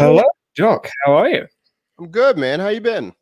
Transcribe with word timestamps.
Hello, 0.00 0.22
Doc. 0.56 0.88
How 1.04 1.12
are 1.12 1.28
you? 1.28 1.46
I'm 1.98 2.08
good, 2.08 2.38
man. 2.38 2.58
How 2.58 2.68
you 2.68 2.80
been? 2.80 3.12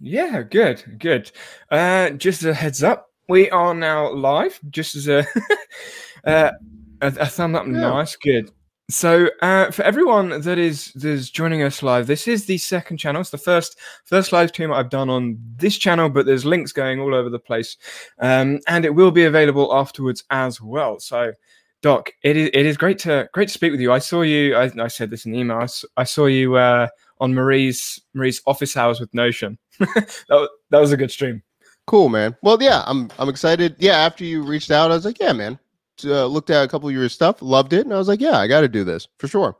Yeah, 0.00 0.42
good, 0.42 0.98
good. 0.98 1.30
Uh, 1.70 2.10
just 2.10 2.44
a 2.44 2.52
heads 2.52 2.82
up, 2.82 3.06
we 3.30 3.48
are 3.50 3.72
now 3.72 4.12
live. 4.12 4.60
Just 4.68 4.96
as 4.96 5.08
a 5.08 5.20
uh, 6.26 6.50
a, 7.00 7.06
a 7.06 7.26
thumb 7.26 7.54
up, 7.54 7.64
Yeah. 7.64 7.72
nice, 7.72 8.16
good. 8.16 8.50
So, 8.90 9.30
uh, 9.40 9.70
for 9.70 9.82
everyone 9.84 10.42
that 10.42 10.58
is 10.58 10.92
that 10.92 11.08
is 11.08 11.30
joining 11.30 11.62
us 11.62 11.82
live, 11.82 12.06
this 12.06 12.28
is 12.28 12.44
the 12.44 12.58
second 12.58 12.98
channel. 12.98 13.22
It's 13.22 13.30
the 13.30 13.38
first 13.38 13.78
first 14.04 14.30
live 14.30 14.50
stream 14.50 14.70
I've 14.74 14.90
done 14.90 15.08
on 15.08 15.38
this 15.56 15.78
channel, 15.78 16.10
but 16.10 16.26
there's 16.26 16.44
links 16.44 16.70
going 16.70 17.00
all 17.00 17.14
over 17.14 17.30
the 17.30 17.38
place, 17.38 17.78
um, 18.20 18.60
and 18.68 18.84
it 18.84 18.94
will 18.94 19.10
be 19.10 19.24
available 19.24 19.74
afterwards 19.74 20.22
as 20.28 20.60
well. 20.60 21.00
So, 21.00 21.32
Doc, 21.86 22.10
it 22.24 22.36
is 22.36 22.50
it 22.52 22.66
is 22.66 22.76
great 22.76 22.98
to 22.98 23.28
great 23.32 23.46
to 23.46 23.54
speak 23.54 23.70
with 23.70 23.80
you. 23.80 23.92
I 23.92 24.00
saw 24.00 24.22
you. 24.22 24.56
I, 24.56 24.72
I 24.76 24.88
said 24.88 25.08
this 25.08 25.24
in 25.24 25.30
the 25.30 25.38
email. 25.38 25.64
I 25.96 26.02
saw 26.02 26.26
you 26.26 26.56
uh, 26.56 26.88
on 27.20 27.32
Marie's 27.32 28.00
Marie's 28.12 28.42
office 28.44 28.76
hours 28.76 28.98
with 28.98 29.14
Notion. 29.14 29.56
that 29.78 30.24
was, 30.28 30.48
that 30.70 30.80
was 30.80 30.90
a 30.90 30.96
good 30.96 31.12
stream. 31.12 31.44
Cool, 31.86 32.08
man. 32.08 32.36
Well, 32.42 32.60
yeah, 32.60 32.82
I'm 32.88 33.08
I'm 33.20 33.28
excited. 33.28 33.76
Yeah, 33.78 33.98
after 33.98 34.24
you 34.24 34.42
reached 34.42 34.72
out, 34.72 34.90
I 34.90 34.94
was 34.94 35.04
like, 35.04 35.20
yeah, 35.20 35.32
man. 35.32 35.60
Uh, 36.04 36.26
looked 36.26 36.50
at 36.50 36.64
a 36.64 36.68
couple 36.68 36.88
of 36.88 36.94
your 36.96 37.08
stuff, 37.08 37.40
loved 37.40 37.72
it, 37.72 37.86
and 37.86 37.94
I 37.94 37.98
was 37.98 38.08
like, 38.08 38.20
yeah, 38.20 38.36
I 38.36 38.48
got 38.48 38.62
to 38.62 38.68
do 38.68 38.82
this 38.82 39.06
for 39.18 39.28
sure. 39.28 39.56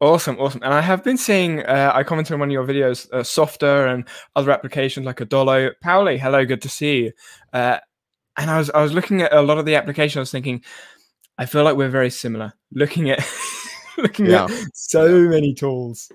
Awesome, 0.00 0.36
awesome. 0.40 0.64
And 0.64 0.74
I 0.74 0.80
have 0.80 1.04
been 1.04 1.16
seeing. 1.16 1.60
Uh, 1.60 1.92
I 1.94 2.02
commented 2.02 2.32
on 2.32 2.40
one 2.40 2.48
of 2.48 2.52
your 2.52 2.66
videos, 2.66 3.06
uh, 3.12 3.18
Softr 3.18 3.94
and 3.94 4.08
other 4.34 4.50
applications 4.50 5.06
like 5.06 5.18
Adalo. 5.18 5.70
Pauli, 5.80 6.18
hello, 6.18 6.44
good 6.44 6.62
to 6.62 6.68
see 6.68 7.04
you. 7.04 7.12
Uh, 7.52 7.78
and 8.36 8.50
I 8.50 8.58
was 8.58 8.70
I 8.70 8.82
was 8.82 8.92
looking 8.92 9.22
at 9.22 9.32
a 9.32 9.40
lot 9.40 9.58
of 9.58 9.66
the 9.66 9.76
applications. 9.76 10.16
I 10.16 10.20
was 10.20 10.30
thinking, 10.30 10.62
I 11.38 11.46
feel 11.46 11.64
like 11.64 11.76
we're 11.76 11.88
very 11.88 12.10
similar. 12.10 12.52
Looking 12.72 13.10
at 13.10 13.26
looking 13.98 14.26
Yeah. 14.26 14.44
at 14.44 14.50
so 14.74 15.08
many 15.20 15.54
tools. 15.54 16.10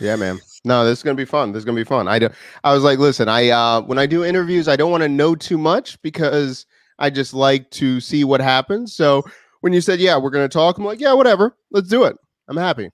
Yeah, 0.00 0.16
man. 0.16 0.40
No, 0.64 0.84
this 0.84 0.98
is 0.98 1.02
gonna 1.02 1.14
be 1.16 1.24
fun. 1.24 1.52
This 1.52 1.60
is 1.60 1.64
gonna 1.64 1.76
be 1.76 1.84
fun. 1.84 2.08
I 2.08 2.18
do. 2.18 2.28
I 2.64 2.74
was 2.74 2.82
like, 2.84 2.98
listen, 2.98 3.28
I 3.28 3.48
uh, 3.50 3.82
when 3.82 3.98
I 3.98 4.06
do 4.06 4.24
interviews, 4.24 4.68
I 4.68 4.76
don't 4.76 4.90
want 4.90 5.02
to 5.02 5.08
know 5.08 5.34
too 5.34 5.58
much 5.58 6.00
because 6.02 6.66
I 6.98 7.10
just 7.10 7.34
like 7.34 7.70
to 7.72 8.00
see 8.00 8.24
what 8.24 8.40
happens. 8.40 8.94
So 8.94 9.22
when 9.60 9.72
you 9.72 9.80
said, 9.80 10.00
yeah, 10.00 10.16
we're 10.18 10.30
gonna 10.30 10.48
talk, 10.48 10.78
I'm 10.78 10.84
like, 10.84 11.00
yeah, 11.00 11.12
whatever. 11.12 11.56
Let's 11.70 11.88
do 11.88 12.04
it. 12.04 12.16
I'm 12.48 12.56
happy. 12.56 12.90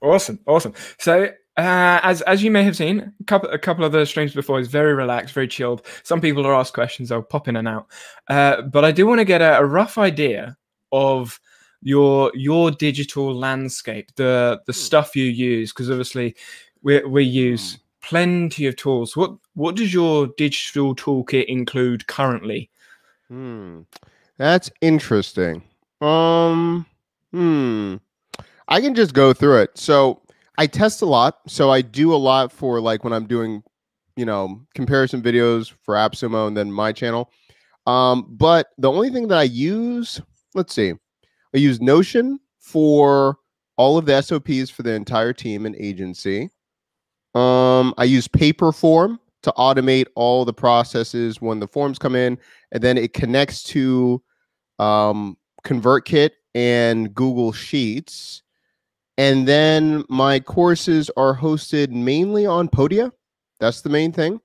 Awesome, 0.00 0.38
awesome. 0.46 0.74
So, 0.98 1.24
uh, 1.24 2.00
as 2.02 2.22
as 2.22 2.42
you 2.42 2.50
may 2.50 2.62
have 2.62 2.76
seen, 2.76 3.12
a 3.20 3.24
couple 3.24 3.50
a 3.50 3.58
couple 3.58 3.84
of 3.84 3.92
the 3.92 4.06
streams 4.06 4.32
before 4.34 4.60
is 4.60 4.68
very 4.68 4.94
relaxed, 4.94 5.34
very 5.34 5.48
chilled. 5.48 5.84
Some 6.04 6.20
people 6.20 6.46
are 6.46 6.54
asked 6.54 6.72
questions; 6.74 7.08
they'll 7.08 7.22
pop 7.22 7.48
in 7.48 7.56
and 7.56 7.66
out. 7.66 7.86
Uh, 8.28 8.62
but 8.62 8.84
I 8.84 8.92
do 8.92 9.06
want 9.06 9.18
to 9.20 9.24
get 9.24 9.42
a, 9.42 9.58
a 9.58 9.64
rough 9.64 9.98
idea 9.98 10.56
of 10.92 11.38
your 11.82 12.32
your 12.34 12.70
digital 12.70 13.34
landscape, 13.34 14.14
the 14.16 14.60
the 14.66 14.72
Hmm. 14.72 14.76
stuff 14.78 15.16
you 15.16 15.24
use, 15.24 15.72
because 15.72 15.90
obviously 15.90 16.34
we 16.82 17.02
we 17.04 17.24
use 17.24 17.78
plenty 18.02 18.66
of 18.66 18.76
tools. 18.76 19.16
What 19.16 19.32
what 19.54 19.76
does 19.76 19.92
your 19.92 20.28
digital 20.36 20.94
toolkit 20.94 21.46
include 21.46 22.06
currently? 22.06 22.70
Hmm. 23.28 23.82
That's 24.38 24.70
interesting. 24.80 25.62
Um, 26.00 26.86
hmm. 27.32 27.96
I 28.68 28.80
can 28.80 28.94
just 28.94 29.14
go 29.14 29.32
through 29.32 29.62
it. 29.62 29.76
So 29.76 30.22
I 30.58 30.66
test 30.66 31.02
a 31.02 31.06
lot. 31.06 31.40
So 31.46 31.70
I 31.70 31.82
do 31.82 32.14
a 32.14 32.16
lot 32.16 32.52
for 32.52 32.80
like 32.80 33.04
when 33.04 33.12
I'm 33.12 33.26
doing, 33.26 33.62
you 34.16 34.24
know, 34.24 34.60
comparison 34.74 35.22
videos 35.22 35.72
for 35.82 35.94
AppSumo 35.94 36.46
and 36.46 36.56
then 36.56 36.70
my 36.70 36.92
channel. 36.92 37.30
Um, 37.86 38.26
but 38.28 38.68
the 38.78 38.90
only 38.90 39.10
thing 39.10 39.28
that 39.28 39.38
I 39.38 39.44
use, 39.44 40.20
let's 40.54 40.74
see, 40.74 40.92
I 41.54 41.58
use 41.58 41.80
Notion 41.80 42.38
for 42.58 43.38
all 43.76 43.96
of 43.96 44.06
the 44.06 44.20
SOPs 44.20 44.70
for 44.70 44.82
the 44.82 44.92
entire 44.92 45.32
team 45.32 45.66
and 45.66 45.76
agency. 45.76 46.50
Um, 47.34 47.94
I 47.96 48.04
use 48.04 48.26
Paperform 48.26 49.18
to 49.42 49.52
automate 49.56 50.06
all 50.14 50.44
the 50.44 50.52
processes 50.52 51.40
when 51.40 51.60
the 51.60 51.68
forms 51.68 51.98
come 51.98 52.16
in, 52.16 52.38
and 52.72 52.82
then 52.82 52.98
it 52.98 53.14
connects 53.14 53.62
to 53.64 54.22
um, 54.78 55.36
ConvertKit 55.64 56.30
and 56.54 57.14
Google 57.14 57.52
Sheets. 57.52 58.42
And 59.16 59.46
then 59.48 60.04
my 60.08 60.40
courses 60.40 61.10
are 61.16 61.36
hosted 61.36 61.90
mainly 61.90 62.46
on 62.46 62.68
Podia. 62.68 63.10
That's 63.60 63.80
the 63.80 63.90
main 63.90 64.12
thing. 64.12 64.40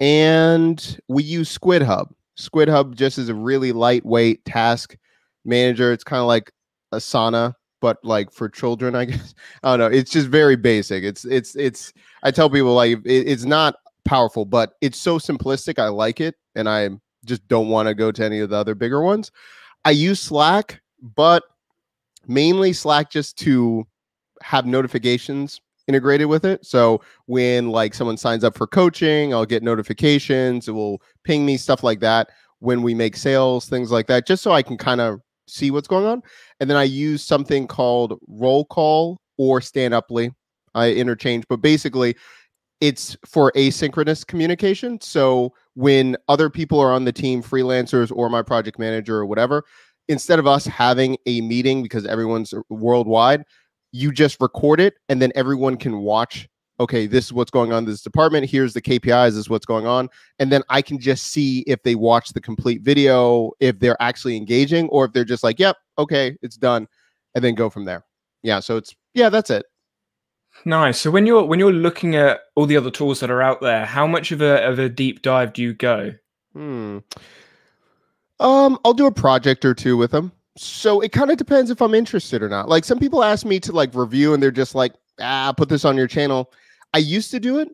And 0.00 1.00
we 1.08 1.22
use 1.22 1.50
Squid 1.50 1.82
Hub. 1.82 2.12
Squid 2.36 2.68
Hub 2.68 2.96
just 2.96 3.18
is 3.18 3.28
a 3.28 3.34
really 3.34 3.72
lightweight 3.72 4.44
task 4.44 4.96
manager. 5.44 5.92
It's 5.92 6.04
kind 6.04 6.20
of 6.20 6.26
like 6.26 6.50
Asana, 6.92 7.54
but 7.80 7.98
like 8.02 8.32
for 8.32 8.48
children, 8.48 8.94
I 8.94 9.04
guess. 9.06 9.34
I 9.62 9.76
don't 9.76 9.90
know. 9.90 9.96
It's 9.96 10.10
just 10.10 10.28
very 10.28 10.56
basic. 10.56 11.04
It's 11.04 11.24
it's 11.24 11.56
it's. 11.56 11.92
I 12.22 12.30
tell 12.30 12.50
people 12.50 12.74
like 12.74 12.98
it, 13.04 13.28
it's 13.28 13.44
not 13.44 13.76
powerful, 14.04 14.44
but 14.44 14.74
it's 14.80 14.98
so 14.98 15.18
simplistic. 15.18 15.78
I 15.78 15.88
like 15.88 16.20
it, 16.20 16.36
and 16.54 16.68
I 16.68 16.90
just 17.24 17.46
don't 17.48 17.68
want 17.68 17.88
to 17.88 17.94
go 17.94 18.10
to 18.12 18.24
any 18.24 18.40
of 18.40 18.50
the 18.50 18.56
other 18.56 18.74
bigger 18.74 19.02
ones. 19.02 19.30
I 19.84 19.90
use 19.92 20.20
Slack, 20.20 20.80
but 21.02 21.42
mainly 22.26 22.72
Slack 22.72 23.10
just 23.10 23.38
to 23.38 23.86
have 24.42 24.66
notifications 24.66 25.60
integrated 25.88 26.28
with 26.28 26.44
it. 26.44 26.64
So 26.64 27.00
when 27.26 27.70
like 27.70 27.94
someone 27.94 28.16
signs 28.16 28.44
up 28.44 28.56
for 28.56 28.66
coaching, 28.66 29.34
I'll 29.34 29.46
get 29.46 29.62
notifications. 29.62 30.68
It 30.68 30.72
will 30.72 31.02
ping 31.24 31.44
me 31.44 31.56
stuff 31.56 31.82
like 31.82 32.00
that 32.00 32.30
when 32.60 32.82
we 32.82 32.94
make 32.94 33.16
sales, 33.16 33.68
things 33.68 33.90
like 33.90 34.06
that, 34.06 34.26
just 34.26 34.42
so 34.42 34.52
I 34.52 34.62
can 34.62 34.76
kind 34.76 35.00
of 35.00 35.20
see 35.50 35.70
what's 35.70 35.88
going 35.88 36.06
on. 36.06 36.22
And 36.60 36.70
then 36.70 36.76
I 36.76 36.84
use 36.84 37.22
something 37.22 37.66
called 37.66 38.18
Roll 38.28 38.64
Call 38.64 39.20
or 39.38 39.60
Standuply. 39.60 40.32
I 40.74 40.92
interchange, 40.92 41.44
but 41.48 41.58
basically 41.58 42.16
it's 42.80 43.16
for 43.26 43.52
asynchronous 43.52 44.26
communication. 44.26 45.00
So 45.00 45.52
when 45.74 46.16
other 46.28 46.48
people 46.48 46.80
are 46.80 46.92
on 46.92 47.04
the 47.04 47.12
team, 47.12 47.42
freelancers 47.42 48.10
or 48.14 48.30
my 48.30 48.42
project 48.42 48.78
manager 48.78 49.16
or 49.16 49.26
whatever, 49.26 49.64
instead 50.08 50.38
of 50.38 50.46
us 50.46 50.64
having 50.64 51.16
a 51.26 51.40
meeting 51.40 51.82
because 51.82 52.06
everyone's 52.06 52.54
worldwide, 52.68 53.44
you 53.92 54.12
just 54.12 54.40
record 54.40 54.80
it 54.80 54.94
and 55.08 55.20
then 55.20 55.32
everyone 55.34 55.76
can 55.76 55.98
watch. 55.98 56.48
Okay, 56.80 57.06
this 57.06 57.26
is 57.26 57.32
what's 57.32 57.50
going 57.50 57.72
on 57.72 57.84
in 57.84 57.90
this 57.90 58.00
department. 58.00 58.48
Here's 58.48 58.72
the 58.72 58.80
KPIs. 58.80 59.28
This 59.28 59.36
is 59.36 59.50
what's 59.50 59.66
going 59.66 59.86
on. 59.86 60.08
And 60.38 60.50
then 60.50 60.62
I 60.70 60.80
can 60.80 60.98
just 60.98 61.26
see 61.26 61.60
if 61.66 61.82
they 61.82 61.94
watch 61.94 62.30
the 62.30 62.40
complete 62.40 62.80
video, 62.80 63.52
if 63.60 63.78
they're 63.78 64.00
actually 64.00 64.36
engaging, 64.36 64.88
or 64.88 65.04
if 65.04 65.12
they're 65.12 65.24
just 65.24 65.44
like, 65.44 65.58
yep, 65.58 65.76
okay, 65.98 66.36
it's 66.40 66.56
done, 66.56 66.88
and 67.34 67.44
then 67.44 67.54
go 67.54 67.68
from 67.68 67.84
there. 67.84 68.04
Yeah. 68.42 68.60
So 68.60 68.78
it's, 68.78 68.96
yeah, 69.12 69.28
that's 69.28 69.50
it. 69.50 69.66
Nice. 70.64 70.98
So 70.98 71.10
when 71.10 71.26
you're 71.26 71.44
when 71.44 71.58
you're 71.58 71.72
looking 71.72 72.16
at 72.16 72.40
all 72.54 72.66
the 72.66 72.76
other 72.76 72.90
tools 72.90 73.20
that 73.20 73.30
are 73.30 73.40
out 73.40 73.60
there, 73.60 73.86
how 73.86 74.06
much 74.06 74.32
of 74.32 74.42
a 74.42 74.64
of 74.66 74.78
a 74.78 74.88
deep 74.88 75.22
dive 75.22 75.52
do 75.52 75.62
you 75.62 75.72
go? 75.72 76.12
Hmm. 76.54 76.98
Um, 78.40 78.78
I'll 78.84 78.94
do 78.94 79.06
a 79.06 79.12
project 79.12 79.64
or 79.64 79.74
two 79.74 79.96
with 79.96 80.10
them. 80.10 80.32
So 80.56 81.00
it 81.00 81.12
kind 81.12 81.30
of 81.30 81.36
depends 81.36 81.70
if 81.70 81.80
I'm 81.80 81.94
interested 81.94 82.42
or 82.42 82.48
not. 82.48 82.68
Like 82.68 82.84
some 82.84 82.98
people 82.98 83.22
ask 83.22 83.46
me 83.46 83.60
to 83.60 83.72
like 83.72 83.94
review 83.94 84.34
and 84.34 84.42
they're 84.42 84.50
just 84.50 84.74
like, 84.74 84.94
ah, 85.20 85.52
put 85.56 85.68
this 85.68 85.84
on 85.84 85.96
your 85.96 86.06
channel. 86.06 86.52
I 86.92 86.98
used 86.98 87.30
to 87.32 87.40
do 87.40 87.58
it, 87.58 87.68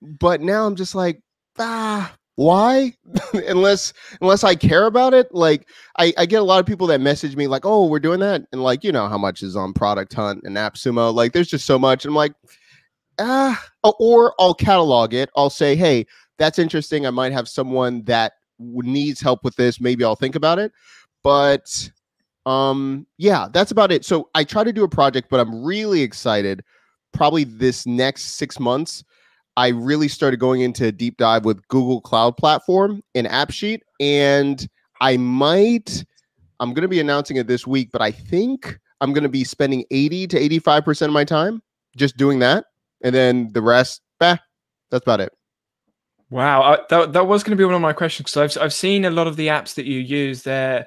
but 0.00 0.40
now 0.40 0.66
I'm 0.66 0.76
just 0.76 0.94
like, 0.94 1.20
ah, 1.58 2.14
why? 2.36 2.94
unless 3.46 3.92
unless 4.20 4.44
I 4.44 4.54
care 4.54 4.86
about 4.86 5.14
it. 5.14 5.32
Like 5.32 5.68
I, 5.98 6.12
I 6.16 6.26
get 6.26 6.40
a 6.40 6.44
lot 6.44 6.60
of 6.60 6.66
people 6.66 6.86
that 6.88 7.00
message 7.00 7.36
me 7.36 7.46
like, 7.46 7.64
oh, 7.64 7.86
we're 7.86 8.00
doing 8.00 8.20
that. 8.20 8.42
And 8.52 8.62
like, 8.62 8.84
you 8.84 8.92
know 8.92 9.08
how 9.08 9.18
much 9.18 9.42
is 9.42 9.56
on 9.56 9.72
Product 9.72 10.12
Hunt 10.12 10.42
and 10.44 10.56
AppSumo. 10.56 11.14
Like 11.14 11.32
there's 11.32 11.48
just 11.48 11.66
so 11.66 11.78
much. 11.78 12.04
I'm 12.04 12.14
like, 12.14 12.32
ah, 13.18 13.62
or 13.84 14.34
I'll 14.38 14.54
catalog 14.54 15.14
it. 15.14 15.30
I'll 15.36 15.50
say, 15.50 15.76
hey, 15.76 16.06
that's 16.38 16.58
interesting. 16.58 17.06
I 17.06 17.10
might 17.10 17.32
have 17.32 17.48
someone 17.48 18.02
that 18.04 18.32
needs 18.58 19.20
help 19.20 19.44
with 19.44 19.56
this. 19.56 19.80
Maybe 19.80 20.04
I'll 20.04 20.16
think 20.16 20.34
about 20.34 20.58
it. 20.58 20.72
But 21.22 21.90
um, 22.46 23.06
yeah, 23.18 23.48
that's 23.52 23.70
about 23.70 23.92
it. 23.92 24.04
So 24.04 24.28
I 24.34 24.44
try 24.44 24.64
to 24.64 24.72
do 24.72 24.84
a 24.84 24.88
project, 24.88 25.28
but 25.30 25.40
I'm 25.40 25.62
really 25.62 26.02
excited. 26.02 26.64
Probably 27.12 27.44
this 27.44 27.86
next 27.86 28.36
six 28.36 28.58
months, 28.58 29.04
I 29.56 29.68
really 29.68 30.08
started 30.08 30.40
going 30.40 30.62
into 30.62 30.86
a 30.86 30.92
deep 30.92 31.16
dive 31.18 31.44
with 31.44 31.66
Google 31.68 32.00
Cloud 32.00 32.36
Platform 32.36 33.02
and 33.14 33.26
AppSheet, 33.26 33.80
and 34.00 34.66
I 35.00 35.16
might. 35.16 36.04
I'm 36.60 36.74
going 36.74 36.82
to 36.82 36.88
be 36.88 37.00
announcing 37.00 37.36
it 37.36 37.48
this 37.48 37.66
week, 37.66 37.90
but 37.92 38.00
I 38.00 38.12
think 38.12 38.78
I'm 39.00 39.12
going 39.12 39.24
to 39.24 39.28
be 39.28 39.44
spending 39.44 39.84
80 39.90 40.28
to 40.28 40.38
85 40.38 40.84
percent 40.84 41.10
of 41.10 41.14
my 41.14 41.24
time 41.24 41.62
just 41.96 42.16
doing 42.16 42.38
that, 42.38 42.66
and 43.02 43.14
then 43.14 43.52
the 43.52 43.62
rest, 43.62 44.00
bah, 44.18 44.36
that's 44.90 45.02
about 45.02 45.20
it. 45.20 45.32
Wow, 46.30 46.62
I, 46.62 46.78
that 46.88 47.12
that 47.12 47.26
was 47.26 47.42
going 47.42 47.50
to 47.50 47.60
be 47.60 47.64
one 47.64 47.74
of 47.74 47.82
my 47.82 47.92
questions 47.92 48.30
because 48.30 48.56
I've 48.56 48.62
I've 48.62 48.72
seen 48.72 49.04
a 49.04 49.10
lot 49.10 49.26
of 49.26 49.36
the 49.36 49.48
apps 49.48 49.74
that 49.74 49.84
you 49.84 49.98
use. 49.98 50.44
They're 50.44 50.86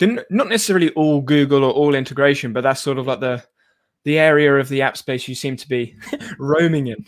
not 0.00 0.48
necessarily 0.48 0.90
all 0.90 1.20
Google 1.20 1.62
or 1.62 1.72
all 1.72 1.94
integration, 1.94 2.52
but 2.52 2.62
that's 2.62 2.80
sort 2.80 2.98
of 2.98 3.06
like 3.06 3.20
the 3.20 3.44
the 4.04 4.18
area 4.18 4.54
of 4.54 4.68
the 4.68 4.82
app 4.82 4.96
space 4.96 5.28
you 5.28 5.34
seem 5.34 5.56
to 5.56 5.68
be 5.68 5.96
roaming 6.38 6.88
in. 6.88 7.04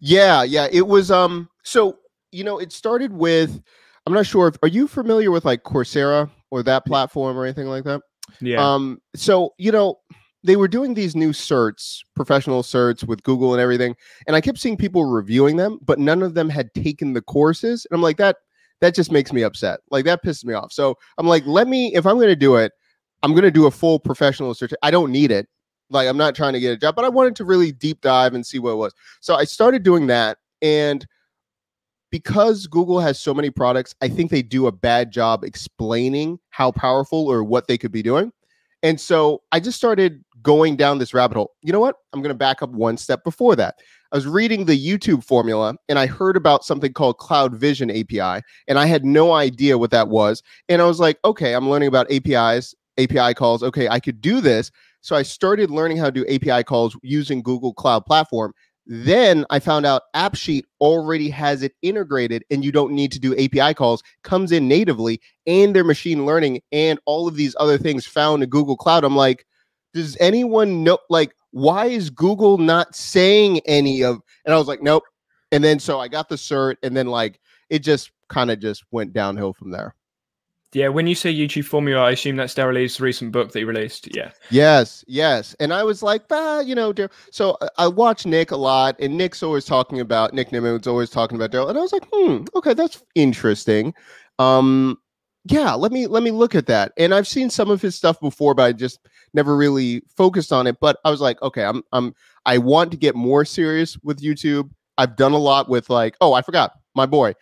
Yeah, 0.00 0.42
yeah. 0.42 0.68
It 0.70 0.86
was 0.86 1.10
um 1.10 1.48
so 1.62 1.98
you 2.32 2.44
know, 2.44 2.58
it 2.58 2.72
started 2.72 3.12
with 3.12 3.60
I'm 4.06 4.12
not 4.12 4.26
sure 4.26 4.48
if 4.48 4.56
are 4.62 4.68
you 4.68 4.86
familiar 4.88 5.30
with 5.30 5.44
like 5.44 5.64
Coursera 5.64 6.30
or 6.50 6.62
that 6.62 6.86
platform 6.86 7.36
or 7.36 7.44
anything 7.44 7.66
like 7.66 7.84
that? 7.84 8.02
Yeah, 8.40 8.64
Um 8.64 9.00
so 9.14 9.54
you 9.58 9.72
know, 9.72 9.98
they 10.44 10.56
were 10.56 10.68
doing 10.68 10.94
these 10.94 11.16
new 11.16 11.30
certs, 11.30 11.98
professional 12.14 12.62
certs 12.62 13.04
with 13.04 13.22
Google 13.22 13.52
and 13.52 13.60
everything, 13.60 13.96
and 14.26 14.36
I 14.36 14.40
kept 14.40 14.58
seeing 14.58 14.76
people 14.76 15.04
reviewing 15.04 15.56
them, 15.56 15.78
but 15.82 15.98
none 15.98 16.22
of 16.22 16.34
them 16.34 16.48
had 16.48 16.72
taken 16.74 17.12
the 17.12 17.22
courses. 17.22 17.86
And 17.90 17.96
I'm 17.96 18.02
like, 18.02 18.18
that 18.18 18.36
that 18.80 18.94
just 18.94 19.10
makes 19.10 19.32
me 19.32 19.42
upset. 19.42 19.80
Like 19.90 20.04
that 20.04 20.22
pisses 20.22 20.44
me 20.44 20.54
off. 20.54 20.72
So 20.72 20.96
I'm 21.18 21.26
like, 21.26 21.44
let 21.46 21.66
me 21.66 21.94
if 21.94 22.06
I'm 22.06 22.16
going 22.16 22.28
to 22.28 22.36
do 22.36 22.56
it, 22.56 22.72
I'm 23.22 23.32
going 23.32 23.42
to 23.42 23.50
do 23.50 23.66
a 23.66 23.70
full 23.70 23.98
professional 23.98 24.54
cert. 24.54 24.72
I 24.82 24.90
don't 24.90 25.10
need 25.10 25.30
it. 25.32 25.48
Like 25.90 26.08
I'm 26.08 26.16
not 26.16 26.34
trying 26.34 26.52
to 26.52 26.60
get 26.60 26.72
a 26.72 26.76
job, 26.76 26.96
but 26.96 27.04
I 27.04 27.08
wanted 27.08 27.36
to 27.36 27.44
really 27.44 27.72
deep 27.72 28.00
dive 28.00 28.34
and 28.34 28.46
see 28.46 28.58
what 28.58 28.72
it 28.72 28.76
was. 28.76 28.94
So 29.20 29.34
I 29.34 29.44
started 29.44 29.82
doing 29.82 30.06
that 30.08 30.38
and 30.62 31.06
because 32.10 32.66
Google 32.66 33.00
has 33.00 33.20
so 33.20 33.34
many 33.34 33.50
products, 33.50 33.94
I 34.00 34.08
think 34.08 34.30
they 34.30 34.42
do 34.42 34.66
a 34.66 34.72
bad 34.72 35.10
job 35.10 35.44
explaining 35.44 36.38
how 36.50 36.72
powerful 36.72 37.26
or 37.26 37.44
what 37.44 37.66
they 37.68 37.76
could 37.76 37.92
be 37.92 38.02
doing. 38.02 38.32
And 38.82 39.00
so 39.00 39.42
I 39.52 39.60
just 39.60 39.76
started 39.76 40.24
going 40.42 40.76
down 40.76 40.98
this 40.98 41.12
rabbit 41.12 41.36
hole. 41.36 41.52
You 41.62 41.72
know 41.72 41.80
what? 41.80 41.96
I'm 42.12 42.22
going 42.22 42.32
to 42.32 42.38
back 42.38 42.62
up 42.62 42.70
one 42.70 42.96
step 42.96 43.24
before 43.24 43.56
that. 43.56 43.76
I 44.12 44.16
was 44.16 44.26
reading 44.26 44.64
the 44.64 44.78
YouTube 44.78 45.22
formula 45.22 45.74
and 45.88 45.98
I 45.98 46.06
heard 46.06 46.36
about 46.36 46.64
something 46.64 46.92
called 46.92 47.18
Cloud 47.18 47.54
Vision 47.54 47.90
API, 47.90 48.42
and 48.66 48.78
I 48.78 48.86
had 48.86 49.04
no 49.04 49.32
idea 49.32 49.76
what 49.76 49.90
that 49.90 50.08
was. 50.08 50.42
And 50.68 50.80
I 50.80 50.86
was 50.86 51.00
like, 51.00 51.18
okay, 51.24 51.54
I'm 51.54 51.68
learning 51.68 51.88
about 51.88 52.10
APIs, 52.10 52.74
API 52.96 53.34
calls. 53.34 53.62
Okay, 53.62 53.88
I 53.88 54.00
could 54.00 54.20
do 54.20 54.40
this. 54.40 54.70
So 55.08 55.16
I 55.16 55.22
started 55.22 55.70
learning 55.70 55.96
how 55.96 56.10
to 56.10 56.12
do 56.12 56.26
API 56.26 56.62
calls 56.62 56.94
using 57.02 57.40
Google 57.40 57.72
Cloud 57.72 58.04
Platform. 58.04 58.52
Then 58.84 59.46
I 59.48 59.58
found 59.58 59.86
out 59.86 60.02
AppSheet 60.14 60.64
already 60.82 61.30
has 61.30 61.62
it 61.62 61.72
integrated 61.80 62.44
and 62.50 62.62
you 62.62 62.70
don't 62.70 62.92
need 62.92 63.10
to 63.12 63.18
do 63.18 63.34
API 63.38 63.72
calls, 63.72 64.02
comes 64.22 64.52
in 64.52 64.68
natively, 64.68 65.18
and 65.46 65.74
their 65.74 65.82
machine 65.82 66.26
learning 66.26 66.60
and 66.72 67.00
all 67.06 67.26
of 67.26 67.36
these 67.36 67.56
other 67.58 67.78
things 67.78 68.06
found 68.06 68.42
in 68.42 68.50
Google 68.50 68.76
Cloud. 68.76 69.02
I'm 69.02 69.16
like, 69.16 69.46
does 69.94 70.14
anyone 70.20 70.84
know? 70.84 70.98
Like, 71.08 71.34
why 71.52 71.86
is 71.86 72.10
Google 72.10 72.58
not 72.58 72.94
saying 72.94 73.60
any 73.64 74.04
of? 74.04 74.20
And 74.44 74.52
I 74.52 74.58
was 74.58 74.68
like, 74.68 74.82
nope. 74.82 75.04
And 75.52 75.64
then 75.64 75.78
so 75.78 75.98
I 75.98 76.08
got 76.08 76.28
the 76.28 76.36
cert, 76.36 76.76
and 76.82 76.94
then 76.94 77.06
like 77.06 77.40
it 77.70 77.78
just 77.78 78.10
kind 78.28 78.50
of 78.50 78.60
just 78.60 78.84
went 78.90 79.14
downhill 79.14 79.54
from 79.54 79.70
there. 79.70 79.94
Yeah, 80.74 80.88
when 80.88 81.06
you 81.06 81.14
say 81.14 81.32
YouTube 81.32 81.64
formula, 81.64 82.02
I 82.02 82.10
assume 82.10 82.36
that's 82.36 82.54
Derral 82.54 83.00
recent 83.00 83.32
book 83.32 83.52
that 83.52 83.58
he 83.58 83.64
released. 83.64 84.14
Yeah. 84.14 84.32
Yes, 84.50 85.02
yes. 85.08 85.56
And 85.60 85.72
I 85.72 85.82
was 85.82 86.02
like, 86.02 86.24
ah, 86.30 86.60
you 86.60 86.74
know, 86.74 86.92
Dar-. 86.92 87.10
so 87.30 87.56
I 87.78 87.88
watch 87.88 88.26
Nick 88.26 88.50
a 88.50 88.56
lot, 88.56 88.94
and 89.00 89.16
Nick's 89.16 89.42
always 89.42 89.64
talking 89.64 90.00
about 90.00 90.34
Nick 90.34 90.50
Nimmin's 90.50 90.86
always 90.86 91.08
talking 91.08 91.36
about 91.36 91.52
Derral, 91.52 91.70
and 91.70 91.78
I 91.78 91.80
was 91.80 91.92
like, 91.92 92.06
hmm, 92.12 92.44
okay, 92.54 92.74
that's 92.74 93.02
interesting. 93.14 93.94
Um, 94.38 94.98
yeah, 95.46 95.72
let 95.72 95.90
me 95.90 96.06
let 96.06 96.22
me 96.22 96.30
look 96.30 96.54
at 96.54 96.66
that. 96.66 96.92
And 96.98 97.14
I've 97.14 97.26
seen 97.26 97.48
some 97.48 97.70
of 97.70 97.80
his 97.80 97.94
stuff 97.94 98.20
before, 98.20 98.54
but 98.54 98.64
I 98.64 98.72
just 98.72 99.00
never 99.32 99.56
really 99.56 100.02
focused 100.16 100.52
on 100.52 100.66
it. 100.66 100.76
But 100.80 100.98
I 101.04 101.10
was 101.10 101.22
like, 101.22 101.40
okay, 101.40 101.64
I'm 101.64 101.82
I'm 101.92 102.14
I 102.44 102.58
want 102.58 102.90
to 102.90 102.98
get 102.98 103.14
more 103.14 103.46
serious 103.46 103.96
with 104.02 104.20
YouTube. 104.20 104.70
I've 104.98 105.16
done 105.16 105.32
a 105.32 105.38
lot 105.38 105.70
with 105.70 105.88
like, 105.88 106.16
oh, 106.20 106.34
I 106.34 106.42
forgot 106.42 106.72
my 106.94 107.06
boy, 107.06 107.34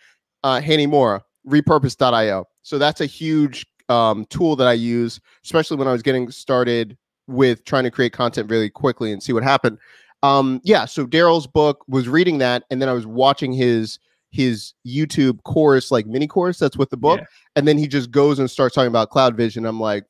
uh, 0.43 0.61
Hani 0.61 0.87
Mourra, 0.87 1.23
repurpose.io. 1.45 2.45
So 2.67 2.77
that's 2.77 2.99
a 2.99 3.05
huge 3.05 3.65
um, 3.87 4.25
tool 4.25 4.57
that 4.57 4.67
I 4.67 4.73
use, 4.73 5.21
especially 5.45 5.77
when 5.77 5.87
I 5.87 5.93
was 5.93 6.01
getting 6.01 6.29
started 6.31 6.97
with 7.25 7.63
trying 7.63 7.85
to 7.85 7.91
create 7.91 8.11
content 8.11 8.51
really 8.51 8.69
quickly 8.69 9.13
and 9.13 9.23
see 9.23 9.31
what 9.31 9.41
happened. 9.41 9.77
Um, 10.21 10.59
yeah, 10.65 10.83
so 10.83 11.07
Derral's 11.07 11.47
book 11.47 11.85
was 11.87 12.09
reading 12.09 12.39
that, 12.39 12.65
and 12.69 12.81
then 12.81 12.89
I 12.89 12.91
was 12.91 13.07
watching 13.07 13.53
his 13.53 13.99
his 14.31 14.73
YouTube 14.85 15.41
course, 15.43 15.91
like 15.91 16.07
mini 16.07 16.27
course 16.27 16.59
that's 16.59 16.75
with 16.75 16.89
the 16.89 16.97
book, 16.97 17.21
yeah. 17.21 17.25
and 17.55 17.65
then 17.65 17.77
he 17.77 17.87
just 17.87 18.11
goes 18.11 18.37
and 18.37 18.51
starts 18.51 18.75
talking 18.75 18.89
about 18.89 19.11
cloud 19.11 19.37
vision. 19.37 19.65
I'm 19.65 19.79
like, 19.79 20.03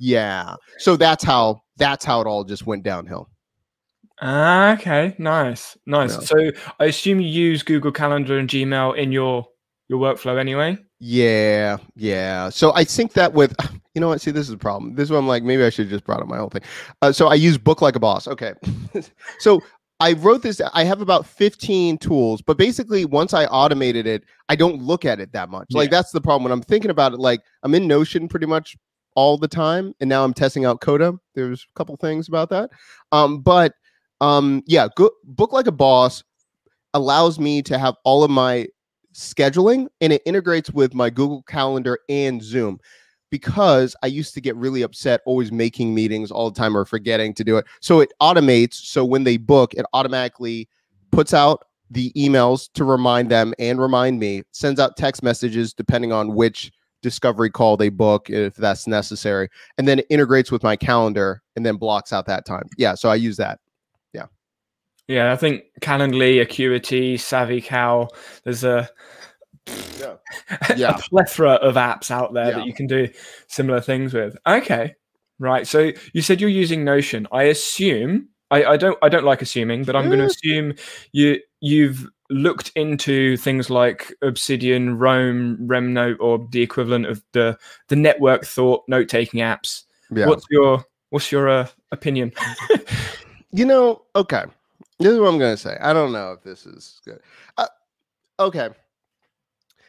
yeah. 0.00 0.56
So 0.78 0.96
that's 0.96 1.22
how 1.22 1.62
that's 1.76 2.04
how 2.04 2.20
it 2.20 2.26
all 2.26 2.42
just 2.42 2.66
went 2.66 2.82
downhill. 2.82 3.30
Ah, 4.20 4.72
okay, 4.72 5.14
nice, 5.20 5.78
nice. 5.86 6.14
Yeah. 6.14 6.24
So 6.24 6.50
I 6.80 6.86
assume 6.86 7.20
you 7.20 7.28
use 7.28 7.62
Google 7.62 7.92
Calendar 7.92 8.36
and 8.36 8.48
Gmail 8.48 8.96
in 8.96 9.12
your 9.12 9.46
your 9.86 10.00
workflow 10.00 10.40
anyway. 10.40 10.76
Yeah, 11.00 11.76
yeah. 11.94 12.48
So 12.48 12.74
I 12.74 12.84
think 12.84 13.12
that 13.12 13.32
with 13.32 13.54
you 13.94 14.00
know 14.00 14.08
what, 14.08 14.20
see, 14.20 14.30
this 14.30 14.48
is 14.48 14.54
a 14.54 14.58
problem. 14.58 14.94
This 14.94 15.04
is 15.04 15.10
what 15.10 15.18
I'm 15.18 15.28
like, 15.28 15.42
maybe 15.42 15.64
I 15.64 15.70
should 15.70 15.86
have 15.86 15.90
just 15.92 16.04
brought 16.04 16.20
up 16.20 16.28
my 16.28 16.38
whole 16.38 16.50
thing. 16.50 16.62
Uh, 17.02 17.12
so 17.12 17.28
I 17.28 17.34
use 17.34 17.58
Book 17.58 17.82
Like 17.82 17.96
a 17.96 18.00
Boss. 18.00 18.28
Okay. 18.28 18.54
so 19.38 19.60
I 20.00 20.12
wrote 20.12 20.42
this. 20.42 20.60
I 20.74 20.84
have 20.84 21.00
about 21.00 21.26
15 21.26 21.98
tools, 21.98 22.40
but 22.40 22.56
basically, 22.56 23.04
once 23.04 23.34
I 23.34 23.46
automated 23.46 24.06
it, 24.06 24.24
I 24.48 24.54
don't 24.54 24.80
look 24.80 25.04
at 25.04 25.18
it 25.18 25.32
that 25.32 25.50
much. 25.50 25.66
Yeah. 25.70 25.78
Like 25.78 25.90
that's 25.90 26.12
the 26.12 26.20
problem 26.20 26.44
when 26.44 26.52
I'm 26.52 26.62
thinking 26.62 26.90
about 26.90 27.12
it. 27.12 27.18
Like 27.18 27.40
I'm 27.62 27.74
in 27.74 27.86
Notion 27.86 28.28
pretty 28.28 28.46
much 28.46 28.76
all 29.16 29.36
the 29.36 29.48
time, 29.48 29.94
and 30.00 30.08
now 30.08 30.24
I'm 30.24 30.34
testing 30.34 30.64
out 30.64 30.80
Coda. 30.80 31.14
There's 31.34 31.66
a 31.68 31.74
couple 31.76 31.96
things 31.96 32.28
about 32.28 32.50
that, 32.50 32.70
um, 33.10 33.40
but 33.40 33.72
um, 34.20 34.62
yeah, 34.66 34.88
go, 34.96 35.10
Book 35.24 35.52
Like 35.52 35.66
a 35.66 35.72
Boss 35.72 36.22
allows 36.94 37.38
me 37.38 37.62
to 37.62 37.78
have 37.78 37.94
all 38.04 38.22
of 38.22 38.30
my 38.30 38.66
scheduling 39.18 39.88
and 40.00 40.12
it 40.12 40.22
integrates 40.24 40.70
with 40.70 40.94
my 40.94 41.10
Google 41.10 41.42
Calendar 41.42 41.98
and 42.08 42.42
Zoom 42.42 42.78
because 43.30 43.94
I 44.02 44.06
used 44.06 44.32
to 44.34 44.40
get 44.40 44.56
really 44.56 44.82
upset 44.82 45.20
always 45.26 45.52
making 45.52 45.94
meetings 45.94 46.30
all 46.30 46.50
the 46.50 46.58
time 46.58 46.76
or 46.76 46.84
forgetting 46.84 47.34
to 47.34 47.44
do 47.44 47.56
it. 47.58 47.66
So 47.80 48.00
it 48.00 48.12
automates. 48.22 48.74
So 48.74 49.04
when 49.04 49.24
they 49.24 49.36
book, 49.36 49.74
it 49.74 49.84
automatically 49.92 50.68
puts 51.10 51.34
out 51.34 51.64
the 51.90 52.12
emails 52.12 52.68
to 52.74 52.84
remind 52.84 53.30
them 53.30 53.54
and 53.58 53.80
remind 53.80 54.20
me, 54.20 54.44
sends 54.52 54.78
out 54.78 54.96
text 54.96 55.22
messages 55.22 55.74
depending 55.74 56.12
on 56.12 56.34
which 56.34 56.70
discovery 57.02 57.50
call 57.50 57.76
they 57.76 57.88
book 57.88 58.28
if 58.30 58.54
that's 58.56 58.86
necessary, 58.86 59.48
and 59.78 59.88
then 59.88 60.00
it 60.00 60.06
integrates 60.10 60.50
with 60.52 60.62
my 60.62 60.76
calendar 60.76 61.42
and 61.56 61.64
then 61.64 61.76
blocks 61.76 62.12
out 62.12 62.26
that 62.26 62.44
time. 62.44 62.64
Yeah. 62.76 62.94
So 62.94 63.08
I 63.08 63.14
use 63.14 63.36
that. 63.38 63.58
Yeah, 65.08 65.32
I 65.32 65.36
think 65.36 65.64
Calendly, 65.80 66.40
Acuity, 66.40 67.16
SavvyCal. 67.16 68.10
there's 68.44 68.62
a, 68.62 68.88
yeah. 69.98 70.14
Yeah. 70.76 70.96
a 70.96 70.98
plethora 70.98 71.52
of 71.54 71.74
apps 71.74 72.10
out 72.10 72.34
there 72.34 72.50
yeah. 72.50 72.56
that 72.58 72.66
you 72.66 72.74
can 72.74 72.86
do 72.86 73.08
similar 73.48 73.80
things 73.80 74.12
with. 74.12 74.36
Okay. 74.46 74.94
Right. 75.38 75.66
So 75.66 75.92
you 76.12 76.22
said 76.22 76.40
you're 76.40 76.50
using 76.50 76.84
Notion. 76.84 77.26
I 77.32 77.44
assume 77.44 78.28
I, 78.50 78.64
I 78.64 78.76
don't 78.76 78.98
I 79.02 79.08
don't 79.08 79.24
like 79.24 79.42
assuming, 79.42 79.84
but 79.84 79.94
I'm 79.94 80.06
going 80.06 80.18
to 80.18 80.24
assume 80.26 80.74
you 81.12 81.40
you've 81.60 82.08
looked 82.30 82.72
into 82.74 83.36
things 83.36 83.70
like 83.70 84.12
Obsidian, 84.22 84.98
Roam, 84.98 85.58
RemNote, 85.62 86.16
or 86.20 86.46
the 86.50 86.62
equivalent 86.62 87.06
of 87.06 87.22
the 87.32 87.58
the 87.88 87.96
network 87.96 88.44
thought 88.44 88.84
note 88.88 89.08
taking 89.08 89.40
apps. 89.40 89.84
Yeah. 90.10 90.26
What's 90.26 90.46
your 90.50 90.84
what's 91.10 91.30
your 91.30 91.48
uh, 91.48 91.68
opinion? 91.92 92.32
you 93.52 93.64
know, 93.64 94.02
okay. 94.16 94.44
This 94.98 95.12
is 95.12 95.20
what 95.20 95.28
I'm 95.28 95.38
gonna 95.38 95.56
say. 95.56 95.76
I 95.80 95.92
don't 95.92 96.12
know 96.12 96.32
if 96.32 96.42
this 96.42 96.66
is 96.66 97.00
good. 97.04 97.20
Uh, 97.56 97.66
okay. 98.40 98.70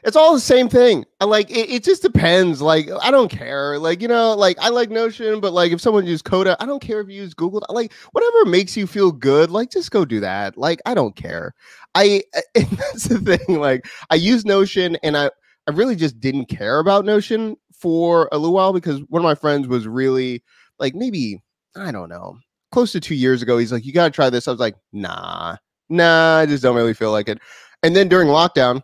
It's 0.03 0.15
all 0.15 0.33
the 0.33 0.39
same 0.39 0.69
thing. 0.69 1.05
I 1.19 1.25
like 1.25 1.49
it, 1.49 1.69
it 1.69 1.83
just 1.83 2.01
depends. 2.01 2.61
Like, 2.61 2.89
I 3.01 3.11
don't 3.11 3.29
care. 3.29 3.77
Like, 3.79 4.01
you 4.01 4.07
know, 4.07 4.33
like 4.33 4.57
I 4.59 4.69
like 4.69 4.89
Notion, 4.89 5.41
but 5.41 5.51
like 5.51 5.71
if 5.71 5.81
someone 5.81 6.05
uses 6.05 6.21
Coda, 6.21 6.55
I 6.59 6.65
don't 6.65 6.81
care 6.81 7.01
if 7.01 7.09
you 7.09 7.15
use 7.15 7.33
Google. 7.33 7.65
Like, 7.69 7.91
whatever 8.11 8.45
makes 8.45 8.77
you 8.77 8.87
feel 8.87 9.11
good, 9.11 9.51
like 9.51 9.71
just 9.71 9.91
go 9.91 10.05
do 10.05 10.21
that. 10.21 10.57
Like, 10.57 10.79
I 10.85 10.93
don't 10.93 11.15
care. 11.15 11.53
I 11.95 12.23
that's 12.55 13.05
the 13.05 13.19
thing. 13.19 13.59
Like, 13.59 13.87
I 14.09 14.15
use 14.15 14.45
Notion 14.45 14.95
and 15.03 15.17
I 15.17 15.31
I 15.67 15.71
really 15.71 15.95
just 15.95 16.19
didn't 16.19 16.45
care 16.45 16.79
about 16.79 17.03
Notion 17.03 17.57
for 17.73 18.29
a 18.31 18.37
little 18.37 18.55
while 18.55 18.73
because 18.73 19.01
one 19.09 19.21
of 19.21 19.25
my 19.25 19.35
friends 19.35 19.67
was 19.67 19.87
really 19.87 20.43
like 20.79 20.95
maybe 20.95 21.41
I 21.75 21.91
don't 21.91 22.09
know 22.09 22.37
close 22.71 22.91
to 22.91 22.99
two 22.99 23.15
years 23.15 23.41
ago. 23.41 23.57
He's 23.57 23.71
like, 23.71 23.85
you 23.85 23.93
got 23.93 24.05
to 24.05 24.11
try 24.11 24.29
this. 24.29 24.47
I 24.47 24.51
was 24.51 24.59
like, 24.59 24.75
nah, 24.93 25.57
nah, 25.89 26.38
I 26.38 26.45
just 26.45 26.63
don't 26.63 26.75
really 26.75 26.93
feel 26.93 27.11
like 27.11 27.29
it. 27.29 27.39
And 27.83 27.95
then 27.95 28.07
during 28.07 28.27
lockdown, 28.27 28.83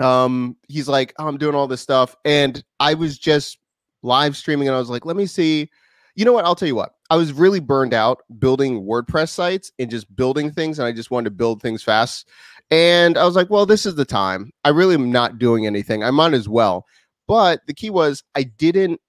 um, 0.00 0.56
he's 0.68 0.88
like, 0.88 1.14
oh, 1.18 1.26
I'm 1.26 1.38
doing 1.38 1.54
all 1.54 1.66
this 1.66 1.80
stuff. 1.80 2.16
And 2.24 2.62
I 2.80 2.94
was 2.94 3.18
just 3.18 3.58
live 4.02 4.36
streaming 4.36 4.68
and 4.68 4.74
I 4.74 4.78
was 4.78 4.90
like, 4.90 5.06
let 5.06 5.16
me 5.16 5.26
see. 5.26 5.70
You 6.14 6.24
know 6.24 6.32
what? 6.32 6.44
I'll 6.44 6.54
tell 6.54 6.68
you 6.68 6.74
what. 6.74 6.94
I 7.10 7.16
was 7.16 7.32
really 7.32 7.60
burned 7.60 7.94
out 7.94 8.22
building 8.38 8.82
WordPress 8.82 9.30
sites 9.30 9.72
and 9.78 9.90
just 9.90 10.14
building 10.14 10.50
things. 10.50 10.78
And 10.78 10.86
I 10.86 10.92
just 10.92 11.10
wanted 11.10 11.24
to 11.24 11.36
build 11.36 11.62
things 11.62 11.82
fast. 11.82 12.28
And 12.70 13.16
I 13.16 13.24
was 13.24 13.36
like, 13.36 13.50
well, 13.50 13.66
this 13.66 13.86
is 13.86 13.94
the 13.94 14.04
time. 14.04 14.50
I 14.64 14.70
really 14.70 14.94
am 14.94 15.10
not 15.10 15.38
doing 15.38 15.66
anything. 15.66 16.04
I 16.04 16.10
might 16.10 16.34
as 16.34 16.48
well. 16.48 16.86
But 17.28 17.60
the 17.66 17.74
key 17.74 17.90
was 17.90 18.22
I 18.34 18.42
didn't 18.42 19.00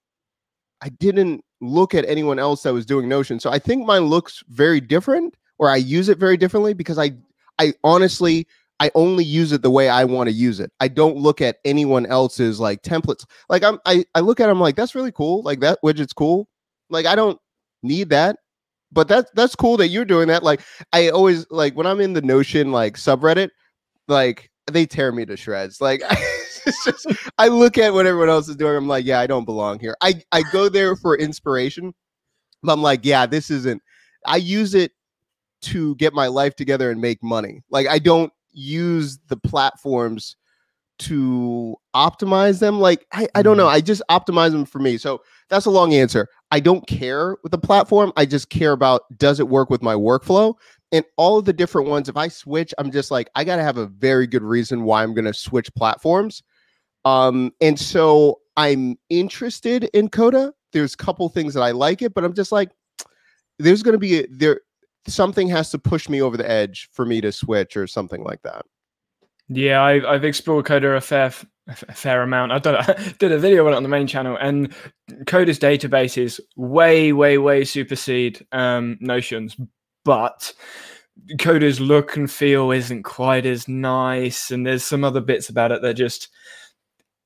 I 0.80 0.88
didn't 0.90 1.43
look 1.66 1.94
at 1.94 2.04
anyone 2.06 2.38
else 2.38 2.62
that 2.62 2.72
was 2.72 2.86
doing 2.86 3.08
Notion. 3.08 3.40
So 3.40 3.50
I 3.50 3.58
think 3.58 3.86
mine 3.86 4.06
looks 4.06 4.42
very 4.48 4.80
different 4.80 5.34
or 5.58 5.68
I 5.68 5.76
use 5.76 6.08
it 6.08 6.18
very 6.18 6.36
differently 6.36 6.74
because 6.74 6.98
I 6.98 7.12
I 7.58 7.74
honestly 7.84 8.46
I 8.80 8.90
only 8.94 9.24
use 9.24 9.52
it 9.52 9.62
the 9.62 9.70
way 9.70 9.88
I 9.88 10.04
want 10.04 10.28
to 10.28 10.34
use 10.34 10.60
it. 10.60 10.72
I 10.80 10.88
don't 10.88 11.16
look 11.16 11.40
at 11.40 11.58
anyone 11.64 12.06
else's 12.06 12.58
like 12.58 12.82
templates. 12.82 13.24
Like 13.48 13.62
I'm 13.62 13.78
I, 13.86 14.04
I 14.14 14.20
look 14.20 14.40
at 14.40 14.46
them 14.46 14.60
like 14.60 14.76
that's 14.76 14.94
really 14.94 15.12
cool. 15.12 15.42
Like 15.42 15.60
that 15.60 15.78
widget's 15.84 16.12
cool. 16.12 16.48
Like 16.90 17.06
I 17.06 17.14
don't 17.14 17.38
need 17.82 18.10
that. 18.10 18.36
But 18.92 19.08
that's 19.08 19.30
that's 19.34 19.56
cool 19.56 19.76
that 19.78 19.88
you're 19.88 20.04
doing 20.04 20.28
that. 20.28 20.42
Like 20.42 20.60
I 20.92 21.08
always 21.08 21.46
like 21.50 21.74
when 21.74 21.86
I'm 21.86 22.00
in 22.00 22.12
the 22.12 22.22
Notion 22.22 22.72
like 22.72 22.94
subreddit, 22.96 23.50
like 24.08 24.50
they 24.66 24.86
tear 24.86 25.12
me 25.12 25.24
to 25.26 25.36
shreds. 25.36 25.80
Like 25.80 26.02
just 26.84 27.06
I 27.38 27.48
look 27.48 27.78
at 27.78 27.92
what 27.92 28.06
everyone 28.06 28.30
else 28.30 28.48
is 28.48 28.56
doing. 28.56 28.76
I'm 28.76 28.88
like, 28.88 29.04
yeah, 29.04 29.20
I 29.20 29.26
don't 29.26 29.44
belong 29.44 29.78
here. 29.78 29.96
I 30.00 30.22
I 30.32 30.42
go 30.52 30.68
there 30.68 30.96
for 30.96 31.16
inspiration, 31.16 31.94
but 32.62 32.72
I'm 32.72 32.82
like, 32.82 33.00
yeah, 33.04 33.26
this 33.26 33.50
isn't. 33.50 33.82
I 34.26 34.36
use 34.36 34.74
it 34.74 34.92
to 35.62 35.94
get 35.96 36.12
my 36.12 36.26
life 36.26 36.56
together 36.56 36.90
and 36.90 37.00
make 37.00 37.22
money. 37.22 37.62
Like 37.70 37.86
I 37.86 37.98
don't 37.98 38.32
use 38.52 39.18
the 39.28 39.36
platforms 39.36 40.36
to 41.00 41.76
optimize 41.94 42.60
them. 42.60 42.78
Like 42.78 43.06
I, 43.12 43.28
I 43.34 43.42
don't 43.42 43.56
know. 43.56 43.66
Mm-hmm. 43.66 43.76
I 43.76 43.80
just 43.80 44.02
optimize 44.10 44.52
them 44.52 44.64
for 44.64 44.78
me. 44.78 44.96
So 44.96 45.22
that's 45.48 45.66
a 45.66 45.70
long 45.70 45.94
answer. 45.94 46.28
I 46.50 46.60
don't 46.60 46.86
care 46.86 47.36
with 47.42 47.52
the 47.52 47.58
platform. 47.58 48.12
I 48.16 48.26
just 48.26 48.50
care 48.50 48.72
about 48.72 49.02
does 49.16 49.40
it 49.40 49.48
work 49.48 49.70
with 49.70 49.82
my 49.82 49.94
workflow 49.94 50.54
and 50.92 51.04
all 51.16 51.38
of 51.38 51.44
the 51.44 51.52
different 51.52 51.88
ones. 51.88 52.08
If 52.08 52.16
I 52.16 52.28
switch, 52.28 52.72
I'm 52.78 52.90
just 52.90 53.10
like 53.10 53.28
I 53.34 53.44
got 53.44 53.56
to 53.56 53.62
have 53.64 53.78
a 53.78 53.86
very 53.86 54.26
good 54.26 54.42
reason 54.42 54.84
why 54.84 55.02
I'm 55.02 55.14
going 55.14 55.24
to 55.24 55.34
switch 55.34 55.74
platforms. 55.74 56.42
Um, 57.04 57.52
and 57.60 57.78
so 57.78 58.40
I'm 58.56 58.98
interested 59.10 59.84
in 59.92 60.08
Coda. 60.08 60.52
There's 60.72 60.94
a 60.94 60.98
couple 60.98 61.28
things 61.28 61.54
that 61.54 61.62
I 61.62 61.72
like 61.72 62.02
it, 62.02 62.14
but 62.14 62.24
I'm 62.24 62.34
just 62.34 62.52
like, 62.52 62.70
there's 63.58 63.82
going 63.82 63.92
to 63.92 63.98
be 63.98 64.20
a, 64.20 64.26
there 64.30 64.60
something 65.06 65.48
has 65.48 65.70
to 65.70 65.78
push 65.78 66.08
me 66.08 66.22
over 66.22 66.36
the 66.36 66.50
edge 66.50 66.88
for 66.92 67.04
me 67.04 67.20
to 67.20 67.30
switch 67.30 67.76
or 67.76 67.86
something 67.86 68.24
like 68.24 68.42
that. 68.42 68.64
Yeah, 69.48 69.82
I've, 69.82 70.04
I've 70.04 70.24
explored 70.24 70.64
Coda 70.64 70.94
a 70.94 71.00
fair 71.00 71.32
a 71.66 71.74
fair 71.74 72.22
amount. 72.22 72.52
I 72.52 72.58
done 72.58 72.84
did 73.18 73.32
a 73.32 73.38
video 73.38 73.66
on 73.66 73.72
it 73.72 73.76
on 73.76 73.82
the 73.82 73.88
main 73.88 74.06
channel, 74.06 74.36
and 74.40 74.74
Coda's 75.26 75.58
databases 75.58 76.40
way, 76.56 77.12
way, 77.12 77.38
way 77.38 77.64
supersede 77.64 78.46
um, 78.52 78.98
Notion's, 79.00 79.56
but 80.04 80.52
Coda's 81.38 81.80
look 81.80 82.16
and 82.16 82.30
feel 82.30 82.70
isn't 82.70 83.02
quite 83.02 83.46
as 83.46 83.68
nice, 83.68 84.50
and 84.50 84.66
there's 84.66 84.84
some 84.84 85.04
other 85.04 85.20
bits 85.20 85.48
about 85.48 85.72
it 85.72 85.82
that 85.82 85.94
just 85.94 86.28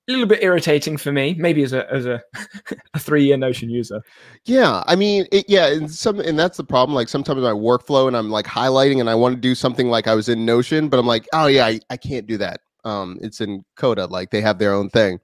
a 0.09 0.13
little 0.13 0.27
bit 0.27 0.43
irritating 0.43 0.97
for 0.97 1.13
me. 1.13 1.35
Maybe 1.39 1.63
as 1.63 1.73
a 1.73 1.91
as 1.93 2.07
a, 2.07 2.23
a 2.95 2.99
three 2.99 3.25
year 3.25 3.37
Notion 3.37 3.69
user. 3.69 4.03
Yeah, 4.45 4.83
I 4.87 4.97
mean, 4.97 5.27
it, 5.31 5.45
yeah, 5.49 5.69
and 5.69 5.91
some, 5.91 6.19
and 6.21 6.39
that's 6.39 6.57
the 6.57 6.65
problem. 6.65 6.95
Like 6.95 7.09
sometimes 7.09 7.43
my 7.43 7.51
workflow, 7.51 8.09
and 8.09 8.17
I'm 8.17 8.31
like 8.31 8.47
highlighting, 8.47 9.01
and 9.01 9.11
I 9.11 9.15
want 9.15 9.35
to 9.35 9.41
do 9.41 9.55
something 9.55 9.89
like 9.89 10.07
I 10.07 10.15
was 10.15 10.29
in 10.29 10.45
Notion, 10.45 10.89
but 10.89 10.99
I'm 10.99 11.07
like, 11.07 11.27
oh 11.33 11.47
yeah, 11.47 11.67
I, 11.67 11.81
I 11.91 11.97
can't 11.97 12.27
do 12.27 12.39
that. 12.39 12.61
Um, 12.85 13.19
it's 13.21 13.41
in 13.41 13.65
Coda, 13.77 14.07
like 14.07 14.31
they 14.31 14.41
have 14.41 14.59
their 14.59 14.73
own 14.73 14.89
thing. 14.89 15.21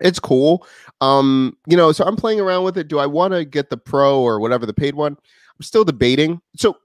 It's 0.00 0.18
cool. 0.18 0.66
Um, 1.00 1.56
you 1.66 1.76
know, 1.76 1.92
so 1.92 2.04
I'm 2.04 2.16
playing 2.16 2.40
around 2.40 2.64
with 2.64 2.76
it. 2.76 2.88
Do 2.88 2.98
I 2.98 3.06
want 3.06 3.32
to 3.34 3.44
get 3.44 3.70
the 3.70 3.76
pro 3.76 4.20
or 4.20 4.40
whatever 4.40 4.66
the 4.66 4.74
paid 4.74 4.94
one? 4.94 5.12
I'm 5.12 5.62
still 5.62 5.84
debating. 5.84 6.40
So 6.56 6.76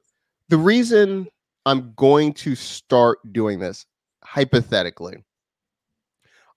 the 0.49 0.57
reason 0.57 1.27
I'm 1.65 1.93
going 1.95 2.33
to 2.35 2.55
start 2.55 3.19
doing 3.33 3.59
this, 3.59 3.85
hypothetically, 4.23 5.23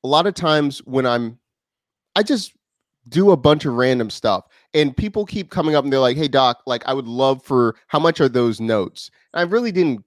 a 0.04 0.08
lot 0.08 0.26
of 0.26 0.34
times 0.34 0.78
when 0.80 1.06
I'm, 1.06 1.38
I 2.16 2.22
just 2.22 2.52
do 3.08 3.30
a 3.30 3.36
bunch 3.36 3.64
of 3.64 3.74
random 3.74 4.10
stuff 4.10 4.46
and 4.74 4.96
people 4.96 5.24
keep 5.24 5.50
coming 5.50 5.74
up 5.74 5.84
and 5.84 5.92
they're 5.92 6.00
like, 6.00 6.16
hey, 6.16 6.28
doc, 6.28 6.62
like 6.66 6.82
I 6.86 6.94
would 6.94 7.08
love 7.08 7.42
for 7.42 7.76
how 7.88 7.98
much 7.98 8.20
are 8.20 8.28
those 8.28 8.60
notes? 8.60 9.10
And 9.32 9.40
I 9.40 9.44
really 9.44 9.72
didn't 9.72 10.04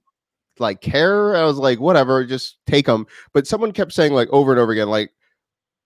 like 0.58 0.80
care. 0.80 1.34
I 1.36 1.44
was 1.44 1.58
like, 1.58 1.80
whatever, 1.80 2.24
just 2.24 2.58
take 2.66 2.86
them. 2.86 3.06
But 3.32 3.46
someone 3.46 3.72
kept 3.72 3.92
saying 3.92 4.12
like 4.12 4.28
over 4.30 4.52
and 4.52 4.60
over 4.60 4.72
again, 4.72 4.88
like 4.88 5.10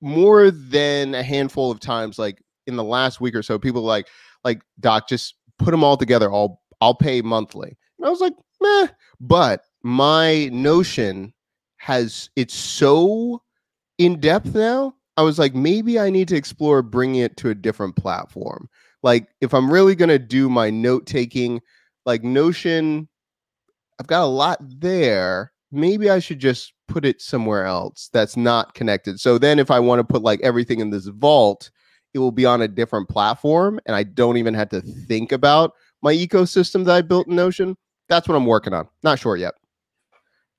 more 0.00 0.50
than 0.50 1.14
a 1.14 1.22
handful 1.22 1.70
of 1.70 1.80
times, 1.80 2.18
like 2.18 2.42
in 2.66 2.76
the 2.76 2.84
last 2.84 3.20
week 3.20 3.34
or 3.34 3.42
so, 3.42 3.58
people 3.58 3.82
like, 3.82 4.08
like, 4.44 4.62
doc, 4.80 5.08
just 5.08 5.34
put 5.58 5.70
them 5.70 5.82
all 5.82 5.96
together. 5.96 6.32
I'll 6.32 6.60
I'll 6.80 6.94
pay 6.94 7.22
monthly. 7.22 7.76
And 7.98 8.06
I 8.06 8.10
was 8.10 8.20
like, 8.20 8.34
meh. 8.60 8.88
But 9.20 9.62
my 9.82 10.48
notion 10.52 11.32
has 11.78 12.30
it's 12.36 12.54
so 12.54 13.42
in 13.98 14.20
depth 14.20 14.54
now. 14.54 14.94
I 15.16 15.22
was 15.22 15.38
like, 15.38 15.54
maybe 15.54 15.98
I 15.98 16.10
need 16.10 16.28
to 16.28 16.36
explore 16.36 16.80
bringing 16.80 17.20
it 17.20 17.36
to 17.38 17.50
a 17.50 17.54
different 17.54 17.96
platform. 17.96 18.68
Like, 19.02 19.28
if 19.40 19.52
I'm 19.52 19.70
really 19.70 19.94
gonna 19.94 20.18
do 20.18 20.48
my 20.48 20.70
note 20.70 21.06
taking, 21.06 21.60
like 22.06 22.22
Notion, 22.22 23.08
I've 24.00 24.06
got 24.06 24.22
a 24.22 24.26
lot 24.26 24.58
there. 24.62 25.52
Maybe 25.70 26.08
I 26.08 26.20
should 26.20 26.38
just 26.38 26.72
put 26.86 27.04
it 27.04 27.20
somewhere 27.20 27.66
else 27.66 28.08
that's 28.12 28.36
not 28.36 28.74
connected. 28.74 29.20
So 29.20 29.38
then, 29.38 29.58
if 29.58 29.70
I 29.70 29.80
want 29.80 29.98
to 29.98 30.04
put 30.04 30.22
like 30.22 30.40
everything 30.40 30.80
in 30.80 30.90
this 30.90 31.06
vault, 31.06 31.70
it 32.14 32.20
will 32.20 32.32
be 32.32 32.46
on 32.46 32.62
a 32.62 32.68
different 32.68 33.08
platform, 33.08 33.80
and 33.86 33.94
I 33.94 34.04
don't 34.04 34.36
even 34.38 34.54
have 34.54 34.70
to 34.70 34.80
think 34.80 35.32
about 35.32 35.72
my 36.02 36.14
ecosystem 36.14 36.84
that 36.84 36.94
I 36.94 37.02
built 37.02 37.26
in 37.26 37.36
Notion. 37.36 37.76
That's 38.08 38.26
what 38.28 38.36
I'm 38.36 38.46
working 38.46 38.72
on. 38.72 38.88
Not 39.02 39.18
sure 39.18 39.36
yet. 39.36 39.54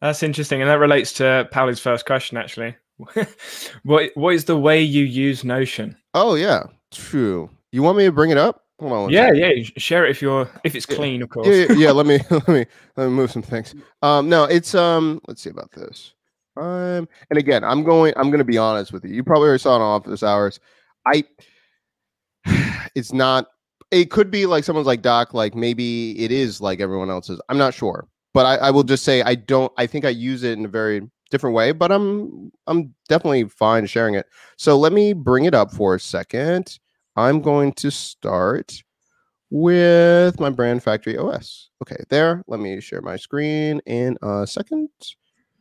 That's 0.02 0.22
interesting, 0.22 0.62
and 0.62 0.70
that 0.70 0.80
relates 0.80 1.14
to 1.14 1.48
Pauli's 1.52 1.80
first 1.80 2.06
question, 2.06 2.38
actually. 2.38 2.76
what 3.84 4.12
what 4.16 4.34
is 4.34 4.46
the 4.46 4.58
way 4.58 4.82
you 4.82 5.04
use 5.04 5.44
Notion? 5.44 5.96
Oh 6.14 6.36
yeah, 6.36 6.64
true. 6.92 7.50
You 7.72 7.84
want 7.84 7.98
me 7.98 8.06
to 8.06 8.12
bring 8.12 8.32
it 8.32 8.38
up? 8.38 8.64
Hold 8.80 8.94
on. 8.94 9.10
Yeah, 9.10 9.28
second. 9.28 9.40
yeah. 9.58 9.64
Share 9.78 10.06
it 10.06 10.12
if 10.12 10.22
you're 10.22 10.50
if 10.64 10.76
it's 10.76 10.88
Yeah. 10.90 10.96
clean, 10.96 11.22
of 11.22 11.30
course. 11.30 11.48
yeah, 11.48 11.54
yeah, 11.70 11.76
yeah, 11.76 11.92
Let 11.92 12.06
me 12.06 12.20
let 12.30 12.48
me 12.48 12.66
let 12.96 13.06
me 13.06 13.12
move 13.12 13.32
some 13.32 13.42
things. 13.42 13.76
Um, 14.02 14.30
no, 14.30 14.46
it's 14.46 14.74
um. 14.76 15.22
Let's 15.28 15.42
see 15.42 15.50
about 15.50 15.72
this. 15.72 16.14
Um, 16.58 17.08
and 17.30 17.38
again, 17.38 17.64
I'm 17.64 17.84
going. 17.84 18.14
I'm 18.18 18.30
going 18.30 18.40
to 18.40 18.46
be 18.46 18.58
honest 18.58 18.92
with 18.92 19.06
you. 19.06 19.14
You 19.14 19.24
probably 19.24 19.48
already 19.48 19.62
saw 19.62 19.74
it 19.76 19.82
on 19.82 19.82
office 19.82 20.24
hours. 20.24 20.60
I. 21.06 21.24
It's 22.96 23.14
not. 23.14 23.48
It 23.92 24.12
could 24.12 24.32
be 24.32 24.46
like 24.46 24.64
someone's 24.64 24.88
like 24.88 25.02
Doc. 25.02 25.34
Like 25.34 25.56
maybe 25.56 26.20
it 26.20 26.32
is 26.32 26.60
like 26.62 26.80
everyone 26.80 27.10
else's. 27.10 27.40
I'm 27.50 27.58
not 27.58 27.74
sure, 27.74 28.08
but 28.34 28.46
I, 28.46 28.68
I 28.68 28.72
will 28.72 28.84
just 28.84 29.04
say 29.04 29.22
I 29.22 29.36
don't. 29.36 29.72
I 29.78 29.86
think 29.88 30.06
I 30.06 30.10
use 30.10 30.44
it 30.44 30.58
in 30.58 30.66
a 30.66 30.68
very 30.68 31.02
different 31.30 31.56
way. 31.56 31.72
But 31.72 31.92
I'm 31.92 32.52
I'm 32.68 32.94
definitely 33.08 33.46
fine 33.46 33.86
sharing 33.86 34.16
it. 34.16 34.28
So 34.58 34.78
let 34.78 34.94
me 34.94 35.14
bring 35.14 35.46
it 35.46 35.54
up 35.54 35.72
for 35.72 35.96
a 35.96 36.00
second. 36.00 36.80
I'm 37.16 37.42
going 37.42 37.74
to 37.74 37.92
start 37.92 38.84
with 39.50 40.40
my 40.40 40.50
brand 40.50 40.84
factory 40.84 41.18
OS. 41.18 41.70
Okay, 41.82 42.04
there. 42.10 42.44
Let 42.48 42.60
me 42.60 42.80
share 42.82 43.02
my 43.02 43.16
screen 43.16 43.82
in 43.86 44.18
a 44.22 44.46
second. 44.46 44.90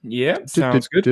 Yeah, 0.02 0.38
sounds 0.46 0.88
good. 0.88 1.04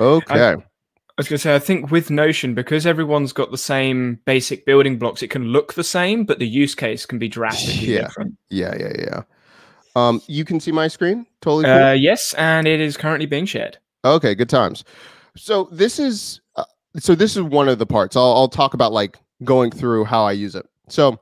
Okay. 0.00 0.34
I 0.56 1.20
was 1.20 1.28
going 1.28 1.36
to 1.36 1.42
say, 1.42 1.54
I 1.54 1.58
think 1.58 1.90
with 1.90 2.10
Notion, 2.10 2.54
because 2.54 2.86
everyone's 2.86 3.32
got 3.32 3.50
the 3.50 3.58
same 3.58 4.20
basic 4.24 4.64
building 4.64 4.98
blocks, 4.98 5.22
it 5.22 5.28
can 5.28 5.44
look 5.44 5.74
the 5.74 5.84
same, 5.84 6.24
but 6.24 6.38
the 6.38 6.48
use 6.48 6.74
case 6.74 7.04
can 7.04 7.18
be 7.18 7.28
drastically 7.28 7.94
Yeah. 7.94 8.02
different. 8.02 8.38
Yeah, 8.48 8.74
yeah, 8.78 8.92
yeah. 8.98 9.22
Um, 9.96 10.22
you 10.26 10.44
can 10.44 10.60
see 10.60 10.72
my 10.72 10.88
screen. 10.88 11.26
Totally 11.40 11.64
cool. 11.64 11.72
Uh, 11.72 11.92
yes, 11.92 12.34
and 12.34 12.66
it 12.66 12.80
is 12.80 12.96
currently 12.96 13.26
being 13.26 13.46
shared. 13.46 13.78
Okay, 14.04 14.34
good 14.34 14.48
times. 14.48 14.84
So 15.36 15.68
this 15.72 15.98
is 15.98 16.40
uh, 16.56 16.64
so 16.98 17.14
this 17.14 17.36
is 17.36 17.42
one 17.42 17.68
of 17.68 17.78
the 17.78 17.86
parts. 17.86 18.16
I'll 18.16 18.32
I'll 18.32 18.48
talk 18.48 18.74
about 18.74 18.92
like 18.92 19.18
going 19.44 19.70
through 19.70 20.04
how 20.04 20.24
I 20.24 20.32
use 20.32 20.54
it. 20.54 20.66
So 20.88 21.18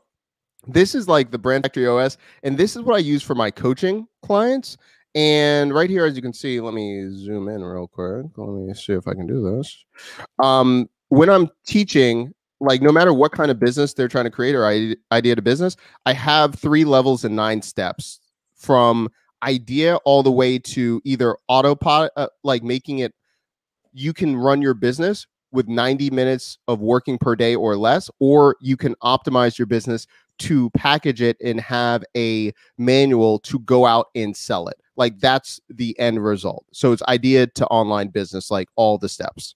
this 0.66 0.94
is 0.94 1.08
like 1.08 1.30
the 1.30 1.38
brand 1.38 1.64
factory 1.64 1.86
OS, 1.86 2.16
and 2.42 2.58
this 2.58 2.76
is 2.76 2.82
what 2.82 2.94
I 2.94 2.98
use 2.98 3.22
for 3.22 3.34
my 3.34 3.50
coaching 3.50 4.06
clients. 4.22 4.76
And 5.14 5.74
right 5.74 5.88
here, 5.88 6.04
as 6.04 6.14
you 6.14 6.22
can 6.22 6.34
see, 6.34 6.60
let 6.60 6.74
me 6.74 7.08
zoom 7.10 7.48
in 7.48 7.64
real 7.64 7.88
quick. 7.88 8.26
Let 8.36 8.48
me 8.48 8.72
see 8.74 8.92
if 8.92 9.08
I 9.08 9.14
can 9.14 9.26
do 9.26 9.56
this. 9.56 9.84
Um, 10.42 10.88
when 11.08 11.30
I'm 11.30 11.48
teaching, 11.66 12.34
like 12.60 12.82
no 12.82 12.92
matter 12.92 13.12
what 13.12 13.32
kind 13.32 13.50
of 13.50 13.58
business 13.58 13.94
they're 13.94 14.08
trying 14.08 14.26
to 14.26 14.30
create 14.30 14.54
or 14.54 14.66
ide- 14.66 14.98
idea 15.10 15.34
to 15.34 15.42
business, 15.42 15.76
I 16.06 16.12
have 16.12 16.54
three 16.54 16.84
levels 16.84 17.24
and 17.24 17.34
nine 17.34 17.62
steps 17.62 18.20
from 18.58 19.08
idea 19.42 19.96
all 20.04 20.22
the 20.22 20.32
way 20.32 20.58
to 20.58 21.00
either 21.04 21.36
autopilot, 21.48 22.12
uh, 22.16 22.28
like 22.42 22.62
making 22.62 22.98
it 22.98 23.14
you 23.92 24.12
can 24.12 24.36
run 24.36 24.62
your 24.62 24.74
business 24.74 25.26
with 25.50 25.66
90 25.66 26.10
minutes 26.10 26.58
of 26.68 26.80
working 26.80 27.18
per 27.18 27.34
day 27.34 27.54
or 27.54 27.76
less, 27.76 28.10
or 28.20 28.56
you 28.60 28.76
can 28.76 28.94
optimize 28.96 29.58
your 29.58 29.66
business 29.66 30.06
to 30.38 30.70
package 30.70 31.20
it 31.20 31.36
and 31.42 31.60
have 31.60 32.04
a 32.16 32.52
manual 32.76 33.38
to 33.40 33.58
go 33.60 33.86
out 33.86 34.08
and 34.14 34.36
sell 34.36 34.68
it. 34.68 34.76
Like 34.96 35.18
that's 35.18 35.60
the 35.68 35.98
end 35.98 36.22
result. 36.22 36.64
So 36.72 36.92
it's 36.92 37.02
idea 37.04 37.46
to 37.46 37.66
online 37.68 38.08
business, 38.08 38.50
like 38.50 38.68
all 38.76 38.98
the 38.98 39.08
steps. 39.08 39.54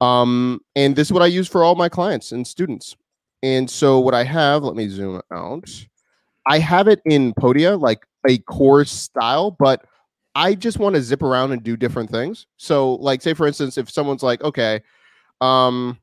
Um, 0.00 0.60
and 0.76 0.96
this 0.96 1.08
is 1.08 1.12
what 1.12 1.22
I 1.22 1.26
use 1.26 1.48
for 1.48 1.62
all 1.62 1.74
my 1.74 1.88
clients 1.88 2.32
and 2.32 2.46
students. 2.46 2.96
And 3.42 3.68
so 3.68 3.98
what 4.00 4.14
I 4.14 4.24
have, 4.24 4.62
let 4.62 4.76
me 4.76 4.88
zoom 4.88 5.20
out. 5.32 5.86
I 6.46 6.58
have 6.58 6.88
it 6.88 7.00
in 7.04 7.34
Podia, 7.34 7.80
like 7.80 8.04
a 8.28 8.38
course 8.38 8.90
style, 8.90 9.52
but 9.58 9.84
I 10.34 10.54
just 10.54 10.78
want 10.78 10.96
to 10.96 11.02
zip 11.02 11.22
around 11.22 11.52
and 11.52 11.62
do 11.62 11.76
different 11.76 12.10
things. 12.10 12.46
So, 12.56 12.94
like, 12.94 13.22
say 13.22 13.34
for 13.34 13.46
instance, 13.46 13.78
if 13.78 13.90
someone's 13.90 14.22
like, 14.22 14.42
okay, 14.42 14.80
um, 15.40 15.98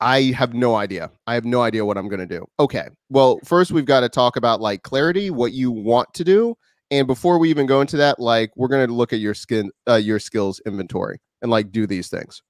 I 0.00 0.32
have 0.36 0.52
no 0.52 0.74
idea. 0.74 1.10
I 1.26 1.34
have 1.34 1.44
no 1.44 1.62
idea 1.62 1.84
what 1.84 1.96
I'm 1.96 2.08
gonna 2.08 2.26
do. 2.26 2.44
Okay. 2.58 2.88
Well, 3.08 3.38
first 3.44 3.70
we've 3.70 3.84
got 3.84 4.00
to 4.00 4.08
talk 4.08 4.36
about 4.36 4.60
like 4.60 4.82
clarity, 4.82 5.30
what 5.30 5.52
you 5.52 5.70
want 5.70 6.12
to 6.14 6.24
do. 6.24 6.56
And 6.90 7.06
before 7.06 7.38
we 7.38 7.48
even 7.50 7.66
go 7.66 7.80
into 7.80 7.96
that, 7.98 8.18
like 8.18 8.50
we're 8.56 8.68
gonna 8.68 8.88
look 8.88 9.12
at 9.12 9.20
your 9.20 9.34
skin 9.34 9.70
uh, 9.88 9.94
your 9.94 10.18
skills 10.18 10.60
inventory 10.66 11.20
and 11.40 11.50
like 11.50 11.70
do 11.70 11.86
these 11.86 12.08
things. 12.08 12.42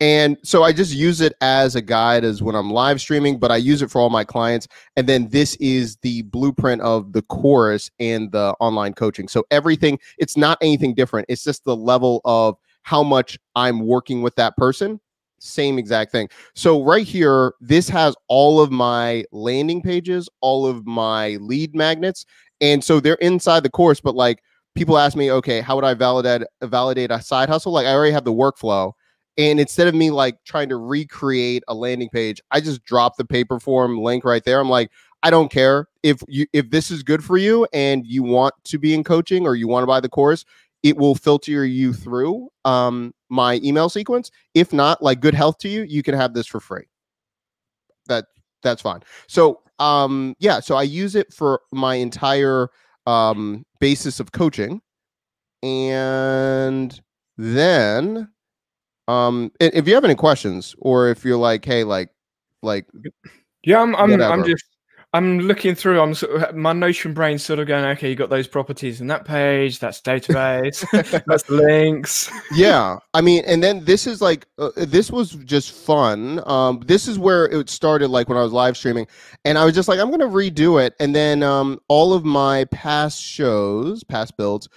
And 0.00 0.36
so 0.44 0.62
I 0.62 0.72
just 0.72 0.94
use 0.94 1.22
it 1.22 1.32
as 1.40 1.74
a 1.74 1.80
guide 1.80 2.22
as 2.22 2.42
when 2.42 2.54
I'm 2.54 2.70
live 2.70 3.00
streaming, 3.00 3.38
but 3.38 3.50
I 3.50 3.56
use 3.56 3.80
it 3.80 3.90
for 3.90 4.00
all 4.00 4.10
my 4.10 4.24
clients. 4.24 4.68
And 4.96 5.08
then 5.08 5.28
this 5.30 5.56
is 5.56 5.96
the 6.02 6.22
blueprint 6.22 6.82
of 6.82 7.12
the 7.14 7.22
course 7.22 7.90
and 7.98 8.30
the 8.30 8.54
online 8.60 8.92
coaching. 8.92 9.26
So 9.26 9.44
everything, 9.50 9.98
it's 10.18 10.36
not 10.36 10.58
anything 10.60 10.94
different. 10.94 11.26
It's 11.30 11.44
just 11.44 11.64
the 11.64 11.76
level 11.76 12.20
of 12.26 12.56
how 12.82 13.02
much 13.02 13.38
I'm 13.54 13.80
working 13.80 14.20
with 14.20 14.34
that 14.36 14.54
person. 14.56 15.00
same 15.38 15.78
exact 15.78 16.12
thing. 16.12 16.28
So 16.54 16.82
right 16.82 17.06
here, 17.06 17.54
this 17.60 17.88
has 17.88 18.14
all 18.28 18.60
of 18.60 18.70
my 18.70 19.24
landing 19.32 19.82
pages, 19.82 20.28
all 20.40 20.66
of 20.66 20.86
my 20.86 21.36
lead 21.36 21.74
magnets, 21.74 22.26
and 22.60 22.82
so 22.82 23.00
they're 23.00 23.14
inside 23.16 23.62
the 23.62 23.70
course. 23.70 24.00
But 24.00 24.14
like 24.14 24.42
people 24.74 24.98
ask 24.98 25.16
me, 25.16 25.30
okay, 25.30 25.60
how 25.60 25.74
would 25.76 25.84
I 25.84 25.94
validate 25.94 26.42
validate 26.62 27.10
a 27.10 27.20
side 27.20 27.48
hustle? 27.48 27.72
Like 27.72 27.86
I 27.86 27.92
already 27.94 28.12
have 28.12 28.24
the 28.24 28.32
workflow. 28.32 28.92
And 29.38 29.60
instead 29.60 29.86
of 29.86 29.94
me 29.94 30.10
like 30.10 30.42
trying 30.44 30.68
to 30.70 30.76
recreate 30.76 31.62
a 31.68 31.74
landing 31.74 32.08
page, 32.08 32.40
I 32.50 32.60
just 32.60 32.84
drop 32.84 33.16
the 33.16 33.24
Paperform 33.24 34.02
link 34.02 34.24
right 34.24 34.42
there. 34.44 34.60
I'm 34.60 34.70
like, 34.70 34.90
I 35.22 35.30
don't 35.30 35.50
care 35.50 35.88
if 36.02 36.22
you 36.28 36.46
if 36.52 36.70
this 36.70 36.90
is 36.90 37.02
good 37.02 37.24
for 37.24 37.36
you 37.36 37.66
and 37.72 38.06
you 38.06 38.22
want 38.22 38.54
to 38.64 38.78
be 38.78 38.94
in 38.94 39.04
coaching 39.04 39.46
or 39.46 39.54
you 39.54 39.68
want 39.68 39.82
to 39.82 39.86
buy 39.86 40.00
the 40.00 40.08
course, 40.08 40.44
it 40.82 40.96
will 40.96 41.14
filter 41.14 41.64
you 41.64 41.92
through 41.92 42.48
um, 42.64 43.12
my 43.28 43.60
email 43.64 43.88
sequence. 43.88 44.30
If 44.54 44.72
not, 44.72 45.02
like 45.02 45.20
good 45.20 45.34
health 45.34 45.58
to 45.58 45.68
you, 45.68 45.82
you 45.82 46.02
can 46.02 46.14
have 46.14 46.32
this 46.32 46.46
for 46.46 46.60
free. 46.60 46.86
That 48.06 48.26
that's 48.62 48.82
fine. 48.82 49.00
So 49.26 49.60
um 49.78 50.34
yeah, 50.38 50.60
so 50.60 50.76
I 50.76 50.82
use 50.84 51.14
it 51.14 51.32
for 51.32 51.60
my 51.72 51.96
entire 51.96 52.68
um 53.06 53.64
basis 53.80 54.20
of 54.20 54.32
coaching. 54.32 54.80
And 55.62 57.00
then 57.36 58.28
um 59.08 59.52
if 59.60 59.86
you 59.86 59.94
have 59.94 60.04
any 60.04 60.14
questions 60.14 60.74
or 60.78 61.08
if 61.08 61.24
you're 61.24 61.36
like, 61.36 61.64
hey, 61.64 61.84
like 61.84 62.10
like 62.62 62.86
yeah, 63.64 63.80
I'm 63.80 63.94
I'm, 63.96 64.20
I'm 64.20 64.44
just 64.44 64.64
I'm 65.16 65.38
looking 65.38 65.74
through. 65.74 65.98
I'm 65.98 66.12
sort 66.12 66.42
of, 66.42 66.54
my 66.54 66.74
Notion 66.74 67.14
brain 67.14 67.38
sort 67.38 67.58
of 67.58 67.66
going, 67.66 67.84
okay, 67.86 68.10
you 68.10 68.16
got 68.16 68.28
those 68.28 68.46
properties 68.46 69.00
in 69.00 69.06
that 69.06 69.24
page. 69.24 69.78
That's 69.78 70.00
database. 70.02 70.84
that's 71.26 71.48
links. 71.48 72.30
yeah, 72.52 72.98
I 73.14 73.22
mean, 73.22 73.42
and 73.46 73.62
then 73.62 73.84
this 73.84 74.06
is 74.06 74.20
like 74.20 74.46
uh, 74.58 74.70
this 74.76 75.10
was 75.10 75.32
just 75.36 75.72
fun. 75.72 76.42
Um, 76.46 76.82
this 76.86 77.08
is 77.08 77.18
where 77.18 77.46
it 77.46 77.70
started, 77.70 78.08
like 78.08 78.28
when 78.28 78.36
I 78.36 78.42
was 78.42 78.52
live 78.52 78.76
streaming, 78.76 79.06
and 79.46 79.56
I 79.56 79.64
was 79.64 79.74
just 79.74 79.88
like, 79.88 79.98
I'm 79.98 80.10
gonna 80.10 80.28
redo 80.28 80.84
it, 80.84 80.94
and 81.00 81.14
then 81.14 81.42
um, 81.42 81.80
all 81.88 82.12
of 82.12 82.24
my 82.26 82.66
past 82.66 83.22
shows, 83.22 84.04
past 84.04 84.36
builds, 84.36 84.68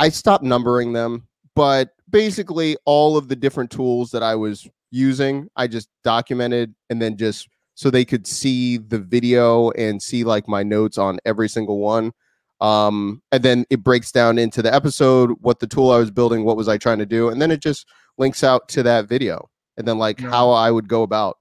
I 0.00 0.08
stopped 0.08 0.42
numbering 0.42 0.94
them, 0.94 1.26
but 1.54 1.94
basically 2.12 2.76
all 2.84 3.16
of 3.16 3.28
the 3.28 3.36
different 3.36 3.70
tools 3.70 4.10
that 4.12 4.22
I 4.22 4.36
was 4.36 4.68
using, 4.90 5.48
I 5.56 5.66
just 5.66 5.88
documented 6.04 6.74
and 6.90 7.02
then 7.02 7.16
just 7.16 7.48
so 7.74 7.90
they 7.90 8.04
could 8.04 8.26
see 8.26 8.76
the 8.76 8.98
video 8.98 9.70
and 9.70 10.00
see 10.00 10.22
like 10.22 10.46
my 10.46 10.62
notes 10.62 10.98
on 10.98 11.18
every 11.24 11.48
single 11.48 11.78
one. 11.78 12.12
Um, 12.60 13.22
and 13.32 13.42
then 13.42 13.64
it 13.70 13.82
breaks 13.82 14.12
down 14.12 14.38
into 14.38 14.62
the 14.62 14.72
episode, 14.72 15.32
what 15.40 15.58
the 15.58 15.66
tool 15.66 15.90
I 15.90 15.98
was 15.98 16.12
building, 16.12 16.44
what 16.44 16.56
was 16.56 16.68
I 16.68 16.78
trying 16.78 16.98
to 16.98 17.06
do, 17.06 17.28
and 17.28 17.42
then 17.42 17.50
it 17.50 17.60
just 17.60 17.88
links 18.18 18.44
out 18.44 18.68
to 18.68 18.84
that 18.84 19.08
video, 19.08 19.50
and 19.76 19.88
then 19.88 19.98
like 19.98 20.20
how 20.20 20.50
I 20.50 20.70
would 20.70 20.86
go 20.86 21.02
about. 21.02 21.38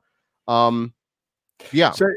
Um, 0.48 0.96
yeah. 1.72 1.92
So 1.92 2.08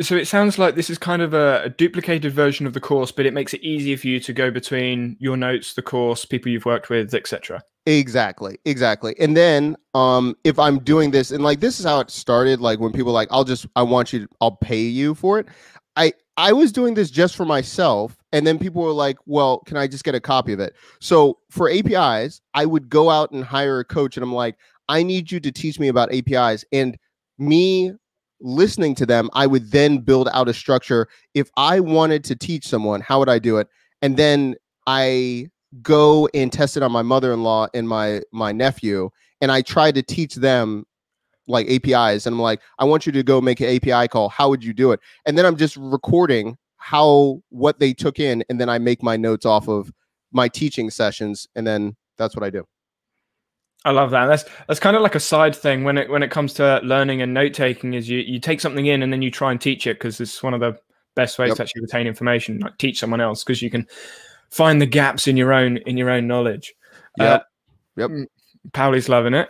so 0.00 0.16
it 0.16 0.26
sounds 0.26 0.58
like 0.58 0.74
this 0.74 0.88
is 0.88 0.98
kind 0.98 1.20
of 1.20 1.34
a, 1.34 1.64
a, 1.64 1.68
duplicated 1.68 2.32
version 2.32 2.66
of 2.66 2.72
the 2.72 2.80
course, 2.80 3.12
but 3.12 3.26
it 3.26 3.34
makes 3.34 3.52
it 3.52 3.62
easier 3.62 3.96
for 3.96 4.06
you 4.06 4.20
to 4.20 4.32
go 4.32 4.50
between 4.50 5.16
your 5.20 5.36
notes, 5.36 5.74
the 5.74 5.82
course, 5.82 6.24
people 6.24 6.50
you've 6.50 6.64
worked 6.64 6.88
with, 6.88 7.14
etc. 7.14 7.62
Exactly, 7.84 8.58
exactly. 8.64 9.14
And 9.18 9.36
then 9.36 9.76
um 9.94 10.36
if 10.44 10.58
I'm 10.58 10.78
doing 10.78 11.10
this 11.10 11.30
and 11.30 11.42
like 11.44 11.60
this 11.60 11.78
is 11.78 11.84
how 11.84 12.00
it 12.00 12.10
started, 12.10 12.60
like 12.60 12.80
when 12.80 12.92
people 12.92 13.12
like, 13.12 13.28
I'll 13.30 13.44
just 13.44 13.66
I 13.76 13.82
want 13.82 14.12
you 14.12 14.20
to, 14.20 14.28
I'll 14.40 14.56
pay 14.56 14.80
you 14.80 15.14
for 15.14 15.38
it. 15.38 15.46
I 15.96 16.12
I 16.36 16.52
was 16.52 16.72
doing 16.72 16.94
this 16.94 17.10
just 17.10 17.36
for 17.36 17.44
myself, 17.44 18.16
and 18.32 18.46
then 18.46 18.58
people 18.58 18.82
were 18.82 18.92
like, 18.92 19.18
"Well, 19.26 19.58
can 19.60 19.76
I 19.76 19.86
just 19.86 20.04
get 20.04 20.14
a 20.14 20.20
copy 20.20 20.52
of 20.54 20.60
it?" 20.60 20.74
So 21.00 21.38
for 21.50 21.68
APIs, 21.68 22.40
I 22.54 22.64
would 22.64 22.88
go 22.88 23.10
out 23.10 23.32
and 23.32 23.44
hire 23.44 23.80
a 23.80 23.84
coach, 23.84 24.16
and 24.16 24.24
I'm 24.24 24.32
like, 24.32 24.56
"I 24.88 25.02
need 25.02 25.30
you 25.30 25.40
to 25.40 25.52
teach 25.52 25.78
me 25.78 25.88
about 25.88 26.12
APIs." 26.12 26.64
And 26.72 26.96
me 27.38 27.92
listening 28.42 28.94
to 28.96 29.06
them, 29.06 29.30
I 29.32 29.46
would 29.46 29.70
then 29.70 29.98
build 29.98 30.28
out 30.32 30.48
a 30.48 30.54
structure. 30.54 31.08
If 31.34 31.48
I 31.56 31.80
wanted 31.80 32.24
to 32.24 32.36
teach 32.36 32.66
someone, 32.66 33.00
how 33.00 33.18
would 33.18 33.28
I 33.28 33.38
do 33.38 33.58
it? 33.58 33.68
And 34.02 34.16
then 34.16 34.56
I 34.86 35.48
go 35.80 36.28
and 36.34 36.52
test 36.52 36.76
it 36.76 36.82
on 36.82 36.92
my 36.92 37.02
mother-in-law 37.02 37.68
and 37.72 37.88
my 37.88 38.22
my 38.32 38.52
nephew, 38.52 39.10
and 39.40 39.50
I 39.50 39.62
try 39.62 39.92
to 39.92 40.02
teach 40.02 40.34
them 40.34 40.84
like 41.48 41.68
APIs. 41.68 42.26
And 42.26 42.34
I'm 42.34 42.42
like, 42.42 42.60
I 42.78 42.84
want 42.84 43.06
you 43.06 43.12
to 43.12 43.22
go 43.22 43.40
make 43.40 43.60
an 43.60 43.76
API 43.76 44.08
call. 44.08 44.28
How 44.28 44.48
would 44.48 44.62
you 44.62 44.72
do 44.72 44.92
it? 44.92 45.00
And 45.26 45.36
then 45.36 45.46
I'm 45.46 45.56
just 45.56 45.76
recording 45.76 46.56
how 46.76 47.40
what 47.50 47.78
they 47.78 47.94
took 47.94 48.18
in, 48.18 48.44
and 48.48 48.60
then 48.60 48.68
I 48.68 48.78
make 48.78 49.02
my 49.02 49.16
notes 49.16 49.46
off 49.46 49.68
of 49.68 49.92
my 50.32 50.48
teaching 50.48 50.90
sessions, 50.90 51.46
and 51.54 51.66
then 51.66 51.96
that's 52.18 52.34
what 52.36 52.44
I 52.44 52.50
do. 52.50 52.66
I 53.84 53.90
love 53.90 54.10
that. 54.12 54.26
That's 54.26 54.44
that's 54.68 54.80
kind 54.80 54.96
of 54.96 55.02
like 55.02 55.14
a 55.14 55.20
side 55.20 55.56
thing 55.56 55.84
when 55.84 55.98
it 55.98 56.08
when 56.08 56.22
it 56.22 56.30
comes 56.30 56.54
to 56.54 56.80
learning 56.84 57.22
and 57.22 57.34
note 57.34 57.52
taking. 57.54 57.94
Is 57.94 58.08
you 58.08 58.18
you 58.18 58.38
take 58.38 58.60
something 58.60 58.86
in 58.86 59.02
and 59.02 59.12
then 59.12 59.22
you 59.22 59.30
try 59.30 59.50
and 59.50 59.60
teach 59.60 59.86
it 59.86 59.98
because 59.98 60.20
it's 60.20 60.42
one 60.42 60.54
of 60.54 60.60
the 60.60 60.78
best 61.14 61.38
ways 61.38 61.48
yep. 61.48 61.56
to 61.56 61.62
actually 61.64 61.82
retain 61.82 62.06
information. 62.06 62.60
Like 62.60 62.78
teach 62.78 63.00
someone 63.00 63.20
else 63.20 63.42
because 63.42 63.60
you 63.60 63.70
can 63.70 63.86
find 64.50 64.80
the 64.80 64.86
gaps 64.86 65.26
in 65.26 65.36
your 65.36 65.52
own 65.52 65.78
in 65.78 65.96
your 65.96 66.10
own 66.10 66.26
knowledge. 66.26 66.74
Yep. 67.18 67.40
Uh, 67.40 67.44
yep. 67.96 68.10
Mm, 68.10 68.26
Pauli's 68.72 69.08
loving 69.08 69.34
it. 69.34 69.48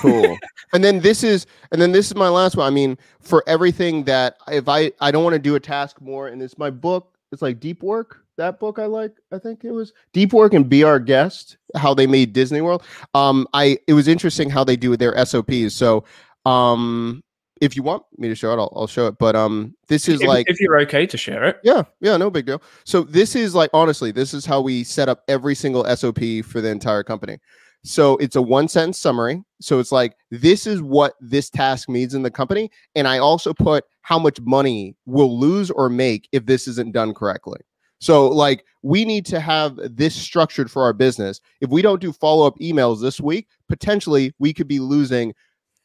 cool. 0.00 0.38
And 0.72 0.82
then 0.82 0.98
this 0.98 1.22
is 1.22 1.46
and 1.70 1.80
then 1.80 1.92
this 1.92 2.08
is 2.08 2.16
my 2.16 2.28
last 2.28 2.56
one. 2.56 2.66
I 2.66 2.70
mean, 2.70 2.98
for 3.20 3.44
everything 3.46 4.02
that 4.04 4.38
if 4.48 4.68
I 4.68 4.90
I 5.00 5.12
don't 5.12 5.22
want 5.22 5.34
to 5.34 5.38
do 5.38 5.54
a 5.54 5.60
task 5.60 6.00
more, 6.00 6.26
and 6.26 6.42
it's 6.42 6.58
my 6.58 6.68
book. 6.68 7.16
It's 7.30 7.42
like 7.42 7.60
deep 7.60 7.80
work 7.80 8.23
that 8.36 8.58
book 8.60 8.78
I 8.78 8.86
like. 8.86 9.12
I 9.32 9.38
think 9.38 9.64
it 9.64 9.72
was 9.72 9.92
Deep 10.12 10.32
Work 10.32 10.54
and 10.54 10.68
Be 10.68 10.84
Our 10.84 10.98
Guest, 10.98 11.56
how 11.76 11.94
they 11.94 12.06
made 12.06 12.32
Disney 12.32 12.60
World. 12.60 12.82
Um, 13.14 13.46
I 13.52 13.78
it 13.86 13.94
was 13.94 14.08
interesting 14.08 14.50
how 14.50 14.64
they 14.64 14.76
do 14.76 14.96
their 14.96 15.24
SOPs. 15.24 15.74
So, 15.74 16.04
um, 16.44 17.22
if 17.60 17.76
you 17.76 17.82
want 17.82 18.02
me 18.18 18.28
to 18.28 18.34
show 18.34 18.52
it, 18.52 18.56
I'll, 18.56 18.72
I'll 18.74 18.86
show 18.86 19.06
it. 19.06 19.16
But 19.18 19.36
um, 19.36 19.74
this 19.88 20.08
is 20.08 20.20
if, 20.20 20.28
like 20.28 20.48
if 20.48 20.60
you're 20.60 20.78
okay 20.80 21.06
to 21.06 21.16
share 21.16 21.44
it. 21.44 21.60
Yeah, 21.62 21.82
yeah, 22.00 22.16
no 22.16 22.30
big 22.30 22.46
deal. 22.46 22.62
So 22.84 23.02
this 23.02 23.34
is 23.36 23.54
like 23.54 23.70
honestly, 23.72 24.10
this 24.10 24.34
is 24.34 24.44
how 24.44 24.60
we 24.60 24.84
set 24.84 25.08
up 25.08 25.22
every 25.28 25.54
single 25.54 25.84
SOP 25.96 26.44
for 26.44 26.60
the 26.60 26.68
entire 26.68 27.02
company. 27.02 27.38
So 27.84 28.16
it's 28.16 28.34
a 28.34 28.42
one 28.42 28.66
sentence 28.66 28.98
summary. 28.98 29.44
So 29.60 29.78
it's 29.78 29.92
like, 29.92 30.16
this 30.30 30.66
is 30.66 30.80
what 30.80 31.14
this 31.20 31.50
task 31.50 31.88
means 31.88 32.14
in 32.14 32.22
the 32.22 32.30
company. 32.30 32.70
And 32.94 33.06
I 33.06 33.18
also 33.18 33.52
put 33.52 33.84
how 34.00 34.18
much 34.18 34.40
money 34.40 34.96
we'll 35.04 35.38
lose 35.38 35.70
or 35.70 35.90
make 35.90 36.26
if 36.32 36.46
this 36.46 36.66
isn't 36.66 36.92
done 36.92 37.12
correctly. 37.12 37.60
So, 38.04 38.28
like, 38.28 38.66
we 38.82 39.06
need 39.06 39.24
to 39.26 39.40
have 39.40 39.78
this 39.82 40.14
structured 40.14 40.70
for 40.70 40.82
our 40.82 40.92
business. 40.92 41.40
If 41.62 41.70
we 41.70 41.80
don't 41.80 42.02
do 42.02 42.12
follow 42.12 42.46
up 42.46 42.54
emails 42.58 43.00
this 43.00 43.18
week, 43.18 43.48
potentially 43.66 44.34
we 44.38 44.52
could 44.52 44.68
be 44.68 44.78
losing 44.78 45.32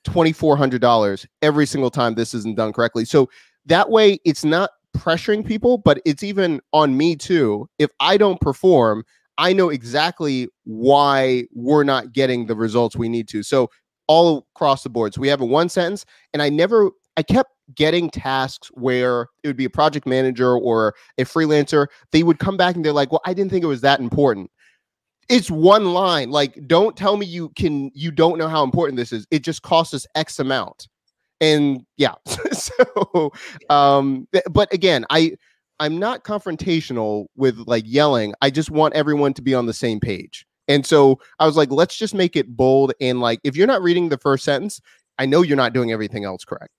$2,400 0.06 1.26
every 1.42 1.66
single 1.66 1.90
time 1.90 2.16
this 2.16 2.34
isn't 2.34 2.58
done 2.58 2.74
correctly. 2.74 3.06
So, 3.06 3.30
that 3.68 3.90
way 3.90 4.20
it's 4.26 4.44
not 4.44 4.72
pressuring 4.98 5.48
people, 5.48 5.78
but 5.78 6.02
it's 6.04 6.22
even 6.22 6.60
on 6.74 6.98
me 6.98 7.16
too. 7.16 7.70
If 7.80 7.90
I 8.02 8.18
don't 8.18 8.42
perform, 8.42 9.06
I 9.38 9.54
know 9.54 9.70
exactly 9.70 10.50
why 10.66 11.46
we're 11.54 11.86
not 11.86 12.12
getting 12.12 12.48
the 12.48 12.56
results 12.56 12.98
we 12.98 13.08
need 13.08 13.30
to. 13.30 13.44
So, 13.44 13.70
all 14.10 14.46
across 14.58 14.84
the 14.84 14.90
board. 14.90 15.14
So, 15.14 15.22
we 15.22 15.30
have 15.30 15.40
a 15.40 15.46
one 15.46 15.70
sentence, 15.70 16.04
and 16.34 16.42
I 16.42 16.50
never, 16.50 16.92
I 17.20 17.22
kept 17.22 17.52
getting 17.76 18.10
tasks 18.10 18.70
where 18.76 19.28
it 19.44 19.48
would 19.50 19.58
be 19.58 19.66
a 19.66 19.70
project 19.70 20.08
manager 20.08 20.56
or 20.56 20.96
a 21.18 21.26
freelancer, 21.26 21.88
they 22.14 22.24
would 22.24 22.40
come 22.40 22.56
back 22.56 22.78
and 22.78 22.86
they're 22.86 22.94
like, 22.94 23.12
"Well, 23.12 23.20
I 23.26 23.34
didn't 23.34 23.52
think 23.52 23.62
it 23.62 23.68
was 23.68 23.82
that 23.82 24.00
important." 24.00 24.50
It's 25.28 25.52
one 25.52 25.92
line. 25.94 26.32
Like, 26.32 26.58
don't 26.66 26.96
tell 26.96 27.18
me 27.18 27.26
you 27.26 27.50
can 27.58 27.92
you 27.94 28.10
don't 28.10 28.38
know 28.38 28.48
how 28.48 28.64
important 28.64 28.96
this 28.96 29.12
is. 29.12 29.28
It 29.32 29.44
just 29.44 29.64
costs 29.64 29.94
us 29.94 30.08
X 30.16 30.40
amount. 30.40 30.88
And 31.42 31.82
yeah. 31.98 32.14
so 32.54 33.34
um 33.70 34.30
but 34.50 34.74
again, 34.74 35.06
I 35.10 35.34
I'm 35.82 36.00
not 36.00 36.24
confrontational 36.24 37.26
with 37.36 37.58
like 37.68 37.84
yelling. 37.86 38.34
I 38.42 38.50
just 38.50 38.72
want 38.72 38.94
everyone 38.94 39.34
to 39.34 39.42
be 39.42 39.54
on 39.54 39.66
the 39.66 39.74
same 39.74 40.00
page. 40.00 40.46
And 40.70 40.86
so 40.86 41.20
I 41.40 41.46
was 41.46 41.58
like, 41.58 41.70
let's 41.70 41.98
just 41.98 42.14
make 42.14 42.38
it 42.38 42.48
bold 42.56 42.94
and 43.02 43.20
like 43.20 43.42
if 43.44 43.58
you're 43.58 43.68
not 43.68 43.82
reading 43.82 44.08
the 44.08 44.18
first 44.18 44.46
sentence, 44.46 44.80
I 45.18 45.26
know 45.26 45.42
you're 45.42 45.58
not 45.58 45.74
doing 45.74 45.92
everything 45.92 46.24
else 46.24 46.46
correct. 46.46 46.72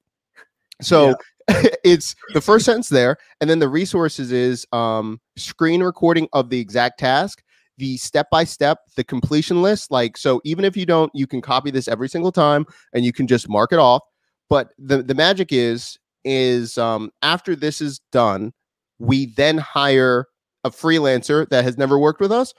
So 0.81 1.15
yeah. 1.49 1.65
it's 1.85 2.15
the 2.35 2.41
first 2.41 2.65
sentence 2.65 2.89
there, 2.89 3.17
and 3.41 3.49
then 3.49 3.59
the 3.59 3.69
resources 3.69 4.33
is 4.33 4.67
um, 4.73 5.21
screen 5.37 5.83
recording 5.83 6.29
of 6.33 6.51
the 6.51 6.61
exact 6.61 6.99
task, 6.99 7.43
the 7.79 7.97
step 7.97 8.29
by 8.31 8.45
step, 8.45 8.79
the 8.97 9.05
completion 9.05 9.63
list. 9.63 9.91
Like 9.91 10.17
so, 10.17 10.41
even 10.45 10.65
if 10.65 10.77
you 10.77 10.87
don't, 10.87 11.11
you 11.15 11.27
can 11.27 11.41
copy 11.41 11.71
this 11.71 11.89
every 11.89 12.09
single 12.09 12.33
time, 12.33 12.67
and 12.95 13.05
you 13.05 13.13
can 13.13 13.27
just 13.27 13.49
mark 13.49 13.73
it 13.73 13.79
off. 13.79 14.03
But 14.49 14.71
the 14.79 15.03
the 15.03 15.15
magic 15.15 15.53
is 15.53 15.99
is 16.25 16.77
um, 16.79 17.11
after 17.23 17.57
this 17.57 17.81
is 17.81 18.01
done, 18.13 18.53
we 18.99 19.27
then 19.27 19.59
hire 19.59 20.27
a 20.65 20.71
freelancer 20.71 21.49
that 21.49 21.65
has 21.65 21.79
never 21.79 21.99
worked 21.99 22.21
with 22.21 22.31
us 22.31 22.53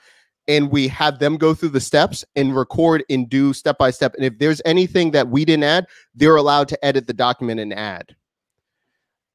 and 0.48 0.70
we 0.70 0.88
have 0.88 1.18
them 1.18 1.36
go 1.36 1.54
through 1.54 1.70
the 1.70 1.80
steps 1.80 2.24
and 2.36 2.56
record 2.56 3.04
and 3.08 3.28
do 3.28 3.52
step 3.52 3.78
by 3.78 3.90
step. 3.90 4.14
And 4.14 4.24
if 4.24 4.38
there's 4.38 4.60
anything 4.64 5.12
that 5.12 5.28
we 5.28 5.44
didn't 5.44 5.64
add, 5.64 5.86
they're 6.14 6.36
allowed 6.36 6.68
to 6.68 6.84
edit 6.84 7.06
the 7.06 7.12
document 7.12 7.60
and 7.60 7.72
add. 7.72 8.16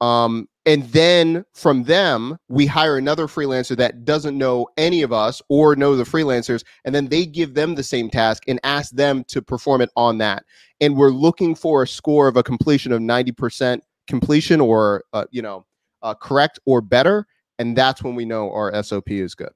Um, 0.01 0.47
and 0.65 0.83
then 0.89 1.45
from 1.53 1.83
them, 1.83 2.37
we 2.49 2.65
hire 2.65 2.97
another 2.97 3.27
freelancer 3.27 3.75
that 3.77 4.03
doesn't 4.03 4.37
know 4.37 4.67
any 4.77 5.01
of 5.01 5.13
us 5.13 5.41
or 5.47 5.75
know 5.75 5.95
the 5.95 6.03
freelancers, 6.03 6.63
and 6.83 6.93
then 6.93 7.07
they 7.07 7.25
give 7.25 7.53
them 7.53 7.75
the 7.75 7.83
same 7.83 8.09
task 8.09 8.43
and 8.47 8.59
ask 8.63 8.91
them 8.91 9.23
to 9.29 9.41
perform 9.41 9.81
it 9.81 9.89
on 9.95 10.17
that. 10.17 10.43
And 10.81 10.97
we're 10.97 11.09
looking 11.09 11.55
for 11.55 11.83
a 11.83 11.87
score 11.87 12.27
of 12.27 12.35
a 12.35 12.43
completion 12.43 12.91
of 12.91 12.99
90% 12.99 13.79
completion 14.07 14.59
or, 14.59 15.05
uh, 15.13 15.25
you 15.31 15.41
know, 15.41 15.65
uh, 16.01 16.13
correct 16.13 16.59
or 16.65 16.81
better. 16.81 17.25
And 17.59 17.75
that's 17.75 18.03
when 18.03 18.13
we 18.13 18.25
know 18.25 18.51
our 18.51 18.83
SOP 18.83 19.09
is 19.09 19.35
good. 19.35 19.53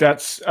That's 0.00 0.42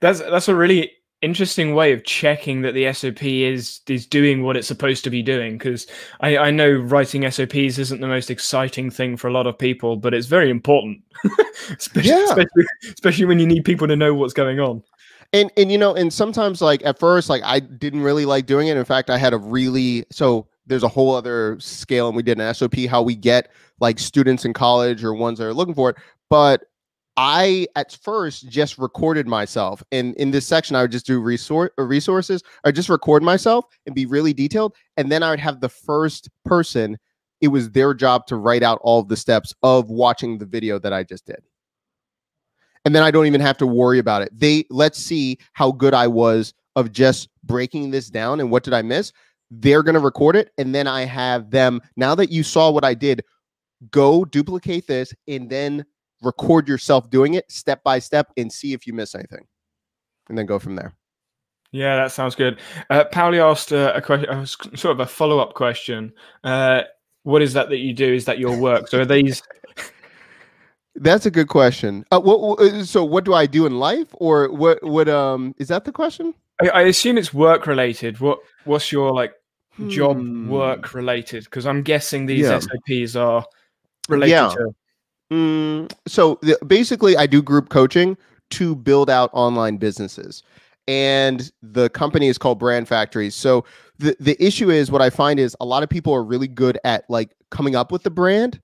that's 0.00 0.20
that's 0.20 0.48
a 0.48 0.54
really 0.56 0.90
interesting 1.20 1.74
way 1.74 1.92
of 1.92 2.04
checking 2.04 2.60
that 2.62 2.72
the 2.74 2.92
SOP 2.92 3.22
is 3.22 3.80
is 3.88 4.06
doing 4.06 4.42
what 4.42 4.56
it's 4.56 4.68
supposed 4.68 5.04
to 5.04 5.10
be 5.10 5.22
doing. 5.22 5.58
Because 5.58 5.86
I, 6.20 6.36
I 6.38 6.50
know 6.50 6.70
writing 6.70 7.30
SOPs 7.30 7.78
isn't 7.78 8.00
the 8.00 8.06
most 8.08 8.30
exciting 8.30 8.90
thing 8.90 9.16
for 9.18 9.28
a 9.28 9.32
lot 9.32 9.46
of 9.46 9.58
people, 9.58 9.96
but 9.96 10.14
it's 10.14 10.26
very 10.26 10.48
important, 10.50 11.02
especially, 11.78 12.10
Yeah. 12.10 12.24
especially 12.24 12.64
especially 12.84 13.24
when 13.26 13.38
you 13.38 13.46
need 13.46 13.64
people 13.66 13.86
to 13.88 13.96
know 13.96 14.14
what's 14.14 14.34
going 14.34 14.60
on. 14.60 14.82
and 15.32 15.50
and 15.56 15.70
you 15.72 15.78
know 15.78 15.94
and 15.94 16.12
sometimes 16.12 16.60
like 16.62 16.84
at 16.84 16.98
first 16.98 17.28
like 17.28 17.42
i 17.44 17.58
didn't 17.58 18.02
really 18.02 18.24
like 18.26 18.46
doing 18.46 18.68
it 18.68 18.76
in 18.76 18.84
fact 18.84 19.10
i 19.10 19.18
had 19.18 19.32
a 19.32 19.38
really 19.38 20.04
so 20.12 20.46
there's 20.66 20.82
a 20.84 20.88
whole 20.88 21.14
other 21.14 21.58
scale 21.58 22.06
and 22.06 22.16
we 22.16 22.22
did 22.22 22.38
an 22.38 22.54
sop 22.54 22.74
how 22.88 23.02
we 23.02 23.16
get 23.16 23.50
like 23.80 23.98
students 23.98 24.44
in 24.44 24.52
college 24.52 25.02
or 25.02 25.12
ones 25.14 25.38
that 25.38 25.46
are 25.46 25.54
looking 25.54 25.74
for 25.74 25.90
it 25.90 25.96
but 26.30 26.64
i 27.16 27.66
at 27.76 27.92
first 28.02 28.48
just 28.48 28.78
recorded 28.78 29.26
myself 29.26 29.82
and 29.92 30.14
in 30.16 30.30
this 30.30 30.46
section 30.46 30.74
i 30.74 30.82
would 30.82 30.92
just 30.92 31.06
do 31.06 31.20
resource 31.20 31.70
uh, 31.78 31.82
resources 31.82 32.42
or 32.64 32.72
just 32.72 32.88
record 32.88 33.22
myself 33.22 33.64
and 33.86 33.94
be 33.94 34.06
really 34.06 34.32
detailed 34.32 34.74
and 34.96 35.10
then 35.12 35.22
i 35.22 35.30
would 35.30 35.40
have 35.40 35.60
the 35.60 35.68
first 35.68 36.28
person 36.44 36.98
it 37.40 37.48
was 37.48 37.70
their 37.70 37.94
job 37.94 38.26
to 38.26 38.36
write 38.36 38.62
out 38.62 38.80
all 38.82 39.02
the 39.02 39.16
steps 39.16 39.54
of 39.62 39.90
watching 39.90 40.38
the 40.38 40.46
video 40.46 40.78
that 40.78 40.92
i 40.92 41.02
just 41.02 41.26
did 41.26 41.42
and 42.84 42.94
then 42.94 43.02
I 43.02 43.10
don't 43.10 43.26
even 43.26 43.40
have 43.40 43.58
to 43.58 43.66
worry 43.66 43.98
about 43.98 44.22
it. 44.22 44.30
They 44.32 44.64
let's 44.70 44.98
see 44.98 45.38
how 45.52 45.72
good 45.72 45.94
I 45.94 46.06
was 46.06 46.52
of 46.76 46.92
just 46.92 47.28
breaking 47.44 47.90
this 47.90 48.10
down 48.10 48.40
and 48.40 48.50
what 48.50 48.64
did 48.64 48.74
I 48.74 48.82
miss. 48.82 49.12
They're 49.50 49.82
going 49.82 49.94
to 49.94 50.00
record 50.00 50.36
it 50.36 50.50
and 50.58 50.74
then 50.74 50.86
I 50.86 51.04
have 51.04 51.50
them 51.50 51.80
now 51.96 52.14
that 52.14 52.30
you 52.30 52.42
saw 52.42 52.70
what 52.70 52.84
I 52.84 52.94
did 52.94 53.24
go 53.90 54.24
duplicate 54.24 54.86
this 54.86 55.14
and 55.28 55.48
then 55.48 55.84
record 56.22 56.68
yourself 56.68 57.10
doing 57.10 57.34
it 57.34 57.50
step 57.50 57.82
by 57.84 57.98
step 57.98 58.32
and 58.36 58.52
see 58.52 58.72
if 58.72 58.86
you 58.86 58.92
miss 58.92 59.14
anything. 59.14 59.46
And 60.28 60.38
then 60.38 60.46
go 60.46 60.58
from 60.58 60.76
there. 60.76 60.94
Yeah, 61.72 61.96
that 61.96 62.12
sounds 62.12 62.34
good. 62.34 62.60
Uh, 62.88 63.04
Pauli 63.04 63.40
asked 63.40 63.72
uh, 63.72 63.92
a 63.94 64.00
question, 64.00 64.30
uh, 64.30 64.46
sort 64.46 64.86
of 64.86 65.00
a 65.00 65.06
follow 65.06 65.40
up 65.40 65.54
question. 65.54 66.12
Uh, 66.44 66.82
what 67.24 67.42
is 67.42 67.52
that 67.54 67.68
that 67.70 67.78
you 67.78 67.92
do? 67.92 68.12
Is 68.14 68.26
that 68.26 68.38
your 68.38 68.56
work? 68.56 68.86
So 68.88 69.00
are 69.00 69.04
these? 69.04 69.42
That's 70.96 71.26
a 71.26 71.30
good 71.30 71.48
question. 71.48 72.04
Uh, 72.12 72.20
what, 72.20 72.40
what- 72.40 72.60
uh, 72.60 72.84
so 72.84 73.04
what 73.04 73.24
do 73.24 73.34
I 73.34 73.46
do 73.46 73.66
in 73.66 73.78
life 73.78 74.08
or 74.12 74.48
what 74.52 74.82
what 74.84 75.08
um 75.08 75.54
is 75.58 75.68
that 75.68 75.84
the 75.84 75.90
question? 75.92 76.32
I, 76.62 76.68
I 76.68 76.82
assume 76.82 77.18
it's 77.18 77.34
work 77.34 77.66
related. 77.66 78.20
What 78.20 78.38
What's 78.64 78.92
your 78.92 79.12
like 79.12 79.32
job 79.88 80.18
Hmm. 80.18 80.48
work 80.48 80.94
related? 80.94 81.44
Because 81.44 81.66
I'm 81.66 81.82
guessing 81.82 82.26
these 82.26 82.46
Yeah. 82.46 82.60
SOPs 82.60 83.16
are 83.16 83.44
related 84.08 84.30
Yeah. 84.30 84.48
to. 84.50 84.74
Mm, 85.32 85.90
so 86.06 86.38
the, 86.42 86.58
basically, 86.66 87.16
I 87.16 87.26
do 87.26 87.42
group 87.42 87.68
coaching 87.68 88.16
to 88.50 88.76
build 88.76 89.08
out 89.08 89.30
online 89.32 89.78
businesses, 89.78 90.42
and 90.86 91.50
the 91.62 91.88
company 91.90 92.28
is 92.28 92.38
called 92.38 92.58
Brand 92.58 92.88
Factories. 92.88 93.34
So 93.34 93.64
the 93.98 94.16
the 94.20 94.36
issue 94.44 94.70
is 94.70 94.90
what 94.90 95.02
I 95.02 95.10
find 95.10 95.40
is 95.40 95.56
a 95.60 95.64
lot 95.64 95.82
of 95.82 95.88
people 95.88 96.12
are 96.12 96.22
really 96.24 96.48
good 96.48 96.78
at 96.84 97.08
like 97.08 97.34
coming 97.50 97.74
up 97.74 97.90
with 97.90 98.02
the 98.02 98.10
brand. 98.10 98.60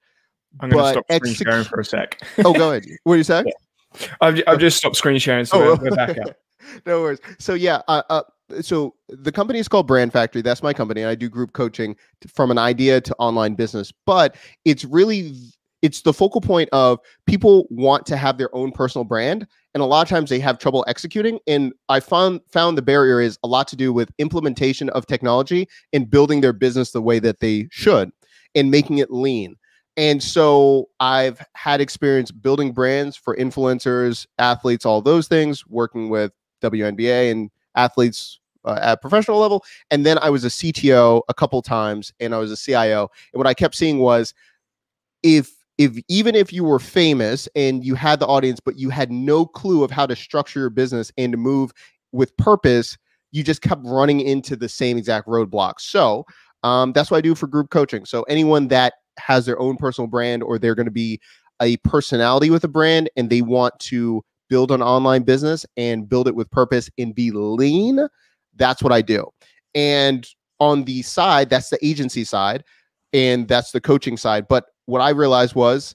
I'm 0.61 0.69
going 0.69 0.95
to 0.95 1.03
stop 1.03 1.13
screen 1.13 1.35
sharing 1.35 1.65
for 1.65 1.81
a 1.81 1.85
sec. 1.85 2.21
Oh, 2.45 2.53
go 2.53 2.71
ahead. 2.71 2.85
What 3.05 3.15
do 3.15 3.19
you 3.19 3.25
say? 3.25 3.45
I've, 4.21 4.43
I've 4.47 4.59
just 4.59 4.77
stopped 4.79 4.97
screen 4.97 5.19
sharing, 5.19 5.45
so 5.45 5.73
Oh, 5.73 5.79
we're, 5.81 5.91
back 5.91 6.19
up. 6.19 6.37
no 6.87 7.01
worries. 7.03 7.21
So 7.39 7.55
yeah, 7.55 7.83
uh, 7.89 8.03
uh, 8.11 8.23
so 8.61 8.95
the 9.09 9.33
company 9.33 9.59
is 9.59 9.69
called 9.69 9.87
Brand 9.87 10.13
Factory. 10.13 10.43
That's 10.43 10.63
my 10.63 10.73
company. 10.73 11.03
and 11.03 11.11
I 11.11 11.15
do 11.15 11.29
group 11.29 11.53
coaching 11.53 11.97
t- 12.21 12.29
from 12.29 12.51
an 12.51 12.59
idea 12.59 13.01
to 13.01 13.15
online 13.19 13.55
business. 13.55 13.93
But 14.07 14.37
it's 14.65 14.85
really 14.85 15.35
it's 15.83 16.03
the 16.03 16.13
focal 16.13 16.41
point 16.41 16.69
of 16.73 17.01
people 17.27 17.67
want 17.71 18.07
to 18.07 18.17
have 18.17 18.39
their 18.39 18.55
own 18.55 18.73
personal 18.73 19.05
brand, 19.05 19.47
and 19.75 19.83
a 19.83 19.87
lot 19.87 20.03
of 20.03 20.09
times 20.09 20.31
they 20.31 20.41
have 20.41 20.59
trouble 20.59 20.85
executing. 20.89 21.39
And 21.47 21.73
I 21.89 22.01
found 22.01 22.41
found 22.49 22.77
the 22.77 22.83
barrier 22.83 23.21
is 23.21 23.39
a 23.43 23.49
lot 23.49 23.69
to 23.69 23.77
do 23.77 23.93
with 23.93 24.11
implementation 24.19 24.91
of 24.91 25.07
technology 25.07 25.69
and 25.93 26.11
building 26.11 26.41
their 26.41 26.53
business 26.53 26.93
the 26.93 27.03
way 27.03 27.19
that 27.21 27.41
they 27.41 27.69
should, 27.71 28.11
and 28.55 28.71
making 28.71 28.99
it 28.99 29.11
lean. 29.11 29.57
And 29.97 30.23
so 30.23 30.89
I've 31.01 31.45
had 31.55 31.81
experience 31.81 32.31
building 32.31 32.73
brands 32.73 33.17
for 33.17 33.37
influencers, 33.37 34.27
athletes, 34.39 34.87
all 34.87 35.03
those 35.03 35.29
things, 35.29 35.67
working 35.67 36.09
with 36.09 36.33
WNBA 36.63 37.31
and 37.31 37.51
athletes 37.75 38.41
uh, 38.65 38.79
at 38.81 39.01
professional 39.01 39.39
level. 39.39 39.65
And 39.91 40.07
then 40.07 40.19
I 40.19 40.31
was 40.31 40.45
a 40.45 40.49
CTO 40.49 41.23
a 41.29 41.35
couple 41.35 41.61
times 41.63 42.13
and 42.21 42.35
I 42.35 42.39
was 42.39 42.53
a 42.53 42.57
CIO. 42.57 43.11
And 43.33 43.39
what 43.39 43.47
I 43.47 43.55
kept 43.55 43.75
seeing 43.75 43.99
was 43.99 44.33
if 45.23 45.55
if 45.81 45.97
even 46.09 46.35
if 46.35 46.53
you 46.53 46.63
were 46.63 46.79
famous 46.79 47.49
and 47.57 47.83
you 47.83 47.95
had 47.95 48.21
the 48.21 48.27
audience, 48.27 48.61
but 48.61 48.79
you 48.79 48.91
had 48.91 49.11
no 49.11 49.47
clue 49.47 49.83
of 49.83 49.91
how 49.91 50.05
to 50.05 50.15
structure 50.15 50.61
your 50.61 50.69
business 50.69 51.11
and 51.17 51.33
to 51.33 51.39
move 51.39 51.73
with 52.13 52.37
purpose, 52.37 52.99
you 53.33 53.43
just 53.43 53.63
kept 53.63 53.81
running 53.83 54.21
into 54.21 54.57
the 54.57 54.69
same 54.69 54.99
exact 54.99 55.27
roadblocks. 55.27 55.81
So 55.81 56.27
um, 56.65 56.93
that's 56.93 57.11
what 57.11 57.17
I 57.17 57.23
do 57.23 57.35
for 57.35 57.47
group 57.47 57.71
coaching. 57.71 58.05
So 58.05 58.25
anyone 58.25 58.69
that 58.69 58.93
has 59.19 59.47
their 59.47 59.59
own 59.59 59.79
personal 59.79 60.07
brand 60.07 60.43
or 60.43 60.59
they're 60.59 60.75
going 60.75 60.85
to 60.85 60.93
be 60.93 61.19
a 61.63 61.79
personality 61.79 62.51
with 62.51 62.63
a 62.65 62.69
brand 62.69 63.09
and 63.17 63.31
they 63.31 63.41
want 63.41 63.79
to 63.79 64.23
build 64.51 64.73
an 64.73 64.83
online 64.83 65.23
business 65.23 65.65
and 65.79 66.07
build 66.07 66.29
it 66.29 66.35
with 66.35 66.51
purpose 66.51 66.91
and 66.99 67.15
be 67.15 67.31
lean, 67.31 68.07
that's 68.57 68.83
what 68.83 68.93
I 68.93 69.01
do. 69.01 69.27
And 69.75 70.29
on 70.59 70.85
the 70.85 71.01
side, 71.01 71.49
that's 71.49 71.71
the 71.71 71.79
agency 71.83 72.25
side 72.25 72.65
and 73.15 73.49
that's 73.49 73.73
the 73.73 73.81
coaching 73.81 74.19
side. 74.19 74.47
But 74.47 74.67
what 74.91 75.01
I 75.01 75.11
realized 75.11 75.55
was 75.55 75.95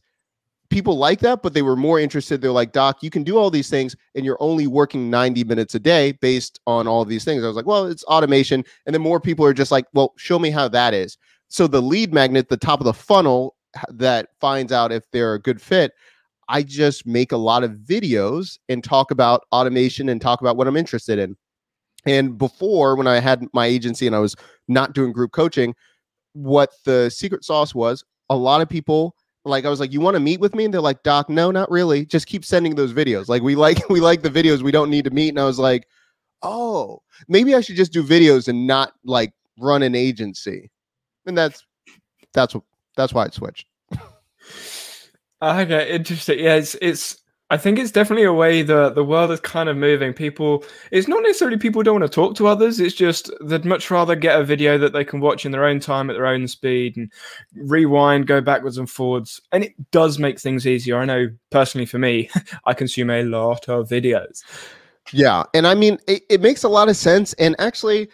people 0.70 0.98
like 0.98 1.20
that, 1.20 1.44
but 1.44 1.54
they 1.54 1.62
were 1.62 1.76
more 1.76 2.00
interested. 2.00 2.42
They're 2.42 2.52
like, 2.52 2.72
Doc, 2.72 3.04
you 3.04 3.10
can 3.10 3.24
do 3.24 3.38
all 3.38 3.50
these 3.50 3.70
things 3.70 3.96
and 4.16 4.26
you're 4.26 4.42
only 4.42 4.68
working 4.68 5.10
90 5.10 5.44
minutes 5.44 5.76
a 5.76 5.80
day 5.80 6.14
based 6.14 6.60
on 6.66 6.88
all 6.88 7.06
these 7.06 7.24
things. 7.24 7.44
I 7.44 7.48
was 7.48 7.56
like, 7.56 7.68
well, 7.68 7.86
it's 7.86 8.04
automation. 8.06 8.64
And 8.86 8.94
then 8.94 9.02
more 9.02 9.20
people 9.20 9.46
are 9.46 9.54
just 9.54 9.72
like, 9.72 9.86
well, 9.94 10.14
show 10.18 10.40
me 10.40 10.50
how 10.50 10.68
that 10.70 10.94
is. 10.94 11.18
So 11.50 11.68
the 11.68 11.82
lead 11.82 12.14
magnet, 12.14 12.50
the 12.50 12.58
top 12.58 12.80
of 12.80 12.86
the 12.86 12.94
funnel 12.94 13.56
that 13.90 14.30
finds 14.40 14.72
out 14.72 14.92
if 14.92 15.04
they're 15.12 15.36
a 15.36 15.42
good 15.42 15.62
fit, 15.62 15.92
I 16.48 16.64
just 16.64 17.06
make 17.06 17.32
a 17.32 17.38
lot 17.38 17.64
of 17.64 17.72
videos 17.72 18.58
and 18.70 18.84
talk 18.84 19.12
about 19.12 19.44
automation 19.52 20.10
and 20.10 20.22
talk 20.22 20.42
about 20.42 20.58
what 20.58 20.68
I'm 20.68 20.78
interested 20.78 21.20
in. 21.20 21.36
And 22.06 22.38
before, 22.38 22.96
when 22.96 23.08
I 23.08 23.20
had 23.20 23.46
my 23.54 23.66
agency 23.66 24.08
and 24.08 24.16
I 24.16 24.20
was 24.20 24.36
not 24.68 24.94
doing 24.94 25.12
group 25.12 25.32
coaching, 25.32 25.74
what 26.34 26.72
the 26.86 27.10
secret 27.10 27.44
sauce 27.44 27.74
was 27.74 28.04
a 28.30 28.36
lot 28.36 28.62
of 28.62 28.70
people 28.70 29.16
like 29.46 29.64
I 29.66 29.70
was 29.70 29.80
like, 29.80 29.94
you 29.94 30.02
want 30.02 30.16
to 30.16 30.20
meet 30.20 30.40
with 30.40 30.56
me? 30.56 30.66
And 30.66 30.74
they're 30.74 30.82
like, 30.82 31.04
Doc, 31.04 31.30
no, 31.30 31.52
not 31.52 31.70
really. 31.70 32.06
Just 32.06 32.26
keep 32.26 32.44
sending 32.44 32.76
those 32.76 32.94
videos. 32.94 33.30
Like 33.30 33.44
we 33.44 33.56
like 33.56 33.88
we 33.90 34.00
like 34.00 34.22
the 34.22 34.30
videos. 34.30 34.62
We 34.62 34.72
don't 34.72 34.90
need 34.90 35.06
to 35.06 35.12
meet. 35.12 35.30
And 35.30 35.40
I 35.40 35.46
was 35.46 35.60
like, 35.60 35.88
oh, 36.42 37.02
maybe 37.28 37.56
I 37.56 37.62
should 37.62 37.76
just 37.76 37.94
do 37.94 38.04
videos 38.04 38.48
and 38.48 38.68
not 38.68 38.94
like 39.04 39.34
run 39.60 39.84
an 39.84 39.96
agency. 39.96 40.72
And 41.26 41.38
that's 41.38 41.64
that's 42.34 42.56
what 42.56 42.64
that's 42.98 43.14
why 43.14 43.26
I 43.26 43.30
switched. 43.30 43.68
Ah, 45.42 45.60
okay, 45.60 45.94
interesting. 45.94 46.40
Yeah, 46.40 46.56
it's 46.56 46.76
it's. 46.82 47.18
I 47.52 47.58
think 47.58 47.78
it's 47.78 47.92
definitely 47.92 48.26
a 48.26 48.34
way 48.34 48.64
that 48.64 48.96
the 48.96 49.04
world 49.04 49.30
is 49.30 49.40
kind 49.40 49.70
of 49.70 49.78
moving. 49.78 50.14
People, 50.14 50.66
it's 50.92 51.08
not 51.08 51.22
necessarily 51.22 51.58
people 51.58 51.84
don't 51.84 52.00
want 52.00 52.12
to 52.12 52.16
talk 52.16 52.36
to 52.36 52.48
others. 52.48 52.80
It's 52.80 52.96
just 52.96 53.30
they'd 53.40 53.66
much 53.66 53.92
rather 53.92 54.16
get 54.16 54.40
a 54.40 54.44
video 54.44 54.80
that 54.80 54.94
they 54.94 55.06
can 55.06 55.20
watch 55.20 55.46
in 55.46 55.52
their 55.52 55.66
own 55.66 55.80
time 55.80 56.10
at 56.10 56.14
their 56.14 56.26
own 56.26 56.48
speed 56.48 56.98
and 56.98 57.12
rewind, 57.56 58.26
go 58.26 58.42
backwards 58.42 58.80
and 58.80 58.90
forwards. 58.90 59.40
And 59.52 59.64
it 59.64 59.74
does 59.92 60.18
make 60.18 60.40
things 60.40 60.66
easier. 60.66 60.98
I 60.98 61.06
know 61.06 61.28
personally 61.52 61.86
for 61.86 62.00
me, 62.00 62.32
I 62.66 62.74
consume 62.74 63.12
a 63.12 63.24
lot 63.24 63.70
of 63.70 63.90
videos. 63.90 64.42
Yeah. 65.12 65.44
And 65.54 65.68
I 65.68 65.76
mean, 65.76 66.00
it, 66.08 66.24
it 66.32 66.42
makes 66.42 66.64
a 66.64 66.70
lot 66.70 66.90
of 66.90 66.98
sense. 66.98 67.34
And 67.34 67.56
actually, 67.60 68.10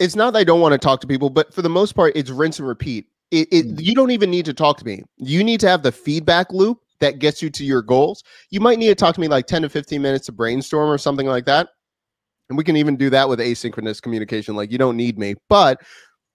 it's 0.00 0.16
not 0.16 0.32
that 0.32 0.40
I 0.40 0.44
don't 0.44 0.60
want 0.60 0.72
to 0.72 0.78
talk 0.78 1.00
to 1.02 1.06
people, 1.06 1.30
but 1.30 1.54
for 1.54 1.62
the 1.62 1.70
most 1.70 1.92
part, 1.92 2.16
it's 2.16 2.30
rinse 2.30 2.58
and 2.58 2.66
repeat. 2.66 3.06
It, 3.30 3.48
it, 3.52 3.66
Mm. 3.66 3.80
You 3.80 3.94
don't 3.94 4.10
even 4.10 4.30
need 4.30 4.44
to 4.46 4.52
talk 4.52 4.76
to 4.78 4.84
me. 4.84 5.04
You 5.18 5.44
need 5.44 5.60
to 5.60 5.68
have 5.68 5.84
the 5.84 5.92
feedback 5.92 6.52
loop 6.52 6.80
that 7.02 7.18
gets 7.18 7.42
you 7.42 7.50
to 7.50 7.64
your 7.64 7.82
goals. 7.82 8.22
You 8.50 8.60
might 8.60 8.78
need 8.78 8.86
to 8.86 8.94
talk 8.94 9.14
to 9.16 9.20
me 9.20 9.26
like 9.26 9.46
10 9.46 9.62
to 9.62 9.68
15 9.68 10.00
minutes 10.00 10.26
to 10.26 10.32
brainstorm 10.32 10.88
or 10.88 10.98
something 10.98 11.26
like 11.26 11.44
that. 11.46 11.68
And 12.48 12.56
we 12.56 12.62
can 12.62 12.76
even 12.76 12.96
do 12.96 13.10
that 13.10 13.28
with 13.28 13.40
asynchronous 13.40 14.00
communication. 14.00 14.54
Like, 14.54 14.70
you 14.70 14.78
don't 14.78 14.96
need 14.96 15.18
me. 15.18 15.34
But 15.48 15.80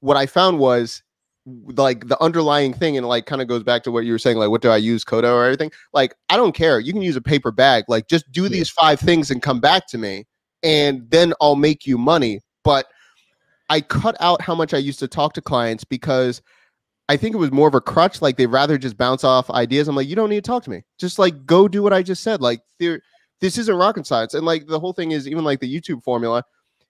what 0.01 0.17
I 0.17 0.25
found 0.25 0.60
was 0.60 1.01
like 1.45 2.10
the 2.10 2.21
underlying 2.21 2.73
thing, 2.73 2.97
and 2.97 3.08
like 3.08 3.25
kind 3.25 3.41
of 3.41 3.47
goes 3.47 3.63
back 3.63 3.84
to 3.84 3.91
what 3.91 4.03
you 4.03 4.12
were 4.12 4.19
saying, 4.19 4.38
like, 4.38 4.49
what 4.49 4.62
do 4.62 4.69
I 4.69 4.75
use, 4.75 5.06
Coda 5.06 5.32
or 5.32 5.45
everything? 5.45 5.71
Like, 5.93 6.13
I 6.27 6.36
don't 6.36 6.53
care. 6.53 6.82
You 6.82 6.91
can 6.91 7.01
use 7.01 7.15
a 7.15 7.21
paper 7.21 7.51
bag. 7.51 7.86
Like, 7.88 8.10
just 8.10 8.30
do 8.34 8.43
Yeah. 8.43 8.49
these 8.49 8.69
five 8.69 8.99
things 8.99 9.32
and 9.32 9.41
come 9.41 9.62
back 9.62 9.88
to 9.88 9.97
me, 9.97 10.25
and 10.63 11.10
then 11.10 11.34
I'll 11.39 11.56
make 11.56 11.86
you 11.86 11.97
money. 11.97 12.41
But 12.65 12.88
I 13.69 13.80
cut 13.80 14.17
out 14.19 14.41
how 14.41 14.53
much 14.56 14.73
I 14.73 14.77
used 14.77 14.99
to 14.99 15.08
talk 15.08 15.32
to 15.34 15.41
clients 15.41 15.86
because 15.86 16.41
I 17.10 17.17
think 17.17 17.36
it 17.36 17.39
was 17.39 17.52
more 17.52 17.67
of 17.67 17.76
a 17.76 17.82
crutch. 17.82 18.22
Like 18.22 18.38
they'd 18.38 18.48
rather 18.48 18.78
just 18.78 18.98
bounce 18.98 19.24
off 19.24 19.50
ideas. 19.50 19.88
I'm 19.88 19.96
like, 19.96 20.08
you 20.08 20.15
don't 20.15 20.30
need 20.30 20.43
to 20.43 20.48
talk 20.48 20.63
to 20.63 20.70
me. 20.70 20.84
Just 20.98 21.20
like 21.20 21.46
go 21.46 21.67
do 21.67 21.82
what 21.82 21.93
I 21.93 22.04
just 22.04 22.24
said. 22.24 22.41
Like 22.41 22.62
there, 22.80 23.02
this 23.39 23.58
isn't 23.58 23.76
rocket 23.76 24.06
science. 24.06 24.34
And 24.34 24.46
like 24.46 24.67
the 24.67 24.80
whole 24.80 24.93
thing 24.93 25.12
is 25.12 25.28
even 25.28 25.43
like 25.43 25.60
the 25.60 25.74
YouTube 25.74 26.04
formula. 26.04 26.43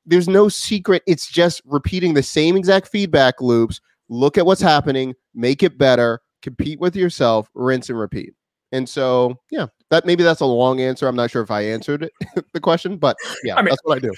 There's 0.05 0.27
no 0.27 0.49
secret. 0.49 1.03
It's 1.05 1.27
just 1.29 1.61
repeating 1.65 2.13
the 2.13 2.23
same 2.23 2.55
exact 2.55 2.87
feedback 2.87 3.41
loops. 3.41 3.81
Look 4.09 4.37
at 4.37 4.45
what's 4.45 4.61
happening, 4.61 5.13
make 5.35 5.63
it 5.63 5.77
better, 5.77 6.21
compete 6.41 6.79
with 6.79 6.95
yourself, 6.95 7.49
rinse 7.53 7.89
and 7.89 7.99
repeat. 7.99 8.33
And 8.71 8.87
so, 8.87 9.35
yeah, 9.51 9.67
that 9.91 10.05
maybe 10.05 10.23
that's 10.23 10.41
a 10.41 10.45
long 10.45 10.79
answer. 10.79 11.07
I'm 11.07 11.15
not 11.15 11.29
sure 11.31 11.41
if 11.41 11.51
I 11.51 11.61
answered 11.61 12.09
the 12.53 12.59
question, 12.59 12.97
but 12.97 13.17
yeah, 13.43 13.55
I 13.55 13.61
mean, 13.61 13.69
that's 13.69 13.81
what 13.83 13.97
I 13.97 13.99
do. 13.99 14.13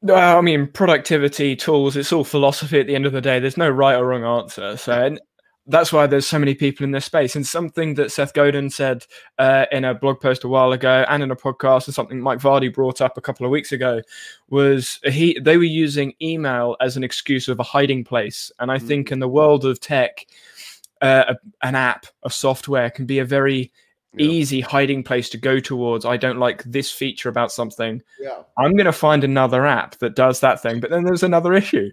Well, 0.00 0.38
I 0.38 0.40
mean, 0.40 0.68
productivity 0.68 1.56
tools, 1.56 1.96
it's 1.96 2.12
all 2.12 2.24
philosophy 2.24 2.78
at 2.78 2.86
the 2.86 2.94
end 2.94 3.06
of 3.06 3.12
the 3.12 3.20
day. 3.20 3.40
There's 3.40 3.56
no 3.56 3.68
right 3.68 3.96
or 3.96 4.06
wrong 4.06 4.24
answer. 4.24 4.76
So, 4.76 4.92
and 4.92 5.20
that's 5.66 5.92
why 5.92 6.06
there's 6.06 6.26
so 6.26 6.38
many 6.38 6.54
people 6.54 6.84
in 6.84 6.92
this 6.92 7.04
space. 7.04 7.34
And 7.34 7.46
something 7.46 7.94
that 7.94 8.12
Seth 8.12 8.32
Godin 8.32 8.70
said 8.70 9.04
uh, 9.38 9.66
in 9.72 9.84
a 9.84 9.94
blog 9.94 10.20
post 10.20 10.44
a 10.44 10.48
while 10.48 10.72
ago 10.72 11.04
and 11.08 11.22
in 11.22 11.32
a 11.32 11.36
podcast, 11.36 11.86
and 11.86 11.94
something 11.94 12.20
Mike 12.20 12.38
Vardy 12.38 12.72
brought 12.72 13.00
up 13.00 13.18
a 13.18 13.20
couple 13.20 13.44
of 13.44 13.50
weeks 13.50 13.72
ago, 13.72 14.00
was 14.48 15.00
he 15.04 15.38
they 15.40 15.56
were 15.56 15.64
using 15.64 16.14
email 16.22 16.76
as 16.80 16.96
an 16.96 17.02
excuse 17.02 17.48
of 17.48 17.58
a 17.58 17.64
hiding 17.64 18.04
place. 18.04 18.52
And 18.60 18.70
I 18.70 18.78
mm-hmm. 18.78 18.86
think 18.86 19.12
in 19.12 19.18
the 19.18 19.28
world 19.28 19.64
of 19.64 19.80
tech, 19.80 20.26
uh, 21.02 21.34
an 21.62 21.74
app, 21.74 22.06
a 22.22 22.30
software 22.30 22.90
can 22.90 23.04
be 23.04 23.18
a 23.18 23.24
very 23.24 23.72
yeah. 24.14 24.26
easy 24.26 24.60
hiding 24.60 25.02
place 25.02 25.28
to 25.30 25.38
go 25.38 25.60
towards. 25.60 26.04
I 26.04 26.16
don't 26.16 26.38
like 26.38 26.62
this 26.64 26.90
feature 26.90 27.28
about 27.28 27.52
something. 27.52 28.02
Yeah. 28.20 28.42
I'm 28.56 28.72
going 28.72 28.86
to 28.86 28.92
find 28.92 29.24
another 29.24 29.66
app 29.66 29.98
that 29.98 30.16
does 30.16 30.40
that 30.40 30.62
thing, 30.62 30.80
but 30.80 30.90
then 30.90 31.04
there's 31.04 31.22
another 31.22 31.54
issue. 31.54 31.90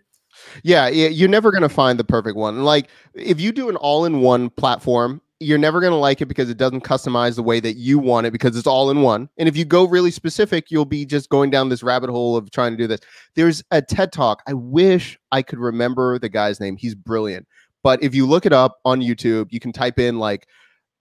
Yeah, 0.64 0.88
you're 0.88 1.30
never 1.30 1.52
going 1.52 1.64
to 1.64 1.70
find 1.70 1.98
the 1.98 2.04
perfect 2.04 2.36
one. 2.36 2.64
Like 2.64 2.90
if 3.14 3.40
you 3.40 3.52
do 3.52 3.70
an 3.70 3.78
all-in-one 3.78 4.50
platform, 4.52 5.22
you're 5.40 5.58
never 5.58 5.82
going 5.82 5.92
to 5.92 5.98
like 5.98 6.22
it 6.22 6.28
because 6.28 6.50
it 6.50 6.58
doesn't 6.58 6.84
customize 6.84 7.36
the 7.36 7.44
way 7.44 7.60
that 7.60 7.76
you 7.76 8.00
want 8.00 8.26
it 8.26 8.32
because 8.32 8.56
it's 8.56 8.68
all 8.68 8.90
in 8.90 9.02
one. 9.02 9.30
And 9.38 9.50
if 9.50 9.58
you 9.58 9.66
go 9.66 9.86
really 9.86 10.12
specific, 10.12 10.72
you'll 10.72 10.86
be 10.86 11.06
just 11.06 11.30
going 11.30 11.50
down 11.50 11.70
this 11.70 11.84
rabbit 11.84 12.10
hole 12.10 12.38
of 12.38 12.52
trying 12.52 12.72
to 12.72 12.78
do 12.78 12.88
this. 12.88 13.02
There's 13.36 13.62
a 13.72 13.82
TED 13.82 14.14
Talk. 14.14 14.42
I 14.48 14.54
wish 14.54 15.20
I 15.32 15.42
could 15.42 15.60
remember 15.60 16.18
the 16.20 16.30
guy's 16.30 16.60
name. 16.60 16.78
He's 16.78 16.96
brilliant. 16.96 17.48
But 17.84 18.02
if 18.02 18.16
you 18.16 18.26
look 18.26 18.46
it 18.46 18.54
up 18.54 18.78
on 18.86 19.02
YouTube, 19.02 19.52
you 19.52 19.60
can 19.60 19.74
type 19.74 20.00
in 20.00 20.20
like 20.20 20.48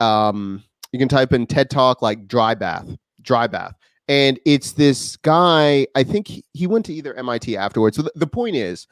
um 0.00 0.64
you 0.94 0.98
can 0.98 1.08
type 1.08 1.32
in 1.32 1.44
TED 1.44 1.70
Talk 1.70 2.02
like 2.02 2.28
dry 2.28 2.54
bath, 2.54 2.86
dry 3.20 3.48
bath. 3.48 3.74
And 4.06 4.38
it's 4.46 4.74
this 4.74 5.16
guy, 5.16 5.88
I 5.96 6.04
think 6.04 6.28
he, 6.28 6.44
he 6.52 6.68
went 6.68 6.86
to 6.86 6.94
either 6.94 7.12
MIT 7.14 7.56
afterwards. 7.56 7.96
So 7.96 8.04
th- 8.04 8.12
the 8.14 8.28
point 8.28 8.54
is, 8.54 8.86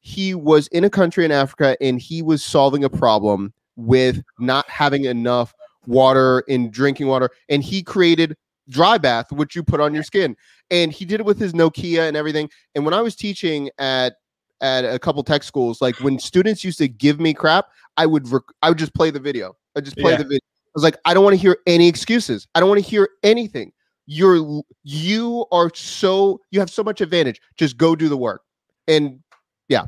he 0.00 0.34
was 0.34 0.66
in 0.68 0.84
a 0.84 0.88
country 0.88 1.26
in 1.26 1.32
Africa 1.32 1.76
and 1.82 2.00
he 2.00 2.22
was 2.22 2.42
solving 2.42 2.84
a 2.84 2.88
problem 2.88 3.52
with 3.76 4.22
not 4.38 4.66
having 4.70 5.04
enough 5.04 5.52
water 5.86 6.42
in 6.48 6.70
drinking 6.70 7.08
water. 7.08 7.28
And 7.50 7.62
he 7.62 7.82
created 7.82 8.34
dry 8.70 8.96
bath, 8.96 9.30
which 9.30 9.54
you 9.54 9.62
put 9.62 9.78
on 9.78 9.92
your 9.92 10.04
skin. 10.04 10.38
And 10.70 10.90
he 10.90 11.04
did 11.04 11.20
it 11.20 11.26
with 11.26 11.38
his 11.38 11.52
Nokia 11.52 12.08
and 12.08 12.16
everything. 12.16 12.48
And 12.74 12.86
when 12.86 12.94
I 12.94 13.02
was 13.02 13.14
teaching 13.14 13.68
at 13.76 14.14
at 14.62 14.86
a 14.86 14.98
couple 14.98 15.22
tech 15.22 15.42
schools, 15.42 15.82
like 15.82 16.00
when 16.00 16.18
students 16.18 16.64
used 16.64 16.78
to 16.78 16.88
give 16.88 17.20
me 17.20 17.34
crap, 17.34 17.66
I 17.98 18.06
would 18.06 18.26
rec- 18.32 18.54
I 18.62 18.70
would 18.70 18.78
just 18.78 18.94
play 18.94 19.10
the 19.10 19.20
video. 19.20 19.54
I 19.76 19.82
just 19.82 19.98
play 19.98 20.12
yeah. 20.12 20.16
the 20.16 20.24
video. 20.24 20.40
I 20.76 20.78
was 20.78 20.82
like, 20.82 20.98
I 21.06 21.14
don't 21.14 21.24
want 21.24 21.32
to 21.32 21.40
hear 21.40 21.56
any 21.66 21.88
excuses. 21.88 22.46
I 22.54 22.60
don't 22.60 22.68
want 22.68 22.84
to 22.84 22.88
hear 22.88 23.08
anything. 23.22 23.72
You're 24.04 24.62
you 24.84 25.46
are 25.50 25.70
so 25.74 26.38
you 26.50 26.60
have 26.60 26.68
so 26.68 26.84
much 26.84 27.00
advantage. 27.00 27.40
Just 27.56 27.78
go 27.78 27.96
do 27.96 28.10
the 28.10 28.16
work. 28.16 28.42
And 28.86 29.20
yeah, 29.70 29.86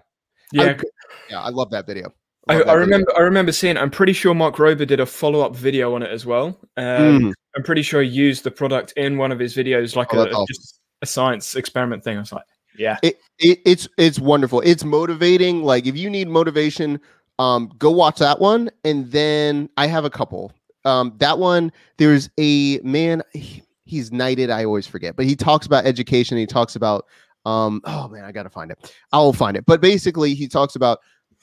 yeah, 0.50 0.62
I, 0.62 0.82
yeah, 1.28 1.40
I 1.42 1.50
love 1.50 1.70
that 1.72 1.86
video. 1.86 2.12
I, 2.48 2.62
I, 2.62 2.72
remember. 2.72 3.12
I 3.16 3.20
remember 3.20 3.52
seeing. 3.52 3.76
I'm 3.76 3.90
pretty 3.90 4.14
sure 4.14 4.34
Mark 4.34 4.56
Rober 4.56 4.86
did 4.86 4.98
a 4.98 5.04
follow 5.04 5.42
up 5.42 5.54
video 5.54 5.94
on 5.94 6.02
it 6.02 6.10
as 6.10 6.24
well. 6.24 6.58
Um, 6.78 7.20
mm. 7.20 7.32
I'm 7.54 7.62
pretty 7.62 7.82
sure 7.82 8.02
he 8.02 8.08
used 8.08 8.44
the 8.44 8.50
product 8.50 8.94
in 8.96 9.18
one 9.18 9.30
of 9.30 9.38
his 9.38 9.54
videos, 9.54 9.94
like 9.94 10.14
oh, 10.14 10.22
a, 10.22 10.30
awesome. 10.30 10.46
just 10.48 10.80
a 11.02 11.06
science 11.06 11.54
experiment 11.54 12.02
thing. 12.02 12.16
I 12.16 12.20
was 12.20 12.32
like, 12.32 12.46
yeah, 12.78 12.96
it, 13.02 13.20
it, 13.38 13.60
it's 13.66 13.86
it's 13.98 14.18
wonderful. 14.18 14.62
It's 14.62 14.82
motivating. 14.82 15.62
Like 15.62 15.86
if 15.86 15.96
you 15.98 16.08
need 16.08 16.28
motivation, 16.28 16.98
um, 17.38 17.70
go 17.78 17.90
watch 17.90 18.18
that 18.18 18.40
one. 18.40 18.70
And 18.84 19.10
then 19.12 19.68
I 19.76 19.86
have 19.86 20.06
a 20.06 20.10
couple. 20.10 20.52
Um, 20.88 21.14
that 21.18 21.38
one, 21.38 21.70
there's 21.98 22.30
a 22.38 22.78
man. 22.80 23.22
He, 23.32 23.62
he's 23.84 24.10
knighted. 24.10 24.50
I 24.50 24.64
always 24.64 24.86
forget, 24.86 25.16
but 25.16 25.26
he 25.26 25.36
talks 25.36 25.66
about 25.66 25.86
education. 25.86 26.38
He 26.38 26.46
talks 26.46 26.76
about 26.76 27.06
um, 27.44 27.80
oh 27.84 28.08
man, 28.08 28.24
I 28.24 28.32
gotta 28.32 28.50
find 28.50 28.70
it. 28.70 28.94
I'll 29.12 29.32
find 29.32 29.56
it. 29.56 29.64
But 29.66 29.80
basically, 29.80 30.34
he 30.34 30.48
talks 30.48 30.76
about 30.76 30.98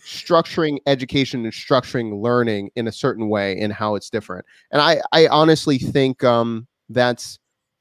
structuring 0.05 0.77
education 0.85 1.43
and 1.43 1.53
structuring 1.53 2.21
learning 2.21 2.69
in 2.75 2.87
a 2.87 2.91
certain 2.91 3.27
way 3.27 3.59
and 3.59 3.73
how 3.73 3.95
it's 3.95 4.09
different. 4.09 4.45
And 4.71 4.81
I, 4.81 5.01
I 5.11 5.27
honestly 5.27 5.79
think 5.79 6.23
um, 6.23 6.67
that's 6.89 7.39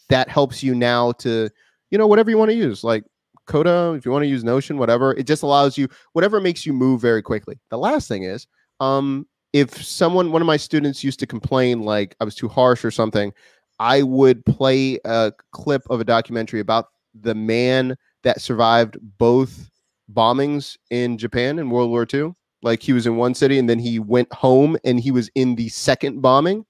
that 0.09 0.29
helps 0.29 0.62
you 0.62 0.74
now 0.74 1.12
to, 1.12 1.50
you 1.90 1.98
know, 1.98 2.07
whatever 2.07 2.31
you 2.31 2.38
want 2.38 2.50
to 2.50 2.57
use, 2.57 2.83
like 2.85 3.05
Coda, 3.46 3.94
if 3.96 4.07
you 4.07 4.11
want 4.11 4.22
to 4.22 4.29
use 4.29 4.42
Notion, 4.42 4.79
whatever. 4.79 5.12
It 5.12 5.27
just 5.27 5.42
allows 5.42 5.77
you 5.77 5.88
whatever 6.12 6.40
makes 6.40 6.64
you 6.64 6.72
move 6.72 7.00
very 7.00 7.22
quickly. 7.22 7.59
The 7.68 7.79
last 7.79 8.09
thing 8.09 8.22
is, 8.22 8.46
um, 8.81 9.27
if 9.54 9.82
someone, 9.82 10.32
one 10.32 10.42
of 10.42 10.46
my 10.46 10.56
students 10.56 11.04
used 11.04 11.20
to 11.20 11.26
complain 11.26 11.82
like 11.82 12.16
I 12.20 12.24
was 12.24 12.34
too 12.34 12.48
harsh 12.48 12.84
or 12.84 12.90
something, 12.90 13.32
I 13.78 14.02
would 14.02 14.44
play 14.44 14.98
a 15.04 15.32
clip 15.52 15.82
of 15.88 16.00
a 16.00 16.04
documentary 16.04 16.58
about 16.58 16.88
the 17.14 17.36
man 17.36 17.96
that 18.24 18.40
survived 18.40 18.98
both 19.16 19.70
bombings 20.12 20.76
in 20.90 21.16
Japan 21.16 21.60
in 21.60 21.70
World 21.70 21.90
War 21.90 22.04
II. 22.12 22.34
Like 22.62 22.82
he 22.82 22.92
was 22.92 23.06
in 23.06 23.16
one 23.16 23.32
city 23.32 23.60
and 23.60 23.70
then 23.70 23.78
he 23.78 24.00
went 24.00 24.32
home 24.32 24.76
and 24.84 24.98
he 24.98 25.12
was 25.12 25.30
in 25.36 25.54
the 25.54 25.68
second 25.68 26.20
bombing. 26.20 26.66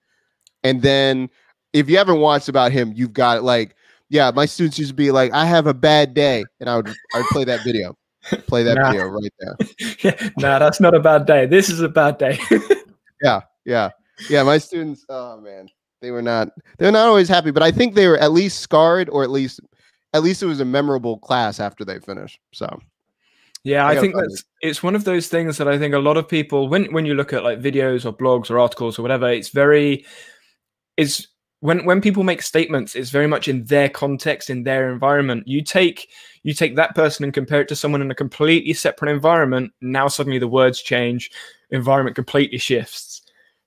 And 0.63 0.83
then 0.83 1.31
if 1.73 1.89
you 1.89 1.97
haven't 1.97 2.21
watched 2.21 2.51
about 2.51 2.71
him, 2.71 2.93
you've 2.95 3.15
got 3.15 3.45
like, 3.45 3.77
yeah, 4.11 4.31
my 4.35 4.45
students 4.45 4.79
used 4.79 4.91
to 4.91 4.95
be 4.95 5.11
like, 5.11 5.33
I 5.33 5.47
have 5.47 5.67
a 5.67 5.75
bad 5.75 6.13
day. 6.13 6.45
And 6.61 6.69
I 6.69 6.77
would 6.77 6.89
I 6.89 7.19
would 7.19 7.27
play 7.29 7.45
that 7.45 7.65
video. 7.65 7.97
Play 8.47 8.63
that 8.63 8.75
nah. 8.77 8.91
video 8.91 9.07
right 9.07 9.33
there. 9.39 9.57
yeah, 10.03 10.29
nah, 10.39 10.59
that's 10.59 10.81
not 10.81 10.95
a 10.95 11.01
bad 11.01 11.27
day. 11.27 11.47
This 11.47 11.69
is 11.69 11.81
a 11.81 11.89
bad 11.89 12.19
day. 12.19 12.39
yeah, 13.23 13.41
yeah. 13.65 13.91
Yeah, 14.31 14.43
my 14.45 14.59
students, 14.59 15.05
oh 15.09 15.41
man, 15.41 15.69
they 16.01 16.11
were 16.11 16.23
not 16.23 16.51
they're 16.79 16.93
not 16.93 17.09
always 17.09 17.29
happy, 17.29 17.51
but 17.51 17.63
I 17.63 17.71
think 17.71 17.95
they 17.95 18.07
were 18.07 18.19
at 18.19 18.33
least 18.33 18.61
scarred 18.61 19.09
or 19.09 19.25
at 19.25 19.31
least 19.31 19.61
at 20.13 20.23
least 20.23 20.43
it 20.43 20.47
was 20.47 20.61
a 20.61 20.65
memorable 20.65 21.19
class 21.19 21.59
after 21.59 21.85
they 21.85 21.99
finished. 21.99 22.39
So 22.53 22.79
yeah, 23.65 23.87
I, 23.87 23.93
I 23.93 24.01
think 24.01 24.15
that's 24.15 24.41
it. 24.63 24.69
it's 24.69 24.83
one 24.83 24.95
of 24.95 25.05
those 25.05 25.29
things 25.29 25.59
that 25.59 25.67
I 25.67 25.79
think 25.79 25.95
a 25.95 25.99
lot 25.99 26.17
of 26.17 26.29
people 26.29 26.69
when 26.69 26.93
when 26.93 27.07
you 27.07 27.15
look 27.15 27.33
at 27.33 27.43
like 27.43 27.61
videos 27.61 28.07
or 28.07 28.13
blogs 28.13 28.51
or 28.51 28.59
articles 28.59 28.99
or 28.99 29.03
whatever, 29.03 29.29
it's 29.29 29.49
very 29.49 30.05
is 30.97 31.27
when 31.65 31.87
when 31.87 32.03
people 32.03 32.25
make 32.25 32.43
statements, 32.43 32.95
it's 32.95 33.09
very 33.09 33.27
much 33.27 33.49
in 33.49 33.65
their 33.65 33.89
context, 33.89 34.51
in 34.51 34.65
their 34.65 34.93
environment. 34.93 35.49
You 35.49 35.63
take 35.63 36.11
you 36.43 36.53
take 36.53 36.77
that 36.77 36.95
person 36.95 37.25
and 37.25 37.33
compare 37.33 37.63
it 37.63 37.69
to 37.69 37.77
someone 37.77 38.03
in 38.03 38.11
a 38.11 38.15
completely 38.15 38.75
separate 38.75 39.11
environment. 39.11 39.73
Now 39.81 40.09
suddenly 40.09 40.39
the 40.39 40.47
words 40.47 40.83
change, 40.83 41.31
environment 41.71 42.17
completely 42.17 42.59
shifts. 42.59 43.23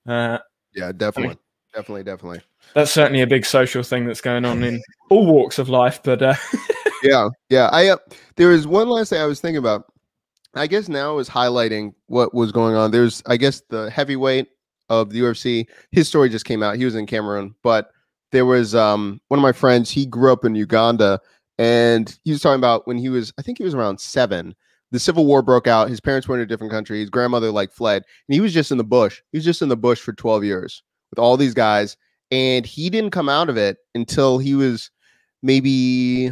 Uh, 0.05 0.37
yeah, 0.75 0.91
definitely, 0.91 1.23
I 1.23 1.27
mean, 1.29 1.37
definitely, 1.73 2.03
definitely 2.03 2.41
that's 2.75 2.91
certainly 2.91 3.21
a 3.21 3.27
big 3.27 3.47
social 3.47 3.81
thing 3.81 4.05
that's 4.05 4.21
going 4.21 4.45
on 4.45 4.61
in 4.61 4.79
all 5.09 5.25
walks 5.25 5.57
of 5.57 5.67
life. 5.67 5.99
But 6.03 6.21
uh... 6.21 6.35
yeah, 7.03 7.29
yeah. 7.49 7.69
I 7.71 7.87
uh, 7.87 7.97
there 8.35 8.49
was 8.49 8.67
one 8.67 8.89
last 8.89 9.09
thing 9.09 9.19
I 9.19 9.25
was 9.25 9.41
thinking 9.41 9.57
about. 9.57 9.91
I 10.53 10.67
guess 10.67 10.87
now 10.87 11.17
is 11.17 11.29
highlighting 11.29 11.95
what 12.05 12.35
was 12.35 12.51
going 12.51 12.75
on. 12.75 12.91
There's, 12.91 13.23
I 13.25 13.37
guess, 13.37 13.61
the 13.69 13.89
heavyweight 13.89 14.49
of 14.89 15.09
the 15.09 15.19
UFC. 15.19 15.67
His 15.91 16.07
story 16.07 16.29
just 16.29 16.45
came 16.45 16.63
out. 16.63 16.77
He 16.77 16.85
was 16.85 16.95
in 16.95 17.05
Cameroon, 17.05 17.55
but 17.63 17.91
there 18.31 18.45
was 18.45 18.75
um, 18.75 19.21
one 19.27 19.39
of 19.39 19.43
my 19.43 19.51
friends. 19.51 19.89
He 19.89 20.05
grew 20.05 20.31
up 20.31 20.45
in 20.45 20.55
Uganda, 20.55 21.19
and 21.57 22.17
he 22.23 22.31
was 22.31 22.41
talking 22.41 22.59
about 22.59 22.87
when 22.87 22.97
he 22.97 23.09
was, 23.09 23.33
I 23.37 23.41
think 23.41 23.57
he 23.57 23.63
was 23.63 23.73
around 23.73 23.99
seven. 23.99 24.55
The 24.91 24.99
civil 24.99 25.25
war 25.25 25.41
broke 25.41 25.67
out. 25.67 25.89
His 25.89 25.99
parents 25.99 26.27
were 26.27 26.35
in 26.35 26.41
a 26.41 26.45
different 26.45 26.71
country. 26.71 26.99
His 26.99 27.09
grandmother 27.09 27.51
like 27.51 27.71
fled, 27.71 28.03
and 28.27 28.33
he 28.33 28.41
was 28.41 28.53
just 28.53 28.71
in 28.71 28.77
the 28.77 28.83
bush. 28.83 29.21
He 29.31 29.37
was 29.37 29.45
just 29.45 29.61
in 29.61 29.69
the 29.69 29.77
bush 29.77 29.99
for 29.99 30.13
twelve 30.13 30.43
years 30.43 30.81
with 31.09 31.19
all 31.19 31.37
these 31.37 31.53
guys 31.53 31.97
and 32.31 32.65
he 32.65 32.89
didn't 32.89 33.11
come 33.11 33.29
out 33.29 33.49
of 33.49 33.57
it 33.57 33.77
until 33.95 34.37
he 34.37 34.55
was 34.55 34.91
maybe 35.41 36.31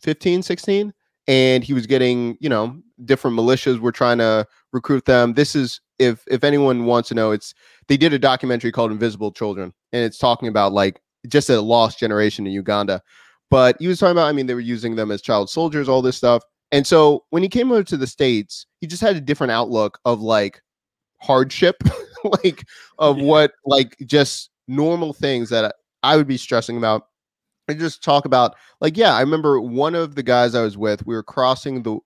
15 0.00 0.42
16 0.42 0.92
and 1.26 1.64
he 1.64 1.72
was 1.72 1.86
getting 1.86 2.36
you 2.40 2.48
know 2.48 2.76
different 3.04 3.36
militias 3.36 3.78
were 3.78 3.92
trying 3.92 4.18
to 4.18 4.46
recruit 4.72 5.04
them 5.04 5.34
this 5.34 5.54
is 5.54 5.80
if 5.98 6.24
if 6.28 6.44
anyone 6.44 6.86
wants 6.86 7.08
to 7.08 7.14
know 7.14 7.30
it's 7.30 7.54
they 7.88 7.96
did 7.96 8.12
a 8.12 8.18
documentary 8.18 8.72
called 8.72 8.90
invisible 8.90 9.32
children 9.32 9.72
and 9.92 10.04
it's 10.04 10.18
talking 10.18 10.48
about 10.48 10.72
like 10.72 11.00
just 11.28 11.50
a 11.50 11.60
lost 11.60 11.98
generation 11.98 12.46
in 12.46 12.52
uganda 12.52 13.00
but 13.50 13.76
he 13.78 13.86
was 13.86 13.98
talking 13.98 14.12
about 14.12 14.26
i 14.26 14.32
mean 14.32 14.46
they 14.46 14.54
were 14.54 14.60
using 14.60 14.96
them 14.96 15.10
as 15.10 15.22
child 15.22 15.48
soldiers 15.48 15.88
all 15.88 16.02
this 16.02 16.16
stuff 16.16 16.42
and 16.72 16.86
so 16.86 17.24
when 17.30 17.42
he 17.42 17.48
came 17.48 17.70
over 17.70 17.84
to 17.84 17.96
the 17.96 18.06
states 18.06 18.66
he 18.80 18.86
just 18.86 19.02
had 19.02 19.16
a 19.16 19.20
different 19.20 19.50
outlook 19.50 19.98
of 20.04 20.20
like 20.20 20.60
hardship 21.20 21.76
like 22.42 22.64
of 22.98 23.18
yeah. 23.18 23.24
what 23.24 23.52
like 23.64 23.96
just 24.06 24.50
normal 24.68 25.12
things 25.12 25.50
that 25.50 25.74
I 26.02 26.16
would 26.16 26.28
be 26.28 26.36
stressing 26.36 26.76
about. 26.76 27.08
And 27.66 27.80
just 27.80 28.04
talk 28.04 28.26
about 28.26 28.56
like, 28.82 28.96
yeah, 28.96 29.14
I 29.14 29.20
remember 29.20 29.58
one 29.58 29.94
of 29.94 30.16
the 30.16 30.22
guys 30.22 30.54
I 30.54 30.60
was 30.60 30.76
with, 30.76 31.06
we 31.06 31.14
were 31.14 31.22
crossing 31.22 31.82
the 31.82 31.98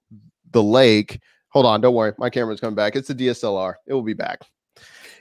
the 0.52 0.62
lake. 0.62 1.20
Hold 1.58 1.66
on, 1.66 1.80
don't 1.80 1.94
worry. 1.96 2.12
My 2.18 2.30
camera's 2.30 2.60
coming 2.60 2.76
back. 2.76 2.94
It's 2.94 3.08
the 3.08 3.14
DSLR. 3.16 3.74
It 3.88 3.92
will 3.92 4.04
be 4.04 4.14
back. 4.14 4.42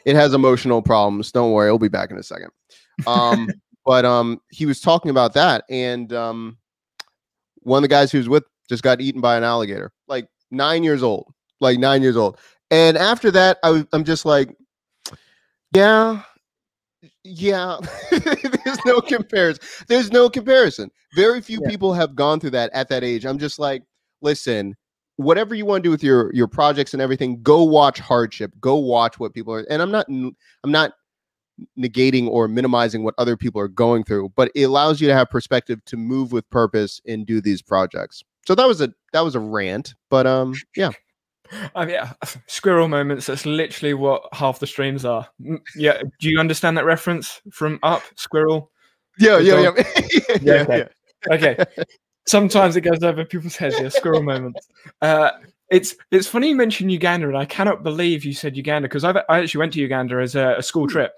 It 0.06 0.16
has 0.16 0.36
emotional 0.36 0.84
problems. 0.84 1.32
Don't 1.32 1.52
worry, 1.52 1.66
it'll 1.68 1.80
be 1.80 1.88
back 1.88 2.12
in 2.12 2.18
a 2.20 2.22
second. 2.22 2.52
Um, 3.08 3.50
but 3.88 4.06
um, 4.06 4.40
he 4.52 4.68
was 4.68 4.80
talking 4.80 5.10
about 5.10 5.34
that, 5.34 5.64
and 5.68 6.14
um, 6.14 6.60
one 7.64 7.80
of 7.80 7.82
the 7.82 7.88
guys 7.88 8.12
he 8.12 8.20
was 8.20 8.30
with 8.30 8.44
just 8.70 8.84
got 8.84 9.02
eaten 9.02 9.20
by 9.20 9.36
an 9.36 9.44
alligator, 9.44 9.92
like 10.08 10.28
nine 10.52 10.84
years 10.84 11.02
old, 11.02 11.26
like 11.60 11.80
nine 11.80 12.04
years 12.04 12.16
old. 12.16 12.38
And 12.70 13.00
after 13.00 13.32
that, 13.32 13.58
I 13.64 13.72
was, 13.72 13.86
I'm 13.92 14.04
just 14.04 14.24
like, 14.24 14.56
yeah, 15.74 16.22
yeah. 17.24 17.80
There's 18.12 18.86
no 18.86 19.02
comparison. 19.02 19.64
There's 19.88 20.12
no 20.12 20.30
comparison. 20.30 20.92
Very 21.16 21.42
few 21.42 21.62
Yeah. 21.64 21.70
people 21.72 21.94
have 21.94 22.16
gone 22.16 22.40
through 22.40 22.52
that 22.52 22.70
at 22.74 22.90
that 22.90 23.04
age. 23.04 23.26
I'm 23.26 23.40
just 23.40 23.58
like, 23.58 23.82
listen, 24.22 24.76
whatever 25.18 25.54
you 25.54 25.66
want 25.66 25.84
to 25.84 25.88
do 25.88 25.92
with 25.92 26.04
your 26.04 26.34
your 26.34 26.48
projects 26.48 26.94
and 26.94 27.02
everything, 27.02 27.42
go 27.44 27.64
watch 27.64 28.00
hardship. 28.00 28.52
Go 28.62 28.76
watch 28.76 29.20
what 29.20 29.34
people 29.34 29.54
are. 29.54 29.66
And 29.70 29.82
I'm 29.82 29.92
not 29.92 30.08
i'm 30.08 30.36
not 30.72 30.94
negating 31.78 32.28
or 32.28 32.48
minimizing 32.48 33.04
what 33.04 33.16
other 33.18 33.36
people 33.36 33.60
are 33.60 33.68
going 33.68 34.04
through, 34.04 34.30
but 34.36 34.52
it 34.56 34.64
allows 34.64 35.02
you 35.02 35.08
to 35.08 35.14
have 35.14 35.30
perspective 35.30 35.84
to 35.86 35.98
move 35.98 36.32
with 36.32 36.48
purpose 36.52 37.02
and 37.08 37.26
do 37.26 37.42
these 37.42 37.62
projects. 37.62 38.24
So 38.48 38.56
that 38.56 38.68
was 38.68 38.80
a 38.80 38.94
that 39.14 39.22
was 39.22 39.36
a 39.36 39.40
rant, 39.40 39.96
but 40.10 40.26
um 40.28 40.54
yeah. 40.76 40.92
I 41.76 41.86
mean, 41.86 41.96
yeah, 41.96 42.12
squirrel 42.48 42.88
moments. 42.90 43.26
That's 43.28 43.46
literally 43.46 43.94
what 43.94 44.24
half 44.34 44.60
the 44.60 44.68
streams 44.68 45.06
are. 45.06 45.28
Mm, 45.42 45.60
Yeah. 45.76 46.02
Do 46.20 46.30
you 46.30 46.40
understand 46.40 46.78
that 46.78 46.86
reference 46.86 47.42
from 47.52 47.80
Up? 47.84 48.04
Squirrel. 48.16 48.70
Yeah, 49.18 49.38
The 49.38 49.44
yeah, 49.46 49.64
dog- 49.64 49.78
yeah. 49.78 50.38
Yeah, 50.42 50.62
okay. 50.64 50.88
Okay. 51.32 51.86
Sometimes 52.28 52.76
it 52.76 52.82
goes 52.82 53.04
over 53.04 53.24
people's 53.26 53.56
heads. 53.56 53.76
Yeah, 53.80 53.90
squirrel 53.90 54.22
moments. 54.24 54.68
Uh, 55.02 55.32
it's 55.70 55.96
it's 56.12 56.28
funny 56.28 56.50
you 56.50 56.56
mentioned 56.56 56.92
Uganda, 56.92 57.28
and 57.28 57.38
I 57.38 57.46
cannot 57.46 57.84
believe 57.84 58.26
you 58.26 58.34
said 58.34 58.56
Uganda 58.58 58.88
because 58.88 59.04
I 59.04 59.12
actually 59.30 59.60
went 59.60 59.74
to 59.74 59.80
Uganda 59.80 60.18
as 60.18 60.36
a, 60.36 60.56
a 60.58 60.64
school 60.64 60.88
trip. 60.88 61.14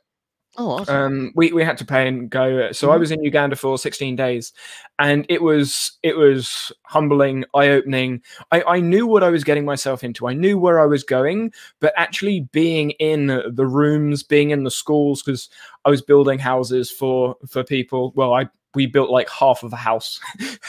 Oh, 0.58 0.72
awesome. 0.72 0.96
um 0.96 1.32
we, 1.36 1.54
we 1.54 1.64
had 1.64 1.78
to 1.78 1.86
pay 1.86 2.08
and 2.08 2.28
go 2.30 2.72
so 2.72 2.90
i 2.90 2.96
Mhm. 2.96 3.00
was 3.00 3.12
in 3.12 3.24
uganda 3.24 3.56
for 3.56 3.78
16 3.78 4.16
days 4.16 4.52
and 4.98 5.26
it 5.30 5.44
was 5.44 6.00
it 6.02 6.18
was 6.18 6.72
humbling 6.84 7.46
eye-opening 7.54 8.22
I, 8.52 8.64
I 8.64 8.80
knew 8.80 9.06
what 9.06 9.24
i 9.24 9.30
was 9.30 9.44
getting 9.44 9.64
myself 9.64 10.04
into 10.04 10.28
i 10.28 10.34
knew 10.34 10.58
where 10.58 10.80
i 10.82 10.88
was 10.88 11.04
going 11.04 11.54
but 11.80 11.94
actually 11.96 12.42
being 12.52 12.90
in 13.00 13.28
the 13.28 13.68
rooms 13.68 14.24
being 14.24 14.50
in 14.50 14.64
the 14.64 14.72
schools 14.72 15.22
because 15.22 15.50
i 15.86 15.90
was 15.90 16.02
building 16.02 16.40
houses 16.40 16.90
for 16.90 17.36
for 17.48 17.64
people 17.64 18.12
well 18.16 18.34
i 18.34 18.50
we 18.76 18.86
built 18.86 19.10
like 19.10 19.30
half 19.30 19.64
of 19.64 19.74
a 19.74 19.78
house 19.78 20.20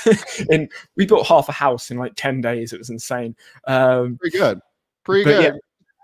and 0.50 0.70
we 0.96 1.06
built 1.06 1.26
half 1.26 1.48
a 1.48 1.52
house 1.52 1.90
in 1.90 1.98
like 1.98 2.12
10 2.16 2.40
days 2.40 2.72
it 2.72 2.78
was 2.78 2.90
insane 2.90 3.36
um 3.66 4.16
Pretty 4.16 4.38
good. 4.38 4.60
Pretty 5.04 5.24
good. 5.24 5.42
yeah, 5.42 5.52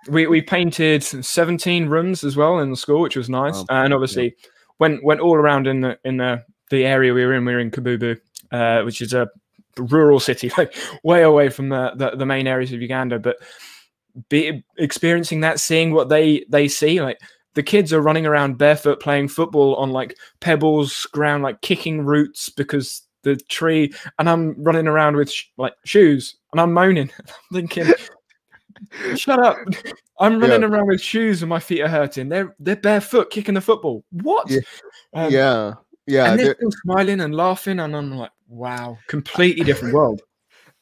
we, 0.09 0.27
we 0.27 0.41
painted 0.41 1.03
17 1.03 1.89
rooms 1.89 2.25
as 2.25 2.37
well 2.37 2.59
in 2.59 2.71
the 2.71 2.77
school, 2.77 3.01
which 3.01 3.17
was 3.17 3.29
nice. 3.29 3.57
Wow. 3.57 3.85
and 3.85 3.95
obviously 3.95 4.37
went 4.79 5.05
went 5.05 5.21
all 5.21 5.35
around 5.35 5.67
in 5.67 5.81
the 5.81 5.99
in 6.05 6.17
the, 6.17 6.45
the 6.71 6.85
area 6.85 7.13
we 7.15 7.25
were 7.25 7.35
in. 7.35 7.45
We 7.45 7.53
were 7.53 7.61
in 7.61 7.71
Kabubu, 7.71 8.19
uh, 8.53 8.83
which 8.83 9.01
is 9.01 9.13
a 9.13 9.29
rural 9.77 10.21
city, 10.21 10.51
like 10.59 10.75
way 11.03 11.23
away 11.23 11.49
from 11.49 11.69
the, 11.69 11.93
the, 11.97 12.17
the 12.17 12.27
main 12.27 12.47
areas 12.47 12.73
of 12.73 12.83
Uganda. 12.83 13.19
But 13.19 13.37
be 14.29 14.65
experiencing 14.79 15.41
that, 15.41 15.61
seeing 15.61 15.93
what 15.93 16.09
they 16.09 16.45
they 16.49 16.69
see, 16.69 17.01
like 17.03 17.21
the 17.57 17.63
kids 17.63 17.91
are 17.93 18.03
running 18.03 18.27
around 18.27 18.59
barefoot 18.59 19.01
playing 19.01 19.29
football 19.29 19.75
on 19.77 19.91
like 19.91 20.17
pebbles 20.41 21.07
ground, 21.07 21.43
like 21.43 21.63
kicking 21.63 22.05
roots 22.05 22.51
because 22.51 23.03
the 23.23 23.35
tree, 23.37 23.93
and 24.19 24.29
I'm 24.29 24.63
running 24.63 24.87
around 24.87 25.17
with 25.17 25.33
sh- 25.33 25.47
like 25.57 25.73
shoes, 25.85 26.37
and 26.53 26.61
I'm 26.61 26.73
moaning, 26.73 27.11
I'm 27.21 27.35
thinking. 27.53 27.93
Shut 29.17 29.39
up! 29.39 29.57
I'm 30.21 30.39
running 30.39 30.63
around 30.63 30.89
with 30.89 31.01
shoes 31.01 31.43
and 31.43 31.49
my 31.49 31.59
feet 31.59 31.81
are 31.81 31.89
hurting. 31.89 32.29
They're 32.29 32.55
they're 32.61 32.77
barefoot 32.77 33.31
kicking 33.31 33.55
the 33.55 33.63
football. 33.63 34.05
What? 34.11 34.51
Yeah. 34.51 34.61
Um, 35.15 35.33
yeah. 35.33 35.73
Yeah. 36.07 36.31
and 36.31 36.39
they're 36.39 36.55
still 36.55 36.71
smiling 36.83 37.21
and 37.23 37.35
laughing, 37.35 37.81
and 37.81 37.97
I'm 37.97 38.15
like, 38.15 38.31
wow, 38.49 38.99
completely 39.09 39.65
different 39.65 39.95
world. 39.95 40.21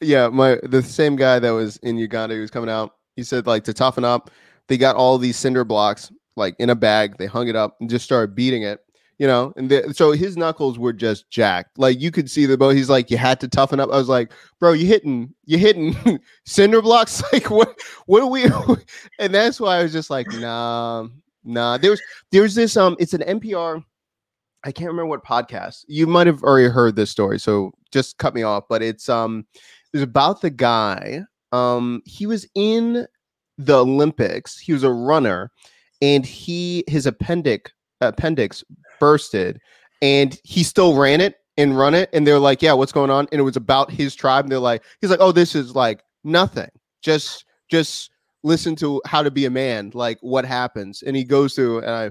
yeah. 0.00 0.26
My 0.26 0.58
the 0.64 0.82
same 0.82 1.14
guy 1.14 1.38
that 1.38 1.50
was 1.50 1.76
in 1.78 1.96
Uganda 1.96 2.34
who 2.34 2.40
was 2.40 2.50
coming 2.50 2.68
out, 2.68 2.96
he 3.14 3.22
said 3.22 3.46
like 3.46 3.62
to 3.64 3.72
toughen 3.72 4.04
up, 4.04 4.32
they 4.66 4.76
got 4.76 4.96
all 4.96 5.16
these 5.16 5.37
cinder 5.37 5.64
blocks 5.64 6.10
like 6.36 6.56
in 6.58 6.70
a 6.70 6.74
bag, 6.74 7.16
they 7.18 7.26
hung 7.26 7.48
it 7.48 7.56
up 7.56 7.76
and 7.80 7.90
just 7.90 8.04
started 8.04 8.34
beating 8.34 8.62
it. 8.62 8.80
You 9.18 9.28
know, 9.28 9.52
and 9.56 9.70
the, 9.70 9.94
so 9.94 10.10
his 10.10 10.36
knuckles 10.36 10.76
were 10.76 10.92
just 10.92 11.30
jacked. 11.30 11.78
Like 11.78 12.00
you 12.00 12.10
could 12.10 12.28
see 12.28 12.46
the 12.46 12.58
bow. 12.58 12.70
He's 12.70 12.90
like, 12.90 13.12
you 13.12 13.16
had 13.16 13.38
to 13.40 13.48
toughen 13.48 13.78
up. 13.78 13.90
I 13.92 13.96
was 13.96 14.08
like, 14.08 14.32
bro, 14.58 14.72
you 14.72 14.88
hitting, 14.88 15.32
you 15.44 15.56
hitting 15.56 16.18
cinder 16.44 16.82
blocks. 16.82 17.22
Like 17.32 17.48
what? 17.48 17.80
What 18.06 18.22
are 18.22 18.28
we? 18.28 18.44
and 19.20 19.32
that's 19.32 19.60
why 19.60 19.78
I 19.78 19.82
was 19.84 19.92
just 19.92 20.10
like, 20.10 20.26
nah, 20.32 21.06
nah. 21.44 21.78
There's, 21.78 22.00
there's 22.32 22.56
this. 22.56 22.76
Um, 22.76 22.96
it's 22.98 23.14
an 23.14 23.20
NPR. 23.20 23.84
I 24.64 24.72
can't 24.72 24.88
remember 24.88 25.10
what 25.10 25.24
podcast. 25.24 25.84
You 25.86 26.06
might 26.06 26.26
have 26.26 26.42
already 26.42 26.68
heard 26.68 26.96
this 26.96 27.10
story, 27.10 27.38
so 27.38 27.72
just 27.92 28.18
cut 28.18 28.34
me 28.34 28.42
off. 28.42 28.64
But 28.68 28.82
it's 28.82 29.08
um, 29.08 29.46
it's 29.92 30.02
about 30.02 30.40
the 30.40 30.50
guy. 30.50 31.22
Um, 31.52 32.02
he 32.04 32.26
was 32.26 32.48
in 32.54 33.06
the 33.58 33.78
Olympics. 33.78 34.58
He 34.58 34.72
was 34.72 34.82
a 34.82 34.90
runner, 34.90 35.52
and 36.04 36.26
he 36.26 36.84
his 36.86 37.06
appendix 37.06 37.72
appendix 38.02 38.62
bursted, 39.00 39.58
and 40.02 40.38
he 40.44 40.62
still 40.62 40.96
ran 40.96 41.22
it 41.22 41.36
and 41.56 41.78
run 41.78 41.94
it. 41.94 42.10
And 42.12 42.26
they're 42.26 42.38
like, 42.38 42.60
"Yeah, 42.60 42.74
what's 42.74 42.92
going 42.92 43.10
on?" 43.10 43.26
And 43.32 43.40
it 43.40 43.44
was 43.44 43.56
about 43.56 43.90
his 43.90 44.14
tribe. 44.14 44.44
And 44.44 44.52
they're 44.52 44.58
like, 44.58 44.82
"He's 45.00 45.10
like, 45.10 45.20
oh, 45.20 45.32
this 45.32 45.54
is 45.54 45.74
like 45.74 46.02
nothing. 46.22 46.68
Just 47.02 47.46
just 47.70 48.10
listen 48.42 48.76
to 48.76 49.00
how 49.06 49.22
to 49.22 49.30
be 49.30 49.46
a 49.46 49.50
man. 49.50 49.92
Like 49.94 50.18
what 50.20 50.44
happens." 50.44 51.02
And 51.02 51.16
he 51.16 51.24
goes 51.24 51.54
through, 51.54 51.78
and 51.78 51.90
I. 51.90 52.10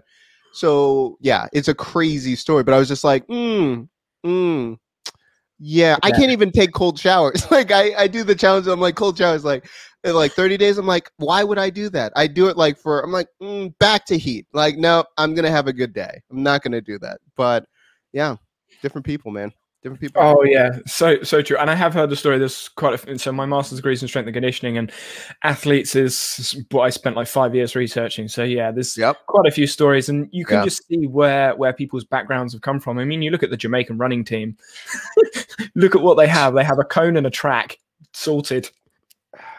So 0.53 1.17
yeah, 1.19 1.47
it's 1.53 1.67
a 1.67 1.75
crazy 1.75 2.36
story, 2.36 2.63
but 2.63 2.73
I 2.73 2.79
was 2.79 2.88
just 2.88 3.03
like, 3.03 3.25
mm, 3.27 3.88
mm, 4.23 4.77
yeah, 5.60 5.97
I 6.03 6.12
can't 6.12 6.32
even 6.32 6.51
take 6.51 6.73
cold 6.73 6.99
showers. 6.99 7.49
like 7.51 7.71
I, 7.71 7.93
I 7.95 8.08
do 8.08 8.23
the 8.23 8.36
challenge. 8.36 8.67
I'm 8.67 8.79
like 8.79 8.95
cold 8.95 9.17
showers, 9.17 9.45
like 9.45 9.67
in 10.04 10.13
like 10.16 10.34
30 10.34 10.58
days. 10.58 10.78
I'm 10.78 10.88
like, 10.88 11.12
why 11.18 11.44
would 11.44 11.58
I 11.58 11.70
do 11.70 11.89
that? 11.89 12.13
I 12.16 12.28
do 12.28 12.48
it 12.48 12.58
like 12.58 12.78
for. 12.78 13.02
I'm 13.02 13.12
like 13.12 13.28
mm, 13.42 13.78
back 13.80 14.06
to 14.08 14.18
heat. 14.18 14.48
Like 14.54 14.78
no, 14.78 15.06
I'm 15.18 15.34
gonna 15.34 15.52
have 15.52 15.68
a 15.68 15.74
good 15.74 15.94
day. 15.94 16.22
I'm 16.32 16.44
not 16.44 16.62
gonna 16.63 16.82
do 16.82 17.00
that. 17.00 17.20
But 17.36 17.66
yeah, 18.12 18.36
different 18.82 19.06
people, 19.06 19.32
man. 19.32 19.52
Different 19.82 20.00
people. 20.00 20.22
Oh 20.24 20.44
yeah, 20.44 20.78
so 20.88 21.22
so 21.24 21.42
true. 21.42 21.58
And 21.58 21.70
I 21.70 21.76
have 21.76 21.94
heard 21.94 22.10
the 22.10 22.16
story. 22.16 22.38
There's 22.38 22.70
quite 22.70 22.94
a 22.94 22.98
few. 22.98 23.18
So 23.18 23.34
my 23.34 23.46
master's 23.46 23.80
degree 23.80 23.92
is 23.92 24.02
in 24.02 24.08
strength 24.08 24.28
and 24.28 24.34
conditioning, 24.34 24.78
and 24.78 24.89
athletes 25.44 25.94
is 25.94 26.56
what 26.72 26.84
I 26.84 26.89
spent 26.89 27.18
like 27.18 27.28
five 27.28 27.54
years 27.54 27.76
researching. 27.76 28.30
So 28.30 28.44
yeah, 28.46 28.72
there's 28.72 28.98
Yep. 28.98 29.18
quite 29.28 29.46
a 29.46 29.52
few 29.52 29.68
stories, 29.68 30.08
and 30.08 30.30
you 30.32 30.46
can 30.46 30.60
Yeah. 30.60 30.63
just 30.63 30.88
see 30.88 31.06
where 31.06 31.54
where 31.56 31.74
people's 31.74 32.06
backgrounds 32.06 32.54
have 32.54 32.62
come 32.62 32.80
from. 32.80 32.98
I 32.98 33.04
mean, 33.04 33.22
you 33.22 33.30
look 33.30 33.44
at 33.44 33.50
the 33.50 33.58
Jamaican 33.58 33.98
running 33.98 34.24
team. 34.24 34.56
look 35.76 35.96
at 35.96 36.02
what 36.02 36.16
they 36.16 36.28
have. 36.28 36.54
They 36.54 36.63
have 36.63 36.80
a 36.80 36.86
cone 36.86 37.18
and 37.18 37.28
a 37.28 37.32
track 37.32 37.78
sorted. 38.13 38.70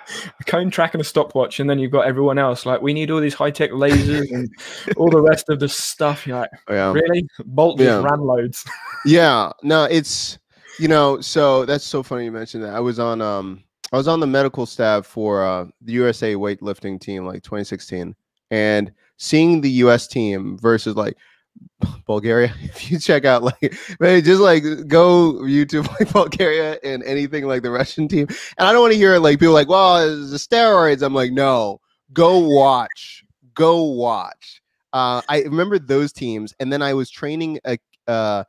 A 0.41 0.45
cone 0.45 0.71
track 0.71 0.95
and 0.95 1.01
a 1.01 1.05
stopwatch, 1.05 1.61
and 1.61 1.69
then 1.69 1.79
you've 1.79 1.91
got 1.93 2.07
everyone 2.07 2.39
else. 2.39 2.67
Like, 2.67 2.83
we 2.83 2.93
need 2.93 3.11
all 3.11 3.21
these 3.21 3.35
high 3.35 3.51
tech 3.51 3.71
lasers 3.71 4.31
and 4.33 4.49
all 4.97 5.11
the 5.11 5.21
rest 5.21 5.49
of 5.49 5.61
the 5.61 5.69
stuff. 5.69 6.27
You're 6.27 6.41
like, 6.41 6.51
Yeah. 6.69 6.93
really? 6.93 7.27
Bolt 7.45 7.79
just 7.79 7.87
Yeah. 7.89 8.03
ran 8.03 8.21
loads. 8.21 8.65
yeah 9.07 9.51
no 9.63 9.85
it's 9.85 10.39
you 10.79 10.89
know 10.89 11.21
so 11.21 11.67
that's 11.67 11.85
so 11.85 12.03
funny 12.03 12.25
you 12.25 12.33
mentioned 12.33 12.65
that 12.65 12.73
i 12.73 12.81
was 12.81 12.99
on 12.99 13.21
um 13.21 13.63
i 13.93 13.97
was 13.99 14.09
on 14.09 14.19
the 14.19 14.27
medical 14.27 14.65
staff 14.65 15.05
for 15.07 15.45
uh 15.45 15.67
the 15.83 15.93
usa 15.93 16.33
weightlifting 16.35 16.99
team 16.99 17.27
like 17.27 17.43
2016 17.43 18.15
and 18.51 18.91
seeing 19.19 19.61
the 19.61 19.69
us 19.71 20.07
team 20.07 20.57
versus 20.59 20.97
like 20.97 21.19
bulgaria. 22.07 22.55
If 22.63 22.91
you 22.91 22.99
check 22.99 23.25
out 23.25 23.43
like 23.43 23.61
just 24.01 24.41
like 24.41 24.63
go 24.89 25.35
youtube 25.43 25.89
like 26.01 26.13
bulgaria 26.13 26.79
and 26.83 27.03
anything 27.05 27.47
like 27.47 27.63
the 27.63 27.71
russian 27.71 28.09
team. 28.09 28.27
And 28.59 28.69
i 28.69 28.73
don't 28.73 28.83
want 28.83 28.93
to 28.93 28.99
hear 28.99 29.19
like 29.19 29.39
people 29.39 29.55
like 29.55 29.69
well 29.69 29.99
it's 29.99 30.31
the 30.31 30.39
steroids. 30.39 31.03
I'm 31.03 31.15
like 31.15 31.33
no. 31.33 31.81
Go 32.13 32.39
watch. 32.39 33.25
Go 33.55 33.83
watch. 33.83 34.63
Uh, 34.93 35.23
I 35.29 35.43
remember 35.43 35.79
those 35.81 36.13
teams, 36.13 36.55
and 36.61 36.73
then 36.73 36.81
I 36.81 36.95
was 36.95 37.11
training 37.11 37.59
a 37.67 37.79
uh, 38.07 38.45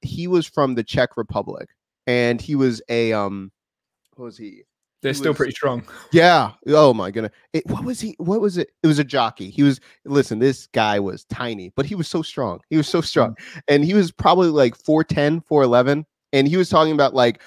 he 0.00 0.26
was 0.26 0.46
from 0.46 0.74
the 0.74 0.82
Czech 0.82 1.18
Republic, 1.18 1.68
and 2.06 2.40
he 2.40 2.54
was 2.54 2.80
a 2.88 3.12
um, 3.12 3.52
what 4.16 4.24
was 4.24 4.38
he? 4.38 4.62
They're 5.02 5.12
He 5.12 5.18
still 5.18 5.30
was- 5.32 5.36
pretty 5.38 5.52
strong. 5.52 5.82
Yeah. 6.12 6.52
Oh 6.68 6.92
my 6.92 7.10
goodness. 7.10 7.32
It, 7.52 7.66
what 7.66 7.84
was 7.84 8.00
he? 8.00 8.14
What 8.18 8.40
was 8.40 8.58
it? 8.58 8.70
It 8.82 8.86
was 8.86 8.98
a 8.98 9.04
jockey. 9.04 9.50
He 9.50 9.62
was. 9.62 9.80
Listen, 10.04 10.38
this 10.38 10.66
guy 10.68 11.00
was 11.00 11.24
tiny, 11.26 11.72
but 11.76 11.86
he 11.86 11.94
was 11.94 12.08
so 12.08 12.22
strong. 12.22 12.60
He 12.68 12.76
was 12.76 12.88
so 12.88 13.00
strong, 13.00 13.36
and 13.68 13.84
he 13.84 13.94
was 13.94 14.10
probably 14.12 14.48
like 14.48 14.76
4'10", 14.76 15.42
4'11", 15.46 16.04
and 16.32 16.46
he 16.48 16.56
was 16.56 16.68
talking 16.68 16.92
about 16.92 17.14
like 17.14 17.40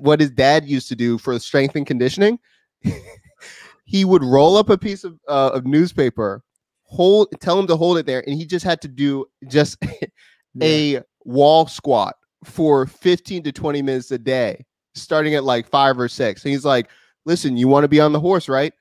what 0.00 0.18
his 0.20 0.30
dad 0.30 0.66
used 0.66 0.88
to 0.88 0.96
do 0.96 1.16
for 1.18 1.38
strength 1.38 1.76
and 1.76 1.86
conditioning. 1.86 2.38
he 3.84 4.04
would 4.04 4.24
roll 4.24 4.56
up 4.56 4.68
a 4.70 4.78
piece 4.78 5.04
of 5.04 5.18
uh, 5.28 5.50
of 5.54 5.66
newspaper, 5.66 6.42
hold, 6.84 7.28
tell 7.40 7.58
him 7.58 7.66
to 7.68 7.76
hold 7.76 7.98
it 7.98 8.06
there, 8.06 8.22
and 8.26 8.36
he 8.36 8.44
just 8.46 8.64
had 8.64 8.80
to 8.82 8.88
do 8.88 9.26
just 9.48 9.78
a 10.62 11.00
wall 11.24 11.66
squat 11.66 12.16
for 12.44 12.86
15 12.86 13.42
to 13.44 13.52
20 13.52 13.82
minutes 13.82 14.10
a 14.10 14.18
day, 14.18 14.64
starting 14.96 15.34
at 15.34 15.44
like 15.44 15.68
five 15.68 15.98
or 15.98 16.08
six. 16.08 16.44
And 16.44 16.52
he's 16.52 16.64
like, 16.64 16.88
listen, 17.24 17.56
you 17.56 17.68
want 17.68 17.84
to 17.84 17.88
be 17.88 18.00
on 18.00 18.12
the 18.12 18.20
horse, 18.20 18.48
right? 18.48 18.72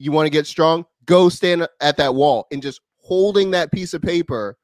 you 0.00 0.12
want 0.12 0.26
to 0.26 0.30
get 0.30 0.46
strong, 0.46 0.86
go 1.06 1.28
stand 1.28 1.66
at 1.80 1.96
that 1.96 2.14
wall 2.14 2.46
and 2.52 2.62
just 2.62 2.80
holding 2.98 3.50
that 3.50 3.72
piece 3.72 3.94
of 3.94 4.00
paper. 4.00 4.56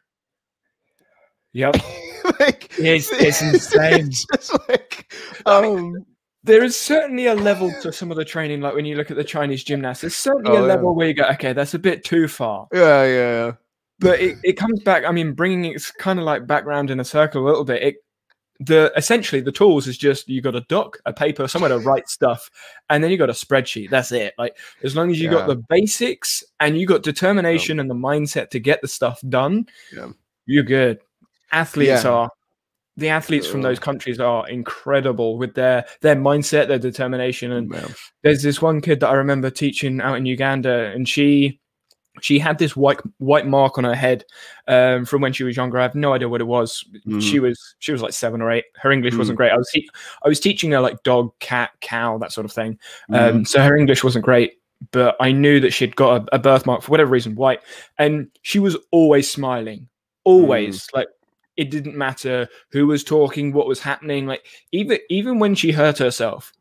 Yep. 1.55 1.75
like 2.41 2.71
It's, 2.79 3.11
it's 3.13 3.43
insane. 3.43 4.07
it's 4.07 4.25
just 4.33 4.53
like 4.69 5.13
um 5.47 6.07
there 6.45 6.63
is 6.63 6.77
certainly 6.79 7.27
a 7.27 7.35
level 7.35 7.73
to 7.83 7.93
some 7.93 8.11
of 8.11 8.17
the 8.17 8.25
training, 8.25 8.61
like 8.61 8.75
when 8.75 8.85
you 8.85 8.97
look 8.97 9.11
at 9.11 9.17
the 9.17 9.25
Chinese 9.25 9.65
gymnasts, 9.65 10.03
there's 10.03 10.15
certainly 10.15 10.51
Oh, 10.53 10.57
a 10.59 10.61
yeah. 10.61 10.67
level 10.75 10.95
where 10.95 11.09
you 11.09 11.15
go, 11.15 11.25
okay, 11.31 11.53
that's 11.55 11.73
a 11.75 11.79
bit 11.79 12.05
too 12.05 12.29
far. 12.29 12.69
yeah, 12.73 13.05
yeah, 13.05 13.07
yeah. 13.47 13.53
But 13.99 14.21
it, 14.21 14.37
it 14.45 14.53
comes 14.53 14.81
back, 14.83 15.05
I 15.05 15.11
mean, 15.11 15.33
bringing 15.33 15.65
it's 15.73 15.91
kind 15.91 16.19
of 16.19 16.27
like 16.27 16.47
background 16.47 16.91
in 16.91 17.01
a 17.01 17.05
circle 17.05 17.43
a 17.43 17.47
little 17.49 17.65
bit. 17.65 17.83
It, 17.83 17.97
the 18.61 18.93
essentially 18.97 19.41
the 19.41 19.53
tools 19.53 19.87
is 19.87 19.99
just 19.99 20.29
you 20.29 20.41
got 20.41 20.55
a 20.55 20.61
doc, 20.63 20.99
a 21.07 21.13
paper, 21.13 21.49
somewhere 21.49 21.71
to 21.71 21.79
write 21.79 22.09
stuff, 22.09 22.51
and 22.89 23.03
then 23.03 23.11
you 23.11 23.17
got 23.17 23.31
a 23.31 23.35
spreadsheet. 23.35 23.91
That's 23.91 24.13
it. 24.13 24.35
Like 24.39 24.57
as 24.83 24.95
long 24.95 25.11
as 25.11 25.21
you 25.21 25.29
got 25.29 25.47
the 25.49 25.57
basics 25.69 26.45
and 26.61 26.79
you 26.79 26.87
got 26.87 27.03
determination 27.03 27.81
and 27.81 27.91
the 27.91 27.95
mindset 27.95 28.51
to 28.51 28.61
get 28.61 28.81
the 28.81 28.89
stuff 28.89 29.21
done, 29.29 29.67
Yeah. 29.93 30.11
you're 30.47 30.63
good. 30.65 31.01
Athletes 31.53 32.05
Yeah. 32.05 32.11
are 32.11 32.31
the 32.97 33.09
athletes 33.09 33.49
from 33.49 33.63
those 33.63 33.81
countries 33.81 34.21
are 34.21 34.49
incredible 34.49 35.37
with 35.37 35.55
their 35.55 35.85
their 36.01 36.15
mindset, 36.15 36.69
their 36.69 36.79
determination, 36.79 37.51
and 37.51 37.75
there's 38.23 38.43
this 38.45 38.63
one 38.63 38.81
kid 38.81 39.01
that 39.01 39.09
I 39.09 39.15
remember 39.15 39.51
teaching 39.51 40.01
out 40.01 40.17
in 40.17 40.27
Uganda, 40.27 40.93
and 40.95 41.09
she 41.09 41.59
she 42.21 42.39
had 42.39 42.59
this 42.59 42.77
white 42.77 43.01
white 43.19 43.47
mark 43.47 43.77
on 43.79 43.85
her 43.85 43.95
head 43.95 44.25
um, 44.69 45.05
from 45.05 45.21
when 45.21 45.33
she 45.33 45.45
was 45.45 45.57
younger. 45.57 45.79
I 45.79 45.83
have 45.83 45.95
no 45.95 46.12
idea 46.12 46.29
what 46.29 46.41
it 46.41 46.45
was. 46.45 46.85
She 47.21 47.41
was 47.41 47.75
she 47.79 47.93
was 47.93 48.03
like 48.03 48.12
seven 48.12 48.41
or 48.41 48.51
eight. 48.51 48.65
Her 48.77 48.93
English 48.93 49.17
wasn't 49.17 49.37
great. 49.37 49.51
I 49.51 49.57
was 49.57 49.71
te- 49.73 49.89
I 50.25 50.29
was 50.29 50.41
teaching 50.41 50.71
her 50.73 50.81
like 50.81 51.03
dog, 51.03 51.37
cat, 51.41 51.71
cow, 51.81 52.19
that 52.19 52.33
sort 52.33 52.45
of 52.45 52.53
thing. 52.53 52.79
Um, 53.11 53.45
so 53.45 53.61
her 53.62 53.77
English 53.77 54.05
wasn't 54.05 54.25
great, 54.25 54.61
but 54.93 55.17
I 55.21 55.33
knew 55.33 55.61
that 55.61 55.73
she'd 55.73 55.97
got 55.97 56.23
a, 56.23 56.37
a 56.37 56.39
birthmark 56.39 56.83
for 56.83 56.91
whatever 56.91 57.11
reason, 57.11 57.35
white, 57.35 57.61
and 57.99 58.29
she 58.43 58.59
was 58.59 58.77
always 58.91 59.31
smiling, 59.31 59.89
always 60.25 60.89
like. 60.95 61.09
It 61.57 61.71
didn't 61.71 61.97
matter 61.97 62.49
who 62.73 62.89
was 62.89 63.05
talking, 63.05 63.53
what 63.53 63.69
was 63.69 63.79
happening. 63.79 64.27
Like 64.27 64.45
even 64.73 64.99
even 65.09 65.39
when 65.39 65.55
she 65.55 65.71
hurt 65.71 65.99
herself, 65.99 66.53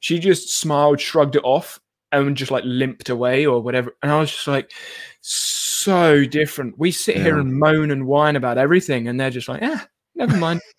she 0.00 0.18
just 0.18 0.58
smiled, 0.58 1.00
shrugged 1.00 1.36
it 1.36 1.44
off, 1.44 1.78
and 2.12 2.36
just 2.36 2.50
like 2.50 2.64
limped 2.66 3.08
away 3.08 3.46
or 3.46 3.60
whatever. 3.60 3.94
And 4.02 4.10
I 4.10 4.18
was 4.18 4.30
just 4.30 4.46
like, 4.46 4.72
so 5.20 6.24
different. 6.24 6.78
We 6.78 6.90
sit 6.90 7.16
here 7.16 7.38
and 7.38 7.58
moan 7.58 7.90
and 7.90 8.06
whine 8.06 8.36
about 8.36 8.58
everything, 8.58 9.08
and 9.08 9.18
they're 9.18 9.30
just 9.30 9.48
like, 9.48 9.62
yeah, 9.62 9.80
never 10.14 10.36
mind. 10.36 10.60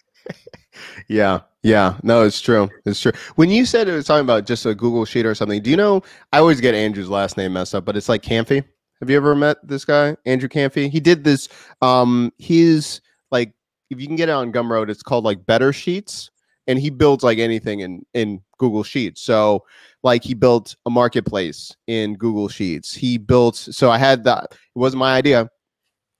Yeah, 1.07 1.41
yeah, 1.63 1.97
no, 2.03 2.23
it's 2.23 2.41
true. 2.41 2.69
It's 2.85 3.01
true. 3.01 3.11
When 3.35 3.49
you 3.49 3.65
said 3.65 3.87
it 3.87 3.93
was 3.93 4.05
talking 4.05 4.23
about 4.23 4.45
just 4.45 4.65
a 4.65 4.73
Google 4.73 5.05
sheet 5.05 5.25
or 5.25 5.35
something, 5.35 5.61
do 5.61 5.69
you 5.69 5.77
know? 5.77 6.01
I 6.31 6.39
always 6.39 6.61
get 6.61 6.73
Andrew's 6.73 7.09
last 7.09 7.37
name 7.37 7.53
messed 7.53 7.75
up, 7.75 7.85
but 7.85 7.97
it's 7.97 8.09
like 8.09 8.21
Kamphey. 8.23 8.63
Have 8.99 9.09
you 9.09 9.17
ever 9.17 9.35
met 9.35 9.57
this 9.67 9.83
guy, 9.83 10.15
Andrew 10.25 10.47
Kamphey? 10.47 10.89
He 10.89 10.99
did 10.99 11.23
this. 11.23 11.49
Um, 11.81 12.31
he's 12.37 13.01
like, 13.31 13.53
if 13.89 13.99
you 13.99 14.07
can 14.07 14.15
get 14.15 14.29
it 14.29 14.33
on 14.33 14.53
Gumroad, 14.53 14.89
it's 14.89 15.03
called 15.03 15.25
like 15.25 15.45
Better 15.45 15.73
Sheets, 15.73 16.31
and 16.67 16.79
he 16.79 16.89
builds 16.89 17.23
like 17.23 17.39
anything 17.39 17.81
in 17.81 18.05
in 18.13 18.41
Google 18.57 18.83
Sheets. 18.83 19.21
So, 19.21 19.65
like, 20.03 20.23
he 20.23 20.33
built 20.33 20.75
a 20.85 20.89
marketplace 20.89 21.75
in 21.87 22.15
Google 22.15 22.47
Sheets. 22.47 22.93
He 22.93 23.17
built. 23.17 23.55
So 23.55 23.89
I 23.89 23.97
had 23.97 24.23
that. 24.25 24.45
It 24.51 24.79
wasn't 24.79 24.99
my 24.99 25.15
idea. 25.15 25.49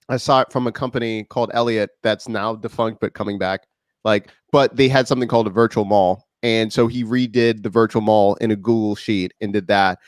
I 0.09 0.17
saw 0.17 0.41
it 0.41 0.51
from 0.51 0.67
a 0.67 0.71
company 0.71 1.23
called 1.23 1.51
Elliot 1.53 1.91
that's 2.03 2.27
now 2.27 2.55
defunct 2.55 2.99
but 2.99 3.13
coming 3.13 3.37
back 3.37 3.61
like 4.03 4.29
but 4.51 4.75
they 4.75 4.87
had 4.87 5.07
something 5.07 5.27
called 5.27 5.47
a 5.47 5.51
virtual 5.51 5.85
mall 5.85 6.27
and 6.43 6.71
so 6.71 6.87
he 6.87 7.03
redid 7.03 7.63
the 7.63 7.69
virtual 7.69 8.01
mall 8.01 8.35
in 8.35 8.51
a 8.51 8.55
google 8.55 8.95
sheet 8.95 9.33
and 9.41 9.53
did 9.53 9.67
that 9.67 9.99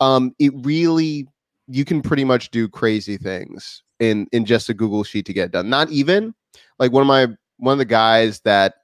um 0.00 0.34
it 0.38 0.52
really 0.58 1.26
you 1.68 1.84
can 1.84 2.02
pretty 2.02 2.24
much 2.24 2.50
do 2.50 2.68
crazy 2.68 3.16
things 3.16 3.82
in 4.00 4.26
in 4.32 4.44
just 4.44 4.68
a 4.68 4.74
google 4.74 5.04
sheet 5.04 5.26
to 5.26 5.32
get 5.32 5.50
done 5.50 5.68
not 5.68 5.90
even 5.90 6.34
like 6.78 6.92
one 6.92 7.02
of 7.02 7.06
my 7.06 7.26
one 7.58 7.72
of 7.72 7.78
the 7.78 7.84
guys 7.84 8.40
that 8.40 8.74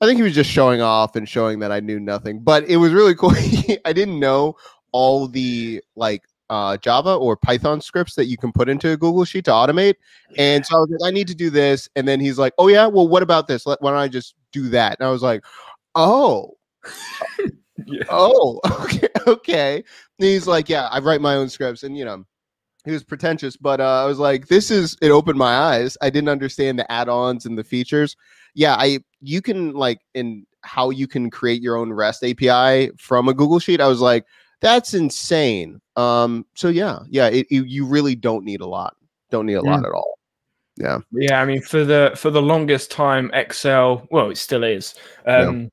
i 0.00 0.06
think 0.06 0.16
he 0.16 0.22
was 0.22 0.34
just 0.34 0.50
showing 0.50 0.80
off 0.80 1.16
and 1.16 1.28
showing 1.28 1.58
that 1.58 1.72
i 1.72 1.80
knew 1.80 2.00
nothing 2.00 2.40
but 2.40 2.64
it 2.64 2.76
was 2.76 2.92
really 2.92 3.14
cool 3.16 3.32
i 3.84 3.92
didn't 3.92 4.18
know 4.18 4.56
all 4.92 5.28
the 5.28 5.82
like 5.96 6.22
uh, 6.50 6.78
Java 6.78 7.14
or 7.14 7.36
Python 7.36 7.80
scripts 7.80 8.14
that 8.14 8.24
you 8.24 8.38
can 8.38 8.52
put 8.52 8.70
into 8.70 8.90
a 8.90 8.96
Google 8.96 9.26
Sheet 9.26 9.44
to 9.44 9.50
automate. 9.50 9.96
And 10.38 10.64
so 10.64 10.76
I 10.76 10.80
was 10.80 10.96
like, 10.98 11.08
I 11.08 11.12
need 11.12 11.28
to 11.28 11.34
do 11.34 11.50
this. 11.50 11.88
And 11.94 12.08
then 12.08 12.20
he's 12.20 12.38
like, 12.38 12.54
Oh 12.58 12.68
yeah, 12.68 12.86
well, 12.86 13.06
what 13.06 13.22
about 13.22 13.46
this? 13.48 13.66
Let, 13.66 13.82
why 13.82 13.90
don't 13.90 14.00
I 14.00 14.08
just 14.08 14.34
do 14.50 14.68
that? 14.70 14.98
And 14.98 15.06
I 15.06 15.10
was 15.10 15.22
like, 15.22 15.44
Oh, 15.94 16.56
Yeah. 17.86 18.02
oh, 18.10 18.60
okay, 18.82 19.08
okay. 19.26 19.76
And 19.76 19.84
he's 20.18 20.46
like, 20.46 20.68
Yeah, 20.68 20.86
I 20.88 20.98
write 20.98 21.20
my 21.20 21.34
own 21.36 21.48
scripts, 21.48 21.82
and 21.82 21.96
you 21.96 22.04
know, 22.04 22.24
he 22.84 22.90
was 22.90 23.04
pretentious, 23.04 23.56
but 23.56 23.80
uh, 23.80 24.02
I 24.02 24.06
was 24.06 24.18
like, 24.18 24.48
This 24.48 24.70
is 24.70 24.96
it 25.00 25.10
opened 25.10 25.38
my 25.38 25.54
eyes. 25.54 25.96
I 26.02 26.10
didn't 26.10 26.28
understand 26.28 26.78
the 26.78 26.90
add-ons 26.90 27.46
and 27.46 27.56
the 27.56 27.64
features. 27.64 28.16
Yeah, 28.58 28.74
I 28.74 28.98
you 29.20 29.40
can 29.40 29.72
like 29.74 30.00
in 30.14 30.44
how 30.62 30.90
you 30.90 31.06
can 31.06 31.30
create 31.30 31.62
your 31.62 31.76
own 31.76 31.92
REST 31.92 32.24
API 32.24 32.90
from 32.98 33.28
a 33.28 33.32
Google 33.34 33.60
Sheet. 33.60 33.80
I 33.80 33.86
was 33.86 34.00
like, 34.00 34.24
that's 34.60 34.94
insane. 34.94 35.80
Um, 35.94 36.44
so 36.54 36.66
yeah, 36.68 36.98
yeah, 37.08 37.28
it, 37.28 37.46
it- 37.50 37.68
you 37.68 37.86
really 37.86 38.16
don't 38.16 38.44
need 38.44 38.60
a 38.60 38.66
lot. 38.66 38.96
Don't 39.30 39.46
need 39.46 39.54
a 39.54 39.62
lot 39.62 39.86
at 39.86 39.92
all. 39.92 40.18
Yeah. 40.76 40.98
Yeah, 41.12 41.40
I 41.40 41.44
mean, 41.44 41.62
for 41.62 41.84
the 41.84 42.12
for 42.16 42.30
the 42.30 42.42
longest 42.42 42.90
time, 42.90 43.30
Excel. 43.32 44.06
Well, 44.10 44.30
it 44.30 44.38
still 44.38 44.64
is. 44.64 44.94
Um, 45.24 45.70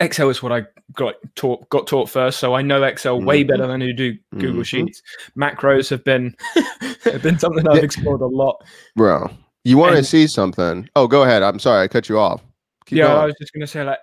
Excel 0.00 0.28
is 0.28 0.42
what 0.42 0.50
I 0.52 0.64
got 0.94 1.14
taught 1.36 1.68
got 1.68 1.86
taught 1.86 2.10
first, 2.10 2.40
so 2.40 2.54
I 2.54 2.62
know 2.62 2.82
Excel 2.82 3.20
way 3.22 3.44
Mhm. 3.44 3.48
better 3.48 3.66
than 3.68 3.80
I 3.82 3.92
do 3.92 4.16
Google 4.38 4.62
Mhm. 4.62 4.66
Sheets. 4.66 5.02
Macros 5.36 5.88
have 5.90 6.02
been 6.02 6.34
have 7.04 7.22
been 7.22 7.38
something 7.38 7.66
I've 7.68 7.84
explored 7.84 8.22
a 8.22 8.26
lot. 8.26 8.64
Bro, 8.96 9.30
you 9.68 9.78
want 9.78 9.96
to 9.96 10.04
see 10.04 10.26
something? 10.26 10.88
Oh, 10.96 11.06
go 11.06 11.22
ahead. 11.22 11.42
I'm 11.42 11.58
sorry, 11.58 11.82
I 11.82 11.88
cut 11.88 12.08
you 12.08 12.18
off. 12.18 12.42
Keep 12.86 12.98
yeah, 12.98 13.14
I 13.14 13.26
was 13.26 13.34
just 13.38 13.52
going 13.52 13.60
to 13.60 13.66
say 13.66 13.84
like 13.84 13.98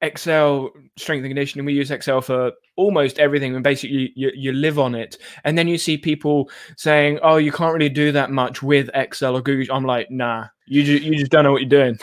Excel 0.00 0.70
strength 0.96 1.22
and 1.22 1.30
conditioning. 1.30 1.64
We 1.64 1.72
use 1.72 1.90
Excel 1.90 2.20
for 2.20 2.52
almost 2.76 3.18
everything, 3.18 3.54
and 3.54 3.64
basically 3.64 4.12
you, 4.16 4.30
you 4.34 4.52
live 4.52 4.78
on 4.78 4.94
it. 4.94 5.16
And 5.44 5.56
then 5.56 5.68
you 5.68 5.78
see 5.78 5.96
people 5.96 6.50
saying, 6.76 7.20
"Oh, 7.22 7.36
you 7.36 7.52
can't 7.52 7.72
really 7.72 7.88
do 7.88 8.12
that 8.12 8.30
much 8.30 8.62
with 8.62 8.90
Excel 8.94 9.36
or 9.36 9.42
Google." 9.42 9.74
I'm 9.74 9.84
like, 9.84 10.10
nah, 10.10 10.46
you 10.66 10.82
just 10.82 11.02
you 11.04 11.16
just 11.16 11.30
don't 11.30 11.44
know 11.44 11.52
what 11.52 11.62
you're 11.62 11.68
doing. 11.68 11.98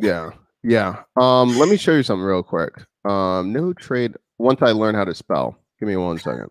yeah, 0.00 0.30
yeah. 0.62 1.02
Um, 1.16 1.56
let 1.58 1.68
me 1.68 1.76
show 1.76 1.92
you 1.92 2.02
something 2.02 2.24
real 2.24 2.42
quick. 2.42 2.72
Um, 3.04 3.52
no 3.52 3.72
trade. 3.74 4.14
Once 4.38 4.62
I 4.62 4.72
learn 4.72 4.94
how 4.94 5.04
to 5.04 5.14
spell, 5.14 5.56
give 5.78 5.88
me 5.88 5.96
one 5.96 6.18
second. 6.18 6.48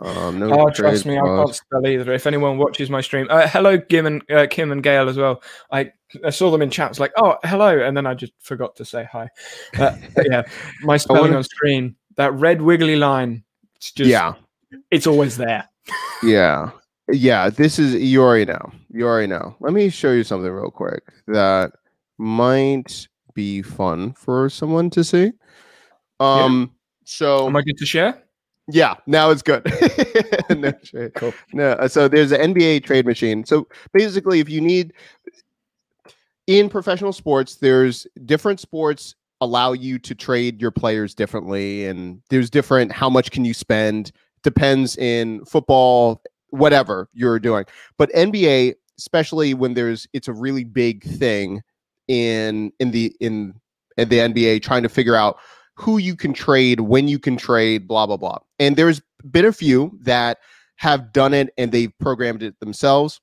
Um, 0.00 0.38
no 0.38 0.52
Oh, 0.52 0.70
trust 0.70 1.06
me, 1.06 1.18
I 1.18 1.22
can't 1.22 1.54
spell 1.54 1.86
either. 1.86 2.12
If 2.12 2.26
anyone 2.26 2.56
watches 2.58 2.88
my 2.88 3.00
stream, 3.00 3.26
uh, 3.30 3.48
hello, 3.48 3.78
Kim 3.80 4.06
and 4.06 4.30
uh, 4.30 4.46
Kim 4.48 4.70
and 4.70 4.82
Gail 4.82 5.08
as 5.08 5.16
well. 5.16 5.42
I, 5.72 5.92
I 6.24 6.30
saw 6.30 6.50
them 6.50 6.62
in 6.62 6.70
chats 6.70 7.00
like, 7.00 7.12
oh, 7.16 7.36
hello, 7.44 7.78
and 7.80 7.96
then 7.96 8.06
I 8.06 8.14
just 8.14 8.32
forgot 8.38 8.76
to 8.76 8.84
say 8.84 9.04
hi. 9.10 9.28
Uh, 9.78 9.96
yeah, 10.24 10.42
my 10.82 10.96
spelling 10.96 11.22
wanna- 11.22 11.36
on 11.38 11.44
screen, 11.44 11.96
that 12.16 12.32
red 12.34 12.62
wiggly 12.62 12.96
line, 12.96 13.42
it's 13.74 13.90
just, 13.92 14.08
yeah, 14.08 14.34
it's 14.90 15.06
always 15.06 15.36
there. 15.36 15.68
yeah, 16.22 16.70
yeah. 17.10 17.50
This 17.50 17.78
is 17.78 17.94
you 17.94 18.22
already 18.22 18.44
know. 18.44 18.72
You 18.90 19.06
already 19.06 19.26
know. 19.28 19.56
Let 19.60 19.72
me 19.72 19.88
show 19.88 20.12
you 20.12 20.22
something 20.24 20.50
real 20.50 20.70
quick 20.70 21.02
that 21.26 21.72
might 22.18 23.08
be 23.34 23.62
fun 23.62 24.12
for 24.12 24.48
someone 24.48 24.90
to 24.90 25.02
see. 25.02 25.32
Um. 26.20 26.72
So 27.04 27.46
Am 27.46 27.56
I 27.56 27.62
good 27.62 27.78
to 27.78 27.86
share? 27.86 28.22
Yeah, 28.70 28.96
now 29.06 29.30
it's 29.30 29.42
good. 29.42 29.64
no 30.50 30.70
trade. 30.84 31.14
Cool. 31.14 31.32
No, 31.52 31.70
uh, 31.72 31.88
so 31.88 32.06
there's 32.06 32.32
an 32.32 32.54
NBA 32.54 32.84
trade 32.84 33.06
machine. 33.06 33.44
So 33.44 33.66
basically, 33.94 34.40
if 34.40 34.48
you 34.50 34.60
need 34.60 34.92
in 36.46 36.68
professional 36.68 37.12
sports, 37.12 37.56
there's 37.56 38.06
different 38.26 38.60
sports 38.60 39.14
allow 39.40 39.72
you 39.72 39.98
to 40.00 40.14
trade 40.14 40.60
your 40.60 40.70
players 40.70 41.14
differently, 41.14 41.86
and 41.86 42.20
there's 42.28 42.50
different 42.50 42.92
how 42.92 43.08
much 43.08 43.30
can 43.30 43.44
you 43.44 43.54
spend 43.54 44.12
depends 44.42 44.96
in 44.96 45.44
football, 45.44 46.22
whatever 46.50 47.08
you're 47.12 47.38
doing. 47.38 47.64
But 47.96 48.12
NBA, 48.12 48.74
especially 48.98 49.54
when 49.54 49.74
there's 49.74 50.06
it's 50.12 50.28
a 50.28 50.32
really 50.32 50.64
big 50.64 51.04
thing 51.04 51.62
in 52.06 52.72
in 52.80 52.90
the 52.90 53.16
in, 53.20 53.54
in 53.96 54.08
the 54.08 54.18
NBA 54.18 54.62
trying 54.62 54.82
to 54.82 54.88
figure 54.88 55.16
out 55.16 55.38
who 55.78 55.98
you 55.98 56.16
can 56.16 56.32
trade, 56.32 56.80
when 56.80 57.06
you 57.06 57.18
can 57.18 57.36
trade, 57.36 57.86
blah 57.86 58.04
blah 58.06 58.16
blah. 58.16 58.38
And 58.58 58.76
there's 58.76 59.00
been 59.30 59.44
a 59.44 59.52
few 59.52 59.96
that 60.02 60.38
have 60.76 61.12
done 61.12 61.32
it 61.34 61.50
and 61.56 61.70
they've 61.70 61.96
programmed 62.00 62.42
it 62.42 62.58
themselves, 62.58 63.20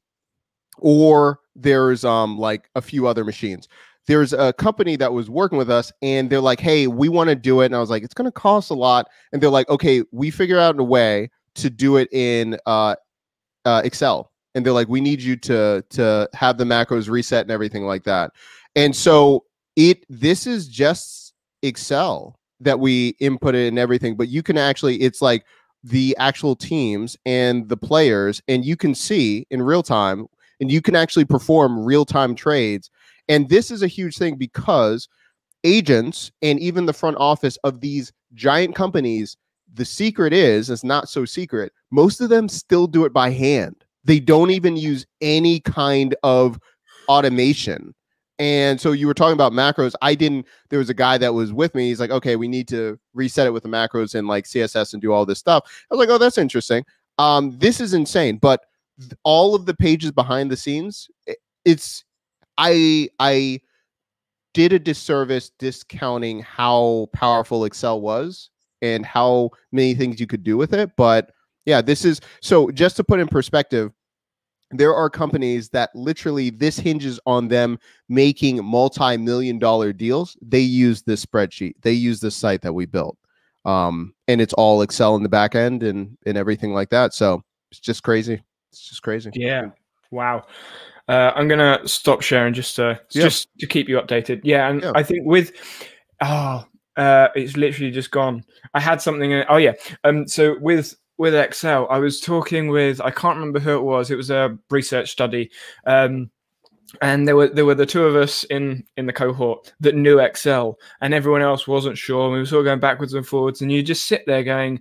or 0.78 1.40
there's 1.56 2.06
um 2.06 2.38
like 2.38 2.70
a 2.76 2.82
few 2.82 3.08
other 3.08 3.26
machines. 3.26 3.68
There's 4.08 4.34
a 4.34 4.54
company 4.54 4.96
that 4.98 5.12
was 5.12 5.30
working 5.30 5.58
with 5.58 5.70
us 5.70 5.92
and 6.02 6.30
they're 6.30 6.40
like, 6.40 6.60
hey, 6.60 6.88
we 6.88 7.10
want 7.10 7.30
to 7.30 7.36
do 7.36 7.62
it. 7.62 7.66
And 7.66 7.76
I 7.76 7.80
was 7.80 7.90
like, 7.90 8.04
it's 8.04 8.14
gonna 8.14 8.32
cost 8.32 8.70
a 8.70 8.76
lot. 8.76 9.08
And 9.34 9.42
they're 9.42 9.50
like, 9.50 9.68
okay, 9.70 10.04
we 10.12 10.32
figure 10.32 10.60
out 10.60 10.80
a 10.80 10.84
way 10.84 11.30
to 11.56 11.70
do 11.70 11.98
it 11.98 12.08
in 12.14 12.58
uh, 12.66 12.96
uh 13.66 13.82
Excel. 13.84 14.32
And 14.54 14.66
they're 14.66 14.74
like, 14.74 14.88
we 14.88 15.02
need 15.02 15.22
you 15.22 15.36
to 15.38 15.84
to 15.90 16.30
have 16.34 16.58
the 16.58 16.64
macros 16.64 17.10
reset 17.10 17.42
and 17.42 17.52
everything 17.52 17.84
like 17.84 18.06
that. 18.06 18.32
And 18.78 18.96
so 18.96 19.44
it 19.76 20.06
this 20.08 20.48
is 20.48 20.70
just 20.70 21.34
Excel 21.62 22.40
that 22.60 22.80
we 22.80 23.10
input 23.20 23.56
it 23.56 23.68
and 23.68 23.80
everything, 23.80 24.16
but 24.16 24.30
you 24.30 24.44
can 24.44 24.58
actually 24.58 24.98
it's 25.02 25.22
like 25.22 25.46
the 25.84 26.16
actual 26.20 26.56
teams 26.56 27.16
and 27.26 27.70
the 27.70 27.78
players, 27.78 28.42
and 28.48 28.66
you 28.66 28.76
can 28.76 28.96
see 28.96 29.46
in 29.52 29.62
real 29.62 29.84
time, 29.84 30.26
and 30.60 30.72
you 30.72 30.82
can 30.82 30.96
actually 30.96 31.26
perform 31.26 31.84
real 31.84 32.06
time 32.06 32.34
trades. 32.34 32.90
And 33.28 33.50
this 33.50 33.72
is 33.72 33.84
a 33.84 33.88
huge 33.88 34.18
thing 34.18 34.36
because 34.36 35.08
agents 35.64 36.32
and 36.42 36.60
even 36.60 36.86
the 36.86 36.94
front 36.94 37.18
office 37.18 37.58
of 37.64 37.82
these 37.82 38.14
giant 38.34 38.76
companies, 38.76 39.38
the 39.74 39.86
secret 39.86 40.34
is, 40.34 40.70
it's 40.70 40.84
not 40.84 41.10
so 41.10 41.26
secret, 41.26 41.72
most 41.92 42.22
of 42.22 42.30
them 42.30 42.48
still 42.50 42.88
do 42.88 43.06
it 43.06 43.14
by 43.14 43.30
hand. 43.30 43.76
They 44.04 44.20
don't 44.20 44.52
even 44.52 44.78
use 44.78 45.06
any 45.22 45.60
kind 45.60 46.16
of 46.24 46.60
automation. 47.08 47.94
And 48.38 48.80
so 48.82 48.92
you 48.92 49.08
were 49.08 49.14
talking 49.14 49.34
about 49.34 49.54
macros. 49.54 49.94
I 50.02 50.14
didn't, 50.16 50.46
there 50.70 50.80
was 50.80 50.90
a 50.90 50.94
guy 50.94 51.18
that 51.18 51.34
was 51.34 51.54
with 51.54 51.74
me. 51.74 51.88
He's 51.88 52.00
like, 52.02 52.12
okay, 52.12 52.36
we 52.36 52.48
need 52.48 52.68
to 52.70 53.00
reset 53.14 53.48
it 53.48 53.52
with 53.52 53.64
the 53.64 53.70
macros 53.70 54.14
and 54.16 54.28
like 54.28 54.46
CSS 54.46 54.94
and 54.94 55.02
do 55.02 55.14
all 55.14 55.26
this 55.26 55.40
stuff. 55.40 55.64
I 55.90 55.96
was 55.96 56.00
like, 56.00 56.10
oh, 56.14 56.18
that's 56.18 56.38
interesting. 56.38 56.84
Um, 57.18 57.58
this 57.58 57.80
is 57.80 57.94
insane. 57.94 58.38
But 58.38 58.62
th- 59.00 59.14
all 59.24 59.56
of 59.56 59.66
the 59.66 59.74
pages 59.74 60.12
behind 60.12 60.52
the 60.52 60.58
scenes, 60.58 61.08
i- 61.30 61.36
it's, 61.64 62.04
I, 62.58 63.10
I 63.20 63.62
did 64.54 64.74
a 64.74 64.80
disservice 64.80 65.52
discounting 65.60 66.42
how 66.42 67.08
powerful 67.14 67.66
Excel 67.66 68.02
was 68.02 68.50
and 68.82 69.06
how 69.06 69.50
many 69.72 69.96
things 69.96 70.20
you 70.20 70.28
could 70.28 70.44
do 70.44 70.58
with 70.58 70.74
it. 70.74 70.92
But 70.98 71.32
yeah, 71.66 71.82
this 71.82 72.06
is 72.06 72.22
so 72.42 72.70
just 72.72 72.96
to 72.98 73.04
put 73.04 73.20
in 73.20 73.28
perspective, 73.28 73.92
there 74.72 74.94
are 74.94 75.10
companies 75.10 75.70
that 75.70 75.96
literally 75.96 76.50
this 76.50 76.78
hinges 76.78 77.20
on 77.26 77.48
them 77.48 77.80
making 78.10 78.64
multi-million 78.66 79.60
dollar 79.60 79.94
deals. 79.94 80.36
They 80.42 80.60
use 80.60 81.04
this 81.04 81.26
spreadsheet. 81.26 81.74
They 81.82 81.92
use 81.92 82.20
this 82.20 82.36
site 82.36 82.62
that 82.62 82.74
we 82.74 82.86
built. 82.86 83.18
Um, 83.66 84.14
and 84.28 84.42
it's 84.42 84.54
all 84.54 84.82
Excel 84.82 85.16
in 85.16 85.24
the 85.24 85.30
back 85.30 85.56
end 85.56 85.84
and 85.84 86.18
and 86.26 86.38
everything 86.38 86.74
like 86.74 86.90
that. 86.90 87.14
So 87.14 87.44
it's 87.72 87.80
just 87.80 88.04
crazy. 88.04 88.42
It's 88.72 88.88
just 88.90 89.02
crazy. 89.02 89.32
Yeah. 89.34 89.70
Wow. 90.12 90.46
Uh, 91.08 91.32
I'm 91.36 91.48
gonna 91.48 91.80
stop 91.88 92.22
sharing 92.22 92.54
just 92.54 92.76
to 92.78 93.00
Yeah. 93.12 93.24
just 93.24 93.50
to 93.60 93.68
keep 93.68 93.88
you 93.88 94.00
updated. 94.00 94.42
Yeah, 94.44 94.70
and 94.70 94.82
Yeah. 94.82 94.92
I 94.96 95.04
think 95.04 95.26
with 95.26 95.52
oh, 96.22 96.66
uh, 96.98 97.28
it's 97.36 97.58
literally 97.58 97.92
just 97.92 98.12
gone. 98.12 98.44
I 98.74 98.80
had 98.80 99.02
something. 99.02 99.32
In, 99.32 99.46
oh 99.50 99.58
yeah. 99.58 99.74
Um. 100.04 100.28
So 100.28 100.58
with 100.60 100.96
with 101.18 101.36
Excel, 101.36 101.88
I 101.90 102.00
was 102.00 102.20
talking 102.20 102.70
with 102.70 103.02
I 103.02 103.12
can't 103.12 103.38
remember 103.38 103.60
who 103.60 103.76
it 103.76 103.84
was. 103.84 104.12
It 104.12 104.18
was 104.18 104.30
a 104.30 104.58
research 104.70 105.12
study. 105.12 105.52
Um. 105.86 106.32
And 107.02 107.28
there 107.28 107.36
were 107.36 107.50
there 107.50 107.66
were 107.66 107.76
the 107.76 107.86
two 107.86 108.04
of 108.06 108.16
us 108.16 108.46
in 108.46 108.86
in 108.96 109.06
the 109.06 109.12
cohort 109.12 109.74
that 109.82 109.96
knew 109.96 110.20
Excel, 110.20 110.78
and 111.02 111.14
everyone 111.14 111.42
else 111.42 111.68
wasn't 111.68 111.98
sure. 111.98 112.32
We 112.32 112.38
were 112.38 112.46
sort 112.46 112.62
of 112.62 112.66
going 112.66 112.80
backwards 112.80 113.14
and 113.14 113.28
forwards, 113.28 113.62
and 113.62 113.72
you 113.72 113.84
just 113.84 114.08
sit 114.08 114.24
there 114.28 114.44
going, 114.44 114.80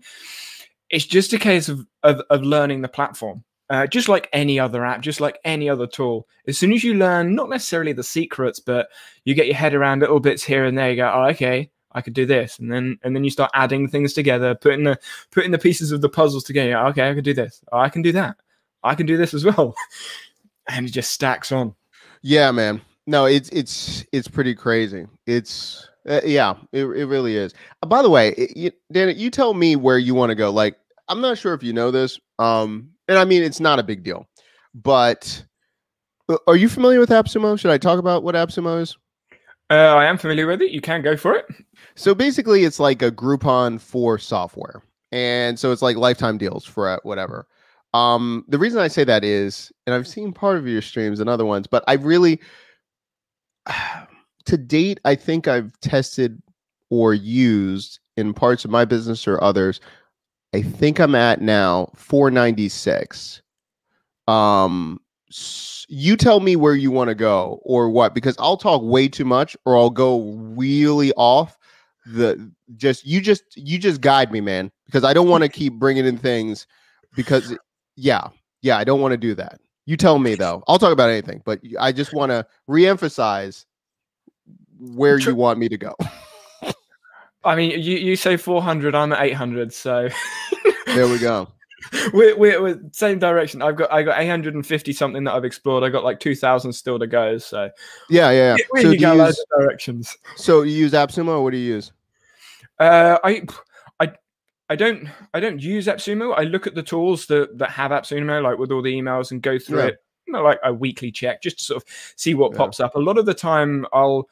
"It's 0.90 1.06
just 1.06 1.32
a 1.32 1.38
case 1.38 1.68
of 1.68 1.84
of, 2.04 2.20
of 2.30 2.42
learning 2.42 2.82
the 2.82 2.88
platform." 2.88 3.42
uh, 3.70 3.86
just 3.86 4.08
like 4.08 4.28
any 4.32 4.58
other 4.60 4.84
app, 4.84 5.00
just 5.00 5.20
like 5.20 5.38
any 5.44 5.68
other 5.68 5.86
tool. 5.86 6.28
As 6.46 6.58
soon 6.58 6.72
as 6.72 6.84
you 6.84 6.94
learn, 6.94 7.34
not 7.34 7.48
necessarily 7.48 7.92
the 7.92 8.02
secrets, 8.02 8.60
but 8.60 8.88
you 9.24 9.34
get 9.34 9.46
your 9.46 9.56
head 9.56 9.74
around 9.74 10.00
little 10.00 10.20
bits 10.20 10.44
here 10.44 10.64
and 10.64 10.76
there, 10.76 10.90
you 10.90 10.96
go, 10.96 11.10
"Oh, 11.12 11.24
okay, 11.30 11.70
I 11.94 12.00
could 12.00 12.14
do 12.14 12.26
this," 12.26 12.58
and 12.58 12.72
then 12.72 12.98
and 13.02 13.14
then 13.14 13.24
you 13.24 13.30
start 13.30 13.50
adding 13.54 13.88
things 13.88 14.12
together, 14.12 14.54
putting 14.54 14.84
the 14.84 14.98
putting 15.30 15.50
the 15.50 15.58
pieces 15.58 15.92
of 15.92 16.00
the 16.00 16.08
puzzles 16.08 16.44
together. 16.44 16.76
Okay, 16.88 17.08
I 17.08 17.14
could 17.14 17.24
do 17.24 17.34
this. 17.34 17.62
Oh, 17.72 17.78
I 17.78 17.88
can 17.88 18.02
do 18.02 18.12
that. 18.12 18.36
I 18.82 18.94
can 18.94 19.06
do 19.06 19.16
this 19.16 19.34
as 19.34 19.44
well, 19.44 19.74
and 20.68 20.86
it 20.86 20.90
just 20.90 21.12
stacks 21.12 21.52
on. 21.52 21.74
Yeah, 22.22 22.50
man. 22.50 22.80
No, 23.06 23.26
it's 23.26 23.48
it's 23.50 24.04
it's 24.12 24.28
pretty 24.28 24.54
crazy. 24.54 25.06
It's 25.26 25.88
uh, 26.08 26.20
yeah, 26.24 26.54
it, 26.72 26.84
it 26.84 27.06
really 27.06 27.36
is. 27.36 27.54
Uh, 27.82 27.86
by 27.86 28.02
the 28.02 28.10
way, 28.10 28.30
it, 28.30 28.56
you, 28.56 28.70
Dan, 28.92 29.14
you 29.16 29.30
tell 29.30 29.54
me 29.54 29.76
where 29.76 29.98
you 29.98 30.14
want 30.14 30.30
to 30.30 30.34
go. 30.34 30.50
Like, 30.50 30.76
I'm 31.08 31.20
not 31.20 31.38
sure 31.38 31.54
if 31.54 31.62
you 31.62 31.72
know 31.72 31.90
this, 31.90 32.18
um, 32.38 32.90
and 33.08 33.18
I 33.18 33.24
mean 33.24 33.42
it's 33.42 33.60
not 33.60 33.78
a 33.78 33.82
big 33.82 34.02
deal, 34.02 34.26
but 34.74 35.44
uh, 36.28 36.36
are 36.46 36.56
you 36.56 36.68
familiar 36.68 37.00
with 37.00 37.10
AppSumo? 37.10 37.58
Should 37.58 37.70
I 37.70 37.78
talk 37.78 37.98
about 37.98 38.22
what 38.22 38.34
AppSumo 38.34 38.80
is? 38.80 38.96
Uh, 39.70 39.74
I 39.96 40.04
am 40.04 40.18
familiar 40.18 40.46
with 40.46 40.60
it. 40.62 40.70
You 40.72 40.80
can 40.80 41.02
go 41.02 41.16
for 41.16 41.34
it. 41.34 41.46
So 41.94 42.14
basically, 42.14 42.64
it's 42.64 42.78
like 42.80 43.02
a 43.02 43.10
Groupon 43.10 43.80
for 43.80 44.18
software, 44.18 44.82
and 45.12 45.58
so 45.58 45.72
it's 45.72 45.82
like 45.82 45.96
lifetime 45.96 46.38
deals 46.38 46.64
for 46.64 46.88
uh, 46.88 46.98
whatever. 47.02 47.46
Um, 47.94 48.44
the 48.48 48.58
reason 48.58 48.80
I 48.80 48.88
say 48.88 49.04
that 49.04 49.24
is, 49.24 49.72
and 49.86 49.94
I've 49.94 50.08
seen 50.08 50.32
part 50.32 50.56
of 50.56 50.66
your 50.66 50.82
streams 50.82 51.20
and 51.20 51.30
other 51.30 51.44
ones, 51.46 51.66
but 51.66 51.84
I 51.86 51.94
really, 51.94 52.40
to 54.46 54.56
date, 54.56 55.00
I 55.04 55.14
think 55.14 55.48
I've 55.48 55.72
tested 55.80 56.42
or 56.90 57.14
used 57.14 58.00
in 58.16 58.34
parts 58.34 58.64
of 58.64 58.70
my 58.70 58.84
business 58.84 59.26
or 59.26 59.42
others. 59.42 59.80
I 60.54 60.62
think 60.62 61.00
I'm 61.00 61.14
at 61.14 61.40
now 61.40 61.90
496. 61.96 63.42
Um, 64.28 65.00
s- 65.30 65.73
you 65.94 66.16
tell 66.16 66.40
me 66.40 66.56
where 66.56 66.74
you 66.74 66.90
want 66.90 67.08
to 67.08 67.14
go 67.14 67.60
or 67.62 67.88
what, 67.88 68.14
because 68.14 68.34
I'll 68.40 68.56
talk 68.56 68.82
way 68.82 69.06
too 69.06 69.24
much 69.24 69.56
or 69.64 69.76
I'll 69.76 69.90
go 69.90 70.22
really 70.56 71.12
off 71.12 71.56
the 72.04 72.50
just 72.76 73.06
you 73.06 73.20
just 73.20 73.44
you 73.56 73.78
just 73.78 74.00
guide 74.02 74.30
me 74.30 74.38
man 74.38 74.70
because 74.84 75.04
i 75.04 75.14
don't 75.14 75.28
want 75.28 75.42
to 75.42 75.48
keep 75.60 75.72
bringing 75.74 76.04
in 76.04 76.18
things 76.18 76.66
because 77.16 77.56
yeah 77.96 78.28
yeah 78.60 78.76
i 78.76 78.84
don't 78.84 79.00
want 79.00 79.12
to 79.12 79.16
do 79.16 79.34
that. 79.34 79.58
You 79.86 79.96
tell 79.96 80.18
me 80.18 80.34
though. 80.34 80.62
I'll 80.68 80.78
talk 80.78 80.92
about 80.92 81.08
anything 81.08 81.40
but 81.46 81.60
i 81.80 81.92
just 81.92 82.12
want 82.12 82.28
to 82.30 82.46
reemphasize 82.68 83.64
where 84.78 85.18
you 85.18 85.34
want 85.34 85.58
me 85.58 85.68
to 85.70 85.78
go. 85.78 85.94
I 87.44 87.56
mean, 87.56 87.70
you, 87.70 87.96
you 87.96 88.16
say 88.16 88.36
400, 88.36 88.94
I'm 88.94 89.12
at 89.12 89.22
800, 89.22 89.72
so 89.72 90.08
there 90.86 91.08
we 91.08 91.18
go 91.18 91.48
we're, 92.12 92.36
we're, 92.36 92.62
we're 92.62 92.80
same 92.92 93.18
direction. 93.18 93.62
I've 93.62 93.76
got 93.76 93.92
I 93.92 94.02
got 94.02 94.20
850 94.20 94.92
something 94.92 95.24
that 95.24 95.34
I've 95.34 95.44
explored. 95.44 95.84
I 95.84 95.88
got 95.88 96.04
like 96.04 96.20
2,000 96.20 96.72
still 96.72 96.98
to 96.98 97.06
go. 97.06 97.38
So 97.38 97.70
yeah 98.10 98.30
yeah, 98.30 98.56
yeah. 98.56 98.64
we 98.72 98.82
so, 98.82 98.94
go 98.98 99.14
loads 99.14 99.38
use, 99.38 99.46
of 99.52 99.60
directions. 99.60 100.16
so 100.36 100.62
you 100.62 100.72
use 100.72 100.92
appsumo 100.92 101.28
or 101.28 101.42
what 101.42 101.50
do 101.52 101.58
you 101.58 101.74
use 101.74 101.92
Uh, 102.78 103.18
I, 103.22 103.42
I, 104.00 104.12
I 104.68 104.76
don't, 104.76 105.08
I 105.32 105.40
don't 105.40 105.60
use 105.60 105.86
AppSumo. 105.86 106.34
I 106.36 106.42
look 106.44 106.66
at 106.66 106.74
the 106.74 106.82
tools 106.82 107.26
that 107.26 107.58
that 107.58 107.70
have 107.70 107.90
AppSumo, 107.90 108.42
like 108.42 108.58
with 108.58 108.72
all 108.72 108.82
the 108.82 108.92
emails, 108.94 109.30
and 109.30 109.42
go 109.42 109.58
through 109.58 109.80
Yeah. 109.80 109.86
it, 109.86 110.02
you 110.26 110.32
know, 110.32 110.42
like 110.42 110.58
a 110.64 110.72
weekly 110.72 111.12
check, 111.12 111.42
just 111.42 111.58
to 111.58 111.64
sort 111.64 111.82
of 111.82 111.88
see 112.16 112.34
what 112.34 112.52
Yeah. 112.52 112.58
pops 112.58 112.80
up. 112.80 112.94
A 112.96 112.98
lot 112.98 113.18
of 113.18 113.26
the 113.26 113.34
time, 113.34 113.86
I'll, 113.92 114.28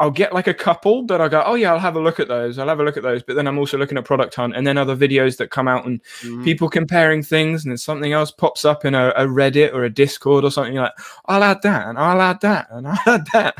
I'll 0.00 0.10
get 0.12 0.32
like 0.32 0.46
a 0.46 0.54
couple 0.54 1.04
that 1.06 1.20
I 1.20 1.26
go, 1.28 1.42
oh 1.44 1.54
yeah, 1.54 1.72
I'll 1.72 1.78
have 1.80 1.96
a 1.96 2.00
look 2.00 2.20
at 2.20 2.28
those. 2.28 2.58
I'll 2.58 2.68
have 2.68 2.78
a 2.78 2.84
look 2.84 2.96
at 2.96 3.02
those. 3.02 3.22
But 3.24 3.34
then 3.34 3.48
I'm 3.48 3.58
also 3.58 3.76
looking 3.78 3.98
at 3.98 4.04
Product 4.04 4.32
Hunt, 4.34 4.54
and 4.56 4.64
then 4.66 4.78
other 4.78 4.94
videos 4.96 5.36
that 5.38 5.50
come 5.50 5.66
out 5.66 5.86
and 5.86 6.00
Mhm. 6.22 6.44
people 6.44 6.68
comparing 6.68 7.22
things, 7.22 7.64
and 7.64 7.72
then 7.72 7.78
something 7.78 8.12
else 8.12 8.30
pops 8.30 8.64
up 8.64 8.84
in 8.84 8.94
a, 8.94 9.08
a 9.16 9.26
Reddit 9.26 9.74
or 9.74 9.82
a 9.84 9.90
Discord 9.90 10.44
or 10.44 10.50
something. 10.52 10.72
You're 10.74 10.84
like, 10.84 10.92
I'll 11.26 11.42
add 11.42 11.62
that, 11.62 11.88
and 11.88 11.98
I'll 11.98 12.20
add 12.22 12.40
that, 12.42 12.68
and 12.70 12.86
I'll 12.88 12.98
add 13.06 13.26
that. 13.32 13.56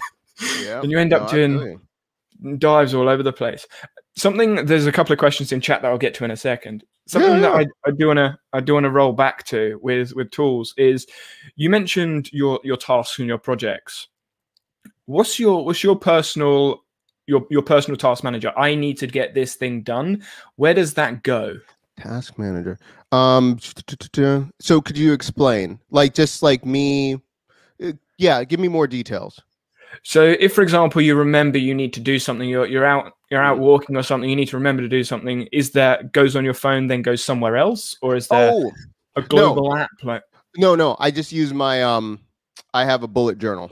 yeah 0.61 0.80
and 0.80 0.91
you 0.91 0.99
end 0.99 1.12
up 1.12 1.22
No, 1.22 1.26
I 1.28 1.30
doing 1.32 1.80
dives 2.59 2.95
all 2.95 3.09
over 3.09 3.22
the 3.22 3.32
place. 3.32 3.66
Something 4.16 4.64
there's 4.66 4.86
a 4.86 4.93
couple 4.93 5.12
of 5.12 5.18
questions 5.18 5.51
in 5.53 5.61
chat 5.61 5.82
that 5.82 5.89
I'll 5.89 5.99
get 5.99 6.14
to 6.14 6.24
in 6.24 6.30
a 6.30 6.36
second. 6.36 6.84
Something 7.07 7.32
Yeah, 7.34 7.41
that 7.41 7.55
I, 7.55 7.66
I 7.86 7.91
do 7.97 8.07
want 8.09 8.18
to 8.18 8.39
I 8.53 8.61
do 8.61 8.74
want 8.74 8.84
to 8.84 8.91
roll 8.91 9.12
back 9.12 9.45
to 9.47 9.78
with 9.82 10.14
with 10.14 10.30
tools 10.30 10.74
is 10.76 11.07
you 11.57 11.70
mentioned 11.70 12.30
your 12.32 12.61
your 12.62 12.76
tasks 12.76 13.18
and 13.18 13.26
your 13.28 13.39
projects. 13.39 14.09
What's 15.09 15.38
your 15.38 15.64
what's 15.64 15.82
your 15.82 15.96
personal 15.96 16.84
your 17.26 17.46
your 17.48 17.62
personal 17.62 17.96
task 17.96 18.22
manager? 18.22 18.52
I 18.59 18.74
need 18.74 18.98
to 18.98 19.06
get 19.06 19.32
this 19.32 19.54
thing 19.54 19.80
done. 19.80 20.22
Where 20.56 20.74
does 20.74 20.94
that 20.94 21.22
go? 21.22 21.56
task 21.98 22.38
manager 22.38 22.78
um 23.11 23.59
so 24.61 24.80
could 24.80 24.96
you 24.96 25.12
explain 25.12 25.80
like 25.90 26.14
just 26.14 26.44
like 26.44 26.64
me 26.64 27.14
uh, 27.82 27.90
yeah 28.18 28.44
give 28.44 28.61
me 28.61 28.68
more 28.68 28.86
details 28.86 29.42
So 30.04 30.36
if 30.38 30.54
for 30.54 30.62
example 30.62 31.02
you 31.02 31.16
remember 31.16 31.59
you 31.59 31.74
need 31.74 31.92
to 31.94 32.00
do 32.00 32.18
something, 32.18 32.48
you're 32.48 32.66
you're 32.66 32.84
out 32.84 33.14
you're 33.30 33.42
out 33.42 33.59
walking 33.59 33.96
or 33.96 34.04
something, 34.04 34.30
you 34.30 34.36
need 34.36 34.48
to 34.48 34.56
remember 34.56 34.82
to 34.82 34.88
do 34.88 35.02
something. 35.02 35.48
Is 35.50 35.72
that 35.72 36.12
goes 36.12 36.36
on 36.36 36.44
your 36.44 36.54
phone 36.54 36.86
then 36.86 37.02
goes 37.02 37.24
somewhere 37.24 37.56
else, 37.56 37.96
or 38.00 38.14
is 38.14 38.28
there 38.28 38.52
oh 38.52 38.70
a 39.16 39.22
global 39.22 39.74
app 39.74 39.90
like? 40.04 40.22
no 40.56 40.74
no 40.74 40.96
i 41.00 41.11
just 41.11 41.32
use 41.32 41.52
my 41.52 41.82
um 41.82 42.20
i 42.74 42.84
have 42.84 43.02
a 43.02 43.09
bullet 43.09 43.38
journal 43.38 43.70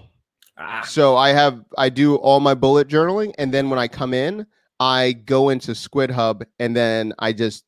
Ah, 0.58 0.82
so 0.86 1.16
i 1.16 1.30
have 1.30 1.62
i 1.76 1.88
do 1.88 2.16
all 2.16 2.40
my 2.40 2.54
bullet 2.54 2.88
journaling 2.88 3.34
and 3.38 3.52
then 3.52 3.68
when 3.68 3.78
i 3.78 3.86
come 3.86 4.14
in 4.14 4.46
i 4.80 5.12
go 5.12 5.50
into 5.50 5.74
squid 5.74 6.10
hub 6.10 6.44
and 6.58 6.74
then 6.74 7.12
i 7.18 7.32
just 7.32 7.64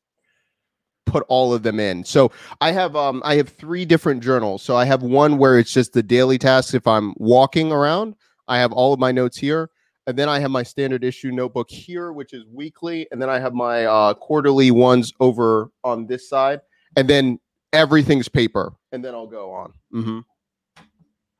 put 1.09 1.25
all 1.27 1.53
of 1.53 1.63
them 1.63 1.79
in. 1.79 2.03
So 2.03 2.31
i 2.61 2.71
have 2.71 2.95
um 2.95 3.21
i 3.25 3.35
have 3.35 3.49
three 3.49 3.85
different 3.85 4.23
journals. 4.23 4.63
So 4.63 4.75
i 4.75 4.85
have 4.85 5.01
one 5.01 5.37
where 5.37 5.57
it's 5.57 5.73
just 5.73 5.93
the 5.93 6.03
daily 6.03 6.37
tasks. 6.37 6.73
If 6.73 6.87
i'm 6.87 7.13
walking 7.17 7.71
around 7.71 8.15
i 8.47 8.59
have 8.59 8.71
all 8.71 8.93
of 8.93 8.99
my 8.99 9.11
notes 9.11 9.37
here 9.37 9.69
and 10.07 10.17
then 10.17 10.29
i 10.29 10.39
have 10.39 10.51
my 10.51 10.63
standard 10.63 11.03
issue 11.03 11.31
notebook 11.31 11.69
here 11.69 12.11
which 12.13 12.33
is 12.33 12.43
weekly 12.51 13.07
and 13.11 13.21
then 13.21 13.29
i 13.29 13.39
have 13.39 13.53
my 13.53 13.85
uh 13.85 14.13
quarterly 14.13 14.71
ones 14.71 15.13
over 15.19 15.69
on 15.83 16.07
this 16.07 16.29
side 16.29 16.61
and 16.95 17.07
then 17.07 17.39
everything's 17.73 18.29
paper 18.29 18.73
and 18.91 19.03
then 19.03 19.13
i'll 19.13 19.27
go 19.27 19.51
on. 19.51 19.73
Mm-hmm. 19.93 20.19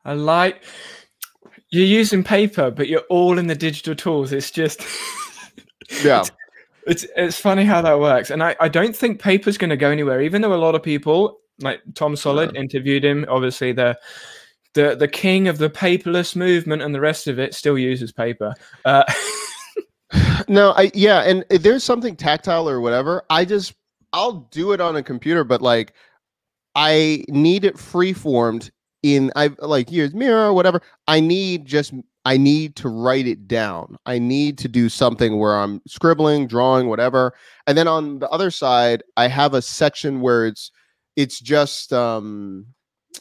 I 0.06 0.14
like 0.14 0.64
you're 1.72 1.86
using 1.86 2.24
paper, 2.24 2.72
but 2.72 2.88
you're 2.88 3.04
all 3.10 3.38
in 3.38 3.48
the 3.48 3.56
digital 3.56 3.96
tools. 3.96 4.32
It's 4.32 4.52
just 4.52 4.82
yeah 6.04 6.24
it's 6.88 7.06
it's 7.16 7.40
funny 7.40 7.66
how 7.66 7.82
that 7.82 8.00
works, 8.00 8.32
and 8.32 8.42
I, 8.42 8.56
I 8.60 8.68
don't 8.68 8.96
think 8.96 9.22
paper's 9.22 9.58
going 9.58 9.70
to 9.70 9.78
go 9.78 9.92
anywhere. 9.92 10.22
Even 10.22 10.42
though 10.42 10.54
a 10.54 10.56
lot 10.56 10.74
of 10.76 10.82
people, 10.82 11.40
like 11.60 11.82
Tom 11.94 12.16
Solid, 12.16 12.52
Yeah. 12.54 12.62
interviewed 12.62 13.06
him. 13.06 13.26
Obviously, 13.30 13.74
the 13.74 13.98
the 14.74 14.96
the 14.96 15.08
king 15.08 15.48
of 15.48 15.60
the 15.60 15.70
paperless 15.70 16.36
movement 16.36 16.82
and 16.82 16.96
the 16.96 17.00
rest 17.02 17.28
of 17.28 17.38
it 17.38 17.54
still 17.54 17.78
uses 17.78 18.12
paper. 18.12 18.54
Uh, 18.86 19.04
No, 20.48 20.72
I 20.72 20.90
yeah, 20.96 21.20
and 21.20 21.46
if 21.52 21.62
there's 21.62 21.84
something 21.84 22.16
tactile 22.16 22.68
or 22.68 22.82
whatever, 22.82 23.24
I 23.30 23.46
just 23.46 23.76
I'll 24.14 24.48
do 24.52 24.72
it 24.72 24.82
on 24.82 24.96
a 24.96 25.04
computer, 25.04 25.44
but 25.44 25.62
like 25.62 25.94
I 26.74 27.24
need 27.28 27.66
it 27.66 27.78
free 27.78 28.14
formed 28.14 28.72
in 29.04 29.32
I 29.36 29.52
like 29.60 29.90
here's 29.90 30.14
Miro 30.14 30.50
or 30.50 30.54
whatever. 30.54 30.82
I 31.08 31.20
need 31.20 31.66
just 31.66 31.94
I 32.26 32.38
need 32.38 32.76
to 32.78 32.90
write 32.90 33.28
it 33.28 33.48
down. 33.48 33.98
I 34.06 34.20
need 34.20 34.58
to 34.60 34.68
do 34.68 34.90
something 34.90 35.40
where 35.40 35.56
I'm 35.56 35.82
scribbling, 35.88 36.48
drawing, 36.48 36.88
whatever. 36.88 37.34
And 37.66 37.78
then 37.78 37.88
on 37.88 38.20
the 38.20 38.30
other 38.30 38.52
side, 38.52 39.04
I 39.18 39.28
have 39.28 39.54
a 39.54 39.62
section 39.62 40.22
where 40.22 40.46
it's 40.46 40.72
it's 41.16 41.40
just 41.40 41.94
um 41.94 42.66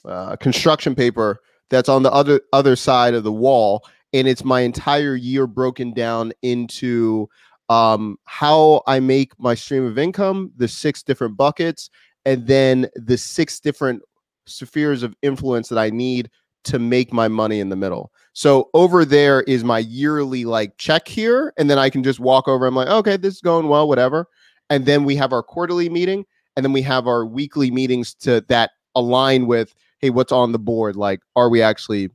uh, 0.05 0.37
construction 0.37 0.95
paper 0.95 1.41
that's 1.71 1.89
on 1.89 2.03
the 2.03 2.13
other 2.13 2.41
other 2.53 2.77
side 2.77 3.15
of 3.15 3.25
the 3.25 3.33
wall 3.33 3.85
and 4.13 4.27
it's 4.27 4.45
my 4.45 4.61
entire 4.61 5.15
year 5.15 5.47
broken 5.47 5.93
down 5.93 6.33
into 6.43 7.29
um, 7.69 8.19
how 8.25 8.83
I 8.87 9.01
make 9.01 9.39
my 9.39 9.55
stream 9.55 9.85
of 9.85 9.99
income, 9.99 10.53
the 10.57 10.69
six 10.69 11.03
different 11.03 11.37
buckets, 11.37 11.91
and 12.25 12.47
then 12.47 12.89
the 12.95 13.19
six 13.19 13.61
different 13.61 14.03
spheres 14.49 15.03
of 15.03 15.15
influence 15.23 15.69
that 15.69 15.79
I 15.79 15.91
need 15.91 16.31
to 16.65 16.79
make 16.79 17.13
my 17.13 17.29
money 17.29 17.61
in 17.61 17.69
the 17.69 17.77
middle. 17.77 18.13
So 18.33 18.69
over 18.75 19.05
there 19.05 19.43
is 19.43 19.65
my 19.65 19.79
yearly 19.79 20.45
like 20.45 20.77
check 20.79 21.09
here, 21.09 21.53
and 21.57 21.71
then 21.71 21.79
I 21.79 21.91
can 21.91 22.03
just 22.03 22.21
walk 22.21 22.49
over. 22.49 22.67
I'm 22.67 22.75
like, 22.75 22.89
okay, 22.89 23.17
this 23.17 23.35
is 23.35 23.41
going 23.41 23.69
well, 23.69 23.89
whatever. 23.89 24.27
And 24.71 24.85
then 24.85 25.05
we 25.05 25.17
have 25.17 25.33
our 25.33 25.43
quarterly 25.43 25.89
meeting, 25.89 26.25
and 26.57 26.65
then 26.65 26.73
we 26.73 26.83
have 26.83 27.07
our 27.07 27.25
weekly 27.25 27.71
meetings 27.71 28.15
to 28.17 28.45
that 28.49 28.73
align 28.95 29.47
with, 29.47 29.75
hey, 30.01 30.11
what's 30.11 30.33
on 30.33 30.53
the 30.53 30.59
board? 30.59 30.97
Like, 30.97 31.21
are 31.37 31.49
we 31.49 31.63
actually 31.63 32.11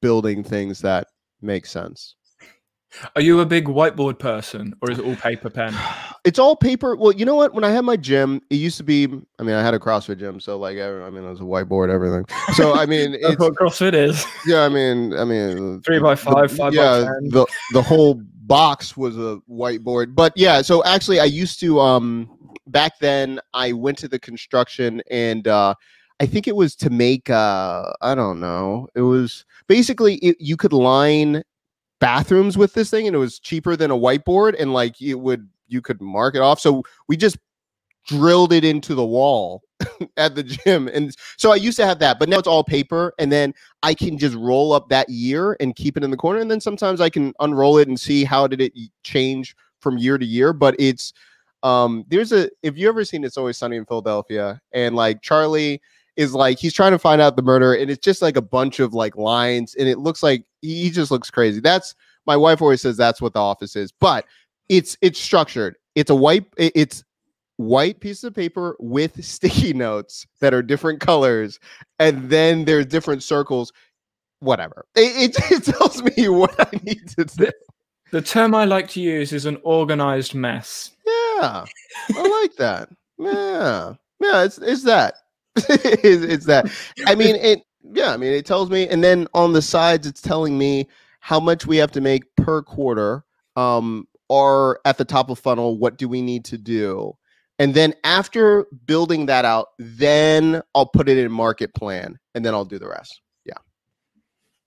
building 0.00 0.44
things 0.44 0.80
that 0.80 1.08
make 1.40 1.66
sense? 1.66 2.14
are 3.14 3.20
you 3.20 3.40
a 3.40 3.46
big 3.46 3.66
whiteboard 3.66 4.18
person, 4.18 4.74
or 4.80 4.90
is 4.90 4.98
it 4.98 5.04
all 5.04 5.16
paper 5.16 5.50
pen? 5.50 5.74
It's 6.26 6.40
all 6.40 6.56
paper. 6.56 6.96
Well, 6.96 7.12
you 7.12 7.24
know 7.24 7.36
what? 7.36 7.54
When 7.54 7.62
I 7.62 7.70
had 7.70 7.84
my 7.84 7.96
gym, 7.96 8.42
it 8.50 8.56
used 8.56 8.76
to 8.78 8.82
be. 8.82 9.04
I 9.38 9.42
mean, 9.44 9.54
I 9.54 9.62
had 9.62 9.74
a 9.74 9.78
CrossFit 9.78 10.18
gym, 10.18 10.40
so 10.40 10.58
like, 10.58 10.76
I, 10.76 11.02
I 11.04 11.08
mean, 11.10 11.22
it 11.24 11.30
was 11.30 11.40
a 11.40 11.44
whiteboard, 11.44 11.88
everything. 11.88 12.24
So 12.54 12.74
I 12.74 12.84
mean, 12.84 13.14
it's 13.20 13.38
what 13.38 13.54
CrossFit 13.54 13.94
is. 13.94 14.26
yeah. 14.44 14.62
I 14.64 14.68
mean, 14.68 15.14
I 15.14 15.24
mean, 15.24 15.80
Three 15.82 16.00
by 16.00 16.14
the- 16.14 16.20
five, 16.20 16.50
five 16.50 16.72
by 16.72 16.82
yeah, 16.82 17.04
10. 17.20 17.28
the 17.30 17.46
the 17.72 17.80
whole 17.82 18.20
box 18.42 18.96
was 18.96 19.16
a 19.16 19.38
whiteboard. 19.48 20.14
But 20.16 20.32
yeah, 20.36 20.62
so 20.62 20.84
actually, 20.84 21.20
I 21.20 21.24
used 21.26 21.60
to. 21.60 21.78
Um, 21.80 22.28
back 22.66 22.98
then, 23.00 23.38
I 23.54 23.72
went 23.72 23.96
to 23.98 24.08
the 24.08 24.18
construction, 24.18 25.02
and 25.08 25.46
uh, 25.46 25.74
I 26.18 26.26
think 26.26 26.48
it 26.48 26.56
was 26.56 26.74
to 26.76 26.90
make. 26.90 27.30
Uh, 27.30 27.92
I 28.02 28.16
don't 28.16 28.40
know. 28.40 28.88
It 28.96 29.02
was 29.02 29.44
basically 29.68 30.16
it, 30.16 30.36
you 30.40 30.56
could 30.56 30.72
line 30.72 31.44
bathrooms 31.98 32.58
with 32.58 32.74
this 32.74 32.90
thing 32.90 33.06
and 33.06 33.16
it 33.16 33.18
was 33.18 33.38
cheaper 33.38 33.74
than 33.74 33.90
a 33.90 33.96
whiteboard 33.96 34.54
and 34.60 34.74
like 34.74 35.00
it 35.00 35.14
would 35.14 35.48
you 35.68 35.80
could 35.80 36.00
mark 36.00 36.34
it 36.34 36.40
off. 36.40 36.60
So 36.60 36.82
we 37.08 37.16
just 37.16 37.38
drilled 38.06 38.52
it 38.52 38.64
into 38.64 38.94
the 38.94 39.04
wall 39.04 39.62
at 40.16 40.34
the 40.36 40.42
gym 40.42 40.88
and 40.88 41.14
so 41.36 41.50
i 41.50 41.56
used 41.56 41.76
to 41.76 41.84
have 41.84 41.98
that 41.98 42.20
but 42.20 42.28
now 42.28 42.38
it's 42.38 42.46
all 42.46 42.62
paper 42.62 43.12
and 43.18 43.32
then 43.32 43.52
i 43.82 43.92
can 43.92 44.16
just 44.16 44.36
roll 44.36 44.72
up 44.72 44.88
that 44.88 45.08
year 45.08 45.56
and 45.58 45.74
keep 45.74 45.96
it 45.96 46.04
in 46.04 46.10
the 46.12 46.16
corner 46.16 46.38
and 46.38 46.48
then 46.48 46.60
sometimes 46.60 47.00
i 47.00 47.10
can 47.10 47.34
unroll 47.40 47.78
it 47.78 47.88
and 47.88 47.98
see 47.98 48.22
how 48.22 48.46
did 48.46 48.60
it 48.60 48.72
change 49.02 49.56
from 49.80 49.98
year 49.98 50.16
to 50.18 50.24
year 50.24 50.52
but 50.52 50.76
it's 50.78 51.12
um 51.64 52.04
there's 52.06 52.30
a 52.30 52.48
if 52.62 52.78
you 52.78 52.88
ever 52.88 53.04
seen 53.04 53.24
it's 53.24 53.36
always 53.36 53.58
sunny 53.58 53.76
in 53.76 53.84
philadelphia 53.84 54.60
and 54.72 54.94
like 54.94 55.20
charlie 55.20 55.80
is 56.16 56.34
like 56.34 56.58
he's 56.58 56.72
trying 56.72 56.92
to 56.92 56.98
find 56.98 57.20
out 57.20 57.36
the 57.36 57.42
murder 57.42 57.74
and 57.74 57.90
it's 57.90 58.04
just 58.04 58.22
like 58.22 58.36
a 58.36 58.42
bunch 58.42 58.80
of 58.80 58.94
like 58.94 59.16
lines 59.16 59.74
and 59.74 59.88
it 59.88 59.98
looks 59.98 60.22
like 60.22 60.44
he 60.62 60.90
just 60.90 61.10
looks 61.10 61.30
crazy. 61.30 61.60
That's 61.60 61.94
my 62.26 62.36
wife 62.36 62.62
always 62.62 62.80
says 62.80 62.96
that's 62.96 63.20
what 63.20 63.34
the 63.34 63.40
office 63.40 63.76
is 63.76 63.92
but 63.92 64.24
it's 64.68 64.96
it's 65.00 65.20
structured. 65.20 65.76
It's 65.94 66.10
a 66.10 66.14
white 66.14 66.46
it's 66.56 67.04
white 67.56 68.00
piece 68.00 68.22
of 68.24 68.34
paper 68.34 68.76
with 68.78 69.24
sticky 69.24 69.72
notes 69.72 70.26
that 70.40 70.54
are 70.54 70.62
different 70.62 71.00
colors 71.00 71.58
and 71.98 72.28
then 72.28 72.64
there's 72.64 72.86
different 72.86 73.22
circles. 73.22 73.72
Whatever. 74.40 74.84
It, 74.94 75.36
it, 75.36 75.50
it 75.50 75.64
tells 75.64 76.02
me 76.02 76.28
what 76.28 76.54
i 76.58 76.78
need 76.82 77.08
to 77.16 77.24
do. 77.24 77.50
The 78.12 78.22
term 78.22 78.54
I 78.54 78.66
like 78.66 78.88
to 78.90 79.00
use 79.00 79.32
is 79.32 79.46
an 79.46 79.58
organized 79.64 80.34
mess. 80.34 80.92
yeah. 81.06 81.64
I 82.14 82.40
like 82.42 82.56
that. 82.56 82.90
Yeah. 83.18 83.94
Yeah 84.20 84.44
it's 84.44 84.58
it's 84.58 84.82
that. 84.84 85.14
It's, 85.56 86.22
it's 86.22 86.44
that. 86.46 86.70
I 87.06 87.14
mean 87.14 87.36
it 87.36 87.60
yeah 87.92 88.12
i 88.12 88.16
mean 88.16 88.32
it 88.32 88.46
tells 88.46 88.70
me 88.70 88.88
and 88.88 89.02
then 89.02 89.28
on 89.34 89.52
the 89.52 89.62
sides 89.62 90.06
it's 90.06 90.20
telling 90.20 90.58
me 90.58 90.88
how 91.20 91.38
much 91.38 91.66
we 91.66 91.76
have 91.76 91.92
to 91.92 92.00
make 92.00 92.24
per 92.36 92.62
quarter 92.62 93.24
um 93.56 94.06
or 94.28 94.80
at 94.84 94.98
the 94.98 95.04
top 95.04 95.30
of 95.30 95.38
funnel 95.38 95.78
what 95.78 95.96
do 95.98 96.08
we 96.08 96.20
need 96.22 96.44
to 96.44 96.58
do 96.58 97.16
and 97.58 97.74
then 97.74 97.94
after 98.04 98.66
building 98.86 99.26
that 99.26 99.44
out 99.44 99.68
then 99.78 100.60
i'll 100.74 100.86
put 100.86 101.08
it 101.08 101.18
in 101.18 101.30
market 101.30 101.74
plan 101.74 102.18
and 102.34 102.44
then 102.44 102.54
i'll 102.54 102.64
do 102.64 102.78
the 102.78 102.88
rest 102.88 103.20
Yeah. 103.44 103.54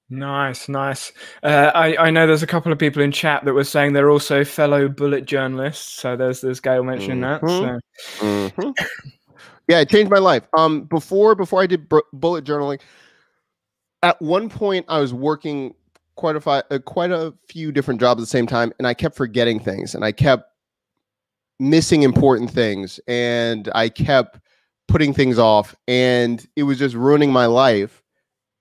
Nice, 0.10 0.68
nice. 0.68 1.12
Uh, 1.44 1.72
I, 1.76 2.08
I 2.08 2.10
know 2.10 2.26
there's 2.26 2.42
a 2.42 2.48
couple 2.48 2.72
of 2.72 2.80
people 2.80 3.04
in 3.04 3.12
chat 3.12 3.46
that 3.46 3.54
were 3.54 3.64
saying 3.64 3.94
they're 3.94 4.10
also 4.10 4.44
fellow 4.44 4.88
bullet 4.90 5.26
journalists. 5.26 6.02
So 6.02 6.16
there's 6.16 6.42
there's 6.42 6.60
Gail 6.60 6.84
mentioning 6.84 7.22
that. 7.22 7.42
Mhm. 7.42 7.80
So. 8.18 8.26
Mhm. 8.26 8.74
yeah, 9.68 9.82
it 9.82 9.90
changed 9.90 10.10
my 10.10 10.18
life. 10.18 10.48
Um, 10.58 10.86
before 10.86 11.36
before 11.36 11.62
I 11.62 11.68
did 11.68 11.88
bullet 12.12 12.44
journaling, 12.44 12.82
at 14.02 14.20
one 14.20 14.50
point 14.50 14.86
I 14.90 15.00
was 15.00 15.14
working 15.14 15.76
quite 16.20 16.36
a 16.36 16.42
fi- 16.42 16.64
uh, 16.70 16.80
quite 16.80 17.12
a 17.12 17.34
few 17.48 17.72
different 17.72 18.02
jobs 18.02 18.20
at 18.20 18.24
the 18.24 18.28
same 18.28 18.46
time, 18.46 18.74
and 18.78 18.86
I 18.86 18.94
kept 18.94 19.16
forgetting 19.16 19.58
things, 19.62 19.96
and 19.96 20.04
I 20.04 20.12
kept 20.12 20.52
missing 21.62 22.04
important 22.04 22.52
things, 22.52 23.00
and 23.08 23.70
I 23.74 23.88
kept 23.88 24.38
putting 24.90 25.14
things 25.14 25.40
off, 25.40 25.76
and 25.88 26.46
it 26.58 26.64
was 26.64 26.78
just 26.78 26.94
ruining 26.94 27.32
my 27.32 27.46
life. 27.46 28.04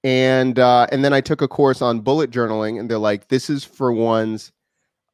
And 0.04 0.56
uh, 0.60 0.86
and 0.92 1.04
then 1.04 1.12
I 1.12 1.20
took 1.20 1.42
a 1.42 1.48
course 1.48 1.82
on 1.82 2.00
bullet 2.00 2.30
journaling, 2.30 2.78
and 2.78 2.88
they're 2.88 2.96
like, 2.96 3.26
"This 3.26 3.50
is 3.50 3.64
for 3.64 3.92
ones 3.92 4.52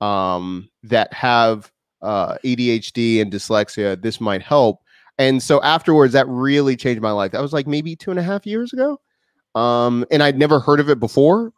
um, 0.03 0.69
that 0.83 1.15
have 1.15 1.73
uh, 2.03 2.37
ADHD 2.45 3.23
and 3.23 3.33
dyslexia. 3.33 4.01
This 4.01 4.21
might 4.21 4.43
help." 4.43 4.83
And 5.17 5.43
so 5.43 5.63
afterwards, 5.63 6.13
that 6.13 6.29
really 6.29 6.77
changed 6.77 7.01
my 7.01 7.13
life. 7.13 7.33
That 7.33 7.41
was 7.41 7.55
like 7.55 7.67
maybe 7.67 7.97
two 7.97 8.11
and 8.11 8.21
a 8.21 8.23
half 8.23 8.45
years 8.45 8.75
ago. 8.75 9.01
Um, 9.55 10.05
and 10.11 10.23
I'd 10.23 10.39
never 10.39 10.61
heard 10.61 10.81
of 10.81 10.91
it 10.91 11.01
before, 11.01 11.53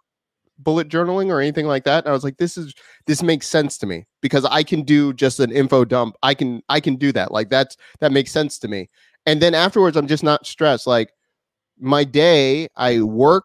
bullet 0.59 0.89
journaling 0.89 1.29
or 1.29 1.41
anything 1.41 1.67
like 1.67 1.85
that. 1.85 2.05
And 2.05 2.11
I 2.11 2.13
was 2.13 2.25
like, 2.25 2.37
this 2.39 2.57
is 2.57 2.75
this 3.07 3.23
makes 3.23 3.47
sense 3.47 3.79
to 3.79 3.87
me 3.87 4.07
because 4.23 4.45
I 4.45 4.63
can 4.63 4.83
do 4.83 5.13
just 5.13 5.41
an 5.41 5.53
info 5.53 5.85
dump. 5.85 6.17
I 6.23 6.35
can 6.35 6.63
I 6.69 6.81
can 6.81 6.97
do 6.97 7.13
that. 7.13 7.33
Like 7.33 7.51
that's 7.51 7.77
that 8.01 8.13
makes 8.13 8.33
sense 8.33 8.59
to 8.61 8.69
me. 8.69 8.89
And 9.27 9.41
then 9.43 9.55
afterwards, 9.55 9.97
I'm 9.97 10.07
just 10.07 10.23
not 10.23 10.47
stressed. 10.47 10.87
Like 10.87 11.11
my 11.79 12.05
day, 12.05 12.69
I 12.77 13.01
work 13.03 13.45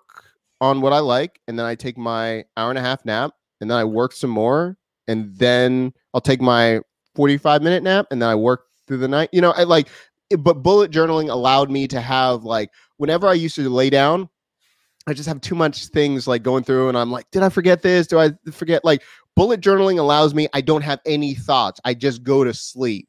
on 0.62 0.82
what 0.82 0.94
I 0.94 1.00
like, 1.00 1.40
and 1.48 1.58
then 1.58 1.66
I 1.66 1.76
take 1.76 1.98
my 1.98 2.46
hour 2.56 2.70
and 2.70 2.78
a 2.78 2.82
half 2.82 3.04
nap, 3.04 3.32
and 3.60 3.70
then 3.70 3.78
I 3.78 3.84
work 3.84 4.14
some 4.14 4.30
more, 4.30 4.78
and 5.08 5.36
then 5.36 5.92
I'll 6.14 6.22
take 6.22 6.40
my 6.40 6.82
45 7.16 7.64
minute 7.64 7.84
nap, 7.84 8.06
and 8.12 8.22
then 8.22 8.30
I 8.30 8.36
work 8.36 8.66
through 8.88 8.98
the 8.98 9.08
night. 9.08 9.30
You 9.32 9.42
know, 9.42 9.52
I 9.52 9.64
like 9.64 9.88
but 10.38 10.64
bullet 10.64 10.92
journaling 10.92 11.30
allowed 11.30 11.70
me 11.70 11.88
to 11.88 12.02
have 12.02 12.44
like 12.44 12.70
whenever 12.98 13.28
I 13.28 13.34
used 13.34 13.56
to 13.56 13.70
lay 13.70 13.90
down, 13.90 14.30
I 15.08 15.14
just 15.14 15.28
have 15.28 15.42
too 15.42 15.56
much 15.56 15.88
things 15.88 16.28
like 16.28 16.44
going 16.44 16.64
through, 16.64 16.90
and 16.90 16.98
I'm 16.98 17.12
like, 17.12 17.30
did 17.32 17.44
I 17.44 17.50
forget 17.50 17.82
this? 17.82 18.08
Do 18.08 18.20
I 18.20 18.32
forget? 18.52 18.86
Like 18.86 19.04
bullet 19.36 19.62
journaling 19.62 20.00
allows 20.00 20.34
me, 20.34 20.48
I 20.54 20.62
don't 20.62 20.84
have 20.84 21.00
any 21.06 21.34
thoughts. 21.34 21.80
I 21.86 21.94
just 21.94 22.24
go 22.24 22.44
to 22.44 22.54
sleep. 22.54 23.08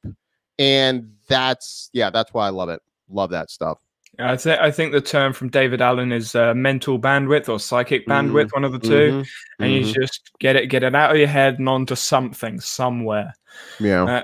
And 0.58 1.12
that's 1.28 1.90
yeah, 1.92 2.10
that's 2.10 2.32
why 2.32 2.46
I 2.46 2.50
love 2.50 2.68
it. 2.68 2.80
Love 3.08 3.30
that 3.30 3.50
stuff. 3.50 3.78
I, 4.18 4.36
th- 4.36 4.58
I 4.58 4.70
think 4.70 4.92
the 4.92 5.00
term 5.00 5.32
from 5.32 5.48
David 5.48 5.80
Allen 5.80 6.12
is 6.12 6.34
uh, 6.34 6.52
mental 6.52 6.98
bandwidth 6.98 7.48
or 7.48 7.58
psychic 7.58 8.06
bandwidth, 8.06 8.52
one 8.52 8.62
of 8.62 8.72
the 8.72 8.78
2 8.78 8.88
Mhm, 8.88 9.26
and 9.58 9.72
you 9.72 9.80
mhm. 9.80 9.94
just 9.94 10.30
get 10.38 10.54
it 10.54 10.66
get 10.68 10.82
it 10.82 10.94
out 10.94 11.12
of 11.12 11.16
your 11.16 11.28
head 11.28 11.58
and 11.58 11.68
onto 11.68 11.94
something 11.94 12.60
somewhere. 12.60 13.32
yeah. 13.80 14.04
uh, 14.04 14.22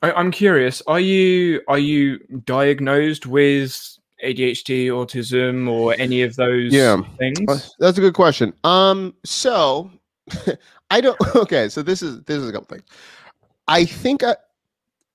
I, 0.00 0.12
I'm 0.12 0.30
curious. 0.30 0.82
Are 0.86 1.00
you 1.00 1.60
are 1.68 1.78
you 1.78 2.18
diagnosed 2.44 3.26
with 3.26 3.97
ADHD, 4.24 4.86
autism, 4.86 5.70
or 5.70 5.94
any 5.98 6.22
of 6.22 6.34
those 6.36 6.72
Yeah. 6.72 7.00
things? 7.18 7.48
Uh, 7.48 7.58
That's 7.78 7.98
a 7.98 8.00
good 8.00 8.14
question. 8.14 8.52
Um, 8.64 9.14
so 9.24 9.90
I 10.90 11.00
don't. 11.00 11.18
Okay, 11.36 11.68
so 11.68 11.82
this 11.82 12.02
is 12.02 12.22
this 12.24 12.38
is 12.38 12.48
a 12.48 12.52
couple 12.52 12.66
things. 12.76 12.88
I 13.68 13.84
think 13.84 14.22
I, 14.22 14.36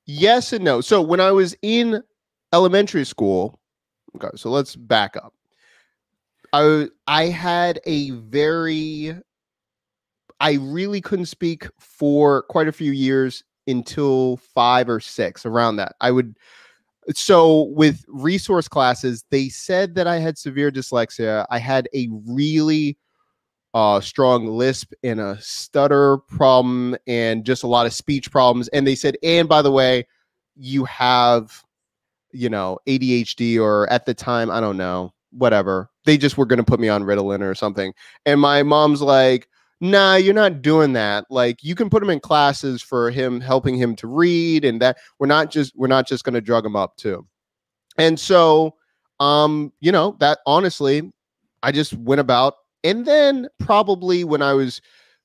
yes 0.06 0.54
and 0.54 0.64
no. 0.64 0.82
So 0.82 1.02
when 1.02 1.20
I 1.20 1.32
was 1.32 1.56
in 1.62 2.04
elementary 2.54 3.06
school, 3.06 3.60
okay, 4.16 4.30
so 4.36 4.50
let's 4.50 4.76
back 4.76 5.18
up. 5.18 5.34
I 6.54 6.88
I 7.08 7.26
had 7.26 7.80
a 7.86 8.12
very 8.12 9.16
I 10.40 10.54
really 10.54 11.02
couldn't 11.02 11.26
speak 11.28 11.68
for 11.80 12.44
quite 12.44 12.68
a 12.68 12.74
few 12.74 12.92
years 12.92 13.44
until 13.68 14.38
five 14.38 14.90
or 14.90 15.00
six 15.00 15.46
around 15.46 15.78
that. 15.78 15.96
I 16.02 16.12
would 16.12 16.38
so 17.14 17.64
with 17.76 18.04
resource 18.08 18.68
classes, 18.68 19.26
they 19.30 19.50
said 19.50 19.96
that 19.96 20.08
I 20.08 20.18
had 20.18 20.38
severe 20.38 20.72
dyslexia. 20.72 21.46
I 21.50 21.60
had 21.60 21.88
a 21.94 22.08
really 22.28 22.98
uh, 23.74 24.00
strong 24.00 24.46
lisp 24.48 24.94
and 25.04 25.20
a 25.20 25.38
stutter 25.42 26.18
problem 26.18 26.96
and 27.08 27.46
just 27.46 27.64
a 27.64 27.68
lot 27.68 27.86
of 27.86 27.94
speech 27.94 28.32
problems. 28.32 28.68
And 28.70 28.86
they 28.86 28.96
said, 28.96 29.18
and 29.24 29.50
by 29.50 29.62
the 29.62 29.72
way, 29.72 30.08
you 30.56 30.86
have, 30.86 31.64
you 32.32 32.50
know, 32.50 32.80
ADHD 32.88 33.60
or 33.60 33.90
at 33.90 34.06
the 34.06 34.14
time, 34.14 34.52
I 34.52 34.60
don't 34.60 34.78
know, 34.78 35.14
whatever. 35.32 35.90
They 36.06 36.18
just 36.18 36.38
were 36.38 36.46
going 36.46 36.58
to 36.58 36.64
put 36.64 36.80
me 36.80 36.90
on 36.90 37.04
Ritalin 37.04 37.42
or 37.42 37.56
something. 37.56 37.94
And 38.26 38.40
my 38.40 38.62
mom's 38.62 39.02
like, 39.02 39.48
nah, 39.84 40.16
you're 40.16 40.34
not 40.34 40.62
doing 40.62 40.94
that. 40.94 41.26
Like 41.30 41.62
you 41.62 41.76
can 41.76 41.90
put 41.90 42.02
him 42.02 42.10
in 42.10 42.22
classes 42.22 42.82
for 42.82 43.12
him 43.12 43.42
helping 43.42 43.76
him 43.76 43.98
to 43.98 44.08
read 44.08 44.64
and 44.64 44.82
that 44.82 44.98
we're 45.20 45.28
not 45.28 45.52
just 45.52 45.74
we're 45.76 45.88
not 45.88 46.08
just 46.08 46.24
going 46.24 46.34
to 46.36 46.42
drug 46.42 46.66
him 46.66 46.76
up 46.76 46.96
too. 46.96 47.28
And 47.98 48.18
so 48.20 48.76
um, 49.20 49.74
you 49.82 49.92
know, 49.92 50.16
that 50.20 50.40
honestly, 50.48 51.12
I 51.62 51.72
just 51.74 51.94
went 51.94 52.22
about 52.22 52.56
and 52.84 53.06
then 53.06 53.48
probably 53.60 54.24
when 54.24 54.42
I 54.42 54.54
was 54.54 54.82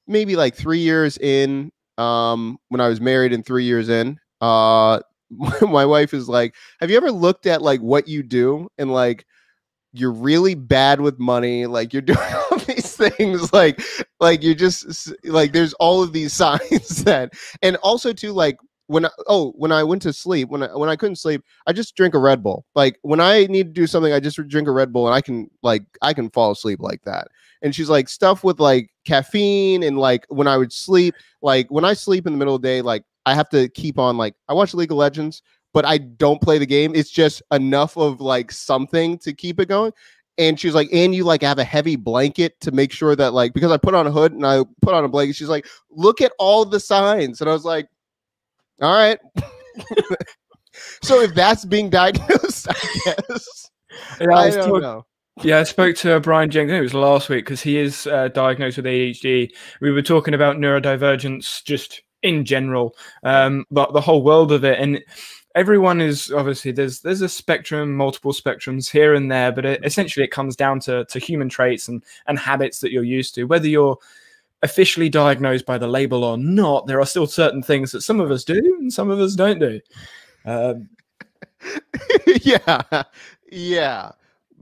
maybe 0.09 0.35
like 0.35 0.57
3 0.57 0.79
years 0.79 1.19
in 1.19 1.71
um 1.97 2.59
when 2.69 2.81
I 2.81 2.89
was 2.89 3.01
married 3.01 3.33
and 3.33 3.47
3 3.47 3.65
years 3.65 3.89
in, 3.89 4.19
uh 4.41 5.01
my 5.61 5.85
wife 5.85 6.13
is 6.15 6.29
like, 6.29 6.55
"Have 6.81 6.91
you 6.91 6.97
ever 6.97 7.13
looked 7.13 7.47
at 7.47 7.63
like 7.63 7.81
what 7.81 8.09
you 8.09 8.25
do 8.25 8.69
and 8.77 8.93
like 8.93 9.25
you're 9.93 10.13
really 10.13 10.55
bad 10.55 11.01
with 11.01 11.19
money 11.19 11.67
like 11.67 11.93
you're 11.93 12.03
doing 12.03 12.19
all 12.51 12.59
these 12.59 12.88
things 12.99 13.53
like 13.53 13.81
like 14.21 14.43
you're 14.43 14.55
just 14.55 15.13
like 15.25 15.53
there's 15.53 15.75
all 15.75 16.03
of 16.03 16.13
these 16.13 16.33
signs 16.43 17.05
that 17.05 17.33
and 17.63 17.77
also 17.77 18.13
too 18.13 18.33
like 18.33 18.59
when 18.87 19.05
I, 19.05 19.11
oh 19.27 19.53
when 19.53 19.71
I 19.71 19.83
went 19.85 20.03
to 20.03 20.13
sleep 20.13 20.49
when 20.49 20.63
I 20.63 20.75
when 20.75 20.89
I 20.89 20.97
couldn't 20.97 21.17
sleep 21.17 21.43
I 21.67 21.73
just 21.73 21.95
drink 21.95 22.15
a 22.15 22.19
Red 22.19 22.43
Bull 22.43 22.65
like 22.75 22.99
when 23.03 23.21
I 23.21 23.47
need 23.47 23.67
to 23.67 23.81
do 23.81 23.87
something 23.87 24.13
I 24.13 24.21
just 24.21 24.37
drink 24.49 24.69
a 24.69 24.73
Red 24.73 24.93
Bull 24.93 25.07
and 25.07 25.15
I 25.15 25.21
can 25.21 25.51
like 25.63 25.85
I 26.03 26.13
can 26.13 26.31
fall 26.31 26.51
asleep 26.51 26.81
like 26.81 27.03
that 27.05 27.29
and 27.63 27.75
she's 27.75 27.91
like 27.91 28.09
stuff 28.09 28.45
with 28.45 28.61
like 28.61 28.91
caffeine 29.05 29.83
and 29.83 29.99
like 29.99 30.27
when 30.29 30.47
I 30.47 30.57
would 30.57 30.73
sleep 30.73 31.15
like 31.43 31.71
when 31.71 31.85
I 31.85 31.95
sleep 31.95 32.27
in 32.27 32.33
the 32.33 32.39
middle 32.39 32.55
of 32.55 32.63
the 32.63 32.69
day 32.69 32.83
like 32.83 33.05
I 33.27 33.35
have 33.35 33.51
to 33.51 33.69
keep 33.69 33.99
on 33.99 34.17
like 34.17 34.35
I 34.49 34.55
watch 34.55 34.73
League 34.75 34.91
of 34.91 34.97
Legends 34.97 35.43
but 35.75 35.85
I 35.85 35.99
don't 35.99 36.41
play 36.41 36.59
the 36.59 36.67
game. 36.67 36.93
It's 36.95 37.11
just 37.11 37.43
enough 37.53 37.97
of 37.97 38.21
like 38.21 38.51
something 38.51 39.19
to 39.19 39.33
keep 39.33 39.61
it 39.61 39.69
going. 39.69 39.93
And 40.39 40.59
she's 40.59 40.75
like, 40.75 40.89
and 40.93 41.15
you 41.15 41.25
like 41.25 41.43
have 41.43 41.59
a 41.59 41.65
heavy 41.65 41.97
blanket 41.97 42.61
to 42.61 42.71
make 42.71 42.93
sure 42.93 43.17
that 43.17 43.35
like 43.35 43.53
because 43.53 43.73
I 43.73 43.77
put 43.77 43.95
on 43.95 44.07
a 44.07 44.11
hood 44.11 44.33
and 44.33 44.47
I 44.47 44.63
put 44.81 44.95
on 44.95 45.05
a 45.05 45.09
blanket. 45.09 45.37
She's 45.37 45.49
like, 45.49 45.67
look 45.91 46.21
at 46.21 46.33
all 46.39 46.65
the 46.65 46.81
signs, 46.81 47.41
and 47.41 47.51
I 47.51 47.53
was 47.53 47.65
like, 47.65 47.89
all 48.81 48.95
right. 48.95 49.19
so 51.03 51.21
if 51.21 51.35
that's 51.35 51.65
being 51.65 51.91
diagnosed, 51.91 52.69
I 52.71 53.01
guess. 53.05 53.71
Yeah, 54.21 54.35
I, 54.35 54.43
I 54.45 54.51
don't 54.51 54.69
talk- 54.69 54.83
know. 54.83 55.05
Yeah, 55.43 55.61
I 55.61 55.63
spoke 55.65 55.95
to 55.97 56.19
Brian 56.19 56.51
Jenkins. 56.51 56.79
It 56.79 56.81
was 56.81 56.95
last 56.95 57.29
week 57.29 57.45
because 57.45 57.63
he 57.63 57.79
is 57.79 58.09
uh, 58.09 58.29
diagnosed 58.29 58.77
with 58.77 58.87
ADHD. 58.87 59.51
We 59.81 59.93
were 59.93 60.03
talking 60.03 60.35
about 60.35 60.57
neurodivergence 60.57 61.63
just 61.65 62.03
in 62.23 62.45
general, 62.45 62.97
um, 63.23 63.65
but 63.71 63.93
the 63.93 64.01
whole 64.01 64.25
world 64.25 64.51
of 64.51 64.65
it. 64.65 64.81
And 64.81 65.01
everyone 65.59 66.01
is 66.01 66.31
obviously 66.31 66.71
there's 66.73 67.01
there's 67.01 67.21
a 67.21 67.29
spectrum, 67.29 67.95
multiple 67.95 68.33
spectrums 68.33 68.89
here 68.91 69.15
and 69.15 69.31
there, 69.31 69.51
but 69.51 69.65
it, 69.67 69.85
essentially 69.85 70.25
it 70.25 70.31
comes 70.31 70.57
down 70.57 70.81
to 70.81 71.05
to 71.07 71.19
human 71.19 71.49
traits 71.49 71.89
and 71.89 72.03
and 72.27 72.39
habits 72.39 72.79
that 72.81 72.93
you're 72.93 73.05
used 73.05 73.35
to. 73.35 73.45
Whether 73.45 73.69
you're 73.69 73.99
officially 74.63 75.09
diagnosed 75.09 75.67
by 75.67 75.79
the 75.79 75.89
label 75.89 76.25
or 76.25 76.39
not, 76.39 76.87
there 76.87 77.01
are 77.01 77.07
still 77.07 77.27
certain 77.27 77.63
things 77.63 77.93
that 77.93 78.03
some 78.03 78.21
of 78.21 78.31
us 78.31 78.45
do 78.45 78.59
and 78.81 78.93
some 78.93 79.11
of 79.11 79.21
us 79.21 79.35
don't 79.35 79.59
do. 79.59 79.81
Um, 80.45 80.89
yeah, 82.43 82.83
yeah, 83.51 84.13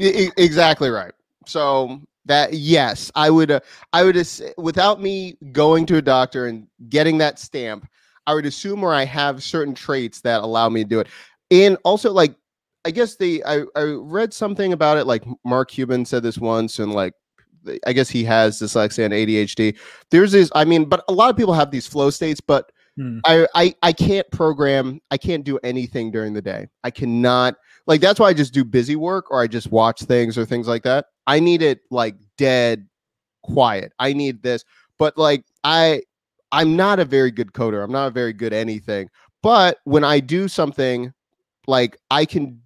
I- 0.00 0.30
exactly 0.36 0.90
right. 0.90 1.12
So 1.46 2.00
that 2.24 2.54
yes, 2.54 3.10
I 3.14 3.30
would, 3.30 3.50
uh, 3.50 3.60
I 3.92 4.02
would, 4.02 4.16
uh, 4.16 4.24
without 4.58 5.00
me 5.00 5.36
going 5.52 5.86
to 5.86 5.96
a 5.96 6.02
doctor 6.02 6.46
and 6.46 6.66
getting 6.88 7.18
that 7.18 7.38
stamp, 7.38 7.88
I 8.26 8.34
would 8.34 8.46
assume 8.46 8.80
where 8.80 8.94
I 8.94 9.04
have 9.04 9.42
certain 9.42 9.74
traits 9.74 10.20
that 10.22 10.42
allow 10.42 10.68
me 10.68 10.82
to 10.82 10.88
do 10.88 11.00
it. 11.00 11.08
And 11.50 11.76
also 11.84 12.12
like 12.12 12.34
I 12.84 12.90
guess 12.90 13.16
the 13.16 13.42
I, 13.44 13.62
I 13.74 13.82
read 13.82 14.32
something 14.32 14.72
about 14.72 14.96
it 14.96 15.06
like 15.06 15.24
Mark 15.44 15.70
Cuban 15.70 16.04
said 16.04 16.22
this 16.22 16.38
once 16.38 16.78
and 16.78 16.92
like 16.92 17.14
I 17.84 17.92
guess 17.92 18.08
he 18.08 18.22
has 18.24 18.60
dyslexia 18.60 19.04
and 19.04 19.14
ADHD. 19.14 19.76
There's 20.10 20.32
this 20.32 20.50
I 20.54 20.64
mean 20.64 20.84
but 20.84 21.04
a 21.08 21.12
lot 21.12 21.30
of 21.30 21.36
people 21.36 21.54
have 21.54 21.70
these 21.70 21.86
flow 21.86 22.10
states 22.10 22.40
but 22.40 22.70
hmm. 22.96 23.18
I, 23.24 23.46
I 23.54 23.74
I 23.82 23.92
can't 23.92 24.30
program 24.30 25.00
I 25.10 25.18
can't 25.18 25.44
do 25.44 25.58
anything 25.64 26.10
during 26.10 26.32
the 26.32 26.42
day. 26.42 26.68
I 26.84 26.90
cannot 26.90 27.56
like 27.86 28.00
that's 28.00 28.20
why 28.20 28.28
I 28.28 28.34
just 28.34 28.54
do 28.54 28.64
busy 28.64 28.96
work 28.96 29.30
or 29.30 29.40
I 29.40 29.46
just 29.46 29.70
watch 29.70 30.02
things 30.02 30.38
or 30.38 30.44
things 30.44 30.68
like 30.68 30.82
that. 30.84 31.06
I 31.26 31.40
need 31.40 31.62
it 31.62 31.80
like 31.90 32.16
dead 32.38 32.86
quiet. 33.42 33.92
I 33.98 34.12
need 34.12 34.42
this 34.42 34.64
but 34.98 35.16
like 35.18 35.44
I 35.64 36.02
I'm 36.52 36.76
not 36.76 37.00
a 37.00 37.04
very 37.04 37.30
good 37.30 37.52
coder. 37.52 37.82
I'm 37.82 37.92
not 37.92 38.08
a 38.08 38.10
very 38.10 38.32
good 38.32 38.52
anything. 38.52 39.08
But 39.42 39.78
when 39.84 40.04
I 40.04 40.20
do 40.20 40.48
something 40.48 41.12
like 41.66 41.96
I 42.10 42.24
can 42.24 42.60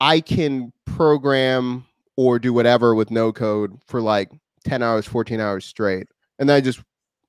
I 0.00 0.20
can 0.20 0.72
program 0.86 1.84
or 2.16 2.38
do 2.38 2.52
whatever 2.52 2.94
with 2.94 3.10
no 3.10 3.32
code 3.32 3.78
for 3.86 4.00
like 4.00 4.30
10 4.64 4.82
hours, 4.82 5.06
14 5.06 5.40
hours 5.40 5.64
straight. 5.64 6.06
And 6.38 6.48
then 6.48 6.56
I 6.56 6.60
just 6.60 6.80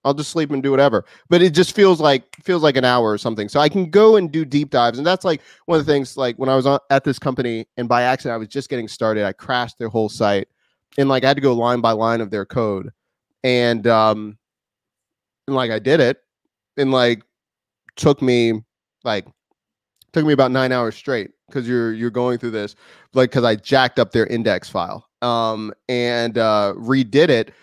I'll 0.03 0.13
just 0.13 0.31
sleep 0.31 0.49
and 0.49 0.63
do 0.63 0.71
whatever. 0.71 1.05
But 1.29 1.41
it 1.41 1.53
just 1.53 1.75
feels 1.75 1.99
like 1.99 2.35
feels 2.43 2.63
like 2.63 2.75
an 2.75 2.85
hour 2.85 3.11
or 3.11 3.17
something. 3.17 3.49
So 3.49 3.59
I 3.59 3.69
can 3.69 3.89
go 3.89 4.15
and 4.15 4.31
do 4.31 4.45
deep 4.45 4.71
dives. 4.71 4.97
And 4.97 5.05
that's 5.05 5.23
like 5.23 5.41
one 5.65 5.79
of 5.79 5.85
the 5.85 5.91
things 5.91 6.17
like 6.17 6.37
when 6.37 6.49
I 6.49 6.55
was 6.55 6.65
on, 6.65 6.79
at 6.89 7.03
this 7.03 7.19
company 7.19 7.67
and 7.77 7.87
by 7.87 8.03
accident 8.03 8.33
I 8.33 8.37
was 8.37 8.47
just 8.47 8.69
getting 8.69 8.87
started, 8.87 9.25
I 9.25 9.33
crashed 9.33 9.77
their 9.77 9.89
whole 9.89 10.09
site 10.09 10.47
and 10.97 11.07
like 11.07 11.23
I 11.23 11.27
had 11.27 11.37
to 11.37 11.41
go 11.41 11.53
line 11.53 11.81
by 11.81 11.91
line 11.91 12.21
of 12.21 12.31
their 12.31 12.45
code. 12.45 12.91
And 13.43 13.85
um 13.87 14.37
and 15.51 15.55
like 15.57 15.69
I 15.69 15.79
did 15.79 15.99
it 15.99 16.17
and 16.77 16.91
like 16.91 17.23
took 17.97 18.21
me 18.21 18.63
like 19.03 19.27
took 20.13 20.25
me 20.25 20.31
about 20.31 20.51
nine 20.51 20.71
hours 20.71 20.95
straight 20.95 21.31
because 21.47 21.67
you're 21.67 21.91
you're 21.91 22.09
going 22.09 22.37
through 22.37 22.51
this 22.51 22.75
like 23.13 23.29
because 23.29 23.43
I 23.43 23.55
jacked 23.55 23.99
up 23.99 24.13
their 24.13 24.25
index 24.27 24.69
file 24.69 25.05
um 25.21 25.73
and 25.89 26.37
uh 26.37 26.73
redid 26.77 27.27
it 27.27 27.53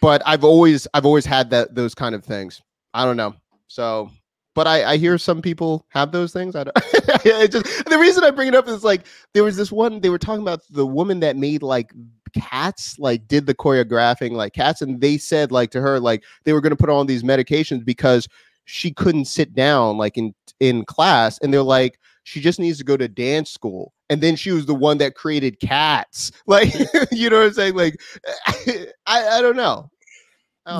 but 0.00 0.22
I've 0.24 0.42
always 0.42 0.88
I've 0.94 1.04
always 1.04 1.26
had 1.26 1.50
that 1.50 1.74
those 1.74 1.94
kind 1.94 2.14
of 2.14 2.24
things 2.24 2.62
I 2.94 3.04
don't 3.04 3.18
know 3.18 3.34
so 3.68 4.10
but 4.54 4.66
I, 4.66 4.92
I 4.92 4.96
hear 4.98 5.16
some 5.16 5.40
people 5.40 5.86
have 5.88 6.12
those 6.12 6.30
things. 6.30 6.54
I 6.54 6.64
don't. 6.64 6.76
just 7.50 7.84
the 7.86 7.96
reason 7.98 8.22
I 8.22 8.30
bring 8.30 8.48
it 8.48 8.54
up 8.54 8.68
is 8.68 8.84
like 8.84 9.06
there 9.32 9.42
was 9.44 9.56
this 9.56 9.72
one 9.72 9.98
they 10.02 10.10
were 10.10 10.18
talking 10.18 10.42
about 10.42 10.60
the 10.68 10.86
woman 10.86 11.20
that 11.20 11.36
made 11.36 11.62
like 11.62 11.90
cats 12.32 12.98
like 12.98 13.26
did 13.28 13.46
the 13.46 13.54
choreographing 13.54 14.32
like 14.32 14.52
cats 14.52 14.82
and 14.82 15.00
they 15.00 15.18
said 15.18 15.52
like 15.52 15.70
to 15.70 15.80
her 15.80 16.00
like 16.00 16.24
they 16.44 16.52
were 16.52 16.60
going 16.60 16.70
to 16.70 16.76
put 16.76 16.90
on 16.90 17.06
these 17.06 17.22
medications 17.22 17.84
because 17.84 18.28
she 18.64 18.92
couldn't 18.92 19.26
sit 19.26 19.54
down 19.54 19.96
like 19.96 20.16
in 20.16 20.34
in 20.60 20.84
class 20.84 21.38
and 21.38 21.52
they're 21.52 21.62
like 21.62 21.98
she 22.24 22.40
just 22.40 22.60
needs 22.60 22.78
to 22.78 22.84
go 22.84 22.96
to 22.96 23.08
dance 23.08 23.50
school. 23.50 23.92
And 24.08 24.20
then 24.20 24.36
she 24.36 24.52
was 24.52 24.66
the 24.66 24.74
one 24.74 24.98
that 24.98 25.14
created 25.14 25.60
cats. 25.60 26.30
Like 26.46 26.74
you 27.10 27.30
know 27.30 27.38
what 27.38 27.46
i'm 27.46 27.52
saying? 27.52 27.74
Like 27.74 28.00
i 28.46 28.86
i 29.06 29.40
don't 29.40 29.56
know 29.56 29.90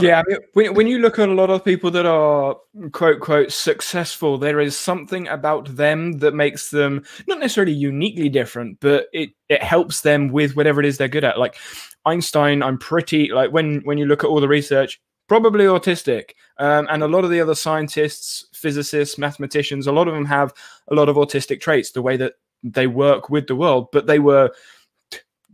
yeah, 0.00 0.20
I 0.20 0.22
mean, 0.28 0.38
when, 0.52 0.74
when 0.74 0.86
you 0.86 1.00
look 1.00 1.18
at 1.18 1.28
a 1.28 1.34
lot 1.34 1.50
of 1.50 1.64
people 1.64 1.90
that 1.90 2.06
are 2.06 2.56
quote 2.92 3.20
quote 3.20 3.50
successful, 3.50 4.38
there 4.38 4.60
is 4.60 4.76
something 4.76 5.26
about 5.26 5.74
them 5.74 6.18
that 6.18 6.34
makes 6.34 6.70
them 6.70 7.04
not 7.26 7.40
necessarily 7.40 7.72
uniquely 7.72 8.28
different, 8.28 8.78
but 8.78 9.06
it 9.12 9.30
it 9.48 9.62
helps 9.62 10.02
them 10.02 10.28
with 10.28 10.54
whatever 10.54 10.78
it 10.78 10.86
is 10.86 10.98
they're 10.98 11.08
good 11.08 11.24
at. 11.24 11.38
Like 11.38 11.56
Einstein, 12.04 12.62
I'm 12.62 12.78
pretty 12.78 13.32
like 13.32 13.50
when 13.50 13.80
when 13.80 13.98
you 13.98 14.06
look 14.06 14.22
at 14.22 14.28
all 14.28 14.40
the 14.40 14.46
research, 14.46 15.00
probably 15.26 15.64
autistic, 15.64 16.30
um, 16.58 16.86
and 16.88 17.02
a 17.02 17.08
lot 17.08 17.24
of 17.24 17.30
the 17.30 17.40
other 17.40 17.56
scientists, 17.56 18.46
physicists, 18.54 19.18
mathematicians, 19.18 19.88
a 19.88 19.92
lot 19.92 20.06
of 20.06 20.14
them 20.14 20.26
have 20.26 20.54
a 20.88 20.94
lot 20.94 21.08
of 21.08 21.16
autistic 21.16 21.60
traits. 21.60 21.90
The 21.90 22.02
way 22.02 22.16
that 22.18 22.34
they 22.62 22.86
work 22.86 23.30
with 23.30 23.48
the 23.48 23.56
world, 23.56 23.88
but 23.90 24.06
they 24.06 24.20
were 24.20 24.52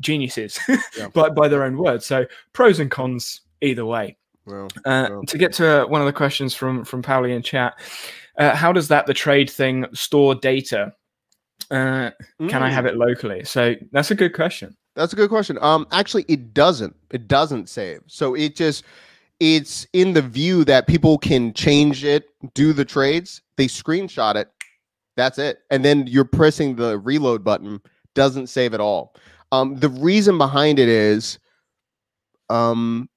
geniuses 0.01 0.59
yeah. 0.99 1.09
by 1.09 1.31
by 1.31 1.49
their 1.49 1.65
own 1.65 1.79
words. 1.79 2.05
So 2.05 2.27
pros 2.53 2.79
and 2.79 2.91
cons 2.91 3.41
either 3.61 3.85
way. 3.85 4.17
Well, 4.47 4.69
uh, 4.85 5.09
well. 5.11 5.23
To 5.25 5.39
get 5.39 5.53
to 5.55 5.85
uh, 5.85 5.87
one 5.87 6.01
of 6.01 6.07
the 6.07 6.13
questions 6.13 6.55
from 6.55 6.85
from 6.85 7.03
Pauli 7.03 7.33
in 7.33 7.43
chat, 7.43 7.79
uh, 8.39 8.55
how 8.55 8.73
does 8.73 8.89
that 8.89 9.07
the 9.07 9.15
trade 9.15 9.51
thing 9.51 9.87
store 9.93 10.35
data? 10.35 10.93
Mm. 11.71 12.13
Can 12.49 12.63
I 12.63 12.71
have 12.71 12.85
mm. 12.85 12.89
it 12.89 12.97
locally? 12.97 13.45
So 13.45 13.75
that's 13.93 14.11
a 14.11 14.15
good 14.15 14.33
question. 14.33 14.77
That's 14.97 15.13
a 15.13 15.17
good 15.17 15.29
question. 15.29 15.59
Um, 15.61 15.87
actually, 15.93 16.25
it 16.29 16.55
doesn't. 16.55 16.97
It 17.11 17.29
doesn't 17.29 17.69
save. 17.69 18.01
So 18.07 18.35
it 18.35 18.57
just 18.57 18.85
it's 19.41 19.87
in 19.93 20.15
the 20.15 20.23
view 20.23 20.65
that 20.65 20.89
people 20.89 21.19
can 21.19 21.53
change 21.53 22.05
it, 22.05 22.25
do 22.55 22.73
the 22.73 22.85
trades. 22.85 23.43
They 23.57 23.67
screenshot 23.67 24.35
it. 24.35 24.49
That's 25.17 25.39
it, 25.39 25.61
and 25.71 25.85
then 25.85 26.07
you're 26.07 26.25
pressing 26.25 26.77
the 26.77 26.99
reload 26.99 27.45
button. 27.45 27.81
Doesn't 28.15 28.47
save 28.49 28.73
at 28.73 28.81
all. 28.81 29.15
Um, 29.53 29.77
the 29.77 29.89
reason 29.89 30.39
behind 30.39 30.79
it 30.79 30.89
is, 30.89 31.39
um, 32.51 33.09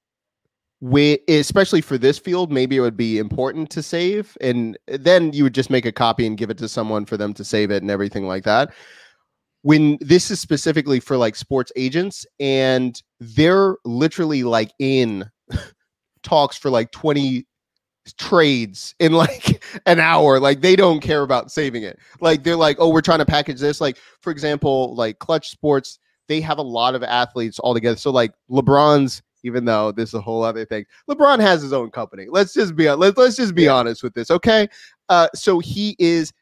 we, 0.82 1.20
especially 1.28 1.80
for 1.80 1.96
this 1.96 2.18
field, 2.18 2.50
maybe 2.50 2.76
it 2.76 2.80
would 2.80 2.96
be 2.96 3.18
important 3.18 3.70
to 3.70 3.84
save, 3.84 4.36
and 4.40 4.76
then 4.88 5.32
you 5.32 5.44
would 5.44 5.54
just 5.54 5.70
make 5.70 5.86
a 5.86 5.92
copy 5.92 6.26
and 6.26 6.36
give 6.36 6.50
it 6.50 6.58
to 6.58 6.68
someone 6.68 7.06
for 7.06 7.16
them 7.16 7.32
to 7.34 7.44
save 7.44 7.70
it 7.70 7.82
and 7.82 7.90
everything 7.90 8.26
like 8.26 8.42
that. 8.42 8.74
When 9.62 9.96
this 10.00 10.28
is 10.28 10.40
specifically 10.40 10.98
for 10.98 11.16
like 11.16 11.36
sports 11.36 11.70
agents, 11.76 12.26
and 12.40 13.00
they're 13.20 13.76
literally 13.84 14.42
like 14.42 14.72
in 14.80 15.30
talks 16.24 16.56
for 16.56 16.68
like 16.68 16.90
20 16.90 17.46
trades 18.18 18.92
in 18.98 19.12
like 19.12 19.62
an 19.86 20.00
hour 20.00 20.40
like 20.40 20.62
they 20.62 20.74
don't 20.74 20.98
care 20.98 21.22
about 21.22 21.52
saving 21.52 21.84
it. 21.84 22.00
Like 22.20 22.42
they're 22.42 22.56
like 22.56 22.78
oh 22.80 22.88
we're 22.88 23.02
trying 23.02 23.20
to 23.20 23.24
package 23.24 23.60
this. 23.60 23.80
Like 23.80 23.98
for 24.20 24.32
example 24.32 24.96
like 24.96 25.20
Klutch 25.20 25.50
Sports 25.50 26.00
they 26.26 26.40
have 26.40 26.58
a 26.58 26.62
lot 26.62 26.96
of 26.96 27.04
athletes 27.04 27.60
all 27.60 27.72
together. 27.72 27.96
So 27.96 28.10
like 28.10 28.32
lebron's 28.50 29.22
even 29.42 29.64
though 29.64 29.92
this 29.92 30.10
is 30.10 30.14
a 30.14 30.20
whole 30.20 30.42
other 30.42 30.64
thing. 30.64 30.84
Lebron 31.08 31.40
has 31.40 31.62
his 31.62 31.72
own 31.72 31.90
company. 31.90 32.26
Let's 32.28 32.52
just 32.52 32.76
be 32.76 32.90
let's, 32.90 33.16
let's 33.16 33.36
just 33.36 33.54
be 33.54 33.68
honest 33.68 34.02
with 34.02 34.14
this 34.14 34.30
okay? 34.30 34.68
Uh 35.08 35.28
so 35.34 35.58
he 35.58 35.96
is 35.98 36.32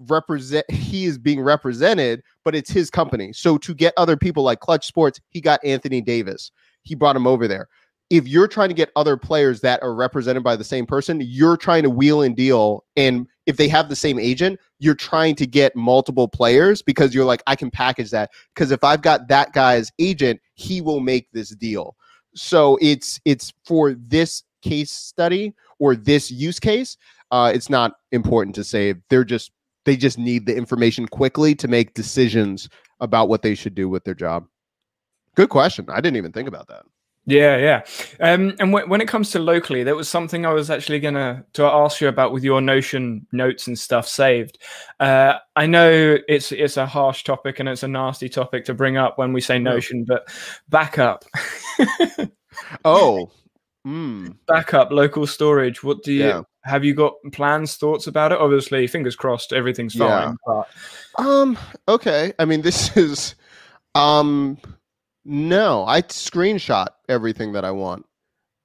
represent 0.00 0.68
he 0.70 1.04
is 1.04 1.18
being 1.18 1.40
represented 1.40 2.22
but 2.44 2.54
it's 2.54 2.70
his 2.70 2.90
company. 2.90 3.32
So 3.32 3.58
to 3.58 3.74
get 3.74 3.94
other 3.96 4.16
people 4.16 4.42
like 4.42 4.60
Klutch 4.60 4.86
Sports 4.86 5.20
he 5.30 5.40
got 5.40 5.64
anthony 5.64 6.00
davis. 6.00 6.50
He 6.82 6.94
brought 6.94 7.16
him 7.16 7.26
over 7.26 7.48
there. 7.48 7.68
If 8.10 8.28
you're 8.28 8.48
trying 8.48 8.68
to 8.68 8.74
get 8.74 8.90
other 8.96 9.16
players 9.16 9.60
that 9.62 9.82
are 9.82 9.94
represented 9.94 10.44
by 10.44 10.56
the 10.56 10.64
same 10.64 10.84
person, 10.84 11.20
you're 11.24 11.56
trying 11.56 11.82
to 11.84 11.90
wheel 11.90 12.20
and 12.22 12.36
deal. 12.36 12.84
And 12.96 13.26
if 13.46 13.56
they 13.56 13.66
have 13.68 13.88
the 13.88 13.96
same 13.96 14.18
agent, 14.18 14.60
you're 14.84 14.94
trying 14.94 15.34
to 15.36 15.46
get 15.46 15.74
multiple 15.74 16.28
players 16.28 16.82
because 16.82 17.14
you're 17.14 17.24
like, 17.24 17.42
I 17.46 17.56
can 17.56 17.70
package 17.70 18.10
that. 18.10 18.30
Because 18.54 18.70
if 18.70 18.84
I've 18.84 19.00
got 19.00 19.28
that 19.28 19.54
guy's 19.54 19.90
agent, 19.98 20.40
he 20.54 20.82
will 20.82 21.00
make 21.00 21.30
this 21.32 21.50
deal. 21.50 21.96
So 22.34 22.78
it's 22.82 23.18
it's 23.24 23.52
for 23.64 23.94
this 23.94 24.42
case 24.62 24.90
study 24.90 25.54
or 25.78 25.96
this 25.96 26.30
use 26.30 26.60
case. 26.60 26.96
Uh, 27.30 27.50
it's 27.54 27.70
not 27.70 27.94
important 28.12 28.54
to 28.56 28.64
say. 28.64 28.94
They're 29.08 29.24
just 29.24 29.52
they 29.84 29.96
just 29.96 30.18
need 30.18 30.46
the 30.46 30.54
information 30.54 31.06
quickly 31.08 31.54
to 31.54 31.68
make 31.68 31.94
decisions 31.94 32.68
about 33.00 33.28
what 33.28 33.42
they 33.42 33.54
should 33.54 33.74
do 33.74 33.88
with 33.88 34.04
their 34.04 34.14
job. 34.14 34.46
Good 35.34 35.48
question. 35.48 35.86
I 35.88 36.00
didn't 36.00 36.16
even 36.16 36.32
think 36.32 36.48
about 36.48 36.68
that. 36.68 36.82
Yeah, 37.26 37.56
yeah. 37.56 37.82
Um, 38.20 38.50
and 38.58 38.70
w- 38.70 38.86
when 38.86 39.00
it 39.00 39.08
comes 39.08 39.30
to 39.30 39.38
locally, 39.38 39.82
there 39.82 39.96
was 39.96 40.08
something 40.08 40.44
I 40.44 40.52
was 40.52 40.68
actually 40.68 41.00
gonna 41.00 41.44
to 41.54 41.64
ask 41.64 42.00
you 42.00 42.08
about 42.08 42.32
with 42.32 42.44
your 42.44 42.60
Notion 42.60 43.26
notes 43.32 43.66
and 43.66 43.78
stuff 43.78 44.06
saved. 44.06 44.58
Uh, 45.00 45.34
I 45.56 45.66
know 45.66 46.18
it's 46.28 46.52
it's 46.52 46.76
a 46.76 46.86
harsh 46.86 47.24
topic 47.24 47.60
and 47.60 47.68
it's 47.68 47.82
a 47.82 47.88
nasty 47.88 48.28
topic 48.28 48.66
to 48.66 48.74
bring 48.74 48.98
up 48.98 49.16
when 49.16 49.32
we 49.32 49.40
say 49.40 49.58
Notion, 49.58 50.04
but 50.04 50.28
backup. 50.68 51.24
oh, 52.84 53.30
mm. 53.86 54.36
backup 54.46 54.90
local 54.90 55.26
storage. 55.26 55.82
What 55.82 56.02
do 56.02 56.12
you 56.12 56.24
yeah. 56.24 56.42
have? 56.64 56.84
You 56.84 56.94
got 56.94 57.14
plans, 57.32 57.76
thoughts 57.76 58.06
about 58.06 58.32
it? 58.32 58.38
Obviously, 58.38 58.86
fingers 58.86 59.16
crossed, 59.16 59.54
everything's 59.54 59.94
fine. 59.94 60.36
Yeah. 60.46 60.62
But... 61.16 61.24
Um. 61.24 61.58
Okay. 61.88 62.34
I 62.38 62.44
mean, 62.44 62.60
this 62.60 62.94
is 62.98 63.34
um 63.94 64.58
no, 65.24 65.86
I 65.86 66.02
screenshot 66.02 66.88
everything 67.08 67.52
that 67.52 67.64
I 67.64 67.70
want. 67.70 68.06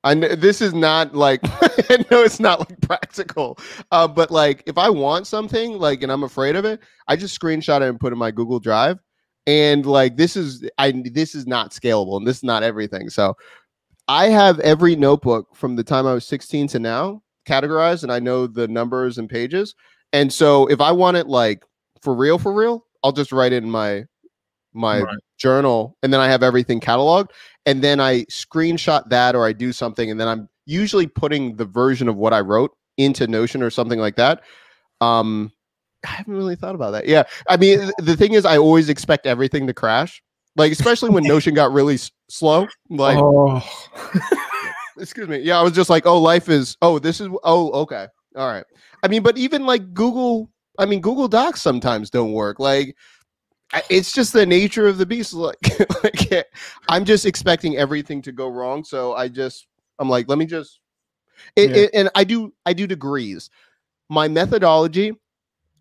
I 0.04 0.14
know 0.14 0.34
this 0.34 0.62
is 0.62 0.74
not 0.74 1.14
like 1.14 1.42
I 1.90 1.98
know 2.10 2.24
it's 2.24 2.40
not 2.40 2.60
like 2.60 2.80
practical, 2.82 3.58
uh, 3.92 4.08
but 4.08 4.32
like 4.32 4.64
if 4.66 4.78
I 4.78 4.90
want 4.90 5.28
something 5.28 5.74
like 5.74 6.04
and 6.04 6.12
I'm 6.12 6.24
afraid 6.24 6.56
of 6.56 6.66
it, 6.66 6.80
I 7.08 7.16
just 7.16 7.40
screenshot 7.40 7.82
it 7.82 7.90
and 7.90 8.00
put 8.00 8.12
it 8.12 8.14
in 8.14 8.20
my 8.20 8.32
Google 8.32 8.60
Drive. 8.60 9.00
And 9.48 9.86
like 9.86 10.16
this 10.16 10.36
is 10.36 10.68
I 10.78 10.92
this 10.92 11.36
is 11.36 11.48
not 11.48 11.72
scalable 11.72 12.18
and 12.18 12.26
this 12.26 12.38
is 12.38 12.44
not 12.44 12.64
everything. 12.64 13.10
So 13.10 13.36
I 14.08 14.28
have 14.30 14.60
every 14.62 14.96
notebook 14.96 15.56
from 15.56 15.76
the 15.76 15.84
time 15.84 16.08
I 16.08 16.14
was 16.14 16.26
16 16.26 16.68
to 16.70 16.80
now 16.80 17.22
categorized, 17.46 18.04
and 18.04 18.12
I 18.12 18.20
know 18.20 18.48
the 18.48 18.68
numbers 18.68 19.18
and 19.18 19.30
pages. 19.30 19.76
And 20.14 20.32
so 20.32 20.66
if 20.68 20.82
I 20.82 20.92
want 20.92 21.18
it 21.18 21.28
like 21.28 21.64
for 22.02 22.16
real, 22.16 22.38
for 22.38 22.54
real, 22.54 22.86
I'll 23.04 23.12
just 23.12 23.32
write 23.32 23.54
it 23.54 23.64
in 23.64 23.70
my 23.70 24.06
my 24.74 25.02
right. 25.02 25.18
journal 25.38 25.98
and 26.04 26.14
then 26.14 26.20
I 26.20 26.28
have 26.28 26.44
everything 26.44 26.80
cataloged 26.80 27.30
and 27.70 27.84
then 27.84 28.00
I 28.00 28.24
screenshot 28.26 29.08
that 29.10 29.36
or 29.36 29.46
I 29.46 29.54
do 29.54 29.72
something 29.72 30.10
and 30.10 30.20
then 30.20 30.28
I'm 30.28 30.50
usually 30.66 31.06
putting 31.06 31.56
the 31.56 31.66
version 31.66 32.08
of 32.08 32.16
what 32.16 32.34
I 32.34 32.40
wrote 32.40 32.72
into 32.98 33.28
Notion 33.28 33.62
or 33.62 33.70
something 33.70 34.00
like 34.00 34.16
that. 34.16 34.42
Um 35.02 35.52
I 36.04 36.10
haven't 36.10 36.34
really 36.34 36.56
thought 36.56 36.76
about 36.76 36.92
that. 36.92 37.08
Yeah. 37.08 37.24
I 37.48 37.58
mean 37.58 37.92
the 38.00 38.18
thing 38.18 38.34
is 38.34 38.44
I 38.44 38.58
always 38.58 38.90
expect 38.90 39.28
everything 39.28 39.68
to 39.68 39.74
crash. 39.74 40.22
Like 40.56 40.72
especially 40.72 41.12
when 41.12 41.24
Notion 41.36 41.54
got 41.54 41.72
really 41.72 41.96
s- 41.96 42.12
slow 42.28 42.68
like 42.90 43.20
oh. 43.20 43.62
Excuse 44.98 45.30
me. 45.30 45.38
Yeah, 45.38 45.58
I 45.58 45.62
was 45.62 45.72
just 45.72 45.90
like, 45.90 46.06
"Oh, 46.06 46.20
life 46.20 46.50
is 46.50 46.76
oh, 46.82 47.00
this 47.00 47.22
is 47.22 47.30
oh, 47.46 47.72
okay. 47.84 48.08
All 48.36 48.48
right." 48.48 48.66
I 49.02 49.08
mean, 49.08 49.24
but 49.24 49.38
even 49.38 49.66
like 49.66 49.94
Google 49.94 50.52
I 50.78 50.86
mean, 50.86 51.00
Google 51.00 51.30
Docs 51.30 51.62
sometimes 51.62 52.10
don't 52.10 52.34
work. 52.34 52.60
Like 52.60 52.96
it's 53.90 54.12
just 54.12 54.34
the 54.34 54.46
nature 54.46 54.88
of 54.88 54.98
the 54.98 55.06
beast. 55.06 55.34
Like, 55.34 55.58
like 56.04 56.48
I'm 56.88 57.06
just 57.06 57.26
expecting 57.26 57.78
everything 57.78 58.22
to 58.24 58.32
go 58.32 58.50
wrong. 58.50 58.84
So 58.84 59.14
I 59.14 59.28
just, 59.28 59.68
I'm 60.00 60.10
like, 60.10 60.28
let 60.28 60.38
me 60.38 60.46
just, 60.46 60.80
it, 61.56 61.70
yeah. 61.70 61.76
it, 61.78 61.92
and 61.94 62.10
I 62.16 62.24
do, 62.24 62.54
I 62.66 62.74
do 62.74 62.88
degrees. 62.88 63.50
My 64.10 64.28
methodology 64.28 65.14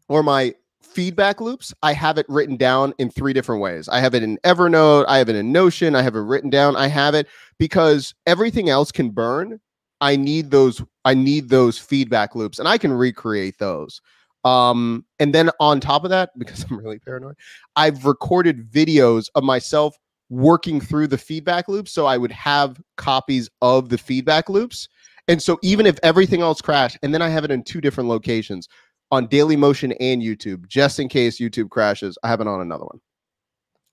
or 0.09 0.23
my 0.23 0.55
feedback 0.83 1.41
loops, 1.41 1.73
I 1.83 1.93
have 1.93 2.19
it 2.19 2.27
written 2.29 2.57
down 2.57 2.95
in 2.99 3.11
three 3.11 3.33
different 3.33 3.63
ways. 3.63 3.89
I 3.89 4.01
have 4.01 4.15
it 4.15 4.23
in 4.23 4.39
Evernote, 4.39 5.07
I 5.09 5.19
have 5.19 5.29
it 5.29 5.37
in 5.37 5.53
Notion, 5.53 5.95
I 5.95 6.03
have 6.03 6.17
it 6.17 6.21
written 6.21 6.51
down. 6.51 6.77
I 6.77 6.89
have 6.89 7.15
it 7.15 7.29
because 7.59 8.15
everything 8.27 8.69
else 8.69 8.93
can 8.93 9.11
burn. 9.11 9.61
I 10.01 10.17
need 10.17 10.51
those, 10.51 10.83
I 11.05 11.15
need 11.15 11.49
those 11.49 11.79
feedback 11.79 12.35
loops 12.35 12.59
and 12.59 12.69
I 12.69 12.79
can 12.79 12.93
recreate 12.93 13.59
those. 13.59 14.01
Um, 14.45 15.05
and 15.19 15.35
then 15.35 15.51
on 15.61 15.81
top 15.81 16.05
of 16.05 16.11
that, 16.11 16.31
because 16.39 16.65
I'm 16.65 16.79
really 16.79 16.99
paranoid, 16.99 17.37
I've 17.77 18.05
recorded 18.05 18.71
videos 18.71 19.29
of 19.35 19.45
myself 19.45 19.97
working 20.31 20.81
through 20.81 21.07
the 21.07 21.19
feedback 21.19 21.69
loops. 21.69 21.93
So 21.93 22.07
I 22.07 22.19
would 22.19 22.33
have 22.33 22.81
copies 22.97 23.49
of 23.63 23.89
the 23.89 23.99
feedback 23.99 24.49
loops. 24.49 24.89
And 25.27 25.43
so 25.43 25.59
even 25.63 25.87
if 25.87 25.99
everything 26.03 26.41
else 26.41 26.61
crashed, 26.61 26.99
and 27.03 27.13
then 27.13 27.23
I 27.23 27.29
have 27.29 27.45
it 27.45 27.51
in 27.51 27.63
two 27.63 27.81
different 27.81 28.09
locations 28.09 28.69
on 29.11 29.27
Daily 29.27 29.57
Motion 29.57 29.93
and 29.93 30.23
YouTube, 30.23 30.67
just 30.69 30.99
in 30.99 31.09
case 31.09 31.39
YouTube 31.39 31.71
crashes, 31.71 32.19
I 32.23 32.29
have 32.29 32.41
it 32.41 32.47
on 32.47 32.61
another 32.61 32.85
one. 32.85 33.01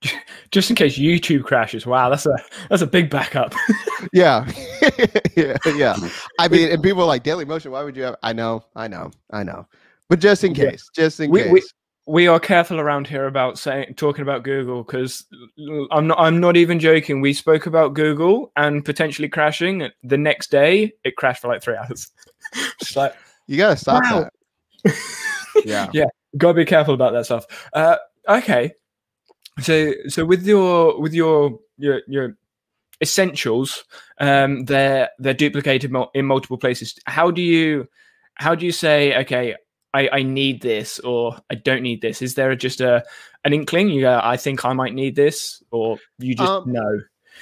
Just 0.52 0.70
in 0.70 0.76
case 0.76 0.98
YouTube 0.98 1.44
crashes. 1.44 1.86
Wow, 1.86 2.10
that's 2.10 2.26
a 2.26 2.36
that's 2.68 2.82
a 2.82 2.86
big 2.86 3.10
backup. 3.10 3.54
yeah. 4.12 4.46
yeah, 5.34 5.56
yeah. 5.74 5.96
I 6.38 6.48
mean, 6.48 6.70
and 6.70 6.82
people 6.82 7.02
are 7.02 7.06
like 7.06 7.22
Daily 7.22 7.44
Motion, 7.44 7.72
why 7.72 7.82
would 7.82 7.96
you 7.96 8.02
have 8.04 8.16
I 8.22 8.32
know, 8.32 8.62
I 8.76 8.88
know, 8.88 9.10
I 9.30 9.42
know. 9.42 9.66
But 10.08 10.20
just 10.20 10.44
in 10.44 10.54
case, 10.54 10.88
yeah. 10.96 11.04
just 11.04 11.20
in 11.20 11.30
we, 11.30 11.42
case. 11.42 11.52
We, 11.52 11.62
we 12.06 12.26
are 12.28 12.38
careful 12.38 12.78
around 12.78 13.08
here 13.08 13.26
about 13.26 13.58
saying 13.58 13.94
talking 13.94 14.22
about 14.22 14.44
Google 14.44 14.84
because 14.84 15.26
I'm 15.90 16.06
not 16.06 16.18
I'm 16.18 16.38
not 16.38 16.56
even 16.56 16.78
joking. 16.78 17.20
We 17.20 17.32
spoke 17.32 17.66
about 17.66 17.94
Google 17.94 18.52
and 18.56 18.84
potentially 18.84 19.28
crashing. 19.28 19.90
The 20.04 20.16
next 20.16 20.50
day, 20.50 20.92
it 21.04 21.16
crashed 21.16 21.42
for 21.42 21.48
like 21.48 21.62
three 21.62 21.76
hours. 21.76 22.10
Just 22.80 22.96
like 22.96 23.14
you 23.48 23.56
gotta 23.56 23.76
stop 23.76 24.04
wow. 24.04 24.30
that. 24.84 24.94
yeah, 25.64 25.90
yeah, 25.92 26.06
gotta 26.36 26.54
be 26.54 26.64
careful 26.64 26.94
about 26.94 27.12
that 27.12 27.24
stuff. 27.24 27.44
Uh, 27.72 27.96
okay, 28.28 28.72
so 29.60 29.92
so 30.06 30.24
with 30.24 30.46
your 30.46 31.00
with 31.00 31.12
your 31.12 31.58
your 31.76 32.02
your 32.06 32.36
essentials, 33.00 33.84
um, 34.20 34.64
they're 34.66 35.10
they're 35.18 35.34
duplicated 35.34 35.92
in 36.14 36.24
multiple 36.24 36.58
places. 36.58 36.94
How 37.06 37.32
do 37.32 37.42
you 37.42 37.88
how 38.34 38.54
do 38.54 38.64
you 38.64 38.72
say 38.72 39.16
okay? 39.22 39.56
I, 39.96 40.08
I 40.12 40.22
need 40.22 40.60
this 40.60 40.98
or 41.00 41.38
I 41.50 41.54
don't 41.54 41.82
need 41.82 42.02
this? 42.02 42.20
Is 42.20 42.34
there 42.34 42.54
just 42.54 42.82
a 42.82 43.02
an 43.44 43.54
inkling? 43.54 43.88
You 43.88 44.02
go, 44.02 44.20
I 44.22 44.36
think 44.36 44.64
I 44.64 44.74
might 44.74 44.92
need 44.92 45.16
this, 45.16 45.62
or 45.70 45.98
you 46.18 46.34
just 46.34 46.50
um, 46.50 46.70
know? 46.70 47.00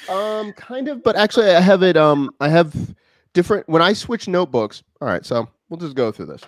Um, 0.08 0.52
kind 0.52 0.86
of, 0.88 1.02
but 1.02 1.16
actually, 1.16 1.50
I 1.50 1.60
have 1.60 1.82
it. 1.82 1.96
Um, 1.96 2.30
I 2.40 2.48
have 2.48 2.94
different 3.32 3.68
when 3.68 3.82
I 3.82 3.92
switch 3.92 4.28
notebooks. 4.28 4.84
All 5.00 5.08
right, 5.08 5.26
so 5.26 5.48
we'll 5.68 5.80
just 5.80 5.96
go 5.96 6.12
through 6.12 6.26
this. 6.26 6.42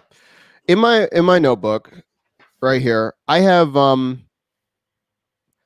In 0.69 0.79
my 0.79 1.09
in 1.11 1.25
my 1.25 1.41
notebook, 1.41 1.93
right 2.63 2.81
here, 2.81 3.15
I 3.27 3.41
have 3.41 3.77
um, 3.77 4.25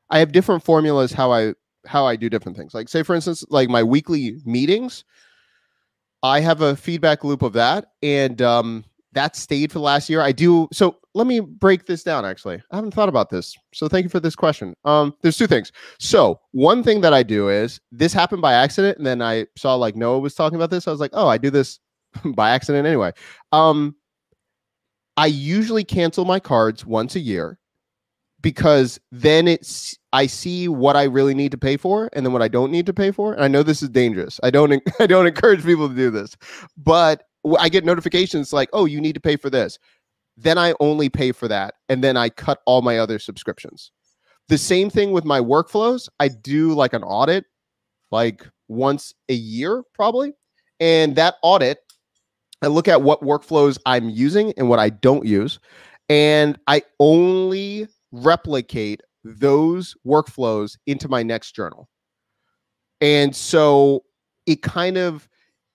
I 0.09 0.21
have 0.21 0.33
different 0.33 0.65
formulas 0.65 1.13
how 1.13 1.33
I 1.33 1.53
how 1.87 2.07
I 2.07 2.17
do 2.17 2.31
different 2.31 2.57
things. 2.57 2.73
Like 2.73 2.89
say 2.89 3.03
for 3.03 3.15
instance, 3.15 3.45
like 3.51 3.69
my 3.69 3.83
weekly 3.83 4.37
meetings, 4.47 5.05
I 6.23 6.41
have 6.41 6.63
a 6.63 6.77
feedback 6.77 7.25
loop 7.25 7.43
of 7.43 7.53
that, 7.55 7.93
and 8.03 8.41
um, 8.41 8.85
that 9.13 9.37
stayed 9.37 9.73
for 9.73 9.79
the 9.79 9.85
last 9.85 10.09
year. 10.09 10.21
I 10.21 10.33
do. 10.33 10.69
So 10.73 10.97
let 11.15 11.27
me 11.27 11.41
break 11.41 11.87
this 11.87 12.03
down. 12.03 12.25
Actually, 12.25 12.63
I 12.71 12.77
haven't 12.77 12.95
thought 12.95 13.09
about 13.09 13.31
this. 13.31 13.57
So 13.75 13.89
thank 13.89 14.05
you 14.05 14.11
for 14.11 14.21
this 14.21 14.37
question. 14.37 14.75
Um, 14.85 15.15
there's 15.23 15.37
two 15.37 15.47
things. 15.47 15.73
So 15.99 16.41
one 16.53 16.83
thing 16.83 17.01
that 17.01 17.13
I 17.13 17.23
do 17.23 17.49
is 17.49 17.81
this 17.91 18.13
happened 18.13 18.43
by 18.43 18.55
accident, 18.55 18.99
and 18.99 19.07
then 19.07 19.21
I 19.21 19.47
saw 19.57 19.75
like 19.75 19.97
Noah 19.97 20.21
was 20.21 20.35
talking 20.35 20.57
about 20.57 20.71
this. 20.71 20.87
I 20.87 20.91
was 20.91 21.01
like, 21.01 21.11
oh, 21.15 21.29
I 21.29 21.39
do 21.39 21.51
this 21.51 21.81
by 22.25 22.51
accident 22.51 22.87
anyway. 22.87 23.13
Um, 23.53 23.97
I 25.17 25.27
usually 25.27 25.85
cancel 25.85 26.25
my 26.25 26.41
cards 26.41 26.87
once 26.87 27.17
a 27.17 27.21
year 27.21 27.59
because 28.43 28.99
then 29.13 29.47
it's 29.49 29.99
I 30.13 30.27
see 30.27 30.69
what 30.69 30.97
I 30.97 31.05
really 31.05 31.35
need 31.35 31.53
to 31.53 31.59
pay 31.59 31.77
for 31.77 32.11
and 32.13 32.25
then 32.25 32.33
what 32.33 32.43
I 32.43 32.49
don't 32.49 32.73
need 32.73 32.87
to 32.87 32.95
pay 32.95 33.11
for. 33.11 33.35
And 33.35 33.45
I 33.45 33.49
know 33.49 33.63
this 33.63 33.83
is 33.83 33.89
dangerous. 33.89 34.41
I 34.43 34.51
don't 34.51 34.83
I 35.01 35.07
don't 35.07 35.27
encourage 35.27 35.65
people 35.65 35.89
to 35.89 35.95
do 35.95 36.11
this. 36.11 36.37
But 36.77 37.25
I 37.59 37.69
get 37.69 37.85
notifications 37.85 38.53
like, 38.53 38.69
"Oh, 38.73 38.85
you 38.85 39.01
need 39.01 39.15
to 39.15 39.21
pay 39.21 39.37
for 39.37 39.51
this." 39.51 39.79
Then 40.37 40.59
I 40.59 40.75
only 40.81 41.09
pay 41.09 41.33
for 41.33 41.49
that 41.49 41.75
and 41.89 42.03
then 42.03 42.17
I 42.17 42.31
cut 42.31 42.61
all 42.65 42.83
my 42.83 42.99
other 42.99 43.19
subscriptions. 43.19 43.93
The 44.49 44.59
same 44.59 44.89
thing 44.89 45.13
with 45.13 45.25
my 45.25 45.41
workflows. 45.41 46.09
I 46.19 46.29
do 46.29 46.73
like 46.73 46.95
an 46.95 47.03
audit 47.03 47.45
like 48.11 48.47
once 48.69 49.15
a 49.29 49.35
year 49.35 49.83
probably. 49.95 50.33
And 50.81 51.15
that 51.17 51.37
audit 51.43 51.79
I 52.63 52.67
look 52.69 52.89
at 52.89 53.03
what 53.03 53.23
workflows 53.23 53.79
I'm 53.87 54.11
using 54.11 54.53
and 54.57 54.69
what 54.69 54.79
I 54.79 54.91
don't 54.91 55.27
use 55.27 55.59
and 56.11 56.59
I 56.67 56.83
only 56.99 57.87
replicate 58.11 59.01
those 59.23 59.95
workflows 60.07 60.77
into 60.87 61.09
my 61.09 61.23
next 61.23 61.53
journal. 61.55 61.89
And 63.01 63.35
so 63.35 64.05
it 64.47 64.63
kind 64.63 64.99
of 64.99 65.29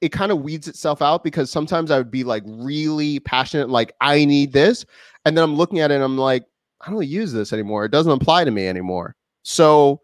it 0.06 0.12
kind 0.12 0.32
of 0.32 0.44
weeds 0.44 0.68
itself 0.68 1.02
out 1.02 1.24
because 1.24 1.50
sometimes 1.50 1.90
I 1.90 1.98
would 1.98 2.12
be 2.12 2.24
like 2.24 2.44
really 2.46 3.20
passionate, 3.22 3.72
like 3.72 3.92
I 4.02 4.24
need 4.24 4.54
this, 4.54 4.86
and 5.26 5.36
then 5.36 5.44
I'm 5.44 5.56
looking 5.56 5.80
at 5.80 5.90
it 5.90 5.96
and 5.96 6.04
I'm 6.04 6.16
like, 6.16 6.46
I 6.82 6.92
don't 6.92 7.08
use 7.08 7.34
this 7.34 7.52
anymore. 7.52 7.86
It 7.86 7.92
doesn't 7.92 8.12
apply 8.12 8.44
to 8.44 8.52
me 8.52 8.68
anymore. 8.68 9.16
So 9.42 10.02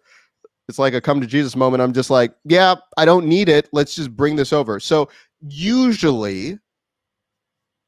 it's 0.68 0.80
like 0.80 0.96
a 0.96 1.02
come 1.02 1.22
to 1.22 1.28
Jesus 1.28 1.56
moment. 1.56 1.84
I'm 1.84 1.94
just 1.94 2.10
like, 2.10 2.34
yeah, 2.46 2.76
I 2.98 3.06
don't 3.06 3.28
need 3.28 3.48
it. 3.48 3.70
Let's 3.74 3.94
just 3.94 4.16
bring 4.16 4.36
this 4.36 4.52
over. 4.52 4.80
So 4.80 5.08
usually 5.48 6.58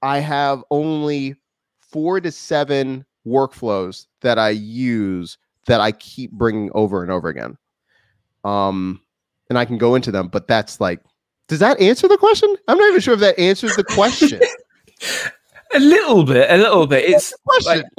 I 0.04 0.20
have 0.20 0.64
only 0.70 1.36
four 1.80 2.22
to 2.22 2.32
seven 2.32 3.06
workflows 3.26 4.06
that 4.22 4.38
I 4.38 4.50
use 4.50 5.40
that 5.66 5.82
I 5.82 5.94
keep 5.94 6.32
bringing 6.32 6.70
over 6.76 7.02
and 7.02 7.12
over 7.12 7.30
again. 7.30 7.58
Um, 8.44 9.02
and 9.50 9.58
I 9.58 9.66
can 9.66 9.80
go 9.80 9.96
into 9.96 10.12
them, 10.12 10.28
but 10.28 10.48
that's 10.48 10.80
like, 10.80 11.00
does 11.48 11.60
that 11.60 11.80
answer 11.80 12.08
the 12.08 12.18
question? 12.18 12.56
I'm 12.68 12.78
not 12.78 12.90
even 12.90 13.02
sure 13.02 13.14
if 13.14 13.20
that 13.20 13.38
answers 13.40 13.76
the 13.76 13.84
question. 13.84 14.42
a 15.74 15.80
little 15.80 16.24
bit, 16.24 16.50
a 16.50 16.58
little 16.58 16.88
bit. 16.88 17.10
It's 17.10 17.34
like, 17.66 17.86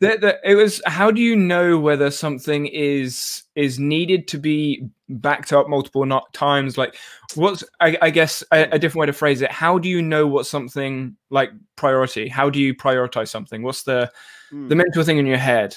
the, 0.00 0.18
the, 0.18 0.38
it 0.44 0.54
was. 0.54 0.80
How 0.86 1.10
do 1.10 1.20
you 1.20 1.36
know 1.36 1.78
whether 1.78 2.10
something 2.10 2.66
is 2.66 3.42
is 3.54 3.78
needed 3.78 4.28
to 4.28 4.38
be 4.38 4.88
backed 5.08 5.52
up 5.52 5.68
multiple 5.68 6.04
not 6.06 6.32
times? 6.32 6.78
Like, 6.78 6.96
what's 7.34 7.62
I, 7.80 7.96
I 8.02 8.10
guess 8.10 8.42
a, 8.52 8.68
a, 8.72 8.78
different 8.78 9.00
way 9.00 9.06
to 9.06 9.12
phrase 9.12 9.42
it? 9.42 9.50
How 9.50 9.78
do 9.78 9.88
you 9.88 10.02
know 10.02 10.26
what 10.26 10.46
something 10.46 11.16
like 11.30 11.50
priority? 11.76 12.28
How 12.28 12.50
do 12.50 12.58
you 12.58 12.74
prioritize 12.74 13.28
something? 13.28 13.62
What's 13.62 13.82
the 13.82 14.10
mm. 14.52 14.68
the 14.68 14.76
mental 14.76 15.04
thing 15.04 15.18
in 15.18 15.26
your 15.26 15.38
head? 15.38 15.76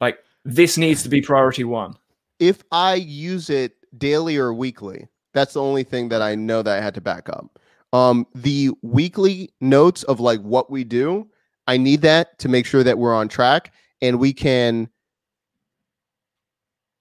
Like, 0.00 0.18
this 0.44 0.78
needs 0.78 1.02
to 1.02 1.08
be 1.08 1.20
priority 1.20 1.64
one. 1.64 1.94
If 2.38 2.62
I 2.72 2.94
use 2.94 3.50
it 3.50 3.76
daily 3.98 4.36
or 4.36 4.52
weekly, 4.52 5.08
that's 5.32 5.54
the 5.54 5.62
only 5.62 5.84
thing 5.84 6.08
that 6.10 6.22
I 6.22 6.34
know 6.34 6.62
that 6.62 6.78
I 6.78 6.80
had 6.82 6.94
to 6.94 7.00
back 7.00 7.28
up. 7.28 7.58
Um, 7.92 8.26
the 8.34 8.70
weekly 8.82 9.50
notes 9.60 10.02
of 10.04 10.20
like 10.20 10.40
what 10.40 10.70
we 10.70 10.84
do, 10.84 11.28
I 11.66 11.76
need 11.76 12.02
that 12.02 12.38
to 12.40 12.48
make 12.48 12.66
sure 12.66 12.82
that 12.82 12.98
we're 12.98 13.14
on 13.14 13.28
track 13.28 13.72
and 14.00 14.18
we 14.18 14.32
can 14.32 14.88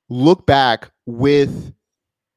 look 0.09 0.45
back 0.45 0.91
with 1.05 1.73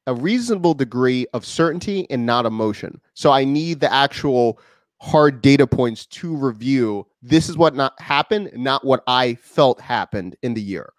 a 0.07 0.13
reasonable 0.13 0.73
degree 0.73 1.25
of 1.33 1.45
certainty 1.45 2.07
and 2.09 2.25
not 2.25 2.45
emotion. 2.45 3.01
So 3.13 3.31
I 3.31 3.43
need 3.43 3.79
the 3.79 3.91
actual 3.91 4.59
hard 5.01 5.41
data 5.41 5.67
points 5.67 6.05
to 6.05 6.35
review. 6.35 7.05
This 7.21 7.49
is 7.49 7.57
what 7.57 7.75
not 7.75 7.99
happened, 7.99 8.51
not 8.53 8.85
what 8.85 9.03
I 9.07 9.35
felt 9.35 9.81
happened 9.81 10.35
in 10.41 10.53
the 10.53 10.61
year. 10.61 10.93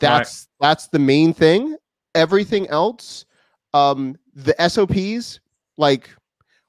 That's 0.00 0.46
right. 0.60 0.68
that's 0.68 0.88
the 0.88 0.98
main 0.98 1.32
thing. 1.32 1.76
Everything 2.16 2.66
else, 2.68 3.26
um, 3.74 4.16
the 4.34 4.54
SOPs, 4.68 5.40
like 5.76 6.10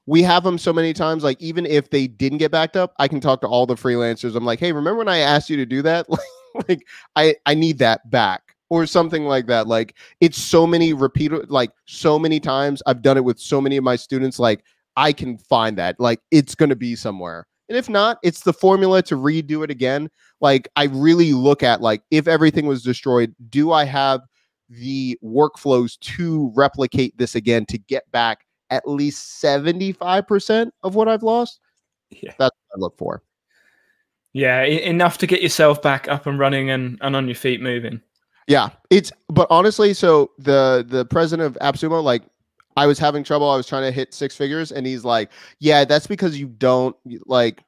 we 0.06 0.22
have 0.22 0.42
them 0.42 0.56
so 0.56 0.72
many 0.72 0.92
times. 0.92 1.24
Like 1.24 1.40
even 1.40 1.66
if 1.66 1.90
they 1.90 2.06
didn't 2.06 2.38
get 2.38 2.50
backed 2.50 2.76
up, 2.76 2.94
I 2.98 3.08
can 3.08 3.20
talk 3.20 3.40
to 3.42 3.46
all 3.46 3.66
the 3.66 3.74
freelancers. 3.74 4.34
I'm 4.36 4.44
like, 4.44 4.60
hey, 4.60 4.72
remember 4.72 4.98
when 4.98 5.08
I 5.08 5.18
asked 5.18 5.50
you 5.50 5.56
to 5.58 5.66
do 5.66 5.82
that? 5.82 6.06
like 6.68 6.86
I 7.16 7.36
I 7.44 7.54
need 7.54 7.78
that 7.78 8.10
back 8.10 8.56
or 8.70 8.86
something 8.86 9.24
like 9.24 9.46
that. 9.48 9.66
Like 9.66 9.96
it's 10.20 10.38
so 10.38 10.66
many 10.66 10.92
repeat 10.92 11.50
like 11.50 11.72
so 11.86 12.18
many 12.18 12.40
times 12.40 12.82
I've 12.86 13.02
done 13.02 13.16
it 13.16 13.24
with 13.24 13.38
so 13.38 13.60
many 13.60 13.76
of 13.76 13.84
my 13.84 13.96
students. 13.96 14.38
Like 14.38 14.64
I 14.96 15.12
can 15.12 15.36
find 15.36 15.76
that. 15.78 16.00
Like 16.00 16.20
it's 16.30 16.54
gonna 16.54 16.76
be 16.76 16.96
somewhere. 16.96 17.46
And 17.68 17.76
if 17.76 17.90
not, 17.90 18.18
it's 18.22 18.40
the 18.40 18.52
formula 18.54 19.02
to 19.02 19.14
redo 19.14 19.62
it 19.62 19.70
again. 19.70 20.08
Like 20.40 20.68
I 20.74 20.84
really 20.84 21.32
look 21.34 21.62
at 21.62 21.82
like 21.82 22.02
if 22.10 22.26
everything 22.26 22.66
was 22.66 22.82
destroyed, 22.82 23.34
do 23.50 23.72
I 23.72 23.84
have 23.84 24.22
the 24.68 25.18
workflows 25.24 25.98
to 26.00 26.52
replicate 26.54 27.16
this 27.18 27.34
again 27.34 27.66
to 27.66 27.78
get 27.78 28.10
back 28.10 28.44
at 28.70 28.88
least 28.88 29.42
75% 29.42 30.70
of 30.82 30.94
what 30.94 31.08
I've 31.08 31.22
lost? 31.22 31.60
Yeah. 32.10 32.32
That's 32.38 32.56
what 32.68 32.76
I 32.76 32.78
look 32.78 32.98
for. 32.98 33.22
Yeah, 34.32 34.62
enough 34.62 35.18
to 35.18 35.26
get 35.26 35.42
yourself 35.42 35.80
back 35.80 36.06
up 36.08 36.26
and 36.26 36.38
running 36.38 36.70
and, 36.70 36.98
and 37.00 37.16
on 37.16 37.26
your 37.26 37.34
feet 37.34 37.60
moving. 37.60 38.00
Yeah, 38.46 38.70
it's 38.88 39.12
but 39.28 39.46
honestly, 39.50 39.92
so 39.92 40.30
the 40.38 40.84
the 40.88 41.04
president 41.04 41.46
of 41.46 41.58
AppSumo, 41.60 42.02
like 42.02 42.22
I 42.76 42.86
was 42.86 42.98
having 42.98 43.22
trouble. 43.22 43.50
I 43.50 43.56
was 43.56 43.66
trying 43.66 43.82
to 43.82 43.90
hit 43.90 44.14
six 44.14 44.34
figures, 44.36 44.72
and 44.72 44.86
he's 44.86 45.04
like, 45.04 45.30
"Yeah, 45.58 45.84
that's 45.84 46.06
because 46.06 46.38
you 46.38 46.46
don't 46.46 46.96
like 47.26 47.62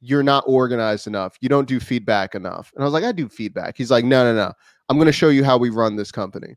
you're 0.00 0.22
not 0.22 0.44
organized 0.46 1.06
enough. 1.06 1.36
You 1.40 1.48
don't 1.48 1.66
do 1.66 1.80
feedback 1.80 2.34
enough." 2.34 2.72
And 2.74 2.82
I 2.82 2.84
was 2.84 2.92
like, 2.92 3.04
"I 3.04 3.12
do 3.12 3.28
feedback." 3.28 3.76
He's 3.78 3.90
like, 3.90 4.04
"No, 4.04 4.22
no, 4.24 4.34
no. 4.34 4.52
I'm 4.88 4.96
going 4.96 5.06
to 5.06 5.12
show 5.12 5.28
you 5.28 5.44
how 5.44 5.58
we 5.58 5.70
run 5.70 5.96
this 5.96 6.12
company." 6.12 6.54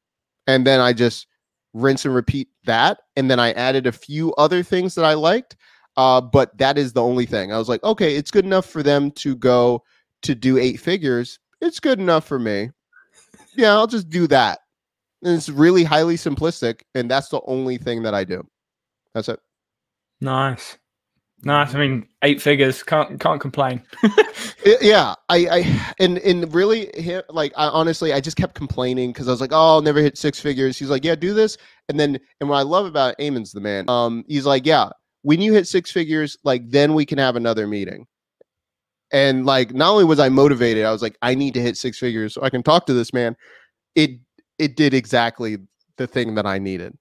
And 0.48 0.66
then 0.66 0.80
I 0.80 0.94
just 0.94 1.28
rinse 1.74 2.06
and 2.06 2.14
repeat 2.14 2.50
that, 2.66 3.00
and 3.16 3.30
then 3.30 3.40
I 3.40 3.52
added 3.54 3.88
a 3.88 3.92
few 3.92 4.34
other 4.36 4.64
things 4.64 4.96
that 4.96 5.06
I 5.06 5.14
liked. 5.14 5.56
Uh, 5.98 6.22
but 6.22 6.58
that 6.58 6.78
is 6.78 6.94
the 6.94 7.04
only 7.04 7.26
thing. 7.26 7.52
I 7.52 7.58
was 7.58 7.68
like, 7.68 7.84
okay, 7.84 8.16
it's 8.16 8.32
good 8.32 8.46
enough 8.46 8.66
for 8.66 8.82
them 8.82 9.12
to 9.12 9.36
go 9.36 9.84
to 10.22 10.34
do 10.34 10.58
eight 10.58 10.80
figures. 10.80 11.38
It's 11.60 11.80
good 11.80 12.00
enough 12.00 12.26
for 12.26 12.40
me. 12.40 12.70
Yeah, 13.56 13.74
I'll 13.74 13.88
just 13.88 14.10
do 14.10 14.26
that. 14.28 14.60
And 15.22 15.36
it's 15.36 15.50
really 15.50 15.84
highly 15.84 16.16
simplistic, 16.16 16.82
and 16.96 17.12
that's 17.12 17.28
the 17.28 17.42
only 17.46 17.78
thing 17.78 18.04
that 18.04 18.14
I 18.14 18.24
do. 18.24 18.48
That's 19.14 19.28
it. 19.30 19.40
Nice. 20.22 20.78
Nice. 21.44 21.74
I 21.74 21.80
mean, 21.80 22.08
eight 22.24 22.42
figures. 22.42 22.84
Can't 22.84 23.20
can't 23.20 23.42
complain. 23.42 23.82
yeah, 24.82 25.16
I, 25.28 25.48
I 25.48 25.94
and 26.00 26.20
and 26.20 26.54
really, 26.54 26.92
like, 27.30 27.52
I 27.58 27.68
honestly, 27.68 28.14
I 28.14 28.20
just 28.20 28.38
kept 28.38 28.54
complaining 28.54 29.12
because 29.12 29.28
I 29.28 29.32
was 29.32 29.42
like, 29.42 29.52
oh, 29.52 29.56
I'll 29.76 29.82
never 29.82 30.02
hit 30.02 30.18
six 30.18 30.40
figures. 30.40 30.78
He's 30.78 30.90
like, 30.90 31.04
yeah, 31.04 31.16
do 31.16 31.34
this, 31.34 31.58
and 31.90 32.00
then, 32.00 32.20
and 32.40 32.50
what 32.50 32.58
I 32.58 32.62
love 32.62 32.86
about 32.86 33.18
Eamon's 33.18 33.52
the 33.52 33.62
man. 33.62 33.90
Um, 33.90 34.24
he's 34.28 34.46
like, 34.46 34.68
yeah, 34.68 34.90
when 35.24 35.42
you 35.42 35.54
hit 35.54 35.68
six 35.68 35.92
figures, 35.92 36.38
like, 36.44 36.70
then 36.70 36.94
we 36.94 37.06
can 37.06 37.18
have 37.18 37.36
another 37.36 37.66
meeting. 37.68 38.06
And 39.12 39.46
like, 39.46 39.74
not 39.74 39.92
only 39.92 40.06
was 40.06 40.20
I 40.20 40.30
motivated, 40.30 40.86
I 40.86 40.92
was 40.92 41.02
like, 41.02 41.18
I 41.22 41.36
need 41.36 41.54
to 41.56 41.62
hit 41.62 41.76
six 41.76 41.98
figures 41.98 42.34
so 42.36 42.44
I 42.44 42.50
can 42.50 42.64
talk 42.64 42.86
to 42.86 42.94
this 42.94 43.14
man. 43.14 43.36
It 43.96 44.12
it 44.60 44.76
did 44.76 44.94
exactly 44.94 45.58
the 45.98 46.08
thing 46.08 46.36
that 46.36 46.46
I 46.46 46.60
needed. 46.60 46.98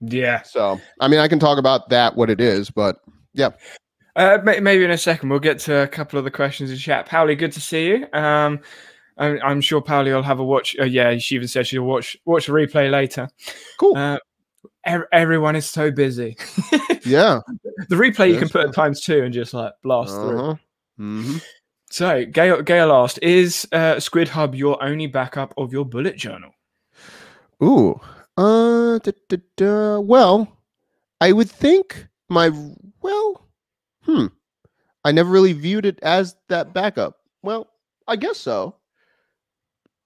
Yeah. 0.00 0.42
So, 0.42 0.80
I 1.00 1.08
mean, 1.08 1.20
I 1.20 1.28
can 1.28 1.38
talk 1.38 1.58
about 1.58 1.88
that, 1.88 2.16
what 2.16 2.30
it 2.30 2.40
is, 2.40 2.70
but 2.70 3.00
yeah. 3.32 3.50
Uh, 4.16 4.38
maybe 4.44 4.84
in 4.84 4.92
a 4.92 4.98
second 4.98 5.28
we'll 5.28 5.40
get 5.40 5.58
to 5.58 5.82
a 5.82 5.88
couple 5.88 6.18
of 6.18 6.24
the 6.24 6.30
questions 6.30 6.70
in 6.70 6.76
chat. 6.76 7.06
Pauli, 7.06 7.34
good 7.34 7.52
to 7.52 7.60
see 7.60 7.88
you. 7.88 8.06
Um, 8.12 8.60
I'm, 9.18 9.40
I'm 9.44 9.60
sure 9.60 9.80
Pauli 9.80 10.12
will 10.12 10.22
have 10.22 10.38
a 10.38 10.44
watch. 10.44 10.76
Uh, 10.78 10.84
yeah, 10.84 11.16
she 11.18 11.34
even 11.34 11.48
said 11.48 11.66
she'll 11.66 11.82
watch 11.82 12.16
watch 12.24 12.48
a 12.48 12.52
replay 12.52 12.90
later. 12.90 13.28
Cool. 13.78 13.96
Uh, 13.96 14.18
er- 14.86 15.08
everyone 15.12 15.56
is 15.56 15.68
so 15.68 15.90
busy. 15.90 16.36
yeah. 17.04 17.40
The 17.88 17.96
replay 17.96 18.32
you 18.32 18.38
can 18.38 18.48
put 18.48 18.68
at 18.68 18.74
times 18.74 19.00
two 19.00 19.22
and 19.22 19.34
just 19.34 19.52
like 19.52 19.72
blast 19.82 20.14
uh-huh. 20.14 20.28
through. 20.28 20.58
Mm-hmm. 20.98 21.36
So, 21.90 22.24
Gail, 22.24 22.62
Gail 22.62 22.90
asked, 22.92 23.20
"Is 23.22 23.68
uh, 23.72 24.00
Squid 24.00 24.28
Hub 24.28 24.54
your 24.54 24.82
only 24.82 25.06
backup 25.06 25.54
of 25.56 25.72
your 25.72 25.84
bullet 25.84 26.16
journal?" 26.16 26.50
Ooh, 27.62 28.00
uh, 28.36 28.98
da, 28.98 29.12
da, 29.28 29.36
da. 29.56 30.00
well, 30.00 30.48
I 31.20 31.32
would 31.32 31.50
think 31.50 32.06
my 32.28 32.50
well, 33.00 33.48
hmm, 34.02 34.26
I 35.04 35.12
never 35.12 35.30
really 35.30 35.52
viewed 35.52 35.86
it 35.86 35.98
as 36.02 36.36
that 36.48 36.72
backup. 36.74 37.18
Well, 37.42 37.68
I 38.06 38.16
guess 38.16 38.38
so. 38.38 38.76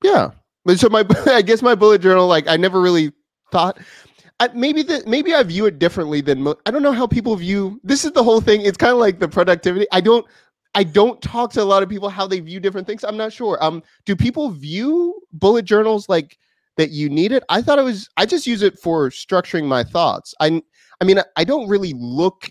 Yeah, 0.03 0.31
but 0.65 0.79
so 0.79 0.89
my 0.89 1.05
I 1.27 1.43
guess 1.43 1.63
my 1.63 1.75
bullet 1.75 2.03
journal, 2.03 2.27
like 2.27 2.49
I 2.49 2.57
never 2.57 2.81
really 2.81 3.13
thought. 3.51 3.79
I, 4.41 4.49
maybe 4.55 4.83
the 4.83 5.03
maybe 5.07 5.35
I 5.35 5.43
view 5.43 5.67
it 5.67 5.79
differently 5.79 6.21
than 6.21 6.43
mo- 6.43 6.59
I 6.67 6.71
don't 6.71 6.83
know 6.83 6.93
how 6.93 7.07
people 7.07 7.35
view. 7.37 7.81
This 7.83 8.05
is 8.05 8.13
the 8.13 8.23
whole 8.23 8.41
thing. 8.41 8.61
It's 8.63 8.79
kind 8.79 8.93
of 8.93 8.99
like 8.99 9.19
the 9.19 9.29
productivity. 9.29 9.87
I 9.91 10.01
don't 10.01 10.25
I 10.75 10.85
don't 10.85 11.21
talk 11.21 11.53
to 11.55 11.63
a 11.63 11.65
lot 11.65 11.83
of 11.83 11.89
people 11.89 12.09
how 12.09 12.27
they 12.27 12.41
view 12.41 12.61
different 12.61 12.87
things. 12.87 13.03
I'm 13.03 13.17
not 13.17 13.33
sure. 13.33 13.59
Um, 13.63 13.83
do 14.05 14.15
people 14.15 14.51
view 14.51 15.21
bullet 15.33 15.65
journals 15.65 16.09
like 16.09 16.39
that 16.79 16.91
you 16.91 17.11
need 17.11 17.33
it? 17.33 17.45
I 17.51 17.61
thought 17.61 17.79
it 17.79 17.85
was. 17.85 18.09
I 18.17 18.25
just 18.25 18.47
use 18.47 18.63
it 18.63 18.79
for 18.79 19.11
structuring 19.11 19.65
my 19.65 19.85
thoughts. 19.85 20.35
I, 20.41 20.63
I 21.01 21.05
mean, 21.05 21.21
I 21.37 21.45
don't 21.45 21.69
really 21.69 21.93
look 21.95 22.51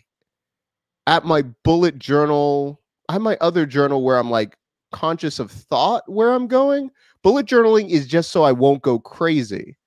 at 1.07 1.25
my 1.25 1.41
bullet 1.63 1.97
journal. 1.97 2.81
I 3.09 3.13
have 3.13 3.21
my 3.21 3.37
other 3.41 3.65
journal 3.65 4.03
where 4.03 4.17
I'm 4.17 4.29
like 4.29 4.55
conscious 4.91 5.39
of 5.39 5.49
thought 5.49 6.03
where 6.07 6.33
I'm 6.33 6.47
going. 6.47 6.91
Bullet 7.23 7.45
journaling 7.45 7.89
is 7.89 8.05
just 8.07 8.29
so 8.29 8.43
I 8.43 8.51
won't 8.51 8.83
go 8.83 8.99
crazy. 8.99 9.77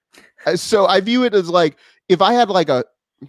Uh, 0.47 0.57
So 0.57 0.87
I 0.87 1.01
view 1.01 1.25
it 1.25 1.35
as 1.35 1.49
like 1.49 1.77
if 2.09 2.21
I 2.21 2.33
had 2.33 2.49
like 2.49 2.71
a 2.71 2.85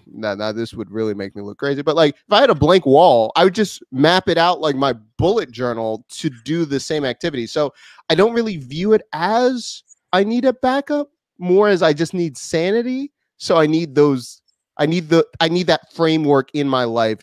now, 0.08 0.34
now 0.36 0.54
this 0.54 0.74
would 0.74 0.90
really 0.90 1.14
make 1.14 1.36
me 1.36 1.42
look 1.42 1.58
crazy, 1.58 1.82
but 1.82 1.98
like 1.98 2.16
if 2.16 2.32
I 2.32 2.40
had 2.40 2.50
a 2.50 2.56
blank 2.56 2.86
wall, 2.86 3.34
I 3.36 3.44
would 3.44 3.54
just 3.54 3.84
map 3.92 4.30
it 4.30 4.38
out 4.38 4.62
like 4.62 4.78
my 4.78 4.94
bullet 5.18 5.52
journal 5.52 6.06
to 6.12 6.30
do 6.46 6.64
the 6.64 6.80
same 6.80 7.04
activity. 7.04 7.46
So 7.46 7.74
I 8.10 8.16
don't 8.16 8.34
really 8.34 8.56
view 8.56 8.94
it 8.94 9.02
as 9.12 9.84
I 10.14 10.24
need 10.24 10.46
a 10.46 10.54
backup, 10.54 11.10
more 11.38 11.68
as 11.68 11.82
I 11.82 11.94
just 11.94 12.14
need 12.14 12.38
sanity. 12.38 13.12
So 13.38 13.58
I 13.58 13.66
need 13.66 13.96
those 13.96 14.42
I 14.78 14.86
need 14.86 15.10
the 15.10 15.26
I 15.40 15.48
need 15.48 15.68
that 15.68 15.94
framework 15.94 16.50
in 16.54 16.68
my 16.68 16.86
life 16.86 17.20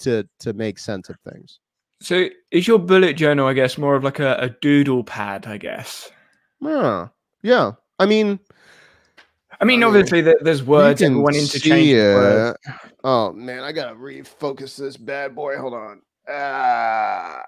to 0.00 0.28
to 0.40 0.52
make 0.52 0.78
sense 0.78 1.08
of 1.08 1.16
things. 1.20 1.58
So 2.02 2.28
is 2.50 2.66
your 2.66 2.78
bullet 2.78 3.14
journal, 3.14 3.46
I 3.46 3.52
guess, 3.52 3.76
more 3.76 3.94
of 3.94 4.04
like 4.04 4.18
a, 4.20 4.36
a 4.36 4.48
doodle 4.48 5.04
pad, 5.04 5.46
I 5.46 5.58
guess? 5.58 6.10
Yeah. 6.60 7.08
Yeah. 7.42 7.72
I 7.98 8.06
mean, 8.06 8.26
I 8.28 8.30
mean, 8.30 8.38
I 9.60 9.64
mean, 9.64 9.82
obviously, 9.84 10.22
there, 10.22 10.38
there's 10.40 10.62
words, 10.62 11.02
everyone 11.02 11.34
see 11.34 11.40
interchanges 11.40 12.14
words. 12.14 12.58
Oh 13.04 13.32
man, 13.32 13.62
I 13.62 13.72
gotta 13.72 13.94
refocus 13.94 14.76
this 14.76 14.96
bad 14.96 15.34
boy. 15.34 15.58
Hold 15.58 15.74
on. 15.74 16.02
Ah, 16.28 17.42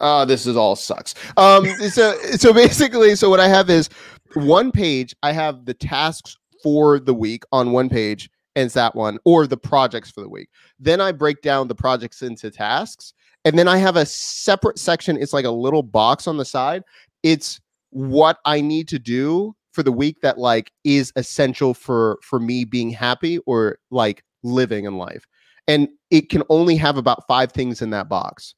oh, 0.00 0.24
this 0.24 0.46
is 0.46 0.56
all 0.56 0.76
sucks. 0.76 1.14
Um, 1.36 1.66
so 1.90 2.18
so 2.36 2.52
basically, 2.52 3.16
so 3.16 3.30
what 3.30 3.40
I 3.40 3.48
have 3.48 3.70
is 3.70 3.88
one 4.34 4.72
page. 4.72 5.14
I 5.22 5.32
have 5.32 5.64
the 5.64 5.74
tasks 5.74 6.36
for 6.62 6.98
the 6.98 7.14
week 7.14 7.44
on 7.52 7.72
one 7.72 7.88
page, 7.88 8.28
and 8.54 8.66
it's 8.66 8.74
that 8.74 8.94
one, 8.94 9.18
or 9.24 9.46
the 9.46 9.56
projects 9.56 10.10
for 10.10 10.20
the 10.20 10.28
week. 10.28 10.48
Then 10.78 11.00
I 11.00 11.12
break 11.12 11.42
down 11.42 11.68
the 11.68 11.74
projects 11.74 12.22
into 12.22 12.50
tasks, 12.50 13.14
and 13.44 13.58
then 13.58 13.68
I 13.68 13.78
have 13.78 13.96
a 13.96 14.06
separate 14.06 14.78
section. 14.78 15.16
It's 15.16 15.32
like 15.32 15.44
a 15.44 15.50
little 15.50 15.82
box 15.82 16.26
on 16.26 16.36
the 16.36 16.44
side. 16.44 16.82
It's 17.22 17.60
what 17.90 18.38
I 18.44 18.60
need 18.60 18.88
to 18.88 18.98
do 18.98 19.54
for 19.76 19.82
the 19.82 19.92
week 19.92 20.20
that 20.22 20.38
like 20.38 20.72
is 20.84 21.12
essential 21.16 21.74
for 21.74 22.18
for 22.22 22.40
me 22.40 22.64
being 22.64 22.90
happy 22.90 23.38
or 23.40 23.78
like 23.90 24.24
living 24.42 24.86
in 24.86 24.96
life 24.96 25.26
and 25.68 25.88
it 26.10 26.30
can 26.30 26.42
only 26.48 26.76
have 26.76 26.96
about 26.96 27.26
five 27.28 27.52
things 27.52 27.82
in 27.82 27.90
that 27.90 28.08
box 28.08 28.54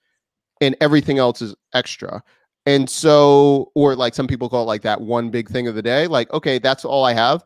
and 0.60 0.76
everything 0.80 1.18
else 1.18 1.42
is 1.42 1.54
extra. 1.74 2.22
And 2.66 2.88
so 2.88 3.70
or 3.74 3.96
like 3.96 4.14
some 4.14 4.26
people 4.26 4.48
call 4.48 4.62
it 4.62 4.66
like 4.66 4.82
that 4.82 5.00
one 5.00 5.30
big 5.30 5.48
thing 5.48 5.68
of 5.68 5.74
the 5.74 5.82
day 5.82 6.06
like 6.06 6.32
okay 6.32 6.58
that's 6.58 6.84
all 6.84 7.04
i 7.04 7.12
have. 7.12 7.44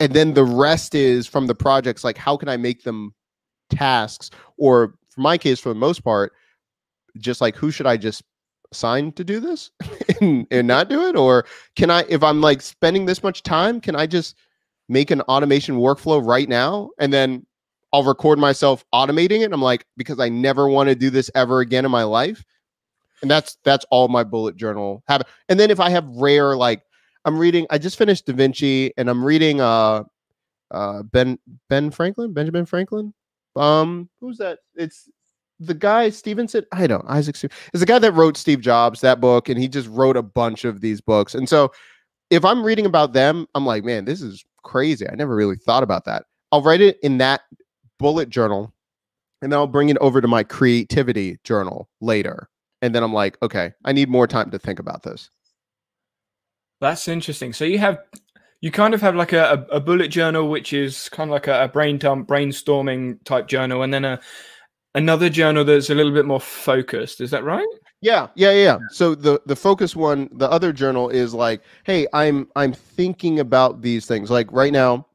And 0.00 0.12
then 0.12 0.34
the 0.34 0.44
rest 0.44 0.94
is 0.94 1.26
from 1.26 1.46
the 1.46 1.54
projects 1.54 2.04
like 2.04 2.16
how 2.16 2.36
can 2.36 2.48
i 2.48 2.56
make 2.56 2.84
them 2.84 3.14
tasks? 3.70 4.30
Or 4.56 4.94
for 5.10 5.20
my 5.20 5.38
case 5.38 5.60
for 5.60 5.68
the 5.68 5.74
most 5.74 6.02
part 6.04 6.32
just 7.18 7.40
like 7.40 7.54
who 7.54 7.70
should 7.70 7.86
i 7.86 7.96
just 7.96 8.22
assign 8.72 9.12
to 9.12 9.22
do 9.22 9.38
this 9.38 9.70
and, 10.20 10.46
and 10.50 10.66
not 10.66 10.88
do 10.88 11.06
it? 11.06 11.16
Or 11.16 11.44
can 11.76 11.90
i 11.90 12.04
if 12.08 12.22
i'm 12.22 12.40
like 12.40 12.62
spending 12.62 13.06
this 13.06 13.22
much 13.22 13.42
time 13.42 13.80
can 13.80 13.94
i 13.94 14.06
just 14.06 14.36
make 14.88 15.10
an 15.10 15.20
automation 15.22 15.76
workflow 15.76 16.24
right 16.24 16.48
now? 16.48 16.90
And 16.98 17.12
then 17.12 17.46
i'll 17.94 18.02
record 18.02 18.38
myself 18.38 18.84
automating 18.92 19.40
it 19.40 19.52
i'm 19.52 19.62
like 19.62 19.86
because 19.96 20.18
i 20.18 20.28
never 20.28 20.68
want 20.68 20.88
to 20.88 20.94
do 20.94 21.08
this 21.08 21.30
ever 21.34 21.60
again 21.60 21.84
in 21.84 21.90
my 21.90 22.02
life 22.02 22.44
and 23.22 23.30
that's 23.30 23.56
that's 23.64 23.86
all 23.90 24.08
my 24.08 24.24
bullet 24.24 24.56
journal 24.56 25.02
habit 25.06 25.26
and 25.48 25.58
then 25.58 25.70
if 25.70 25.80
i 25.80 25.88
have 25.88 26.06
rare 26.08 26.56
like 26.56 26.82
i'm 27.24 27.38
reading 27.38 27.66
i 27.70 27.78
just 27.78 27.96
finished 27.96 28.26
da 28.26 28.34
vinci 28.34 28.92
and 28.96 29.08
i'm 29.08 29.24
reading 29.24 29.60
uh 29.60 30.02
uh 30.72 31.02
ben 31.04 31.38
ben 31.68 31.90
franklin 31.90 32.32
benjamin 32.32 32.66
franklin 32.66 33.14
um 33.56 34.08
who's 34.20 34.38
that 34.38 34.58
it's 34.74 35.08
the 35.60 35.72
guy 35.72 36.10
Stevenson, 36.10 36.64
I 36.72 36.88
don't 36.88 37.08
Isaac 37.08 37.36
is 37.72 37.80
the 37.80 37.86
guy 37.86 38.00
that 38.00 38.12
wrote 38.12 38.36
Steve 38.36 38.60
Jobs 38.60 39.00
that 39.02 39.20
book, 39.20 39.48
and 39.48 39.56
he 39.56 39.68
just 39.68 39.88
wrote 39.88 40.16
a 40.16 40.22
bunch 40.22 40.64
of 40.64 40.80
these 40.80 41.00
books. 41.00 41.32
And 41.32 41.48
so, 41.48 41.70
if 42.28 42.44
I'm 42.44 42.64
reading 42.64 42.86
about 42.86 43.12
them, 43.12 43.46
I'm 43.54 43.64
like, 43.64 43.84
man, 43.84 44.04
this 44.04 44.20
is 44.20 44.44
crazy. 44.64 45.08
I 45.08 45.14
never 45.14 45.36
really 45.36 45.56
thought 45.56 45.84
about 45.84 46.04
that. 46.06 46.24
I'll 46.50 46.62
write 46.62 46.80
it 46.80 46.98
in 47.04 47.18
that 47.18 47.42
bullet 48.04 48.28
journal, 48.28 48.70
and 49.40 49.50
then 49.50 49.58
I'll 49.58 49.66
bring 49.66 49.88
it 49.88 49.96
over 49.98 50.20
to 50.20 50.28
my 50.28 50.42
creativity 50.42 51.38
journal 51.42 51.88
later. 52.02 52.50
And 52.82 52.94
then 52.94 53.02
I'm 53.02 53.14
like, 53.14 53.38
okay, 53.42 53.72
I 53.82 53.92
need 53.92 54.10
more 54.10 54.26
time 54.26 54.50
to 54.50 54.58
think 54.58 54.78
about 54.78 55.04
this. 55.04 55.30
That's 56.82 57.08
interesting. 57.08 57.54
So 57.54 57.64
you 57.64 57.78
have, 57.78 57.98
you 58.60 58.70
kind 58.70 58.92
of 58.92 59.00
have 59.00 59.16
like 59.16 59.32
a, 59.32 59.66
a, 59.72 59.80
bullet 59.80 60.08
journal, 60.08 60.50
which 60.50 60.74
is 60.74 61.08
kind 61.08 61.30
of 61.30 61.32
like 61.32 61.46
a, 61.46 61.64
a 61.64 61.68
brain 61.68 61.96
dump, 61.96 62.28
brainstorming 62.28 63.24
type 63.24 63.48
journal, 63.48 63.82
and 63.82 63.94
then 63.94 64.04
a 64.04 64.20
another 64.94 65.30
journal 65.30 65.64
that's 65.64 65.88
a 65.88 65.94
little 65.94 66.12
bit 66.12 66.26
more 66.26 66.40
focused. 66.40 67.22
Is 67.22 67.30
that 67.30 67.42
right? 67.42 67.66
Yeah, 68.02 68.26
yeah, 68.34 68.52
yeah. 68.52 68.76
So 68.90 69.14
the 69.14 69.40
the 69.46 69.56
focus 69.56 69.96
one, 69.96 70.28
the 70.30 70.50
other 70.50 70.74
journal 70.74 71.08
is 71.08 71.32
like, 71.32 71.62
hey, 71.84 72.06
I'm 72.12 72.48
I'm 72.54 72.74
thinking 72.74 73.40
about 73.40 73.80
these 73.80 74.04
things. 74.04 74.30
Like 74.30 74.52
right 74.52 74.74
now, 74.74 75.06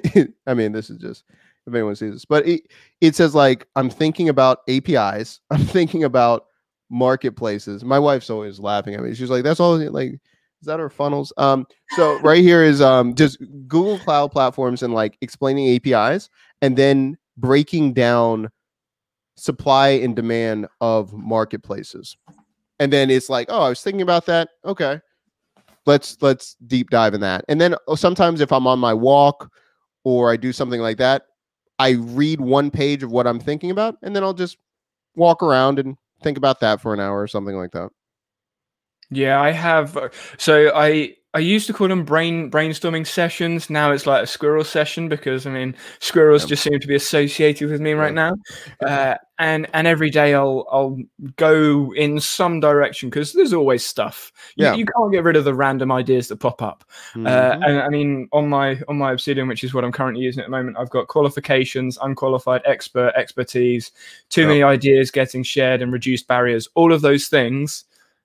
I 0.46 0.54
mean, 0.54 0.72
this 0.72 0.88
is 0.88 0.96
just 0.96 1.24
if 1.68 1.74
anyone 1.74 1.96
sees 1.96 2.14
this, 2.14 2.24
but 2.24 2.46
it 2.46 2.62
it 3.00 3.14
says 3.14 3.34
like 3.34 3.66
I'm 3.76 3.90
thinking 3.90 4.28
about 4.28 4.60
APIs. 4.68 5.40
I'm 5.50 5.64
thinking 5.64 6.04
about 6.04 6.46
marketplaces. 6.90 7.84
My 7.84 7.98
wife's 7.98 8.30
always 8.30 8.58
laughing 8.58 8.94
at 8.94 9.02
me. 9.02 9.14
She's 9.14 9.30
like, 9.30 9.44
"That's 9.44 9.60
all." 9.60 9.76
Like, 9.76 10.12
is 10.12 10.66
that 10.66 10.80
our 10.80 10.90
funnels? 10.90 11.32
Um. 11.36 11.66
So 11.90 12.18
right 12.22 12.42
here 12.42 12.62
is 12.62 12.80
um 12.80 13.14
just 13.14 13.38
Google 13.68 13.98
Cloud 13.98 14.32
platforms 14.32 14.82
and 14.82 14.94
like 14.94 15.16
explaining 15.20 15.68
APIs, 15.76 16.30
and 16.62 16.76
then 16.76 17.16
breaking 17.36 17.92
down 17.92 18.50
supply 19.36 19.90
and 19.90 20.16
demand 20.16 20.66
of 20.80 21.12
marketplaces 21.12 22.16
and 22.80 22.92
then 22.92 23.10
it's 23.10 23.28
like 23.28 23.46
oh 23.50 23.62
i 23.62 23.68
was 23.68 23.80
thinking 23.80 24.02
about 24.02 24.26
that 24.26 24.48
okay 24.64 25.00
let's 25.86 26.16
let's 26.20 26.56
deep 26.66 26.90
dive 26.90 27.14
in 27.14 27.20
that 27.20 27.44
and 27.48 27.60
then 27.60 27.74
uh, 27.86 27.96
sometimes 27.96 28.40
if 28.40 28.52
i'm 28.52 28.66
on 28.66 28.78
my 28.78 28.92
walk 28.92 29.50
or 30.04 30.32
i 30.32 30.36
do 30.36 30.52
something 30.52 30.80
like 30.80 30.96
that 30.96 31.22
i 31.78 31.90
read 31.90 32.40
one 32.40 32.70
page 32.70 33.02
of 33.02 33.10
what 33.10 33.26
i'm 33.26 33.40
thinking 33.40 33.70
about 33.70 33.96
and 34.02 34.14
then 34.16 34.22
i'll 34.22 34.34
just 34.34 34.58
walk 35.16 35.42
around 35.42 35.78
and 35.78 35.96
think 36.22 36.38
about 36.38 36.60
that 36.60 36.80
for 36.80 36.94
an 36.94 37.00
hour 37.00 37.20
or 37.20 37.28
something 37.28 37.56
like 37.56 37.72
that 37.72 37.90
Yeah, 39.10 39.40
I 39.40 39.50
have. 39.52 39.96
uh, 39.96 40.08
So 40.38 40.70
I 40.74 41.16
I 41.34 41.40
used 41.40 41.66
to 41.66 41.74
call 41.74 41.88
them 41.88 42.04
brain 42.04 42.50
brainstorming 42.50 43.06
sessions. 43.06 43.68
Now 43.68 43.92
it's 43.92 44.06
like 44.06 44.22
a 44.22 44.26
squirrel 44.26 44.64
session 44.64 45.08
because 45.10 45.46
I 45.46 45.50
mean 45.50 45.74
squirrels 46.00 46.42
Yep. 46.42 46.48
just 46.48 46.62
seem 46.62 46.80
to 46.80 46.86
be 46.86 46.94
associated 46.94 47.70
with 47.70 47.82
me 47.82 47.92
right 47.92 48.14
now. 48.14 48.34
Uh, 48.84 49.16
and 49.38 49.66
and 49.74 49.86
every 49.86 50.08
day 50.08 50.32
I'll 50.34 50.66
I'll 50.72 50.98
go 51.36 51.92
in 51.94 52.18
some 52.18 52.60
direction 52.60 53.10
because 53.10 53.34
there's 53.34 53.52
always 53.52 53.84
stuff. 53.84 54.32
You, 54.56 54.64
Yeah. 54.64 54.74
you 54.74 54.86
can't 54.86 55.12
get 55.12 55.22
rid 55.22 55.36
of 55.36 55.44
the 55.44 55.54
random 55.54 55.92
ideas 55.92 56.28
that 56.28 56.38
pop 56.38 56.62
up. 56.62 56.82
Uh, 57.14 57.18
Mhm. 57.18 57.66
and 57.68 57.78
I 57.82 57.88
mean, 57.90 58.28
on 58.32 58.48
my 58.48 58.80
on 58.88 58.96
my 58.96 59.12
Obsidian, 59.12 59.48
which 59.48 59.62
is 59.62 59.74
what 59.74 59.84
I'm 59.84 59.92
currently 59.92 60.22
using 60.24 60.40
at 60.40 60.46
the 60.46 60.50
moment, 60.50 60.78
I've 60.80 60.90
got 60.90 61.08
qualifications, 61.08 61.98
unqualified, 62.00 62.62
expert, 62.64 63.12
expertise, 63.16 63.92
too 64.30 64.40
Yep. 64.42 64.48
many 64.48 64.62
ideas 64.62 65.10
getting 65.10 65.42
shared, 65.42 65.82
and 65.82 65.92
reduced 65.92 66.26
barriers. 66.26 66.68
All 66.74 66.90
of 66.90 67.02
those 67.02 67.28
things 67.28 67.84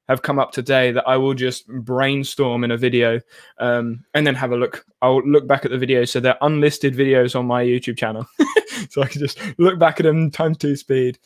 have 0.10 0.22
come 0.22 0.38
up 0.40 0.52
today 0.52 0.92
that 0.92 1.08
I 1.08 1.18
will 1.18 1.34
just 1.34 1.68
brainstorm 1.68 2.64
in 2.64 2.72
a 2.72 2.78
video, 2.78 3.20
um, 3.60 4.04
and 4.14 4.26
then 4.28 4.36
have 4.36 4.52
a 4.52 4.58
look. 4.58 4.86
I'll 5.02 5.22
look 5.28 5.48
back 5.48 5.66
at 5.66 5.72
the 5.72 5.78
videos, 5.78 6.10
so 6.10 6.20
they're 6.20 6.38
unlisted 6.42 6.94
videos 6.96 7.38
on 7.38 7.46
my 7.46 7.64
YouTube 7.64 7.98
channel, 7.98 8.26
so 8.90 9.02
I 9.02 9.08
can 9.08 9.20
just 9.22 9.40
look 9.58 9.80
back 9.80 10.00
at 10.00 10.04
them 10.04 10.30
time 10.32 10.56
two 10.56 10.76
speed. 10.76 11.20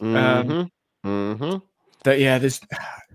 Mhm. 0.00 0.68
Mhm. 1.04 1.62
That 2.04 2.18
yeah, 2.18 2.38
there's 2.38 2.60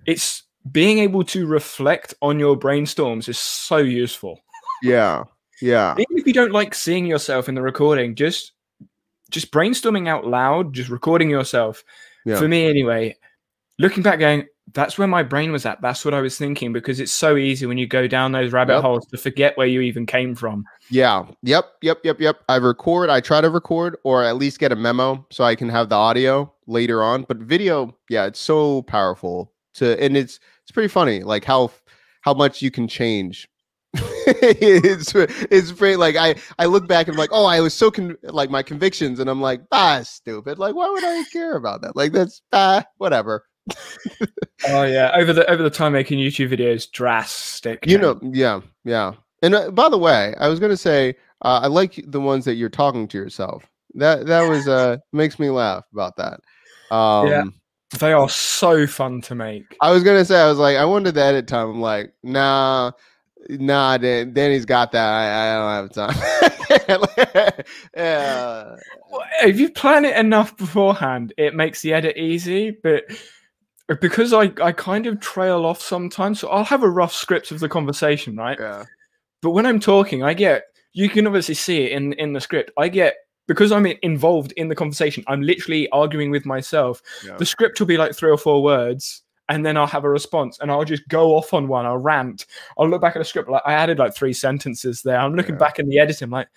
it's 0.05 0.43
being 0.71 0.99
able 0.99 1.23
to 1.23 1.45
reflect 1.47 2.13
on 2.21 2.39
your 2.39 2.57
brainstorms 2.57 3.27
is 3.29 3.39
so 3.39 3.77
useful. 3.77 4.39
yeah 4.83 5.23
yeah 5.61 5.93
even 5.99 6.17
if 6.17 6.25
you 6.27 6.31
don't 6.33 6.51
like 6.53 6.73
seeing 6.73 7.05
yourself 7.05 7.49
in 7.49 7.55
the 7.55 7.61
recording 7.61 8.15
just 8.15 8.53
just 9.29 9.51
brainstorming 9.51 10.07
out 10.07 10.25
loud 10.25 10.73
just 10.73 10.89
recording 10.89 11.29
yourself 11.29 11.83
Yeah. 12.25 12.37
for 12.37 12.47
me 12.47 12.69
anyway 12.69 13.15
looking 13.77 14.03
back 14.03 14.19
going 14.19 14.47
that's 14.73 14.97
where 14.97 15.07
my 15.07 15.23
brain 15.23 15.51
was 15.51 15.65
at 15.65 15.81
that's 15.81 16.03
what 16.03 16.13
i 16.13 16.21
was 16.21 16.37
thinking 16.37 16.73
because 16.73 16.99
it's 16.99 17.11
so 17.11 17.37
easy 17.37 17.65
when 17.65 17.77
you 17.77 17.87
go 17.87 18.07
down 18.07 18.31
those 18.31 18.51
rabbit 18.51 18.73
Yep. 18.73 18.81
holes 18.81 19.05
to 19.07 19.17
forget 19.17 19.57
where 19.57 19.67
you 19.67 19.81
even 19.81 20.05
came 20.05 20.35
from 20.35 20.63
Yeah. 20.89 21.25
Yep. 21.43 21.65
Yep. 21.81 21.99
Yep. 22.03 22.19
Yep. 22.19 22.37
I 22.49 22.55
record. 22.55 23.09
I 23.11 23.19
try 23.21 23.41
to 23.41 23.49
record 23.49 23.97
or 24.03 24.23
at 24.23 24.37
least 24.37 24.59
get 24.59 24.71
a 24.71 24.75
memo 24.75 25.25
so 25.29 25.43
I 25.43 25.55
can 25.55 25.69
have 25.69 25.89
the 25.89 25.95
audio 25.95 26.51
later 26.65 27.03
on. 27.03 27.23
But 27.23 27.37
video, 27.37 27.95
yeah, 28.09 28.25
it's 28.25 28.39
so 28.39 28.81
powerful 28.83 29.53
to, 29.75 30.01
and 30.03 30.17
it's 30.17 30.39
it's 30.63 30.71
pretty 30.71 30.87
funny, 30.87 31.21
like 31.23 31.45
how 31.45 31.71
how 32.21 32.33
much 32.33 32.61
you 32.63 32.71
can 32.71 32.87
change. 32.87 33.47
it's 33.93 35.13
it's 35.15 35.71
pretty 35.71 35.95
like 35.95 36.15
I 36.15 36.35
I 36.57 36.65
look 36.65 36.87
back 36.87 37.07
and 37.07 37.15
I'm 37.15 37.19
like, 37.19 37.31
oh, 37.31 37.45
I 37.45 37.59
was 37.59 37.73
so 37.75 37.91
con- 37.91 38.17
like 38.23 38.49
my 38.49 38.63
convictions, 38.63 39.19
and 39.19 39.29
I'm 39.29 39.41
like, 39.41 39.61
ah, 39.71 40.01
stupid. 40.03 40.57
Like, 40.57 40.73
why 40.75 40.89
would 40.89 41.03
I 41.03 41.23
care 41.31 41.55
about 41.55 41.81
that? 41.83 41.95
Like, 41.95 42.11
that's 42.13 42.41
ah, 42.51 42.83
whatever. 42.97 43.45
Oh 44.67 44.83
yeah 44.83 45.11
over 45.15 45.33
the 45.33 45.49
over 45.49 45.63
the 45.63 45.69
time 45.69 45.93
making 45.93 46.19
youtube 46.19 46.51
videos 46.51 46.89
drastic 46.91 47.85
You 47.85 47.97
know, 47.97 48.19
yeah, 48.21 48.61
yeah. 48.83 49.13
And 49.41 49.55
uh, 49.55 49.71
by 49.71 49.87
the 49.89 49.97
way, 49.97 50.35
I 50.39 50.47
was 50.49 50.59
gonna 50.59 50.77
say 50.77 51.15
uh, 51.41 51.61
I 51.63 51.67
like 51.67 52.03
the 52.07 52.19
ones 52.19 52.45
that 52.45 52.55
you're 52.55 52.69
talking 52.69 53.07
to 53.09 53.17
yourself. 53.17 53.65
That 53.95 54.25
that 54.27 54.47
was 54.49 54.67
uh 54.67 54.97
makes 55.13 55.39
me 55.39 55.49
laugh 55.49 55.85
about 55.93 56.17
that. 56.17 56.41
Um, 56.93 57.27
Yeah. 57.27 57.43
They 57.99 58.13
are 58.13 58.29
so 58.29 58.85
fun 58.85 59.21
to 59.21 59.33
make. 59.35 59.75
I 59.81 59.91
was 59.91 60.03
gonna 60.03 60.23
say, 60.25 60.39
I 60.39 60.47
was 60.47 60.59
like, 60.59 60.77
I 60.77 60.85
wanted 60.85 61.15
the 61.15 61.23
edit 61.23 61.47
time. 61.47 61.69
I'm 61.69 61.81
like, 61.81 62.13
nah, 62.21 62.91
nah. 63.49 63.97
Dan, 63.97 64.31
Danny's 64.31 64.65
got 64.65 64.91
that. 64.91 65.09
I, 65.09 65.55
I 65.55 65.89
don't 65.89 65.91
have 65.95 66.13
time. 66.13 67.63
yeah. 67.97 68.75
Well, 69.09 69.23
If 69.43 69.59
you 69.59 69.71
plan 69.71 70.05
it 70.05 70.15
enough 70.17 70.55
beforehand, 70.55 71.33
it 71.37 71.55
makes 71.55 71.81
the 71.81 71.93
edit 71.93 72.15
easy. 72.15 72.77
But 72.83 73.05
because 73.95 74.33
I, 74.33 74.51
I 74.61 74.71
kind 74.71 75.07
of 75.07 75.19
trail 75.19 75.65
off 75.65 75.81
sometimes, 75.81 76.39
so 76.39 76.49
I'll 76.49 76.63
have 76.63 76.83
a 76.83 76.89
rough 76.89 77.13
script 77.13 77.51
of 77.51 77.59
the 77.59 77.69
conversation, 77.69 78.35
right? 78.35 78.57
Yeah. 78.59 78.85
But 79.41 79.51
when 79.51 79.65
I'm 79.65 79.79
talking, 79.79 80.23
I 80.23 80.33
get 80.33 80.63
you 80.93 81.09
can 81.09 81.27
obviously 81.27 81.55
see 81.55 81.83
it 81.83 81.91
in 81.93 82.13
in 82.13 82.33
the 82.33 82.41
script. 82.41 82.71
I 82.77 82.89
get 82.89 83.15
because 83.47 83.71
I'm 83.71 83.85
involved 83.85 84.51
in 84.57 84.67
the 84.67 84.75
conversation. 84.75 85.23
I'm 85.27 85.41
literally 85.41 85.89
arguing 85.89 86.29
with 86.29 86.45
myself. 86.45 87.01
Yeah. 87.25 87.35
The 87.37 87.45
script 87.45 87.79
will 87.79 87.87
be 87.87 87.97
like 87.97 88.13
three 88.15 88.29
or 88.29 88.37
four 88.37 88.61
words, 88.61 89.23
and 89.49 89.65
then 89.65 89.75
I'll 89.77 89.87
have 89.87 90.03
a 90.03 90.09
response, 90.09 90.59
and 90.59 90.71
I'll 90.71 90.85
just 90.85 91.07
go 91.07 91.35
off 91.35 91.53
on 91.53 91.67
one. 91.67 91.85
I'll 91.85 91.97
rant. 91.97 92.45
I'll 92.77 92.87
look 92.87 93.01
back 93.01 93.15
at 93.15 93.19
the 93.19 93.25
script. 93.25 93.49
Like 93.49 93.63
I 93.65 93.73
added 93.73 93.97
like 93.97 94.13
three 94.13 94.33
sentences 94.33 95.01
there. 95.01 95.17
I'm 95.17 95.35
looking 95.35 95.55
Yeah. 95.55 95.59
back 95.59 95.79
in 95.79 95.89
the 95.89 95.99
editing, 95.99 96.29
like, 96.29 96.47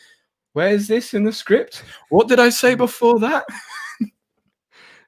where's 0.53 0.87
this 0.87 1.15
in 1.15 1.25
the 1.25 1.33
script? 1.33 1.83
What 2.11 2.29
did 2.29 2.41
I 2.41 2.51
say 2.51 2.75
mm. 2.75 2.79
before 2.79 3.19
that? 3.21 3.47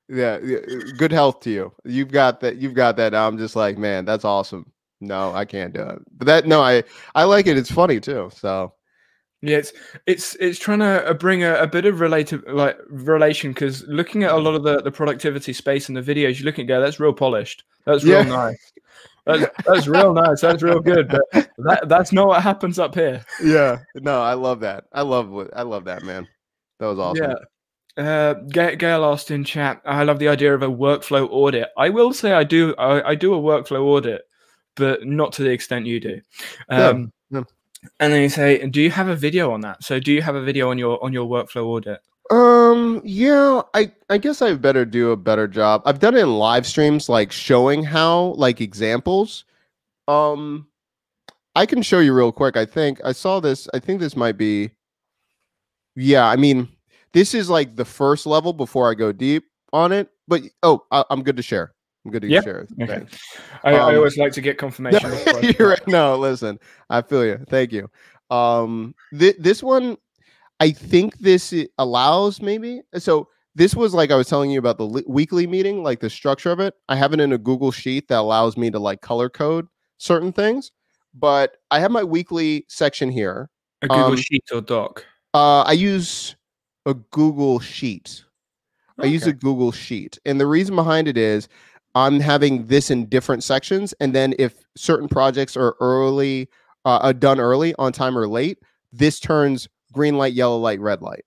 yeah, 0.09 0.39
yeah, 0.43 0.59
Good 0.97 1.12
health 1.12 1.40
to 1.40 1.51
you. 1.51 1.72
You've 1.85 2.10
got 2.12 2.40
that. 2.40 2.56
You've 2.56 2.74
got 2.74 2.97
that. 2.97 3.14
I'm 3.14 3.39
just 3.39 3.56
like, 3.56 3.78
man, 3.78 4.05
that's 4.05 4.24
awesome. 4.24 4.70
No, 5.01 5.32
I 5.35 5.44
can't 5.44 5.74
do 5.74 5.82
it. 5.82 5.98
But 6.16 6.26
that 6.26 6.47
no, 6.47 6.60
I 6.62 6.82
I 7.14 7.24
like 7.24 7.47
it. 7.47 7.59
It's 7.59 7.70
funny 7.70 8.01
too. 8.01 8.31
So 8.35 8.72
Yeah, 9.43 9.59
it's 9.59 9.72
it's 10.06 10.35
it's 10.36 10.59
trying 10.59 10.78
to 10.81 11.06
uh, 11.10 11.14
bring 11.14 11.43
a, 11.44 11.55
a 11.56 11.66
bit 11.66 11.85
of 11.85 12.01
relative 12.01 12.43
like 12.48 12.78
relation 12.89 13.52
because 13.52 13.82
looking 13.86 14.22
at 14.24 14.31
a 14.32 14.36
lot 14.39 14.55
of 14.55 14.62
the, 14.62 14.81
the 14.81 14.90
productivity 14.93 15.52
space 15.52 15.89
in 15.89 15.94
the 15.94 16.01
videos, 16.02 16.39
you 16.39 16.44
look 16.47 16.59
and 16.59 16.68
go, 16.68 16.81
that's 16.81 17.01
real 17.01 17.12
polished. 17.12 17.64
That's 17.85 18.05
real 18.05 18.24
Yeah. 18.24 18.28
nice. 18.28 18.72
That's, 19.26 19.47
that's 19.66 19.86
real 19.86 20.12
nice. 20.12 20.40
That's 20.43 20.62
real 20.62 20.81
good. 20.81 21.09
But 21.09 21.48
that 21.59 21.89
that's 21.89 22.12
not 22.12 22.28
what 22.28 22.43
happens 22.43 22.78
up 22.78 22.94
here. 22.94 23.24
yeah, 23.43 23.78
no, 23.97 24.22
I 24.22 24.35
love 24.35 24.60
that. 24.60 24.85
I 24.93 25.01
love 25.02 25.28
what 25.31 25.51
I 25.56 25.62
love 25.62 25.85
that 25.86 26.02
man. 26.02 26.28
That 26.78 26.86
was 26.86 26.98
awesome. 26.98 27.31
Yeah. 27.31 27.35
Uh, 27.96 28.34
Ga- 28.34 28.76
Gail 28.76 29.04
asked 29.04 29.30
in 29.30 29.44
chat. 29.44 29.80
I 29.84 30.02
love 30.02 30.18
the 30.18 30.28
idea 30.28 30.54
of 30.54 30.62
a 30.62 30.68
workflow 30.68 31.28
audit. 31.30 31.68
I 31.76 31.90
will 31.90 32.12
say 32.12 32.32
I 32.32 32.44
do. 32.44 32.74
I, 32.76 33.10
I 33.10 33.14
do 33.14 33.34
a 33.34 33.40
workflow 33.40 33.82
audit, 33.84 34.22
but 34.74 35.06
not 35.06 35.32
to 35.34 35.42
the 35.42 35.50
extent 35.50 35.86
you 35.86 36.00
do. 36.00 36.20
Um, 36.68 37.12
yeah. 37.30 37.42
And 38.00 38.12
then 38.12 38.22
you 38.22 38.28
say, 38.28 38.66
do 38.66 38.80
you 38.80 38.90
have 38.90 39.08
a 39.08 39.16
video 39.16 39.52
on 39.52 39.60
that? 39.60 39.84
So 39.84 40.00
do 40.00 40.12
you 40.12 40.22
have 40.22 40.34
a 40.34 40.42
video 40.42 40.70
on 40.70 40.78
your 40.78 41.02
on 41.04 41.12
your 41.12 41.28
workflow 41.28 41.66
audit? 41.66 42.00
Um, 42.30 43.02
yeah, 43.04 43.60
I 43.74 43.92
I 44.08 44.18
guess 44.18 44.40
I 44.40 44.54
better 44.54 44.84
do 44.84 45.10
a 45.10 45.16
better 45.16 45.46
job. 45.46 45.82
I've 45.84 46.00
done 46.00 46.16
it 46.16 46.20
in 46.20 46.34
live 46.34 46.66
streams, 46.66 47.08
like 47.08 47.30
showing 47.30 47.84
how, 47.84 48.34
like 48.36 48.60
examples. 48.60 49.44
Um, 50.08 50.66
I 51.54 51.66
can 51.66 51.82
show 51.82 52.00
you 52.00 52.14
real 52.14 52.32
quick. 52.32 52.56
I 52.56 52.64
think 52.64 53.00
I 53.04 53.12
saw 53.12 53.40
this. 53.40 53.68
I 53.74 53.78
think 53.78 54.00
this 54.00 54.16
might 54.16 54.38
be. 54.38 54.70
Yeah, 55.94 56.26
I 56.26 56.36
mean, 56.36 56.68
this 57.14 57.32
is 57.32 57.48
like 57.48 57.76
the 57.76 57.84
first 57.84 58.26
level 58.26 58.52
before 58.52 58.90
I 58.90 58.94
go 58.94 59.12
deep 59.12 59.44
on 59.72 59.92
it. 59.92 60.10
But 60.28 60.42
oh, 60.62 60.84
I, 60.90 61.04
I'm 61.08 61.22
good 61.22 61.36
to 61.36 61.42
share. 61.42 61.72
I'm 62.04 62.10
good 62.10 62.22
to 62.22 62.28
Yeah? 62.28 62.42
share. 62.42 62.66
Okay. 62.82 62.96
Thanks. 62.98 63.18
I, 63.62 63.72
I 63.72 63.80
Um, 63.80 63.96
always 63.96 64.18
like 64.18 64.32
to 64.32 64.42
get 64.42 64.58
confirmation. 64.58 65.10
You're 65.58 65.70
right. 65.70 65.88
No, 65.88 66.18
listen, 66.18 66.58
I 66.90 67.00
feel 67.00 67.24
you. 67.24 67.38
Thank 67.48 67.72
you. 67.72 67.88
Um, 68.30 68.94
th- 69.18 69.36
this 69.38 69.62
one, 69.62 69.96
I 70.60 70.70
think 70.70 71.18
this 71.18 71.54
allows 71.78 72.42
maybe. 72.42 72.82
So 72.98 73.28
this 73.54 73.74
was 73.74 73.94
like 73.94 74.10
I 74.10 74.16
was 74.16 74.28
telling 74.28 74.50
you 74.50 74.58
about 74.58 74.78
the 74.78 74.86
li- 74.86 75.04
weekly 75.06 75.46
meeting, 75.46 75.82
like 75.82 76.00
the 76.00 76.10
structure 76.10 76.50
of 76.50 76.60
it. 76.60 76.74
I 76.88 76.96
have 76.96 77.12
it 77.12 77.20
in 77.20 77.32
a 77.32 77.38
Google 77.38 77.70
sheet 77.70 78.08
that 78.08 78.18
allows 78.18 78.56
me 78.56 78.70
to 78.70 78.78
like 78.78 79.00
color 79.00 79.28
code 79.30 79.66
certain 79.98 80.32
things. 80.32 80.72
But 81.14 81.56
I 81.70 81.78
have 81.80 81.90
my 81.92 82.02
weekly 82.02 82.66
section 82.68 83.08
here. 83.10 83.48
A 83.82 83.88
Google 83.88 84.12
um, 84.12 84.16
Sheet 84.16 84.44
or 84.52 84.60
Doc. 84.60 85.04
Uh, 85.32 85.62
I 85.62 85.72
use 85.72 86.34
a 86.86 86.94
Google 86.94 87.61
sheet. 87.61 88.24
I 89.01 89.06
use 89.06 89.27
a 89.27 89.32
Google 89.32 89.73
Sheet. 89.73 90.19
And 90.24 90.40
the 90.40 90.47
reason 90.47 90.77
behind 90.77 91.09
it 91.09 91.19
is 91.19 91.48
I'm 91.94 92.20
having 92.20 92.66
this 92.66 92.90
in 92.90 93.06
different 93.06 93.43
sections. 93.43 93.93
And 94.01 94.15
then 94.15 94.35
if 94.39 94.65
certain 94.77 95.09
projects 95.09 95.56
are 95.56 95.74
early, 95.81 96.48
uh, 96.85 96.98
are 97.02 97.12
done 97.12 97.40
early, 97.40 97.74
on 97.77 97.93
time 97.93 98.16
or 98.16 98.28
late, 98.28 98.59
this 98.93 99.19
turns 99.19 99.69
green 99.93 100.16
light, 100.16 100.35
yellow 100.35 100.59
light, 100.59 100.81
red 100.81 101.02
light. 101.02 101.24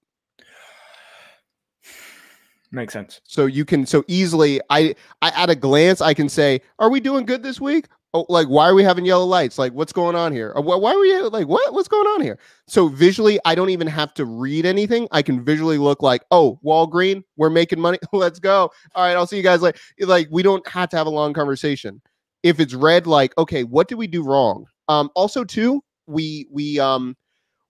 Makes 2.71 2.93
sense. 2.93 3.21
So 3.23 3.45
you 3.45 3.63
can 3.63 3.85
so 3.85 4.03
easily 4.07 4.59
I, 4.69 4.93
I 5.21 5.29
at 5.41 5.49
a 5.49 5.55
glance 5.55 6.01
I 6.01 6.13
can 6.13 6.27
say, 6.27 6.61
are 6.79 6.89
we 6.89 6.99
doing 6.99 7.25
good 7.25 7.41
this 7.41 7.61
week? 7.61 7.87
Oh, 8.13 8.25
like 8.29 8.47
why 8.47 8.69
are 8.69 8.73
we 8.73 8.83
having 8.83 9.05
yellow 9.05 9.25
lights? 9.25 9.57
Like 9.59 9.73
what's 9.73 9.91
going 9.91 10.15
on 10.15 10.31
here? 10.31 10.53
Or, 10.55 10.61
why 10.61 10.93
are 10.93 10.99
we 10.99 11.15
like 11.23 11.47
what? 11.47 11.73
What's 11.73 11.89
going 11.89 12.07
on 12.07 12.21
here? 12.21 12.39
So 12.67 12.87
visually, 12.87 13.37
I 13.43 13.53
don't 13.53 13.69
even 13.69 13.87
have 13.87 14.13
to 14.15 14.25
read 14.25 14.65
anything. 14.65 15.07
I 15.11 15.21
can 15.21 15.43
visually 15.43 15.77
look 15.77 16.01
like, 16.01 16.23
oh, 16.31 16.57
wall 16.61 16.87
green, 16.87 17.23
we're 17.35 17.49
making 17.49 17.79
money. 17.79 17.99
Let's 18.13 18.39
go. 18.39 18.71
All 18.95 19.05
right, 19.05 19.15
I'll 19.15 19.27
see 19.27 19.37
you 19.37 19.43
guys 19.43 19.61
like 19.61 19.77
like 19.99 20.27
we 20.31 20.41
don't 20.41 20.65
have 20.67 20.89
to 20.89 20.97
have 20.97 21.07
a 21.07 21.11
long 21.11 21.33
conversation. 21.33 22.01
If 22.43 22.59
it's 22.59 22.73
red, 22.73 23.07
like, 23.07 23.37
okay, 23.37 23.63
what 23.63 23.87
did 23.87 23.95
we 23.95 24.07
do 24.07 24.23
wrong? 24.23 24.65
Um, 24.87 25.09
also 25.15 25.43
too, 25.43 25.83
we 26.05 26.47
we 26.49 26.79
um 26.79 27.17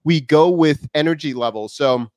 we 0.04 0.22
go 0.22 0.50
with 0.50 0.88
energy 0.94 1.34
levels. 1.34 1.74
So 1.74 2.10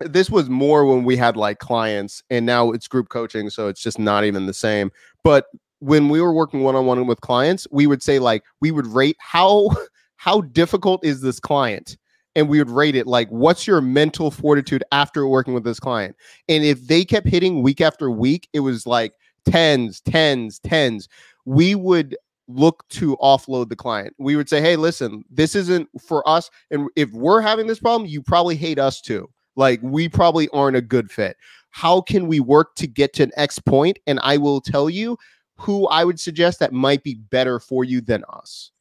this 0.00 0.30
was 0.30 0.48
more 0.48 0.84
when 0.84 1.04
we 1.04 1.16
had 1.16 1.36
like 1.36 1.58
clients 1.58 2.22
and 2.30 2.44
now 2.44 2.70
it's 2.70 2.88
group 2.88 3.08
coaching 3.08 3.50
so 3.50 3.68
it's 3.68 3.80
just 3.80 3.98
not 3.98 4.24
even 4.24 4.46
the 4.46 4.54
same 4.54 4.90
but 5.22 5.46
when 5.82 6.08
we 6.08 6.20
were 6.20 6.32
working 6.32 6.62
one-on-one 6.62 7.08
with 7.08 7.20
clients 7.22 7.66
we 7.72 7.88
would 7.88 8.04
say 8.04 8.20
like 8.20 8.44
we 8.60 8.70
would 8.70 8.86
rate 8.86 9.16
how 9.18 9.68
how 10.16 10.40
difficult 10.40 11.04
is 11.04 11.20
this 11.20 11.40
client? 11.40 11.96
And 12.36 12.48
we 12.48 12.60
would 12.60 12.70
rate 12.70 12.94
it 12.94 13.08
like 13.08 13.28
what's 13.30 13.66
your 13.66 13.80
mental 13.80 14.30
fortitude 14.30 14.84
after 14.92 15.26
working 15.26 15.52
with 15.52 15.64
this 15.64 15.80
client? 15.80 16.14
And 16.48 16.62
if 16.62 16.86
they 16.86 17.04
kept 17.04 17.26
hitting 17.26 17.60
week 17.60 17.80
after 17.80 18.08
week 18.08 18.48
it 18.52 18.60
was 18.60 18.86
like 18.86 19.14
tens 19.44 20.00
tens 20.02 20.60
tens. 20.60 21.08
We 21.44 21.74
would 21.74 22.16
look 22.46 22.86
to 22.90 23.16
offload 23.16 23.68
the 23.68 23.74
client. 23.74 24.14
We 24.20 24.36
would 24.36 24.48
say 24.48 24.60
hey 24.60 24.76
listen 24.76 25.24
this 25.28 25.56
isn't 25.56 25.88
for 26.00 26.26
us 26.28 26.48
and 26.70 26.88
if 26.94 27.10
we're 27.10 27.40
having 27.40 27.66
this 27.66 27.80
problem 27.80 28.08
you 28.08 28.22
probably 28.22 28.54
hate 28.54 28.78
us 28.78 29.00
too. 29.00 29.28
Like 29.56 29.80
we 29.82 30.08
probably 30.08 30.48
aren't 30.50 30.76
a 30.76 30.80
good 30.80 31.10
fit. 31.10 31.36
How 31.70 32.00
can 32.00 32.28
we 32.28 32.38
work 32.38 32.76
to 32.76 32.86
get 32.86 33.12
to 33.14 33.24
an 33.24 33.32
X 33.36 33.58
point? 33.58 33.98
And 34.06 34.20
I 34.22 34.36
will 34.36 34.60
tell 34.60 34.88
you 34.88 35.18
who 35.62 35.86
I 35.88 36.04
would 36.04 36.18
suggest 36.18 36.58
that 36.58 36.72
might 36.72 37.02
be 37.02 37.14
better 37.14 37.60
for 37.60 37.84
you 37.84 38.00
than 38.00 38.24
us. 38.28 38.72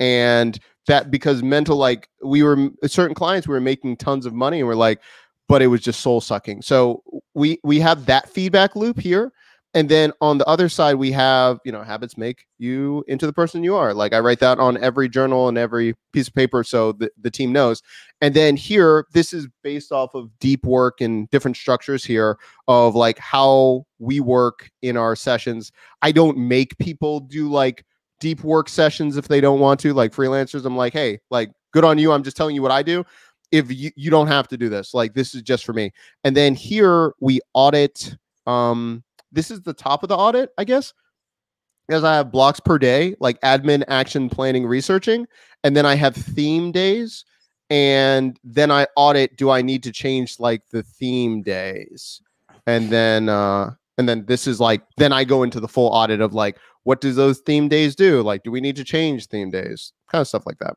And 0.00 0.58
that 0.88 1.10
because 1.10 1.42
mental, 1.42 1.76
like 1.76 2.08
we 2.22 2.42
were 2.42 2.70
certain 2.86 3.14
clients, 3.14 3.46
we 3.46 3.54
were 3.54 3.60
making 3.60 3.96
tons 3.96 4.26
of 4.26 4.34
money 4.34 4.58
and 4.58 4.66
we're 4.66 4.74
like, 4.74 5.00
but 5.48 5.62
it 5.62 5.68
was 5.68 5.80
just 5.80 6.00
soul 6.00 6.20
sucking. 6.20 6.62
So 6.62 7.02
we 7.34 7.60
we 7.62 7.78
have 7.80 8.06
that 8.06 8.28
feedback 8.28 8.74
loop 8.74 8.98
here. 8.98 9.32
And 9.74 9.88
then 9.88 10.12
on 10.20 10.38
the 10.38 10.46
other 10.46 10.68
side, 10.68 10.94
we 10.94 11.10
have, 11.10 11.58
you 11.64 11.72
know, 11.72 11.82
habits 11.82 12.16
make 12.16 12.46
you 12.58 13.04
into 13.08 13.26
the 13.26 13.32
person 13.32 13.64
you 13.64 13.74
are. 13.74 13.92
Like 13.92 14.12
I 14.12 14.20
write 14.20 14.38
that 14.38 14.60
on 14.60 14.76
every 14.82 15.08
journal 15.08 15.48
and 15.48 15.58
every 15.58 15.94
piece 16.12 16.28
of 16.28 16.34
paper 16.34 16.62
so 16.62 16.92
the, 16.92 17.10
the 17.20 17.30
team 17.30 17.52
knows. 17.52 17.82
And 18.20 18.34
then 18.34 18.56
here, 18.56 19.06
this 19.12 19.32
is 19.32 19.48
based 19.64 19.90
off 19.90 20.14
of 20.14 20.30
deep 20.38 20.64
work 20.64 21.00
and 21.00 21.28
different 21.30 21.56
structures 21.56 22.04
here 22.04 22.38
of 22.68 22.94
like 22.94 23.18
how 23.18 23.84
we 23.98 24.20
work 24.20 24.70
in 24.82 24.96
our 24.96 25.16
sessions. 25.16 25.72
I 26.02 26.12
don't 26.12 26.38
make 26.38 26.78
people 26.78 27.18
do 27.18 27.50
like 27.50 27.84
deep 28.20 28.44
work 28.44 28.68
sessions 28.68 29.16
if 29.16 29.26
they 29.26 29.40
don't 29.40 29.58
want 29.58 29.80
to, 29.80 29.92
like 29.92 30.12
freelancers. 30.12 30.64
I'm 30.64 30.76
like, 30.76 30.92
hey, 30.92 31.18
like 31.30 31.50
good 31.72 31.84
on 31.84 31.98
you. 31.98 32.12
I'm 32.12 32.22
just 32.22 32.36
telling 32.36 32.54
you 32.54 32.62
what 32.62 32.70
I 32.70 32.84
do. 32.84 33.04
If 33.50 33.72
you, 33.72 33.90
you 33.96 34.10
don't 34.10 34.28
have 34.28 34.46
to 34.48 34.56
do 34.56 34.68
this, 34.68 34.94
like 34.94 35.14
this 35.14 35.34
is 35.34 35.42
just 35.42 35.64
for 35.64 35.72
me. 35.72 35.92
And 36.22 36.36
then 36.36 36.54
here 36.54 37.12
we 37.20 37.40
audit. 37.54 38.16
Um, 38.46 39.02
this 39.34 39.50
is 39.50 39.62
the 39.62 39.74
top 39.74 40.02
of 40.02 40.08
the 40.08 40.16
audit, 40.16 40.50
I 40.56 40.64
guess. 40.64 40.92
Because 41.86 42.04
I 42.04 42.14
have 42.16 42.32
blocks 42.32 42.60
per 42.60 42.78
day, 42.78 43.14
like 43.20 43.38
admin, 43.42 43.84
action, 43.88 44.30
planning, 44.30 44.64
researching. 44.66 45.26
And 45.64 45.76
then 45.76 45.84
I 45.84 45.96
have 45.96 46.14
theme 46.14 46.72
days 46.72 47.26
and 47.70 48.38
then 48.44 48.70
I 48.70 48.86
audit 48.96 49.36
do 49.36 49.50
I 49.50 49.62
need 49.62 49.82
to 49.84 49.92
change 49.92 50.38
like 50.38 50.62
the 50.70 50.82
theme 50.82 51.42
days 51.42 52.20
and 52.66 52.90
then 52.90 53.28
uh 53.28 53.70
and 53.96 54.08
then 54.08 54.26
this 54.26 54.46
is 54.46 54.60
like 54.60 54.82
then 54.96 55.12
I 55.12 55.24
go 55.24 55.42
into 55.42 55.60
the 55.60 55.68
full 55.68 55.88
audit 55.88 56.20
of 56.20 56.34
like 56.34 56.58
what 56.82 57.00
does 57.00 57.16
those 57.16 57.38
theme 57.40 57.68
days 57.68 57.94
do 57.94 58.22
like 58.22 58.42
do 58.42 58.50
we 58.50 58.60
need 58.60 58.76
to 58.76 58.84
change 58.84 59.26
theme 59.26 59.50
days 59.50 59.92
kind 60.10 60.20
of 60.20 60.28
stuff 60.28 60.44
like 60.46 60.58
that 60.58 60.76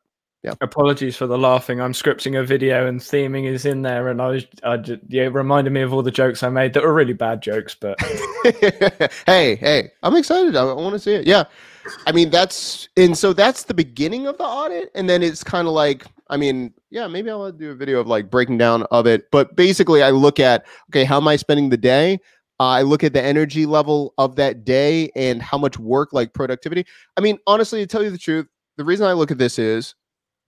Apologies 0.62 1.18
for 1.18 1.28
the 1.28 1.38
laughing. 1.38 1.82
I'm 1.82 1.94
scripting 1.94 2.40
a 2.40 2.44
video 2.44 2.88
and 2.88 3.00
theming 3.00 3.46
is 3.46 3.66
in 3.66 3.82
there, 3.82 4.10
and 4.10 4.22
I 4.22 4.28
was, 4.28 4.46
I 4.64 4.78
just, 4.78 5.02
yeah, 5.10 5.24
it 5.24 5.34
reminded 5.34 5.74
me 5.74 5.82
of 5.82 5.94
all 5.94 6.04
the 6.04 6.12
jokes 6.12 6.44
I 6.44 6.50
made 6.50 6.74
that 6.74 6.84
were 6.84 6.94
really 6.94 7.14
bad 7.14 7.42
jokes, 7.42 7.76
but 7.76 8.00
hey 9.26 9.56
hey 9.56 9.92
I'm 10.04 10.16
excited. 10.16 10.56
I, 10.56 10.64
I 10.64 10.74
want 10.74 10.94
to 10.94 11.00
see 11.00 11.14
it. 11.14 11.28
Yeah. 11.28 11.46
I 12.06 12.12
mean 12.12 12.30
that's 12.30 12.90
and 12.98 13.18
so 13.18 13.34
that's 13.34 13.64
the 13.64 13.74
beginning 13.74 14.28
of 14.28 14.38
the 14.38 14.44
audit 14.44 14.92
and 14.94 15.10
then 15.10 15.24
it's 15.24 15.42
kind 15.42 15.70
of 15.70 15.74
like 15.74 16.06
I 16.30 16.36
mean 16.36 16.74
yeah 16.90 17.08
maybe 17.08 17.30
I'll 17.30 17.50
do 17.50 17.72
a 17.72 17.76
video 17.76 18.02
of 18.02 18.08
like 18.08 18.30
breaking 18.30 18.58
down 18.58 18.84
of 18.92 19.08
it 19.08 19.32
but 19.32 19.56
basically 19.56 20.04
I 20.04 20.10
look 20.10 20.38
at 20.38 20.66
okay 20.90 21.06
how 21.06 21.16
am 21.16 21.30
I 21.30 21.38
spending 21.38 21.70
the 21.70 21.78
day? 21.78 22.20
Uh, 22.60 22.66
I 22.66 22.82
look 22.82 23.04
at 23.04 23.14
the 23.14 23.22
energy 23.22 23.66
level 23.66 24.14
of 24.18 24.36
that 24.38 24.66
day 24.66 25.12
and 25.16 25.42
how 25.42 25.60
much 25.60 25.78
work, 25.78 26.12
like 26.12 26.34
productivity. 26.34 26.86
I 27.16 27.22
mean, 27.22 27.38
honestly, 27.46 27.80
to 27.82 27.86
tell 27.86 28.02
you 28.02 28.10
the 28.10 28.18
truth, 28.18 28.48
the 28.78 28.84
reason 28.84 29.06
I 29.06 29.14
look 29.14 29.30
at 29.30 29.38
this 29.38 29.60
is 29.60 29.94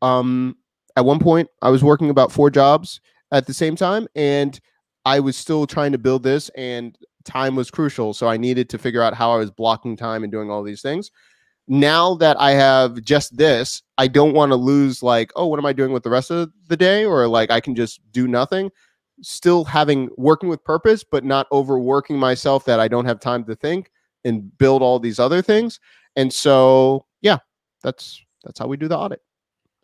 um, 0.02 0.56
at 0.96 1.06
one 1.06 1.20
point 1.20 1.50
I 1.62 1.70
was 1.70 1.84
working 1.84 2.10
about 2.10 2.32
four 2.32 2.50
jobs 2.50 3.02
at 3.32 3.48
the 3.48 3.54
same 3.54 3.76
time, 3.76 4.08
and 4.16 4.60
I 5.06 5.20
was 5.20 5.38
still 5.38 5.66
trying 5.66 5.92
to 5.92 5.98
build 5.98 6.24
this, 6.24 6.50
and 6.56 6.98
time 7.26 7.56
was 7.56 7.72
crucial. 7.72 8.14
So 8.14 8.28
I 8.28 8.38
needed 8.38 8.70
to 8.70 8.78
figure 8.78 9.02
out 9.02 9.14
how 9.14 9.32
I 9.32 9.38
was 9.38 9.52
blocking 9.52 9.96
time 9.96 10.24
and 10.24 10.32
doing 10.32 10.50
all 10.50 10.64
these 10.64 10.82
things. 10.82 11.12
Now 11.68 12.16
that 12.16 12.40
I 12.40 12.52
have 12.52 13.02
just 13.04 13.38
this, 13.38 13.84
I 13.98 14.08
don't 14.08 14.34
want 14.34 14.52
to 14.52 14.56
lose, 14.56 15.04
like, 15.04 15.32
oh, 15.36 15.46
what 15.46 15.60
am 15.60 15.66
I 15.66 15.74
doing 15.74 15.92
with 15.92 16.04
the 16.04 16.10
rest 16.10 16.32
of 16.32 16.52
the 16.68 16.78
day? 16.78 17.06
Or 17.06 17.28
like, 17.28 17.52
I 17.52 17.60
can 17.60 17.76
just 17.76 18.02
do 18.12 18.28
nothing. 18.28 18.72
Still 19.22 19.64
having 19.64 20.10
working 20.18 20.50
with 20.50 20.64
purpose, 20.64 21.04
but 21.04 21.24
not 21.24 21.46
overworking 21.52 22.18
myself 22.18 22.66
that 22.66 22.80
I 22.80 22.88
don't 22.88 23.06
have 23.06 23.20
time 23.20 23.44
to 23.46 23.56
think 23.56 23.92
and 24.24 24.58
build 24.58 24.82
all 24.82 25.00
these 25.00 25.20
other 25.20 25.42
things. 25.42 25.80
And 26.16 26.34
so, 26.34 27.06
yeah, 27.22 27.38
that's 27.84 28.20
that's 28.44 28.58
how 28.58 28.68
we 28.68 28.78
do 28.78 28.88
the 28.88 28.98
audit. 28.98 29.22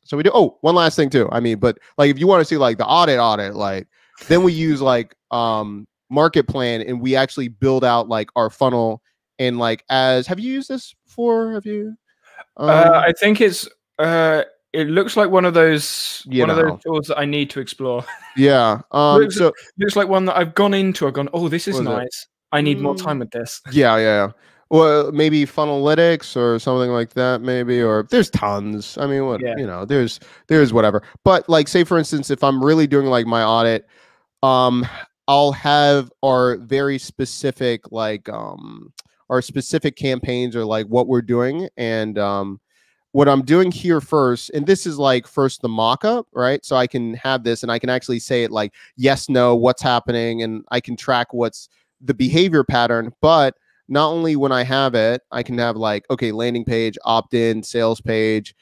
So 0.06 0.15
we 0.15 0.23
do. 0.23 0.32
Oh, 0.34 0.57
one 0.61 0.76
last 0.76 0.95
thing 0.95 1.10
too. 1.10 1.27
I 1.32 1.40
mean, 1.40 1.60
but 1.60 1.77
like 1.98 2.10
if 2.10 2.19
you 2.19 2.27
want 2.27 2.41
to 2.41 2.45
see 2.45 2.57
like 2.57 2.77
the 2.77 2.86
audit 2.86 3.19
audit, 3.19 3.56
like 3.56 3.88
then 4.27 4.44
we 4.44 4.53
use 4.53 4.82
like 4.82 5.15
um 5.32 5.88
market 6.10 6.48
plan 6.48 6.82
and 6.82 7.02
we 7.02 7.15
actually 7.15 7.48
build 7.48 7.84
out 7.84 8.07
like 8.07 8.30
our 8.36 8.49
funnel 8.49 9.02
and 9.40 9.57
like 9.57 9.84
as 9.90 10.27
have 10.27 10.40
you 10.40 10.53
used 10.53 10.69
this 10.69 10.95
before? 11.06 11.53
Have 11.53 11.65
you? 11.65 11.95
Um, 12.57 12.69
uh, 12.69 13.03
I 13.06 13.14
think 13.19 13.41
it's 13.41 13.68
uh 13.99 14.44
it 14.73 14.88
looks 14.88 15.18
like 15.18 15.30
one 15.30 15.45
of 15.45 15.53
those 15.53 16.23
one 16.27 16.48
know. 16.48 16.57
of 16.57 16.68
those 16.68 16.84
tools 16.84 17.07
that 17.07 17.18
I 17.18 17.26
need 17.26 17.49
to 17.52 17.60
explore. 17.60 18.06
Yeah. 18.38 18.82
Um 18.91 19.22
looks, 19.22 19.38
so 19.38 19.53
looks 19.77 19.95
like 19.95 20.07
one 20.07 20.26
that 20.26 20.38
I've 20.38 20.53
gone 20.53 20.73
into. 20.73 21.07
I've 21.07 21.14
gone, 21.14 21.30
oh, 21.34 21.48
this 21.48 21.68
is 21.68 21.80
nice. 21.80 22.06
It? 22.06 22.27
I 22.52 22.61
need 22.61 22.80
more 22.80 22.95
time 22.95 23.18
mm. 23.18 23.22
with 23.22 23.32
this. 23.32 23.61
Yeah, 23.72 23.98
yeah. 23.98 24.32
Well, 24.72 25.12
maybe 25.12 25.46
Funnelytics 25.46 26.36
or 26.36 26.58
something 26.60 26.90
like 26.90 27.12
that, 27.12 27.42
maybe. 27.42 27.82
Or 27.82 28.08
there's 28.10 28.30
tons. 28.32 28.98
I 28.98 29.06
mean, 29.06 29.26
what 29.28 29.42
yeah. 29.42 29.56
you 29.58 29.68
know, 29.68 29.86
there's 29.86 30.20
there's 30.48 30.74
whatever. 30.74 31.04
But 31.24 31.48
like, 31.48 31.68
say 31.68 31.84
for 31.84 31.98
instance, 31.98 32.32
if 32.32 32.44
I'm 32.44 32.64
really 32.64 32.88
doing 32.88 33.06
like 33.06 33.28
my 33.28 33.44
audit, 33.44 33.88
um, 34.42 34.86
I'll 35.28 35.52
have 35.52 36.12
our 36.24 36.58
very 36.58 36.98
specific 36.98 37.92
like 37.92 38.28
um 38.30 38.92
our 39.30 39.42
specific 39.42 39.96
campaigns 39.96 40.56
or 40.56 40.66
like 40.66 40.86
what 40.88 41.08
we're 41.08 41.22
doing 41.22 41.68
and 41.78 42.18
um 42.20 42.60
what 43.12 43.30
I'm 43.30 43.44
doing 43.44 43.72
here 43.72 44.02
first, 44.02 44.50
and 44.50 44.68
this 44.68 44.86
is 44.86 45.00
like 45.00 45.26
first 45.26 45.62
the 45.62 45.70
mock-up, 45.70 46.28
right? 46.34 46.66
So 46.66 46.76
I 46.76 46.86
can 46.86 47.14
have 47.14 47.46
this 47.46 47.64
and 47.64 47.72
I 47.72 47.80
can 47.80 47.90
actually 47.90 48.20
say 48.20 48.44
it 48.44 48.52
like 48.52 48.74
yes, 48.98 49.30
no, 49.30 49.56
what's 49.56 49.82
happening, 49.82 50.42
and 50.42 50.66
I 50.72 50.82
can 50.82 50.98
track 50.98 51.34
what's 51.34 51.70
the 52.02 52.14
behavior 52.14 52.64
pattern, 52.64 53.14
but 53.22 53.56
not 53.88 54.10
only 54.10 54.36
when 54.36 54.52
I 54.52 54.64
have 54.64 54.95
it, 54.95 55.22
I 55.32 55.44
can 55.44 55.57
have 55.57 55.76
like, 55.76 56.06
okay, 56.10 56.32
landing 56.32 56.66
page, 56.66 56.98
opt 57.06 57.34
in, 57.34 57.64
sales 57.64 58.02
page. 58.02 58.56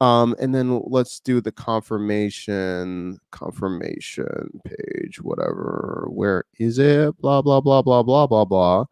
Um, 0.00 0.34
and 0.40 0.52
then 0.52 0.82
let's 0.86 1.20
do 1.20 1.40
the 1.40 1.52
confirmation, 1.52 3.18
confirmation 3.30 4.60
page, 4.64 5.22
whatever. 5.22 6.06
Where 6.10 6.44
is 6.58 6.78
it? 6.78 7.16
Blah, 7.18 7.42
blah, 7.42 7.60
blah, 7.60 7.82
blah, 7.82 8.02
blah, 8.02 8.26
blah, 8.26 8.44
blah. 8.44 8.84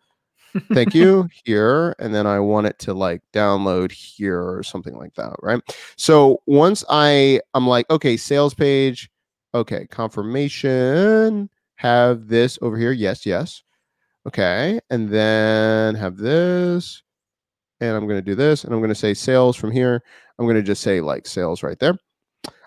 Thank 0.73 0.95
you. 0.95 1.29
Here. 1.45 1.95
And 1.99 2.15
then 2.15 2.27
I 2.27 2.39
want 2.41 2.67
it 2.69 2.79
to 2.81 2.95
like 2.95 3.23
download 3.33 3.91
here 3.91 4.41
or 4.41 4.63
something 4.63 4.97
like 4.97 5.15
that. 5.15 5.35
Right. 5.43 5.61
So 5.97 6.43
once 6.47 6.85
I 6.89 7.41
I'm 7.55 7.67
like, 7.67 7.91
okay, 7.91 8.17
sales 8.17 8.55
page, 8.55 9.11
okay, 9.55 9.87
confirmation, 9.91 11.51
have 11.77 12.29
this 12.29 12.59
over 12.63 12.77
here. 12.77 12.93
Yes, 12.93 13.27
yes. 13.27 13.63
Okay. 14.27 14.81
And 14.91 15.09
then 15.09 15.95
have 15.95 16.17
this. 16.17 17.03
And 17.81 17.97
I'm 17.97 18.07
going 18.07 18.19
to 18.19 18.23
do 18.23 18.35
this. 18.35 18.65
And 18.65 18.75
I'm 18.75 18.81
going 18.81 18.91
to 18.91 18.95
say 18.95 19.15
sales 19.15 19.57
from 19.57 19.71
here. 19.71 20.03
I'm 20.39 20.47
going 20.47 20.57
to 20.57 20.63
just 20.63 20.83
say 20.83 21.01
like 21.01 21.27
sales 21.27 21.63
right 21.63 21.79
there. 21.79 21.97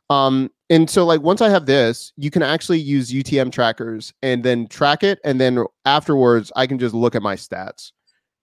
Um, 0.10 0.50
and 0.70 0.90
so 0.90 1.06
like 1.06 1.22
once 1.22 1.42
I 1.42 1.50
have 1.50 1.66
this, 1.66 2.14
you 2.18 2.32
can 2.32 2.42
actually 2.42 2.80
use 2.80 3.12
UTM 3.12 3.52
trackers 3.52 4.14
and 4.22 4.44
then 4.44 4.68
track 4.68 5.04
it. 5.04 5.20
And 5.24 5.40
then 5.40 5.64
afterwards, 5.86 6.52
I 6.56 6.68
can 6.68 6.80
just 6.80 6.96
look 6.96 7.16
at 7.16 7.22
my 7.22 7.36
stats 7.36 7.92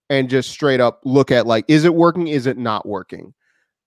and 0.09 0.29
just 0.29 0.51
straight 0.51 0.81
up 0.81 1.01
look 1.05 1.31
at 1.31 1.47
like, 1.47 1.65
is 1.69 1.85
it 1.85 1.95
working? 1.95 2.29
Is 2.29 2.47
it 2.47 2.59
not 2.59 2.87
working? 2.87 3.35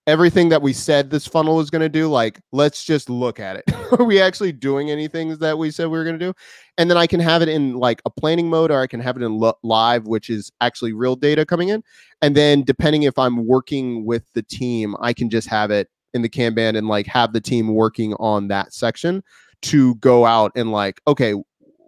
Everything 0.06 0.50
that 0.50 0.60
we 0.60 0.72
said 0.72 1.10
this 1.10 1.26
funnel 1.26 1.56
was 1.56 1.70
going 1.70 1.80
to 1.80 1.88
do 1.88 2.08
like 2.08 2.40
let's 2.52 2.84
just 2.84 3.08
look 3.08 3.40
at 3.40 3.56
it. 3.56 3.64
Are 3.98 4.04
we 4.04 4.20
actually 4.20 4.52
doing 4.52 4.90
anything 4.90 5.36
that 5.38 5.58
we 5.58 5.70
said 5.70 5.86
we 5.86 5.98
were 5.98 6.04
going 6.04 6.18
to 6.18 6.26
do? 6.26 6.34
And 6.76 6.90
then 6.90 6.96
i 6.96 7.06
can 7.06 7.20
have 7.20 7.42
it 7.42 7.48
in 7.48 7.74
like 7.74 8.02
a 8.04 8.10
planning 8.10 8.48
mode 8.48 8.70
or 8.70 8.80
i 8.80 8.86
can 8.86 9.00
have 9.00 9.16
it 9.16 9.22
in 9.22 9.38
lo- 9.38 9.58
live 9.62 10.06
which 10.06 10.30
is 10.30 10.50
actually 10.60 10.92
real 10.92 11.16
data 11.16 11.46
coming 11.46 11.68
in. 11.68 11.82
And 12.22 12.36
then 12.36 12.62
depending 12.62 13.04
if 13.04 13.18
i'm 13.18 13.46
working 13.46 14.04
with 14.04 14.24
the 14.34 14.42
team 14.42 14.96
i 15.00 15.12
can 15.12 15.30
just 15.30 15.48
have 15.48 15.70
it 15.70 15.88
in 16.12 16.22
the 16.22 16.28
kanban 16.28 16.76
and 16.76 16.88
like 16.88 17.06
have 17.06 17.32
the 17.32 17.40
team 17.40 17.74
working 17.74 18.14
on 18.14 18.48
that 18.48 18.72
section 18.72 19.22
to 19.62 19.94
go 19.96 20.26
out 20.26 20.52
and 20.54 20.70
like 20.70 21.00
okay 21.06 21.34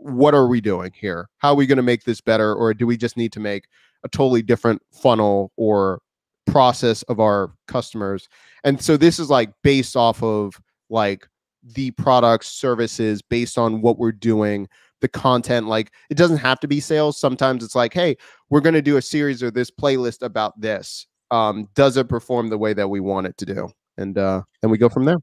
what 0.07 0.35
are 0.35 0.47
we 0.47 0.61
doing 0.61 0.93
here? 0.95 1.29
How 1.39 1.51
are 1.51 1.57
we 1.57 1.67
going 1.67 1.77
to 1.77 1.83
make 1.83 2.05
this 2.05 2.21
better? 2.21 2.55
Or 2.55 2.73
do 2.73 2.87
we 2.87 2.97
just 2.97 3.17
need 3.17 3.33
to 3.33 3.41
make 3.41 3.65
a 4.05 4.09
totally 4.09 4.43
different 4.43 4.81
funnel 4.93 5.53
or 5.57 6.01
process 6.47 7.03
of 7.05 7.21
our 7.21 7.53
customers. 7.69 8.29
And 8.65 8.81
so 8.81 8.97
this 8.97 9.19
is 9.19 9.29
like 9.29 9.51
based 9.63 9.97
off 9.97 10.23
of 10.23 10.61
like 10.89 11.29
the 11.63 11.91
products, 11.93 12.49
services, 12.49 13.21
based 13.23 13.59
on 13.59 13.81
what 13.83 13.99
we're 13.99 14.13
doing, 14.13 14.69
the 15.01 15.09
content. 15.09 15.67
Like 15.67 15.93
it 16.11 16.17
doesn't 16.17 16.39
have 16.39 16.61
to 16.61 16.69
be 16.69 16.81
sales. 16.81 17.21
Sometimes 17.21 17.65
it's 17.65 17.75
like, 17.75 17.93
hey, 17.93 18.17
we're 18.51 18.61
going 18.61 18.75
to 18.75 18.83
do 18.83 18.97
a 18.97 19.03
series 19.03 19.43
or 19.43 19.51
this 19.51 19.71
playlist 19.71 20.23
about 20.23 20.59
this. 20.61 21.07
Um, 21.31 21.69
does 21.75 21.97
it 21.97 22.09
perform 22.09 22.49
the 22.49 22.59
way 22.59 22.73
that 22.73 22.89
we 22.89 23.01
want 23.01 23.27
it 23.27 23.37
to 23.39 23.47
do? 23.47 23.69
And 23.99 24.17
uh, 24.17 24.43
and 24.63 24.71
we 24.71 24.79
go 24.79 24.89
from 24.89 25.05
there. 25.05 25.19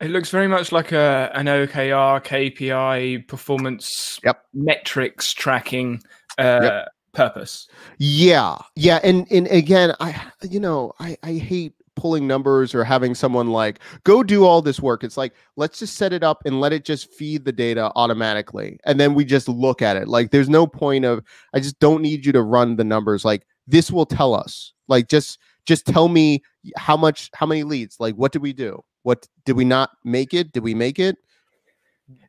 It 0.00 0.10
looks 0.10 0.30
very 0.30 0.48
much 0.48 0.72
like 0.72 0.92
a 0.92 1.30
an 1.34 1.46
OKR 1.46 2.22
KPI 2.22 3.26
performance 3.28 4.20
yep. 4.24 4.44
metrics 4.52 5.32
tracking 5.32 6.02
uh, 6.38 6.60
yep 6.62 6.88
purpose. 7.12 7.68
Yeah. 7.98 8.56
Yeah. 8.76 9.00
And 9.02 9.26
and 9.30 9.46
again, 9.48 9.94
I 10.00 10.20
you 10.42 10.60
know, 10.60 10.92
I, 11.00 11.16
I 11.22 11.34
hate 11.34 11.74
pulling 11.96 12.26
numbers 12.26 12.74
or 12.74 12.82
having 12.82 13.14
someone 13.14 13.50
like 13.50 13.78
go 14.04 14.22
do 14.22 14.44
all 14.44 14.62
this 14.62 14.80
work. 14.80 15.04
It's 15.04 15.16
like 15.16 15.34
let's 15.56 15.78
just 15.78 15.96
set 15.96 16.12
it 16.12 16.22
up 16.22 16.42
and 16.46 16.60
let 16.60 16.72
it 16.72 16.84
just 16.84 17.12
feed 17.12 17.44
the 17.44 17.52
data 17.52 17.92
automatically. 17.94 18.78
And 18.84 18.98
then 18.98 19.14
we 19.14 19.24
just 19.24 19.48
look 19.48 19.82
at 19.82 19.96
it. 19.96 20.08
Like 20.08 20.30
there's 20.30 20.48
no 20.48 20.66
point 20.66 21.04
of 21.04 21.22
I 21.52 21.60
just 21.60 21.78
don't 21.78 22.02
need 22.02 22.24
you 22.24 22.32
to 22.32 22.42
run 22.42 22.76
the 22.76 22.84
numbers. 22.84 23.24
Like 23.24 23.46
this 23.66 23.90
will 23.90 24.06
tell 24.06 24.34
us. 24.34 24.72
Like 24.88 25.08
just 25.08 25.38
just 25.66 25.86
tell 25.86 26.08
me 26.08 26.42
how 26.76 26.96
much 26.96 27.30
how 27.34 27.46
many 27.46 27.62
leads. 27.62 28.00
Like 28.00 28.14
what 28.14 28.32
did 28.32 28.42
we 28.42 28.52
do? 28.52 28.82
What 29.02 29.26
did 29.44 29.56
we 29.56 29.64
not 29.64 29.90
make 30.04 30.34
it? 30.34 30.52
Did 30.52 30.62
we 30.62 30.74
make 30.74 30.98
it? 30.98 31.16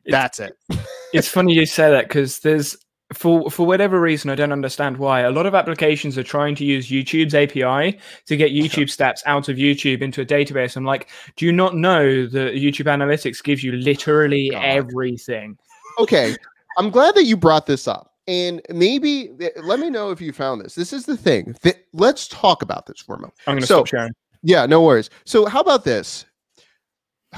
That's 0.06 0.40
it. 0.40 0.56
it's 1.12 1.28
funny 1.28 1.54
you 1.54 1.66
say 1.66 1.90
that 1.90 2.08
because 2.08 2.40
there's 2.40 2.76
for 3.12 3.50
for 3.50 3.66
whatever 3.66 4.00
reason, 4.00 4.30
I 4.30 4.34
don't 4.34 4.52
understand 4.52 4.96
why. 4.96 5.20
A 5.20 5.30
lot 5.30 5.46
of 5.46 5.54
applications 5.54 6.16
are 6.18 6.22
trying 6.22 6.54
to 6.56 6.64
use 6.64 6.88
YouTube's 6.88 7.34
API 7.34 7.98
to 8.26 8.36
get 8.36 8.52
YouTube 8.52 8.88
stats 8.88 9.20
out 9.26 9.48
of 9.48 9.56
YouTube 9.56 10.02
into 10.02 10.20
a 10.20 10.26
database. 10.26 10.76
I'm 10.76 10.84
like, 10.84 11.10
do 11.36 11.46
you 11.46 11.52
not 11.52 11.74
know 11.74 12.26
that 12.26 12.54
YouTube 12.54 12.86
Analytics 12.86 13.42
gives 13.42 13.62
you 13.62 13.72
literally 13.72 14.50
God. 14.50 14.64
everything? 14.64 15.58
Okay, 15.98 16.36
I'm 16.78 16.90
glad 16.90 17.14
that 17.14 17.24
you 17.24 17.36
brought 17.36 17.66
this 17.66 17.88
up. 17.88 18.10
And 18.28 18.62
maybe 18.70 19.30
eh, 19.40 19.50
let 19.62 19.80
me 19.80 19.90
know 19.90 20.10
if 20.10 20.20
you 20.20 20.32
found 20.32 20.60
this. 20.60 20.74
This 20.74 20.92
is 20.92 21.06
the 21.06 21.16
thing. 21.16 21.56
let's 21.92 22.28
talk 22.28 22.62
about 22.62 22.86
this 22.86 23.00
for 23.00 23.16
a 23.16 23.18
moment. 23.18 23.34
I'm 23.46 23.54
going 23.54 23.62
to 23.62 23.66
so, 23.66 23.78
stop 23.78 23.88
sharing. 23.88 24.12
Yeah, 24.42 24.66
no 24.66 24.82
worries. 24.82 25.10
So, 25.24 25.46
how 25.46 25.60
about 25.60 25.84
this? 25.84 26.24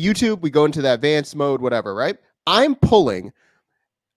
YouTube, 0.00 0.40
we 0.40 0.50
go 0.50 0.64
into 0.64 0.82
the 0.82 0.94
advanced 0.94 1.36
mode, 1.36 1.60
whatever, 1.60 1.94
right? 1.94 2.16
I'm 2.46 2.74
pulling 2.74 3.32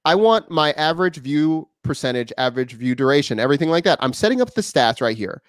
I 0.05 0.15
want 0.15 0.49
my 0.51 0.71
average 0.73 1.17
view 1.17 1.67
percentage, 1.83 2.31
average 2.37 2.73
view 2.73 2.95
duration, 2.95 3.39
everything 3.39 3.69
like 3.69 3.83
that. 3.83 3.99
I'm 4.01 4.13
setting 4.13 4.41
up 4.41 4.53
the 4.53 4.61
stats 4.61 5.01
right 5.01 5.17
here. 5.17 5.41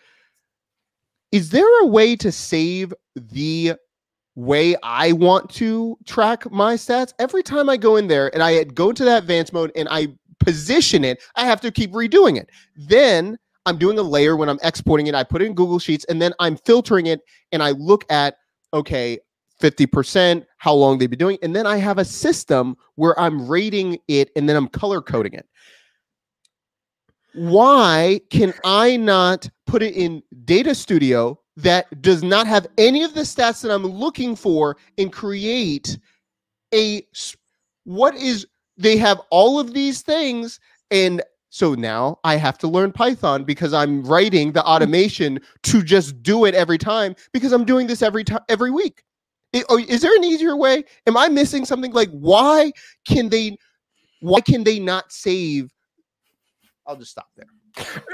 Is 1.31 1.51
there 1.51 1.83
a 1.83 1.87
way 1.87 2.17
to 2.17 2.33
save 2.33 2.95
the 3.15 3.75
way 4.35 4.77
I 4.83 5.13
want 5.13 5.51
to 5.51 5.99
track 6.07 6.51
my 6.51 6.75
stats? 6.75 7.13
Every 7.19 7.43
time 7.43 7.69
I 7.69 7.77
go 7.77 7.97
in 7.97 8.09
there 8.09 8.33
and 8.33 8.43
I 8.43 8.65
go 8.65 8.91
into 8.91 9.05
that 9.05 9.23
advanced 9.23 9.53
mode 9.53 9.73
and 9.77 9.89
I 9.91 10.09
position 10.41 11.05
it, 11.05 11.23
I 11.35 11.45
have 11.45 11.61
to 11.63 11.71
keep 11.71 11.93
redoing 11.93 12.39
it. 12.39 12.51
Then 12.77 13.39
I'm 13.67 13.79
doing 13.79 13.99
a 13.99 14.03
layer 14.03 14.37
when 14.37 14.49
I'm 14.49 14.61
exporting 14.63 15.09
it. 15.09 15.15
I 15.15 15.25
put 15.25 15.43
it 15.43 15.47
in 15.47 15.55
Google 15.55 15.79
Sheets 15.79 16.05
and 16.09 16.23
then 16.23 16.33
I'm 16.39 16.57
filtering 16.57 17.07
it 17.07 17.21
and 17.53 17.63
I 17.63 17.73
look 17.73 18.05
at, 18.11 18.37
okay, 18.73 19.19
50%, 19.61 20.45
how 20.59 20.75
long 20.75 20.99
they've 20.99 21.11
been 21.11 21.19
doing. 21.19 21.39
And 21.43 21.55
then 21.55 21.67
I 21.67 21.77
have 21.79 21.99
a 21.99 22.05
system 22.05 22.77
where 22.97 23.19
I'm 23.19 23.47
rating 23.47 23.99
it 24.09 24.31
and 24.37 24.49
then 24.49 24.57
I'm 24.57 24.69
color 24.69 25.01
coding 25.01 25.33
it. 25.33 25.47
Why 27.35 28.21
can 28.31 28.55
I 28.65 28.97
not 28.97 29.49
put 29.67 29.83
it 29.83 29.95
in 29.95 30.23
Data 30.45 30.75
Studio 30.75 31.39
that 31.57 32.03
does 32.03 32.23
not 32.23 32.47
have 32.47 32.67
any 32.79 33.03
of 33.03 33.15
the 33.15 33.23
stats 33.23 33.63
that 33.63 33.71
I'm 33.71 33.87
looking 33.87 34.37
for 34.37 34.77
and 34.99 35.13
create 35.13 35.99
a 36.75 37.07
what 37.85 38.15
is 38.17 38.47
they 38.77 38.97
have 38.97 39.21
all 39.31 39.59
of 39.59 39.73
these 39.73 40.03
things 40.03 40.61
and 40.91 41.23
so 41.51 41.75
now 41.75 42.19
I 42.23 42.37
have 42.37 42.59
to 42.59 42.69
learn 42.69 42.93
Python 42.93 43.45
because 43.45 43.73
I'm 43.73 44.03
writing 44.03 44.53
the 44.53 44.61
mm. 44.61 44.67
automation 44.67 45.41
to 45.63 45.83
just 45.83 46.23
do 46.23 46.45
it 46.45 46.55
every 46.55 46.77
time 46.77 47.17
because 47.33 47.53
I'm 47.53 47.65
doing 47.65 47.87
this 47.87 48.03
every 48.03 48.25
time 48.25 48.43
every 48.51 48.71
week. 48.71 49.03
Oh, 49.69 49.79
is 49.79 50.03
there 50.03 50.15
an 50.15 50.25
easier 50.25 50.57
way? 50.57 50.85
Am 51.07 51.17
I 51.17 51.29
missing 51.29 51.65
something? 51.65 51.93
Like 51.93 52.11
why 52.11 52.73
can 53.07 53.29
they 53.29 53.57
why 54.21 54.41
can 54.41 54.65
they 54.65 54.79
not 54.79 55.13
save? 55.13 55.73
I'll 56.87 56.97
just 56.97 57.13
stop 57.13 57.29
there. 57.37 57.47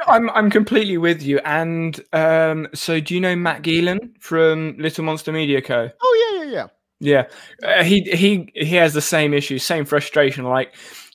I'm 0.06 0.30
I'm 0.30 0.50
completely 0.50 0.98
with 0.98 1.22
you. 1.22 1.38
And 1.44 2.00
um, 2.12 2.68
so, 2.74 3.00
do 3.00 3.14
you 3.14 3.20
know 3.20 3.36
Matt 3.36 3.62
Gielen 3.62 4.20
from 4.20 4.76
Little 4.78 5.04
Monster 5.04 5.32
Media 5.32 5.62
Co? 5.62 5.88
Oh 6.02 6.32
yeah, 6.32 6.44
yeah, 6.44 6.52
yeah. 6.52 6.66
Yeah, 7.00 7.26
uh, 7.64 7.82
he 7.82 8.02
he 8.02 8.48
he 8.54 8.76
has 8.76 8.94
the 8.94 9.00
same 9.00 9.34
issue, 9.34 9.58
same 9.58 9.84
frustration. 9.84 10.44
Like, 10.44 10.74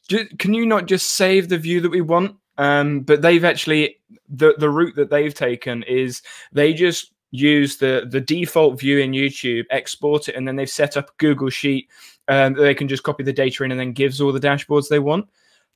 just, 0.10 0.38
can 0.38 0.54
you 0.54 0.66
not 0.66 0.86
just 0.86 1.12
save 1.12 1.48
the 1.48 1.58
view 1.58 1.80
that 1.80 1.92
we 1.92 2.02
want? 2.02 2.36
Um, 2.58 3.02
but 3.02 3.22
they've 3.22 3.46
actually 3.46 3.98
the 4.28 4.54
the 4.58 4.70
route 4.70 4.96
that 4.96 5.10
they've 5.10 5.34
taken 5.34 5.84
is 5.84 6.22
they 6.52 6.74
just 6.74 7.14
use 7.32 7.78
the 7.78 8.08
the 8.10 8.22
default 8.22 8.80
view 8.80 9.00
in 9.00 9.12
YouTube, 9.12 9.66
export 9.70 10.30
it, 10.30 10.36
and 10.36 10.48
then 10.48 10.56
they've 10.56 10.70
set 10.70 10.98
up 10.98 11.16
Google 11.18 11.50
Sheet. 11.50 11.90
Um, 12.28 12.54
they 12.54 12.74
can 12.76 12.88
just 12.88 13.04
copy 13.04 13.24
the 13.24 13.34
data 13.34 13.64
in 13.64 13.72
and 13.72 13.80
then 13.80 13.94
gives 13.94 14.20
all 14.20 14.32
the 14.32 14.40
dashboards 14.40 14.90
they 14.90 15.00
want. 15.00 15.28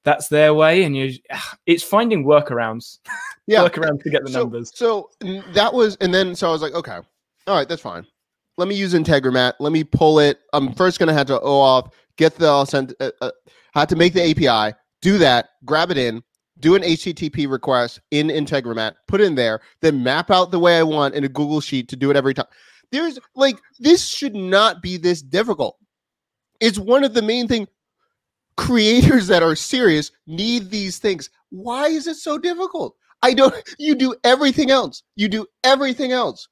That's 0.03 0.29
their 0.29 0.53
way 0.53 0.83
and 0.83 0.95
you 0.95 1.13
it's 1.65 1.83
finding 1.83 2.25
workarounds. 2.25 2.99
Yeah. 3.47 3.67
Workarounds 3.67 4.03
to 4.03 4.09
get 4.09 4.23
the 4.23 4.31
so, 4.31 4.39
numbers. 4.41 4.71
so 4.73 5.09
that 5.53 5.73
was 5.73 5.97
and 5.99 6.13
then 6.13 6.35
so 6.35 6.47
i 6.47 6.51
was 6.51 6.61
like 6.61 6.73
okay 6.73 6.99
all 7.47 7.57
right 7.57 7.67
that's 7.67 7.81
fine. 7.81 8.05
Let 8.57 8.67
me 8.67 8.75
use 8.75 8.93
integromat 8.93 9.53
let 9.59 9.73
me 9.73 9.83
pull 9.83 10.19
it. 10.19 10.39
I'm 10.53 10.73
first 10.73 10.99
going 10.99 11.07
to 11.07 11.13
have 11.13 11.27
to 11.27 11.39
oauth 11.39 11.91
get 12.17 12.35
the 12.35 12.45
i'll 12.45 12.67
send 12.67 12.93
uh, 13.01 13.09
uh, 13.19 13.31
had 13.73 13.89
to 13.89 13.95
make 13.95 14.13
the 14.13 14.21
api 14.21 14.77
do 15.01 15.17
that 15.17 15.49
grab 15.65 15.91
it 15.91 15.97
in 15.97 16.23
do 16.61 16.75
an 16.75 16.81
http 16.81 17.49
request 17.49 17.99
in 18.11 18.27
integromat 18.27 18.93
put 19.07 19.21
in 19.21 19.35
there 19.35 19.61
then 19.81 20.03
map 20.03 20.31
out 20.31 20.51
the 20.51 20.59
way 20.59 20.77
i 20.77 20.83
want 20.83 21.15
in 21.15 21.23
a 21.23 21.29
google 21.29 21.61
sheet 21.61 21.87
to 21.87 21.95
do 21.95 22.09
it 22.09 22.15
every 22.15 22.33
time 22.33 22.45
there's 22.91 23.19
like 23.35 23.57
this 23.79 24.07
should 24.07 24.35
not 24.35 24.81
be 24.81 24.97
this 24.97 25.21
difficult 25.21 25.77
it's 26.59 26.79
one 26.79 27.03
of 27.03 27.13
the 27.13 27.21
main 27.21 27.47
things 27.47 27.67
creators 28.61 29.27
that 29.27 29.41
are 29.41 29.55
serious 29.55 30.11
need 30.27 30.69
these 30.69 30.99
things. 30.99 31.29
Why 31.49 31.87
is 31.87 32.07
it 32.07 32.15
so 32.15 32.37
difficult? 32.37 32.95
I 33.23 33.33
don't. 33.33 33.55
You 33.79 33.95
do 33.95 34.15
everything 34.23 34.69
else. 34.71 35.03
You 35.15 35.27
do 35.27 35.45
everything 35.63 36.11
else. 36.11 36.47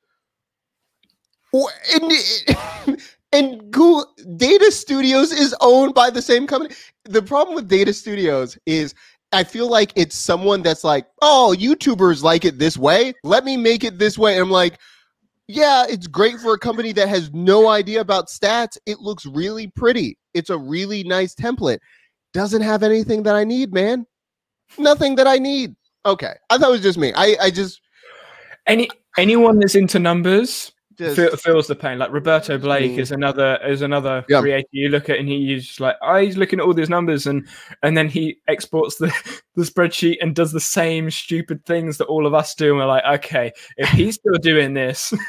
And, 1.54 3.00
and 3.32 3.72
Google 3.72 4.12
Data 4.38 4.72
Studios 4.72 5.32
is 5.32 5.56
owned 5.62 5.94
by 5.94 6.10
the 6.10 6.22
same 6.22 6.48
company. 6.48 6.76
The 7.06 7.22
problem 7.22 7.56
with 7.56 7.68
Data 7.68 7.94
Studios 7.94 8.58
is 8.66 8.94
I 9.32 9.44
feel 9.44 9.70
like 9.70 9.94
it's 9.96 10.16
someone 10.16 10.62
that's 10.62 10.84
like, 10.84 11.06
oh, 11.22 11.56
YouTubers 11.58 12.24
like 12.24 12.46
it 12.46 12.58
this 12.58 12.78
way. 12.78 13.14
Let 13.24 13.46
me 13.46 13.58
make 13.58 13.84
it 13.84 14.00
this 14.00 14.18
way. 14.18 14.34
And 14.34 14.42
I'm 14.42 14.50
like, 14.50 14.80
yeah, 15.48 15.86
it's 15.88 16.08
great 16.08 16.40
for 16.40 16.54
a 16.54 16.60
company 16.60 16.92
that 16.94 17.10
has 17.10 17.32
no 17.34 17.68
idea 17.68 18.02
about 18.02 18.28
stats. 18.28 18.78
It 18.86 19.00
looks 19.00 19.26
really 19.26 19.68
pretty. 19.68 20.18
It's 20.34 20.50
a 20.50 20.58
really 20.58 21.04
nice 21.04 21.36
template. 21.36 21.80
Doesn't 22.34 22.62
have 22.62 22.84
anything 22.84 23.24
that 23.24 23.36
I 23.36 23.44
need, 23.44 23.74
man. 23.74 24.06
Nothing 24.78 25.16
that 25.16 25.28
I 25.28 25.38
need. 25.38 25.76
Okay. 26.06 26.34
I 26.50 26.58
thought 26.58 26.70
it 26.70 26.74
was 26.74 26.82
just 26.82 27.00
me. 27.00 27.14
I, 27.16 27.36
I 27.42 27.50
just 27.52 27.82
any 28.68 28.90
anyone 29.18 29.60
that's 29.60 29.76
into 29.76 30.00
numbers 30.00 30.72
just, 31.00 31.44
feels 31.44 31.68
the 31.68 31.76
pain. 31.76 31.98
Like 31.98 32.12
Roberto 32.12 32.58
mm. 32.58 32.62
Blake 32.62 32.98
is 32.98 33.12
another 33.12 33.58
is 33.66 33.82
another 33.82 34.26
yeah. 34.30 34.42
creator. 34.42 34.68
You 34.72 34.90
look 34.90 35.10
at 35.10 35.18
and 35.18 35.28
he's 35.28 35.66
just 35.66 35.80
like, 35.80 35.96
oh, 36.02 36.18
he's 36.18 36.38
looking 36.38 36.60
at 36.60 36.66
all 36.66 36.74
these 36.74 36.90
numbers 36.90 37.26
and 37.26 37.48
and 37.84 37.98
then 37.98 38.10
he 38.10 38.38
exports 38.48 38.98
the 38.98 39.08
the 39.56 39.64
spreadsheet 39.64 40.18
and 40.22 40.36
does 40.36 40.52
the 40.52 40.60
same 40.60 41.10
stupid 41.10 41.66
things 41.66 41.98
that 41.98 42.06
all 42.06 42.28
of 42.28 42.34
us 42.34 42.54
do. 42.54 42.70
And 42.70 42.78
we're 42.78 42.86
like, 42.86 43.06
okay, 43.20 43.52
if 43.78 43.90
he's 43.90 44.16
still 44.16 44.36
doing 44.36 44.74
this. 44.74 45.14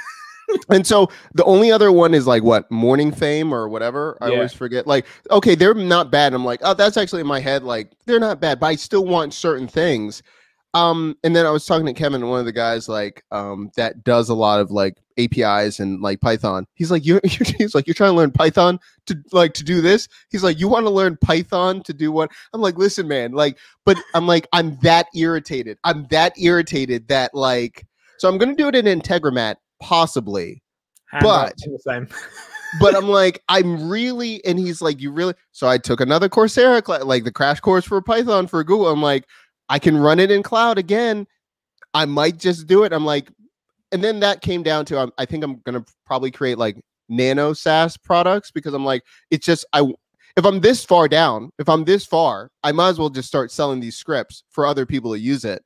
and 0.71 0.87
so 0.87 1.09
the 1.35 1.45
only 1.45 1.71
other 1.71 1.93
one 1.93 2.13
is 2.13 2.27
like 2.27 2.43
what 2.43 2.69
Morningfame 2.71 3.53
or 3.53 3.69
whatever 3.69 4.19
i 4.21 4.27
yeah. 4.27 4.35
always 4.35 4.53
forget 4.53 4.85
like 4.85 5.07
okay 5.31 5.55
they're 5.55 5.75
not 5.75 6.11
bad 6.11 6.35
i'm 6.35 6.45
like 6.45 6.59
oh 6.65 6.75
that's 6.75 6.97
actually 6.97 7.21
in 7.21 7.27
my 7.29 7.39
head 7.39 7.63
like 7.63 7.93
they're 8.05 8.19
not 8.19 8.41
bad 8.41 8.59
but 8.59 8.67
i 8.67 8.75
still 8.75 9.05
want 9.05 9.33
certain 9.33 9.69
things 9.69 10.25
um 10.75 11.17
and 11.25 11.35
then 11.35 11.47
i 11.47 11.51
was 11.51 11.65
talking 11.65 11.87
to 11.87 11.93
kevin 11.93 12.29
one 12.29 12.39
of 12.39 12.47
the 12.47 12.53
guys 12.53 12.89
like 12.89 13.25
um 13.31 13.71
that 13.77 14.05
does 14.05 14.29
a 14.29 14.35
lot 14.35 14.61
of 14.61 14.71
like 14.71 14.97
apis 15.19 15.81
and 15.81 16.01
like 16.01 16.21
python 16.21 16.67
he's 16.75 16.91
like 16.91 17.05
you're, 17.07 17.21
he's 17.25 17.75
like 17.75 17.87
you're 17.87 17.95
trying 17.95 18.13
to 18.13 18.17
learn 18.17 18.31
python 18.31 18.79
to 19.07 19.17
like 19.33 19.53
to 19.53 19.65
do 19.65 19.81
this 19.81 20.09
he's 20.31 20.45
like 20.45 20.59
you 20.61 20.69
want 20.69 20.87
to 20.87 20.91
learn 20.91 21.17
python 21.17 21.83
to 21.83 21.93
do 21.93 22.13
what 22.13 22.31
i'm 22.53 22.61
like 22.61 22.79
listen 22.79 23.09
man 23.09 23.33
like 23.33 23.59
but 23.85 23.97
i'm 24.15 24.27
like 24.27 24.47
i'm 24.53 24.79
that 24.83 25.07
irritated 25.15 25.79
i'm 25.85 26.07
that 26.11 26.33
irritated 26.39 27.09
that 27.09 27.35
like 27.35 27.87
so 28.19 28.29
i'm 28.29 28.39
gonna 28.39 28.55
do 28.55 28.69
it 28.69 28.77
in 28.77 28.87
integromat 28.87 29.57
possibly. 29.81 30.63
Hand 31.11 31.23
but 31.25 31.55
but 32.79 32.95
I'm 32.95 33.09
like, 33.09 33.43
I'm 33.49 33.89
really, 33.89 34.45
and 34.45 34.59
he's 34.59 34.81
like, 34.81 35.01
you 35.01 35.11
really. 35.11 35.35
So 35.51 35.67
I 35.67 35.79
took 35.79 36.01
another 36.01 36.29
Coursera, 36.29 36.83
class, 36.83 37.03
like 37.03 37.25
the 37.25 37.33
crash 37.33 37.59
course 37.59 37.85
for 37.85 38.01
Python 38.01 38.47
for 38.47 38.63
Google. 38.63 38.89
I'm 38.89 39.03
like, 39.03 39.27
I 39.71 39.79
can 39.79 39.97
run 39.97 40.19
it 40.19 40.31
in 40.31 40.43
cloud 40.43 40.77
again. 40.77 41.27
I 41.95 42.05
might 42.05 42.39
just 42.39 42.67
do 42.67 42.83
it. 42.83 42.93
I'm 42.93 43.07
like, 43.07 43.31
and 43.93 44.05
then 44.05 44.21
that 44.21 44.43
came 44.43 44.63
down 44.63 44.85
to 44.87 45.01
um, 45.01 45.13
I 45.17 45.25
think 45.25 45.43
I'm 45.45 45.61
gonna 45.65 45.85
probably 46.05 46.31
create 46.31 46.59
like 46.59 46.77
nano 47.09 47.53
SaaS 47.53 47.97
products 47.97 48.51
because 48.51 48.75
I'm 48.75 48.85
like, 48.85 49.03
it's 49.31 49.47
just 49.47 49.65
I. 49.73 49.91
If 50.37 50.47
I'm 50.47 50.61
this 50.61 50.85
far 50.85 51.09
down, 51.09 51.51
if 51.59 51.69
I'm 51.69 51.85
this 51.85 52.07
far, 52.07 52.51
I 52.63 52.71
might 52.71 52.91
as 52.91 52.99
well 52.99 53.11
just 53.11 53.27
start 53.27 53.51
selling 53.51 53.81
these 53.81 53.97
scripts 53.97 54.45
for 54.51 54.65
other 54.65 54.87
people 54.87 55.13
to 55.13 55.19
use 55.19 55.45
it. 55.45 55.63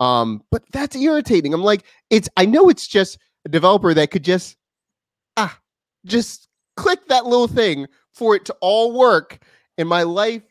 Um, 0.00 0.42
but 0.50 0.62
that's 0.70 0.94
irritating. 0.94 1.54
I'm 1.54 1.62
like, 1.62 1.84
it's 2.10 2.28
I 2.36 2.44
know 2.44 2.68
it's 2.68 2.86
just 2.86 3.18
a 3.46 3.48
developer 3.48 3.94
that 3.94 4.10
could 4.10 4.24
just 4.24 4.56
ah 5.36 5.58
just 6.04 6.48
click 6.76 7.06
that 7.08 7.26
little 7.26 7.48
thing 7.48 7.86
for 8.14 8.34
it 8.34 8.44
to 8.46 8.56
all 8.60 8.98
work 8.98 9.38
in 9.78 9.86
my 9.86 10.02
life 10.02 10.42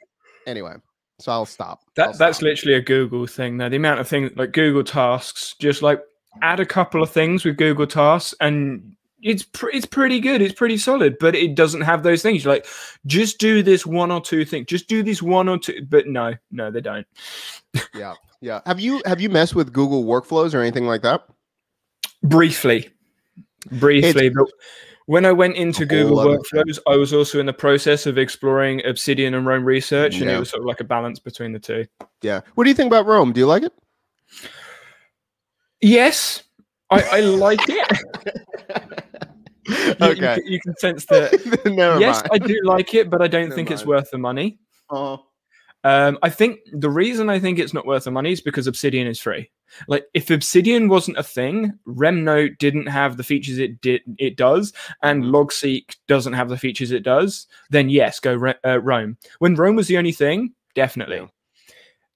anyway 0.48 0.74
so 1.22 1.32
i'll 1.32 1.46
stop. 1.46 1.84
That 1.96 2.10
I'll 2.10 2.14
that's 2.14 2.42
literally 2.42 2.76
a 2.76 2.82
google 2.82 3.28
thing 3.28 3.58
Now 3.58 3.70
the 3.70 3.78
amount 3.78 4.00
of 4.00 4.08
things 4.08 4.32
like 4.36 4.52
google 4.52 4.84
tasks 4.84 5.56
just 5.60 5.82
like 5.82 6.02
add 6.42 6.60
a 6.60 6.66
couple 6.66 7.04
of 7.04 7.10
things 7.10 7.46
with 7.46 7.58
google 7.58 7.88
tasks 7.88 8.34
and 8.40 8.96
it's 9.22 9.44
pr- 9.44 9.70
it's 9.70 9.86
pretty 9.86 10.20
good 10.20 10.42
it's 10.42 10.56
pretty 10.56 10.78
solid 10.78 11.18
but 11.20 11.36
it 11.36 11.56
doesn't 11.56 11.82
have 11.82 12.04
those 12.04 12.22
things 12.22 12.44
You're 12.44 12.54
like 12.54 12.66
just 13.06 13.38
do 13.40 13.62
this 13.62 13.86
one 13.86 14.12
or 14.12 14.22
two 14.22 14.46
things 14.46 14.66
just 14.68 14.88
do 14.88 15.04
this 15.04 15.22
one 15.22 15.48
or 15.48 15.58
two 15.58 15.86
but 15.90 16.08
no 16.08 16.34
no 16.52 16.72
they 16.72 16.82
don't. 16.82 17.08
Yeah 17.94 18.16
yeah. 18.42 18.62
Have 18.66 18.80
you 18.80 19.02
have 19.06 19.22
you 19.22 19.30
messed 19.30 19.56
with 19.56 19.72
google 19.72 20.04
workflows 20.04 20.54
or 20.54 20.62
anything 20.62 20.86
like 20.86 21.04
that? 21.04 21.24
Briefly, 22.24 22.90
briefly, 23.72 24.28
it's, 24.28 24.36
but 24.36 24.48
when 25.12 25.26
I 25.26 25.34
went 25.34 25.58
into 25.58 25.86
Google 25.86 26.20
Workflows, 26.20 26.80
I 26.88 26.96
was 26.96 27.14
also 27.14 27.42
in 27.42 27.46
the 27.46 27.52
process 27.52 28.06
of 28.06 28.18
exploring 28.18 28.82
Obsidian 28.86 29.34
and 29.34 29.46
Roam 29.46 29.66
Research, 29.66 30.22
and 30.22 30.30
it 30.30 30.40
was 30.40 30.50
sort 30.50 30.62
of 30.62 30.68
like 30.68 30.80
a 30.80 30.86
balance 30.86 31.20
between 31.20 31.52
the 31.52 31.60
two. 31.60 31.86
Yeah. 32.22 32.40
What 32.56 32.64
do 32.64 32.70
you 32.70 32.74
think 32.74 32.88
about 32.88 33.06
Roam? 33.06 33.34
Do 33.34 33.42
you 33.42 33.46
like 33.46 33.64
it? 33.64 33.74
Yes, 35.82 36.44
I, 36.90 37.02
I 37.02 37.20
like 37.20 37.60
it. 37.68 38.00
you, 39.68 39.96
okay. 40.02 40.38
You, 40.46 40.52
you, 40.54 40.60
can 40.62 40.78
sense 40.78 41.04
that. 41.10 41.34
yes, 42.00 42.22
mind. 42.22 42.30
I 42.32 42.38
do 42.38 42.58
like 42.64 42.94
it, 42.94 43.10
but 43.10 43.22
I 43.22 43.28
don't 43.28 43.50
Never 43.50 43.56
think 43.56 43.68
mind. 43.68 43.82
it's 43.82 43.86
worth 43.86 44.10
the 44.12 44.18
money. 44.18 44.60
Oh. 44.90 45.26
Um, 45.84 46.20
I 46.22 46.30
think 46.30 46.60
the 46.72 46.90
reason 46.90 47.30
I 47.30 47.40
think 47.40 47.58
it's 47.58 47.74
not 47.74 47.88
worth 47.88 48.04
the 48.04 48.12
money 48.12 48.32
is 48.32 48.42
because 48.42 48.68
Obsidian 48.68 49.08
is 49.08 49.20
free. 49.20 49.50
Like 49.88 50.06
if 50.14 50.30
Obsidian 50.30 50.90
wasn't 50.90 51.18
a 51.18 51.24
thing, 51.24 51.78
RemNote 51.88 52.58
didn't 52.58 52.88
have 52.88 53.18
the 53.18 53.24
features 53.24 53.58
it 53.58 53.82
did 53.82 54.02
it 54.18 54.36
does, 54.36 54.74
and 55.02 55.24
mm-hmm. 55.24 55.36
Logseq 55.36 55.96
doesn't 56.08 56.34
have 56.34 56.50
the 56.50 56.58
features 56.58 56.92
it 56.92 57.04
does, 57.04 57.48
then 57.70 57.90
yes, 57.90 58.20
go 58.20 58.36
re- 58.36 58.56
uh, 58.66 58.80
Roam. 58.82 59.18
When 59.40 59.56
Roam 59.56 59.76
was 59.76 59.88
the 59.88 59.98
only 59.98 60.12
thing, 60.12 60.54
definitely. 60.76 61.18
Yeah. 61.18 61.28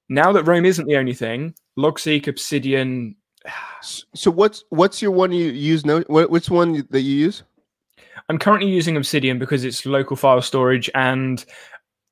Now 0.09 0.31
that 0.33 0.43
Roam 0.43 0.65
isn't 0.65 0.85
the 0.85 0.97
only 0.97 1.13
thing, 1.13 1.55
Logseq, 1.77 2.27
Obsidian. 2.27 3.15
so 3.81 4.29
what's 4.29 4.63
what's 4.69 5.01
your 5.01 5.11
one 5.11 5.31
you 5.31 5.49
use? 5.51 5.85
No, 5.85 6.01
what, 6.07 6.29
which 6.29 6.49
one 6.49 6.85
that 6.91 7.01
you 7.01 7.15
use? 7.15 7.43
I'm 8.29 8.39
currently 8.39 8.69
using 8.69 8.97
Obsidian 8.97 9.39
because 9.39 9.63
it's 9.63 9.85
local 9.85 10.15
file 10.15 10.41
storage 10.41 10.89
and 10.95 11.45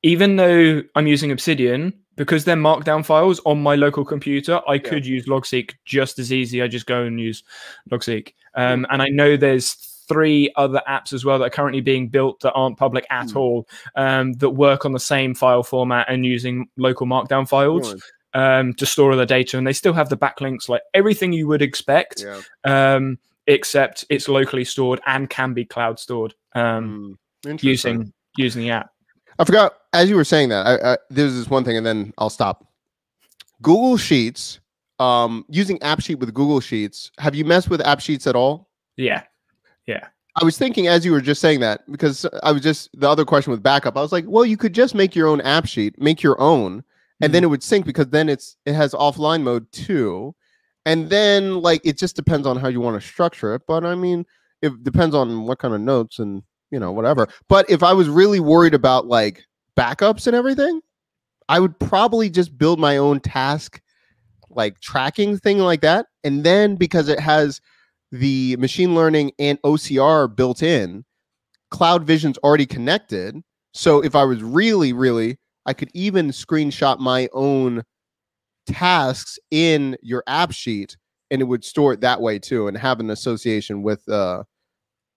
even 0.03 0.35
though 0.35 0.83
I'm 0.95 1.07
using 1.07 1.31
Obsidian, 1.31 1.93
because 2.15 2.45
they're 2.45 2.55
markdown 2.55 3.05
files 3.05 3.39
on 3.45 3.63
my 3.63 3.75
local 3.75 4.05
computer, 4.05 4.61
I 4.67 4.73
yeah. 4.73 4.79
could 4.79 5.05
use 5.05 5.25
Logseq 5.25 5.71
just 5.85 6.19
as 6.19 6.31
easy. 6.31 6.61
I 6.61 6.67
just 6.67 6.85
go 6.85 7.03
and 7.03 7.19
use 7.19 7.43
Logseq. 7.89 8.33
Um, 8.53 8.85
and 8.91 9.01
I 9.01 9.07
know 9.07 9.35
there's 9.35 9.73
three 10.07 10.51
other 10.57 10.81
apps 10.87 11.13
as 11.13 11.23
well 11.23 11.39
that 11.39 11.45
are 11.45 11.49
currently 11.49 11.81
being 11.81 12.09
built 12.09 12.41
that 12.41 12.51
aren't 12.51 12.77
public 12.77 13.07
at 13.09 13.27
mm. 13.27 13.37
all 13.37 13.67
um, 13.95 14.33
that 14.33 14.49
work 14.51 14.85
on 14.85 14.91
the 14.91 14.99
same 14.99 15.33
file 15.33 15.63
format 15.63 16.05
and 16.09 16.25
using 16.25 16.67
local 16.77 17.07
markdown 17.07 17.47
files. 17.47 17.95
Um, 18.35 18.73
to 18.73 18.87
store 18.87 19.11
all 19.11 19.17
the 19.17 19.27
data, 19.27 19.59
and 19.59 19.67
they 19.67 19.73
still 19.73 19.93
have 19.93 20.09
the 20.09 20.17
backlinks, 20.17 20.67
like 20.67 20.81
everything 20.95 21.33
you 21.33 21.47
would 21.47 21.61
expect, 21.61 22.25
yeah. 22.25 22.41
um, 22.63 23.19
except 23.45 24.05
it's 24.09 24.27
locally 24.27 24.65
stored 24.65 24.99
and 25.05 25.29
can 25.29 25.53
be 25.53 25.65
cloud 25.65 25.99
stored 25.99 26.33
um, 26.55 27.19
mm. 27.45 27.61
using 27.61 28.11
using 28.35 28.63
the 28.63 28.71
app. 28.71 28.89
I 29.37 29.45
forgot 29.45 29.75
as 29.93 30.09
you 30.09 30.15
were 30.15 30.23
saying 30.25 30.49
that, 30.49 30.65
I, 30.65 30.93
I, 30.93 30.97
there's 31.09 31.35
this 31.35 31.49
one 31.49 31.63
thing, 31.63 31.77
and 31.77 31.85
then 31.85 32.13
I'll 32.17 32.29
stop. 32.29 32.65
Google 33.61 33.97
Sheets, 33.97 34.59
um, 34.99 35.45
using 35.49 35.77
AppSheet 35.79 36.19
with 36.19 36.33
Google 36.33 36.59
Sheets. 36.59 37.11
Have 37.19 37.35
you 37.35 37.45
messed 37.45 37.69
with 37.69 37.81
AppSheets 37.81 38.27
at 38.27 38.35
all? 38.35 38.69
Yeah, 38.97 39.23
yeah. 39.87 40.07
I 40.41 40.43
was 40.43 40.57
thinking 40.57 40.87
as 40.87 41.05
you 41.05 41.11
were 41.11 41.21
just 41.21 41.41
saying 41.41 41.59
that 41.59 41.89
because 41.91 42.25
I 42.41 42.51
was 42.51 42.61
just 42.63 42.89
the 42.99 43.07
other 43.07 43.23
question 43.23 43.51
with 43.51 43.61
backup. 43.61 43.95
I 43.97 44.01
was 44.01 44.11
like, 44.11 44.25
well, 44.27 44.45
you 44.45 44.57
could 44.57 44.73
just 44.73 44.95
make 44.95 45.15
your 45.15 45.27
own 45.27 45.41
app 45.41 45.67
sheet, 45.67 45.99
make 46.01 46.23
your 46.23 46.39
own, 46.41 46.83
and 47.21 47.31
then 47.33 47.43
Mhm. 47.43 47.45
it 47.45 47.49
would 47.49 47.63
sync 47.63 47.85
because 47.85 48.07
then 48.07 48.29
it's 48.29 48.57
it 48.65 48.73
has 48.73 48.93
offline 48.93 49.43
mode 49.43 49.71
too. 49.71 50.33
And 50.87 51.09
then 51.09 51.61
like 51.61 51.81
it 51.85 51.97
just 51.99 52.15
depends 52.15 52.47
on 52.47 52.57
how 52.57 52.67
you 52.67 52.81
want 52.81 52.99
to 52.99 53.07
structure 53.07 53.53
it. 53.53 53.61
But 53.67 53.85
I 53.85 53.93
mean, 53.93 54.25
it 54.63 54.83
depends 54.83 55.13
on 55.13 55.45
what 55.45 55.59
kind 55.59 55.73
of 55.75 55.81
notes 55.81 56.17
and 56.17 56.41
you 56.71 56.79
know 56.79 56.91
whatever. 56.91 57.27
But 57.47 57.69
if 57.69 57.83
I 57.83 57.93
was 57.93 58.09
really 58.09 58.39
worried 58.39 58.73
about 58.73 59.05
like 59.05 59.45
backups 59.77 60.27
and 60.27 60.35
everything, 60.35 60.81
I 61.49 61.59
would 61.59 61.77
probably 61.79 62.29
just 62.29 62.57
build 62.57 62.79
my 62.79 62.97
own 62.97 63.19
task 63.19 63.81
like 64.49 64.79
tracking 64.79 65.37
thing 65.37 65.59
like 65.59 65.81
that. 65.81 66.07
And 66.23 66.43
then 66.43 66.75
because 66.75 67.07
it 67.07 67.19
has 67.19 67.59
the 68.11 68.55
machine 68.57 68.95
learning 68.95 69.31
and 69.39 69.61
OCR 69.63 70.33
built 70.33 70.61
in, 70.63 71.03
Cloud 71.71 72.05
Vision's 72.05 72.37
already 72.39 72.65
connected. 72.65 73.41
So 73.73 74.03
if 74.03 74.15
I 74.15 74.23
was 74.23 74.43
really, 74.43 74.93
really, 74.93 75.37
I 75.65 75.73
could 75.73 75.89
even 75.93 76.29
screenshot 76.29 76.99
my 76.99 77.27
own 77.33 77.83
tasks 78.67 79.39
in 79.51 79.97
your 80.01 80.23
app 80.27 80.51
sheet 80.51 80.95
and 81.31 81.41
it 81.41 81.45
would 81.45 81.65
store 81.65 81.93
it 81.93 82.01
that 82.01 82.21
way 82.21 82.37
too 82.39 82.67
and 82.67 82.77
have 82.77 82.99
an 82.99 83.09
association 83.09 83.81
with 83.81 84.07
uh 84.07 84.43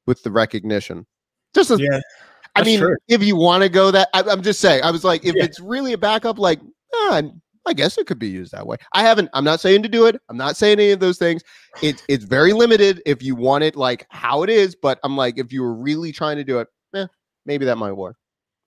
with 0.07 0.23
the 0.23 0.31
recognition. 0.31 1.07
Just 1.55 1.71
as, 1.71 1.81
Yeah, 1.81 2.01
I 2.57 2.61
that's 2.61 2.67
mean, 2.67 2.81
true. 2.81 2.97
if 3.09 3.23
you 3.23 3.37
want 3.37 3.63
to 3.63 3.69
go 3.69 3.91
that, 3.91 4.09
I, 4.15 4.23
I'm 4.23 4.43
just 4.43 4.61
saying. 4.61 4.83
I 4.83 4.91
was 4.91 5.05
like, 5.05 5.25
if 5.25 5.35
Yeah. 5.35 5.45
it's 5.45 5.61
really 5.61 5.93
a 5.93 5.99
backup, 5.99 6.39
like, 6.39 6.61
ah, 6.95 7.23
I 7.67 7.73
guess 7.73 7.99
it 7.99 8.07
could 8.07 8.19
be 8.19 8.29
used 8.29 8.53
that 8.53 8.67
way. 8.67 8.77
I 8.93 9.03
haven't. 9.03 9.29
I'm 9.35 9.45
not 9.45 9.61
saying 9.61 9.83
to 9.83 9.89
do 9.89 10.07
it. 10.07 10.21
I'm 10.29 10.37
not 10.37 10.57
saying 10.57 10.79
any 10.79 10.93
of 10.93 11.01
those 11.01 11.19
things. 11.19 11.43
It's 11.83 12.03
it's 12.09 12.25
very 12.25 12.53
limited 12.53 13.03
if 13.07 13.23
you 13.23 13.35
want 13.35 13.65
it 13.65 13.75
like 13.77 14.07
how 14.11 14.43
it 14.45 14.51
is. 14.51 14.77
But 14.77 14.99
I'm 15.03 15.17
like, 15.17 15.39
if 15.39 15.53
you 15.53 15.63
were 15.63 15.75
really 15.75 16.13
trying 16.13 16.37
to 16.37 16.45
do 16.45 16.61
it, 16.61 16.69
eh, 16.95 17.07
maybe 17.45 17.65
that 17.65 17.77
might 17.77 17.93
work. 17.93 18.17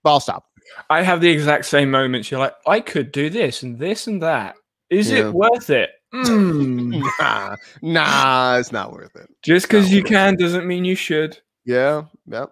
But 0.03 0.11
I'll 0.11 0.19
stop. 0.19 0.45
I 0.89 1.01
have 1.01 1.21
the 1.21 1.29
exact 1.29 1.65
same 1.65 1.89
moments. 1.89 2.29
You're 2.29 2.39
like, 2.41 2.53
I 2.67 2.81
could 2.81 3.11
do 3.11 3.29
this 3.29 3.63
and 3.63 3.79
this 3.79 4.07
and 4.07 4.21
that. 4.21 4.55
Is 4.89 5.09
Yeah. 5.11 5.27
it 5.29 5.33
worth 5.33 5.69
it? 5.69 5.91
Mm. 6.13 7.01
Nah, 7.19 7.55
nah, 7.81 8.57
it's 8.57 8.71
not 8.71 8.91
worth 8.91 9.15
it. 9.15 9.29
Just 9.43 9.67
because 9.67 9.91
you 9.91 10.03
can 10.03 10.35
doesn't 10.35 10.65
mean 10.67 10.83
you 10.83 10.95
should. 10.95 11.37
Yeah, 11.65 12.03
yep. 12.27 12.51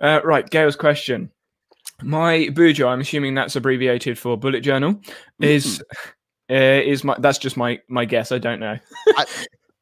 Uh, 0.00 0.20
right, 0.24 0.48
Gail's 0.48 0.76
question. 0.76 1.30
My 2.02 2.48
Bujo, 2.52 2.88
I'm 2.88 3.00
assuming 3.00 3.34
that's 3.34 3.56
abbreviated 3.56 4.18
for 4.18 4.36
bullet 4.36 4.60
journal, 4.62 5.00
is 5.40 5.82
uh, 6.50 6.54
is 6.54 7.04
my 7.04 7.16
that's 7.18 7.38
just 7.38 7.56
my 7.56 7.80
my 7.88 8.04
guess. 8.04 8.32
I 8.32 8.38
don't 8.38 8.60
know. 8.60 8.76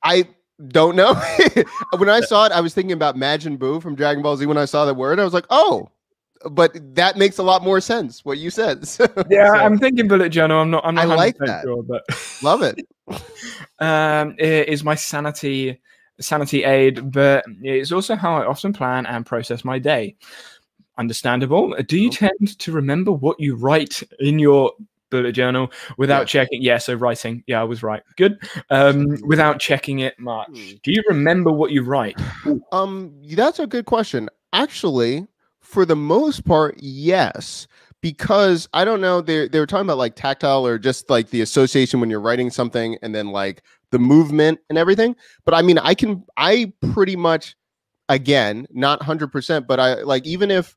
I 0.05 0.27
don't 0.69 0.95
know. 0.95 1.15
when 1.97 2.09
I 2.09 2.21
saw 2.21 2.45
it, 2.47 2.53
I 2.53 2.61
was 2.61 2.75
thinking 2.75 2.93
about 2.93 3.17
Majin 3.17 3.57
Buu 3.57 3.81
from 3.81 3.95
Dragon 3.95 4.23
Ball 4.23 4.37
Z. 4.37 4.47
When 4.47 4.59
I 4.59 4.67
saw 4.67 4.85
the 4.85 4.95
word, 4.95 5.19
I 5.19 5.25
was 5.25 5.33
like, 5.33 5.47
oh, 5.51 5.89
but 6.51 6.77
that 6.95 7.17
makes 7.17 7.39
a 7.39 7.43
lot 7.43 7.63
more 7.63 7.81
sense. 7.81 8.25
What 8.25 8.39
you 8.39 8.51
said. 8.51 8.81
Yeah, 9.31 9.49
So, 9.49 9.59
I'm 9.59 9.79
thinking 9.79 10.09
bullet 10.09 10.31
journal. 10.31 10.61
I'm 10.61 10.71
not. 10.71 10.85
I'm 10.85 10.95
not 10.95 11.09
I 11.09 11.15
like 11.15 11.37
that. 11.39 11.63
sure, 11.63 11.83
but 11.83 12.03
love 12.43 12.63
it. 12.63 12.79
um, 13.81 14.35
it 14.39 14.69
is 14.69 14.85
my 14.85 14.95
sanity 14.95 15.81
sanity 16.23 16.65
aid, 16.65 17.11
but 17.13 17.45
it's 17.63 17.93
also 17.93 18.15
how 18.17 18.37
I 18.37 18.47
often 18.47 18.73
plan 18.73 19.07
and 19.07 19.27
process 19.27 19.65
my 19.65 19.79
day. 19.79 20.17
Understandable. 20.99 21.75
Do 21.89 21.99
you 21.99 22.11
tend 22.11 22.59
to 22.59 22.73
remember 22.73 23.13
what 23.13 23.41
you 23.41 23.57
write 23.57 24.03
in 24.21 24.39
your 24.39 24.73
bullet 25.11 25.33
journal 25.33 25.73
without 25.97 26.23
Yes. 26.23 26.31
checking? 26.31 26.63
Yeah, 26.63 26.79
so 26.79 26.95
writing. 26.95 27.43
Yeah, 27.47 27.61
I 27.61 27.65
was 27.65 27.83
right. 27.83 28.03
Good. 28.17 28.39
Um, 28.71 29.17
without 29.25 29.59
checking 29.59 30.01
it 30.01 30.19
much. 30.19 30.49
Hmm. 30.49 30.77
Do 30.83 30.93
you 30.93 31.03
remember 31.09 31.51
what 31.51 31.71
you 31.73 31.83
write? 31.83 32.19
Um, 32.73 33.15
that's 33.35 33.59
a 33.59 33.67
good 33.67 33.85
question. 33.87 34.29
Actually, 34.53 35.27
for 35.61 35.85
the 35.85 35.97
most 35.97 36.45
part, 36.45 36.77
yes. 36.79 37.67
Because 38.01 38.69
I 38.73 38.85
don't 38.85 39.01
know, 39.01 39.21
they 39.21 39.47
they 39.49 39.61
were 39.61 39.67
talking 39.67 39.87
about 39.87 39.99
like 39.99 40.17
tactile 40.17 40.67
or 40.67 40.77
just 40.79 41.09
like 41.09 41.31
the 41.31 41.41
association 41.41 42.01
when 42.01 42.11
you're 42.11 42.21
writing 42.21 42.51
something 42.51 42.99
and 43.01 43.15
then 43.15 43.29
like 43.29 43.63
the 43.93 43.99
movement 43.99 44.59
and 44.69 44.77
everything. 44.77 45.15
But 45.45 45.55
I 45.55 45.63
mean, 45.63 45.79
I 45.79 45.95
can 45.95 46.25
I 46.37 46.73
pretty 46.93 47.15
much 47.15 47.55
again, 48.09 48.67
not 48.71 49.01
100%, 49.01 49.67
but 49.67 49.79
I 49.79 50.03
like 50.03 50.27
even 50.27 50.51
if 50.51 50.77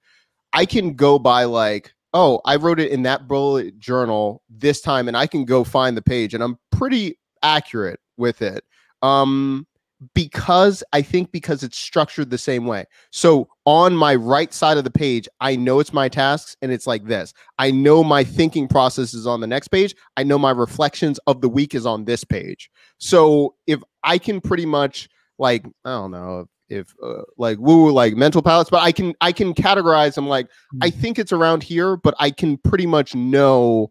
I 0.54 0.66
can 0.66 0.94
go 0.94 1.18
by 1.18 1.46
like, 1.46 1.94
oh, 2.14 2.40
I 2.46 2.56
wrote 2.58 2.80
it 2.80 2.92
in 2.92 3.02
that 3.04 3.28
bullet 3.28 3.80
journal 3.80 4.44
this 4.50 4.82
time 4.82 5.08
and 5.08 5.18
I 5.18 5.28
can 5.28 5.44
go 5.46 5.64
find 5.64 5.98
the 5.98 6.02
page 6.02 6.34
and 6.34 6.44
I'm 6.44 6.60
pretty 6.72 7.18
accurate 7.42 8.00
with 8.18 8.42
it. 8.42 8.64
Um 9.02 9.66
because 10.14 10.84
I 10.94 11.02
think 11.02 11.32
because 11.32 11.64
it's 11.64 11.78
structured 11.78 12.30
the 12.30 12.38
same 12.38 12.68
way. 12.68 12.86
So 13.12 13.48
on 13.66 13.96
my 13.96 14.14
right 14.16 14.54
side 14.54 14.78
of 14.78 14.84
the 14.84 14.92
page, 14.92 15.28
I 15.42 15.56
know 15.56 15.80
it's 15.80 15.92
my 15.94 16.08
tasks 16.08 16.56
and 16.62 16.72
it's 16.72 16.86
like 16.86 17.06
this. 17.06 17.34
I 17.58 17.72
know 17.72 18.04
my 18.04 18.24
thinking 18.24 18.68
process 18.68 19.14
is 19.14 19.26
on 19.26 19.42
the 19.42 19.48
next 19.48 19.70
page. 19.70 19.96
I 20.18 20.24
know 20.24 20.38
my 20.38 20.52
reflections 20.52 21.20
of 21.26 21.42
the 21.42 21.50
week 21.50 21.74
is 21.74 21.86
on 21.86 22.06
this 22.06 22.24
page. 22.24 22.70
So 23.00 23.56
if 23.66 23.82
I 24.04 24.18
can 24.20 24.40
pretty 24.40 24.66
much 24.68 25.10
like 25.40 25.66
I 25.84 25.90
don't 25.92 26.12
know 26.12 26.46
if 26.70 26.94
uh, 27.04 27.24
like 27.38 27.58
woo 27.60 27.92
like 27.92 28.16
mental 28.16 28.42
palettes, 28.42 28.70
but 28.70 28.82
I 28.84 28.92
can 28.92 29.16
I 29.22 29.32
can 29.32 29.54
categorize 29.54 30.16
them 30.16 30.28
like 30.28 30.48
I 30.82 30.90
think 30.90 31.18
it's 31.18 31.32
around 31.32 31.64
here, 31.64 31.98
but 31.98 32.14
I 32.20 32.32
can 32.32 32.58
pretty 32.58 32.86
much 32.86 33.16
know. 33.16 33.90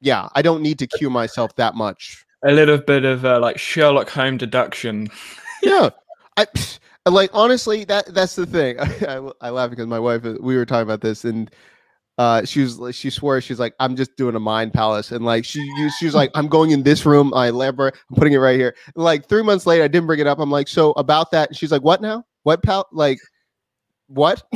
Yeah, 0.00 0.28
I 0.34 0.42
don't 0.42 0.62
need 0.62 0.78
to 0.80 0.86
cue 0.86 1.08
myself 1.10 1.56
that 1.56 1.74
much 1.74 2.24
A 2.44 2.52
little 2.52 2.78
bit 2.78 3.04
of 3.04 3.24
uh, 3.24 3.40
like 3.40 3.58
Sherlock 3.58 4.10
Holmes 4.10 4.38
deduction. 4.38 5.08
yeah 5.62 5.90
i 6.36 6.46
like 7.12 7.30
honestly 7.34 7.84
that 7.84 8.06
that's 8.14 8.34
the 8.34 8.46
thing. 8.46 8.80
I, 9.08 9.30
I 9.40 9.50
laugh 9.50 9.70
because 9.70 9.86
my 9.86 9.98
wife 9.98 10.22
we 10.22 10.56
were 10.56 10.64
talking 10.64 10.82
about 10.82 11.00
this 11.00 11.24
and 11.24 11.50
uh 12.16 12.44
she 12.44 12.62
was 12.62 12.94
she 12.94 13.10
swore 13.10 13.40
she's 13.40 13.58
like 13.58 13.74
i'm 13.80 13.96
just 13.96 14.16
doing 14.16 14.36
a 14.36 14.40
mind 14.40 14.72
palace. 14.72 15.10
And 15.12 15.24
like 15.24 15.44
she 15.44 15.60
used 15.76 15.96
she 15.98 16.06
was 16.06 16.14
like 16.14 16.30
i'm 16.34 16.48
going 16.48 16.70
in 16.70 16.82
this 16.82 17.04
room 17.04 17.34
i 17.34 17.48
elaborate 17.48 17.94
i'm 18.10 18.16
putting 18.16 18.32
it 18.32 18.38
right 18.38 18.58
here. 18.58 18.74
And 18.94 19.04
like 19.04 19.28
three 19.28 19.42
months 19.42 19.66
later 19.66 19.84
i 19.84 19.88
didn't 19.88 20.06
bring 20.06 20.20
it 20.20 20.26
up. 20.26 20.38
I'm 20.38 20.50
like 20.50 20.68
so 20.68 20.92
about 20.92 21.30
that 21.32 21.50
and 21.50 21.56
she's 21.56 21.72
like 21.72 21.82
what 21.82 22.00
now? 22.00 22.24
What 22.44 22.62
pal 22.62 22.86
like 22.92 23.18
what? 24.06 24.42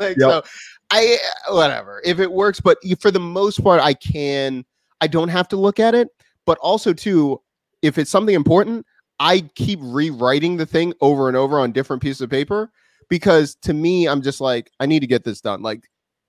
Like 0.00 0.18
so 0.18 0.42
i 0.90 1.18
whatever. 1.50 2.00
If 2.04 2.18
it 2.18 2.32
works 2.32 2.60
but 2.60 2.78
for 3.00 3.10
the 3.10 3.20
most 3.20 3.62
part 3.62 3.80
i 3.80 3.92
can 3.92 4.64
i 5.02 5.06
don't 5.06 5.28
have 5.28 5.46
to 5.48 5.56
look 5.56 5.78
at 5.78 5.94
it. 5.94 6.08
But 6.46 6.58
also 6.58 6.94
too 6.94 7.40
if 7.82 7.98
it's 7.98 8.10
something 8.10 8.34
important 8.34 8.86
I 9.20 9.40
keep 9.54 9.78
rewriting 9.82 10.56
the 10.56 10.66
thing 10.66 10.94
over 11.00 11.28
and 11.28 11.36
over 11.36 11.60
on 11.60 11.70
different 11.72 12.02
pieces 12.02 12.22
of 12.22 12.30
paper 12.30 12.72
because 13.08 13.54
to 13.56 13.74
me, 13.74 14.08
I'm 14.08 14.22
just 14.22 14.40
like, 14.40 14.70
I 14.80 14.86
need 14.86 15.00
to 15.00 15.06
get 15.06 15.24
this 15.24 15.40
done. 15.42 15.60
Like, 15.62 15.84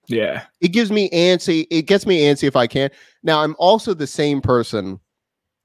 Yeah. 0.08 0.44
it 0.60 0.70
gives 0.70 0.92
me 0.92 1.10
antsy. 1.12 1.66
It 1.72 1.84
gets 1.84 2.06
me 2.06 2.22
antsy 2.24 2.44
if 2.50 2.56
I 2.58 2.68
can. 2.68 2.90
Now, 3.24 3.42
I'm 3.42 3.56
also 3.58 3.94
the 3.94 4.06
same 4.08 4.42
person 4.42 5.00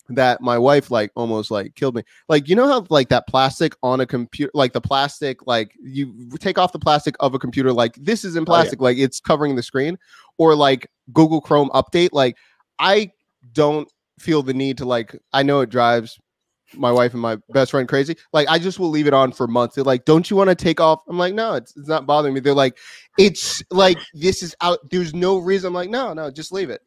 that 0.09 0.41
my 0.41 0.57
wife 0.57 0.93
like 0.93 1.11
almost 1.17 1.51
like 1.51 1.75
killed 1.75 1.97
me. 1.97 2.03
Like, 2.29 2.49
you 2.49 2.55
know 2.55 2.69
how 2.69 2.87
like 2.91 3.09
that 3.09 3.27
plastic 3.27 3.75
on 3.83 4.01
a 4.01 4.07
computer, 4.07 4.53
like 4.55 4.73
the 4.73 4.81
plastic, 4.81 5.45
like 5.49 5.73
you 5.83 6.31
take 6.39 6.59
off 6.59 6.71
the 6.71 6.79
plastic 6.79 7.17
of 7.19 7.35
a 7.35 7.41
computer, 7.41 7.73
like 7.73 7.97
this 7.97 8.25
is 8.25 8.37
in 8.37 8.43
Oh, 8.43 8.43
yeah. 8.43 8.47
plastic, 8.47 8.81
like 8.81 8.99
it's 8.99 9.19
covering 9.19 9.57
the 9.57 9.65
screen, 9.65 9.99
or 10.39 10.55
like 10.55 10.89
Google 11.13 11.41
Chrome 11.41 11.71
update. 11.75 12.11
Like, 12.13 12.37
I 12.79 13.11
don't 13.53 13.91
feel 14.21 14.45
the 14.45 14.55
need 14.55 14.79
to 14.79 14.85
like, 14.85 15.19
I 15.33 15.43
know 15.43 15.61
it 15.61 15.71
drives 15.71 16.21
my 16.75 16.91
wife 16.91 17.13
and 17.13 17.23
my 17.23 17.39
best 17.51 17.71
friend 17.71 17.89
crazy. 17.89 18.17
Like, 18.33 18.49
I 18.49 18.59
just 18.59 18.79
will 18.79 18.91
leave 18.91 19.07
it 19.07 19.15
on 19.15 19.33
for 19.33 19.47
months. 19.47 19.75
They're 19.75 19.85
like, 19.85 20.05
"Don't 20.05 20.29
you 20.31 20.37
want 20.37 20.51
to 20.51 20.55
take 20.55 20.81
off?" 20.81 21.03
I'm 21.09 21.19
like, 21.19 21.35
"No, 21.35 21.55
it's, 21.55 21.77
it's 21.77 21.89
not 21.89 22.07
bothering 22.07 22.35
me." 22.35 22.41
They're 22.41 22.55
like, 22.55 22.79
"It's 23.19 23.63
like 23.71 23.99
this 24.15 24.43
is 24.43 24.55
out. 24.61 24.79
There's 24.91 25.15
no 25.15 25.39
reason." 25.39 25.69
I'm 25.69 25.75
like, 25.75 25.91
"No, 25.91 26.13
no, 26.13 26.31
just 26.31 26.53
leave 26.53 26.71
it." 26.71 26.83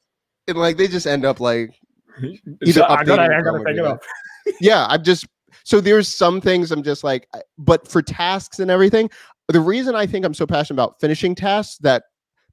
And 0.48 0.58
like 0.58 0.78
they 0.78 0.88
just 0.88 1.08
end 1.08 1.26
up 1.26 1.40
like, 1.40 1.80
Either 2.64 2.72
So 2.72 2.86
I 2.86 3.04
gotta, 3.04 3.24
I 3.24 3.42
gotta 3.42 3.64
take 3.66 3.78
it 3.78 3.86
off. 3.86 4.00
yeah, 4.62 4.86
I'm 4.90 5.04
just 5.04 5.28
so 5.64 5.80
there's 5.80 6.08
some 6.08 6.42
things 6.42 6.72
I'm 6.72 6.84
just 6.84 7.04
like, 7.04 7.28
but 7.58 7.88
for 7.88 8.02
tasks 8.02 8.60
and 8.60 8.72
everything, 8.72 9.10
the 9.48 9.60
reason 9.60 9.96
I 9.96 10.06
think 10.06 10.26
I'm 10.26 10.34
so 10.34 10.46
passionate 10.46 10.76
about 10.76 11.00
finishing 11.00 11.36
tasks 11.36 11.78
that 11.80 12.04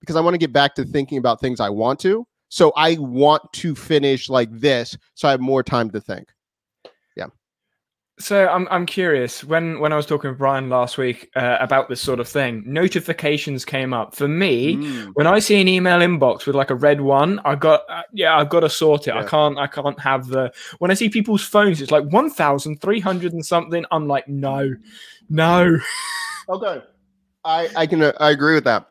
because 0.00 0.16
I 0.16 0.20
want 0.20 0.34
to 0.34 0.38
get 0.38 0.52
back 0.52 0.74
to 0.76 0.84
thinking 0.84 1.18
about 1.18 1.40
things 1.40 1.60
I 1.60 1.70
want 1.70 1.98
to. 2.00 2.26
So 2.48 2.72
I 2.76 2.96
want 2.98 3.42
to 3.54 3.74
finish 3.74 4.28
like 4.28 4.50
this, 4.52 4.96
so 5.14 5.28
I 5.28 5.32
have 5.32 5.40
more 5.40 5.62
time 5.62 5.90
to 5.90 6.00
think. 6.00 6.28
So 8.18 8.48
I'm 8.48 8.66
I'm 8.70 8.86
curious. 8.86 9.44
When 9.44 9.78
when 9.78 9.92
I 9.92 9.96
was 9.96 10.06
talking 10.06 10.30
with 10.30 10.38
Brian 10.38 10.70
last 10.70 10.96
week 10.96 11.30
uh, 11.36 11.58
about 11.60 11.90
this 11.90 12.00
sort 12.00 12.18
of 12.18 12.26
thing, 12.26 12.62
notifications 12.64 13.66
came 13.66 13.92
up 13.92 14.14
for 14.14 14.26
me. 14.26 14.76
Mm. 14.76 15.10
When 15.14 15.26
I 15.26 15.38
see 15.38 15.60
an 15.60 15.68
email 15.68 15.98
inbox 15.98 16.46
with 16.46 16.56
like 16.56 16.70
a 16.70 16.74
red 16.74 17.02
one, 17.02 17.40
I 17.44 17.56
got 17.56 17.82
uh, 17.90 18.02
yeah, 18.14 18.38
I've 18.38 18.48
got 18.48 18.60
to 18.60 18.70
sort 18.70 19.06
it. 19.06 19.14
I 19.14 19.22
can't 19.22 19.58
I 19.58 19.66
can't 19.66 20.00
have 20.00 20.28
the 20.28 20.50
when 20.78 20.90
I 20.90 20.94
see 20.94 21.10
people's 21.10 21.44
phones, 21.44 21.82
it's 21.82 21.90
like 21.90 22.04
one 22.04 22.30
thousand 22.30 22.80
three 22.80 23.00
hundred 23.00 23.34
and 23.34 23.44
something. 23.44 23.84
I'm 23.90 24.08
like 24.08 24.26
no, 24.28 24.74
no. 25.28 25.78
Okay, 26.48 26.80
I 27.44 27.68
I 27.76 27.86
can 27.86 28.02
uh, 28.02 28.12
I 28.20 28.30
agree 28.30 28.54
with 28.54 28.64
that. 28.64 28.86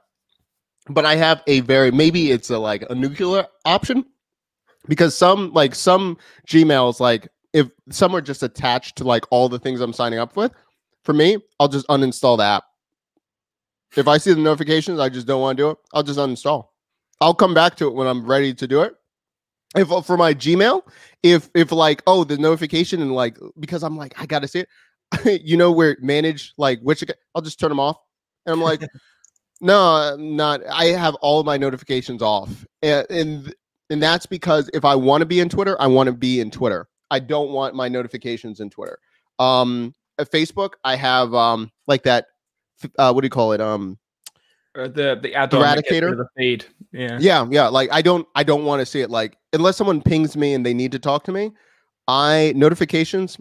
but 0.90 1.06
I 1.06 1.16
have 1.16 1.42
a 1.48 1.62
very 1.62 1.90
maybe 1.90 2.32
it's 2.32 2.50
a 2.50 2.60
like 2.60 2.86
a 2.90 2.94
nuclear 2.96 3.48
option 3.64 4.06
because 4.88 5.16
some 5.16 5.52
like 5.54 5.74
some 5.74 6.18
Gmails 6.48 7.00
like 7.00 7.28
if 7.56 7.70
some 7.90 8.14
are 8.14 8.22
just 8.22 8.44
attached 8.44 8.98
to 8.98 9.06
like 9.06 9.24
all 9.32 9.48
the 9.48 9.58
things 9.58 9.80
I'm 9.80 9.94
signing 9.94 10.20
up 10.20 10.36
with. 10.36 10.52
For 11.04 11.14
me, 11.14 11.38
I'll 11.60 11.70
just 11.70 11.88
uninstall 11.88 12.38
the 12.38 12.44
app. 12.44 12.66
If 13.96 14.10
I 14.10 14.18
see 14.18 14.34
the 14.34 14.42
notifications, 14.42 15.00
I 15.00 15.08
just 15.08 15.26
don't 15.26 15.40
want 15.40 15.58
to 15.58 15.64
do 15.64 15.70
it. 15.70 15.78
I'll 15.94 16.04
just 16.04 16.20
uninstall. 16.20 16.68
I'll 17.22 17.34
come 17.34 17.54
back 17.54 17.78
to 17.78 17.88
it 17.88 17.94
when 17.94 18.08
I'm 18.08 18.26
ready 18.26 18.54
to 18.54 18.68
do 18.68 18.82
it. 18.82 18.96
If 19.74 19.90
uh, 19.90 20.02
for 20.02 20.18
my 20.18 20.34
Gmail, 20.34 20.82
if 21.24 21.50
if 21.56 21.72
like 21.72 22.04
oh 22.06 22.26
the 22.26 22.38
notification 22.38 23.02
and 23.02 23.14
like 23.14 23.38
because 23.58 23.84
I'm 23.84 23.96
like 23.96 24.14
I 24.20 24.26
gotta 24.26 24.50
see 24.50 24.66
it, 25.24 25.42
you 25.44 25.56
know 25.56 25.72
where 25.72 25.96
manage 26.02 26.54
like 26.58 26.82
which 26.82 27.04
I'll 27.34 27.42
just 27.42 27.58
turn 27.58 27.70
them 27.70 27.80
off, 27.80 27.98
and 28.46 28.54
I'm 28.54 28.62
like 28.62 28.82
no, 29.62 29.80
I'm 29.80 30.36
not. 30.36 30.62
I 30.68 30.86
have 30.88 31.16
all 31.16 31.44
my 31.44 31.58
notifications 31.58 32.22
off, 32.22 32.66
and 32.82 33.06
and, 33.10 33.56
and 33.90 34.04
that's 34.04 34.26
because 34.26 34.70
if 34.74 34.84
I 34.84 34.96
want 34.96 35.22
to 35.22 35.26
be 35.26 35.40
in 35.40 35.50
Twitter, 35.50 35.80
I 35.82 35.88
want 35.88 36.08
to 36.08 36.14
be 36.14 36.40
in 36.40 36.52
Twitter. 36.52 36.88
I 37.12 37.20
don't 37.20 37.52
want 37.52 37.76
my 37.76 37.88
notifications 37.88 38.60
in 38.60 38.70
Twitter. 38.70 39.00
Um, 39.40 39.94
at 40.18 40.32
Facebook, 40.32 40.74
I 40.84 40.96
have 40.96 41.34
um 41.34 41.72
like 41.88 42.04
that. 42.04 42.28
Uh, 42.98 43.12
what 43.12 43.22
do 43.22 43.26
you 43.26 43.32
call 43.32 43.54
it? 43.54 43.62
Um, 43.62 43.98
uh, 44.76 44.88
the 44.88 45.20
the 45.22 45.32
eradicator 45.32 46.16
the 46.16 46.28
feed. 46.38 46.66
Yeah, 46.92 47.18
yeah, 47.20 47.46
yeah. 47.50 47.68
Like 47.68 47.90
I 47.92 48.02
don't, 48.02 48.28
I 48.36 48.44
don't 48.44 48.66
want 48.66 48.82
to 48.82 48.86
see 48.86 49.02
it. 49.02 49.10
Like 49.10 49.38
unless 49.54 49.78
someone 49.78 50.02
pings 50.02 50.36
me 50.36 50.54
and 50.54 50.66
they 50.66 50.74
need 50.74 50.92
to 50.94 51.00
talk 51.00 51.24
to 51.26 51.32
me, 51.32 51.52
I 52.08 52.54
notifications. 52.56 53.38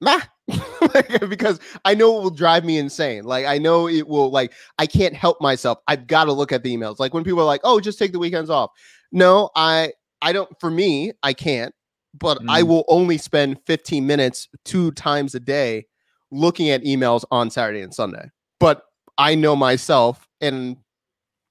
Meh. 0.00 0.20
because 1.28 1.60
I 1.84 1.94
know 1.94 2.18
it 2.18 2.22
will 2.22 2.30
drive 2.30 2.64
me 2.64 2.78
insane. 2.78 3.24
Like 3.24 3.46
I 3.46 3.58
know 3.58 3.88
it 3.88 4.08
will 4.08 4.30
like 4.30 4.52
I 4.78 4.86
can't 4.86 5.14
help 5.14 5.40
myself. 5.40 5.78
I've 5.86 6.06
got 6.06 6.24
to 6.24 6.32
look 6.32 6.52
at 6.52 6.62
the 6.62 6.74
emails. 6.74 6.98
Like 6.98 7.14
when 7.14 7.22
people 7.24 7.40
are 7.40 7.44
like, 7.44 7.60
"Oh, 7.64 7.78
just 7.80 7.98
take 7.98 8.12
the 8.12 8.18
weekends 8.18 8.50
off." 8.50 8.70
No, 9.12 9.50
I 9.54 9.92
I 10.22 10.32
don't 10.32 10.48
for 10.60 10.70
me, 10.70 11.12
I 11.22 11.32
can't, 11.32 11.74
but 12.18 12.38
mm. 12.38 12.46
I 12.48 12.62
will 12.62 12.84
only 12.88 13.18
spend 13.18 13.58
15 13.66 14.06
minutes 14.06 14.48
two 14.64 14.90
times 14.92 15.34
a 15.34 15.40
day 15.40 15.86
looking 16.30 16.70
at 16.70 16.82
emails 16.82 17.24
on 17.30 17.50
Saturday 17.50 17.82
and 17.82 17.94
Sunday. 17.94 18.30
But 18.58 18.82
I 19.18 19.34
know 19.34 19.56
myself 19.56 20.26
and 20.40 20.76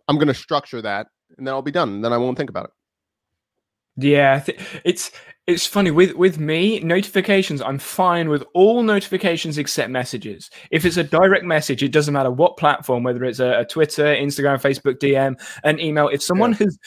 I'm 0.07 0.15
going 0.15 0.27
to 0.27 0.33
structure 0.33 0.81
that 0.81 1.07
and 1.37 1.45
then 1.45 1.53
I'll 1.53 1.61
be 1.61 1.71
done. 1.71 1.95
And 1.95 2.05
then 2.05 2.13
I 2.13 2.17
won't 2.17 2.37
think 2.37 2.49
about 2.49 2.65
it. 2.65 2.71
Yeah, 4.01 4.45
it's 4.85 5.11
it's 5.45 5.65
funny 5.65 5.91
with 5.91 6.13
with 6.13 6.39
me 6.39 6.79
notifications. 6.79 7.61
I'm 7.61 7.79
fine 7.79 8.29
with 8.29 8.45
all 8.53 8.81
notifications 8.81 9.57
except 9.57 9.89
messages. 9.89 10.49
If 10.71 10.85
it's 10.85 10.95
a 10.95 11.03
direct 11.03 11.43
message, 11.43 11.83
it 11.83 11.91
doesn't 11.91 12.13
matter 12.13 12.31
what 12.31 12.55
platform, 12.55 13.03
whether 13.03 13.25
it's 13.25 13.39
a, 13.39 13.59
a 13.59 13.65
Twitter, 13.65 14.05
Instagram, 14.05 14.61
Facebook 14.61 14.99
DM, 14.99 15.35
an 15.65 15.79
email. 15.81 16.07
If 16.07 16.23
someone 16.23 16.51
yeah. 16.51 16.59
has 16.59 16.79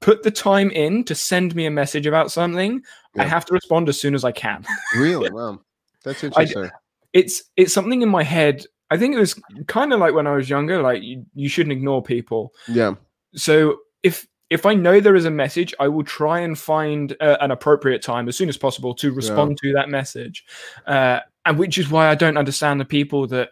put 0.00 0.22
the 0.22 0.30
time 0.30 0.70
in 0.70 1.04
to 1.04 1.14
send 1.14 1.54
me 1.54 1.66
a 1.66 1.70
message 1.70 2.06
about 2.06 2.30
something, 2.30 2.82
yeah. 3.14 3.22
I 3.22 3.26
have 3.26 3.44
to 3.46 3.52
respond 3.54 3.88
as 3.88 4.00
soon 4.00 4.14
as 4.14 4.24
I 4.24 4.32
can. 4.32 4.64
really? 4.96 5.30
Wow, 5.34 5.60
that's 6.02 6.24
interesting. 6.24 6.64
I, 6.66 6.70
it's 7.12 7.44
it's 7.56 7.72
something 7.72 8.02
in 8.02 8.08
my 8.08 8.22
head. 8.22 8.64
I 8.90 8.98
think 8.98 9.14
it 9.14 9.18
was 9.18 9.40
kind 9.66 9.92
of 9.92 10.00
like 10.00 10.14
when 10.14 10.26
I 10.26 10.34
was 10.34 10.50
younger. 10.50 10.82
Like 10.82 11.02
you, 11.02 11.24
you 11.34 11.48
shouldn't 11.48 11.72
ignore 11.72 12.02
people. 12.02 12.52
Yeah. 12.68 12.94
So 13.34 13.78
if 14.02 14.26
if 14.50 14.66
I 14.66 14.74
know 14.74 15.00
there 15.00 15.16
is 15.16 15.24
a 15.24 15.30
message, 15.30 15.74
I 15.80 15.88
will 15.88 16.04
try 16.04 16.40
and 16.40 16.58
find 16.58 17.16
uh, 17.20 17.38
an 17.40 17.50
appropriate 17.50 18.02
time 18.02 18.28
as 18.28 18.36
soon 18.36 18.48
as 18.48 18.56
possible 18.56 18.94
to 18.94 19.12
respond 19.12 19.58
yeah. 19.62 19.70
to 19.70 19.74
that 19.74 19.88
message. 19.88 20.44
Uh, 20.86 21.20
and 21.46 21.58
which 21.58 21.78
is 21.78 21.90
why 21.90 22.08
I 22.08 22.14
don't 22.14 22.36
understand 22.36 22.80
the 22.80 22.84
people 22.84 23.26
that 23.28 23.50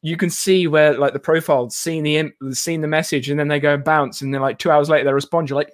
you 0.00 0.16
can 0.16 0.30
see 0.30 0.66
where 0.66 0.96
like 0.96 1.12
the 1.12 1.18
profile 1.18 1.68
seeing 1.70 2.02
the 2.02 2.32
seeing 2.52 2.80
the 2.80 2.88
message 2.88 3.28
and 3.30 3.38
then 3.38 3.48
they 3.48 3.60
go 3.60 3.74
and 3.74 3.84
bounce 3.84 4.22
and 4.22 4.32
then 4.32 4.40
like 4.40 4.58
two 4.58 4.70
hours 4.70 4.88
later 4.88 5.04
they 5.04 5.12
respond. 5.12 5.48
You're 5.48 5.58
like, 5.58 5.72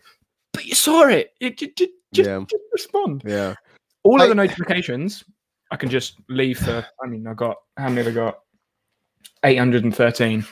but 0.53 0.65
you 0.65 0.75
saw 0.75 1.07
it. 1.07 1.35
It, 1.41 1.59
just, 1.59 1.91
yeah. 2.13 2.45
just 2.49 2.63
respond. 2.73 3.23
Yeah. 3.25 3.55
All 4.05 4.21
I, 4.21 4.25
of 4.25 4.29
the 4.31 4.35
notifications 4.35 5.25
I 5.71 5.77
can 5.77 5.91
just 5.91 6.17
leave 6.29 6.59
for. 6.59 6.87
I 7.03 7.07
mean, 7.07 7.27
I 7.27 7.35
got 7.35 7.57
how 7.77 7.89
many? 7.89 8.09
I 8.09 8.13
got 8.13 8.39
eight 9.45 9.59
hundred 9.59 9.85
and 9.85 9.95
thirteen 9.95 10.45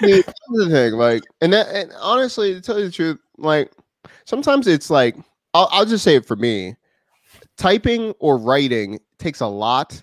the 0.00 0.68
thing, 0.70 0.92
like, 0.94 1.22
and 1.40 1.52
that, 1.52 1.68
and 1.68 1.92
honestly, 2.00 2.54
to 2.54 2.60
tell 2.60 2.78
you 2.78 2.86
the 2.86 2.90
truth, 2.90 3.18
like, 3.36 3.72
sometimes 4.24 4.66
it's 4.66 4.90
like, 4.90 5.16
I'll, 5.54 5.68
I'll 5.72 5.86
just 5.86 6.04
say 6.04 6.16
it 6.16 6.26
for 6.26 6.36
me, 6.36 6.76
typing 7.56 8.12
or 8.18 8.38
writing 8.38 8.98
takes 9.18 9.40
a 9.40 9.46
lot 9.46 10.02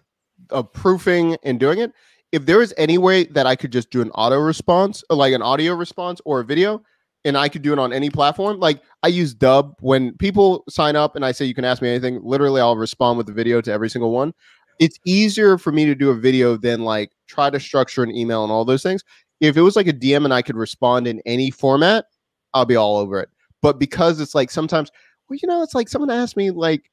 of 0.50 0.72
proofing 0.74 1.38
and 1.44 1.60
doing 1.60 1.80
it. 1.80 1.92
If 2.36 2.46
there 2.46 2.62
is 2.62 2.74
any 2.78 2.98
way 2.98 3.24
that 3.26 3.48
I 3.48 3.56
could 3.56 3.72
just 3.72 3.90
do 3.90 4.02
an 4.02 4.12
auto 4.12 4.38
response, 4.38 5.04
uh, 5.10 5.16
like 5.16 5.34
an 5.34 5.42
audio 5.42 5.74
response 5.74 6.20
or 6.26 6.42
a 6.42 6.46
video, 6.46 6.84
and 7.24 7.38
I 7.38 7.50
could 7.50 7.64
do 7.64 7.74
it 7.74 7.80
on 7.80 7.92
any 7.92 8.10
platform, 8.10 8.60
like 8.60 8.82
I 9.02 9.08
use 9.08 9.34
Dubb 9.34 9.74
when 9.80 10.16
people 10.18 10.64
sign 10.70 10.96
up 10.96 11.16
and 11.16 11.26
I 11.26 11.32
say 11.32 11.46
you 11.46 11.56
can 11.56 11.66
ask 11.66 11.82
me 11.82 11.90
anything. 11.90 12.20
Literally, 12.24 12.62
I'll 12.62 12.76
respond 12.76 13.18
with 13.18 13.26
the 13.26 13.34
video 13.34 13.62
to 13.62 13.72
every 13.72 13.90
single 13.90 14.12
one. 14.12 14.34
It's 14.80 15.00
easier 15.06 15.58
for 15.58 15.72
me 15.72 15.86
to 15.86 15.96
do 15.96 16.10
a 16.10 16.16
video 16.16 16.58
than 16.58 16.82
like 16.82 17.12
try 17.28 17.50
to 17.50 17.60
structure 17.60 18.04
an 18.04 18.14
email 18.14 18.44
and 18.44 18.52
all 18.52 18.66
those 18.66 18.84
things 18.84 19.02
if 19.42 19.58
it 19.58 19.62
was 19.62 19.76
like 19.76 19.88
a 19.88 19.94
DM 19.94 20.26
and 20.26 20.34
I 20.34 20.42
could 20.42 20.56
respond 20.56 21.08
in 21.08 21.22
any 21.26 21.52
format, 21.52 22.06
I'll 22.54 22.66
be 22.66 22.76
all 22.76 22.98
over 22.98 23.20
it. 23.20 23.30
But 23.62 23.80
because 23.80 24.20
it's 24.20 24.36
like 24.36 24.52
sometimes, 24.52 24.92
well, 25.30 25.40
you 25.42 25.48
know, 25.48 25.62
it's 25.62 25.76
like 25.76 25.90
someone 25.90 26.12
asked 26.12 26.38
me 26.38 26.52
like 26.52 26.90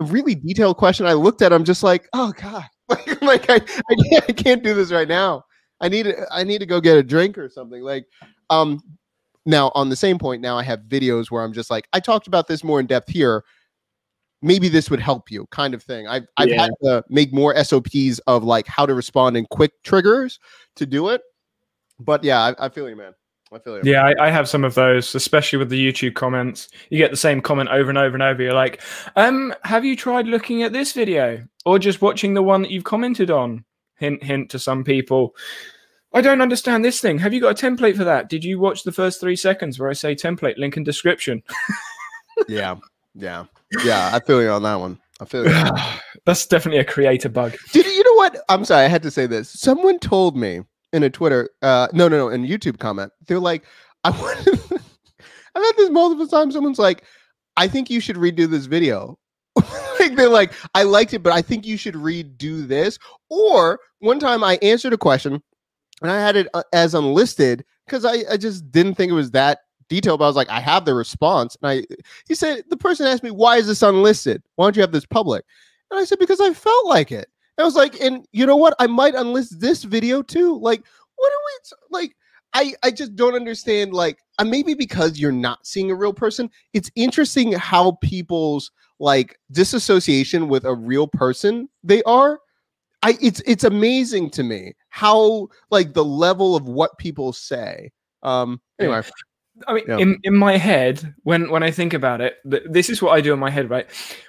a 0.00 0.04
really 0.04 0.34
detailed 0.34 0.76
question. 0.76 1.06
I 1.06 1.12
looked 1.12 1.42
at 1.42 1.50
them 1.50 1.64
just 1.64 1.82
like, 1.82 2.08
oh 2.12 2.32
god, 2.32 2.64
like, 3.22 3.48
I, 3.48 3.56
I 3.56 3.94
can't, 4.08 4.24
I 4.28 4.32
can't 4.32 4.62
do 4.62 4.74
this 4.74 4.92
right 4.92 5.08
now. 5.08 5.44
I 5.80 5.88
need 5.88 6.04
to, 6.04 6.26
I 6.30 6.44
need 6.44 6.58
to 6.58 6.66
go 6.66 6.80
get 6.80 6.96
a 6.96 7.02
drink 7.02 7.36
or 7.38 7.48
something. 7.48 7.82
Like, 7.82 8.06
um, 8.50 8.80
now 9.44 9.72
on 9.74 9.88
the 9.88 9.96
same 9.96 10.18
point, 10.18 10.40
now 10.40 10.56
I 10.56 10.62
have 10.62 10.80
videos 10.80 11.30
where 11.30 11.42
I'm 11.42 11.52
just 11.52 11.70
like, 11.70 11.88
I 11.92 12.00
talked 12.00 12.26
about 12.26 12.46
this 12.46 12.62
more 12.62 12.78
in 12.78 12.86
depth 12.86 13.08
here. 13.08 13.44
Maybe 14.40 14.68
this 14.68 14.90
would 14.90 15.00
help 15.00 15.30
you, 15.30 15.46
kind 15.50 15.72
of 15.72 15.82
thing. 15.82 16.08
I've 16.08 16.26
I've 16.36 16.48
yeah. 16.48 16.62
had 16.62 16.70
to 16.82 17.04
make 17.08 17.32
more 17.32 17.56
SOPs 17.62 18.18
of 18.26 18.42
like 18.42 18.66
how 18.66 18.86
to 18.86 18.94
respond 18.94 19.36
in 19.36 19.46
quick 19.46 19.70
triggers 19.84 20.40
to 20.76 20.86
do 20.86 21.10
it 21.10 21.22
but 22.04 22.24
yeah, 22.24 22.40
I, 22.40 22.66
I 22.66 22.68
feel 22.68 22.88
you, 22.88 22.96
man. 22.96 23.14
I 23.52 23.58
feel 23.58 23.76
you. 23.76 23.92
Yeah, 23.92 24.04
I, 24.04 24.28
I, 24.28 24.30
have 24.30 24.48
some 24.48 24.64
of 24.64 24.74
those, 24.74 25.14
especially 25.14 25.58
with 25.58 25.68
the 25.68 25.92
YouTube 25.92 26.14
comments. 26.14 26.68
You 26.88 26.98
get 26.98 27.10
the 27.10 27.16
same 27.16 27.40
comment 27.40 27.68
over 27.68 27.90
and 27.90 27.98
over 27.98 28.14
and 28.14 28.22
over. 28.22 28.42
You're 28.42 28.54
like, 28.54 28.80
um, 29.16 29.54
have 29.64 29.84
you 29.84 29.94
tried 29.94 30.26
looking 30.26 30.62
at 30.62 30.72
this 30.72 30.92
video 30.92 31.44
or 31.66 31.78
just 31.78 32.00
watching 32.00 32.34
the 32.34 32.42
one 32.42 32.62
that 32.62 32.70
you've 32.70 32.84
commented 32.84 33.30
on? 33.30 33.64
Hint, 33.96 34.22
hint 34.22 34.50
to 34.50 34.58
some 34.58 34.82
people. 34.82 35.34
I 36.14 36.20
don't 36.20 36.40
understand 36.40 36.84
this 36.84 37.00
thing. 37.00 37.18
Have 37.18 37.32
you 37.32 37.40
got 37.40 37.62
a 37.62 37.66
template 37.66 37.96
for 37.96 38.04
that? 38.04 38.28
Did 38.28 38.44
you 38.44 38.58
watch 38.58 38.82
the 38.82 38.92
first 38.92 39.20
three 39.20 39.36
seconds 39.36 39.78
where 39.78 39.88
I 39.88 39.94
say 39.94 40.14
template, 40.14 40.58
link 40.58 40.76
in 40.76 40.84
description? 40.84 41.42
yeah, 42.48 42.76
yeah, 43.14 43.44
yeah. 43.84 44.10
I 44.12 44.20
feel 44.20 44.42
you 44.42 44.50
on 44.50 44.62
that 44.62 44.80
one. 44.80 44.98
I 45.20 45.24
feel 45.24 45.46
you. 45.46 45.70
That's 46.24 46.46
definitely 46.46 46.80
a 46.80 46.84
creator 46.84 47.28
bug. 47.28 47.56
Did 47.72 47.86
you 47.86 48.02
know 48.04 48.14
what? 48.14 48.38
I'm 48.48 48.64
sorry, 48.64 48.84
I 48.84 48.88
had 48.88 49.02
to 49.02 49.10
say 49.10 49.26
this. 49.26 49.48
Someone 49.48 49.98
told 49.98 50.36
me 50.36 50.62
in 50.92 51.02
a 51.02 51.10
Twitter, 51.10 51.50
uh, 51.62 51.88
no, 51.92 52.08
no, 52.08 52.18
no, 52.18 52.28
in 52.28 52.46
YouTube 52.46 52.78
comment. 52.78 53.12
They're 53.26 53.40
like, 53.40 53.64
I 54.04 54.10
want. 54.18 54.48
I've 55.54 55.62
had 55.62 55.76
this 55.76 55.90
multiple 55.90 56.26
times. 56.26 56.54
Someone's 56.54 56.78
like, 56.78 57.04
I 57.56 57.68
think 57.68 57.90
you 57.90 58.00
should 58.00 58.16
redo 58.16 58.48
this 58.48 58.66
video. 58.66 59.18
like 60.00 60.16
they're 60.16 60.28
like, 60.28 60.52
I 60.74 60.82
liked 60.82 61.12
it, 61.14 61.22
but 61.22 61.32
I 61.32 61.42
think 61.42 61.66
you 61.66 61.76
should 61.76 61.94
redo 61.94 62.66
this. 62.66 62.98
Or 63.28 63.80
one 64.00 64.18
time 64.18 64.42
I 64.42 64.58
answered 64.62 64.92
a 64.92 64.98
question 64.98 65.42
and 66.00 66.10
I 66.10 66.20
had 66.20 66.36
it 66.36 66.48
uh, 66.54 66.62
as 66.72 66.94
unlisted 66.94 67.64
because 67.86 68.04
I, 68.04 68.24
I 68.30 68.36
just 68.36 68.70
didn't 68.70 68.94
think 68.94 69.10
it 69.10 69.14
was 69.14 69.30
that 69.32 69.60
detailed. 69.88 70.20
But 70.20 70.26
I 70.26 70.28
was 70.28 70.36
like, 70.36 70.48
I 70.48 70.60
have 70.60 70.84
the 70.84 70.94
response. 70.94 71.56
And 71.62 71.70
I 71.70 71.94
he 72.26 72.34
said, 72.34 72.64
the 72.70 72.76
person 72.76 73.06
asked 73.06 73.22
me, 73.22 73.30
why 73.30 73.58
is 73.58 73.66
this 73.66 73.82
unlisted? 73.82 74.42
Why 74.56 74.66
don't 74.66 74.76
you 74.76 74.82
have 74.82 74.92
this 74.92 75.06
public? 75.06 75.44
And 75.90 76.00
I 76.00 76.04
said, 76.04 76.18
because 76.18 76.40
I 76.40 76.52
felt 76.54 76.86
like 76.86 77.12
it. 77.12 77.28
I 77.58 77.64
was 77.64 77.74
like, 77.74 78.00
and 78.00 78.26
you 78.32 78.46
know 78.46 78.56
what? 78.56 78.74
I 78.78 78.86
might 78.86 79.14
unlist 79.14 79.58
this 79.58 79.84
video 79.84 80.22
too. 80.22 80.58
Like, 80.58 80.82
what 81.16 81.32
are 81.32 81.36
we 81.46 81.76
like? 81.90 82.16
I 82.54 82.74
I 82.82 82.90
just 82.90 83.14
don't 83.14 83.34
understand. 83.34 83.92
Like, 83.92 84.18
uh, 84.38 84.44
maybe 84.44 84.74
because 84.74 85.18
you're 85.18 85.32
not 85.32 85.66
seeing 85.66 85.90
a 85.90 85.94
real 85.94 86.12
person, 86.12 86.50
it's 86.72 86.90
interesting 86.96 87.52
how 87.52 87.92
people's 88.02 88.70
like 88.98 89.38
disassociation 89.50 90.48
with 90.48 90.64
a 90.64 90.74
real 90.74 91.06
person 91.06 91.68
they 91.82 92.02
are. 92.04 92.40
I 93.02 93.18
it's 93.20 93.42
it's 93.46 93.64
amazing 93.64 94.30
to 94.30 94.42
me 94.42 94.74
how 94.88 95.48
like 95.70 95.92
the 95.92 96.04
level 96.04 96.56
of 96.56 96.64
what 96.64 96.96
people 96.98 97.32
say. 97.32 97.90
Um. 98.22 98.60
Anyway. 98.78 99.02
I 99.66 99.74
mean, 99.74 99.84
yeah. 99.86 99.98
in, 99.98 100.18
in 100.24 100.34
my 100.34 100.56
head, 100.56 101.14
when 101.24 101.50
when 101.50 101.62
I 101.62 101.70
think 101.70 101.92
about 101.92 102.20
it, 102.20 102.38
this 102.44 102.88
is 102.88 103.02
what 103.02 103.12
I 103.12 103.20
do 103.20 103.32
in 103.32 103.38
my 103.38 103.50
head, 103.50 103.70
right? 103.70 103.86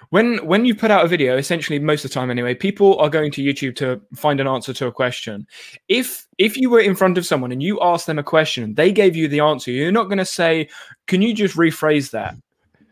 When 0.09 0.45
when 0.45 0.65
you 0.65 0.75
put 0.75 0.91
out 0.91 1.05
a 1.05 1.07
video, 1.07 1.37
essentially 1.37 1.79
most 1.79 2.03
of 2.05 2.11
the 2.11 2.13
time 2.13 2.29
anyway, 2.29 2.53
people 2.53 2.99
are 2.99 3.09
going 3.09 3.31
to 3.31 3.43
YouTube 3.43 3.75
to 3.77 4.01
find 4.15 4.39
an 4.39 4.47
answer 4.47 4.73
to 4.73 4.87
a 4.87 4.91
question. 4.91 5.47
If 5.87 6.27
if 6.37 6.57
you 6.57 6.69
were 6.69 6.81
in 6.81 6.95
front 6.95 7.17
of 7.17 7.25
someone 7.25 7.51
and 7.51 7.63
you 7.63 7.79
asked 7.81 8.05
them 8.05 8.19
a 8.19 8.23
question, 8.23 8.75
they 8.75 8.91
gave 8.91 9.15
you 9.15 9.27
the 9.27 9.39
answer. 9.39 9.71
You're 9.71 9.91
not 9.91 10.05
going 10.05 10.17
to 10.17 10.25
say, 10.25 10.69
"Can 11.07 11.21
you 11.21 11.33
just 11.33 11.55
rephrase 11.55 12.11
that?" 12.11 12.35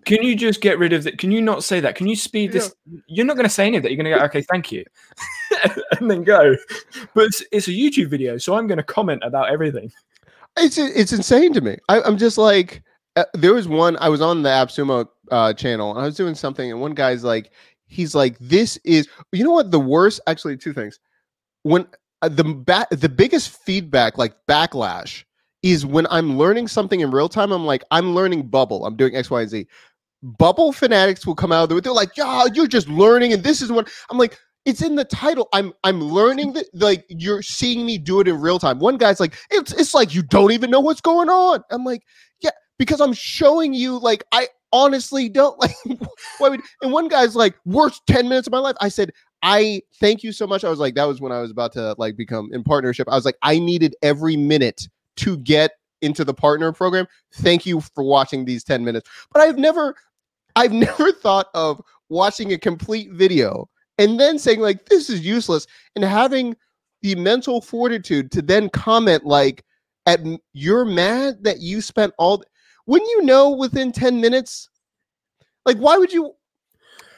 Can 0.06 0.24
you 0.24 0.36
just 0.36 0.62
get 0.62 0.80
rid 0.80 0.94
of 0.94 1.04
that? 1.04 1.20
Can 1.20 1.32
you 1.32 1.42
not 1.42 1.64
say 1.64 1.80
that? 1.80 1.96
Can 1.96 2.08
you 2.08 2.16
speed 2.16 2.52
this? 2.52 2.74
Yeah. 2.92 3.00
You're 3.08 3.26
not 3.26 3.36
going 3.36 3.46
to 3.46 3.54
say 3.54 3.68
any 3.68 3.78
of 3.78 3.84
that. 3.84 3.92
You're 3.92 4.04
going 4.04 4.12
to 4.12 4.18
go, 4.18 4.26
okay, 4.26 4.42
thank 4.42 4.72
you, 4.72 4.84
and 6.00 6.10
then 6.10 6.24
go. 6.24 6.56
But 7.14 7.26
it's, 7.26 7.44
it's 7.52 7.68
a 7.68 7.72
YouTube 7.72 8.08
video, 8.08 8.38
so 8.38 8.56
I'm 8.56 8.66
going 8.66 8.80
to 8.80 8.84
comment 8.84 9.22
about 9.24 9.52
everything. 9.52 9.92
It's 10.58 10.78
it's 10.78 11.14
insane 11.14 11.54
to 11.54 11.62
me. 11.62 11.78
I, 11.90 12.02
I'm 12.02 12.18
just 12.18 12.38
like, 12.38 12.84
uh, 13.16 13.24
there 13.34 13.54
was 13.54 13.68
one. 13.68 13.98
I 14.02 14.10
was 14.10 14.22
on 14.22 14.44
the 14.44 14.50
AppSumo 14.50 15.08
uh, 15.32 15.54
channel 15.54 15.92
and 15.92 16.00
I 16.00 16.04
was 16.04 16.16
doing 16.16 16.36
something, 16.36 16.72
and 16.72 16.82
one 16.82 16.94
guy's 16.94 17.24
like, 17.24 17.52
he's 17.88 18.16
like, 18.16 18.38
this 18.40 18.78
is, 18.84 19.08
you 19.32 19.44
know 19.44 19.52
what? 19.52 19.72
The 19.72 19.80
worst, 19.80 20.20
actually, 20.28 20.58
two 20.58 20.74
things. 20.74 21.00
When 21.64 21.88
uh, 22.22 22.30
the 22.30 22.44
ba- 22.44 22.88
the 22.92 23.10
biggest 23.10 23.64
feedback, 23.64 24.18
like 24.18 24.36
backlash, 24.48 25.24
is 25.64 25.86
when 25.86 26.08
I'm 26.10 26.38
learning 26.38 26.68
something 26.68 27.00
in 27.00 27.12
real 27.12 27.30
time. 27.30 27.52
I'm 27.52 27.66
like, 27.66 27.84
I'm 27.92 28.14
learning 28.14 28.48
Bubble. 28.48 28.86
I'm 28.86 28.96
doing 28.96 29.16
X, 29.16 29.30
Y, 29.30 29.42
and 29.42 29.50
Z. 29.50 29.68
Bubble 30.24 30.72
fanatics 30.72 31.26
will 31.26 31.36
come 31.36 31.52
out 31.52 31.72
of 31.72 31.78
it. 31.78 31.84
They're 31.84 31.94
like, 31.94 32.16
yeah, 32.18 32.46
you're 32.54 32.68
just 32.68 32.88
learning, 32.90 33.34
and 33.34 33.44
this 33.44 33.62
is 33.62 33.72
what 33.72 33.90
I'm 34.10 34.18
like. 34.18 34.38
It's 34.66 34.82
in 34.82 34.96
the 34.96 35.06
title. 35.06 35.50
I'm 35.54 35.74
I'm 35.84 36.02
learning 36.02 36.54
that 36.54 36.66
like 36.74 37.06
you're 37.10 37.42
seeing 37.42 37.86
me 37.86 37.98
do 37.98 38.20
it 38.20 38.28
in 38.28 38.40
real 38.40 38.60
time. 38.60 38.80
One 38.80 38.98
guy's 38.98 39.20
like, 39.20 39.36
it's 39.50 39.74
it's 39.74 39.94
like 39.94 40.14
you 40.14 40.22
don't 40.22 40.52
even 40.52 40.70
know 40.70 40.80
what's 40.80 41.02
going 41.02 41.30
on. 41.30 41.64
I'm 41.72 41.84
like, 41.84 42.04
yeah, 42.42 42.52
because 42.78 43.02
I'm 43.02 43.14
showing 43.14 43.74
you 43.74 43.98
like 43.98 44.24
I 44.32 44.48
honestly 44.72 45.30
don't 45.30 45.60
like 45.60 45.76
why 46.38 46.50
would 46.50 46.62
and 46.82 46.92
one 46.92 47.08
guy's 47.08 47.36
like 47.36 47.56
worst 47.66 48.02
10 48.08 48.30
minutes 48.30 48.48
of 48.48 48.52
my 48.52 48.60
life. 48.60 48.76
I 48.82 48.90
said, 48.90 49.12
I 49.44 49.82
thank 50.00 50.24
you 50.24 50.32
so 50.32 50.46
much. 50.46 50.64
I 50.64 50.70
was 50.70 50.80
like, 50.80 50.96
that 50.96 51.06
was 51.06 51.20
when 51.20 51.32
I 51.32 51.42
was 51.42 51.52
about 51.52 51.74
to 51.74 51.96
like 51.98 52.16
become 52.16 52.50
in 52.54 52.64
partnership. 52.64 53.08
I 53.10 53.16
was 53.16 53.26
like, 53.26 53.38
I 53.42 53.58
needed 53.58 53.96
every 54.04 54.38
minute 54.38 54.88
to 55.18 55.38
get 55.38 55.72
into 56.02 56.24
the 56.24 56.34
partner 56.34 56.72
program. 56.72 57.08
Thank 57.36 57.66
you 57.66 57.82
for 57.82 58.04
watching 58.04 58.46
these 58.46 58.64
10 58.64 58.84
minutes. 58.84 59.10
But 59.32 59.42
I've 59.42 59.58
never 59.58 59.96
I've 60.56 60.72
never 60.72 61.12
thought 61.12 61.48
of 61.54 61.82
watching 62.10 62.54
a 62.54 62.58
complete 62.58 63.12
video 63.12 63.70
and 64.02 64.20
then 64.20 64.40
saying 64.40 64.60
like 64.60 64.86
this 64.88 65.10
is 65.10 65.22
useless 65.22 65.68
and 65.96 66.04
having 66.04 66.56
the 67.02 67.16
mental 67.16 67.62
fortitude 67.62 68.32
to 68.32 68.42
then 68.42 68.70
comment 68.70 69.26
like 69.26 69.64
at 70.06 70.20
you're 70.54 70.86
mad 70.86 71.44
that 71.44 71.60
you 71.60 71.82
spent 71.82 72.14
all 72.18 72.44
when 72.86 73.02
you 73.06 73.22
know 73.24 73.52
within 73.52 73.92
10 73.92 74.20
minutes? 74.20 74.70
Like 75.66 75.78
why 75.78 75.98
would 75.98 76.12
you 76.12 76.34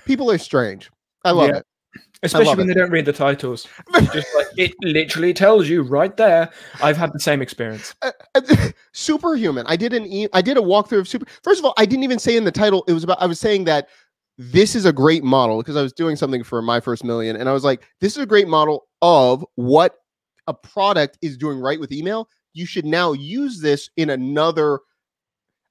people 0.06 0.30
are 0.30 0.38
strange. 0.38 0.92
I 1.24 1.32
love 1.32 1.50
yeah. 1.50 1.58
it. 1.58 1.66
Especially 2.24 2.56
when 2.56 2.70
it. 2.70 2.74
they 2.74 2.80
don't 2.80 2.92
read 2.92 3.06
the 3.06 3.14
titles. 3.14 3.68
Just 4.14 4.28
like 4.36 4.48
it 4.58 4.74
literally 4.82 5.34
tells 5.34 5.68
you 5.68 5.84
right 5.84 6.16
there 6.16 6.50
i've 6.82 6.98
had 6.98 7.14
the 7.14 7.20
same 7.20 7.42
experience. 7.42 7.96
Uh, 8.02 8.12
uh, 8.36 8.42
superhuman. 8.92 9.66
I 9.68 9.76
did 9.76 9.94
an 9.94 10.06
e- 10.06 10.30
i 10.34 10.42
did 10.42 10.58
a 10.58 10.62
walkthrough 10.62 11.00
of 11.00 11.08
super 11.08 11.26
first 11.44 11.60
of 11.60 11.66
all 11.66 11.74
i 11.78 11.86
didn't 11.86 12.04
even 12.04 12.20
say 12.20 12.36
in 12.36 12.44
the 12.44 12.52
title 12.52 12.84
it 12.88 12.94
was 12.94 13.04
about 13.04 13.22
i 13.22 13.26
was 13.26 13.40
saying 13.40 13.66
that 13.66 13.88
this 14.38 14.76
is 14.76 14.86
a 14.86 14.94
great 14.94 15.24
model 15.24 15.60
because 15.60 15.76
i 15.76 15.82
was 15.82 15.94
doing 15.94 16.16
something 16.16 16.44
for 16.44 16.62
my 16.62 16.80
first 16.80 17.04
million 17.04 17.36
and 17.36 17.48
i 17.48 17.54
was 17.54 17.64
like 17.64 17.84
this 18.02 18.18
is 18.18 18.24
a 18.24 18.26
great 18.26 18.48
model 18.48 18.88
of 19.02 19.46
what 19.56 19.96
a 20.48 20.54
product 20.54 21.18
is 21.22 21.38
doing 21.38 21.60
right 21.60 21.80
with 21.80 21.92
email 21.92 22.28
you 22.54 22.66
should 22.66 22.86
now 22.86 23.14
use 23.14 23.60
this 23.60 23.90
in 23.98 24.10
another 24.10 24.80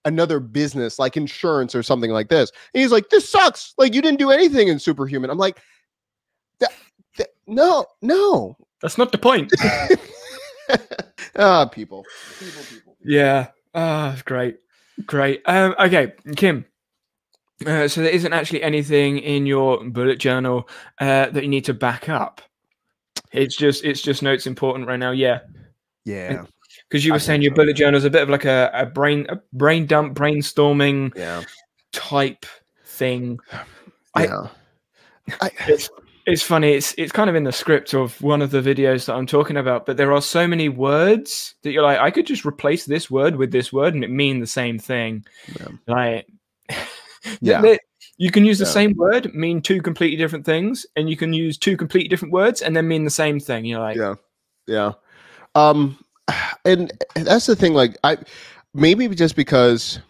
another 0.05 0.41
business 0.41 0.99
like 0.99 1.17
insurance 1.17 1.75
or 1.75 1.83
something 1.83 2.11
like 2.11 2.29
this. 2.29 2.51
And 2.75 2.81
he's 2.81 2.93
like, 2.93 3.09
this 3.11 3.29
sucks. 3.29 3.75
Like 3.79 3.95
you 3.95 4.03
didn't 4.03 4.19
do 4.19 4.31
anything 4.31 4.69
in 4.69 4.79
Superhuman. 4.79 5.31
I'm 5.31 5.39
like, 5.39 5.61
no, 7.47 7.87
no. 8.01 8.57
That's 8.81 8.99
not 8.99 9.13
the 9.13 9.19
point. 9.19 9.53
ah, 11.37 11.67
people. 11.67 12.05
People, 12.39 12.63
people. 12.69 12.97
Yeah. 13.05 13.49
Ah, 13.75 14.15
oh, 14.17 14.23
great. 14.25 14.59
Great. 15.07 15.43
Um, 15.47 15.75
okay, 15.79 16.13
Kim. 16.37 16.65
Uh, 17.67 17.89
so 17.89 18.03
there 18.03 18.11
isn't 18.11 18.33
actually 18.33 18.63
anything 18.63 19.19
in 19.19 19.47
your 19.47 19.85
bullet 19.85 20.19
journal 20.19 20.69
uh, 21.01 21.27
that 21.31 21.43
you 21.43 21.49
need 21.49 21.65
to 21.65 21.75
back 21.75 22.09
up. 22.09 22.41
It's 23.33 23.57
just 23.57 23.85
it's 23.85 24.03
just 24.03 24.23
notes 24.23 24.47
important 24.47 24.87
right 24.87 24.99
now. 24.99 25.11
Yeah. 25.11 25.41
Yeah 26.05 26.45
because 26.93 27.07
you 27.07 27.13
were 27.13 27.17
I 27.17 27.21
saying 27.21 27.41
your 27.41 27.55
bullet 27.55 27.73
journal 27.73 27.97
is 27.97 28.05
a 28.05 28.11
bit 28.11 28.21
of 28.21 28.29
like 28.29 28.45
a, 28.45 28.71
a 28.75 28.85
brain 28.85 29.27
a 29.31 29.41
brain 29.55 29.87
dump 29.87 30.15
brainstorming 30.15 31.17
yeah. 31.17 31.43
type 31.93 32.45
thing. 32.85 33.39
Yeah. 34.19 34.49
I, 35.41 35.51
it's, 35.67 35.89
it's 36.27 36.43
funny. 36.43 36.73
It's 36.73 36.95
it's 36.99 37.11
kind 37.11 37.31
of 37.31 37.37
in 37.37 37.45
the 37.45 37.53
script 37.53 37.95
of 37.95 38.21
one 38.21 38.43
of 38.43 38.51
the 38.51 38.61
videos 38.61 39.07
that 39.07 39.15
I'm 39.15 39.27
talking 39.27 39.57
about, 39.57 39.87
but 39.87 39.97
there 39.97 40.13
are 40.13 40.21
so 40.21 40.47
many 40.47 40.69
words 40.69 41.55
that 41.63 41.73
you're 41.73 41.83
like, 41.83 41.99
I 41.99 42.11
could 42.11 42.27
just 42.27 42.45
replace 42.45 42.85
this 42.85 43.11
word 43.11 43.37
with 43.37 43.53
this 43.53 43.73
word 43.73 43.95
and 43.95 44.05
it 44.05 44.11
mean 44.11 44.41
the 44.41 44.47
same 44.47 44.79
thing. 44.79 45.25
Yeah. 45.59 45.69
Like, 45.87 46.27
yeah. 47.41 47.77
you 48.17 48.31
can 48.31 48.45
use 48.45 48.59
the 48.59 48.65
yeah. 48.65 48.71
same 48.71 48.95
word, 48.97 49.35
mean 49.35 49.61
two 49.61 49.83
completely 49.83 50.17
different 50.17 50.45
things, 50.45 50.87
and 50.97 51.09
you 51.09 51.17
can 51.17 51.33
use 51.33 51.59
two 51.59 51.77
completely 51.77 52.09
different 52.09 52.33
words 52.33 52.63
and 52.63 52.77
then 52.77 52.89
mean 52.89 53.05
the 53.05 53.11
same 53.11 53.41
thing. 53.41 53.65
You're 53.65 53.81
like, 53.81 53.97
yeah, 53.97 54.15
yeah. 54.67 54.93
Um, 55.55 55.99
and 56.65 56.93
that's 57.15 57.47
the 57.47 57.57
thing. 57.57 57.75
Like, 57.75 57.97
I 58.05 58.19
maybe 58.75 59.09
just 59.09 59.37
because, 59.37 60.01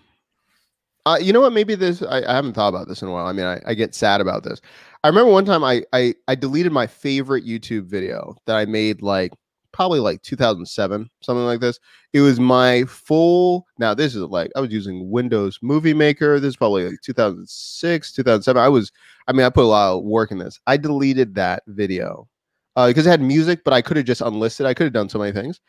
uh, 1.07 1.19
you 1.21 1.33
know 1.33 1.41
what? 1.41 1.53
Maybe 1.53 1.75
this. 1.75 2.03
I, 2.03 2.23
I, 2.23 2.35
haven't 2.35 2.55
thought 2.55 2.69
about 2.69 2.89
this 2.89 3.03
in 3.03 3.09
a 3.09 3.13
while. 3.13 3.27
I 3.27 3.33
mean, 3.33 3.47
I, 3.47 3.61
I 3.67 3.75
get 3.75 3.95
sad 3.95 4.21
about 4.21 4.45
this. 4.45 4.61
I 5.05 5.09
remember 5.09 5.33
one 5.33 5.45
time 5.45 5.65
I, 5.65 5.83
I 5.93 6.15
I 6.29 6.35
deleted 6.35 6.73
my 6.73 6.87
favorite 6.87 7.45
YouTube 7.45 7.87
video 7.87 8.37
that 8.47 8.57
I 8.57 8.67
made 8.67 9.03
like 9.03 9.33
probably 9.73 10.01
like 10.01 10.23
2007, 10.23 11.11
something 11.21 11.45
like 11.45 11.61
this. 11.61 11.79
It 12.13 12.21
was 12.21 12.39
my 12.39 12.85
full. 12.85 13.67
Now 13.79 13.95
this 13.95 14.15
is 14.15 14.23
like 14.23 14.51
I 14.57 14.61
was 14.61 14.71
using 14.71 15.11
Windows 15.11 15.59
Movie 15.63 15.95
Maker. 15.95 16.39
This 16.41 16.51
is 16.51 16.57
probably 16.57 16.89
like 16.89 17.01
2006, 17.03 18.13
2007. 18.13 18.63
I 18.63 18.69
was. 18.69 18.93
I 19.29 19.33
mean, 19.33 19.47
I 19.47 19.51
put 19.51 19.65
a 19.65 19.67
lot 19.67 19.97
of 19.97 20.05
work 20.05 20.33
in 20.33 20.39
this. 20.39 20.59
I 20.67 20.77
deleted 20.77 21.35
that 21.37 21.63
video 21.69 22.29
because 22.75 23.07
uh, 23.07 23.11
it 23.11 23.13
had 23.13 23.21
music, 23.21 23.65
but 23.65 23.73
I 23.73 23.83
could 23.83 23.97
have 23.97 24.07
just 24.07 24.21
unlisted. 24.21 24.67
I 24.67 24.75
could 24.75 24.85
have 24.85 24.93
done 24.93 25.09
so 25.09 25.19
many 25.19 25.33
things 25.33 25.61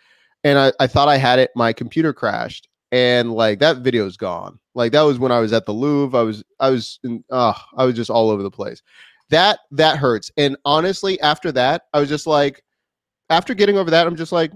and 0.44 0.60
I, 0.60 0.72
I 0.80 0.88
thought 0.88 1.08
I 1.08 1.18
had 1.18 1.40
it. 1.40 1.52
My 1.56 1.74
computer 1.74 2.14
crashed, 2.14 2.68
and 2.92 3.34
like 3.34 3.60
that 3.60 3.78
video 3.78 4.06
is 4.06 4.18
gone. 4.18 4.60
Like 4.76 4.92
that 4.92 5.02
was 5.02 5.20
when 5.20 5.32
I 5.32 5.40
was 5.40 5.54
at 5.54 5.66
the 5.66 5.74
Louvre. 5.74 6.20
I 6.20 6.24
was 6.24 6.44
I 6.60 6.70
was 6.70 7.00
in, 7.04 7.24
uh, 7.30 7.54
I 7.78 7.86
was 7.86 7.96
just 7.96 8.10
all 8.10 8.30
over 8.30 8.44
the 8.44 8.52
place. 8.52 8.82
That 9.30 9.60
that 9.72 9.98
hurts. 9.98 10.32
And 10.38 10.58
honestly, 10.66 11.20
after 11.22 11.52
that, 11.54 11.84
I 11.94 12.00
was 12.00 12.10
just 12.10 12.28
like, 12.28 12.64
after 13.34 13.54
getting 13.54 13.78
over 13.78 13.90
that, 13.90 14.06
I'm 14.06 14.16
just 14.16 14.32
like, 14.32 14.52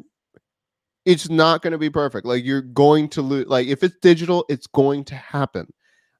it's 1.05 1.29
not 1.29 1.61
going 1.61 1.71
to 1.71 1.77
be 1.77 1.89
perfect. 1.89 2.25
Like 2.27 2.45
you're 2.45 2.61
going 2.61 3.09
to 3.09 3.21
lose. 3.21 3.47
Like 3.47 3.67
if 3.67 3.83
it's 3.83 3.95
digital, 4.01 4.45
it's 4.49 4.67
going 4.67 5.03
to 5.05 5.15
happen. 5.15 5.67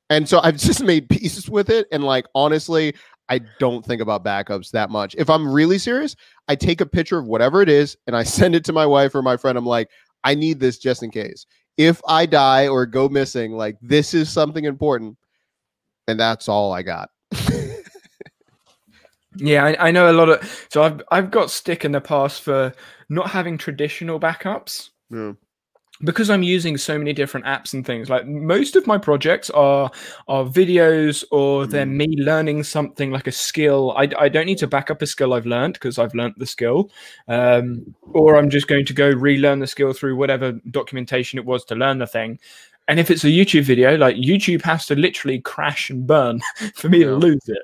And 0.10 0.28
so 0.28 0.40
I've 0.42 0.58
just 0.70 0.84
made 0.84 1.10
peace 1.10 1.48
with 1.48 1.70
it. 1.70 1.88
And 1.92 2.04
like 2.04 2.26
honestly, 2.34 2.96
I 3.30 3.42
don't 3.60 3.86
think 3.86 4.02
about 4.02 4.24
backups 4.24 4.72
that 4.72 4.90
much. 4.90 5.14
If 5.18 5.30
I'm 5.30 5.48
really 5.48 5.78
serious, 5.78 6.16
I 6.48 6.56
take 6.56 6.82
a 6.82 6.86
picture 6.86 7.20
of 7.20 7.28
whatever 7.28 7.62
it 7.62 7.70
is 7.70 7.96
and 8.08 8.16
I 8.16 8.24
send 8.38 8.56
it 8.56 8.66
to 8.66 8.74
my 8.74 8.86
wife 8.86 9.14
or 9.14 9.22
my 9.22 9.38
friend. 9.38 9.58
I'm 9.58 9.66
like, 9.66 9.90
I 10.24 10.34
need 10.34 10.60
this 10.60 10.78
just 10.78 11.04
in 11.04 11.12
case. 11.12 11.46
If 11.78 12.02
I 12.08 12.26
die 12.26 12.68
or 12.68 12.88
go 12.88 13.08
missing, 13.08 13.52
like 13.52 13.78
this 13.82 14.14
is 14.16 14.32
something 14.32 14.66
important. 14.66 15.16
And 16.08 16.20
that's 16.20 16.48
all 16.48 16.72
I 16.74 16.82
got. 16.82 17.10
Yeah, 19.38 19.64
I, 19.66 19.88
I, 19.88 19.92
know 19.92 20.10
a 20.10 20.14
lot 20.14 20.30
of 20.30 20.68
so 20.70 20.84
I've 20.84 21.02
I've 21.12 21.32
got 21.32 21.52
stick 21.52 21.86
in 21.86 21.92
the 21.92 22.02
past 22.02 22.42
for 22.42 22.74
not 23.10 23.30
having 23.30 23.58
traditional 23.58 24.20
backups. 24.20 24.90
Yeah 25.10 25.34
because 26.04 26.30
I'm 26.30 26.44
using 26.44 26.78
so 26.78 26.98
many 26.98 27.14
different 27.14 27.46
apps 27.46 27.74
and 27.74 27.86
things, 27.86 28.10
like 28.10 28.28
most 28.28 28.76
of 28.76 28.86
my 28.86 28.98
projects 28.98 29.50
are 29.50 29.90
are 30.28 30.46
videos 30.46 31.24
or 31.32 31.66
they're 31.66 31.86
mm. 31.86 31.96
me 31.96 32.16
learning 32.18 32.64
something 32.64 33.12
like 33.12 33.28
a 33.28 33.32
skill. 33.32 33.94
I, 33.98 34.10
I 34.18 34.30
don't 34.30 34.46
need 34.46 34.60
to 34.60 34.68
back 34.68 34.92
up 34.92 35.02
a 35.02 35.08
skill 35.08 35.34
I've 35.34 35.46
learned 35.46 35.74
because 35.74 35.98
I've 35.98 36.14
learned 36.14 36.36
the 36.38 36.46
skill, 36.46 36.92
um, 37.28 37.96
or 38.14 38.38
I'm 38.38 38.50
just 38.50 38.68
going 38.68 38.86
to 38.86 38.94
go 38.94 39.10
relearn 39.10 39.60
the 39.60 39.68
skill 39.68 39.94
through 39.94 40.16
whatever 40.16 40.54
documentation 40.70 41.40
it 41.40 41.46
was 41.46 41.66
to 41.66 41.76
learn 41.76 41.98
the 41.98 42.08
thing. 42.08 42.40
And 42.88 43.00
if 43.00 43.12
it's 43.12 43.24
a 43.24 43.28
YouTube 43.28 43.64
video, 43.64 43.98
like 43.98 44.16
YouTube 44.16 44.62
has 44.62 44.86
to 44.88 44.96
literally 44.96 45.42
crash 45.42 45.90
and 45.90 46.08
burn 46.08 46.42
for 46.76 46.90
me 46.90 47.00
yeah. 47.00 47.08
to 47.08 47.16
lose 47.16 47.48
it. 47.48 47.64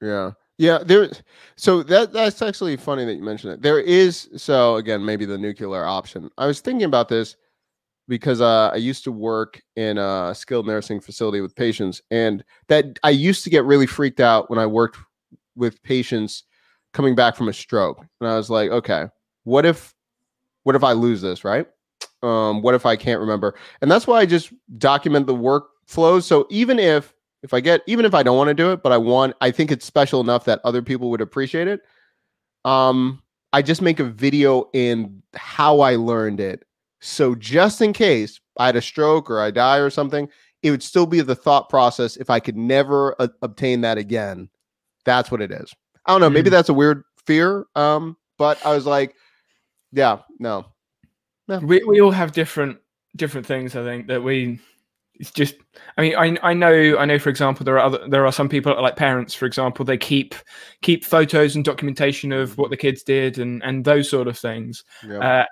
Yeah. 0.00 0.32
Yeah, 0.58 0.78
there. 0.78 1.10
So 1.56 1.82
that 1.84 2.12
that's 2.12 2.40
actually 2.40 2.76
funny 2.76 3.04
that 3.04 3.14
you 3.14 3.22
mentioned 3.22 3.52
it. 3.52 3.62
There 3.62 3.78
is 3.78 4.30
so 4.36 4.76
again 4.76 5.04
maybe 5.04 5.26
the 5.26 5.36
nuclear 5.36 5.84
option. 5.84 6.30
I 6.38 6.46
was 6.46 6.60
thinking 6.60 6.84
about 6.84 7.08
this 7.08 7.36
because 8.08 8.40
uh, 8.40 8.70
I 8.72 8.76
used 8.76 9.04
to 9.04 9.12
work 9.12 9.60
in 9.76 9.98
a 9.98 10.34
skilled 10.34 10.66
nursing 10.66 11.00
facility 11.00 11.40
with 11.40 11.54
patients, 11.56 12.00
and 12.10 12.44
that 12.68 12.98
I 13.02 13.10
used 13.10 13.44
to 13.44 13.50
get 13.50 13.64
really 13.64 13.86
freaked 13.86 14.20
out 14.20 14.48
when 14.48 14.58
I 14.58 14.66
worked 14.66 14.98
with 15.56 15.82
patients 15.82 16.44
coming 16.92 17.14
back 17.14 17.36
from 17.36 17.48
a 17.48 17.52
stroke, 17.52 18.04
and 18.20 18.30
I 18.30 18.36
was 18.36 18.48
like, 18.48 18.70
okay, 18.70 19.06
what 19.44 19.66
if, 19.66 19.94
what 20.62 20.76
if 20.76 20.84
I 20.84 20.92
lose 20.92 21.20
this, 21.20 21.44
right? 21.44 21.66
Um, 22.22 22.62
what 22.62 22.74
if 22.74 22.86
I 22.86 22.96
can't 22.96 23.20
remember? 23.20 23.56
And 23.82 23.90
that's 23.90 24.06
why 24.06 24.20
I 24.20 24.26
just 24.26 24.52
document 24.78 25.26
the 25.26 25.34
workflows. 25.34 26.22
So 26.22 26.46
even 26.48 26.78
if 26.78 27.12
if 27.46 27.54
I 27.54 27.60
get, 27.60 27.80
even 27.86 28.04
if 28.04 28.12
I 28.12 28.22
don't 28.22 28.36
want 28.36 28.48
to 28.48 28.54
do 28.54 28.72
it, 28.72 28.82
but 28.82 28.92
I 28.92 28.98
want, 28.98 29.34
I 29.40 29.50
think 29.50 29.70
it's 29.70 29.86
special 29.86 30.20
enough 30.20 30.44
that 30.44 30.60
other 30.64 30.82
people 30.82 31.08
would 31.10 31.22
appreciate 31.22 31.68
it. 31.68 31.80
Um, 32.66 33.22
I 33.54 33.62
just 33.62 33.80
make 33.80 34.00
a 34.00 34.04
video 34.04 34.68
in 34.74 35.22
how 35.34 35.80
I 35.80 35.96
learned 35.96 36.40
it 36.40 36.66
so 37.00 37.34
just 37.34 37.80
in 37.80 37.92
case 37.92 38.40
I 38.58 38.66
had 38.66 38.76
a 38.76 38.82
stroke 38.82 39.30
or 39.30 39.40
I 39.40 39.50
die 39.50 39.78
or 39.78 39.90
something, 39.90 40.28
it 40.62 40.70
would 40.70 40.82
still 40.82 41.06
be 41.06 41.20
the 41.20 41.34
thought 41.34 41.68
process 41.68 42.16
if 42.16 42.30
I 42.30 42.40
could 42.40 42.56
never 42.56 43.14
obtain 43.42 43.82
that 43.82 43.98
again. 43.98 44.48
That's 45.04 45.30
what 45.30 45.40
it 45.40 45.52
is. 45.52 45.74
I 46.06 46.12
don't 46.12 46.20
know. 46.20 46.30
Maybe 46.30 46.48
mm. 46.48 46.52
that's 46.52 46.68
a 46.68 46.74
weird 46.74 47.04
fear. 47.24 47.66
Um, 47.76 48.16
but 48.38 48.64
I 48.66 48.74
was 48.74 48.86
like, 48.86 49.14
yeah, 49.92 50.18
no. 50.38 50.66
Yeah. 51.48 51.58
We 51.58 51.84
we 51.84 52.00
all 52.00 52.10
have 52.10 52.32
different 52.32 52.78
different 53.14 53.46
things. 53.46 53.76
I 53.76 53.84
think 53.84 54.08
that 54.08 54.22
we. 54.22 54.58
It's 55.18 55.30
just. 55.30 55.54
I 55.98 56.02
mean, 56.02 56.14
I 56.16 56.36
I 56.42 56.52
know 56.54 56.96
I 56.98 57.04
know. 57.04 57.18
For 57.18 57.30
example, 57.30 57.64
there 57.64 57.76
are 57.78 57.86
other 57.86 58.06
there 58.08 58.26
are 58.26 58.32
some 58.32 58.48
people 58.48 58.74
like 58.80 58.96
parents, 58.96 59.34
for 59.34 59.46
example, 59.46 59.84
they 59.84 59.96
keep 59.98 60.34
keep 60.82 61.04
photos 61.04 61.54
and 61.56 61.64
documentation 61.64 62.32
of 62.32 62.58
what 62.58 62.70
the 62.70 62.76
kids 62.76 63.02
did 63.02 63.38
and 63.38 63.62
and 63.64 63.84
those 63.84 64.08
sort 64.10 64.28
of 64.28 64.38
things. 64.38 64.84
Yeah. 65.06 65.18
Uh, 65.18 65.44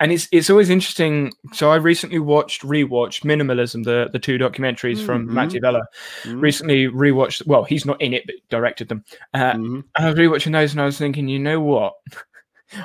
and 0.00 0.12
it's 0.12 0.28
it's 0.30 0.50
always 0.50 0.70
interesting. 0.70 1.32
So 1.52 1.70
I 1.72 1.76
recently 1.76 2.18
watched 2.20 2.62
rewatched 2.62 3.24
Minimalism, 3.24 3.84
the 3.84 4.08
the 4.12 4.18
two 4.18 4.38
documentaries 4.38 5.04
from 5.04 5.26
Mhm. 5.26 5.30
Matt 5.32 5.48
D'Avella. 5.50 5.82
Mhm. 6.24 6.40
Recently 6.40 6.86
rewatched. 6.86 7.46
Well, 7.46 7.64
he's 7.64 7.84
not 7.86 8.00
in 8.00 8.12
it, 8.14 8.24
but 8.26 8.36
directed 8.50 8.88
them. 8.88 9.04
Uh, 9.34 9.54
Mhm. 9.54 9.84
I 9.96 10.06
was 10.10 10.18
rewatching 10.18 10.52
those, 10.52 10.72
and 10.72 10.80
I 10.80 10.84
was 10.86 10.98
thinking, 10.98 11.28
you 11.28 11.38
know 11.40 11.60
what? 11.60 11.94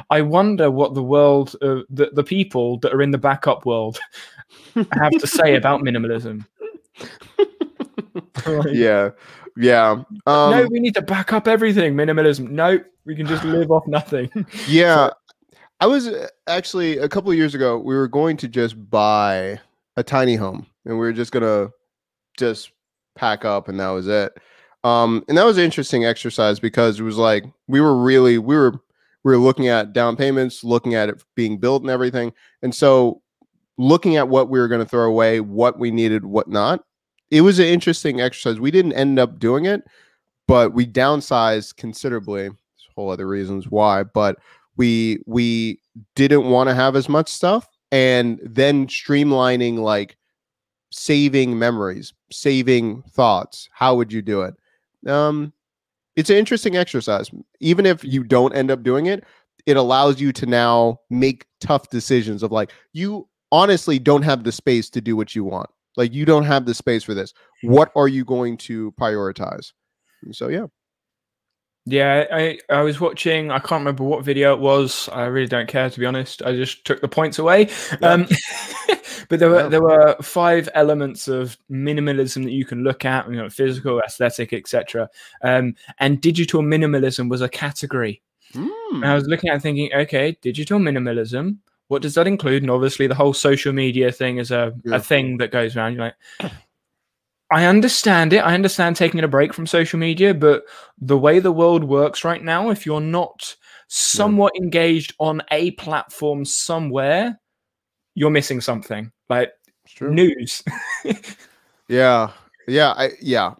I 0.09 0.21
wonder 0.21 0.71
what 0.71 0.93
the 0.93 1.03
world, 1.03 1.55
uh, 1.61 1.81
the 1.89 2.09
the 2.13 2.23
people 2.23 2.79
that 2.79 2.93
are 2.93 3.01
in 3.01 3.11
the 3.11 3.17
backup 3.17 3.65
world, 3.65 3.99
have 4.75 5.11
to 5.19 5.27
say 5.27 5.55
about 5.55 5.81
minimalism. 5.81 6.45
Like, 8.45 8.73
yeah. 8.73 9.11
Yeah. 9.55 10.03
Um, 10.25 10.51
no, 10.51 10.67
we 10.69 10.79
need 10.79 10.95
to 10.95 11.01
back 11.01 11.33
up 11.33 11.47
everything. 11.47 11.95
Minimalism. 11.95 12.49
No, 12.49 12.79
we 13.05 13.15
can 13.15 13.25
just 13.25 13.43
live 13.43 13.71
off 13.71 13.87
nothing. 13.87 14.29
Yeah. 14.67 15.09
I 15.79 15.85
was 15.87 16.07
uh, 16.07 16.27
actually 16.47 16.97
a 16.97 17.09
couple 17.09 17.31
of 17.31 17.37
years 17.37 17.55
ago, 17.55 17.77
we 17.77 17.95
were 17.95 18.07
going 18.07 18.37
to 18.37 18.47
just 18.47 18.89
buy 18.89 19.59
a 19.97 20.03
tiny 20.03 20.35
home 20.35 20.65
and 20.85 20.95
we 20.95 20.99
were 20.99 21.13
just 21.13 21.31
going 21.31 21.43
to 21.43 21.73
just 22.37 22.71
pack 23.15 23.43
up 23.43 23.67
and 23.67 23.79
that 23.79 23.89
was 23.89 24.07
it. 24.07 24.33
Um, 24.83 25.23
and 25.27 25.37
that 25.37 25.45
was 25.45 25.57
an 25.57 25.63
interesting 25.63 26.05
exercise 26.05 26.59
because 26.59 26.99
it 26.99 27.03
was 27.03 27.17
like 27.17 27.45
we 27.67 27.81
were 27.81 27.97
really 27.97 28.37
we 28.37 28.55
were 28.55 28.71
we 29.23 29.31
were 29.31 29.37
looking 29.37 29.67
at 29.67 29.93
down 29.93 30.15
payments, 30.15 30.63
looking 30.63 30.95
at 30.95 31.09
it 31.09 31.23
being 31.35 31.57
built 31.57 31.81
and 31.81 31.91
everything. 31.91 32.33
And 32.61 32.73
so 32.73 33.21
looking 33.77 34.17
at 34.17 34.29
what 34.29 34.49
we 34.49 34.59
were 34.59 34.67
going 34.67 34.83
to 34.83 34.89
throw 34.89 35.05
away, 35.05 35.39
what 35.39 35.79
we 35.79 35.91
needed, 35.91 36.25
what 36.25 36.47
not. 36.47 36.83
It 37.31 37.41
was 37.41 37.59
an 37.59 37.65
interesting 37.65 38.21
exercise. 38.21 38.59
We 38.59 38.71
didn't 38.71 38.93
end 38.93 39.17
up 39.17 39.39
doing 39.39 39.65
it, 39.65 39.83
but 40.47 40.73
we 40.73 40.85
downsized 40.85 41.77
considerably. 41.77 42.43
There's 42.43 42.89
whole 42.95 43.09
other 43.09 43.27
reasons 43.27 43.67
why, 43.69 44.03
but 44.03 44.37
we 44.77 45.19
we 45.25 45.79
didn't 46.15 46.49
want 46.49 46.69
to 46.69 46.75
have 46.75 46.95
as 46.95 47.09
much 47.09 47.29
stuff 47.29 47.67
and 47.91 48.39
then 48.43 48.87
streamlining 48.87 49.77
like 49.77 50.17
saving 50.91 51.57
memories 51.57 52.13
saving 52.31 53.01
thoughts 53.03 53.69
how 53.73 53.95
would 53.95 54.11
you 54.11 54.21
do 54.21 54.41
it 54.41 54.55
um 55.07 55.51
it's 56.15 56.29
an 56.29 56.35
interesting 56.35 56.75
exercise 56.75 57.29
even 57.59 57.85
if 57.85 58.03
you 58.03 58.23
don't 58.23 58.55
end 58.55 58.69
up 58.69 58.83
doing 58.83 59.07
it 59.07 59.23
it 59.65 59.77
allows 59.77 60.19
you 60.19 60.31
to 60.33 60.45
now 60.45 60.99
make 61.09 61.45
tough 61.59 61.89
decisions 61.89 62.43
of 62.43 62.51
like 62.51 62.71
you 62.91 63.27
honestly 63.53 63.99
don't 63.99 64.23
have 64.23 64.43
the 64.43 64.51
space 64.51 64.89
to 64.89 64.99
do 64.99 65.15
what 65.15 65.35
you 65.35 65.43
want 65.45 65.69
like 65.95 66.11
you 66.13 66.25
don't 66.25 66.43
have 66.43 66.65
the 66.65 66.73
space 66.73 67.03
for 67.03 67.13
this 67.13 67.33
what 67.61 67.91
are 67.95 68.07
you 68.09 68.25
going 68.25 68.57
to 68.57 68.91
prioritize 68.99 69.71
And 70.23 70.35
so 70.35 70.49
yeah 70.49 70.65
Yeah, 71.85 72.23
I, 72.31 72.59
I 72.69 72.81
was 72.81 72.99
watching. 73.01 73.51
I 73.51 73.59
can't 73.59 73.81
remember 73.81 74.05
what 74.05 74.23
video 74.23 74.53
it 74.53 74.59
was. 74.59 75.09
I 75.11 75.25
really 75.25 75.47
don't 75.49 75.67
care 75.67 75.89
to 75.89 75.99
be 75.99 76.05
honest. 76.05 76.41
I 76.41 76.55
just 76.55 76.85
took 76.85 77.01
the 77.01 77.09
points 77.09 77.39
away. 77.39 77.69
Um, 78.01 78.25
but 79.29 79.39
there 79.39 79.49
were 79.49 79.63
Yeah. 79.63 79.67
there 79.67 79.81
were 79.81 80.15
five 80.21 80.69
elements 80.75 81.27
of 81.27 81.57
minimalism 81.69 82.43
that 82.45 82.53
you 82.53 82.65
can 82.65 82.83
look 82.83 83.03
at. 83.03 83.29
You 83.29 83.35
know, 83.35 83.49
physical, 83.49 83.99
aesthetic, 83.99 84.53
etc. 84.53 85.09
Um, 85.41 85.75
and 85.99 86.21
digital 86.21 86.61
minimalism 86.61 87.29
was 87.29 87.41
a 87.41 87.49
category. 87.49 88.21
Hmm. 88.53 89.03
And 89.03 89.05
I 89.05 89.15
was 89.15 89.27
looking 89.27 89.49
at 89.49 89.57
it 89.57 89.61
thinking, 89.61 89.91
okay, 89.93 90.37
digital 90.41 90.79
minimalism. 90.79 91.57
What 91.87 92.01
does 92.01 92.15
that 92.15 92.27
include? 92.27 92.63
And 92.63 92.71
obviously, 92.71 93.07
the 93.07 93.15
whole 93.15 93.33
social 93.33 93.73
media 93.73 94.11
thing 94.11 94.37
is 94.37 94.51
a, 94.51 94.73
Yeah. 94.83 94.95
a 94.95 94.99
thing 94.99 95.37
that 95.37 95.51
goes 95.51 95.75
around. 95.75 95.93
You're 95.95 96.11
like, 96.41 96.51
I 97.51 97.65
understand 97.65 98.33
it. 98.33 98.39
I 98.39 98.53
understand 98.55 98.95
taking 98.95 99.19
a 99.19 99.27
break 99.27 99.53
from 99.53 99.67
social 99.67 99.99
media, 99.99 100.33
but 100.33 100.63
the 100.99 101.17
way 101.17 101.39
the 101.39 101.51
world 101.51 101.83
works 101.83 102.23
right 102.23 102.41
now, 102.43 102.69
if 102.71 102.85
you're 102.85 103.01
not 103.01 103.55
somewhat 103.87 104.53
engaged 104.55 105.13
on 105.19 105.41
a 105.51 105.71
platform 105.71 106.45
somewhere, 106.45 107.39
you're 108.15 108.31
missing 108.31 108.59
something. 108.61 109.11
Like 109.29 109.51
news. 110.01 110.63
Yeah. 111.89 112.31
Yeah. 112.67 112.93
I 112.97 113.11
yeah. 113.21 113.53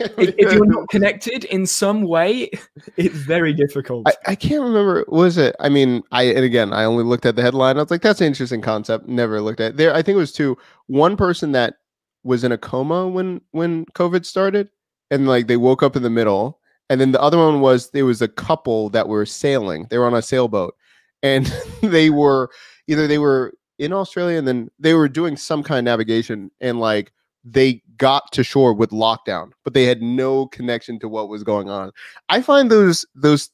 if, 0.18 0.34
if 0.38 0.52
you're 0.52 0.66
not 0.66 0.88
connected 0.88 1.44
in 1.44 1.66
some 1.66 2.02
way, 2.02 2.50
it's 2.96 3.16
very 3.16 3.52
difficult. 3.52 4.06
I, 4.06 4.32
I 4.32 4.34
can't 4.34 4.62
remember. 4.62 5.04
Was 5.08 5.38
it? 5.38 5.56
I 5.60 5.68
mean, 5.68 6.02
I 6.12 6.24
and 6.24 6.44
again, 6.44 6.72
I 6.72 6.84
only 6.84 7.04
looked 7.04 7.26
at 7.26 7.36
the 7.36 7.42
headline. 7.42 7.76
I 7.76 7.82
was 7.82 7.90
like, 7.90 8.02
"That's 8.02 8.20
an 8.20 8.26
interesting 8.26 8.60
concept." 8.60 9.08
Never 9.08 9.40
looked 9.40 9.60
at 9.60 9.72
it. 9.72 9.76
there. 9.76 9.94
I 9.94 10.02
think 10.02 10.16
it 10.16 10.20
was 10.20 10.32
two. 10.32 10.56
One 10.86 11.16
person 11.16 11.52
that 11.52 11.74
was 12.22 12.44
in 12.44 12.52
a 12.52 12.58
coma 12.58 13.08
when 13.08 13.40
when 13.52 13.86
COVID 13.86 14.24
started, 14.24 14.70
and 15.10 15.26
like 15.26 15.46
they 15.46 15.56
woke 15.56 15.82
up 15.82 15.96
in 15.96 16.02
the 16.02 16.10
middle, 16.10 16.60
and 16.90 17.00
then 17.00 17.12
the 17.12 17.20
other 17.20 17.38
one 17.38 17.60
was 17.60 17.90
there 17.90 18.06
was 18.06 18.22
a 18.22 18.28
couple 18.28 18.90
that 18.90 19.08
were 19.08 19.26
sailing. 19.26 19.86
They 19.90 19.98
were 19.98 20.06
on 20.06 20.14
a 20.14 20.22
sailboat, 20.22 20.74
and 21.22 21.46
they 21.82 22.10
were 22.10 22.50
either 22.86 23.06
they 23.06 23.18
were 23.18 23.54
in 23.78 23.92
Australia, 23.92 24.38
and 24.38 24.48
then 24.48 24.70
they 24.78 24.94
were 24.94 25.08
doing 25.08 25.36
some 25.36 25.62
kind 25.62 25.78
of 25.78 25.84
navigation, 25.84 26.50
and 26.60 26.80
like 26.80 27.12
they 27.52 27.82
got 27.96 28.30
to 28.32 28.44
shore 28.44 28.72
with 28.74 28.90
lockdown, 28.90 29.50
but 29.64 29.74
they 29.74 29.84
had 29.84 30.02
no 30.02 30.46
connection 30.48 30.98
to 31.00 31.08
what 31.08 31.28
was 31.28 31.42
going 31.42 31.68
on. 31.68 31.90
I 32.28 32.40
find 32.42 32.70
those 32.70 33.04
those 33.14 33.50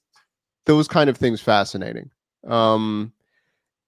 those 0.66 0.88
kind 0.88 1.10
of 1.10 1.16
things 1.16 1.40
fascinating. 1.40 2.10
Um 2.46 3.12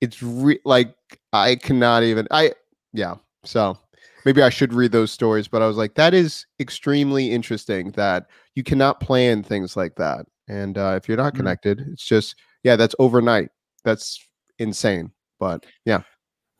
it's 0.00 0.22
re- 0.22 0.60
like 0.64 0.94
I 1.32 1.56
cannot 1.56 2.02
even 2.02 2.26
I 2.30 2.52
yeah. 2.92 3.14
So 3.44 3.78
maybe 4.24 4.42
I 4.42 4.48
should 4.50 4.72
read 4.74 4.92
those 4.92 5.10
stories, 5.12 5.48
but 5.48 5.62
I 5.62 5.66
was 5.66 5.76
like 5.76 5.94
that 5.94 6.14
is 6.14 6.46
extremely 6.60 7.30
interesting 7.30 7.90
that 7.92 8.26
you 8.54 8.62
cannot 8.62 9.00
plan 9.00 9.42
things 9.42 9.76
like 9.76 9.96
that. 9.96 10.26
And 10.48 10.78
uh 10.78 10.94
if 10.96 11.08
you're 11.08 11.16
not 11.16 11.34
Mm. 11.34 11.38
connected, 11.38 11.80
it's 11.92 12.04
just 12.06 12.36
yeah, 12.62 12.76
that's 12.76 12.94
overnight. 12.98 13.50
That's 13.84 14.18
insane. 14.58 15.10
But 15.38 15.64
yeah. 15.84 16.02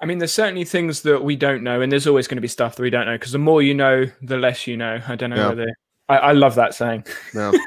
I 0.01 0.06
mean, 0.06 0.18
there's 0.18 0.32
certainly 0.32 0.64
things 0.64 1.02
that 1.02 1.24
we 1.24 1.36
don't 1.36 1.62
know, 1.62 1.81
and 1.81 1.90
there's 1.90 2.06
always 2.06 2.28
going 2.28 2.36
to 2.36 2.43
be 2.43 2.48
stuff 2.48 2.77
that 2.77 2.82
we 2.82 2.90
don't 2.90 3.06
know 3.06 3.14
because 3.14 3.32
the 3.32 3.39
more 3.39 3.62
you 3.62 3.74
know, 3.74 4.05
the 4.23 4.36
less 4.36 4.66
you 4.66 4.77
know. 4.77 5.01
I 5.09 5.16
don't 5.16 5.31
know 5.31 5.36
Yeah. 5.36 5.48
whether 5.48 5.77
I, 6.09 6.16
I 6.18 6.32
love 6.32 6.55
that 6.56 6.74
saying. 6.74 7.05
No. 7.35 7.52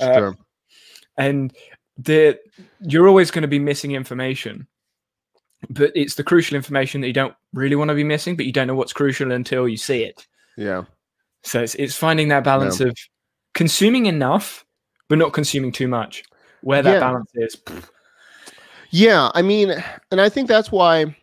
Uh, 0.00 0.32
and 1.18 1.52
the 1.98 2.38
you're 2.80 3.06
always 3.06 3.30
going 3.30 3.42
to 3.42 3.48
be 3.48 3.58
missing 3.58 3.92
information 3.92 4.66
but 5.68 5.92
it's 5.94 6.14
the 6.14 6.24
crucial 6.24 6.56
information 6.56 7.00
that 7.02 7.08
you 7.08 7.12
don't 7.12 7.34
really 7.52 7.76
want 7.76 7.88
to 7.88 7.94
be 7.94 8.04
missing 8.04 8.34
but 8.36 8.46
you 8.46 8.52
don't 8.52 8.66
know 8.66 8.74
what's 8.74 8.92
crucial 8.94 9.32
until 9.32 9.68
you 9.68 9.76
see 9.76 10.02
it 10.04 10.26
Yeah. 10.56 10.84
so 11.42 11.62
it's, 11.62 11.74
it's 11.74 11.94
finding 11.96 12.28
that 12.28 12.42
balance 12.44 12.80
of 12.80 12.96
consuming 13.52 14.06
enough 14.06 14.64
but 15.08 15.18
not 15.18 15.34
consuming 15.34 15.72
too 15.72 15.88
much 15.88 16.22
where 16.62 16.80
that 16.80 16.94
Yeah. 16.94 17.00
balance 17.00 17.30
is 17.34 17.56
Yeah, 18.90 19.30
I 19.34 19.42
mean, 19.42 19.74
and 20.10 20.20
I 20.20 20.28
think 20.30 20.48
that's 20.48 20.72
why, 20.72 21.14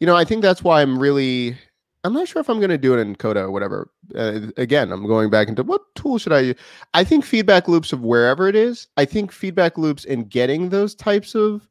you 0.00 0.06
know, 0.06 0.16
I 0.16 0.24
think 0.24 0.42
that's 0.42 0.62
why 0.62 0.82
I'm 0.82 0.98
really, 0.98 1.56
I'm 2.04 2.12
not 2.12 2.28
sure 2.28 2.40
if 2.40 2.48
I'm 2.50 2.58
going 2.58 2.70
to 2.70 2.78
do 2.78 2.94
it 2.94 3.00
in 3.00 3.16
Coda 3.16 3.40
or 3.44 3.50
whatever. 3.50 3.90
Uh, 4.14 4.40
again, 4.56 4.92
I'm 4.92 5.06
going 5.06 5.30
back 5.30 5.48
into 5.48 5.62
what 5.62 5.82
tool 5.94 6.18
should 6.18 6.32
I 6.32 6.40
use? 6.40 6.56
I 6.92 7.04
think 7.04 7.24
feedback 7.24 7.68
loops 7.68 7.92
of 7.92 8.02
wherever 8.02 8.48
it 8.48 8.56
is. 8.56 8.88
I 8.96 9.04
think 9.04 9.32
feedback 9.32 9.78
loops 9.78 10.04
and 10.04 10.28
getting 10.28 10.68
those 10.68 10.94
types 10.94 11.34
of 11.34 11.68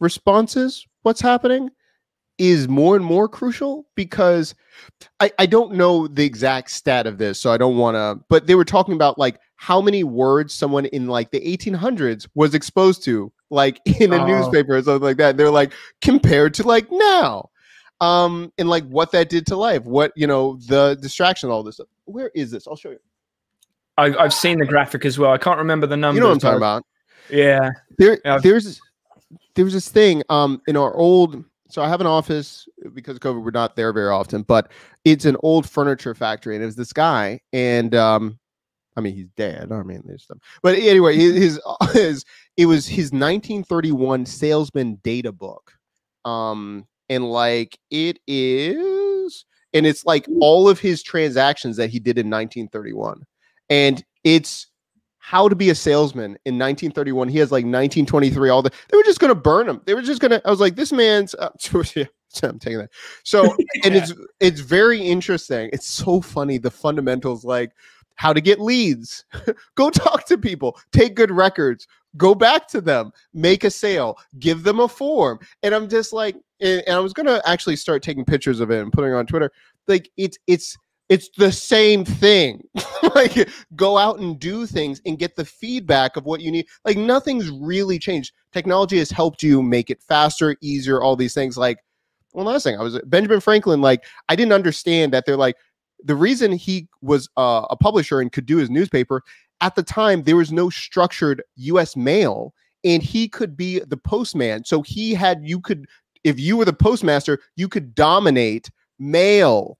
responses, 0.00 0.86
what's 1.02 1.20
happening, 1.20 1.70
is 2.38 2.66
more 2.68 2.96
and 2.96 3.04
more 3.04 3.28
crucial 3.28 3.86
because 3.94 4.54
I, 5.20 5.30
I 5.38 5.46
don't 5.46 5.74
know 5.74 6.08
the 6.08 6.24
exact 6.24 6.70
stat 6.70 7.06
of 7.06 7.18
this, 7.18 7.40
so 7.40 7.52
I 7.52 7.56
don't 7.58 7.76
want 7.76 7.94
to, 7.94 8.24
but 8.28 8.46
they 8.46 8.54
were 8.54 8.64
talking 8.64 8.94
about 8.94 9.18
like 9.18 9.38
how 9.56 9.80
many 9.80 10.02
words 10.02 10.52
someone 10.54 10.86
in 10.86 11.06
like 11.06 11.30
the 11.30 11.40
1800s 11.40 12.26
was 12.34 12.54
exposed 12.54 13.04
to, 13.04 13.32
like 13.50 13.80
in 14.00 14.12
a 14.12 14.16
Oh. 14.16 14.26
newspaper 14.26 14.76
or 14.76 14.82
something 14.82 15.02
like 15.02 15.18
that. 15.18 15.36
They're 15.36 15.50
like 15.50 15.72
compared 16.00 16.54
to 16.54 16.66
like 16.66 16.86
now, 16.90 17.50
um, 18.02 18.52
and 18.58 18.68
like 18.68 18.84
what 18.88 19.12
that 19.12 19.28
did 19.30 19.46
to 19.46 19.56
life, 19.56 19.84
what 19.84 20.12
you 20.16 20.26
know, 20.26 20.58
the 20.66 20.98
distraction, 21.00 21.48
all 21.50 21.62
this 21.62 21.76
stuff. 21.76 21.86
Where 22.04 22.30
is 22.34 22.50
this? 22.50 22.66
I'll 22.66 22.76
show 22.76 22.90
you. 22.90 22.98
I, 23.98 24.06
i've 24.16 24.32
seen 24.32 24.58
the 24.58 24.64
graphic 24.64 25.04
as 25.04 25.18
well 25.18 25.32
i 25.32 25.36
can't 25.36 25.58
remember 25.58 25.86
the 25.86 25.98
number. 25.98 26.16
You 26.16 26.20
know 26.22 26.28
what 26.28 26.32
I'm 26.32 26.40
talking 26.40 26.56
about. 26.56 26.82
yeah 27.28 27.72
There, 27.98 28.18
Yeah. 28.24 28.38
there's 28.38 28.80
there 29.54 29.66
was 29.66 29.74
this 29.74 29.88
thing 29.90 30.22
um 30.30 30.60
in 30.66 30.76
our 30.76 30.94
old. 30.96 31.44
So 31.68 31.82
I 31.82 31.88
have 31.88 32.00
an 32.00 32.06
office 32.06 32.66
because 32.94 33.16
of 33.16 33.22
COVID. 33.22 33.42
We're 33.44 33.50
not 33.50 33.76
there 33.76 33.92
very 33.94 34.10
often, 34.10 34.42
but 34.42 34.70
it's 35.04 35.24
an 35.26 35.36
old 35.42 35.68
furniture 35.68 36.14
factory, 36.14 36.54
and 36.54 36.62
it 36.62 36.66
was 36.66 36.76
this 36.76 36.92
guy, 36.92 37.40
and 37.52 37.94
um, 37.94 38.38
I 38.96 39.00
mean 39.02 39.14
he's 39.14 39.28
dead. 39.36 39.72
I 39.72 39.82
mean 39.82 40.02
there's 40.06 40.22
stuff, 40.24 40.38
but 40.62 40.74
anyway, 40.74 41.16
his 41.16 41.34
his, 41.34 41.60
his 41.92 42.24
it 42.56 42.66
was 42.66 42.86
his 42.86 43.12
1931 43.12 44.26
salesman 44.26 45.00
data 45.02 45.32
book, 45.32 45.72
um, 46.24 46.86
and 47.08 47.30
like 47.30 47.78
it 47.90 48.18
is, 48.26 49.44
and 49.72 49.86
it's 49.86 50.04
like 50.04 50.26
all 50.40 50.68
of 50.68 50.78
his 50.78 51.02
transactions 51.02 51.76
that 51.76 51.90
he 51.90 51.98
did 51.98 52.18
in 52.18 52.26
1931, 52.26 53.24
and 53.70 54.04
it's 54.24 54.68
how 55.18 55.48
to 55.48 55.54
be 55.54 55.70
a 55.70 55.74
salesman 55.74 56.36
in 56.44 56.58
1931. 56.58 57.28
He 57.28 57.38
has 57.38 57.52
like 57.52 57.64
1923. 57.64 58.48
All 58.50 58.60
the 58.60 58.72
they 58.88 58.96
were 58.96 59.04
just 59.04 59.20
gonna 59.20 59.34
burn 59.34 59.68
him. 59.68 59.80
They 59.84 59.94
were 59.94 60.02
just 60.02 60.20
gonna. 60.20 60.42
I 60.44 60.50
was 60.50 60.60
like, 60.60 60.76
this 60.76 60.92
man's. 60.92 61.34
Uh, 61.34 61.50
I'm 62.42 62.58
taking 62.58 62.78
that. 62.78 62.90
So 63.24 63.44
and 63.84 63.94
it's 63.94 64.12
it's 64.40 64.60
very 64.60 65.00
interesting. 65.00 65.70
It's 65.72 65.86
so 65.86 66.20
funny. 66.20 66.58
The 66.58 66.70
fundamentals 66.70 67.44
like 67.44 67.72
how 68.16 68.32
to 68.32 68.40
get 68.40 68.60
leads, 68.60 69.24
go 69.74 69.90
talk 69.90 70.26
to 70.26 70.38
people, 70.38 70.78
take 70.92 71.14
good 71.14 71.30
records, 71.30 71.86
go 72.16 72.34
back 72.34 72.68
to 72.68 72.80
them, 72.80 73.12
make 73.34 73.64
a 73.64 73.70
sale, 73.70 74.18
give 74.38 74.62
them 74.62 74.80
a 74.80 74.88
form. 74.88 75.38
And 75.62 75.74
I'm 75.74 75.88
just 75.88 76.12
like, 76.12 76.36
and, 76.60 76.82
I 76.88 76.98
was 76.98 77.12
gonna 77.12 77.40
actually 77.44 77.76
start 77.76 78.02
taking 78.02 78.24
pictures 78.24 78.60
of 78.60 78.70
it 78.70 78.80
and 78.80 78.92
putting 78.92 79.12
it 79.12 79.16
on 79.16 79.26
Twitter. 79.26 79.50
Like 79.88 80.10
it's 80.16 80.38
it's 80.46 80.76
it's 81.08 81.28
the 81.36 81.52
same 81.52 82.04
thing. 82.04 82.62
like 83.14 83.48
go 83.76 83.98
out 83.98 84.18
and 84.18 84.38
do 84.38 84.66
things 84.66 85.00
and 85.04 85.18
get 85.18 85.36
the 85.36 85.44
feedback 85.44 86.16
of 86.16 86.24
what 86.24 86.40
you 86.40 86.50
need. 86.50 86.66
Like 86.84 86.96
nothing's 86.96 87.50
really 87.50 87.98
changed. 87.98 88.32
Technology 88.52 88.98
has 88.98 89.10
helped 89.10 89.42
you 89.42 89.62
make 89.62 89.90
it 89.90 90.02
faster, 90.02 90.56
easier, 90.60 91.02
all 91.02 91.16
these 91.16 91.34
things. 91.34 91.58
Like 91.58 91.78
one 92.32 92.46
last 92.46 92.62
thing, 92.62 92.78
I 92.78 92.82
was 92.82 92.98
Benjamin 93.06 93.40
Franklin. 93.40 93.80
Like 93.80 94.04
I 94.28 94.36
didn't 94.36 94.52
understand 94.52 95.12
that 95.12 95.26
they're 95.26 95.36
like 95.36 95.56
the 96.04 96.16
reason 96.16 96.52
he 96.52 96.88
was 97.00 97.28
uh, 97.36 97.66
a 97.70 97.76
publisher 97.76 98.20
and 98.20 98.32
could 98.32 98.46
do 98.46 98.56
his 98.56 98.70
newspaper 98.70 99.22
at 99.62 99.74
the 99.76 99.82
time 99.82 100.24
there 100.24 100.36
was 100.36 100.52
no 100.52 100.68
structured 100.68 101.42
U.S. 101.56 101.96
mail, 101.96 102.52
and 102.84 103.02
he 103.02 103.28
could 103.28 103.56
be 103.56 103.78
the 103.78 103.96
postman. 103.96 104.64
So 104.64 104.82
he 104.82 105.14
had 105.14 105.40
you 105.42 105.60
could 105.60 105.86
if 106.24 106.38
you 106.38 106.56
were 106.56 106.64
the 106.64 106.72
postmaster, 106.72 107.38
you 107.56 107.68
could 107.68 107.94
dominate 107.94 108.70
mail. 108.98 109.78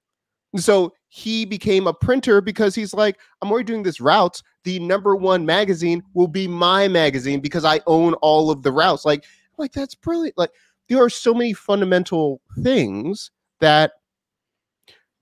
So 0.57 0.93
he 1.09 1.45
became 1.45 1.87
a 1.87 1.95
printer 1.95 2.41
because 2.41 2.75
he's 2.75 2.95
like, 2.95 3.19
I'm 3.41 3.51
already 3.51 3.67
doing 3.67 3.83
this 3.83 4.01
routes. 4.01 4.43
The 4.65 4.79
number 4.81 5.15
one 5.15 5.47
magazine 5.47 6.03
will 6.15 6.29
be 6.29 6.49
my 6.49 6.89
magazine 6.89 7.41
because 7.41 7.65
I 7.65 7.81
own 7.87 8.15
all 8.15 8.51
of 8.51 8.63
the 8.63 8.73
routes. 8.73 9.05
Like, 9.05 9.25
like 9.59 9.73
that's 9.73 9.95
brilliant. 9.95 10.37
Like, 10.37 10.51
there 10.89 11.03
are 11.03 11.11
so 11.11 11.33
many 11.33 11.53
fundamental 11.53 12.41
things 12.63 13.31
that 13.61 13.93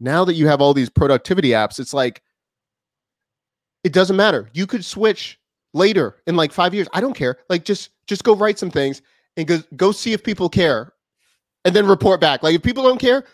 now 0.01 0.24
that 0.24 0.35
you 0.35 0.47
have 0.47 0.61
all 0.61 0.74
these 0.74 0.91
productivity 0.91 1.51
apps, 1.51 1.78
it's 1.78 1.95
like 1.95 2.23
it 3.85 3.93
doesn't 3.93 4.16
matter. 4.16 4.48
You 4.52 4.66
could 4.66 4.85
switch 4.85 5.39
later 5.73 6.16
in 6.27 6.36
like 6.36 6.52
five 6.52 6.74
years. 6.74 6.89
I 6.93 7.01
don't 7.01 7.15
care. 7.15 7.39
Like 7.48 7.65
just 7.65 7.90
just 8.07 8.24
go 8.24 8.35
write 8.35 8.59
some 8.59 8.70
things 8.70 9.02
and 9.36 9.47
go 9.47 9.62
go 9.77 9.93
see 9.93 10.12
if 10.12 10.23
people 10.23 10.48
care 10.48 10.93
and 11.65 11.74
then 11.74 11.86
report 11.86 12.20
back. 12.20 12.43
Like 12.43 12.55
if 12.55 12.62
people 12.62 12.82
don't 12.82 13.01
care, 13.01 13.24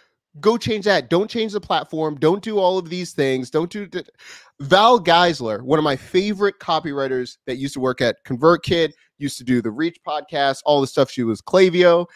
go 0.40 0.56
change 0.56 0.84
that. 0.84 1.10
Don't 1.10 1.30
change 1.30 1.52
the 1.52 1.60
platform. 1.60 2.16
Don't 2.16 2.42
do 2.42 2.58
all 2.58 2.78
of 2.78 2.88
these 2.88 3.12
things. 3.12 3.50
Don't 3.50 3.70
do 3.70 3.86
th- 3.86 4.08
Val 4.60 5.00
Geisler, 5.00 5.62
one 5.62 5.78
of 5.78 5.84
my 5.84 5.96
favorite 5.96 6.58
copywriters 6.60 7.38
that 7.46 7.56
used 7.56 7.74
to 7.74 7.80
work 7.80 8.00
at 8.00 8.24
ConvertKit, 8.24 8.92
used 9.18 9.38
to 9.38 9.44
do 9.44 9.62
the 9.62 9.70
Reach 9.70 9.98
podcast, 10.06 10.62
all 10.64 10.80
the 10.80 10.86
stuff. 10.86 11.10
She 11.10 11.22
was 11.22 11.40
Klaviyo. 11.42 12.06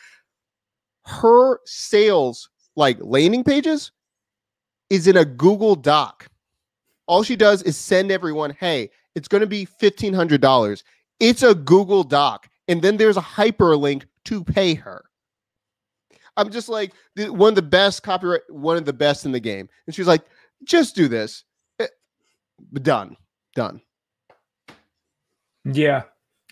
Her 1.06 1.60
sales 1.64 2.48
like 2.76 2.98
landing 3.00 3.44
pages 3.44 3.92
is 4.90 5.06
in 5.06 5.16
a 5.16 5.24
Google 5.24 5.74
Doc. 5.74 6.29
All 7.10 7.24
she 7.24 7.34
does 7.34 7.64
is 7.64 7.76
send 7.76 8.12
everyone, 8.12 8.56
hey, 8.60 8.88
it's 9.16 9.26
going 9.26 9.40
to 9.40 9.46
be 9.48 9.66
$1,500. 9.66 10.82
It's 11.18 11.42
a 11.42 11.56
Google 11.56 12.04
Doc. 12.04 12.48
And 12.68 12.80
then 12.80 12.98
there's 12.98 13.16
a 13.16 13.20
hyperlink 13.20 14.04
to 14.26 14.44
pay 14.44 14.74
her. 14.74 15.04
I'm 16.36 16.52
just 16.52 16.68
like 16.68 16.92
one 17.16 17.48
of 17.48 17.54
the 17.56 17.62
best 17.62 18.04
copyright, 18.04 18.42
one 18.48 18.76
of 18.76 18.84
the 18.84 18.92
best 18.92 19.26
in 19.26 19.32
the 19.32 19.40
game. 19.40 19.68
And 19.86 19.94
she's 19.94 20.06
like, 20.06 20.22
just 20.62 20.94
do 20.94 21.08
this. 21.08 21.42
Eh, 21.80 21.88
done. 22.74 23.16
Done. 23.56 23.80
Yeah. 25.64 26.04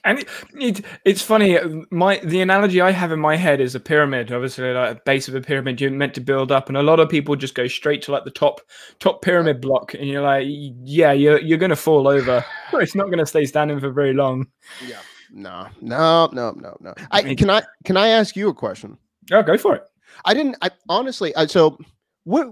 And 0.08 0.20
it, 0.20 0.28
it, 0.54 0.84
it's 1.04 1.20
funny. 1.20 1.58
My 1.90 2.18
the 2.24 2.40
analogy 2.40 2.80
I 2.80 2.92
have 2.92 3.12
in 3.12 3.20
my 3.20 3.36
head 3.36 3.60
is 3.60 3.74
a 3.74 3.80
pyramid. 3.80 4.32
Obviously, 4.32 4.72
like 4.72 4.96
a 4.96 5.00
base 5.04 5.28
of 5.28 5.34
a 5.34 5.42
pyramid, 5.42 5.82
you're 5.82 5.90
meant 5.90 6.14
to 6.14 6.22
build 6.22 6.50
up, 6.50 6.68
and 6.68 6.78
a 6.78 6.82
lot 6.82 6.98
of 6.98 7.10
people 7.10 7.36
just 7.36 7.54
go 7.54 7.66
straight 7.66 8.00
to 8.02 8.12
like 8.12 8.24
the 8.24 8.30
top 8.30 8.62
top 9.00 9.20
pyramid 9.20 9.60
block, 9.60 9.92
and 9.92 10.08
you're 10.08 10.22
like, 10.22 10.46
yeah, 10.48 11.12
you're 11.12 11.38
you're 11.40 11.58
gonna 11.58 11.76
fall 11.76 12.08
over. 12.08 12.42
it's 12.72 12.94
not 12.94 13.10
gonna 13.10 13.26
stay 13.26 13.44
standing 13.44 13.78
for 13.78 13.90
very 13.90 14.14
long. 14.14 14.46
Yeah. 14.86 15.00
No. 15.30 15.66
No. 15.82 16.30
No. 16.32 16.52
No. 16.52 16.74
No. 16.80 16.94
I 17.10 17.34
can 17.34 17.50
I 17.50 17.62
can 17.84 17.98
I 17.98 18.08
ask 18.08 18.34
you 18.34 18.48
a 18.48 18.54
question? 18.54 18.96
Oh, 19.30 19.42
go 19.42 19.58
for 19.58 19.74
it. 19.76 19.82
I 20.24 20.32
didn't. 20.32 20.56
I 20.62 20.70
honestly. 20.88 21.36
I, 21.36 21.44
so 21.44 21.76
what? 22.24 22.48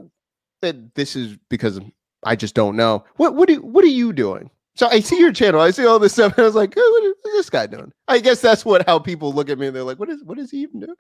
This 0.61 1.16
is 1.16 1.39
because 1.49 1.81
I 2.23 2.37
just 2.37 2.55
don't 2.55 2.77
know. 2.77 3.03
What 3.16 3.35
what 3.35 3.49
do 3.49 3.62
what 3.62 3.83
are 3.83 3.89
you 3.89 4.12
doing? 4.12 4.51
So 4.77 4.89
I 4.89 5.01
see 5.01 5.19
your 5.19 5.32
channel. 5.32 5.61
I 5.61 5.70
see 5.70 5.86
all 5.86 5.98
this 5.98 6.12
stuff, 6.12 6.35
and 6.36 6.43
I 6.43 6.47
was 6.47 6.55
like, 6.55 6.74
oh, 6.77 7.15
what 7.23 7.32
is 7.32 7.39
this 7.39 7.51
guy 7.51 7.66
doing? 7.66 7.93
I 8.09 8.19
guess 8.19 8.40
that's 8.40 8.65
what 8.65 8.86
how 8.86 8.98
people 8.98 9.32
look 9.32 9.48
at 9.48 9.59
me. 9.59 9.66
and 9.66 9.77
They're 9.77 9.82
like, 9.82 9.98
what 9.98 10.11
is 10.11 10.23
what 10.23 10.39
is 10.39 10.51
he 10.51 10.59
even 10.59 10.81
doing? 10.81 10.94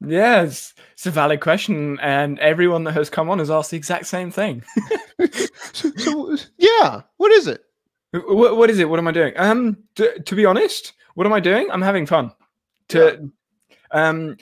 Yeah, 0.00 0.42
it's, 0.42 0.74
it's 0.92 1.06
a 1.06 1.10
valid 1.10 1.40
question, 1.40 1.98
and 2.00 2.38
everyone 2.38 2.84
that 2.84 2.92
has 2.92 3.10
come 3.10 3.28
on 3.30 3.40
has 3.40 3.50
asked 3.50 3.72
the 3.72 3.76
exact 3.76 4.06
same 4.06 4.30
thing. 4.30 4.62
so, 5.72 5.90
so, 5.96 6.36
yeah, 6.56 7.02
what 7.16 7.32
is 7.32 7.48
it? 7.48 7.64
What, 8.12 8.56
what 8.56 8.70
is 8.70 8.78
it? 8.78 8.88
What 8.88 9.00
am 9.00 9.08
I 9.08 9.12
doing? 9.12 9.32
Um, 9.36 9.78
to, 9.96 10.20
to 10.20 10.36
be 10.36 10.44
honest, 10.44 10.92
what 11.14 11.26
am 11.26 11.32
I 11.32 11.40
doing? 11.40 11.68
I'm 11.72 11.82
having 11.82 12.06
fun. 12.06 12.30
To 12.90 13.30
yeah. 13.92 14.08
um, 14.08 14.36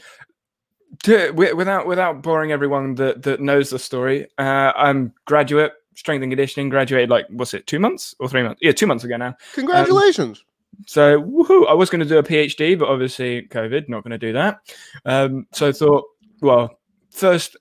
to, 1.05 1.31
without 1.31 1.87
without 1.87 2.23
boring 2.23 2.53
everyone 2.53 2.95
that 2.97 3.23
that 3.23 3.41
knows 3.41 3.71
the 3.71 3.79
story, 3.79 4.29
uh, 4.39 4.73
I'm 4.77 5.15
graduate 5.25 5.73
strength 5.97 6.23
and 6.23 6.31
conditioning. 6.31 6.69
Graduated 6.69 7.11
like 7.11 7.27
what's 7.31 7.55
it, 7.55 7.67
two 7.67 7.81
months 7.81 8.15
or 8.21 8.29
three 8.29 8.43
months? 8.43 8.61
Yeah, 8.63 8.73
two 8.73 8.87
months 8.87 9.05
ago 9.05 9.17
now. 9.17 9.37
Congratulations. 9.55 10.39
Um, 10.39 10.85
so 10.87 11.23
woohoo! 11.23 11.69
I 11.69 11.75
was 11.75 11.91
going 11.91 12.01
to 12.01 12.07
do 12.07 12.19
a 12.19 12.23
PhD, 12.23 12.79
but 12.79 12.89
obviously 12.89 13.49
COVID, 13.49 13.89
not 13.89 14.05
going 14.05 14.13
to 14.13 14.19
do 14.19 14.33
that. 14.35 14.61
Um, 15.05 15.47
so 15.53 15.69
I 15.69 15.73
thought, 15.73 16.05
well, 16.41 16.79
first 17.11 17.57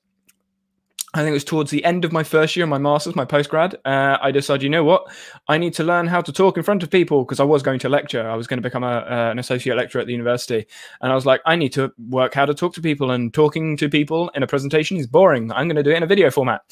I 1.16 1.20
think 1.20 1.30
it 1.30 1.34
was 1.34 1.46
towards 1.46 1.72
the 1.72 1.84
end 1.86 2.04
of 2.04 2.12
my 2.12 2.24
first 2.24 2.58
year, 2.58 2.66
of 2.66 2.70
my 2.70 2.78
master's, 2.78 3.16
my 3.16 3.24
postgrad. 3.24 3.76
Uh, 3.86 4.18
I 4.22 4.32
decided, 4.32 4.64
you 4.64 4.70
know 4.70 4.84
what, 4.84 5.06
I 5.48 5.58
need 5.58 5.74
to 5.76 5.84
learn 5.86 6.08
how 6.08 6.20
to 6.20 6.34
talk 6.34 6.58
in 6.58 6.64
front 6.64 6.84
of 6.84 6.92
people 6.92 7.24
because 7.24 7.40
I 7.40 7.46
was 7.46 7.64
going 7.64 7.80
to 7.80 7.90
lecture. 7.90 8.30
I 8.30 8.36
was 8.36 8.48
going 8.48 8.58
to 8.58 8.62
become 8.62 8.84
a, 8.84 8.98
uh, 9.10 9.30
an 9.32 9.40
associate 9.40 9.78
lecturer 9.78 10.02
at 10.02 10.08
the 10.08 10.12
university, 10.12 10.66
and 11.00 11.14
I 11.14 11.16
was 11.16 11.26
like, 11.26 11.40
I 11.46 11.56
need 11.56 11.72
to 11.72 11.94
work 12.10 12.34
how 12.34 12.46
to 12.46 12.54
talk 12.54 12.74
to 12.74 12.82
people. 12.82 13.12
And 13.12 13.34
talking 13.34 13.78
to 13.78 13.88
people 13.88 14.28
in 14.36 14.44
a 14.44 14.48
presentation 14.48 14.98
is 14.98 15.08
boring. 15.08 15.54
I'm 15.54 15.70
going 15.70 15.78
to 15.78 15.84
do 15.84 15.92
it 15.92 15.96
in 15.96 16.04
a 16.04 16.08
video 16.08 16.30
format. 16.30 16.64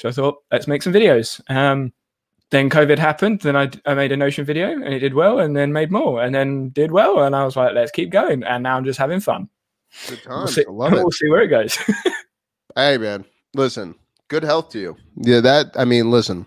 So 0.00 0.08
I 0.08 0.12
thought, 0.12 0.42
let's 0.50 0.66
make 0.66 0.82
some 0.82 0.92
videos. 0.92 1.40
Um, 1.50 1.92
then 2.50 2.70
COVID 2.70 2.98
happened. 2.98 3.40
Then 3.40 3.56
I, 3.56 3.70
I 3.86 3.94
made 3.94 4.12
a 4.12 4.16
Notion 4.16 4.44
video, 4.44 4.72
and 4.72 4.92
it 4.94 4.98
did 4.98 5.14
well. 5.14 5.38
And 5.38 5.56
then 5.56 5.72
made 5.72 5.90
more, 5.90 6.22
and 6.22 6.34
then 6.34 6.70
did 6.70 6.90
well. 6.90 7.22
And 7.22 7.36
I 7.36 7.44
was 7.44 7.56
like, 7.56 7.74
let's 7.74 7.90
keep 7.90 8.10
going. 8.10 8.42
And 8.42 8.62
now 8.62 8.76
I'm 8.76 8.84
just 8.84 8.98
having 8.98 9.20
fun. 9.20 9.48
Good 10.08 10.22
times. 10.22 10.28
We'll 10.28 10.46
see, 10.48 10.64
I 10.66 10.72
love 10.72 10.92
it. 10.92 10.96
We'll 10.96 11.10
see 11.10 11.28
where 11.28 11.42
it 11.42 11.48
goes. 11.48 11.78
hey, 12.74 12.96
man 12.96 13.24
listen, 13.54 13.94
good 14.28 14.42
health 14.42 14.70
to 14.70 14.78
you. 14.78 14.96
Yeah, 15.16 15.40
that 15.40 15.72
I 15.76 15.84
mean, 15.84 16.10
listen. 16.10 16.46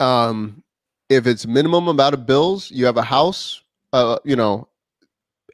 Um, 0.00 0.62
if 1.08 1.26
it's 1.26 1.46
minimum 1.46 1.88
amount 1.88 2.14
of 2.14 2.26
bills, 2.26 2.70
you 2.70 2.86
have 2.86 2.96
a 2.96 3.02
house, 3.02 3.62
uh, 3.92 4.18
you 4.24 4.36
know, 4.36 4.68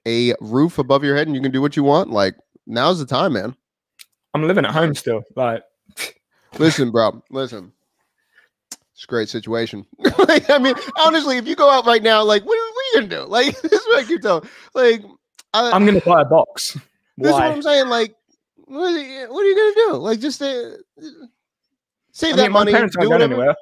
a 0.06 0.34
roof 0.40 0.78
above 0.78 1.04
your 1.04 1.16
head, 1.16 1.26
and 1.26 1.34
you 1.34 1.42
can 1.42 1.52
do 1.52 1.62
what 1.62 1.76
you 1.76 1.84
want. 1.84 2.10
Like 2.10 2.36
now's 2.66 2.98
the 2.98 3.06
time, 3.06 3.34
man. 3.34 3.56
I'm 4.34 4.46
living 4.46 4.64
at 4.64 4.72
home 4.72 4.94
still. 4.94 5.22
Like, 5.36 5.62
listen, 6.58 6.90
bro, 6.90 7.22
listen. 7.30 7.72
It's 8.92 9.04
a 9.04 9.06
great 9.08 9.28
situation. 9.28 9.84
like, 10.28 10.48
I 10.48 10.58
mean, 10.58 10.74
honestly, 11.04 11.36
if 11.36 11.48
you 11.48 11.56
go 11.56 11.68
out 11.68 11.84
right 11.84 12.02
now, 12.02 12.22
like, 12.22 12.42
what, 12.44 12.56
what 12.56 12.56
are 12.56 13.02
you 13.02 13.08
gonna 13.08 13.22
do? 13.24 13.28
Like, 13.28 13.60
this 13.62 13.72
is 13.72 13.86
what 13.86 14.04
I 14.04 14.06
keep 14.06 14.22
telling. 14.22 14.48
Like, 14.74 15.02
I, 15.52 15.70
I'm 15.70 15.84
gonna 15.84 16.00
buy 16.00 16.22
a 16.22 16.24
box. 16.24 16.74
This 16.74 16.82
Why? 17.16 17.28
is 17.30 17.34
what 17.34 17.52
I'm 17.52 17.62
saying. 17.62 17.88
Like, 17.88 18.14
what 18.66 18.92
are 18.92 18.98
you, 18.98 19.26
what 19.32 19.40
are 19.44 19.48
you 19.48 19.56
gonna 19.56 19.92
do? 19.92 19.98
Like 19.98 20.20
just 20.20 20.42
uh, 20.42 20.70
save 22.12 22.34
I 22.34 22.36
that 22.36 22.42
mean, 22.44 22.52
money. 22.52 22.72
do 22.72 23.08
whatever. 23.08 23.34
Anywhere. 23.34 23.54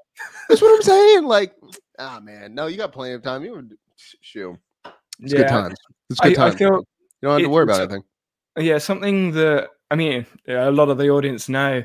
That's 0.48 0.62
what 0.62 0.74
I'm 0.74 0.82
saying. 0.82 1.24
Like, 1.24 1.54
ah, 1.98 2.16
oh, 2.18 2.20
man, 2.20 2.54
no, 2.54 2.66
you 2.66 2.76
got 2.76 2.92
plenty 2.92 3.14
of 3.14 3.22
time. 3.22 3.44
You 3.44 3.52
would 3.52 3.76
shoot. 3.96 4.58
It's 5.20 5.32
yeah. 5.32 5.38
good 5.38 5.48
times. 5.48 5.78
It's 6.10 6.20
good 6.20 6.34
times. 6.34 6.54
I 6.54 6.58
feel 6.58 6.68
you 6.70 6.84
don't 7.22 7.32
have 7.32 7.42
to 7.42 7.48
worry 7.48 7.64
about 7.64 7.80
anything. 7.80 8.02
Yeah, 8.58 8.78
something 8.78 9.32
that 9.32 9.70
I 9.92 9.94
mean, 9.94 10.24
a 10.48 10.70
lot 10.70 10.88
of 10.88 10.96
the 10.96 11.10
audience 11.10 11.50
know. 11.50 11.84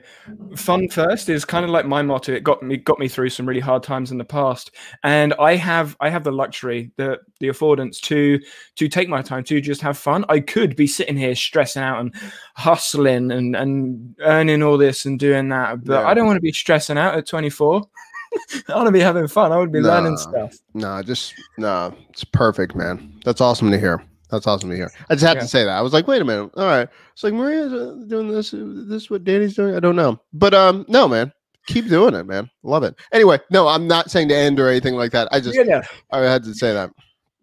Fun 0.56 0.88
first 0.88 1.28
is 1.28 1.44
kind 1.44 1.66
of 1.66 1.72
like 1.72 1.86
my 1.86 2.02
motto. 2.02 2.32
It 2.32 2.42
got 2.42 2.64
me 2.64 2.78
got 2.78 3.00
me 3.00 3.10
through 3.10 3.32
some 3.32 3.46
really 3.46 3.60
hard 3.60 3.84
times 3.84 4.14
in 4.14 4.18
the 4.18 4.24
past, 4.24 4.72
and 5.04 5.34
I 5.34 5.58
have 5.58 5.98
I 6.00 6.10
have 6.10 6.24
the 6.24 6.32
luxury, 6.32 6.90
the 6.96 7.20
the 7.42 7.48
affordance 7.48 8.00
to 8.04 8.40
to 8.78 8.88
take 8.88 9.10
my 9.10 9.22
time 9.22 9.44
to 9.44 9.60
just 9.60 9.82
have 9.82 9.98
fun. 9.98 10.24
I 10.30 10.40
could 10.40 10.78
be 10.78 10.88
sitting 10.88 11.18
here 11.18 11.36
stressing 11.36 11.84
out 11.84 12.00
and 12.00 12.16
hustling 12.56 13.30
and 13.30 13.58
and 13.58 14.16
earning 14.22 14.64
all 14.64 14.78
this 14.78 15.06
and 15.06 15.20
doing 15.20 15.50
that, 15.50 15.84
but 15.84 16.02
yeah. 16.02 16.08
I 16.08 16.14
don't 16.14 16.28
want 16.28 16.38
to 16.38 16.42
be 16.42 16.54
stressing 16.54 16.98
out 16.98 17.16
at 17.16 17.28
24. 17.28 17.86
I 18.70 18.76
want 18.76 18.86
to 18.86 18.94
be 18.94 19.02
having 19.02 19.28
fun. 19.28 19.52
I 19.52 19.58
would 19.58 19.74
be 19.74 19.82
nah, 19.82 19.90
learning 19.90 20.16
stuff. 20.16 20.56
No, 20.74 20.88
nah, 20.88 21.04
just 21.04 21.34
no. 21.58 21.90
Nah, 21.90 21.96
it's 22.10 22.24
perfect, 22.24 22.74
man. 22.74 23.20
That's 23.26 23.42
awesome 23.42 23.70
to 23.72 23.78
hear. 23.78 24.02
That's 24.30 24.48
awesome 24.48 24.70
to 24.70 24.76
hear. 24.76 24.92
I 25.10 25.16
just 25.16 25.26
had 25.26 25.38
yeah. 25.38 25.42
to 25.42 25.48
say 25.48 25.64
that. 25.64 25.78
I 25.78 25.82
was 25.82 25.94
like, 25.94 26.08
wait 26.08 26.22
a 26.22 26.26
minute. 26.26 26.52
All 26.56 26.66
right. 26.66 26.90
It's 27.14 27.24
like 27.24 27.34
Maria's 27.34 27.74
uh, 27.74 28.04
doing 28.08 28.28
this. 28.28 28.54
Uh, 28.54 28.64
this 28.88 29.04
is 29.04 29.10
what 29.10 29.24
Danny's 29.24 29.56
doing. 29.56 29.76
I 29.76 29.80
don't 29.80 29.96
know, 29.96 30.20
but 30.34 30.54
um, 30.54 30.86
no, 30.88 31.08
man. 31.08 31.32
keep 31.68 31.88
doing 31.88 32.16
it, 32.16 32.24
man. 32.24 32.50
Love 32.64 32.84
it. 32.84 32.96
Anyway, 33.12 33.40
no, 33.52 33.68
I'm 33.68 33.88
not 33.88 34.10
saying 34.10 34.30
to 34.30 34.36
end 34.36 34.60
or 34.60 34.70
anything 34.70 34.96
like 34.96 35.12
that. 35.12 35.28
I 35.32 35.40
just 35.40 35.56
Yeah, 35.56 35.64
yeah. 35.68 35.82
I 36.12 36.20
had 36.20 36.44
to 36.46 36.54
say 36.54 36.74
that. 36.74 36.92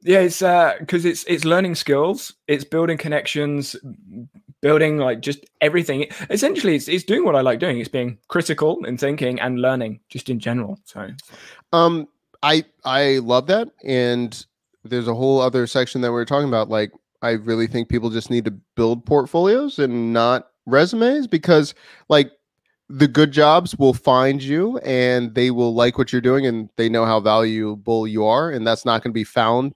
Yeah, 0.02 0.20
it's 0.20 0.42
uh 0.42 0.74
because 0.80 1.04
it's 1.04 1.24
it's 1.24 1.44
learning 1.44 1.76
skills, 1.76 2.32
it's 2.46 2.64
building 2.64 2.98
connections, 2.98 3.74
building 4.60 4.98
like 4.98 5.20
just 5.20 5.46
everything. 5.60 6.06
Essentially, 6.28 6.76
it's 6.76 6.88
it's 6.88 7.04
doing 7.04 7.24
what 7.24 7.36
I 7.36 7.40
like 7.40 7.58
doing. 7.58 7.78
It's 7.78 7.88
being 7.88 8.18
critical 8.28 8.84
and 8.86 8.98
thinking 8.98 9.40
and 9.40 9.60
learning 9.60 10.00
just 10.10 10.28
in 10.28 10.40
general. 10.40 10.78
So 10.84 11.10
Um, 11.72 12.08
I 12.42 12.64
I 12.84 13.18
love 13.18 13.46
that, 13.46 13.68
and 13.82 14.44
there's 14.84 15.08
a 15.08 15.14
whole 15.14 15.40
other 15.40 15.66
section 15.66 16.00
that 16.02 16.12
we 16.12 16.20
are 16.20 16.24
talking 16.24 16.48
about. 16.48 16.68
Like, 16.68 16.92
I 17.22 17.32
really 17.32 17.66
think 17.66 17.88
people 17.88 18.10
just 18.10 18.30
need 18.30 18.44
to 18.44 18.50
build 18.76 19.04
portfolios 19.06 19.78
and 19.78 20.12
not 20.12 20.48
resumes 20.66 21.26
because, 21.26 21.74
like, 22.08 22.30
the 22.90 23.08
good 23.08 23.32
jobs 23.32 23.76
will 23.76 23.94
find 23.94 24.42
you 24.42 24.76
and 24.78 25.34
they 25.34 25.50
will 25.50 25.74
like 25.74 25.96
what 25.96 26.12
you're 26.12 26.20
doing 26.20 26.46
and 26.46 26.68
they 26.76 26.88
know 26.88 27.06
how 27.06 27.18
valuable 27.18 28.06
you 28.06 28.24
are, 28.26 28.50
and 28.50 28.66
that's 28.66 28.84
not 28.84 29.02
going 29.02 29.10
to 29.10 29.14
be 29.14 29.24
found 29.24 29.72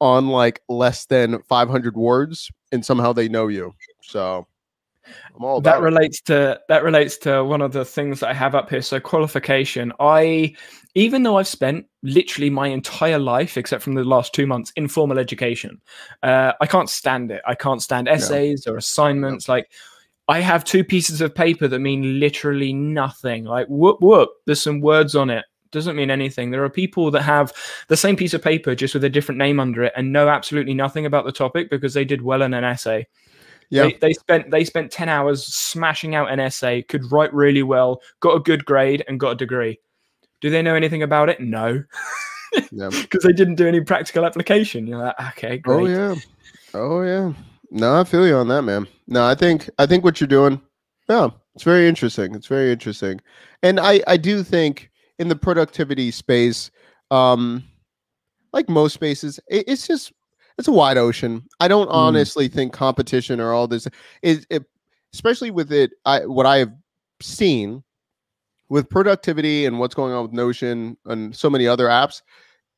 on 0.00 0.28
like 0.28 0.60
less 0.68 1.06
than 1.06 1.42
500 1.42 1.96
words, 1.96 2.50
and 2.70 2.84
somehow 2.84 3.12
they 3.12 3.28
know 3.28 3.48
you. 3.48 3.74
So. 4.02 4.46
I'm 5.34 5.44
all 5.44 5.58
about 5.58 5.80
that 5.80 5.80
it. 5.80 5.84
relates 5.84 6.20
to 6.22 6.60
that 6.68 6.82
relates 6.82 7.16
to 7.18 7.44
one 7.44 7.62
of 7.62 7.72
the 7.72 7.84
things 7.84 8.20
that 8.20 8.30
I 8.30 8.34
have 8.34 8.54
up 8.54 8.70
here. 8.70 8.82
So 8.82 9.00
qualification. 9.00 9.92
I 10.00 10.54
even 10.94 11.22
though 11.22 11.36
I've 11.36 11.48
spent 11.48 11.86
literally 12.02 12.48
my 12.48 12.68
entire 12.68 13.18
life, 13.18 13.56
except 13.58 13.82
from 13.82 13.94
the 13.94 14.04
last 14.04 14.32
two 14.32 14.46
months, 14.46 14.72
in 14.76 14.88
formal 14.88 15.18
education, 15.18 15.80
uh, 16.22 16.52
I 16.60 16.66
can't 16.66 16.88
stand 16.88 17.30
it. 17.30 17.42
I 17.46 17.54
can't 17.54 17.82
stand 17.82 18.08
essays 18.08 18.66
or 18.66 18.76
assignments. 18.76 19.48
Like 19.48 19.70
I 20.28 20.40
have 20.40 20.64
two 20.64 20.82
pieces 20.82 21.20
of 21.20 21.34
paper 21.34 21.68
that 21.68 21.78
mean 21.78 22.18
literally 22.18 22.72
nothing. 22.72 23.44
Like 23.44 23.66
whoop 23.68 24.00
whoop. 24.00 24.30
There's 24.46 24.62
some 24.62 24.80
words 24.80 25.14
on 25.14 25.30
it. 25.30 25.44
Doesn't 25.70 25.96
mean 25.96 26.10
anything. 26.10 26.50
There 26.50 26.64
are 26.64 26.70
people 26.70 27.10
that 27.10 27.22
have 27.22 27.52
the 27.88 27.96
same 27.96 28.16
piece 28.16 28.32
of 28.32 28.42
paper 28.42 28.74
just 28.74 28.94
with 28.94 29.04
a 29.04 29.10
different 29.10 29.38
name 29.38 29.60
under 29.60 29.82
it 29.82 29.92
and 29.96 30.12
know 30.12 30.28
absolutely 30.28 30.74
nothing 30.74 31.04
about 31.04 31.26
the 31.26 31.32
topic 31.32 31.68
because 31.68 31.92
they 31.92 32.04
did 32.04 32.22
well 32.22 32.42
in 32.42 32.54
an 32.54 32.64
essay. 32.64 33.06
Yeah. 33.70 33.84
They, 33.84 33.98
they 34.00 34.12
spent 34.12 34.50
they 34.50 34.64
spent 34.64 34.92
10 34.92 35.08
hours 35.08 35.44
smashing 35.46 36.14
out 36.14 36.30
an 36.30 36.40
essay, 36.40 36.82
could 36.82 37.10
write 37.10 37.32
really 37.34 37.62
well, 37.62 38.00
got 38.20 38.36
a 38.36 38.40
good 38.40 38.64
grade, 38.64 39.04
and 39.08 39.18
got 39.18 39.30
a 39.30 39.36
degree. 39.36 39.78
Do 40.40 40.50
they 40.50 40.62
know 40.62 40.74
anything 40.74 41.02
about 41.02 41.28
it? 41.28 41.40
No. 41.40 41.82
Yeah. 42.72 42.90
Because 43.02 43.22
they 43.22 43.32
didn't 43.32 43.56
do 43.56 43.66
any 43.66 43.80
practical 43.80 44.24
application. 44.24 44.86
You're 44.86 45.02
like, 45.02 45.20
okay, 45.32 45.58
great. 45.58 45.82
Oh 45.82 45.86
yeah. 45.86 46.14
Oh 46.74 47.02
yeah. 47.02 47.32
No, 47.70 48.00
I 48.00 48.04
feel 48.04 48.26
you 48.26 48.36
on 48.36 48.48
that, 48.48 48.62
man. 48.62 48.86
No, 49.06 49.24
I 49.24 49.34
think 49.34 49.68
I 49.78 49.86
think 49.86 50.04
what 50.04 50.20
you're 50.20 50.28
doing, 50.28 50.60
yeah, 51.08 51.28
it's 51.54 51.64
very 51.64 51.88
interesting. 51.88 52.34
It's 52.34 52.46
very 52.46 52.72
interesting. 52.72 53.20
And 53.62 53.80
I 53.80 54.02
I 54.06 54.16
do 54.16 54.42
think 54.42 54.90
in 55.18 55.28
the 55.28 55.36
productivity 55.36 56.10
space, 56.10 56.70
um, 57.10 57.64
like 58.52 58.68
most 58.68 58.94
spaces, 58.94 59.40
it, 59.48 59.64
it's 59.66 59.86
just 59.86 60.12
it's 60.58 60.68
a 60.68 60.72
wide 60.72 60.96
ocean. 60.98 61.42
I 61.60 61.68
don't 61.68 61.88
Mm. 61.88 61.94
honestly 61.94 62.48
think 62.48 62.72
competition 62.72 63.40
or 63.40 63.52
all 63.52 63.68
this 63.68 63.86
is 64.22 64.46
it, 64.50 64.64
especially 65.12 65.50
with 65.50 65.72
it. 65.72 65.92
I 66.04 66.26
what 66.26 66.46
I 66.46 66.58
have 66.58 66.72
seen 67.20 67.82
with 68.68 68.88
productivity 68.88 69.64
and 69.66 69.78
what's 69.78 69.94
going 69.94 70.12
on 70.12 70.22
with 70.22 70.32
Notion 70.32 70.96
and 71.06 71.34
so 71.34 71.48
many 71.48 71.66
other 71.68 71.86
apps, 71.86 72.22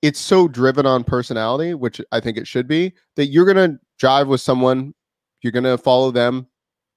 it's 0.03 0.19
so 0.21 0.47
driven 0.47 0.87
on 0.87 1.03
personality, 1.03 1.75
which 1.75 2.01
I 2.13 2.21
think 2.21 2.37
it 2.37 2.47
should 2.47 2.69
be, 2.69 2.93
that 3.17 3.27
you're 3.27 3.47
gonna 3.47 3.79
drive 3.99 4.29
with 4.29 4.41
someone, 4.41 4.95
you're 5.43 5.53
gonna 5.53 5.79
follow 5.79 6.11
them, 6.11 6.47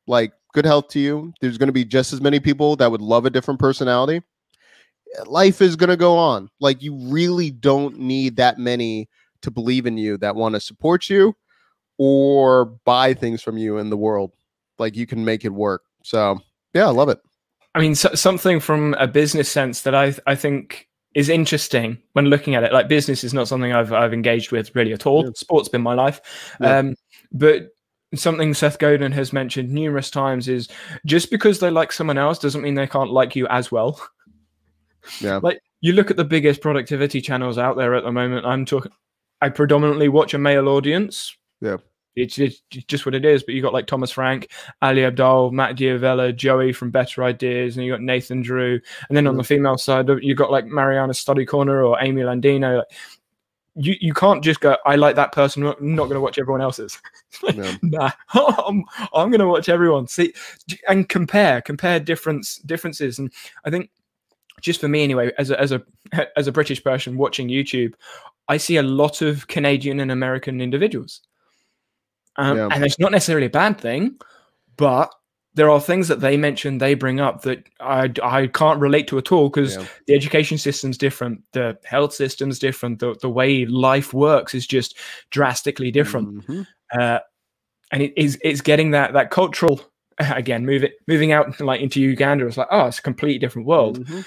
like 0.08 0.34
good 0.54 0.66
health 0.66 0.90
to 0.90 1.00
you. 1.00 1.34
There's 1.42 1.58
gonna 1.58 1.72
be 1.72 1.86
just 1.86 2.12
as 2.12 2.22
many 2.22 2.40
people 2.40 2.76
that 2.76 2.92
would 2.92 3.02
love 3.02 3.26
a 3.26 3.30
different 3.30 3.60
personality. 3.60 4.22
Life 5.26 5.62
is 5.62 5.76
gonna 5.76 5.98
go 5.98 6.18
on. 6.18 6.50
Like 6.60 6.82
you 6.82 6.96
really 7.10 7.52
don't 7.52 7.98
need 7.98 8.36
that 8.38 8.58
many 8.60 9.10
to 9.42 9.52
believe 9.52 9.86
in 9.86 9.98
you 9.98 10.18
that 10.18 10.36
want 10.36 10.56
to 10.56 10.62
support 10.62 11.10
you 11.10 11.36
or 11.98 12.66
buy 12.86 13.14
things 13.14 13.42
from 13.42 13.58
you 13.58 13.78
in 13.78 13.90
the 13.90 13.98
world. 13.98 14.32
Like 14.80 14.96
you 14.96 15.06
can 15.06 15.24
make 15.24 15.46
it 15.46 15.54
work. 15.54 15.84
So 16.04 16.40
yeah, 16.74 16.88
I 16.88 16.92
love 16.92 17.10
it. 17.10 17.20
I 17.76 17.80
mean, 17.80 17.96
so, 17.96 18.14
something 18.16 18.60
from 18.60 18.96
a 18.96 19.08
business 19.08 19.50
sense 19.50 19.82
that 19.84 19.96
I 19.96 20.14
I 20.28 20.36
think 20.36 20.88
is 21.14 21.30
interesting 21.30 21.98
when 22.14 22.26
looking 22.26 22.56
at 22.56 22.64
it. 22.64 22.74
Like 22.74 22.88
business 22.88 23.24
is 23.24 23.34
not 23.34 23.48
something 23.48 23.74
I've 23.74 23.94
I've 23.94 24.14
engaged 24.14 24.52
with 24.52 24.74
really 24.76 24.94
at 24.94 25.06
all. 25.06 25.26
Yeah. 25.26 25.32
Sport's 25.36 25.70
been 25.70 25.82
my 25.82 25.94
life, 25.94 26.22
Yeah. 26.60 26.78
um, 26.80 26.96
but 27.32 27.70
something 28.14 28.54
Seth 28.54 28.78
Godin 28.80 29.12
has 29.14 29.32
mentioned 29.32 29.70
numerous 29.70 30.10
times 30.10 30.48
is 30.50 30.68
just 31.06 31.32
because 31.32 31.60
they 31.60 31.70
like 31.70 31.92
someone 31.92 32.18
else 32.18 32.40
doesn't 32.40 32.62
mean 32.62 32.76
they 32.76 32.88
can't 32.88 33.12
like 33.12 33.36
you 33.36 33.48
as 33.48 33.72
well. 33.72 34.02
Yeah. 35.20 35.40
Like 35.42 35.60
you 35.82 35.94
look 35.94 36.12
at 36.12 36.18
the 36.18 36.24
biggest 36.26 36.62
productivity 36.62 37.22
channels 37.22 37.58
out 37.58 37.76
there 37.76 37.96
at 37.96 38.04
the 38.04 38.12
moment. 38.12 38.46
I'm 38.46 38.66
talking. 38.66 38.92
I 39.42 39.50
predominantly 39.50 40.10
watch 40.10 40.34
a 40.34 40.38
male 40.38 40.70
audience. 40.70 41.36
Yeah. 41.62 41.78
It's, 42.16 42.38
it's 42.40 42.62
just 42.88 43.06
what 43.06 43.16
it 43.16 43.24
is. 43.24 43.44
But 43.44 43.56
you 43.56 43.62
got 43.62 43.74
like 43.74 43.88
Thomas 43.88 44.12
Frank, 44.12 44.52
Ali 44.82 45.02
Abdaal, 45.02 45.52
Matt 45.52 45.78
D'Avella, 45.78 46.36
Joey 46.36 46.74
from 46.74 46.92
Better 46.92 47.24
Ideas, 47.24 47.78
and 47.78 47.86
you 47.86 47.92
got 47.92 48.02
Nathan 48.02 48.42
Drew. 48.42 48.80
And 49.08 49.18
then 49.18 49.28
on 49.28 49.38
the 49.38 49.44
female 49.44 49.78
side, 49.78 50.10
uh, 50.10 50.18
you 50.18 50.36
got 50.36 50.52
like 50.52 50.66
Mariana 50.66 51.14
Study 51.14 51.46
Corner 51.46 51.84
or 51.84 51.98
Amy 52.02 52.22
Landino. 52.22 52.80
Like, 52.80 52.88
you 53.76 53.96
you 54.02 54.14
can't 54.14 54.44
just 54.44 54.60
go. 54.60 54.76
I 54.86 54.98
like 54.98 55.16
that 55.16 55.32
person. 55.32 55.66
I'm 55.66 55.96
not 55.96 56.04
going 56.04 56.16
to 56.16 56.22
watch 56.22 56.38
everyone 56.38 56.62
else's. 56.62 57.00
Nah, 57.82 58.12
I'm, 58.34 58.84
I'm 59.14 59.30
going 59.30 59.40
to 59.40 59.48
watch 59.48 59.70
everyone. 59.70 60.06
See 60.08 60.34
and 60.90 61.08
compare 61.08 61.62
compare 61.62 61.98
difference 61.98 62.58
differences. 62.58 63.20
And 63.20 63.32
I 63.64 63.70
think 63.70 63.90
just 64.60 64.82
for 64.82 64.88
me 64.88 65.04
anyway, 65.04 65.32
as 65.38 65.50
a 65.50 65.60
as 65.60 65.72
a 65.72 65.82
as 66.38 66.48
a 66.48 66.52
British 66.52 66.84
person 66.84 67.18
watching 67.18 67.48
YouTube, 67.48 67.94
I 68.48 68.58
see 68.58 68.78
a 68.78 68.84
lot 68.84 69.22
of 69.22 69.48
Canadian 69.48 70.00
and 70.00 70.12
American 70.12 70.62
individuals. 70.62 71.22
Um, 72.38 72.58
Yeah. 72.58 72.70
And 72.72 72.84
it's 72.84 73.00
not 73.00 73.12
necessarily 73.12 73.48
a 73.48 73.50
bad 73.52 73.80
thing, 73.80 74.18
but 74.78 75.14
there 75.54 75.70
are 75.70 75.82
things 75.82 76.08
that 76.08 76.22
they 76.22 76.38
mention, 76.38 76.78
they 76.78 76.94
bring 76.94 77.20
up 77.20 77.42
that 77.42 77.68
I, 77.82 78.10
I 78.24 78.48
can't 78.48 78.80
relate 78.80 79.08
to 79.10 79.18
at 79.18 79.32
all 79.34 79.50
because 79.50 79.76
Yeah. 79.76 79.86
the 80.08 80.14
education 80.16 80.58
system's 80.58 80.98
different, 80.98 81.44
the 81.52 81.78
health 81.84 82.14
system's 82.14 82.58
different, 82.58 83.00
the, 83.00 83.16
the 83.22 83.30
way 83.30 83.66
life 83.66 84.14
works 84.14 84.54
is 84.56 84.66
just 84.66 84.98
drastically 85.30 85.92
different. 85.92 86.48
Mhm. 86.48 86.68
Uh, 86.98 87.20
and 87.92 88.02
it 88.04 88.14
is 88.16 88.38
it's 88.42 88.62
getting 88.62 88.92
that 88.92 89.12
that 89.14 89.30
cultural 89.32 89.82
again, 90.20 90.66
move 90.66 90.84
it 90.86 90.94
moving 91.08 91.34
out 91.34 91.60
like 91.60 91.82
into 91.82 92.00
Uganda. 92.00 92.46
It's 92.48 92.56
like, 92.58 92.68
oh, 92.72 92.86
it's 92.88 93.00
a 93.00 93.02
completely 93.02 93.40
different 93.40 93.68
world 93.68 94.06
Mhm. 94.06 94.26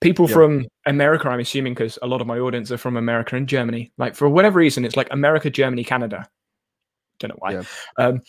People 0.00 0.28
Yeah. 0.28 0.34
from 0.34 0.66
America, 0.86 1.28
I'm 1.28 1.40
assuming, 1.40 1.74
because 1.74 1.98
a 2.02 2.06
lot 2.06 2.20
of 2.20 2.26
my 2.26 2.38
audience 2.38 2.70
are 2.72 2.78
from 2.78 2.96
America 2.96 3.36
and 3.36 3.48
Germany. 3.48 3.92
Like 3.98 4.14
for 4.14 4.28
whatever 4.28 4.58
reason, 4.58 4.84
it's 4.84 4.96
like 4.96 5.08
America, 5.10 5.50
Germany, 5.50 5.84
Canada. 5.84 6.28
Don't 7.18 7.30
know 7.30 7.36
why. 7.38 7.52
Yeah. 7.52 7.62
Um, 7.98 8.22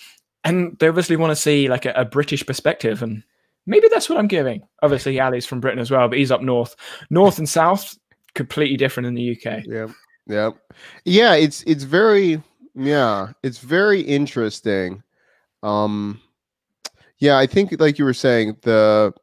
and 0.43 0.77
they 0.79 0.87
obviously 0.87 1.15
want 1.15 1.31
to 1.31 1.35
see 1.35 1.69
like 1.69 1.85
a, 1.85 1.93
a 1.93 2.05
British 2.05 2.45
perspective, 2.45 3.01
and 3.03 3.23
maybe 3.65 3.87
that's 3.89 4.09
what 4.09 4.17
I'm 4.17 4.27
giving. 4.27 4.63
Obviously, 4.81 5.19
Ali's 5.19 5.45
from 5.45 5.59
Britain 5.59 5.79
as 5.79 5.91
well, 5.91 6.07
but 6.07 6.17
he's 6.17 6.31
up 6.31 6.41
north, 6.41 6.75
north 7.09 7.37
and 7.37 7.47
south, 7.47 7.97
completely 8.33 8.77
different 8.77 9.07
in 9.07 9.13
the 9.13 9.31
UK. 9.31 9.63
Yeah. 9.65 9.87
Yeah. 10.27 10.51
Yeah, 11.05 11.35
it's 11.35 11.63
it's 11.63 11.83
very 11.83 12.41
yeah, 12.75 13.31
it's 13.43 13.59
very 13.59 14.01
interesting. 14.01 15.03
Um 15.63 16.19
yeah, 17.19 17.37
I 17.37 17.45
think 17.45 17.79
like 17.79 17.99
you 17.99 18.05
were 18.05 18.13
saying 18.13 18.57
the 18.61 19.13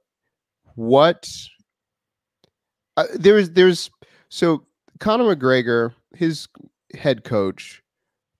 what 0.74 1.28
uh, 3.02 3.06
there's 3.14 3.50
there's 3.50 3.90
so 4.28 4.64
Conor 5.00 5.34
McGregor, 5.34 5.92
his 6.14 6.48
head 6.94 7.24
coach, 7.24 7.82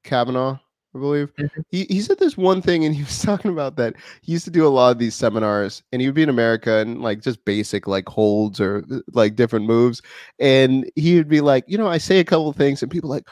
Kavanagh, 0.05 0.59
I 0.95 0.99
believe, 0.99 1.33
Mhm. 1.37 1.51
he, 1.71 1.85
he 1.85 2.01
said 2.01 2.19
this 2.19 2.37
one 2.37 2.63
thing 2.63 2.85
and 2.85 2.95
he 2.95 3.03
was 3.03 3.21
talking 3.23 3.51
about 3.51 3.77
that 3.77 3.95
he 4.23 4.33
used 4.33 4.45
to 4.47 4.51
do 4.51 4.67
a 4.67 4.69
lot 4.69 4.91
of 4.91 4.99
these 4.99 5.15
seminars 5.15 5.83
and 5.93 6.01
he 6.01 6.09
would 6.09 6.15
be 6.15 6.23
in 6.23 6.29
America 6.31 6.79
and 6.79 7.03
like 7.03 7.21
just 7.23 7.45
basic 7.45 7.87
like 7.87 8.09
holds 8.09 8.61
or 8.61 8.85
uh, 8.91 8.99
like 9.13 9.37
different 9.37 9.67
moves. 9.67 10.03
And 10.39 10.91
he 10.97 11.17
would 11.17 11.29
be 11.29 11.41
like, 11.41 11.65
you 11.69 11.79
know, 11.79 11.89
I 11.89 11.99
say 11.99 12.19
a 12.21 12.25
couple 12.25 12.49
of 12.49 12.57
things 12.57 12.83
and 12.83 12.91
people 12.91 13.11
like, 13.11 13.25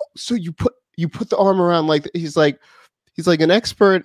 "Oh, 0.00 0.04
so 0.16 0.34
you 0.34 0.52
put 0.52 0.74
you 0.96 1.08
put 1.08 1.30
the 1.30 1.36
arm 1.38 1.60
around 1.60 1.86
like 1.88 2.08
he's 2.14 2.36
like 2.36 2.60
he's 3.14 3.26
like 3.26 3.40
an 3.40 3.50
expert 3.50 4.04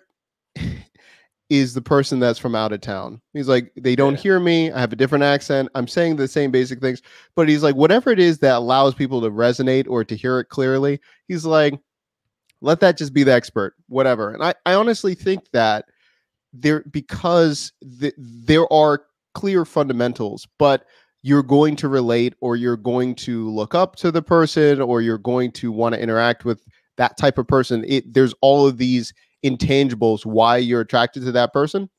is 1.49 1.73
the 1.73 1.81
person 1.81 2.19
that's 2.19 2.39
from 2.39 2.55
out 2.55 2.73
of 2.73 2.81
town. 2.81 3.21
He's 3.33 3.47
like, 3.47 3.71
they 3.77 3.95
don't 3.95 4.15
Yeah. 4.15 4.19
hear 4.19 4.39
me. 4.39 4.71
I 4.71 4.79
have 4.79 4.91
a 4.91 4.97
different 4.97 5.23
accent. 5.23 5.69
I'm 5.75 5.87
saying 5.87 6.17
the 6.17 6.27
same 6.27 6.51
basic 6.51 6.81
things, 6.81 7.01
but 7.35 7.47
he's 7.47 7.63
like, 7.63 7.75
whatever 7.75 8.09
it 8.09 8.19
is 8.19 8.39
that 8.39 8.57
allows 8.57 8.93
people 8.93 9.21
to 9.21 9.29
resonate 9.31 9.87
or 9.87 10.03
to 10.03 10.15
hear 10.15 10.39
it 10.39 10.49
clearly, 10.49 10.99
he's 11.27 11.45
like, 11.45 11.79
let 12.59 12.79
that 12.81 12.97
just 12.97 13.13
be 13.13 13.23
the 13.23 13.33
expert, 13.33 13.75
whatever. 13.87 14.31
And 14.31 14.43
I, 14.43 14.55
I 14.65 14.73
honestly 14.73 15.15
think 15.15 15.49
that 15.53 15.85
there 16.53 16.83
because 16.91 17.71
th- 17.99 18.15
there 18.17 18.71
are 18.73 19.03
clear 19.33 19.63
fundamentals, 19.63 20.47
but 20.57 20.85
you're 21.21 21.43
going 21.43 21.75
to 21.77 21.87
relate 21.87 22.33
or 22.41 22.55
you're 22.55 22.77
going 22.77 23.13
to 23.15 23.49
look 23.51 23.75
up 23.75 23.95
to 23.97 24.11
the 24.11 24.21
person 24.21 24.81
or 24.81 25.01
you're 25.01 25.17
going 25.17 25.51
to 25.51 25.71
want 25.71 25.93
to 25.95 26.01
interact 26.01 26.45
with 26.45 26.61
that 26.97 27.17
type 27.17 27.37
of 27.37 27.47
person. 27.47 27.85
It 27.87 28.13
there's 28.13 28.33
all 28.41 28.65
of 28.67 28.77
these 28.77 29.13
intangibles 29.45 30.25
why 30.25 30.57
you're 30.57 30.81
attracted 30.81 31.23
to 31.23 31.31
that 31.31 31.53
person. 31.53 31.89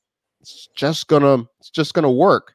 it's 0.41 0.67
just 0.75 1.07
gonna 1.07 1.43
it's 1.59 1.69
just 1.69 1.93
gonna 1.93 2.11
work. 2.11 2.53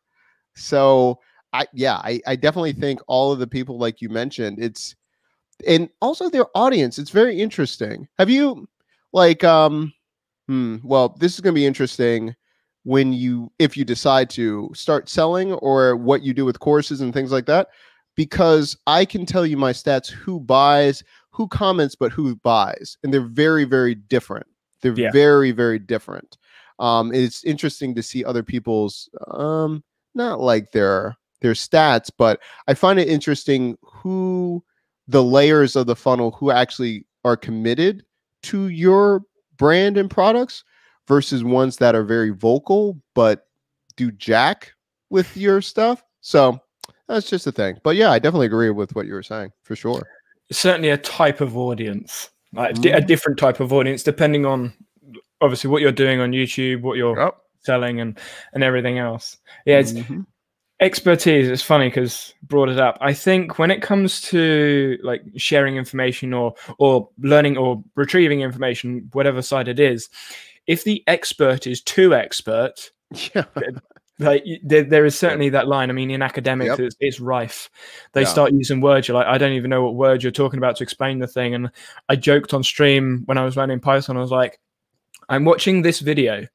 So 0.56 1.20
I 1.52 1.66
yeah, 1.72 1.96
I, 1.96 2.20
I 2.26 2.36
definitely 2.36 2.72
think 2.72 3.00
all 3.06 3.32
of 3.32 3.38
the 3.38 3.46
people 3.46 3.78
like 3.78 4.00
you 4.00 4.08
mentioned, 4.08 4.58
it's 4.60 4.94
and 5.66 5.88
also 6.00 6.28
their 6.28 6.46
audience, 6.54 6.98
it's 6.98 7.10
very 7.10 7.40
interesting. 7.40 8.08
Have 8.18 8.30
you 8.30 8.68
like 9.12 9.44
um 9.44 9.92
hmm, 10.48 10.76
well, 10.82 11.16
this 11.20 11.34
is 11.34 11.40
gonna 11.40 11.54
be 11.54 11.66
interesting 11.66 12.34
when 12.84 13.12
you 13.12 13.50
if 13.58 13.76
you 13.76 13.84
decide 13.84 14.28
to 14.30 14.70
start 14.74 15.08
selling 15.08 15.52
or 15.54 15.96
what 15.96 16.22
you 16.22 16.34
do 16.34 16.44
with 16.44 16.60
courses 16.60 17.00
and 17.00 17.14
things 17.14 17.32
like 17.32 17.46
that 17.46 17.68
because 18.16 18.76
I 18.86 19.04
can 19.04 19.26
tell 19.26 19.46
you 19.46 19.56
my 19.56 19.72
stats 19.72 20.08
who 20.08 20.40
buys, 20.40 21.02
who 21.30 21.48
comments, 21.48 21.94
but 21.94 22.12
who 22.12 22.36
buys, 22.36 22.96
and 23.02 23.12
they're 23.12 23.20
very, 23.22 23.64
very 23.64 23.94
different. 23.94 24.46
They're 24.84 24.92
Yeah. 24.96 25.10
very, 25.10 25.50
very 25.50 25.78
different. 25.80 26.36
Um, 26.78 27.12
it's 27.12 27.42
interesting 27.44 27.94
to 27.94 28.02
see 28.02 28.24
other 28.24 28.42
people's 28.42 29.08
um, 29.28 29.82
not 30.14 30.40
like 30.40 30.70
their 30.72 31.16
their 31.40 31.54
stats, 31.54 32.10
but 32.16 32.40
I 32.68 32.74
find 32.74 32.98
it 33.00 33.08
interesting 33.08 33.76
who 33.82 34.62
the 35.08 35.22
layers 35.22 35.74
of 35.76 35.86
the 35.86 35.96
funnel 35.96 36.30
who 36.32 36.50
actually 36.50 37.06
are 37.24 37.36
committed 37.36 38.04
to 38.44 38.68
your 38.68 39.22
brand 39.56 39.96
and 39.96 40.10
products 40.10 40.64
versus 41.08 41.42
ones 41.44 41.76
that 41.78 41.94
are 41.94 42.02
very 42.04 42.30
vocal 42.30 42.98
but 43.14 43.46
do 43.96 44.10
jack 44.12 44.72
with 45.10 45.36
your 45.36 45.60
stuff. 45.60 46.02
So 46.22 46.58
that's 47.08 47.28
just 47.28 47.46
a 47.46 47.52
thing. 47.52 47.78
But 47.82 47.96
yeah, 47.96 48.10
I 48.10 48.18
definitely 48.18 48.46
agree 48.46 48.70
with 48.70 48.94
what 48.94 49.06
you 49.06 49.12
were 49.14 49.22
saying 49.22 49.52
for 49.62 49.76
sure. 49.76 50.02
certainly 50.50 50.90
a 50.90 50.96
type 50.98 51.40
of 51.42 51.56
audience, 51.56 52.30
like 52.54 52.80
di- 52.80 52.90
a 52.90 53.00
different 53.00 53.38
type 53.38 53.60
of 53.60 53.72
audience, 53.72 54.02
depending 54.02 54.46
on 54.46 54.72
obviously 55.40 55.70
what 55.70 55.82
you're 55.82 55.92
doing 55.92 56.20
on 56.20 56.32
YouTube, 56.32 56.82
what 56.82 56.96
you're 56.96 57.18
Yep. 57.18 57.36
selling, 57.60 58.00
and 58.00 58.18
and 58.52 58.62
everything 58.64 58.98
else. 58.98 59.38
Yeah, 59.66 59.78
it's 59.80 59.92
Mhm. 59.92 60.26
expertise. 60.80 61.48
It's 61.48 61.62
funny 61.62 61.88
because 61.88 62.34
brought 62.42 62.68
it 62.68 62.78
up. 62.78 62.98
I 63.00 63.12
think 63.12 63.58
when 63.58 63.70
it 63.70 63.82
comes 63.82 64.20
to 64.22 64.98
like 65.02 65.22
sharing 65.36 65.76
information 65.76 66.32
or 66.34 66.54
or 66.78 67.08
learning 67.18 67.56
or 67.56 67.82
retrieving 67.96 68.40
information, 68.40 69.08
whatever 69.12 69.42
side 69.42 69.68
it 69.68 69.78
is, 69.80 70.08
if 70.66 70.84
the 70.84 71.02
expert 71.06 71.66
is 71.66 71.80
too 71.82 72.14
expert, 72.14 72.90
Yeah. 73.34 73.44
Like 74.18 74.44
there, 74.62 74.84
there 74.84 75.04
is 75.04 75.18
certainly 75.18 75.48
that 75.50 75.66
line. 75.66 75.90
I 75.90 75.92
mean, 75.92 76.10
in 76.10 76.22
academics, 76.22 76.70
Yep. 76.70 76.80
it's, 76.80 76.96
it's 77.00 77.20
rife. 77.20 77.68
They 78.12 78.22
Yeah. 78.22 78.28
start 78.28 78.52
using 78.52 78.80
words. 78.80 79.08
You're 79.08 79.16
like, 79.16 79.26
I 79.26 79.38
don't 79.38 79.52
even 79.52 79.70
know 79.70 79.82
what 79.82 79.94
word 79.94 80.22
you're 80.22 80.32
talking 80.32 80.58
about 80.58 80.76
to 80.76 80.82
explain 80.84 81.18
the 81.18 81.26
thing. 81.26 81.54
And 81.54 81.70
I 82.08 82.16
joked 82.16 82.54
on 82.54 82.62
stream 82.62 83.22
when 83.26 83.38
I 83.38 83.44
was 83.44 83.56
learning 83.56 83.80
Python. 83.80 84.16
I 84.16 84.20
was 84.20 84.30
like, 84.30 84.60
I'm 85.28 85.44
watching 85.44 85.82
this 85.82 86.00
video 86.00 86.46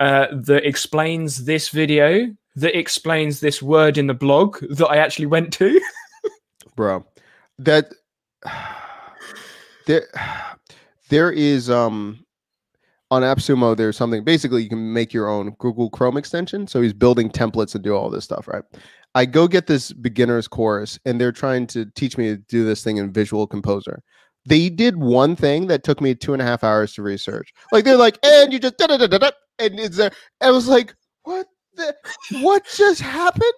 uh, 0.00 0.26
that 0.32 0.66
explains 0.66 1.44
this 1.44 1.68
video 1.70 2.34
that 2.56 2.78
explains 2.78 3.40
this 3.40 3.62
word 3.62 3.96
in 3.96 4.06
the 4.06 4.14
blog 4.14 4.58
that 4.60 4.86
I 4.88 4.96
actually 4.96 5.26
went 5.26 5.52
to. 5.54 5.80
bro 6.76 7.04
that 7.58 7.92
there 9.86 10.06
there 11.08 11.30
is 11.30 11.70
um 11.70 12.24
on 13.12 13.20
AppSumo 13.20 13.76
there's 13.76 13.94
something 13.94 14.24
basically 14.24 14.62
you 14.62 14.70
can 14.70 14.90
make 14.94 15.12
your 15.12 15.28
own 15.28 15.50
Google 15.58 15.90
Chrome 15.90 16.16
extension. 16.16 16.66
So 16.66 16.80
he's 16.80 16.94
building 16.94 17.28
templates 17.28 17.74
and 17.74 17.84
do 17.84 17.94
all 17.94 18.08
this 18.08 18.24
stuff 18.24 18.48
right? 18.48 18.64
I 19.14 19.26
go 19.26 19.46
get 19.46 19.66
this 19.66 19.92
beginner's 19.92 20.48
course 20.48 20.98
and 21.04 21.20
they're 21.20 21.30
trying 21.30 21.66
to 21.68 21.84
teach 21.94 22.16
me 22.16 22.28
to 22.28 22.38
do 22.38 22.64
this 22.64 22.82
thing 22.82 22.96
in 22.96 23.12
Visual 23.12 23.46
Composer. 23.46 24.02
They 24.46 24.70
did 24.70 24.96
one 24.96 25.36
thing 25.36 25.66
that 25.66 25.84
took 25.84 26.00
me 26.00 26.14
two 26.14 26.32
and 26.32 26.40
a 26.40 26.44
half 26.46 26.64
hours 26.64 26.94
to 26.94 27.02
research. 27.02 27.52
Like 27.70 27.84
they're 27.84 27.98
like 27.98 28.18
and 28.24 28.50
you 28.50 28.58
just 28.58 28.78
da 28.78 28.86
da 28.86 28.96
da 28.96 29.06
da 29.06 29.18
da 29.18 29.30
and 29.58 29.78
it's 29.78 29.98
there. 29.98 30.12
I 30.40 30.50
was 30.50 30.66
like 30.66 30.94
what 31.24 31.46
the 31.74 31.94
what 32.40 32.64
just 32.74 33.02
happened? 33.02 33.52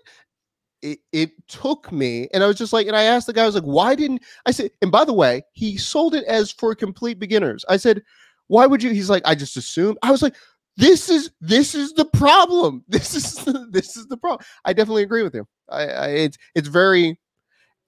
It, 0.83 0.99
it 1.13 1.31
took 1.49 1.91
me 1.93 2.29
and 2.35 2.45
i 2.45 2.47
was 2.47 2.59
just 2.59 2.75
like 2.75 2.87
and 2.87 2.95
i 2.95 3.05
asked 3.05 3.27
the 3.27 3.33
guy 3.33 3.45
i 3.45 3.47
was 3.47 3.55
like 3.55 3.65
why 3.65 3.95
didn't 3.95 4.21
i 4.45 4.51
said 4.51 4.71
and 4.83 4.93
by 4.93 5.07
the 5.07 5.15
way 5.15 5.43
he 5.55 5.79
sold 5.79 6.15
it 6.15 6.25
as 6.25 6.53
for 6.53 6.75
complete 6.75 7.19
beginners. 7.19 7.65
I 7.71 7.79
said 7.79 8.03
why 8.49 8.67
would 8.67 8.83
you? 8.83 8.91
He's 8.91 9.11
like 9.11 9.23
i 9.27 9.35
just 9.35 9.57
assumed. 9.57 9.99
I 10.03 10.11
was 10.11 10.23
like 10.23 10.35
this 10.77 11.09
is 11.09 11.31
this 11.41 11.75
is 11.75 11.93
the 11.95 12.05
problem. 12.07 12.85
This 12.89 13.15
is 13.15 13.45
this 13.71 13.97
is 13.97 14.07
the 14.07 14.17
problem. 14.17 14.45
I 14.65 14.73
definitely 14.73 15.05
agree 15.05 15.23
with 15.23 15.35
you. 15.35 15.47
I, 15.71 15.83
I 15.87 16.07
it's 16.09 16.39
it's 16.55 16.69
very 16.69 17.19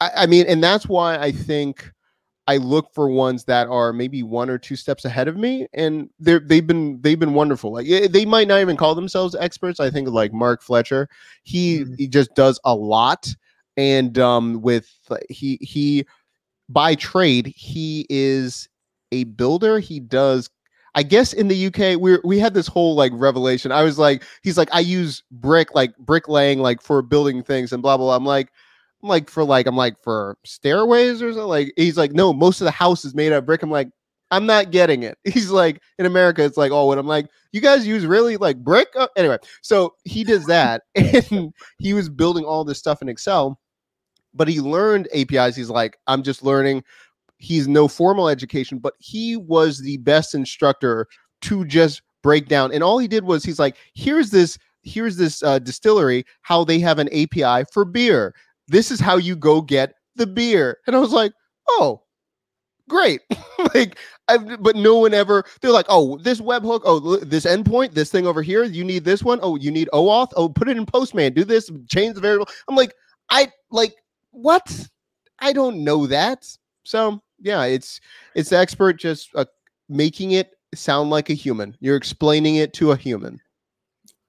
I, 0.00 0.10
I 0.16 0.26
mean 0.26 0.46
and 0.48 0.62
that's 0.62 0.86
why 0.88 1.18
i 1.18 1.32
think 1.32 1.90
i 2.48 2.56
look 2.58 2.92
for 2.94 3.10
ones 3.10 3.44
that 3.44 3.68
are 3.68 3.92
maybe 3.92 4.22
one 4.22 4.50
or 4.50 4.58
two 4.58 4.76
steps 4.76 5.04
ahead 5.04 5.28
of 5.28 5.36
me 5.36 5.66
and 5.74 6.10
they're 6.20 6.40
they've 6.40 6.66
been 6.66 7.00
they've 7.02 7.18
been 7.18 7.34
wonderful. 7.34 7.72
Like 7.72 7.86
they 8.12 8.24
might 8.26 8.48
not 8.48 8.60
even 8.60 8.76
call 8.76 8.94
themselves 8.94 9.34
experts. 9.34 9.80
I 9.80 9.90
think 9.90 10.08
like 10.10 10.32
mark 10.32 10.62
fletcher 10.62 11.08
he 11.44 11.80
Mhm. 11.84 11.96
he 11.98 12.08
just 12.08 12.34
does 12.36 12.60
a 12.64 12.74
lot 12.74 13.28
and 13.76 14.18
um 14.18 14.62
with 14.62 14.90
he 15.30 15.58
he 15.60 16.06
by 16.68 16.94
trade 16.96 17.46
he 17.56 18.06
is 18.10 18.68
a 19.12 19.24
builder 19.24 19.78
he 19.78 20.00
does 20.00 20.50
i 20.94 21.02
guess 21.02 21.32
in 21.32 21.48
the 21.48 21.66
uk 21.66 22.00
we 22.00 22.18
we 22.24 22.38
had 22.38 22.54
this 22.54 22.66
whole 22.66 22.94
like 22.94 23.12
revelation 23.14 23.72
i 23.72 23.82
was 23.82 23.98
like 23.98 24.24
he's 24.42 24.58
like 24.58 24.68
i 24.72 24.80
use 24.80 25.22
brick 25.30 25.74
like 25.74 25.96
bricklaying 25.98 26.58
like 26.58 26.80
for 26.80 27.02
building 27.02 27.42
things 27.42 27.72
and 27.72 27.82
blah 27.82 27.96
blah, 27.96 28.06
blah. 28.06 28.16
i'm 28.16 28.24
like 28.24 28.50
I'm 29.02 29.08
like 29.08 29.30
for 29.30 29.44
like 29.44 29.66
I'm 29.66 29.76
like 29.76 30.02
for 30.02 30.38
stairways 30.44 31.22
or 31.22 31.32
something. 31.32 31.48
Like 31.48 31.72
he's 31.76 31.96
like, 31.98 32.12
no, 32.12 32.32
most 32.32 32.60
of 32.60 32.64
the 32.64 32.70
house 32.70 33.04
is 33.04 33.14
made 33.14 33.32
out 33.32 33.38
of 33.38 33.46
brick. 33.46 33.62
I'm 33.62 33.70
like, 33.70 33.88
I'm 34.30 34.46
not 34.46 34.70
getting 34.70 35.02
it. 35.02 35.18
He's 35.24 35.50
like, 35.50 35.80
in 35.98 36.06
America, 36.06 36.44
it's 36.44 36.56
like, 36.56 36.72
oh, 36.72 36.90
and 36.90 36.98
I'm 37.00 37.06
like, 37.06 37.28
you 37.52 37.60
guys 37.60 37.86
use 37.86 38.04
really 38.06 38.36
like 38.36 38.58
brick? 38.58 38.88
Uh, 38.96 39.08
anyway, 39.16 39.38
so 39.62 39.94
he 40.04 40.24
does 40.24 40.46
that, 40.46 40.82
and 40.94 41.52
he 41.78 41.94
was 41.94 42.08
building 42.08 42.44
all 42.44 42.64
this 42.64 42.78
stuff 42.78 43.02
in 43.02 43.08
Excel, 43.08 43.58
but 44.34 44.48
he 44.48 44.60
learned 44.60 45.08
APIs. 45.14 45.56
He's 45.56 45.70
like, 45.70 45.98
I'm 46.06 46.22
just 46.22 46.42
learning. 46.42 46.82
He's 47.38 47.68
no 47.68 47.88
formal 47.88 48.28
education, 48.28 48.78
but 48.78 48.94
he 48.98 49.36
was 49.36 49.78
the 49.78 49.98
best 49.98 50.34
instructor 50.34 51.06
to 51.42 51.64
just 51.64 52.02
break 52.22 52.48
down. 52.48 52.72
And 52.72 52.82
all 52.82 52.98
he 52.98 53.08
did 53.08 53.24
was 53.24 53.44
he's 53.44 53.58
like, 53.58 53.76
here's 53.94 54.30
this, 54.30 54.58
here's 54.82 55.16
this 55.16 55.42
uh, 55.42 55.58
distillery, 55.58 56.24
how 56.42 56.64
they 56.64 56.78
have 56.80 56.98
an 56.98 57.08
API 57.08 57.64
for 57.72 57.84
beer. 57.84 58.34
This 58.68 58.90
is 58.90 59.00
how 59.00 59.16
you 59.16 59.36
go 59.36 59.60
get 59.60 59.94
the 60.16 60.26
beer. 60.26 60.78
And 60.86 60.96
I 60.96 60.98
was 60.98 61.12
like, 61.12 61.32
oh, 61.68 62.02
great. 62.88 63.20
like, 63.74 63.98
I, 64.28 64.38
but 64.38 64.76
no 64.76 64.96
one 64.98 65.14
ever, 65.14 65.44
they're 65.60 65.70
like, 65.70 65.86
oh, 65.88 66.18
this 66.18 66.40
webhook, 66.40 66.80
oh, 66.84 67.16
this 67.18 67.44
endpoint, 67.44 67.92
this 67.92 68.10
thing 68.10 68.26
over 68.26 68.42
here, 68.42 68.64
you 68.64 68.82
need 68.82 69.04
this 69.04 69.22
one. 69.22 69.38
Oh, 69.42 69.56
you 69.56 69.70
need 69.70 69.88
OAuth. 69.92 70.32
Oh, 70.36 70.48
put 70.48 70.68
it 70.68 70.76
in 70.76 70.86
Postman, 70.86 71.32
do 71.32 71.44
this, 71.44 71.70
change 71.88 72.14
the 72.14 72.20
variable. 72.20 72.48
I'm 72.68 72.74
like, 72.74 72.94
I 73.30 73.52
like, 73.70 73.94
what? 74.30 74.88
I 75.38 75.52
don't 75.52 75.84
know 75.84 76.06
that. 76.06 76.44
So 76.84 77.20
yeah, 77.40 77.64
it's 77.64 78.00
it's 78.34 78.50
the 78.50 78.58
expert 78.58 78.94
just 78.94 79.30
uh, 79.34 79.44
making 79.88 80.32
it 80.32 80.50
sound 80.74 81.10
like 81.10 81.30
a 81.30 81.34
human. 81.34 81.76
You're 81.80 81.96
explaining 81.96 82.56
it 82.56 82.72
to 82.74 82.92
a 82.92 82.96
human. 82.96 83.40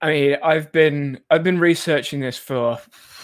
I 0.01 0.07
mean, 0.11 0.38
I've 0.43 0.71
been 0.71 1.19
I've 1.31 1.43
been 1.43 1.59
researching 1.59 2.19
this 2.19 2.38
for 2.38 2.77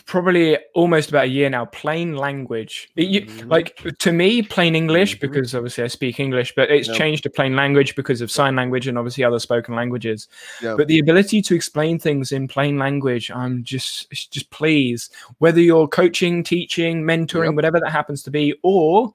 probably 0.05 0.57
almost 0.75 1.07
about 1.09 1.25
a 1.25 1.27
year 1.29 1.49
now. 1.49 1.63
Plain 1.65 2.17
language, 2.17 2.89
It- 2.97 3.07
you- 3.07 3.21
Mhm. 3.21 3.49
like 3.49 3.77
to 3.99 4.11
me, 4.11 4.41
plain 4.41 4.75
English 4.75 5.15
Mhm. 5.15 5.19
because 5.21 5.55
obviously 5.55 5.85
I 5.85 5.87
speak 5.87 6.19
English, 6.19 6.51
but 6.57 6.69
it's 6.69 6.89
Yep. 6.89 6.97
changed 6.97 7.23
to 7.23 7.29
plain 7.29 7.55
language 7.55 7.95
because 7.95 8.19
of 8.19 8.29
sign 8.29 8.57
language 8.57 8.85
and 8.87 8.97
obviously 8.97 9.23
other 9.23 9.39
spoken 9.39 9.75
languages. 9.75 10.27
Yep. 10.61 10.75
But 10.77 10.87
the 10.89 10.99
ability 10.99 11.41
to 11.43 11.55
explain 11.55 11.99
things 11.99 12.33
in 12.33 12.49
plain 12.49 12.77
language, 12.77 13.31
I'm 13.31 13.63
just 13.63 14.11
just 14.11 14.49
please, 14.49 15.09
whether 15.37 15.61
you're 15.61 15.87
coaching, 15.87 16.43
teaching, 16.43 17.03
mentoring, 17.03 17.45
Yep. 17.45 17.55
whatever 17.55 17.79
that 17.79 17.91
happens 17.91 18.23
to 18.23 18.31
be, 18.31 18.53
or 18.61 19.13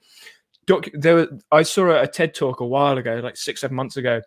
doc, 0.68 0.86
there 0.92 1.26
I 1.50 1.62
saw 1.62 2.00
a 2.00 2.06
TED 2.06 2.34
talk 2.34 2.60
a 2.60 2.66
while 2.66 2.96
ago, 2.98 3.20
like 3.24 3.36
six 3.36 3.62
seven 3.62 3.74
months 3.74 3.96
ago. 3.96 4.20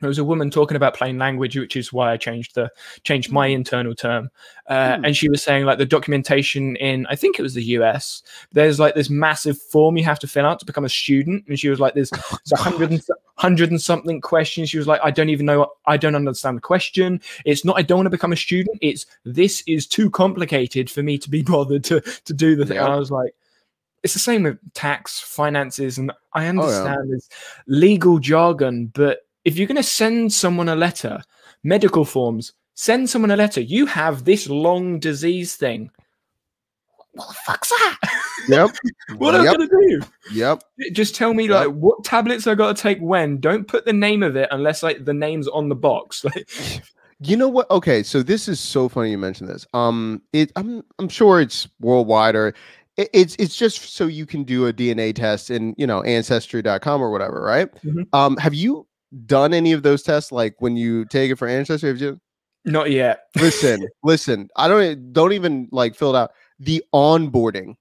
There 0.00 0.08
was 0.08 0.18
a 0.18 0.24
woman 0.24 0.50
talking 0.50 0.76
about 0.76 0.94
plain 0.94 1.16
language, 1.16 1.56
which 1.56 1.74
is 1.74 1.90
why 1.90 2.12
I 2.12 2.18
changed 2.18 2.54
the 2.54 2.70
changed 3.02 3.32
my 3.32 3.46
internal 3.46 3.94
term. 3.94 4.28
Uh, 4.66 4.96
Hmm. 4.96 5.06
And 5.06 5.16
she 5.16 5.30
was 5.30 5.42
saying 5.42 5.64
like 5.64 5.78
the 5.78 5.86
documentation 5.86 6.76
in 6.76 7.06
I 7.06 7.16
think 7.16 7.38
it 7.38 7.42
was 7.42 7.54
the 7.54 7.62
US. 7.78 8.22
There's 8.52 8.78
like 8.78 8.94
this 8.94 9.08
massive 9.08 9.58
form 9.58 9.96
you 9.96 10.04
have 10.04 10.18
to 10.18 10.26
fill 10.26 10.44
out 10.44 10.58
to 10.60 10.66
become 10.66 10.84
a 10.84 10.90
student, 10.90 11.44
and 11.48 11.58
she 11.58 11.70
was 11.70 11.80
like, 11.80 11.94
"There's, 11.94 12.10
there's 12.10 12.52
a 12.52 12.56
hundred 12.58 12.90
and 12.90 13.00
hundred 13.36 13.70
and 13.70 13.80
something 13.80 14.20
questions." 14.20 14.68
She 14.68 14.76
was 14.76 14.86
like, 14.86 15.00
"I 15.02 15.10
don't 15.10 15.30
even 15.30 15.46
know. 15.46 15.72
I 15.86 15.96
don't 15.96 16.16
understand 16.16 16.58
the 16.58 16.62
question. 16.62 17.22
It's 17.46 17.64
not. 17.64 17.78
I 17.78 17.82
don't 17.82 17.98
want 17.98 18.06
to 18.06 18.10
become 18.18 18.32
a 18.32 18.36
student. 18.36 18.76
It's 18.82 19.06
this 19.24 19.62
is 19.66 19.86
too 19.86 20.10
complicated 20.10 20.90
for 20.90 21.02
me 21.02 21.16
to 21.16 21.30
be 21.30 21.42
bothered 21.42 21.84
to 21.84 22.00
to 22.00 22.34
do 22.34 22.54
the 22.54 22.66
thing." 22.66 22.76
And 22.76 22.88
I 22.88 22.96
was 22.96 23.10
like. 23.10 23.34
It's 24.06 24.14
the 24.14 24.20
same 24.20 24.44
with 24.44 24.58
tax, 24.72 25.18
finances, 25.18 25.98
and 25.98 26.12
I 26.32 26.44
yeah. 26.44 26.50
understand 26.50 27.10
there's 27.10 27.28
legal 27.66 28.20
jargon, 28.20 28.86
but 28.94 29.26
if 29.44 29.58
you're 29.58 29.66
going 29.66 29.74
to 29.78 29.82
send 29.82 30.32
someone 30.32 30.68
a 30.68 30.76
letter, 30.76 31.20
medical 31.64 32.04
forms, 32.04 32.52
send 32.74 33.10
someone 33.10 33.32
a 33.32 33.36
letter. 33.36 33.60
You 33.60 33.84
have 33.86 34.24
this 34.24 34.48
long 34.48 35.00
disease 35.00 35.56
thing. 35.56 35.90
What 37.14 37.26
the 37.26 37.34
fuck's 37.46 37.70
that? 37.70 37.98
Yep. 38.48 38.70
what 39.18 39.34
am 39.34 39.40
I 39.40 39.44
going 39.46 39.68
to 39.68 39.88
do? 39.88 40.02
Yep. 40.32 40.62
Just 40.92 41.16
tell 41.16 41.34
me 41.34 41.48
Yep. 41.48 41.66
like 41.66 41.74
what 41.74 42.04
tablets 42.04 42.46
I 42.46 42.54
got 42.54 42.76
to 42.76 42.80
take 42.80 43.00
when. 43.00 43.40
Don't 43.40 43.66
put 43.66 43.86
the 43.86 43.92
name 43.92 44.22
of 44.22 44.36
it 44.36 44.50
unless 44.52 44.84
like 44.84 45.04
the 45.04 45.14
name's 45.14 45.48
on 45.48 45.68
the 45.68 45.74
box. 45.74 46.24
Like 46.36 46.48
You 47.18 47.36
know 47.36 47.48
what? 47.48 47.68
Okay, 47.72 48.04
so 48.04 48.22
this 48.22 48.46
is 48.46 48.60
so 48.60 48.88
funny 48.88 49.10
you 49.10 49.18
mentioned 49.18 49.50
this. 49.50 49.66
Um, 49.74 50.22
it 50.32 50.52
I'm 50.54 50.84
I'm 51.00 51.08
sure 51.08 51.40
it's 51.40 51.66
worldwide 51.80 52.36
or 52.36 52.54
it, 52.96 53.10
it's 53.12 53.36
it's 53.38 53.56
just 53.56 53.94
so 53.94 54.06
you 54.06 54.26
can 54.26 54.44
do 54.44 54.66
a 54.66 54.72
DNA 54.72 55.14
test 55.14 55.50
in 55.50 55.74
you 55.76 55.86
know 55.86 56.02
ancestry.com 56.02 57.00
or 57.02 57.10
whatever, 57.10 57.40
right? 57.42 57.72
Mhm. 57.84 58.06
Um, 58.12 58.36
have 58.38 58.54
you 58.54 58.86
done 59.26 59.54
any 59.54 59.72
of 59.72 59.82
those 59.82 60.02
tests? 60.02 60.32
Like 60.32 60.56
when 60.58 60.76
you 60.76 61.04
take 61.06 61.30
it 61.30 61.36
for 61.36 61.48
ancestry, 61.48 61.88
have 61.88 62.00
you? 62.00 62.20
Not 62.64 62.90
yet. 62.90 63.24
Listen, 63.36 63.86
listen. 64.02 64.48
I 64.56 64.68
don't 64.68 65.12
don't 65.12 65.32
even 65.32 65.68
like 65.70 65.94
fill 65.94 66.14
it 66.14 66.18
out. 66.18 66.32
The 66.58 66.82
onboarding 66.94 67.74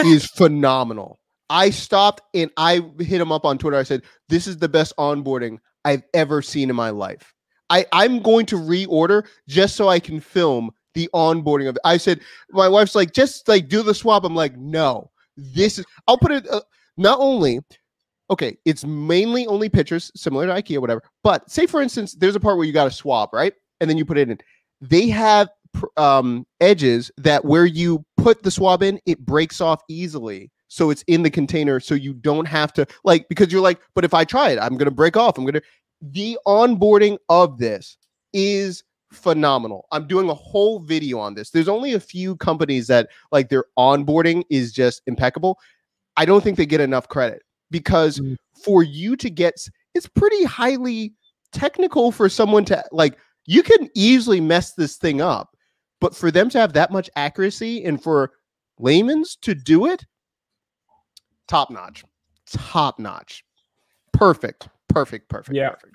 is 0.00 0.26
phenomenal. 0.26 1.18
I 1.50 1.70
stopped 1.70 2.22
and 2.34 2.50
I 2.56 2.82
hit 2.98 3.20
him 3.20 3.32
up 3.32 3.44
on 3.44 3.58
Twitter. 3.58 3.76
I 3.76 3.82
said, 3.82 4.02
"This 4.28 4.46
is 4.46 4.58
the 4.58 4.68
best 4.68 4.92
onboarding 4.98 5.58
I've 5.84 6.02
ever 6.14 6.42
seen 6.42 6.70
in 6.70 6.76
my 6.76 6.90
life." 6.90 7.34
I 7.70 7.86
I'm 7.92 8.20
going 8.20 8.46
to 8.46 8.56
reorder 8.56 9.26
just 9.46 9.76
so 9.76 9.88
I 9.88 10.00
can 10.00 10.20
film 10.20 10.70
the 10.98 11.08
onboarding 11.14 11.68
of 11.68 11.76
it. 11.76 11.82
I 11.84 11.96
said, 11.96 12.20
my 12.50 12.68
wife's 12.68 12.96
like, 12.96 13.12
just 13.12 13.46
like 13.46 13.68
do 13.68 13.84
the 13.84 13.94
swap. 13.94 14.24
I'm 14.24 14.34
like, 14.34 14.56
no, 14.56 15.10
this 15.36 15.78
is. 15.78 15.86
I'll 16.08 16.18
put 16.18 16.32
it. 16.32 16.48
Uh, 16.50 16.60
not 16.96 17.18
only, 17.20 17.60
okay, 18.30 18.58
it's 18.64 18.84
mainly 18.84 19.46
only 19.46 19.68
pictures, 19.68 20.10
similar 20.16 20.46
to 20.48 20.52
IKEA, 20.52 20.80
whatever. 20.80 21.02
But 21.22 21.48
say 21.48 21.66
for 21.66 21.80
instance, 21.80 22.14
there's 22.14 22.34
a 22.34 22.40
part 22.40 22.56
where 22.56 22.66
you 22.66 22.72
got 22.72 22.84
to 22.84 22.90
swap, 22.90 23.32
right? 23.32 23.54
And 23.80 23.88
then 23.88 23.96
you 23.96 24.04
put 24.04 24.18
it 24.18 24.28
in. 24.28 24.38
They 24.80 25.08
have 25.08 25.48
um, 25.96 26.44
edges 26.60 27.12
that 27.16 27.44
where 27.44 27.66
you 27.66 28.04
put 28.16 28.42
the 28.42 28.50
swab 28.50 28.82
in, 28.82 28.98
it 29.06 29.24
breaks 29.24 29.60
off 29.60 29.80
easily. 29.88 30.50
So 30.66 30.90
it's 30.90 31.04
in 31.06 31.22
the 31.22 31.30
container, 31.30 31.78
so 31.78 31.94
you 31.94 32.12
don't 32.12 32.46
have 32.46 32.72
to 32.74 32.86
like 33.04 33.28
because 33.28 33.52
you're 33.52 33.62
like, 33.62 33.80
but 33.94 34.04
if 34.04 34.14
I 34.14 34.24
try 34.24 34.50
it, 34.50 34.58
I'm 34.58 34.76
gonna 34.76 34.90
break 34.90 35.16
off. 35.16 35.38
I'm 35.38 35.46
gonna. 35.46 35.62
The 36.02 36.38
onboarding 36.46 37.18
of 37.28 37.58
this 37.58 37.96
is 38.32 38.82
phenomenal. 39.12 39.86
I'm 39.92 40.06
doing 40.06 40.28
a 40.28 40.34
whole 40.34 40.80
video 40.80 41.18
on 41.18 41.34
this. 41.34 41.50
There's 41.50 41.68
only 41.68 41.94
a 41.94 42.00
few 42.00 42.36
companies 42.36 42.86
that 42.88 43.08
like 43.32 43.48
their 43.48 43.64
onboarding 43.78 44.44
is 44.50 44.72
just 44.72 45.02
impeccable. 45.06 45.58
I 46.16 46.24
don't 46.24 46.42
think 46.42 46.56
they 46.56 46.66
get 46.66 46.80
enough 46.80 47.08
credit 47.08 47.42
because 47.70 48.18
Mm. 48.20 48.36
for 48.64 48.82
you 48.82 49.16
to 49.16 49.30
get 49.30 49.54
it's 49.94 50.06
pretty 50.06 50.44
highly 50.44 51.14
technical 51.52 52.12
for 52.12 52.28
someone 52.28 52.64
to 52.66 52.84
like 52.92 53.18
you 53.46 53.62
can 53.62 53.88
easily 53.94 54.40
mess 54.40 54.74
this 54.74 54.96
thing 54.96 55.20
up. 55.20 55.56
But 56.00 56.14
for 56.14 56.30
them 56.30 56.48
to 56.50 56.60
have 56.60 56.74
that 56.74 56.90
much 56.92 57.08
accuracy 57.16 57.84
and 57.84 58.02
for 58.02 58.32
layman's 58.78 59.36
to 59.36 59.54
do 59.54 59.86
it, 59.86 60.04
top 61.48 61.70
notch. 61.70 62.04
Top 62.46 62.98
notch. 62.98 63.44
Perfect. 64.12 64.68
Perfect. 64.88 65.28
Perfect. 65.28 65.56
Yeah. 65.56 65.70
Perfect. 65.70 65.94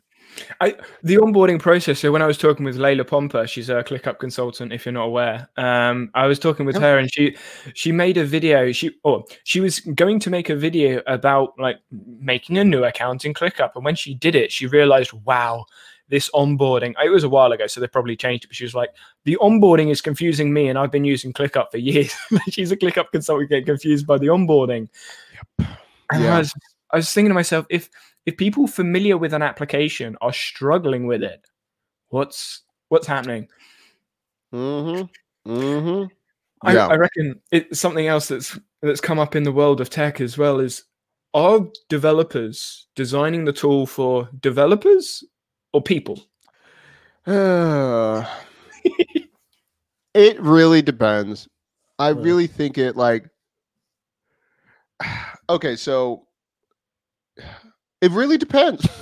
I 0.62 0.76
the 1.04 1.16
onboarding 1.18 1.60
process. 1.60 2.00
So 2.00 2.12
when 2.12 2.22
I 2.22 2.28
was 2.28 2.38
talking 2.38 2.66
with 2.66 2.78
Layla 2.78 3.06
Pomper, 3.08 3.48
she's 3.48 3.70
a 3.70 3.84
ClickUp 3.84 4.20
consultant. 4.20 4.74
If 4.74 4.86
you're 4.86 4.92
not 4.94 5.06
aware, 5.06 5.48
um, 5.58 6.10
I 6.16 6.26
was 6.28 6.40
talking 6.40 6.66
with 6.66 6.76
Yep. 6.76 6.82
her, 6.84 6.98
and 6.98 7.14
she 7.14 7.36
she 7.76 7.92
made 7.92 8.18
a 8.18 8.26
video. 8.26 8.72
She 8.72 8.92
or 9.04 9.26
she 9.44 9.60
was 9.62 9.80
going 9.82 10.20
to 10.22 10.30
make 10.30 10.50
a 10.50 10.56
video 10.56 11.02
about 11.08 11.54
like 11.60 11.78
making 11.92 12.58
a 12.58 12.64
new 12.64 12.84
account 12.84 13.26
in 13.26 13.34
ClickUp, 13.34 13.72
and 13.76 13.86
when 13.86 13.96
she 13.96 14.14
did 14.16 14.36
it, 14.36 14.52
she 14.52 14.66
realized, 14.68 15.14
wow, 15.26 15.66
this 16.10 16.30
onboarding. 16.32 16.94
It 17.04 17.10
was 17.10 17.24
a 17.24 17.30
while 17.30 17.52
ago, 17.52 17.68
so 17.68 17.80
they 17.80 17.88
probably 17.88 18.16
changed 18.16 18.46
it. 18.46 18.48
But 18.48 18.56
she 18.56 18.64
was 18.66 18.76
like, 18.76 18.90
the 19.26 19.38
onboarding 19.42 19.92
is 19.92 20.02
confusing 20.02 20.52
me, 20.54 20.68
and 20.68 20.78
I've 20.80 20.92
been 20.92 21.06
using 21.06 21.32
ClickUp 21.34 21.70
for 21.72 21.78
years. 21.90 22.14
she's 22.50 22.72
a 22.72 22.78
ClickUp 22.78 23.12
consultant, 23.12 23.50
getting 23.50 23.66
confused 23.66 24.08
by 24.08 24.18
the 24.18 24.28
onboarding. 24.28 24.90
And 26.12 26.24
Yeah. 26.24 26.36
I 26.36 26.40
was 26.40 26.54
I 26.92 26.98
was 26.98 27.12
thinking 27.14 27.30
to 27.30 27.34
myself, 27.36 27.66
if 27.70 27.90
if 28.26 28.38
people 28.38 28.68
familiar 28.68 29.18
with 29.18 29.34
an 29.34 29.42
application 29.42 30.18
are 30.22 30.34
struggling 30.34 31.08
with 31.08 31.24
it, 31.24 31.46
what's 32.10 32.64
what's 32.90 33.08
happening? 33.08 33.48
Mm-hmm. 34.54 35.52
Mm-hmm. 35.52 36.14
I, 36.66 36.74
Yeah. 36.74 36.88
I 36.88 36.96
reckon 36.96 37.42
it's 37.52 37.80
something 37.80 38.08
else 38.08 38.28
that's 38.28 38.58
that's 38.82 39.02
come 39.02 39.20
up 39.20 39.36
in 39.36 39.44
the 39.44 39.52
world 39.52 39.82
of 39.82 39.90
tech 39.90 40.22
as 40.22 40.38
well 40.38 40.60
is 40.60 40.84
are 41.34 41.62
developers 41.90 42.88
designing 42.96 43.46
the 43.46 43.54
tool 43.54 43.86
for 43.86 44.30
developers 44.40 45.24
or 45.74 45.82
people? 45.82 46.20
Uh, 47.26 48.24
it 50.14 50.40
really 50.40 50.82
depends. 50.82 51.48
I 52.00 52.10
Yeah. 52.10 52.22
really 52.22 52.48
think 52.48 52.78
it 52.78 52.96
like 52.96 53.28
okay, 55.50 55.76
so 55.76 56.28
it 58.04 58.12
really 58.12 58.38
depends. 58.38 58.86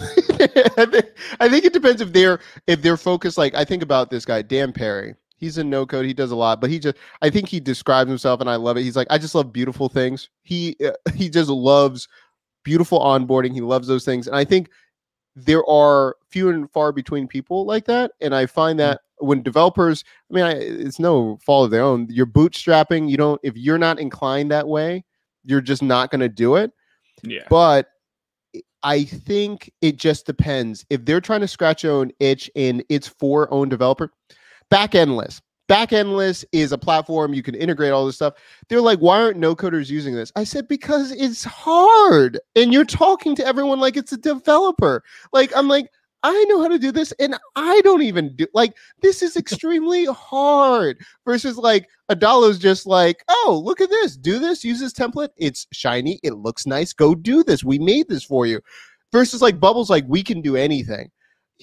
I, 0.78 0.86
think, 0.86 1.06
I 1.40 1.50
think 1.50 1.66
it 1.66 1.74
depends 1.74 2.02
if 2.02 2.14
they're 2.14 2.40
if 2.68 2.84
they're 2.84 2.98
focused. 2.98 3.36
Like 3.36 3.56
I 3.56 3.66
think 3.66 3.82
about 3.82 4.12
this 4.12 4.26
guy 4.26 4.44
Dan 4.44 4.72
Perry. 4.72 5.16
He's 5.38 5.58
in 5.58 5.72
no 5.72 5.88
code. 5.88 6.06
He 6.06 6.14
does 6.14 6.30
a 6.30 6.36
lot, 6.36 6.62
but 6.62 6.70
he 6.70 6.78
just 6.78 6.98
I 7.24 7.32
think 7.32 7.50
he 7.50 7.60
describes 7.60 8.10
himself, 8.10 8.42
and 8.42 8.50
I 8.50 8.58
love 8.58 8.78
it. 8.78 8.84
He's 8.84 8.96
like 8.96 9.08
I 9.10 9.18
just 9.18 9.34
love 9.34 9.52
beautiful 9.52 9.90
things. 9.90 10.30
He 10.44 10.76
uh, 10.86 10.92
he 11.16 11.30
just 11.30 11.50
loves 11.50 12.08
beautiful 12.64 13.00
onboarding. 13.00 13.54
He 13.54 13.62
loves 13.62 13.88
those 13.88 14.06
things, 14.06 14.28
and 14.28 14.36
I 14.36 14.46
think 14.46 14.70
there 15.36 15.68
are 15.68 16.16
few 16.30 16.50
and 16.50 16.70
far 16.72 16.92
between 16.92 17.28
people 17.28 17.66
like 17.66 17.86
that. 17.86 18.12
And 18.22 18.36
I 18.36 18.46
find 18.46 18.80
that 18.82 19.02
when 19.18 19.42
developers, 19.42 20.04
I 20.30 20.34
mean, 20.36 20.44
I, 20.44 20.52
it's 20.52 21.00
no 21.00 21.40
fault 21.44 21.66
of 21.66 21.72
their 21.72 21.84
own. 21.84 22.06
You're 22.12 22.28
bootstrapping. 22.28 23.10
You 23.10 23.18
don't 23.18 23.42
if 23.42 23.58
you're 23.58 23.80
not 23.80 24.00
inclined 24.00 24.52
that 24.52 24.68
way, 24.68 25.06
you're 25.44 25.62
just 25.62 25.82
not 25.82 26.12
going 26.12 26.22
to 26.22 26.30
do 26.30 26.56
it. 26.56 26.72
Yeah. 27.24 27.46
But 27.50 27.88
I 28.84 29.04
think 29.04 29.72
it 29.82 29.98
just 29.98 30.26
depends. 30.26 30.86
If 30.90 31.06
they're 31.06 31.22
trying 31.22 31.42
to 31.42 31.48
scratch 31.48 31.84
their 31.84 31.92
own 31.92 32.12
itch 32.20 32.50
and 32.56 32.84
it's 32.90 33.08
for 33.08 33.52
own 33.54 33.70
developer, 33.70 34.12
Backendless. 34.72 35.42
Back 35.68 35.94
endless 35.94 36.44
is 36.52 36.74
a 36.74 36.78
platform 36.78 37.34
you 37.34 37.44
can 37.44 37.56
integrate 37.56 37.94
all 37.94 38.06
this 38.06 38.16
stuff. 38.16 38.34
They're 38.68 38.82
like, 38.82 39.00
why 39.00 39.22
aren't 39.22 39.38
no 39.38 39.56
coders 39.56 39.90
using 39.90 40.14
this? 40.14 40.32
I 40.36 40.44
said, 40.44 40.68
because 40.68 41.12
it's 41.12 41.46
hard. 41.46 42.40
And 42.58 42.74
you're 42.74 42.84
talking 42.84 43.36
to 43.38 43.46
everyone 43.46 43.80
like 43.80 43.96
it's 43.96 44.12
a 44.12 44.18
developer. 44.18 45.02
Like, 45.32 45.56
I'm 45.56 45.70
like, 45.70 45.90
I 46.24 46.44
know 46.46 46.62
how 46.62 46.68
to 46.68 46.78
do 46.78 46.92
this, 46.92 47.12
and 47.20 47.36
I 47.56 47.82
don't 47.82 48.04
even 48.04 48.36
do 48.36 48.46
like 48.54 48.76
this 49.02 49.22
is 49.22 49.36
extremely 49.38 50.06
hard 50.06 51.00
versus 51.26 51.58
like 51.58 51.88
Adalo's 52.10 52.60
just 52.60 52.86
like, 52.86 53.24
oh, 53.30 53.62
look 53.64 53.82
at 53.82 53.90
this, 53.90 54.18
do 54.18 54.40
this, 54.40 54.64
use 54.64 54.80
this 54.80 54.94
template. 54.94 55.30
It's 55.38 55.68
shiny, 55.72 56.20
it 56.24 56.34
looks 56.34 56.66
nice. 56.66 56.94
Go 56.94 57.16
do 57.16 57.44
this. 57.44 57.64
We 57.64 57.80
made 57.80 58.08
this 58.10 58.24
for 58.24 58.46
you. 58.46 58.62
Versus 59.12 59.42
like 59.42 59.60
Bubble's 59.60 59.90
like, 59.90 60.06
we 60.08 60.24
can 60.24 60.42
do 60.42 60.56
anything. 60.56 61.12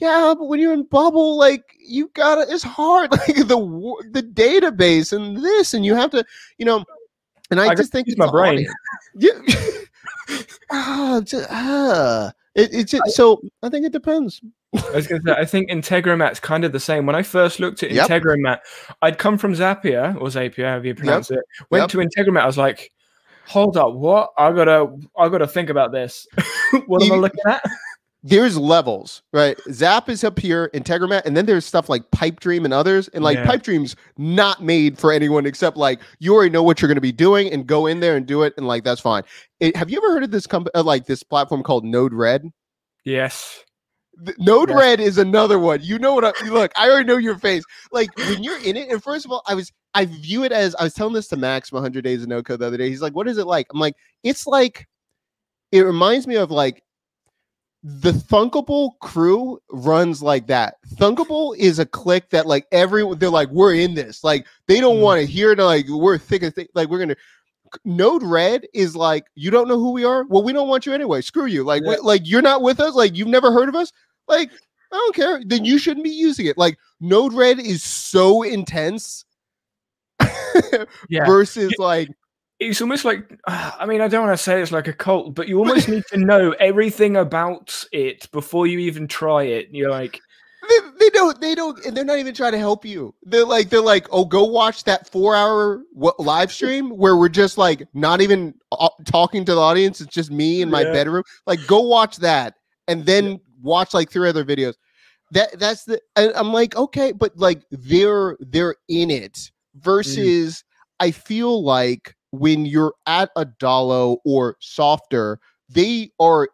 Yeah, 0.01 0.35
but 0.39 0.47
when 0.47 0.61
you're 0.61 0.75
in 0.75 0.85
Bubble, 0.85 1.37
like 1.37 1.65
you 1.79 2.11
gotta, 2.15 2.47
it's 2.49 2.63
hard. 2.63 3.11
Like 3.13 3.37
the 3.37 4.01
the 4.13 4.23
database 4.23 5.13
and 5.13 5.37
this, 5.37 5.75
and 5.75 5.85
you 5.85 5.95
have 5.95 6.11
to, 6.11 6.25
you 6.59 6.65
know. 6.65 6.85
And 7.51 7.61
I, 7.61 7.69
I 7.69 7.75
just 7.75 7.91
think 7.91 8.07
use 8.07 8.15
it's 8.15 8.19
my 8.19 8.31
brain. 8.31 8.67
Yeah. 9.17 9.33
ah, 10.71 11.21
just, 11.25 11.49
ah. 11.51 12.33
It, 12.59 12.71
it's 12.73 12.91
just, 12.91 13.15
so 13.15 13.41
I 13.63 13.69
think 13.69 13.87
it 13.87 13.93
depends. 13.93 14.41
I 14.75 14.91
was 14.97 15.07
going 15.07 15.23
to 15.23 15.29
say, 15.33 15.41
I 15.41 15.45
think 15.45 15.71
Integromat's 15.71 16.41
kind 16.41 16.65
of 16.65 16.73
the 16.73 16.81
same. 16.81 17.07
When 17.07 17.15
I 17.17 17.23
first 17.23 17.61
looked 17.61 17.83
at 17.83 17.91
Yep. 17.91 18.09
Integromat, 18.09 18.59
I'd 19.01 19.17
come 19.17 19.39
from 19.39 19.55
Zapier 19.55 20.15
or 20.17 20.27
Zapier, 20.27 20.65
however 20.69 20.87
you 20.89 20.95
pronounce 20.95 21.31
it. 21.31 21.41
Went 21.71 21.83
Yep. 21.83 21.91
to 21.91 21.99
Integromat, 21.99 22.41
I 22.41 22.47
was 22.47 22.59
like, 22.59 22.93
"Hold 23.47 23.77
up, 23.77 23.95
what? 23.95 24.31
I 24.37 24.53
gotta, 24.53 24.89
I 25.17 25.29
gotta 25.29 25.47
think 25.47 25.71
about 25.71 25.93
this. 25.93 26.27
what 26.87 27.03
am 27.03 27.13
I 27.13 27.17
looking 27.17 27.41
at?" 27.47 27.63
There's 28.25 28.59
levels, 28.59 29.23
right? 29.33 29.57
Zap 29.71 30.09
is 30.09 30.25
up 30.25 30.39
here, 30.41 30.71
Integromat, 30.75 31.23
and 31.25 31.37
then 31.37 31.47
there's 31.47 31.65
stuff 31.65 31.89
like 31.89 32.11
Pipedream 32.11 32.65
and 32.65 32.75
others. 32.75 33.07
And 33.09 33.23
like 33.23 33.37
Yeah. 33.37 33.47
Pipedream's 33.47 33.95
not 34.17 34.61
made 34.63 34.99
for 34.99 35.13
anyone 35.13 35.47
except 35.47 35.77
like 35.77 36.01
you 36.19 36.35
already 36.35 36.51
know 36.51 36.65
what 36.65 36.83
you're 36.83 36.89
going 36.89 36.97
to 36.97 37.01
be 37.01 37.13
doing 37.13 37.53
and 37.53 37.65
go 37.67 37.87
in 37.87 38.01
there 38.01 38.17
and 38.17 38.27
do 38.27 38.43
it, 38.43 38.55
and 38.57 38.67
like 38.67 38.83
that's 38.83 39.01
fine. 39.01 39.23
It, 39.61 39.77
have 39.77 39.89
you 39.89 39.99
ever 39.99 40.13
heard 40.13 40.25
of 40.25 40.33
this 40.33 40.47
company, 40.49 40.73
uh, 40.75 40.83
like 40.83 41.07
this 41.07 41.23
platform 41.23 41.63
called 41.63 41.85
Node-RED? 41.85 42.51
Yes. 43.05 43.65
Th- 44.25 44.37
Node 44.39 44.71
Yeah. 44.71 44.77
Red 44.79 45.01
is 45.01 45.17
another 45.19 45.61
one. 45.61 45.79
You 45.83 46.01
know 46.01 46.15
what? 46.15 46.25
I, 46.25 46.33
look, 46.49 46.73
I 46.77 46.91
already 46.91 47.07
know 47.07 47.19
your 47.19 47.39
face. 47.39 47.63
Like 47.93 48.09
when 48.19 48.43
you're 48.43 48.59
in 48.65 48.77
it, 48.77 48.89
and 48.91 49.01
first 49.01 49.27
of 49.27 49.31
all, 49.31 49.43
I 49.47 49.55
was 49.55 49.73
I 49.95 50.07
view 50.07 50.43
it 50.43 50.51
as 50.51 50.75
I 50.75 50.83
was 50.83 50.93
telling 50.95 51.15
this 51.15 51.29
to 51.29 51.37
Max 51.37 51.69
from 51.69 51.77
100 51.77 52.03
Days 52.03 52.23
of 52.23 52.29
No 52.29 52.43
Code 52.43 52.59
the 52.59 52.67
other 52.67 52.77
day. 52.77 52.89
He's 52.89 53.01
like, 53.01 53.15
"What 53.15 53.29
is 53.29 53.39
it 53.39 53.47
like?" 53.47 53.69
I'm 53.73 53.79
like, 53.79 53.95
"It's 54.25 54.45
like 54.47 54.89
it 55.71 55.83
reminds 55.83 56.27
me 56.27 56.35
of 56.35 56.51
like 56.51 56.83
the 57.85 58.11
Thunkable 58.13 58.99
crew 59.01 59.61
runs 59.71 60.23
like 60.23 60.47
that. 60.49 60.77
Thunkable 60.97 61.57
is 61.57 61.79
a 61.79 61.87
clique 61.87 62.29
that 62.31 62.47
like 62.47 62.67
everyone 62.73 63.19
they're 63.19 63.31
like 63.31 63.49
we're 63.51 63.75
in 63.75 63.95
this. 63.95 64.25
Like 64.25 64.47
they 64.67 64.81
don't 64.81 64.97
Mm. 64.97 65.03
want 65.03 65.21
to 65.21 65.27
hear 65.27 65.55
to 65.55 65.65
like 65.65 65.87
we're 65.89 66.19
thick 66.19 66.43
as 66.43 66.53
thick. 66.55 66.71
Like 66.75 66.89
we're 66.89 66.99
gonna. 66.99 67.17
Node-RED 67.85 68.67
is 68.73 68.97
like 68.97 69.27
you 69.35 69.51
don't 69.51 69.69
know 69.69 69.79
who 69.79 69.93
we 69.93 70.03
are. 70.05 70.25
Well, 70.25 70.43
we 70.43 70.53
don't 70.55 70.69
want 70.69 70.87
you 70.87 70.93
anyway. 70.95 71.21
Screw 71.21 71.45
you. 71.47 71.65
Like 71.65 71.83
Yeah. 71.85 71.91
we- 71.91 71.99
like 71.99 72.23
you're 72.25 72.43
not 72.43 72.63
with 72.63 72.81
us. 72.81 72.95
Like 72.95 73.15
you've 73.17 73.29
never 73.29 73.53
heard 73.53 73.69
of 73.69 73.75
us. 73.75 73.93
Like 74.27 74.51
I 74.91 74.97
don't 74.97 75.15
care. 75.15 75.41
Then 75.45 75.65
you 75.67 75.79
shouldn't 75.79 76.03
be 76.05 76.11
using 76.11 76.47
it. 76.47 76.57
Like 76.59 76.79
Node-RED 77.01 77.59
is 77.61 77.83
so 77.85 78.43
intense 78.43 79.25
Yeah. 81.09 81.27
versus 81.27 81.73
like 81.79 82.09
it's 82.61 82.81
almost 82.81 83.05
like 83.05 83.39
I 83.47 83.87
mean, 83.87 84.01
I 84.01 84.09
don't 84.09 84.27
want 84.27 84.37
to 84.37 84.43
say 84.43 84.61
it's 84.61 84.73
like 84.73 84.89
a 84.89 84.93
cult, 84.93 85.35
but 85.35 85.49
you 85.49 85.59
almost 85.59 85.89
need 85.89 86.05
to 86.11 86.19
know 86.19 86.53
everything 86.61 87.17
about 87.17 87.85
it 87.93 88.31
before 88.33 88.67
you 88.67 88.79
even 88.79 89.09
try 89.09 89.45
it. 89.45 89.69
You're 89.71 89.91
like, 89.91 90.21
they, 90.69 90.77
they 90.99 91.11
don't 91.11 91.41
they 91.41 91.55
don't 91.55 91.85
and 91.85 91.97
they're 91.97 92.05
not 92.05 92.19
even 92.19 92.35
trying 92.35 92.53
to 92.53 92.59
help 92.59 92.85
you. 92.85 93.15
They're 93.23 93.45
like 93.45 93.71
they're 93.71 93.81
like 93.81 94.07
oh 94.11 94.25
go 94.25 94.45
watch 94.45 94.85
that 94.85 95.11
four 95.11 95.35
hour 95.35 95.83
live 96.19 96.53
stream 96.53 96.91
where 96.91 97.17
we're 97.17 97.29
just 97.29 97.59
like 97.59 97.87
not 97.95 98.21
even 98.21 98.55
uh, 98.73 98.89
talking 99.07 99.45
to 99.45 99.55
the 99.55 99.61
audience. 99.61 100.01
It's 100.01 100.13
just 100.13 100.31
me 100.31 100.61
in 100.63 100.71
my 100.71 100.85
Yeah. 100.85 100.93
bedroom. 100.93 101.23
Like 101.47 101.61
go 101.67 101.81
watch 101.81 102.17
that 102.19 102.55
and 102.87 103.07
then 103.07 103.41
watch 103.63 103.95
like 103.95 104.11
three 104.11 104.29
other 104.29 104.45
videos. 104.45 104.75
That 105.31 105.59
that's 105.59 105.85
the 105.85 106.01
and 106.17 106.33
i'm 106.37 106.55
like 106.55 106.75
okay 106.75 107.13
but 107.13 107.37
like 107.37 107.63
they're 107.71 108.39
they're 108.41 108.77
in 108.89 109.11
it 109.11 109.51
versus 109.75 110.65
i 111.01 111.11
feel 111.11 111.63
like 111.63 112.17
when 112.31 112.67
you're 112.67 112.95
at 113.07 113.35
Adalo 113.37 114.19
or 114.25 114.57
Softr 114.63 115.37
they 115.69 116.11
are 116.19 116.49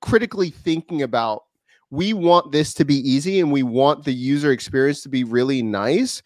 critically 0.00 0.50
thinking 0.50 1.02
about 1.02 1.42
we 1.90 2.12
want 2.12 2.52
this 2.52 2.74
to 2.74 2.84
be 2.84 2.96
easy 2.96 3.40
and 3.40 3.50
we 3.50 3.62
want 3.62 4.04
the 4.04 4.12
user 4.12 4.52
experience 4.52 5.02
to 5.02 5.08
be 5.08 5.24
really 5.24 5.62
nice. 5.62 6.22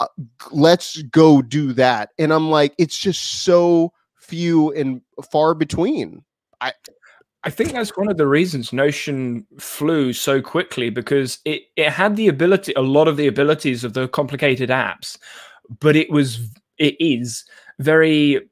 Uh, 0.00 0.06
let's 0.50 1.00
go 1.02 1.40
do 1.40 1.72
that. 1.72 2.10
And 2.18 2.32
i'm 2.32 2.50
like 2.50 2.74
it's 2.78 2.98
just 2.98 3.42
so 3.44 3.92
few 4.16 4.72
and 4.72 5.00
far 5.32 5.54
between. 5.54 6.24
I 6.60 6.72
I 7.44 7.50
think 7.50 7.72
that's 7.72 7.96
one 7.96 8.10
of 8.10 8.16
the 8.16 8.26
reasons 8.26 8.72
Notion 8.72 9.46
flew 9.58 10.12
so 10.12 10.42
quickly 10.42 10.90
because 10.90 11.38
it, 11.44 11.62
it 11.76 11.90
had 11.90 12.16
the 12.16 12.28
ability, 12.28 12.72
a 12.74 12.82
lot 12.82 13.06
of 13.06 13.16
the 13.16 13.28
abilities 13.28 13.84
of 13.84 13.94
the 13.94 14.08
complicated 14.08 14.70
apps, 14.70 15.16
but 15.80 15.94
it 15.94 16.10
was, 16.10 16.50
it 16.78 16.96
is 16.98 17.44
very 17.78 18.48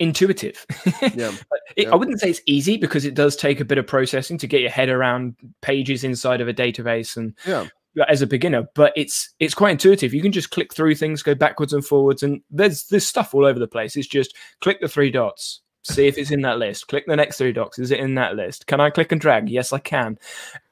intuitive. 0.00 0.64
yeah 1.14 1.32
It, 1.76 1.84
Yeah. 1.84 1.90
I 1.92 1.94
wouldn't 1.96 2.20
say 2.20 2.30
it's 2.30 2.40
easy 2.46 2.76
because 2.76 3.04
it 3.04 3.14
does 3.14 3.36
take 3.36 3.60
a 3.60 3.64
bit 3.64 3.78
of 3.78 3.86
processing 3.86 4.38
to 4.38 4.46
get 4.46 4.60
your 4.60 4.70
head 4.70 4.88
around 4.88 5.36
pages 5.60 6.04
inside 6.04 6.40
of 6.40 6.48
a 6.48 6.54
database 6.54 7.16
and 7.16 7.34
Yeah. 7.46 7.68
as 8.08 8.22
a 8.22 8.26
beginner, 8.26 8.64
but 8.74 8.92
it's 8.96 9.32
it's 9.38 9.54
quite 9.54 9.70
intuitive. 9.70 10.12
You 10.12 10.22
can 10.22 10.32
just 10.32 10.50
click 10.50 10.74
through 10.74 10.96
things, 10.96 11.22
go 11.22 11.34
backwards 11.34 11.72
and 11.72 11.84
forwards, 11.86 12.22
and 12.24 12.40
there's 12.50 12.88
there's 12.88 13.06
stuff 13.06 13.34
all 13.34 13.44
over 13.44 13.58
the 13.58 13.68
place. 13.68 13.94
It's 13.96 14.08
just 14.08 14.34
click 14.60 14.80
the 14.80 14.88
three 14.88 15.12
dots, 15.12 15.60
see 15.82 16.08
if 16.08 16.18
it's 16.18 16.32
in 16.32 16.40
that 16.42 16.58
list. 16.58 16.88
Click 16.88 17.04
the 17.06 17.14
next 17.14 17.38
three 17.38 17.52
dots. 17.52 17.78
Is 17.78 17.92
it 17.92 18.00
in 18.00 18.16
that 18.16 18.34
list? 18.34 18.66
Can 18.66 18.80
I 18.80 18.90
click 18.90 19.12
and 19.12 19.20
drag? 19.20 19.48
Yes, 19.48 19.72
I 19.72 19.78
can. 19.78 20.18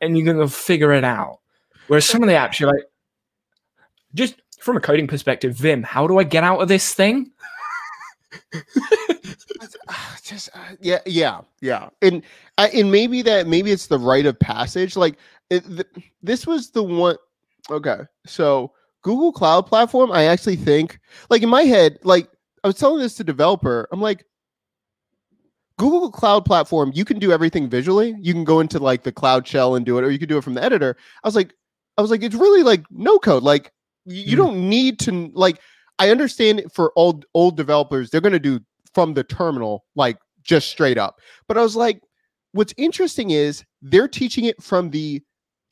And 0.00 0.18
you're 0.18 0.26
gonna 0.26 0.48
figure 0.48 0.92
it 0.92 1.04
out. 1.04 1.38
Whereas 1.86 2.04
some 2.06 2.22
of 2.24 2.28
the 2.28 2.34
apps, 2.34 2.58
you're 2.58 2.72
like, 2.72 2.84
just 4.14 4.41
from 4.62 4.76
a 4.76 4.80
coding 4.80 5.06
perspective, 5.06 5.54
Vim, 5.54 5.82
how 5.82 6.06
do 6.06 6.18
I 6.18 6.24
get 6.24 6.44
out 6.44 6.60
of 6.60 6.68
this 6.68 6.94
thing? 6.94 7.30
Just 10.22 10.48
uh, 10.54 10.76
yeah 10.80 11.00
yeah 11.04 11.40
yeah. 11.60 11.88
And 12.00 12.22
uh, 12.56 12.68
and 12.72 12.90
maybe 12.90 13.22
that 13.22 13.46
maybe 13.46 13.70
it's 13.70 13.88
the 13.88 13.98
rite 13.98 14.24
of 14.24 14.38
passage. 14.38 14.96
Like 14.96 15.16
it, 15.50 15.64
th- 15.66 16.10
this 16.22 16.46
was 16.46 16.70
the 16.70 16.82
one 16.82 17.16
okay 17.70 18.00
so 18.26 18.72
google 19.02 19.32
cloud 19.32 19.66
platform 19.66 20.10
i 20.10 20.24
actually 20.24 20.56
think 20.56 20.98
like 21.30 21.42
in 21.42 21.48
my 21.48 21.62
head 21.62 21.96
like 22.02 22.28
i 22.64 22.66
was 22.66 22.76
telling 22.76 23.00
this 23.00 23.14
to 23.14 23.22
developer 23.22 23.86
i'm 23.92 24.00
like 24.00 24.24
google 25.78 26.10
cloud 26.10 26.44
platform 26.44 26.90
you 26.94 27.04
can 27.04 27.18
do 27.18 27.32
everything 27.32 27.68
visually. 27.68 28.14
You 28.20 28.32
can 28.32 28.44
go 28.44 28.60
into 28.60 28.78
like 28.78 29.02
the 29.02 29.12
cloud 29.12 29.46
shell 29.46 29.74
and 29.74 29.84
do 29.84 29.98
it 29.98 30.04
or 30.04 30.10
you 30.10 30.18
can 30.18 30.28
do 30.28 30.38
it 30.38 30.44
from 30.44 30.54
the 30.54 30.62
editor. 30.62 30.96
I 31.24 31.28
was 31.28 31.34
like 31.34 31.54
i 31.98 32.02
was 32.02 32.10
like 32.10 32.22
it's 32.22 32.34
really 32.34 32.62
like 32.62 32.84
no 32.90 33.18
code. 33.18 33.42
Like 33.42 33.72
y- 34.06 34.14
you 34.14 34.34
Mm. 34.36 34.38
don't 34.38 34.68
need 34.68 34.98
to 35.00 35.30
like 35.34 35.60
i 35.98 36.10
understand 36.10 36.62
for 36.72 36.92
old 36.96 37.24
old 37.34 37.56
developers 37.56 38.10
they're 38.10 38.20
going 38.20 38.32
to 38.32 38.38
do 38.38 38.60
from 38.94 39.14
the 39.14 39.24
terminal, 39.24 39.84
like 39.96 40.18
just 40.42 40.68
straight 40.68 40.98
up. 40.98 41.18
But 41.48 41.56
I 41.56 41.62
was 41.62 41.74
like, 41.76 42.02
what's 42.52 42.74
interesting 42.76 43.30
is 43.30 43.64
they're 43.80 44.06
teaching 44.08 44.44
it 44.44 44.62
from 44.62 44.90
the 44.90 45.22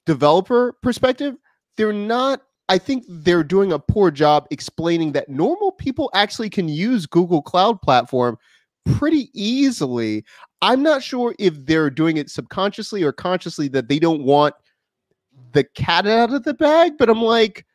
developer 0.06 0.74
perspective. 0.82 1.36
They're 1.76 1.92
not, 1.92 2.40
I 2.70 2.78
think 2.78 3.04
they're 3.08 3.44
doing 3.44 3.72
a 3.72 3.78
poor 3.78 4.10
job 4.10 4.46
explaining 4.50 5.12
that 5.12 5.28
normal 5.28 5.72
people 5.72 6.10
actually 6.14 6.48
can 6.48 6.66
use 6.68 7.04
Google 7.04 7.42
Cloud 7.42 7.82
Platform 7.82 8.38
pretty 8.86 9.28
easily. 9.34 10.24
I'm 10.62 10.82
not 10.82 11.02
sure 11.02 11.34
if 11.38 11.54
they're 11.66 11.90
doing 11.90 12.16
it 12.16 12.30
subconsciously 12.30 13.02
or 13.02 13.12
consciously 13.12 13.68
that 13.68 13.88
they 13.88 13.98
don't 13.98 14.22
want 14.24 14.54
the 15.52 15.64
cat 15.64 16.06
out 16.06 16.32
of 16.32 16.44
the 16.44 16.54
bag, 16.54 16.92
but 16.98 17.10
I'm 17.10 17.20
like, 17.20 17.66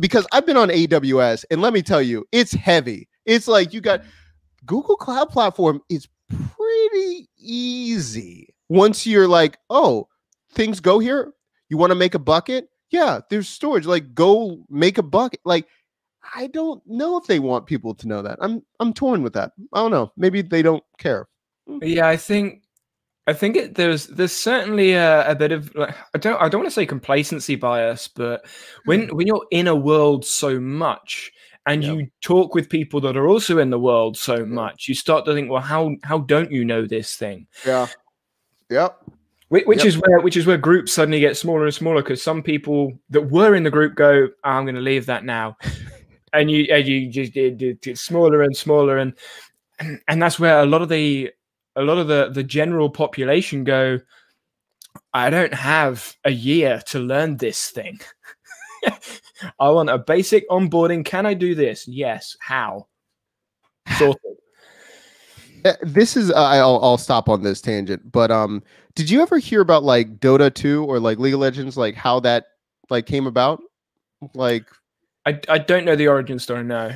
because 0.00 0.26
I've 0.32 0.46
been 0.46 0.56
on 0.56 0.68
AWS 0.68 1.44
and 1.50 1.62
let 1.62 1.72
me 1.72 1.82
tell 1.82 2.02
you, 2.02 2.26
it's 2.32 2.52
heavy. 2.52 3.08
It's 3.26 3.46
like 3.46 3.72
you 3.72 3.80
got 3.80 4.02
Google 4.66 4.96
Cloud 4.96 5.30
Platform 5.30 5.80
is 5.88 6.08
pretty 6.28 7.28
easy 7.38 8.54
once 8.68 9.06
you're 9.06 9.28
like, 9.28 9.58
oh, 9.68 10.08
things 10.52 10.80
go 10.80 10.98
here. 10.98 11.32
You 11.68 11.76
want 11.76 11.90
to 11.90 11.96
make 11.96 12.14
a 12.14 12.18
bucket? 12.18 12.68
Yeah, 12.90 13.20
there's 13.30 13.48
storage. 13.48 13.86
Like, 13.86 14.14
go 14.14 14.64
make 14.68 14.98
a 14.98 15.02
bucket. 15.02 15.40
Like, 15.44 15.68
I 16.34 16.48
don't 16.48 16.82
know 16.86 17.16
if 17.16 17.26
they 17.26 17.38
want 17.38 17.66
people 17.66 17.94
to 17.94 18.08
know 18.08 18.22
that. 18.22 18.38
I'm 18.40 18.62
I'm 18.80 18.92
torn 18.92 19.22
with 19.22 19.32
that. 19.34 19.52
I 19.72 19.80
don't 19.80 19.90
know. 19.90 20.12
Maybe 20.16 20.42
they 20.42 20.62
don't 20.62 20.82
care. 20.98 21.28
Hmm. 21.66 21.78
Yeah, 21.82 22.08
I 22.08 22.16
think 22.16 22.62
I 23.30 23.32
think 23.32 23.56
it, 23.56 23.76
there's 23.76 24.08
there's 24.08 24.32
certainly 24.32 24.94
a, 24.94 25.30
a 25.30 25.36
bit 25.36 25.52
of 25.52 25.72
like, 25.76 25.94
I 26.14 26.18
don't 26.18 26.42
I 26.42 26.48
don't 26.48 26.62
want 26.62 26.66
to 26.66 26.74
say 26.74 26.84
complacency 26.84 27.54
bias, 27.54 28.08
but 28.08 28.44
when 28.86 29.06
hmm. 29.06 29.16
when 29.16 29.28
you're 29.28 29.46
in 29.52 29.68
a 29.68 29.76
world 29.76 30.24
so 30.24 30.58
much 30.58 31.32
and 31.64 31.84
Yeah. 31.84 31.92
you 31.92 32.08
talk 32.22 32.56
with 32.56 32.68
people 32.68 33.00
that 33.02 33.16
are 33.16 33.28
also 33.28 33.58
in 33.58 33.70
the 33.70 33.78
world 33.78 34.16
so 34.16 34.44
much, 34.44 34.88
you 34.88 34.96
start 34.96 35.24
to 35.26 35.32
think, 35.34 35.48
well, 35.48 35.62
how 35.62 35.94
how 36.02 36.18
don't 36.18 36.50
you 36.50 36.64
know 36.64 36.86
this 36.86 37.14
thing? 37.14 37.46
Yeah. 37.64 37.86
Yep. 38.68 38.98
Which, 39.48 39.66
which 39.66 39.78
Yep. 39.78 39.86
is 39.86 39.98
where 39.98 40.20
which 40.20 40.36
is 40.36 40.46
where 40.46 40.58
groups 40.58 40.92
suddenly 40.92 41.20
get 41.20 41.36
smaller 41.36 41.66
and 41.66 41.74
smaller 41.74 42.02
because 42.02 42.20
some 42.20 42.42
people 42.42 42.98
that 43.10 43.30
were 43.30 43.54
in 43.54 43.62
the 43.62 43.70
group 43.70 43.94
go, 43.94 44.26
"Oh, 44.42 44.50
I'm 44.50 44.64
going 44.64 44.74
to 44.74 44.80
leave 44.80 45.06
that 45.06 45.24
now, 45.24 45.56
and 46.32 46.50
you 46.50 46.66
and 46.74 46.84
you 46.84 47.08
just 47.08 47.36
it, 47.36 47.62
it, 47.62 47.86
it's 47.86 48.00
smaller 48.00 48.42
and 48.42 48.56
smaller, 48.56 48.98
and 48.98 49.14
and 50.08 50.20
that's 50.20 50.40
where 50.40 50.58
a 50.58 50.66
lot 50.66 50.82
of 50.82 50.88
the 50.88 51.30
a 51.76 51.82
lot 51.82 51.98
of 51.98 52.08
the 52.08 52.30
the 52.32 52.44
general 52.44 52.90
population 52.90 53.64
go. 53.64 54.00
I 55.12 55.30
don't 55.30 55.54
have 55.54 56.16
a 56.24 56.30
year 56.30 56.82
to 56.88 56.98
learn 56.98 57.36
this 57.36 57.70
thing. 57.70 58.00
I 59.58 59.70
want 59.70 59.90
a 59.90 59.98
basic 59.98 60.48
onboarding. 60.48 61.04
Can 61.04 61.26
I 61.26 61.34
do 61.34 61.54
this? 61.54 61.86
Yes. 61.86 62.36
How? 62.40 62.88
Sorted. 63.98 64.36
Uh, 65.64 65.74
This 65.82 66.16
is 66.16 66.30
uh, 66.30 66.34
I'll 66.34 66.80
I'll 66.82 66.98
stop 66.98 67.28
on 67.28 67.42
this 67.42 67.60
tangent, 67.60 68.10
but 68.10 68.30
um, 68.30 68.62
did 68.94 69.10
you 69.10 69.22
ever 69.22 69.38
hear 69.38 69.60
about 69.60 69.84
like 69.84 70.18
Dota 70.18 70.52
2 70.52 70.84
or 70.84 70.98
like 70.98 71.18
League 71.18 71.34
of 71.34 71.40
Legends, 71.40 71.76
like 71.76 71.94
how 71.94 72.20
that 72.20 72.46
like 72.88 73.06
came 73.06 73.26
about? 73.26 73.60
Like 74.34 74.66
I, 75.26 75.38
I 75.48 75.58
don't 75.58 75.84
know 75.84 75.96
the 75.96 76.08
origin 76.08 76.38
story. 76.38 76.64
No. 76.64 76.92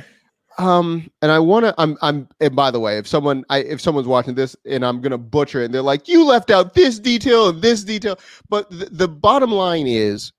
Um, 0.57 1.09
and 1.21 1.31
I 1.31 1.39
want 1.39 1.65
to. 1.65 1.75
I'm. 1.77 1.97
I'm. 2.01 2.29
And 2.39 2.55
by 2.55 2.71
the 2.71 2.79
way, 2.79 2.97
if 2.97 3.07
someone, 3.07 3.43
I 3.49 3.59
if 3.59 3.81
someone's 3.81 4.07
watching 4.07 4.35
this, 4.35 4.55
and 4.65 4.85
I'm 4.85 5.01
gonna 5.01 5.17
butcher 5.17 5.61
it, 5.61 5.65
and 5.65 5.73
they're 5.73 5.81
like, 5.81 6.07
"You 6.07 6.25
left 6.25 6.49
out 6.49 6.73
this 6.73 6.97
detail 6.97 7.49
and 7.49 7.61
this 7.61 7.83
detail," 7.83 8.17
but 8.49 8.69
the, 8.69 8.85
the 8.85 9.07
bottom 9.07 9.51
line 9.51 9.85
is, 9.85 10.31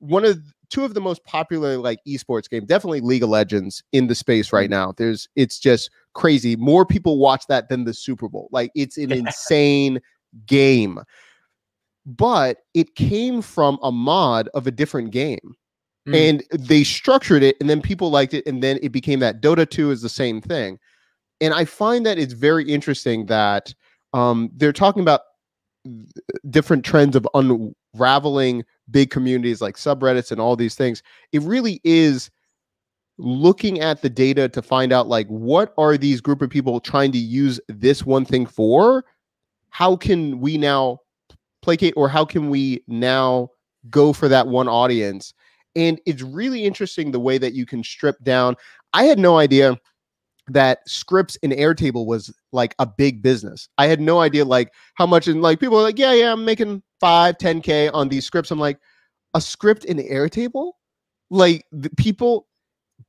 one 0.00 0.24
of 0.24 0.42
two 0.70 0.84
of 0.84 0.94
the 0.94 1.00
most 1.00 1.24
popular 1.24 1.78
like 1.78 2.00
esports 2.06 2.50
games, 2.50 2.66
definitely 2.66 3.00
League 3.00 3.22
of 3.22 3.28
Legends 3.28 3.82
in 3.92 4.08
the 4.08 4.14
space 4.14 4.52
right 4.52 4.68
now. 4.68 4.92
There's, 4.96 5.28
it's 5.36 5.58
just 5.58 5.90
crazy. 6.14 6.56
More 6.56 6.84
people 6.84 7.18
watch 7.18 7.46
that 7.48 7.68
than 7.68 7.84
the 7.84 7.94
Super 7.94 8.28
Bowl. 8.28 8.48
Like, 8.50 8.72
it's 8.74 8.98
an 8.98 9.12
insane 9.12 10.00
game. 10.46 10.98
But 12.06 12.58
it 12.74 12.96
came 12.96 13.40
from 13.40 13.78
a 13.82 13.92
mod 13.92 14.48
of 14.52 14.66
a 14.66 14.70
different 14.70 15.10
game 15.10 15.54
Mm. 16.06 16.14
and 16.50 16.68
they 16.68 16.84
structured 16.84 17.42
it 17.42 17.56
and 17.60 17.70
then 17.70 17.80
people 17.80 18.10
liked 18.10 18.34
it 18.34 18.46
and 18.46 18.62
then 18.62 18.78
it 18.82 18.90
became 18.90 19.20
that 19.20 19.40
dota 19.40 19.68
2 19.68 19.90
is 19.90 20.02
the 20.02 20.08
same 20.08 20.40
thing. 20.40 20.78
And 21.40 21.54
i 21.54 21.64
find 21.64 22.04
that 22.06 22.18
it's 22.18 22.34
very 22.34 22.64
interesting 22.64 23.26
that 23.26 23.74
um, 24.12 24.50
they're 24.54 24.72
talking 24.72 25.02
about 25.02 25.22
different 26.50 26.84
trends 26.84 27.16
of 27.16 27.28
unraveling 27.34 28.64
big 28.90 29.10
communities 29.10 29.60
like 29.60 29.76
subreddits 29.76 30.30
and 30.30 30.40
all 30.40 30.56
these 30.56 30.74
things. 30.74 31.02
It 31.32 31.42
really 31.42 31.80
is 31.84 32.30
looking 33.18 33.80
at 33.80 34.02
the 34.02 34.10
data 34.10 34.48
to 34.48 34.62
find 34.62 34.92
out 34.92 35.08
like 35.08 35.26
what 35.28 35.72
are 35.78 35.96
these 35.96 36.20
group 36.20 36.42
of 36.42 36.50
people 36.50 36.80
trying 36.80 37.12
to 37.12 37.18
use 37.18 37.60
this 37.68 38.04
one 38.04 38.24
thing 38.24 38.46
for? 38.46 39.04
How 39.70 39.96
can 39.96 40.40
we 40.40 40.58
now 40.58 41.00
placate 41.62 41.94
or 41.96 42.08
how 42.08 42.24
can 42.24 42.50
we 42.50 42.82
now 42.86 43.50
go 43.90 44.12
for 44.12 44.28
that 44.28 44.46
one 44.46 44.68
audience 44.68 45.34
and 45.76 46.00
it's 46.06 46.22
really 46.22 46.64
interesting 46.64 47.10
the 47.10 47.20
way 47.20 47.38
that 47.38 47.54
you 47.54 47.66
can 47.66 47.82
strip 47.82 48.16
down 48.22 48.54
i 48.92 49.04
had 49.04 49.18
no 49.18 49.38
idea 49.38 49.78
that 50.48 50.86
scripts 50.86 51.36
in 51.36 51.50
airtable 51.52 52.06
was 52.06 52.32
like 52.52 52.74
a 52.78 52.86
big 52.86 53.22
business. 53.22 53.68
I 53.78 53.86
had 53.86 54.00
no 54.00 54.20
idea 54.20 54.44
like 54.44 54.72
how 54.94 55.06
much 55.06 55.26
and 55.26 55.40
like 55.40 55.60
people 55.60 55.78
are 55.78 55.82
like 55.82 55.98
yeah 55.98 56.12
yeah 56.12 56.32
i'm 56.32 56.44
making 56.44 56.82
5 57.00 57.38
10k 57.38 57.90
on 57.94 58.08
these 58.08 58.26
scripts. 58.26 58.50
I'm 58.50 58.58
like 58.58 58.78
a 59.34 59.40
script 59.40 59.84
in 59.84 59.98
airtable? 59.98 60.72
Like 61.30 61.64
the 61.72 61.90
people 61.96 62.46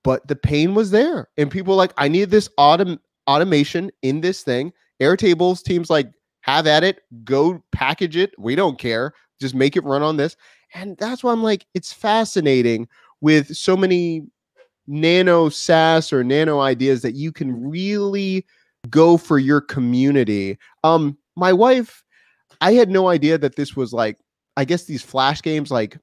but 0.04 0.28
the 0.28 0.36
pain 0.36 0.76
was 0.76 0.92
there. 0.92 1.28
And 1.38 1.52
people 1.52 1.76
like 1.76 1.94
i 1.98 2.08
need 2.08 2.30
this 2.30 2.50
autom- 2.58 3.00
automation 3.28 3.92
in 4.02 4.22
this 4.22 4.44
thing. 4.44 4.72
Airtables 5.02 5.62
teams 5.62 5.90
like 5.90 6.10
have 6.42 6.68
at 6.68 6.84
it. 6.84 7.02
Go 7.24 7.64
package 7.72 8.16
it. 8.16 8.32
We 8.38 8.56
don't 8.56 8.80
care. 8.80 9.14
Just 9.42 9.56
make 9.56 9.76
it 9.76 9.84
run 9.84 10.02
on 10.02 10.16
this 10.16 10.38
And 10.76 10.98
that's 10.98 11.24
why 11.24 11.32
I'm 11.32 11.42
like, 11.42 11.66
it's 11.74 11.92
fascinating 11.92 12.88
with 13.22 13.56
so 13.56 13.76
many 13.76 14.28
nano 14.88 15.50
SaaS 15.50 16.14
or 16.14 16.24
nano 16.24 16.60
ideas 16.60 17.02
that 17.02 17.16
you 17.16 17.32
can 17.32 17.68
really 17.68 18.46
go 18.90 19.18
for 19.18 19.40
your 19.40 19.62
community. 19.62 20.60
Um, 20.84 21.18
my 21.36 21.54
wife, 21.54 22.04
I 22.62 22.74
had 22.74 22.90
no 22.90 23.08
idea 23.08 23.38
that 23.38 23.56
this 23.56 23.76
was 23.76 23.94
like, 23.94 24.18
I 24.58 24.66
guess 24.66 24.84
these 24.84 25.02
flash 25.02 25.42
games 25.42 25.72
like 25.72 25.98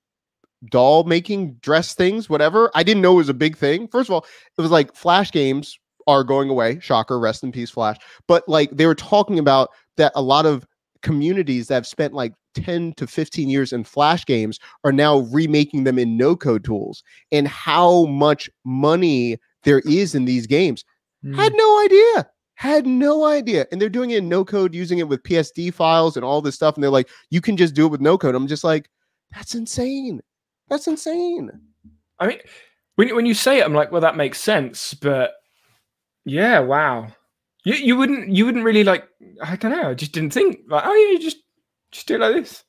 doll 0.71 1.05
making 1.05 1.55
dress 1.55 1.95
things, 1.95 2.29
whatever. 2.29 2.71
I 2.75 2.83
didn't 2.83 3.03
know 3.03 3.13
it 3.13 3.17
was 3.17 3.29
a 3.29 3.35
big 3.35 3.57
thing. 3.57 3.89
First 3.89 4.09
of 4.09 4.15
all, 4.15 4.27
it 4.57 4.63
was 4.63 4.71
like 4.71 4.95
flash 4.97 5.31
games 5.31 5.79
are 6.07 6.25
going 6.25 6.49
away. 6.49 6.81
Shocker, 6.81 7.21
rest 7.21 7.45
in 7.45 7.53
peace, 7.53 7.71
Flash. 7.71 7.99
But 8.27 8.49
like 8.49 8.71
they 8.71 8.87
were 8.87 8.95
talking 8.95 9.39
about 9.39 9.71
that 9.97 10.13
a 10.15 10.23
lot 10.23 10.47
of 10.47 10.67
communities 11.03 11.69
that 11.69 11.75
have 11.75 11.87
spent 11.87 12.15
like 12.15 12.33
10 12.55 12.95
to 12.95 13.07
15 13.07 13.49
years 13.49 13.73
in 13.73 13.85
flash 13.85 14.25
games 14.25 14.59
are 14.85 14.93
now 14.93 15.19
remaking 15.19 15.85
them 15.85 15.99
in 15.99 16.17
no 16.17 16.37
code 16.37 16.65
tools 16.65 17.03
and 17.31 17.49
how 17.49 18.07
much 18.07 18.49
money 18.65 19.39
there 19.65 19.81
is 19.81 20.15
in 20.15 20.25
these 20.25 20.47
games. 20.47 20.85
Mm. 21.25 21.37
Had 21.37 21.53
no 21.55 21.85
idea. 21.85 22.31
Had 22.55 22.87
no 22.87 23.25
idea. 23.25 23.67
And 23.71 23.81
they're 23.81 23.89
doing 23.89 24.11
it 24.11 24.19
in 24.19 24.29
no 24.29 24.45
code, 24.45 24.75
using 24.75 24.99
it 24.99 25.09
with 25.09 25.23
PSD 25.23 25.73
files 25.73 26.17
and 26.17 26.25
all 26.25 26.43
this 26.43 26.55
stuff. 26.55 26.75
And 26.75 26.83
they're 26.83 26.91
like, 26.91 27.09
you 27.31 27.41
can 27.41 27.57
just 27.57 27.75
do 27.75 27.87
it 27.87 27.91
with 27.91 28.01
no 28.01 28.19
code. 28.19 28.35
I'm 28.35 28.47
just 28.47 28.65
like, 28.65 28.89
that's 29.35 29.55
insane. 29.55 30.21
That's 30.69 30.87
insane. 30.87 31.51
I 32.19 32.27
mean, 32.27 32.39
when, 32.97 33.15
when 33.15 33.27
you 33.27 33.35
say 33.35 33.59
it, 33.59 33.65
I'm 33.65 33.75
like, 33.75 33.91
well, 33.91 34.01
that 34.01 34.17
makes 34.17 34.41
sense. 34.41 34.95
But 34.95 35.33
yeah, 36.25 36.61
wow. 36.61 37.09
You 37.65 37.75
you 37.75 37.97
wouldn't 37.97 38.29
you 38.29 38.45
wouldn't 38.45 38.65
really 38.65 38.83
like 38.85 39.09
I 39.43 39.57
don't 39.57 39.71
know, 39.71 39.91
I 39.91 39.95
just 39.95 40.13
didn't 40.13 40.33
think 40.33 40.61
like, 40.69 40.83
oh 40.85 40.93
yeah, 40.93 41.13
you 41.13 41.21
just 41.21 41.42
just 41.93 42.07
do 42.09 42.17
it 42.17 42.21
like 42.21 42.35
this. 42.35 42.65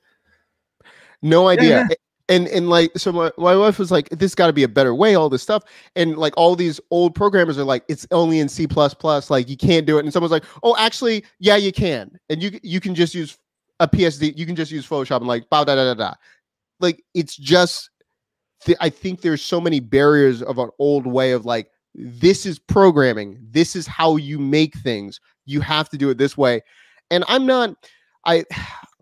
No 1.22 1.48
idea. 1.48 1.88
Yeah. 1.90 1.96
And 2.30 2.48
and 2.48 2.70
like 2.70 2.92
so 2.98 3.12
my, 3.12 3.32
my 3.38 3.56
wife 3.56 3.80
was 3.80 3.92
like, 3.92 4.10
this 4.10 4.34
gotta 4.34 4.54
be 4.54 4.64
a 4.64 4.68
better 4.68 4.96
way, 4.96 5.16
all 5.16 5.30
this 5.30 5.42
stuff. 5.42 5.64
And 5.96 6.18
like 6.18 6.34
all 6.38 6.56
these 6.56 6.80
old 6.90 7.16
programmers 7.16 7.58
are 7.58 7.66
like, 7.66 7.84
it's 7.90 8.08
only 8.12 8.40
in 8.40 8.48
C 8.48 8.66
like 9.30 9.50
you 9.50 9.58
can't 9.58 9.86
do 9.86 9.98
it. 9.98 10.06
And 10.06 10.14
someone's 10.14 10.32
like, 10.32 10.46
Oh, 10.64 10.76
actually, 10.78 11.26
yeah, 11.40 11.58
you 11.58 11.72
can. 11.74 12.18
And 12.30 12.42
you 12.42 12.60
you 12.64 12.80
can 12.80 12.96
just 12.96 13.14
use 13.14 13.38
a 13.80 13.88
PSD, 13.88 14.38
you 14.38 14.46
can 14.46 14.56
just 14.56 14.72
use 14.72 14.88
Photoshop 14.88 15.18
and 15.18 15.28
like 15.28 15.50
bow 15.50 15.64
da 15.66 15.76
da 15.76 15.94
da 15.94 15.96
da. 15.96 16.14
Like 16.80 17.04
it's 17.14 17.36
just 17.36 17.90
I 18.80 18.90
think 18.90 19.22
there's 19.22 19.42
so 19.42 19.60
many 19.60 19.82
barriers 19.82 20.42
of 20.42 20.58
an 20.58 20.70
old 20.80 21.06
way 21.06 21.34
of 21.34 21.46
like 21.46 21.70
this 21.96 22.46
is 22.46 22.60
programming. 22.60 23.38
This 23.52 23.76
is 23.76 23.86
how 23.88 24.16
you 24.16 24.40
make 24.40 24.76
things. 24.76 25.20
You 25.46 25.62
have 25.62 25.90
to 25.90 25.98
do 25.98 26.10
it 26.10 26.18
this 26.18 26.38
way. 26.38 26.62
And 27.12 27.24
I'm 27.28 27.46
not, 27.46 27.76
I, 28.26 28.46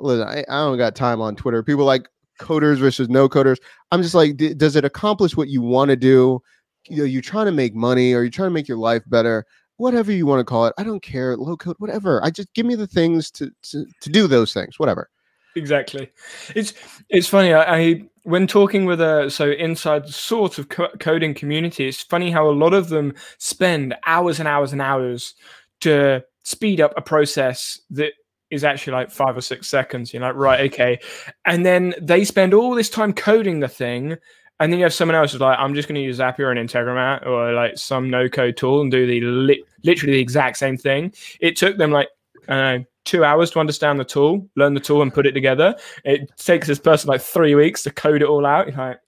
listen, 0.02 0.28
I, 0.28 0.44
I 0.50 0.66
don't 0.66 0.78
got 0.78 0.96
time 0.96 1.22
on 1.22 1.36
Twitter. 1.36 1.64
People 1.64 1.86
like 1.86 2.08
coders 2.40 2.78
versus 2.78 3.10
no 3.10 3.30
coders. 3.30 3.58
I'm 3.92 4.02
just 4.02 4.16
like, 4.16 4.38
d- 4.38 4.54
does 4.54 4.76
it 4.76 4.86
accomplish 4.86 5.38
what 5.38 5.48
you 5.48 5.62
want 5.62 5.90
to 5.90 5.96
do? 5.96 6.42
You 6.88 6.98
know, 6.98 7.04
you're 7.04 7.22
trying 7.22 7.46
to 7.46 7.52
make 7.52 7.76
money 7.76 8.14
or 8.14 8.22
you're 8.22 8.32
trying 8.32 8.48
to 8.48 8.54
make 8.54 8.68
your 8.68 8.78
life 8.78 9.04
better, 9.08 9.46
whatever 9.78 10.12
you 10.12 10.26
want 10.26 10.40
to 10.40 10.46
call 10.46 10.66
it. 10.66 10.74
I 10.78 10.84
don't 10.84 11.02
care, 11.02 11.38
low 11.38 11.56
code, 11.56 11.76
whatever. 11.80 12.24
I 12.24 12.32
just 12.32 12.54
give 12.54 12.66
me 12.66 12.76
the 12.76 12.88
things 12.88 13.30
to, 13.32 13.52
to, 13.64 13.86
to 14.02 14.10
do 14.10 14.28
those 14.28 14.54
things, 14.54 14.80
whatever. 14.80 15.10
Exactly. 15.56 16.10
It's, 16.56 16.74
it's 17.10 17.28
funny. 17.28 17.54
I, 17.54 17.78
I 17.78 18.04
when 18.24 18.48
talking 18.48 18.86
with 18.86 19.02
a 19.02 19.30
so 19.30 19.52
inside 19.52 20.08
sort 20.08 20.60
of 20.60 20.70
co- 20.70 20.92
coding 21.00 21.34
community, 21.34 21.88
it's 21.88 22.02
funny 22.02 22.32
how 22.32 22.50
a 22.50 22.52
lot 22.52 22.74
of 22.74 22.90
them 22.90 23.14
spend 23.38 23.96
hours 24.06 24.40
and 24.40 24.48
hours 24.48 24.72
and 24.72 24.82
hours 24.82 25.34
to 25.82 26.24
speed 26.44 26.80
up 26.80 26.94
a 26.96 27.02
process 27.02 27.80
that 27.90 28.14
is 28.52 28.64
actually 28.64 28.94
like 28.94 29.12
five 29.12 29.36
or 29.38 29.42
six 29.42 29.68
seconds. 29.68 30.14
You're 30.14 30.22
like, 30.22 30.36
right, 30.36 30.72
okay, 30.72 31.00
and 31.46 31.66
then 31.66 31.94
they 32.02 32.26
spend 32.26 32.54
all 32.54 32.76
this 32.76 32.90
time 32.90 33.14
coding 33.14 33.60
the 33.60 33.68
thing, 33.68 34.18
and 34.60 34.72
then 34.72 34.80
you 34.80 34.86
have 34.86 34.94
someone 34.94 35.16
else 35.16 35.32
who's 35.32 35.42
like, 35.42 35.58
I'm 35.58 35.74
just 35.74 35.88
going 35.88 35.96
to 35.96 36.02
use 36.02 36.20
Zapier 36.20 36.56
and 36.56 36.70
Integromat 36.70 37.26
or 37.26 37.54
like 37.54 37.78
some 37.78 38.10
no 38.10 38.30
code 38.30 38.58
tool 38.58 38.82
and 38.82 38.92
do 38.92 39.08
the 39.08 39.22
li- 39.22 39.64
literally 39.84 40.14
the 40.14 40.22
exact 40.22 40.58
same 40.58 40.78
thing. 40.78 41.14
It 41.40 41.56
took 41.56 41.78
them 41.78 41.92
like 41.92 42.10
I 42.48 42.54
don't 42.54 42.82
know 42.82 42.86
two 43.06 43.24
hours 43.24 43.52
to 43.52 43.60
understand 43.60 44.00
the 44.00 44.06
tool, 44.06 44.48
learn 44.56 44.74
the 44.74 44.80
tool, 44.80 45.02
and 45.02 45.14
put 45.14 45.26
it 45.26 45.32
together. 45.32 45.76
It 46.06 46.32
takes 46.38 46.68
this 46.68 46.80
person 46.80 47.08
like 47.08 47.22
three 47.22 47.56
weeks 47.56 47.84
to 47.84 47.92
code 47.92 48.22
it 48.22 48.28
all 48.28 48.46
out. 48.46 48.68
You're 48.68 48.78
like, 48.78 49.00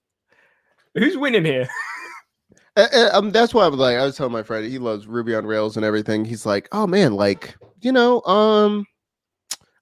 who's 0.95 1.17
winning 1.17 1.45
here? 1.45 1.67
Uh, 2.75 3.09
um, 3.13 3.29
that's 3.29 3.53
why 3.53 3.65
I 3.65 3.67
was 3.67 3.79
like, 3.79 3.97
I 3.97 4.03
was 4.03 4.17
telling 4.17 4.33
my 4.33 4.41
friend 4.41 4.65
he 4.65 4.79
loves 4.79 5.05
Ruby 5.05 5.35
on 5.35 5.45
Rails 5.45 5.77
and 5.77 5.85
everything. 5.85 6.25
He's 6.25 6.43
like, 6.43 6.67
oh 6.71 6.87
man, 6.87 7.13
like 7.13 7.55
you 7.81 7.91
know, 7.91 8.23
um, 8.23 8.87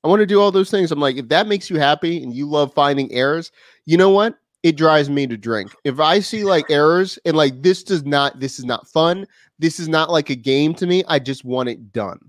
I 0.03 0.07
want 0.07 0.19
to 0.21 0.25
do 0.25 0.41
all 0.41 0.51
those 0.51 0.71
things. 0.71 0.91
I'm 0.91 0.99
like, 0.99 1.17
if 1.17 1.27
that 1.29 1.47
makes 1.47 1.69
you 1.69 1.77
happy 1.77 2.23
and 2.23 2.33
you 2.33 2.47
love 2.47 2.73
finding 2.73 3.11
errors, 3.11 3.51
you 3.85 3.97
know 3.97 4.09
what? 4.09 4.35
It 4.63 4.77
drives 4.77 5.09
me 5.09 5.27
to 5.27 5.37
drink. 5.37 5.71
If 5.83 5.99
I 5.99 6.19
see 6.19 6.43
like 6.43 6.65
errors 6.69 7.17
and 7.25 7.35
like 7.35 7.61
this 7.61 7.83
does 7.83 8.03
not, 8.03 8.39
this 8.39 8.59
is 8.59 8.65
not 8.65 8.87
fun. 8.87 9.27
This 9.59 9.79
is 9.79 9.87
not 9.87 10.11
like 10.11 10.29
a 10.29 10.35
game 10.35 10.73
to 10.75 10.87
me. 10.87 11.03
I 11.07 11.19
just 11.19 11.45
want 11.45 11.69
it 11.69 11.91
done. 11.91 12.19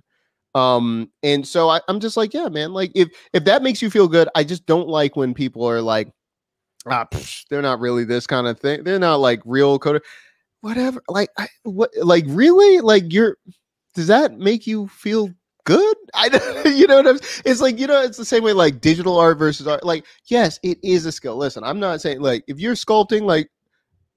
Um, 0.54 1.10
and 1.22 1.46
so 1.46 1.70
I, 1.70 1.80
I'm 1.88 2.00
just 2.00 2.16
like, 2.16 2.34
yeah, 2.34 2.48
man, 2.48 2.72
like 2.72 2.92
if 2.94 3.08
if 3.32 3.44
that 3.44 3.62
makes 3.62 3.80
you 3.80 3.90
feel 3.90 4.08
good, 4.08 4.28
I 4.34 4.44
just 4.44 4.66
don't 4.66 4.88
like 4.88 5.16
when 5.16 5.32
people 5.32 5.68
are 5.68 5.80
like, 5.80 6.08
ah, 6.86 7.06
psh, 7.10 7.44
they're 7.48 7.62
not 7.62 7.80
really 7.80 8.04
this 8.04 8.26
kind 8.26 8.46
of 8.46 8.60
thing. 8.60 8.84
They're 8.84 8.98
not 8.98 9.20
like 9.20 9.40
real 9.46 9.78
coder, 9.78 10.00
whatever. 10.60 11.02
Like, 11.08 11.30
I, 11.38 11.48
what, 11.62 11.90
like 12.02 12.24
really, 12.28 12.80
like 12.80 13.12
you're. 13.12 13.36
Does 13.94 14.06
that 14.06 14.38
make 14.38 14.66
you 14.66 14.88
feel 14.88 15.30
good? 15.64 15.96
I 16.14 16.62
you 16.74 16.86
know 16.86 16.96
what 16.96 17.06
I'm. 17.06 17.18
It's 17.44 17.60
like 17.60 17.78
you 17.78 17.86
know, 17.86 18.02
it's 18.02 18.18
the 18.18 18.24
same 18.24 18.42
way 18.42 18.52
like 18.52 18.80
digital 18.80 19.18
art 19.18 19.38
versus 19.38 19.66
art. 19.66 19.84
Like, 19.84 20.04
yes, 20.26 20.58
it 20.62 20.78
is 20.82 21.06
a 21.06 21.12
skill. 21.12 21.36
Listen, 21.36 21.64
I'm 21.64 21.80
not 21.80 22.00
saying 22.00 22.20
like 22.20 22.44
if 22.46 22.58
you're 22.58 22.74
sculpting, 22.74 23.22
like, 23.22 23.50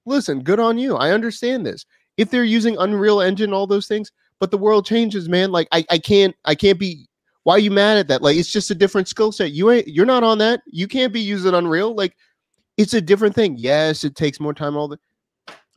listen, 0.06 0.42
good 0.42 0.60
on 0.60 0.78
you. 0.78 0.96
I 0.96 1.12
understand 1.12 1.66
this. 1.66 1.86
If 2.18 2.30
they're 2.30 2.44
using 2.44 2.78
Unreal 2.78 3.22
Engine, 3.22 3.54
all 3.54 3.68
those 3.68 3.88
things, 3.88 4.12
but 4.40 4.52
the 4.52 4.58
world 4.58 4.86
changes, 4.86 5.28
man. 5.30 5.52
Like 5.52 5.68
I, 5.72 5.86
I 5.90 5.98
can't 5.98 6.36
I 6.46 6.56
can't 6.56 6.80
be 6.80 7.08
why 7.44 7.56
are 7.56 7.60
you 7.60 7.72
mad 7.72 7.98
at 7.98 8.08
that? 8.08 8.22
Like 8.22 8.38
it's 8.38 8.52
just 8.52 8.72
a 8.72 8.76
different 8.76 9.08
skill 9.08 9.32
set. 9.32 9.52
You 9.52 9.72
ain't 9.72 9.88
you're 9.88 10.06
not 10.06 10.24
on 10.24 10.38
that. 10.40 10.62
You 10.66 10.88
can't 10.88 11.14
be 11.14 11.22
using 11.22 11.54
Unreal. 11.54 11.94
Like 11.94 12.16
it's 12.78 12.94
a 12.94 13.02
different 13.02 13.36
thing. 13.36 13.56
Yes, 13.58 14.04
it 14.04 14.16
takes 14.16 14.40
more 14.40 14.54
time. 14.54 14.76
All 14.76 14.88
the 14.88 14.98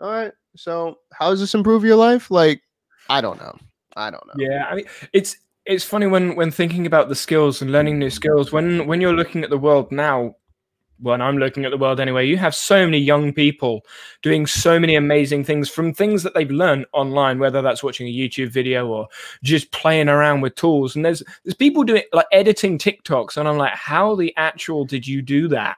all 0.01 0.11
right. 0.11 0.33
So 0.57 0.99
how 1.13 1.31
does 1.31 1.41
this 1.41 1.55
improve 1.55 1.85
your 1.85 1.97
life? 1.97 2.31
Like, 2.31 2.63
I 3.09 3.21
don't 3.21 3.39
know. 3.39 3.57
I 3.97 4.11
don't 4.11 4.27
know. 4.27 4.35
Yeah, 4.37 4.67
I 4.67 4.75
mean 4.77 4.87
it's 5.13 5.37
it's 5.69 5.85
funny 5.85 6.07
when 6.07 6.35
when 6.35 6.51
thinking 6.51 6.87
about 6.87 7.11
the 7.11 7.15
skills 7.15 7.61
and 7.61 7.71
learning 7.71 7.99
new 7.99 8.09
skills, 8.09 8.51
when 8.51 8.87
when 8.87 9.03
you're 9.03 9.13
looking 9.13 9.45
at 9.45 9.51
the 9.51 9.59
world 9.59 9.93
now, 9.93 10.35
when 10.99 11.21
I'm 11.21 11.37
looking 11.37 11.67
at 11.67 11.71
the 11.71 11.77
world 11.77 12.01
anyway, 12.01 12.27
you 12.27 12.39
have 12.39 12.55
so 12.55 12.87
many 12.87 12.99
young 12.99 13.35
people 13.35 13.83
doing 14.23 14.47
so 14.47 14.81
many 14.81 14.97
amazing 14.97 15.45
things 15.45 15.69
from 15.69 15.93
things 15.93 16.23
that 16.23 16.33
they've 16.33 16.51
learned 16.51 16.87
online, 16.95 17.39
whether 17.39 17.61
that's 17.61 17.83
watching 17.83 18.09
a 18.09 18.13
YouTube 18.13 18.49
video 18.49 18.89
or 18.89 19.09
just 19.43 19.71
playing 19.71 20.09
around 20.09 20.41
with 20.41 20.55
tools. 20.55 20.97
And 20.97 21.05
there's 21.05 21.23
there's 21.45 21.55
people 21.55 21.85
doing 21.85 22.03
like 22.15 22.27
editing 22.33 22.79
TikToks, 22.79 23.37
and 23.37 23.47
I'm 23.47 23.59
like, 23.59 23.75
how 23.75 24.15
the 24.15 24.35
actual 24.39 24.87
did 24.87 25.07
you 25.07 25.21
do 25.21 25.49
that? 25.49 25.77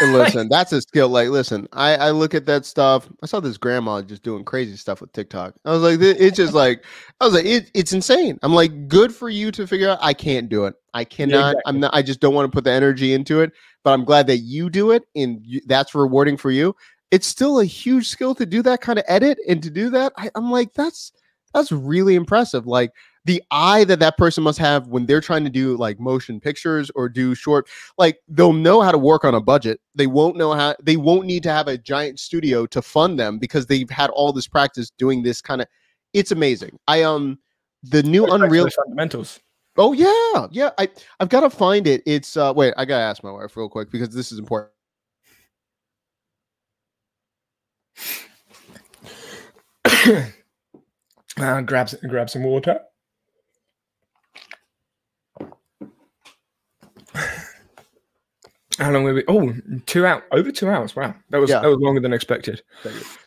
And 0.00 0.12
listen, 0.18 0.48
that's 0.48 0.72
a 0.72 0.80
skill. 0.80 1.08
Like, 1.08 1.28
listen, 1.28 1.68
I, 1.72 1.96
I 1.96 2.10
look 2.10 2.34
at 2.34 2.46
that 2.46 2.64
stuff. 2.64 3.08
I 3.22 3.26
saw 3.26 3.40
this 3.40 3.56
grandma 3.56 4.02
just 4.02 4.22
doing 4.22 4.44
crazy 4.44 4.76
stuff 4.76 5.00
with 5.00 5.12
TikTok. 5.12 5.54
I 5.64 5.72
was 5.72 5.82
like, 5.82 5.98
it's 6.00 6.36
just 6.36 6.52
like, 6.54 6.84
I 7.20 7.24
was 7.24 7.34
like, 7.34 7.46
it, 7.46 7.70
it's 7.74 7.92
insane. 7.92 8.38
I'm 8.42 8.54
like, 8.54 8.88
good 8.88 9.14
for 9.14 9.28
you 9.28 9.50
to 9.52 9.66
figure 9.66 9.90
out. 9.90 9.98
I 10.00 10.14
can't 10.14 10.48
do 10.48 10.64
it. 10.64 10.74
I 10.94 11.04
cannot. 11.04 11.34
Yeah, 11.34 11.50
exactly. 11.50 11.62
I'm 11.66 11.80
not. 11.80 11.94
I 11.94 12.02
just 12.02 12.20
don't 12.20 12.34
want 12.34 12.50
to 12.50 12.54
put 12.54 12.64
the 12.64 12.72
energy 12.72 13.14
into 13.14 13.40
it 13.40 13.52
but 13.84 13.92
I'm 13.92 14.04
glad 14.04 14.26
that 14.26 14.38
you 14.38 14.70
do 14.70 14.90
it 14.90 15.04
and 15.14 15.40
you, 15.44 15.60
that's 15.66 15.94
rewarding 15.94 16.36
for 16.36 16.50
you. 16.50 16.74
It's 17.10 17.26
still 17.26 17.60
a 17.60 17.64
huge 17.64 18.08
skill 18.08 18.34
to 18.34 18.46
do 18.46 18.62
that 18.62 18.80
kind 18.80 18.98
of 18.98 19.04
edit 19.06 19.38
and 19.46 19.62
to 19.62 19.70
do 19.70 19.90
that. 19.90 20.12
I, 20.16 20.30
I'm 20.34 20.50
like, 20.50 20.72
that's 20.72 21.12
that's 21.52 21.70
really 21.70 22.16
impressive. 22.16 22.66
Like 22.66 22.90
the 23.24 23.42
eye 23.50 23.84
that 23.84 24.00
that 24.00 24.16
person 24.16 24.44
must 24.44 24.58
have 24.58 24.88
when 24.88 25.06
they're 25.06 25.20
trying 25.20 25.44
to 25.44 25.50
do 25.50 25.76
like 25.76 25.98
motion 25.98 26.40
pictures 26.40 26.90
or 26.94 27.08
do 27.08 27.34
short 27.34 27.68
like 27.98 28.18
they'll 28.28 28.52
know 28.52 28.80
how 28.80 28.92
to 28.92 28.98
work 28.98 29.24
on 29.24 29.34
a 29.34 29.40
budget 29.40 29.80
they 29.94 30.06
won't 30.06 30.36
know 30.36 30.52
how 30.52 30.74
they 30.82 30.96
won't 30.96 31.26
need 31.26 31.42
to 31.42 31.50
have 31.50 31.68
a 31.68 31.78
giant 31.78 32.18
studio 32.18 32.66
to 32.66 32.82
fund 32.82 33.18
them 33.18 33.38
because 33.38 33.66
they've 33.66 33.90
had 33.90 34.10
all 34.10 34.32
this 34.32 34.46
practice 34.46 34.90
doing 34.98 35.22
this 35.22 35.40
kind 35.40 35.60
of 35.60 35.68
it's 36.12 36.30
amazing 36.30 36.78
i 36.88 37.02
um 37.02 37.38
the 37.82 38.02
new 38.02 38.26
unreal 38.26 38.68
fundamentals 38.70 39.40
Oh 39.76 39.92
yeah, 39.92 40.46
yeah. 40.52 40.70
I 40.78 40.88
I've 41.18 41.28
got 41.28 41.40
to 41.40 41.50
find 41.50 41.88
it. 41.88 42.02
It's 42.06 42.36
uh 42.36 42.52
wait, 42.54 42.74
I 42.76 42.84
gotta 42.84 43.02
ask 43.02 43.24
my 43.24 43.32
wife 43.32 43.56
real 43.56 43.68
quick 43.68 43.90
because 43.90 44.10
this 44.10 44.30
is 44.30 44.38
important. 44.38 44.70
uh, 51.40 51.60
grab 51.62 51.88
some 51.88 52.00
grab 52.08 52.30
some 52.30 52.44
water. 52.44 52.80
How 58.78 58.90
long 58.90 59.04
were 59.04 59.14
we? 59.14 59.24
Oh, 59.28 59.54
two 59.86 60.04
hours. 60.04 60.22
Over 60.32 60.50
two 60.50 60.68
hours. 60.68 60.96
Wow, 60.96 61.14
that 61.30 61.38
was 61.38 61.50
yeah. 61.50 61.60
that 61.60 61.68
was 61.68 61.78
longer 61.78 62.00
than 62.00 62.12
expected. 62.12 62.62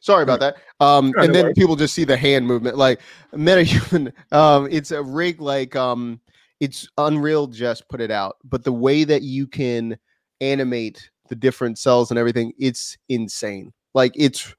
Sorry 0.01 0.23
about 0.23 0.41
that. 0.41 0.57
Um, 0.79 1.13
and 1.17 1.33
then 1.33 1.53
people 1.53 1.75
just 1.75 1.93
see 1.93 2.03
the 2.03 2.17
hand 2.17 2.45
movement, 2.45 2.77
like 2.77 2.99
MetaHuman. 3.33 4.11
Um, 4.31 4.67
it's 4.69 4.91
a 4.91 5.01
rig 5.01 5.39
like 5.39 5.75
um 5.75 6.19
it's 6.59 6.87
Unreal 6.97 7.47
just 7.47 7.87
put 7.87 8.01
it 8.01 8.11
out, 8.11 8.37
but 8.43 8.63
the 8.63 8.73
way 8.73 9.03
that 9.03 9.21
you 9.21 9.47
can 9.47 9.97
animate 10.41 11.09
the 11.29 11.35
different 11.35 11.77
cells 11.77 12.09
and 12.09 12.17
everything, 12.17 12.53
it's 12.57 12.97
insane. 13.09 13.73
Like 13.93 14.13
it's 14.15 14.53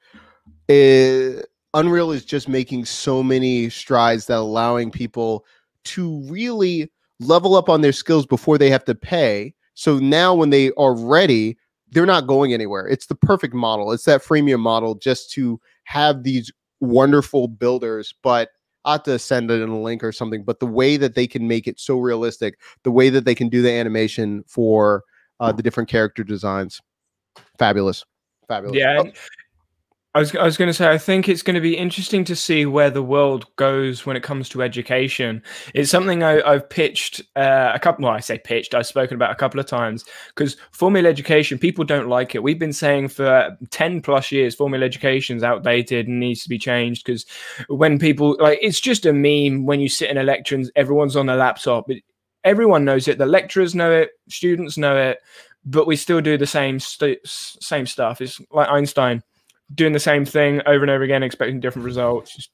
uh, 0.69 1.43
Unreal 1.75 2.13
is 2.13 2.25
just 2.25 2.49
making 2.49 2.85
so 2.85 3.23
many 3.23 3.69
strides 3.69 4.27
that 4.27 4.39
allowing 4.39 4.91
people 4.91 5.45
to 5.85 6.21
really 6.25 6.91
level 7.21 7.57
up 7.57 7.69
on 7.69 7.81
their 7.81 7.93
skills 7.93 8.27
before 8.27 8.59
they 8.59 8.71
have 8.71 8.85
to 8.85 8.95
pay. 8.95 9.55
So 9.79 10.01
now 10.01 10.35
when 10.35 10.51
they 10.51 10.73
are 10.73 10.93
ready, 10.93 11.57
they're 11.93 12.05
not 12.05 12.27
going 12.27 12.53
anywhere. 12.53 12.89
It's 12.89 13.07
the 13.07 13.15
perfect 13.15 13.55
model. 13.55 13.93
It's 13.93 14.07
that 14.07 14.25
freemium 14.25 14.59
model 14.59 14.97
just 14.97 15.31
to 15.35 15.61
have 15.85 16.25
these 16.25 16.51
wonderful 16.81 17.47
builders, 17.47 18.13
but 18.25 18.49
I 18.85 18.93
have 18.93 19.05
to 19.05 19.21
send 19.21 19.53
it 19.53 19.63
in 19.63 19.69
a 19.69 19.81
link 19.81 20.03
or 20.03 20.11
something. 20.11 20.43
But 20.43 20.59
the 20.59 20.67
way 20.67 20.97
that 20.97 21.15
they 21.15 21.29
can 21.29 21.47
make 21.47 21.69
it 21.69 21.79
so 21.79 22.01
realistic, 22.01 22.59
the 22.83 22.91
way 22.91 23.09
that 23.09 23.25
they 23.25 23.37
can 23.37 23.49
do 23.49 23.63
the 23.63 23.71
animation 23.71 24.43
for 24.49 25.05
uh, 25.39 25.53
the 25.53 25.63
different 25.63 25.89
character 25.89 26.25
designs, 26.25 26.81
fabulous, 27.57 28.05
fabulous. 28.49 28.77
Yeah, 28.77 29.05
oh. 29.07 29.13
I 30.15 30.21
was, 30.21 30.35
I 30.35 30.45
was 30.45 30.57
going 30.57 30.69
to 30.69 30.75
say, 30.75 30.89
I 30.91 30.97
think 30.97 31.29
it's 31.29 31.43
going 31.43 31.55
to 31.55 31.61
be 31.61 31.77
interesting 31.77 32.25
to 32.25 32.35
see 32.35 32.65
where 32.65 32.89
the 32.89 33.03
world 33.03 33.45
goes 33.57 34.07
when 34.07 34.17
it 34.17 34.23
comes 34.23 34.49
to 34.49 34.63
education. 34.63 35.43
It's 35.75 35.91
something 35.91 36.23
I, 36.23 36.51
have 36.51 36.71
pitched 36.71 37.21
uh, 37.37 37.73
a 37.75 37.79
couple. 37.79 38.07
Well, 38.07 38.15
I 38.15 38.21
say 38.21 38.39
pitched. 38.39 38.75
I've 38.75 38.87
spoken 38.87 39.17
about 39.17 39.33
a 39.33 39.37
couple 39.37 39.61
of 39.61 39.67
times 39.67 40.07
because 40.29 40.57
formula 40.73 41.11
education, 41.11 41.59
people 41.59 41.85
don't 41.85 42.09
like 42.09 42.35
it. 42.35 42.43
We've 42.43 42.59
been 42.59 42.73
saying 42.73 43.09
for 43.09 43.55
ten 43.71 44.01
plus 44.01 44.33
years, 44.33 44.55
formula 44.55 44.87
education 44.87 45.37
is 45.37 45.43
outdated 45.43 46.09
and 46.09 46.19
needs 46.19 46.43
to 46.43 46.49
be 46.49 46.59
changed. 46.59 47.05
Because 47.05 47.27
when 47.69 47.99
people 47.99 48.35
like, 48.41 48.59
it's 48.63 48.81
just 48.81 49.05
a 49.05 49.13
meme 49.13 49.67
when 49.67 49.79
you 49.79 49.91
sit 49.91 50.11
in 50.11 50.17
a 50.17 50.23
lecture 50.23 50.55
and 50.55 50.71
everyone's 50.75 51.17
on 51.17 51.29
a 51.29 51.37
laptop. 51.37 51.91
It, 51.91 52.03
everyone 52.45 52.87
knows 52.87 53.09
it. 53.09 53.19
The 53.19 53.27
lecturers 53.27 53.75
know 53.75 53.93
it. 53.93 54.11
Students 54.31 54.79
know 54.79 54.97
it. 54.97 55.19
But 55.67 55.87
we 55.87 55.97
still 55.97 56.23
do 56.23 56.39
the 56.39 56.47
same 56.47 56.81
st- 56.81 57.21
same 57.25 57.85
stuff. 57.85 58.23
It's 58.23 58.41
like 58.51 58.71
Einstein 58.71 59.23
doing 59.75 59.93
the 59.93 60.01
same 60.01 60.25
thing 60.25 60.61
over 60.67 60.83
and 60.83 60.91
over 60.91 61.05
again, 61.05 61.23
expecting 61.23 61.61
different 61.61 61.85
results. 61.85 62.49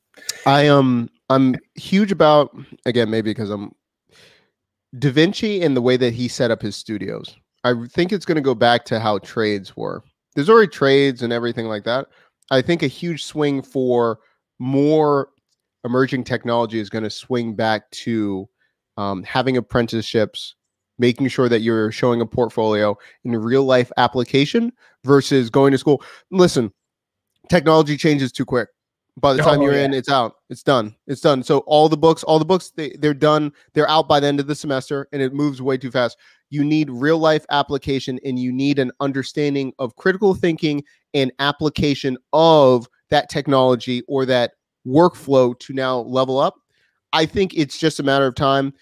I 0.47 0.69
um 0.69 1.11
I'm 1.31 1.57
huge 1.75 2.13
about 2.13 2.57
again 2.87 3.11
maybe 3.11 3.31
because 3.31 3.51
I'm 3.51 3.73
Da 4.99 5.11
Vinci 5.11 5.63
and 5.63 5.77
the 5.77 5.83
way 5.83 5.97
that 5.97 6.15
he 6.15 6.29
set 6.29 6.51
up 6.51 6.63
his 6.63 6.77
studios. 6.77 7.35
I 7.65 7.75
think 7.91 8.13
it's 8.13 8.27
going 8.27 8.37
to 8.37 8.43
go 8.43 8.55
back 8.55 8.85
to 8.87 9.01
how 9.01 9.19
trades 9.19 9.77
were. 9.77 10.05
There's 10.35 10.51
already 10.51 10.69
trades 10.69 11.23
and 11.23 11.33
everything 11.33 11.67
like 11.67 11.85
that. 11.85 12.09
I 12.51 12.61
think 12.63 12.83
a 12.83 12.89
huge 12.89 13.25
swing 13.25 13.63
for 13.63 14.19
more 14.59 15.31
emerging 15.85 16.25
technology 16.25 16.79
is 16.79 16.91
going 16.91 17.05
to 17.05 17.11
swing 17.11 17.55
back 17.55 17.91
to 17.91 18.49
um, 18.97 19.23
having 19.23 19.57
apprenticeships, 19.57 20.55
making 20.99 21.29
sure 21.29 21.49
that 21.49 21.61
you're 21.61 21.91
showing 21.91 22.21
a 22.21 22.27
portfolio 22.27 22.97
in 23.25 23.37
real 23.37 23.65
life 23.65 23.91
application 23.97 24.73
versus 25.05 25.51
going 25.51 25.73
to 25.73 25.79
school. 25.79 26.03
Listen, 26.31 26.73
technology 27.49 27.97
changes 27.97 28.33
too 28.33 28.45
quick. 28.45 28.69
By 29.17 29.33
the 29.33 29.43
time 29.43 29.61
oh, 29.61 29.63
you're 29.63 29.75
yeah. 29.75 29.85
in, 29.85 29.95
it's 29.95 30.09
out. 30.09 30.37
It's 30.51 30.65
done. 30.65 30.97
It's 31.07 31.21
done. 31.21 31.45
So 31.45 31.59
all 31.61 31.89
the 31.89 31.97
books, 31.97 32.25
all 32.25 32.41
the 32.41 32.45
books, 32.45 32.73
they, 32.75 32.91
they're 32.99 33.15
done. 33.15 33.53
They're 33.73 33.89
out 33.89 34.09
by 34.09 34.19
the 34.19 34.27
end 34.27 34.41
of 34.41 34.49
the 34.49 34.57
semester, 34.57 35.09
and 35.13 35.23
it 35.23 35.33
moves 35.33 35.63
way 35.63 35.79
too 35.79 35.93
fast. 35.93 36.19
You 36.51 36.65
need 36.65 36.91
real 36.91 37.19
life 37.19 37.47
application, 37.51 38.19
and 38.25 38.39
you 38.39 38.51
need 38.51 38.81
an 38.81 38.91
understanding 38.99 39.73
of 39.79 39.95
critical 39.95 40.35
thinking 40.35 40.83
and 41.15 41.31
application 41.39 42.19
of 42.33 42.89
that 43.11 43.29
technology 43.29 44.03
or 44.09 44.27
that 44.27 44.53
workflow 44.85 45.57
to 45.61 45.73
now 45.73 45.99
level 45.99 46.39
up. 46.39 46.57
I 47.13 47.25
think 47.25 47.55
it's 47.55 47.79
just 47.79 48.01
a 48.01 48.03
matter 48.03 48.27
of 48.27 48.35
time. 48.35 48.75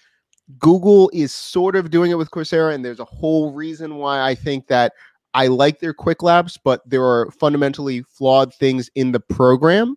Google 0.57 1.11
is 1.13 1.31
sort 1.31 1.75
of 1.75 1.91
doing 1.91 2.09
it 2.09 2.17
with 2.17 2.31
Coursera, 2.31 2.73
and 2.73 2.83
there's 2.83 2.99
a 2.99 3.05
whole 3.05 3.51
reason 3.51 3.97
why 3.97 4.21
I 4.21 4.33
think 4.33 4.67
that 4.67 4.93
I 5.33 5.47
like 5.47 5.79
their 5.79 5.93
Qwiklabs, 5.93 6.59
but 6.63 6.87
there 6.89 7.03
are 7.03 7.31
fundamentally 7.31 8.03
flawed 8.03 8.53
things 8.53 8.89
in 8.95 9.11
the 9.11 9.19
program. 9.19 9.95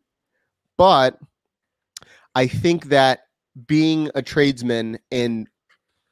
But 0.77 1.19
I 2.35 2.47
think 2.47 2.87
that 2.87 3.21
being 3.67 4.11
a 4.15 4.23
tradesman 4.23 4.99
and 5.11 5.49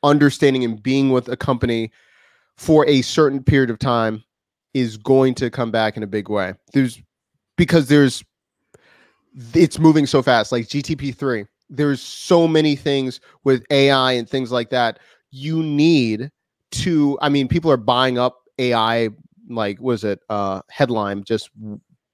understanding 0.02 0.64
and 0.64 0.82
being 0.82 1.10
with 1.10 1.28
a 1.28 1.36
company 1.36 1.90
for 2.56 2.86
a 2.86 3.02
certain 3.02 3.42
period 3.42 3.70
of 3.70 3.78
time 3.78 4.22
is 4.74 4.96
going 4.96 5.34
to 5.34 5.50
come 5.50 5.70
back 5.70 5.96
in 5.96 6.02
a 6.02 6.06
big 6.06 6.28
way. 6.28 6.54
There's 6.72 7.00
because 7.56 7.88
there's 7.88 8.24
it's 9.52 9.78
moving 9.78 10.06
so 10.06 10.22
fast 10.22 10.52
like 10.52 10.66
GTP3 10.66 11.46
there's 11.68 12.00
so 12.00 12.46
many 12.46 12.76
things 12.76 13.20
with 13.42 13.64
AI 13.70 14.12
and 14.12 14.28
things 14.28 14.52
like 14.52 14.70
that 14.70 15.00
you 15.30 15.62
need 15.62 16.30
to 16.70 17.18
I 17.20 17.28
mean 17.28 17.48
people 17.48 17.70
are 17.70 17.76
buying 17.76 18.18
up 18.18 18.43
AI 18.58 19.08
like 19.48 19.80
was 19.80 20.04
it 20.04 20.20
uh 20.30 20.62
Headlime 20.72 21.24
just 21.24 21.50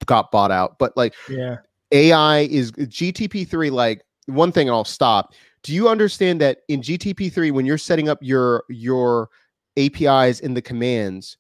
got 0.07 0.31
bought 0.31 0.51
out 0.51 0.79
but 0.79 0.97
like 0.97 1.15
yeah. 1.29 1.59
AI 1.93 2.41
is 2.41 2.73
GTP3 2.73 3.71
like 3.71 4.03
one 4.27 4.53
thing 4.53 4.71
I'll 4.71 4.85
stop. 4.85 5.35
Do 5.63 5.75
you 5.75 5.89
understand 5.89 6.41
that 6.41 6.59
in 6.69 6.81
GTP3 6.81 7.53
when 7.53 7.67
you're 7.67 7.79
setting 7.79 8.09
up 8.09 8.19
your 8.23 8.65
your 8.69 9.29
APIs 9.77 10.41
in 10.41 10.55
the 10.55 10.63
commands 10.63 11.37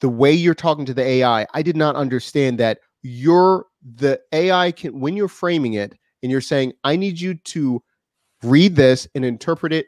the 0.00 0.08
way 0.08 0.32
you're 0.32 0.54
talking 0.54 0.84
to 0.86 0.94
the 0.94 1.02
AI 1.02 1.46
I 1.54 1.62
did 1.62 1.76
not 1.76 1.96
understand 1.96 2.58
that 2.58 2.78
your 3.02 3.66
the 3.96 4.20
AI 4.32 4.72
can 4.72 4.98
when 4.98 5.16
you're 5.16 5.28
framing 5.28 5.74
it 5.74 5.94
and 6.22 6.30
you're 6.30 6.40
saying 6.40 6.72
I 6.84 6.96
need 6.96 7.20
you 7.20 7.34
to 7.34 7.82
read 8.42 8.76
this 8.76 9.06
and 9.14 9.24
interpret 9.24 9.72
it 9.72 9.86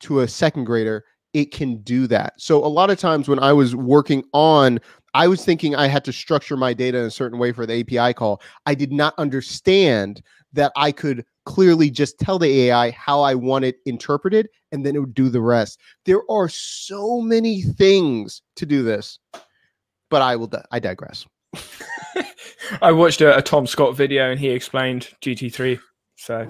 to 0.00 0.20
a 0.20 0.28
second 0.28 0.64
grader 0.64 1.04
it 1.32 1.52
can 1.52 1.76
do 1.78 2.06
that. 2.08 2.34
So 2.40 2.64
a 2.64 2.66
lot 2.66 2.90
of 2.90 2.98
times 2.98 3.28
when 3.28 3.38
I 3.38 3.52
was 3.52 3.74
working 3.76 4.24
on 4.32 4.80
I 5.14 5.26
was 5.26 5.44
thinking 5.44 5.74
I 5.74 5.88
had 5.88 6.04
to 6.04 6.12
structure 6.12 6.56
my 6.56 6.72
data 6.72 6.98
in 6.98 7.04
a 7.04 7.10
certain 7.10 7.38
way 7.38 7.52
for 7.52 7.66
the 7.66 7.80
API 7.80 8.14
call. 8.14 8.40
I 8.66 8.74
did 8.74 8.92
not 8.92 9.14
understand 9.18 10.22
that 10.52 10.72
I 10.76 10.92
could 10.92 11.24
clearly 11.44 11.90
just 11.90 12.18
tell 12.18 12.38
the 12.38 12.62
AI 12.62 12.90
how 12.92 13.20
I 13.20 13.34
want 13.34 13.64
it 13.64 13.76
interpreted 13.86 14.48
and 14.72 14.84
then 14.84 14.94
it 14.94 15.00
would 15.00 15.14
do 15.14 15.28
the 15.28 15.40
rest. 15.40 15.80
There 16.04 16.22
are 16.30 16.48
so 16.48 17.20
many 17.20 17.62
things 17.62 18.42
to 18.56 18.66
do 18.66 18.82
this. 18.82 19.18
But 20.10 20.22
I 20.22 20.34
will 20.34 20.48
di- 20.48 20.64
I 20.72 20.80
digress. 20.80 21.24
I 22.82 22.90
watched 22.90 23.20
a, 23.20 23.36
a 23.36 23.42
Tom 23.42 23.66
Scott 23.66 23.96
video 23.96 24.30
and 24.30 24.40
he 24.40 24.48
explained 24.48 25.08
GT3. 25.22 25.78
So 26.16 26.48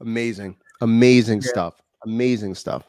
amazing. 0.00 0.56
Amazing 0.80 1.42
yeah. 1.42 1.48
stuff. 1.48 1.82
Amazing 2.04 2.54
stuff. 2.54 2.88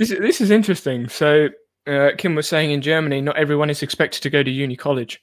This 0.00 0.08
this 0.08 0.40
is 0.40 0.50
interesting. 0.50 1.10
So 1.10 1.50
uh, 1.86 2.12
Kim 2.16 2.34
was 2.34 2.48
saying 2.48 2.70
in 2.70 2.80
Germany, 2.80 3.20
not 3.20 3.36
everyone 3.36 3.68
is 3.68 3.82
expected 3.82 4.22
to 4.22 4.30
go 4.30 4.42
to 4.42 4.50
uni 4.50 4.74
college. 4.74 5.22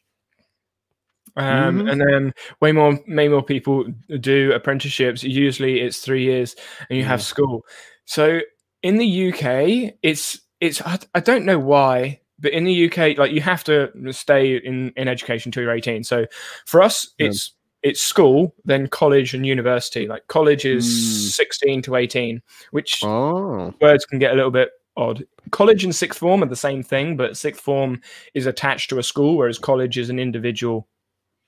Um, 1.35 1.79
mm-hmm. 1.79 1.87
And 1.87 2.01
then 2.01 2.33
way 2.61 2.71
more, 2.73 2.99
way 3.07 3.27
more 3.27 3.41
people 3.41 3.85
do 4.19 4.51
apprenticeships. 4.53 5.23
Usually, 5.23 5.81
it's 5.81 5.97
three 5.97 6.23
years, 6.23 6.55
and 6.91 6.97
you 6.99 7.05
have 7.05 7.23
school. 7.23 7.65
So 8.05 8.41
in 8.83 8.97
the 8.97 9.29
UK, 9.29 9.95
it's 10.03 10.41
it's 10.61 10.79
I, 10.83 10.99
I 11.15 11.21
don't 11.21 11.45
know 11.45 11.57
why, 11.57 12.21
but 12.37 12.53
in 12.53 12.63
the 12.63 12.85
UK, 12.87 13.17
like 13.17 13.31
you 13.31 13.41
have 13.41 13.63
to 13.63 13.89
stay 14.11 14.57
in 14.57 14.93
in 14.95 15.07
education 15.07 15.49
until 15.49 15.63
you're 15.63 15.73
18. 15.73 16.03
So 16.03 16.27
for 16.67 16.83
us, 16.83 17.15
yeah. 17.17 17.29
it's 17.29 17.51
it's 17.87 18.01
school, 18.01 18.53
then 18.65 18.87
college 18.87 19.33
and 19.33 19.45
university. 19.45 20.07
Like 20.07 20.27
college 20.27 20.65
is 20.65 20.85
mm. 20.85 21.35
16 21.35 21.81
to 21.83 21.95
18, 21.95 22.41
which 22.71 23.01
oh. 23.03 23.73
words 23.79 24.05
can 24.05 24.19
get 24.19 24.33
a 24.33 24.35
little 24.35 24.51
bit 24.51 24.71
odd. 24.97 25.25
College 25.51 25.85
and 25.85 25.95
sixth 25.95 26.19
form 26.19 26.43
are 26.43 26.47
the 26.47 26.55
same 26.55 26.83
thing, 26.83 27.15
but 27.15 27.37
sixth 27.37 27.61
form 27.61 28.01
is 28.33 28.45
attached 28.45 28.89
to 28.89 28.99
a 28.99 29.03
school, 29.03 29.37
whereas 29.37 29.57
college 29.57 29.97
is 29.97 30.09
an 30.09 30.19
individual 30.19 30.85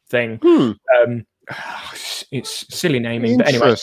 thing. 0.07 0.39
Hmm. 0.41 0.71
Um, 0.97 1.25
it's 2.31 2.73
silly 2.73 2.99
naming, 2.99 3.37
but 3.37 3.47
anyway. 3.47 3.75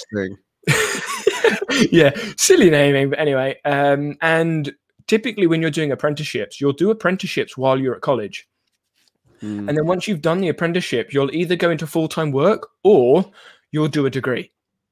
yeah, 1.93 2.11
silly 2.39 2.71
naming, 2.71 3.11
but 3.11 3.19
anyway. 3.19 3.61
Um, 3.67 4.17
and 4.23 4.73
typically, 5.07 5.47
when 5.47 5.61
you're 5.61 5.71
doing 5.71 5.93
apprenticeships, 5.93 6.59
you'll 6.59 6.73
do 6.73 6.91
apprenticeships 6.91 7.59
while 7.59 7.79
you're 7.79 7.95
at 7.95 8.01
college. 8.01 8.49
Mm. 9.43 9.69
And 9.69 9.77
then 9.77 9.87
once 9.87 10.07
you've 10.09 10.23
done 10.23 10.41
the 10.41 10.49
apprenticeship, 10.49 11.13
you'll 11.13 11.35
either 11.35 11.57
go 11.57 11.71
into 11.71 11.87
full 11.87 12.09
time 12.09 12.33
work 12.33 12.69
or 12.83 13.31
you'll 13.73 13.89
do 13.89 14.07
a 14.07 14.11
degree 14.11 14.51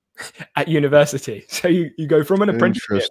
at 0.56 0.68
university. 0.68 1.44
So 1.48 1.68
you, 1.68 1.90
you 1.96 2.06
go 2.06 2.24
from 2.24 2.42
an 2.42 2.48
apprenticeship 2.48 3.08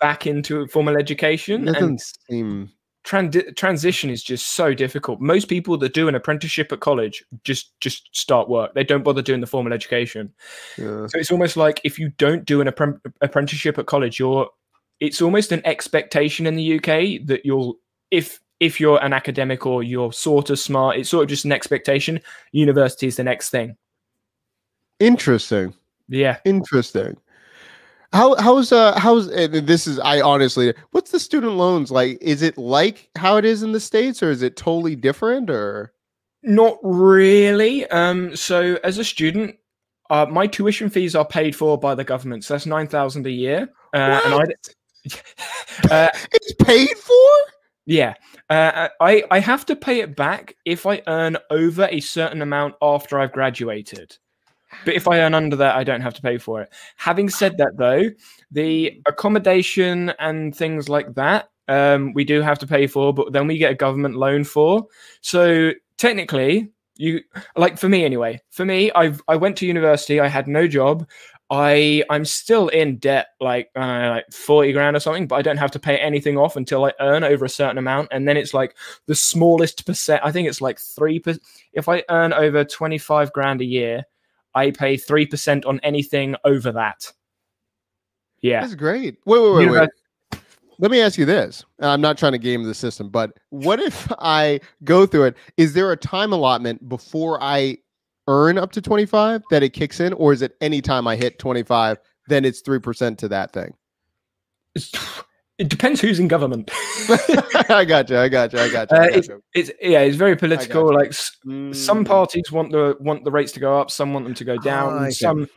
back 0.00 0.26
into 0.26 0.66
formal 0.68 0.96
education. 0.96 1.68
It 1.68 1.74
doesn't 1.74 2.02
seem 2.28 2.70
Trans- 3.02 3.54
transition 3.56 4.10
is 4.10 4.22
just 4.22 4.48
so 4.48 4.74
difficult. 4.74 5.22
Most 5.22 5.48
people 5.48 5.78
that 5.78 5.94
do 5.94 6.06
an 6.06 6.14
apprenticeship 6.14 6.70
at 6.70 6.80
college 6.80 7.24
just 7.44 7.72
just 7.80 8.14
start 8.14 8.50
work. 8.50 8.74
They 8.74 8.84
don't 8.84 9.02
bother 9.02 9.22
doing 9.22 9.40
the 9.40 9.46
formal 9.46 9.72
education. 9.72 10.34
Yeah. 10.76 11.06
So 11.06 11.18
it's 11.18 11.30
almost 11.30 11.56
like 11.56 11.80
if 11.82 11.98
you 11.98 12.10
don't 12.18 12.44
do 12.44 12.60
an 12.60 12.68
apprenticeship 13.22 13.78
at 13.78 13.86
college, 13.86 14.18
you're 14.18 14.50
it's 15.00 15.22
almost 15.22 15.50
an 15.50 15.62
expectation 15.64 16.46
in 16.46 16.56
the 16.56 16.76
UK 16.76 17.26
that 17.26 17.40
you'll 17.42 17.76
if 18.10 18.38
if 18.60 18.78
you're 18.78 19.02
an 19.02 19.12
academic 19.12 19.66
or 19.66 19.82
you're 19.82 20.12
sort 20.12 20.50
of 20.50 20.58
smart, 20.58 20.96
it's 20.96 21.08
sort 21.08 21.24
of 21.24 21.28
just 21.28 21.44
an 21.44 21.52
expectation. 21.52 22.20
University 22.52 23.06
is 23.06 23.16
the 23.16 23.24
next 23.24 23.48
thing. 23.50 23.76
Interesting. 25.00 25.74
Yeah. 26.08 26.36
Interesting. 26.44 27.16
How 28.12 28.34
how's 28.36 28.72
uh 28.72 28.98
how's 28.98 29.28
this 29.28 29.86
is 29.86 30.00
I 30.00 30.20
honestly 30.20 30.74
what's 30.90 31.12
the 31.12 31.20
student 31.20 31.54
loans 31.54 31.90
like? 31.90 32.18
Is 32.20 32.42
it 32.42 32.58
like 32.58 33.08
how 33.16 33.36
it 33.36 33.44
is 33.44 33.62
in 33.62 33.72
the 33.72 33.80
states 33.80 34.22
or 34.22 34.30
is 34.30 34.42
it 34.42 34.56
totally 34.56 34.96
different 34.96 35.48
or? 35.48 35.92
Not 36.42 36.78
really. 36.82 37.86
Um, 37.88 38.34
so 38.34 38.78
as 38.82 38.98
a 38.98 39.04
student, 39.04 39.56
uh, 40.08 40.26
my 40.28 40.46
tuition 40.46 40.90
fees 40.90 41.14
are 41.14 41.24
paid 41.24 41.54
for 41.54 41.78
by 41.78 41.94
the 41.94 42.02
government. 42.02 42.44
So 42.44 42.54
that's 42.54 42.66
nine 42.66 42.88
thousand 42.88 43.26
a 43.26 43.30
year. 43.30 43.70
Uh, 43.94 44.20
and 44.24 44.34
I, 44.34 44.44
uh, 45.90 46.08
it's 46.32 46.54
paid 46.54 46.96
for. 46.98 47.59
Yeah, 47.90 48.14
uh, 48.50 48.88
I 49.00 49.24
I 49.32 49.40
have 49.40 49.66
to 49.66 49.74
pay 49.74 49.98
it 49.98 50.14
back 50.14 50.54
if 50.64 50.86
I 50.86 51.02
earn 51.08 51.36
over 51.50 51.88
a 51.90 51.98
certain 51.98 52.40
amount 52.40 52.76
after 52.80 53.18
I've 53.18 53.32
graduated. 53.32 54.16
But 54.84 54.94
if 54.94 55.08
I 55.08 55.20
earn 55.20 55.34
under 55.34 55.56
that, 55.56 55.76
I 55.76 55.82
don't 55.84 56.00
have 56.02 56.14
to 56.14 56.22
pay 56.22 56.38
for 56.38 56.62
it. 56.62 56.70
Having 56.96 57.30
said 57.30 57.58
that, 57.58 57.72
though, 57.78 58.04
the 58.52 59.02
accommodation 59.06 60.10
and 60.20 60.56
things 60.56 60.88
like 60.88 61.14
that, 61.16 61.50
um, 61.68 62.12
we 62.14 62.24
do 62.24 62.42
have 62.42 62.60
to 62.60 62.66
pay 62.68 62.86
for, 62.86 63.12
but 63.12 63.32
then 63.32 63.48
we 63.48 63.58
get 63.58 63.72
a 63.72 63.76
government 63.76 64.14
loan 64.16 64.44
for. 64.44 64.86
So 65.22 65.72
technically, 65.98 66.70
you 66.96 67.22
like 67.56 67.76
for 67.76 67.88
me 67.88 68.04
anyway. 68.04 68.40
For 68.50 68.64
me, 68.64 68.92
I 68.94 69.14
I 69.26 69.34
went 69.34 69.56
to 69.58 69.66
university. 69.66 70.20
I 70.20 70.28
had 70.28 70.46
no 70.46 70.68
job. 70.68 71.08
I 71.50 72.04
I'm 72.08 72.24
still 72.24 72.68
in 72.68 72.98
debt, 72.98 73.28
like 73.40 73.70
uh, 73.74 74.10
like 74.10 74.32
forty 74.32 74.72
grand 74.72 74.96
or 74.96 75.00
something, 75.00 75.26
but 75.26 75.34
I 75.34 75.42
don't 75.42 75.56
have 75.56 75.72
to 75.72 75.80
pay 75.80 75.96
anything 75.98 76.38
off 76.38 76.54
until 76.54 76.84
I 76.84 76.92
earn 77.00 77.24
over 77.24 77.44
a 77.44 77.48
certain 77.48 77.78
amount, 77.78 78.08
and 78.12 78.26
then 78.28 78.36
it's 78.36 78.54
like 78.54 78.76
the 79.06 79.16
smallest 79.16 79.84
percent. 79.84 80.22
I 80.24 80.30
think 80.30 80.48
it's 80.48 80.60
like 80.60 80.78
three 80.78 81.18
percent. 81.18 81.42
If 81.72 81.88
I 81.88 82.04
earn 82.08 82.32
over 82.32 82.64
twenty 82.64 82.98
five 82.98 83.32
grand 83.32 83.60
a 83.60 83.64
year, 83.64 84.04
I 84.54 84.70
pay 84.70 84.96
three 84.96 85.26
percent 85.26 85.64
on 85.64 85.80
anything 85.82 86.36
over 86.44 86.70
that. 86.70 87.12
Yeah, 88.42 88.60
that's 88.60 88.76
great. 88.76 89.18
Wait, 89.24 89.40
wait, 89.40 89.66
wait, 89.66 89.70
wait. 89.70 89.90
Let 90.78 90.90
me 90.90 91.00
ask 91.00 91.18
you 91.18 91.26
this. 91.26 91.64
I'm 91.80 92.00
not 92.00 92.16
trying 92.16 92.32
to 92.32 92.38
game 92.38 92.62
the 92.62 92.74
system, 92.74 93.10
but 93.10 93.36
what 93.50 93.80
if 93.80 94.10
I 94.18 94.60
go 94.84 95.04
through 95.04 95.24
it? 95.24 95.36
Is 95.58 95.74
there 95.74 95.92
a 95.92 95.96
time 95.96 96.32
allotment 96.32 96.88
before 96.88 97.42
I 97.42 97.78
earn 98.30 98.58
up 98.58 98.70
to 98.72 98.80
25 98.80 99.42
that 99.50 99.62
it 99.62 99.70
kicks 99.70 99.98
in, 99.98 100.12
or 100.14 100.32
is 100.32 100.40
it 100.40 100.56
anytime 100.60 101.06
I 101.08 101.16
hit 101.16 101.38
25, 101.38 101.98
then 102.28 102.44
it's 102.44 102.62
3% 102.62 103.18
to 103.18 103.28
that 103.28 103.52
thing? 103.52 103.74
it 105.58 105.68
depends 105.68 106.00
who's 106.00 106.20
in 106.20 106.28
government. 106.28 106.70
I 107.68 107.84
got 107.84 108.08
you. 108.08 108.16
I 108.16 108.28
got 108.28 108.52
you. 108.52 108.60
I 108.60 108.70
got 108.70 108.90
you. 108.90 108.96
Uh, 108.96 109.08
it's, 109.10 109.28
it's, 109.52 109.70
yeah, 109.82 110.00
it's 110.00 110.16
very 110.16 110.36
political. 110.36 110.94
Like 110.94 111.10
mm. 111.10 111.74
some 111.74 112.04
parties 112.04 112.52
want 112.52 112.70
the 112.70 112.96
want 113.00 113.24
the 113.24 113.32
rates 113.32 113.52
to 113.52 113.60
go 113.60 113.78
up, 113.78 113.90
some 113.90 114.14
want 114.14 114.24
them 114.26 114.34
to 114.34 114.44
go 114.44 114.56
down. 114.56 114.94
Oh, 114.94 114.98
I 114.98 115.10
some, 115.10 115.48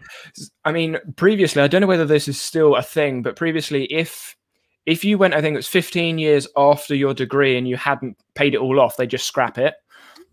I 0.66 0.72
mean, 0.72 0.98
previously, 1.16 1.62
I 1.62 1.68
don't 1.68 1.80
know 1.80 1.88
whether 1.88 2.06
this 2.06 2.28
is 2.28 2.42
still 2.42 2.76
a 2.76 2.82
thing, 2.82 3.22
but 3.22 3.36
previously, 3.36 3.86
if 3.86 4.36
if 4.86 5.06
you 5.06 5.18
went, 5.18 5.36
I 5.36 5.42
think 5.42 5.54
it 5.54 5.58
was 5.58 5.68
15 5.68 6.18
years 6.18 6.48
after 6.58 6.96
your 6.96 7.14
degree 7.14 7.58
and 7.58 7.68
you 7.68 7.78
hadn't 7.78 8.18
paid 8.36 8.56
it 8.56 8.58
all 8.58 8.82
off, 8.82 8.98
they 8.98 9.08
just 9.08 9.26
scrap 9.26 9.58
it 9.58 9.76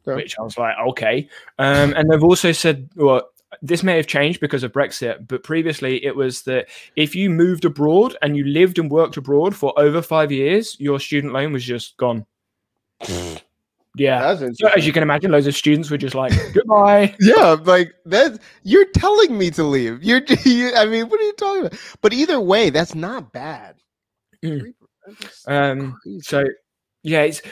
which 0.05 0.39
I 0.39 0.43
was 0.43 0.59
like, 0.59 0.75
okay. 0.91 1.29
Um, 1.59 1.93
and 1.95 2.11
they've 2.11 2.23
also 2.23 2.53
said, 2.53 2.89
well, 2.97 3.29
this 3.63 3.83
may 3.83 3.97
have 3.97 4.07
changed 4.07 4.41
because 4.41 4.63
of 4.63 4.73
Brexit, 4.73 5.27
but 5.27 5.43
previously 5.43 6.05
it 6.05 6.15
was 6.15 6.43
that 6.43 6.69
if 6.97 7.15
you 7.15 7.31
moved 7.31 7.65
abroad 7.65 8.17
and 8.23 8.37
you 8.37 8.45
lived 8.45 8.79
and 8.79 8.91
worked 8.91 9.17
abroad 9.17 9.55
for 9.57 9.79
over 9.79 10.01
five 10.03 10.31
years, 10.31 10.77
your 10.79 11.01
student 11.01 11.33
loan 11.33 11.53
was 11.53 11.65
just 11.65 11.97
gone. 11.97 12.27
Yeah, 13.97 14.37
so 14.37 14.69
as 14.69 14.87
you 14.87 14.93
can 14.93 15.03
imagine, 15.03 15.33
loads 15.33 15.49
of 15.49 15.55
students 15.57 15.91
were 15.91 15.99
just 15.99 16.15
like, 16.15 16.33
"Goodbye." 16.55 17.15
yeah, 17.19 17.57
like 17.65 17.93
that. 18.07 18.39
You're 18.63 18.87
telling 18.95 19.37
me 19.37 19.51
to 19.51 19.65
leave. 19.65 20.03
You're. 20.03 20.23
You, 20.45 20.73
I 20.77 20.87
mean, 20.87 21.09
what 21.09 21.21
are 21.21 21.25
you 21.25 21.33
talking 21.33 21.67
about? 21.67 21.81
But 22.01 22.13
either 22.13 22.41
way, 22.41 22.71
that's 22.71 22.95
not 22.95 23.33
bad. 23.33 23.77
Mm. 24.45 24.75
Um. 25.47 25.99
So, 26.21 26.45
yeah, 27.03 27.23
it's 27.23 27.43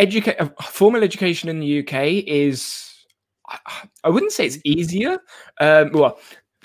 educate 0.00 0.40
uh, 0.40 0.48
formal 0.62 1.04
education 1.04 1.48
in 1.48 1.60
the 1.60 1.80
UK 1.80 2.24
is 2.26 2.90
I 4.04 4.08
wouldn't 4.08 4.32
say 4.32 4.46
it's 4.46 4.58
easier. 4.64 5.18
Um, 5.60 5.92
well, 5.92 6.18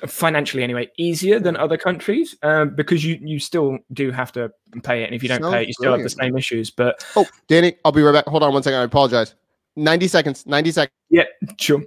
financially 0.08 0.64
anyway, 0.64 0.90
easier 0.98 1.40
than 1.40 1.56
other 1.58 1.78
countries 1.78 2.36
um, 2.44 2.76
because 2.76 3.04
you 3.04 3.20
you 3.22 3.40
still 3.40 3.78
do 3.94 4.12
have 4.12 4.32
to 4.34 4.52
pay 4.84 5.04
it, 5.04 5.06
and 5.06 5.16
if 5.16 5.24
you 5.24 5.30
don't 5.30 5.42
Sounds 5.42 5.54
pay 5.54 5.64
it, 5.64 5.68
you 5.68 5.74
still 5.74 5.92
brilliant. 5.92 6.12
have 6.12 6.18
the 6.18 6.24
same 6.24 6.38
issues. 6.38 6.72
But 6.72 7.06
oh, 7.16 7.28
Danny, 7.48 7.76
I'll 7.84 7.92
be 7.92 8.02
right 8.02 8.12
back. 8.12 8.26
Hold 8.26 8.44
on 8.44 8.54
one 8.54 8.64
second. 8.64 8.80
I 8.80 8.84
apologize. 8.84 9.36
Ninety 9.76 10.08
seconds. 10.08 10.46
Ninety 10.46 10.72
seconds. 10.72 10.96
Yeah, 11.10 11.26
sure. 11.60 11.84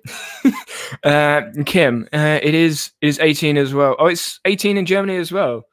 uh, 1.05 1.43
Kim, 1.65 2.09
uh, 2.13 2.39
it 2.43 2.55
is 2.55 2.93
it 3.01 3.09
is 3.09 3.19
eighteen 3.21 3.57
as 3.57 3.73
well. 3.73 3.97
Oh, 3.99 4.07
it's 4.07 4.41
eighteen 4.45 4.77
in 4.77 4.87
Germany 4.87 5.17
as 5.17 5.33
well. 5.33 5.65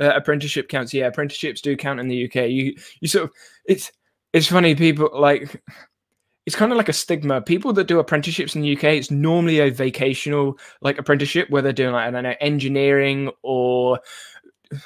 Uh, 0.00 0.12
apprenticeship 0.14 0.68
counts. 0.68 0.94
Yeah, 0.94 1.06
apprenticeships 1.06 1.60
do 1.60 1.76
count 1.76 2.00
in 2.00 2.08
the 2.08 2.24
UK. 2.24 2.48
You 2.48 2.74
you 3.00 3.08
sort 3.08 3.24
of 3.24 3.30
it's 3.66 3.92
it's 4.32 4.46
funny 4.46 4.74
people 4.74 5.10
like 5.12 5.62
it's 6.46 6.56
kind 6.56 6.72
of 6.72 6.78
like 6.78 6.88
a 6.88 6.94
stigma. 6.94 7.40
People 7.42 7.72
that 7.74 7.86
do 7.86 7.98
apprenticeships 7.98 8.54
in 8.54 8.62
the 8.62 8.76
UK, 8.76 8.84
it's 8.84 9.10
normally 9.10 9.60
a 9.60 9.70
vacational 9.70 10.58
like 10.80 10.98
apprenticeship 10.98 11.50
where 11.50 11.62
they're 11.62 11.72
doing 11.72 11.92
like 11.92 12.08
I 12.08 12.10
don't 12.10 12.22
know 12.22 12.34
engineering 12.40 13.30
or 13.42 14.00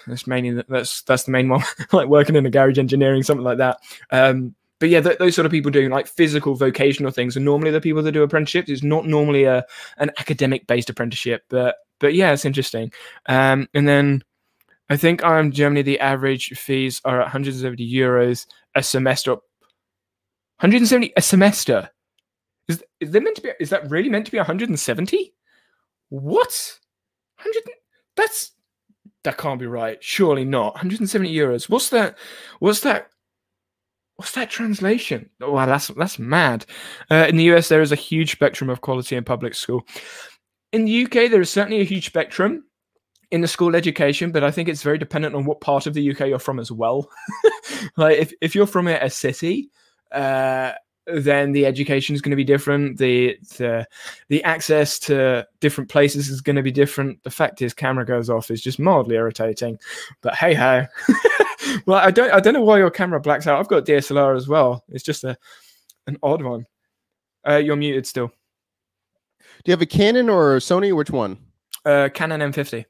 that's 0.07 0.27
mainly 0.27 0.63
that's 0.69 1.03
that's 1.03 1.25
the 1.25 1.31
main 1.31 1.49
one 1.49 1.63
like 1.93 2.09
working 2.09 2.37
in 2.37 2.47
a 2.47 2.51
garage 2.51 2.79
engineering 2.79 3.23
something 3.23 3.45
like 3.45 3.59
that. 3.59 3.79
Um, 4.11 4.55
but 4.81 4.89
yeah, 4.89 5.01
th- 5.01 5.19
those 5.19 5.35
sort 5.35 5.47
of 5.47 5.53
people 5.53 5.71
doing 5.71 5.91
like 5.91 6.07
physical 6.07 6.55
vocational 6.55 7.13
things 7.13 7.37
are 7.37 7.41
normally 7.41 7.71
the 7.71 7.81
people 7.81 8.03
that 8.03 8.13
do 8.13 8.23
apprenticeships. 8.23 8.69
It's 8.69 8.83
not 8.83 9.07
normally 9.07 9.45
a 9.45 9.65
an 9.99 10.11
academic 10.19 10.67
based 10.67 10.91
apprenticeship, 10.91 11.45
but 11.49 11.77
but 12.01 12.15
yeah, 12.15 12.33
it's 12.33 12.45
interesting. 12.45 12.93
Um, 13.27 13.69
and 13.73 13.87
then 13.87 14.25
I 14.91 14.97
think 14.97 15.23
in 15.23 15.53
Germany 15.53 15.83
the 15.83 16.01
average 16.01 16.51
fees 16.59 17.01
are 17.05 17.21
170 17.21 17.91
euros 17.91 18.47
a 18.75 18.83
semester. 18.83 19.33
170 19.33 21.13
a 21.17 21.23
semester. 21.23 21.91
Is 22.69 22.83
is 23.01 23.11
there 23.11 23.21
meant 23.21 23.37
to 23.37 23.43
be? 23.43 23.51
Is 23.61 23.71
that 23.71 23.91
really 23.91 24.09
meant 24.09 24.27
to 24.27 24.33
be 24.33 24.39
170? 24.39 25.35
What? 26.11 26.79
100? 27.43 27.63
That's 28.17 28.53
that 29.25 29.39
can't 29.39 29.61
be 29.61 29.67
right. 29.67 30.03
Surely 30.03 30.45
not. 30.45 30.75
170 30.75 31.35
euros. 31.35 31.69
What's 31.69 31.89
that? 31.91 32.17
What's 32.61 32.81
that? 32.81 33.09
What's 34.17 34.33
that 34.33 34.49
translation? 34.49 35.29
Oh, 35.41 35.53
wow, 35.53 35.67
that's 35.67 35.89
that's 35.89 36.19
mad. 36.19 36.67
Uh, 37.11 37.27
in 37.29 37.37
the 37.37 37.45
US, 37.55 37.69
there 37.69 37.83
is 37.83 37.93
a 37.93 37.97
huge 37.97 38.33
spectrum 38.33 38.71
of 38.71 38.81
quality 38.81 39.17
in 39.17 39.25
public 39.25 39.55
school. 39.55 39.87
In 40.73 40.85
the 40.85 41.05
UK, 41.05 41.31
there 41.31 41.41
is 41.41 41.51
certainly 41.51 41.81
a 41.81 41.85
huge 41.85 42.07
spectrum 42.07 42.65
in 43.35 43.41
the 43.41 43.49
school 43.49 43.75
education, 43.75 44.31
but 44.31 44.45
I 44.45 44.53
think 44.53 44.69
it's 44.69 44.85
very 44.85 44.97
dependent 44.97 45.35
on 45.35 45.45
what 45.45 45.61
part 45.61 45.89
of 45.89 45.95
the 45.95 46.09
UK 46.13 46.29
you're 46.29 46.39
from 46.39 46.61
as 46.61 46.71
well. 46.71 47.11
like 47.97 48.17
if, 48.17 48.33
if 48.41 48.55
you're 48.55 48.65
from 48.65 48.87
a, 48.87 49.11
city, 49.11 49.71
uh, 50.13 50.71
then 51.09 51.51
the 51.51 51.67
education 51.67 52.15
is 52.15 52.23
going 52.23 52.31
to 52.31 52.37
be 52.37 52.45
different. 52.45 52.97
The, 52.97 53.37
the 53.59 53.89
the 54.29 54.43
access 54.45 55.01
to 55.01 55.45
different 55.59 55.91
places 55.91 56.29
is 56.29 56.41
going 56.41 56.55
to 56.55 56.63
be 56.63 56.71
different. 56.71 57.25
The 57.25 57.31
fact 57.31 57.61
is, 57.61 57.75
camera 57.75 58.07
goes 58.07 58.31
off 58.31 58.53
is 58.53 58.63
just 58.63 58.79
mildly 58.79 59.17
irritating. 59.17 59.81
But 60.21 60.37
hey 60.37 60.55
ho. 60.55 60.87
well, 61.87 61.99
I 61.99 62.13
don't 62.13 62.33
I 62.33 62.39
don't 62.39 62.55
know 62.55 62.63
why 62.63 62.79
your 62.79 62.91
camera 62.91 63.21
blacks 63.21 63.49
out. 63.49 63.59
I've 63.59 63.69
got 63.69 63.85
DSLR 63.85 64.37
as 64.37 64.47
well. 64.47 64.85
It's 64.91 65.05
just 65.05 65.25
a 65.25 65.37
an 66.07 66.19
odd 66.23 66.41
one. 66.41 66.67
Uh, 67.47 67.57
you're 67.57 67.75
muted 67.75 68.07
still. 68.07 68.29
Do 68.29 69.71
you 69.71 69.73
have 69.73 69.83
a 69.83 69.87
Canon 69.87 70.29
or 70.29 70.55
a 70.55 70.61
Sony? 70.61 70.95
Which 70.95 71.11
one? 71.11 71.37
Uh, 71.85 72.09
Canon 72.15 72.41
M50. 72.41 72.85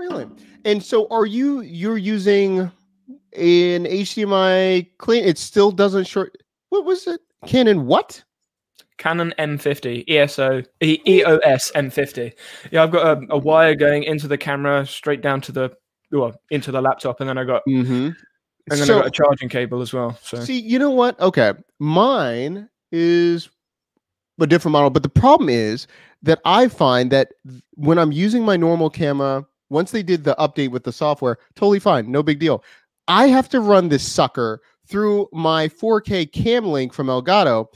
Really? 0.00 0.26
And 0.64 0.82
so 0.82 1.06
are 1.10 1.26
you 1.26 1.60
you're 1.60 1.98
using 1.98 2.60
an 2.60 3.84
HDMI 3.84 4.88
clean? 4.96 5.24
It 5.24 5.36
still 5.36 5.70
doesn't 5.70 6.06
short. 6.06 6.38
What 6.70 6.86
was 6.86 7.06
it? 7.06 7.20
Canon 7.46 7.86
what? 7.86 8.24
Canon 8.96 9.34
M50 9.38 10.04
ESO 10.08 10.62
e- 10.80 11.00
EOS 11.06 11.70
M50. 11.72 12.32
Yeah, 12.70 12.82
I've 12.82 12.90
got 12.90 13.18
a, 13.18 13.26
a, 13.34 13.38
wire 13.38 13.74
going 13.74 14.04
into 14.04 14.26
the 14.26 14.38
camera 14.38 14.86
straight 14.86 15.20
down 15.20 15.42
to 15.42 15.52
the 15.52 15.70
well 16.12 16.34
into 16.50 16.72
the 16.72 16.80
laptop, 16.80 17.20
and 17.20 17.28
then 17.28 17.36
I 17.36 17.44
got 17.44 17.62
mm-hmm. 17.68 17.92
and 17.92 18.16
then 18.68 18.86
so, 18.86 18.96
I 18.96 19.00
got 19.00 19.08
a 19.08 19.10
charging 19.10 19.50
cable 19.50 19.82
as 19.82 19.92
well. 19.92 20.18
So 20.22 20.42
see, 20.42 20.58
you 20.58 20.78
know 20.78 20.90
what? 20.90 21.20
Okay, 21.20 21.52
mine 21.78 22.70
is 22.90 23.50
a 24.40 24.46
different 24.46 24.72
model, 24.72 24.88
but 24.88 25.02
the 25.02 25.10
problem 25.10 25.50
is 25.50 25.86
that 26.22 26.40
I 26.46 26.68
find 26.68 27.12
that 27.12 27.32
when 27.74 27.98
I'm 27.98 28.12
using 28.12 28.44
my 28.44 28.56
normal 28.56 28.88
camera 28.88 29.46
once 29.70 29.90
they 29.90 30.02
did 30.02 30.24
the 30.24 30.34
update 30.38 30.70
with 30.70 30.84
the 30.84 30.92
software, 30.92 31.38
totally 31.54 31.78
fine, 31.78 32.10
no 32.10 32.22
big 32.22 32.38
deal. 32.38 32.62
I 33.08 33.28
have 33.28 33.48
to 33.50 33.60
run 33.60 33.88
this 33.88 34.06
sucker 34.06 34.60
through 34.86 35.28
my 35.32 35.68
4K 35.68 36.30
cam 36.32 36.66
link 36.66 36.92
from 36.92 37.06
Elgato 37.06 37.66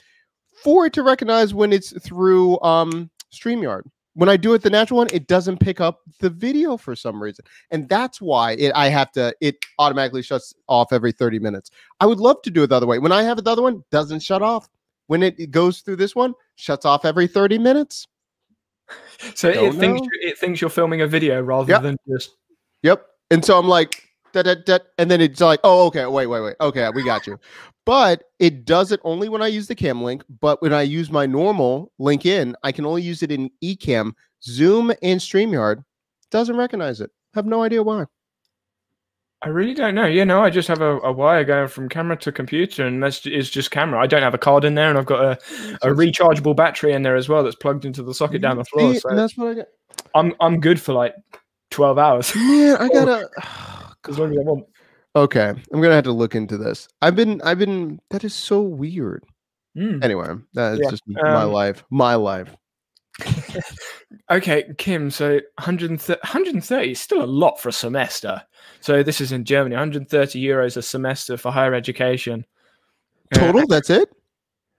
for 0.63 0.87
it 0.87 0.93
to 0.95 1.03
recognize 1.03 1.55
when 1.55 1.73
it's 1.73 1.99
through 2.03 2.61
um, 2.61 3.11
StreamYard. 3.33 3.83
When 4.15 4.29
I 4.29 4.37
do 4.37 4.55
it 4.55 4.63
the 4.63 4.71
natural 4.71 4.99
one, 4.99 5.09
it 5.13 5.27
doesn't 5.27 5.59
pick 5.59 5.81
up 5.81 6.01
the 6.21 6.31
video 6.31 6.77
for 6.77 6.95
some 6.95 7.21
reason. 7.21 7.45
And 7.73 7.89
that's 7.89 8.21
why 8.21 8.53
it 8.53 8.71
I 8.75 8.89
have 8.89 9.11
to 9.13 9.35
it 9.41 9.57
automatically 9.81 10.23
shuts 10.23 10.55
off 10.69 10.93
every 10.93 11.11
30 11.11 11.41
minutes. 11.41 11.71
I 11.99 12.07
would 12.07 12.21
love 12.21 12.41
to 12.43 12.51
do 12.51 12.63
it 12.63 12.69
the 12.69 12.77
other 12.77 12.87
way. 12.87 13.01
When 13.01 13.11
I 13.11 13.25
have 13.25 13.39
it 13.39 13.45
the 13.45 13.51
other 13.51 13.63
one, 13.63 13.83
doesn't 13.91 14.21
shut 14.21 14.41
off. 14.41 14.69
When 15.09 15.23
it 15.23 15.51
goes 15.51 15.81
through 15.81 15.97
this 15.97 16.15
one, 16.15 16.33
shuts 16.55 16.87
off 16.87 17.05
every 17.05 17.27
30 17.27 17.59
minutes. 17.59 18.07
So 19.35 19.49
it 19.49 19.73
thinks 19.75 20.07
it 20.21 20.39
thinks 20.39 20.61
you're 20.61 20.69
filming 20.69 21.01
a 21.01 21.07
video 21.07 21.41
rather 21.41 21.73
yep. 21.73 21.83
than 21.83 21.97
just. 22.07 22.37
Yep. 22.83 23.07
And 23.31 23.43
so 23.43 23.59
I'm 23.59 23.67
like, 23.67 24.07
da, 24.35 24.43
da, 24.43 24.55
da, 24.55 24.81
and 24.99 25.11
then 25.11 25.23
it's 25.23 25.41
like, 25.41 25.61
oh, 25.65 25.87
okay, 25.87 26.05
wait, 26.05 26.27
wait, 26.27 26.41
wait. 26.41 26.57
Okay, 26.61 26.91
we 26.95 27.03
got 27.05 27.27
you. 27.27 27.39
But 27.87 28.25
it 28.39 28.67
does 28.67 28.93
it 28.93 29.01
only 29.03 29.31
when 29.31 29.41
I 29.41 29.47
use 29.47 29.67
the 29.67 29.75
cam 29.75 30.03
link. 30.03 30.25
But 30.41 30.61
when 30.61 30.75
I 30.75 30.83
use 30.83 31.11
my 31.11 31.25
normal 31.25 31.91
link 31.99 32.27
in, 32.27 32.55
I 32.63 32.73
can 32.73 32.85
only 32.85 33.01
use 33.01 33.23
it 33.23 33.33
in 33.33 33.51
Ecamm. 33.63 34.13
Zoom, 34.45 34.91
and 35.03 35.21
StreamYard. 35.21 35.85
Doesn't 36.31 36.57
recognize 36.57 37.01
it. 37.01 37.11
Have 37.35 37.47
no 37.47 37.63
idea 37.63 37.83
why. 37.83 38.05
I 39.45 39.49
really 39.49 39.75
don't 39.75 39.95
know. 39.95 40.07
You 40.07 40.25
know, 40.25 40.43
I 40.43 40.51
just 40.51 40.69
have 40.69 40.81
a, 40.81 40.99
a 41.01 41.13
wire 41.13 41.45
going 41.45 41.69
from 41.69 41.89
camera 41.89 42.17
to 42.17 42.33
computer, 42.33 42.87
and 42.87 43.03
that's 43.03 43.27
is 43.27 43.51
just 43.51 43.71
camera. 43.71 44.01
I 44.01 44.07
don't 44.07 44.23
have 44.23 44.35
a 44.35 44.39
card 44.39 44.65
in 44.65 44.75
there, 44.75 44.89
and 44.89 44.99
I've 44.99 45.07
got 45.07 45.23
a, 45.23 45.33
a 45.83 45.93
rechargeable 45.93 46.57
battery 46.57 46.93
in 46.93 47.03
there 47.03 47.15
as 47.15 47.29
well 47.29 47.45
that's 47.45 47.57
plugged 47.57 47.85
into 47.85 48.03
the 48.03 48.15
socket 48.15 48.41
down 48.41 48.57
the 48.57 48.65
floor. 48.65 48.95
See, 48.95 49.01
So 49.01 49.15
that's 49.15 49.37
what 49.37 49.49
I 49.49 49.55
got. 49.55 49.67
I'm 50.15 50.35
I'm 50.41 50.61
good 50.61 50.81
for 50.81 50.95
like 50.95 51.15
twelve 51.71 51.99
hours 51.99 52.33
Yeah, 52.35 52.77
I 52.81 52.89
gotta. 52.93 53.29
as 54.09 54.19
long 54.19 54.33
as 54.33 54.39
I 54.39 54.43
want. 54.43 54.67
Okay, 55.17 55.49
I'm 55.49 55.81
gonna 55.81 55.95
have 55.95 56.05
to 56.05 56.13
look 56.13 56.35
into 56.35 56.57
this. 56.57 56.89
I've 57.03 57.15
been, 57.15 57.41
I've 57.43 57.59
been. 57.59 58.01
That 58.11 58.25
is 58.25 58.35
so 58.35 58.63
weird. 58.63 59.25
Mm. 59.77 60.03
Anyway, 60.03 60.29
that's 60.55 60.81
Yeah, 60.81 60.91
just 60.91 61.03
my 61.07 61.43
um, 61.43 61.53
life. 61.53 61.85
My 61.91 62.15
life. 62.15 62.55
Okay, 64.31 64.65
Kim. 64.79 65.11
So 65.11 65.35
130, 65.59 66.21
130 66.23 66.91
is 66.93 67.01
still 67.01 67.23
a 67.23 67.27
lot 67.27 67.61
for 67.61 67.69
a 67.69 67.73
semester. 67.73 68.43
So 68.81 69.03
this 69.03 69.21
is 69.21 69.33
in 69.33 69.45
Germany. 69.45 69.75
130 69.77 70.43
euros 70.43 70.77
a 70.77 70.83
semester 70.83 71.37
for 71.37 71.51
higher 71.53 71.75
education. 71.75 72.45
Uh, 73.35 73.39
Total. 73.39 73.67
That's 73.67 73.91
it. 73.91 74.09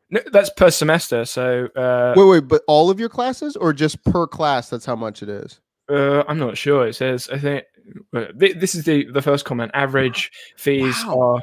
no, 0.09 0.21
that's 0.31 0.49
per 0.51 0.69
semester. 0.71 1.25
So 1.25 1.67
uh, 1.75 2.13
Wait, 2.15 2.25
wait, 2.29 2.47
but 2.47 2.61
all 2.67 2.89
of 2.89 2.99
your 2.99 3.09
classes, 3.09 3.55
or 3.55 3.73
just 3.73 4.03
per 4.03 4.27
class? 4.27 4.69
That's 4.69 4.85
how 4.85 4.95
much 4.95 5.23
it 5.23 5.29
is. 5.29 5.59
Uh, 5.89 6.23
I'm 6.27 6.39
not 6.39 6.57
sure. 6.57 6.87
It 6.87 6.95
says 6.95 7.29
I 7.31 7.37
think 7.37 7.63
uh, 8.15 8.25
this 8.35 8.73
is 8.75 8.83
the 8.85 9.05
the 9.11 9.21
first 9.21 9.45
comment. 9.45 9.71
Average 9.73 10.31
fees 10.57 10.95
Wow. 11.05 11.19
are 11.21 11.41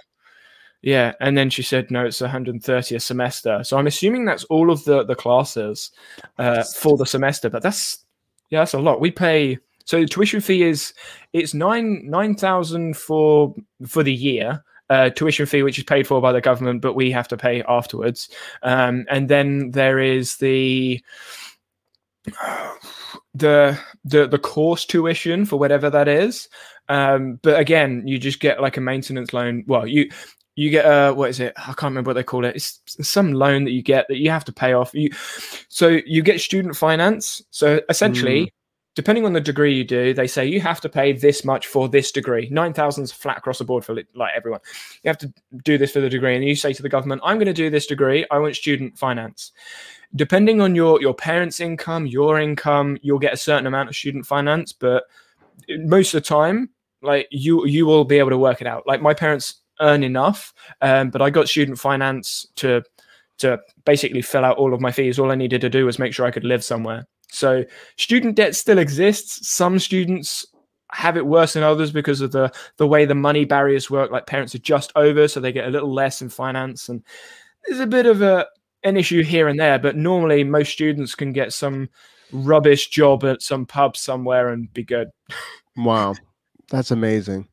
yeah, 0.83 1.13
and 1.21 1.39
then 1.39 1.49
she 1.49 1.63
said 1.63 1.91
no, 1.91 2.05
it's 2.05 2.21
130 2.21 2.95
a 2.95 3.01
semester. 3.01 3.63
So 3.65 3.79
I'm 3.79 3.87
assuming 3.87 4.25
that's 4.25 4.45
all 4.45 4.71
of 4.71 4.85
the 4.85 5.05
the 5.05 5.15
classes 5.15 5.91
uh, 6.39 6.65
for 6.77 6.97
the 6.97 7.07
semester. 7.07 7.49
But 7.49 7.63
that's 7.63 8.05
yeah, 8.51 8.61
that's 8.61 8.75
a 8.75 8.81
lot. 8.81 9.01
We 9.01 9.11
pay 9.11 9.59
so 9.85 10.01
the 10.01 10.07
tuition 10.07 10.41
fee 10.41 10.63
is 10.63 10.93
it's 11.33 11.55
nine 11.55 12.03
nine 12.09 12.35
thousand 12.35 12.97
for 12.97 13.55
for 13.87 14.03
the 14.03 14.13
year. 14.13 14.65
Uh, 14.91 15.09
tuition 15.09 15.47
fee, 15.47 15.63
which 15.63 15.79
is 15.79 15.85
paid 15.85 16.07
for 16.07 16.21
by 16.21 16.33
the 16.33 16.41
government, 16.41 16.83
but 16.83 16.95
we 16.95 17.11
have 17.11 17.27
to 17.29 17.37
pay 17.37 17.63
afterwards. 17.63 18.29
Um, 18.63 19.07
and 19.09 19.29
then 19.29 19.71
there 19.71 19.99
is 19.99 20.37
the 20.37 21.03
the 23.35 23.79
the 24.05 24.27
the 24.27 24.39
course 24.39 24.85
tuition 24.85 25.47
for 25.47 25.59
whatever 25.59 25.89
that 25.89 26.09
is. 26.09 26.49
Um, 26.89 27.39
but 27.43 27.59
again, 27.59 28.07
you 28.07 28.19
just 28.19 28.41
get 28.41 28.61
like 28.61 28.77
a 28.77 28.83
maintenance 28.83 29.33
loan. 29.33 29.65
Well, 29.67 29.87
you 29.87 30.11
you 30.55 30.71
get 30.71 30.85
a 30.85 31.13
what 31.13 31.31
is 31.31 31.41
it? 31.41 31.53
I 31.57 31.73
can't 31.73 31.85
remember 31.85 32.11
what 32.11 32.15
they 32.15 32.23
call 32.23 32.45
it. 32.45 32.57
It's 32.57 32.81
some 32.87 33.33
loan 33.33 33.65
that 33.65 33.73
you 33.73 33.83
get 33.83 34.07
that 34.09 34.19
you 34.19 34.31
have 34.31 34.45
to 34.47 34.53
pay 34.53 34.73
off. 34.73 34.95
You 34.95 35.11
so 35.69 36.01
you 36.07 36.23
get 36.23 36.41
student 36.41 36.77
finance. 36.77 37.43
So 37.51 37.81
essentially. 37.89 38.43
Hmm. 38.43 38.49
Depending 38.95 39.25
on 39.25 39.33
the 39.33 39.41
degree 39.41 39.75
you 39.75 39.85
do, 39.85 40.13
they 40.13 40.27
say 40.27 40.45
you 40.45 40.61
have 40.61 40.79
to 40.83 40.89
pay 40.91 41.15
this 41.15 41.47
much 41.47 41.67
for 41.67 41.89
this 41.89 42.13
degree. 42.13 42.51
Nine 42.51 42.75
thousand 42.75 43.05
is 43.05 43.11
flat 43.11 43.39
across 43.39 43.57
the 43.57 43.65
board 43.65 43.87
for 43.87 43.95
like 43.95 44.33
everyone. 44.37 44.61
You 45.03 45.09
have 45.09 45.17
to 45.17 45.33
do 45.65 45.79
this 45.79 45.93
for 45.93 46.01
the 46.01 46.11
degree, 46.11 46.37
and 46.37 46.45
you 46.45 46.55
say 46.55 46.75
to 46.75 46.83
the 46.83 46.91
government, 46.91 47.23
"I'm 47.25 47.39
going 47.39 47.47
to 47.47 47.55
do 47.55 47.71
this 47.71 47.87
degree. 47.87 48.27
I 48.31 48.37
want 48.37 48.55
student 48.55 48.99
finance." 48.99 49.53
depending 50.15 50.61
on 50.61 50.75
your 50.75 51.01
your 51.01 51.15
parents' 51.15 51.61
income, 51.61 52.07
your 52.07 52.39
income, 52.39 52.99
you'll 53.03 53.19
get 53.19 53.33
a 53.33 53.37
certain 53.37 53.67
amount 53.67 53.89
of 53.89 53.97
student 53.97 54.27
finance, 54.27 54.73
but 54.73 55.05
most 55.79 56.15
of 56.15 56.23
the 56.23 56.29
time, 56.29 56.71
like 57.03 57.29
you 57.31 57.67
you 57.67 57.87
will 57.87 58.05
be 58.05 58.19
able 58.19 58.31
to 58.31 58.39
work 58.39 58.61
it 58.61 58.67
out. 58.67 58.87
Like 58.87 59.01
my 59.01 59.15
parents 59.15 59.62
earn 59.81 60.03
enough, 60.03 60.53
um, 60.81 61.11
but 61.11 61.23
I 61.23 61.31
got 61.31 61.49
student 61.49 61.79
finance 61.79 62.47
to 62.57 62.83
to 63.39 63.59
basically 63.85 64.23
fill 64.23 64.45
out 64.45 64.57
all 64.57 64.73
of 64.73 64.81
my 64.81 64.93
fees. 64.93 65.19
All 65.19 65.33
I 65.33 65.35
needed 65.35 65.61
to 65.63 65.71
do 65.71 65.87
was 65.87 65.99
make 65.99 66.15
sure 66.15 66.27
I 66.27 66.31
could 66.31 66.45
live 66.45 66.63
somewhere. 66.63 67.07
So 67.31 67.65
student 67.97 68.37
debt 68.37 68.55
still 68.55 68.79
exists. 68.79 69.49
Some 69.49 69.79
students 69.79 70.47
have 70.93 71.17
it 71.17 71.27
worse 71.27 71.55
than 71.55 71.63
others 71.63 71.91
because 71.91 72.21
of 72.21 72.33
the 72.33 72.53
the 72.77 72.87
way 72.87 73.05
the 73.05 73.15
money 73.15 73.45
barriers 73.45 73.91
work. 73.91 74.11
Like 74.11 74.27
parents 74.27 74.55
are 74.55 74.59
just 74.59 74.93
over, 74.95 75.27
so 75.27 75.41
they 75.41 75.53
get 75.53 75.67
a 75.67 75.71
little 75.71 75.93
less 75.93 76.23
in 76.23 76.29
finance, 76.29 76.89
and 76.89 77.03
there's 77.67 77.81
a 77.81 77.87
bit 77.87 78.07
of 78.07 78.23
a 78.23 78.47
an 78.85 78.97
issue 78.97 79.23
here 79.23 79.49
and 79.49 79.59
there. 79.59 79.79
But 79.79 79.97
normally, 79.97 80.45
most 80.45 80.73
students 80.73 81.15
can 81.15 81.33
get 81.33 81.53
some 81.53 81.89
rubbish 82.33 82.89
job 82.89 83.25
at 83.25 83.43
some 83.43 83.67
pub 83.67 83.97
somewhere 83.97 84.51
and 84.51 84.73
be 84.73 84.85
good. 84.85 85.09
Wow, 85.77 86.15
that's 86.69 86.91
amazing, 86.91 87.49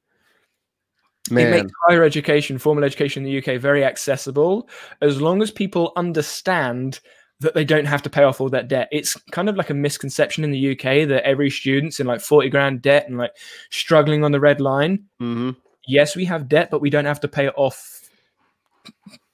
It 1.28 1.50
makes 1.50 1.72
higher 1.88 2.04
education, 2.04 2.58
formal 2.58 2.84
education 2.84 3.26
in 3.26 3.32
the 3.32 3.38
UK, 3.38 3.62
very 3.62 3.84
accessible 3.84 4.68
as 5.02 5.22
long 5.22 5.42
as 5.42 5.52
people 5.52 5.92
understand 5.96 7.00
that 7.42 7.54
they 7.54 7.64
don't 7.64 7.86
have 7.86 8.02
to 8.02 8.10
pay 8.10 8.24
off 8.24 8.42
all 8.42 8.50
that 8.50 8.68
debt. 8.68 8.90
It's 8.92 9.16
kind 9.32 9.48
of 9.48 9.56
like 9.56 9.70
a 9.70 9.74
misconception 9.74 10.44
in 10.44 10.52
the 10.52 10.72
UK 10.72 11.08
that 11.08 11.24
every 11.24 11.50
student's 11.50 12.00
in 12.00 12.08
like 12.08 12.22
40 12.22 12.50
grand 12.50 12.82
debt 12.82 13.08
and 13.08 13.18
like 13.18 13.36
struggling 13.70 14.24
on 14.24 14.32
the 14.32 14.40
red 14.40 14.62
line. 14.62 15.06
hmm 15.20 15.52
Yes, 15.88 16.16
we 16.16 16.26
have 16.26 16.48
debt, 16.48 16.70
but 16.70 16.82
we 16.82 16.92
don't 16.92 17.06
have 17.06 17.22
to 17.22 17.28
pay 17.28 17.48
it 17.48 17.54
off 17.58 18.02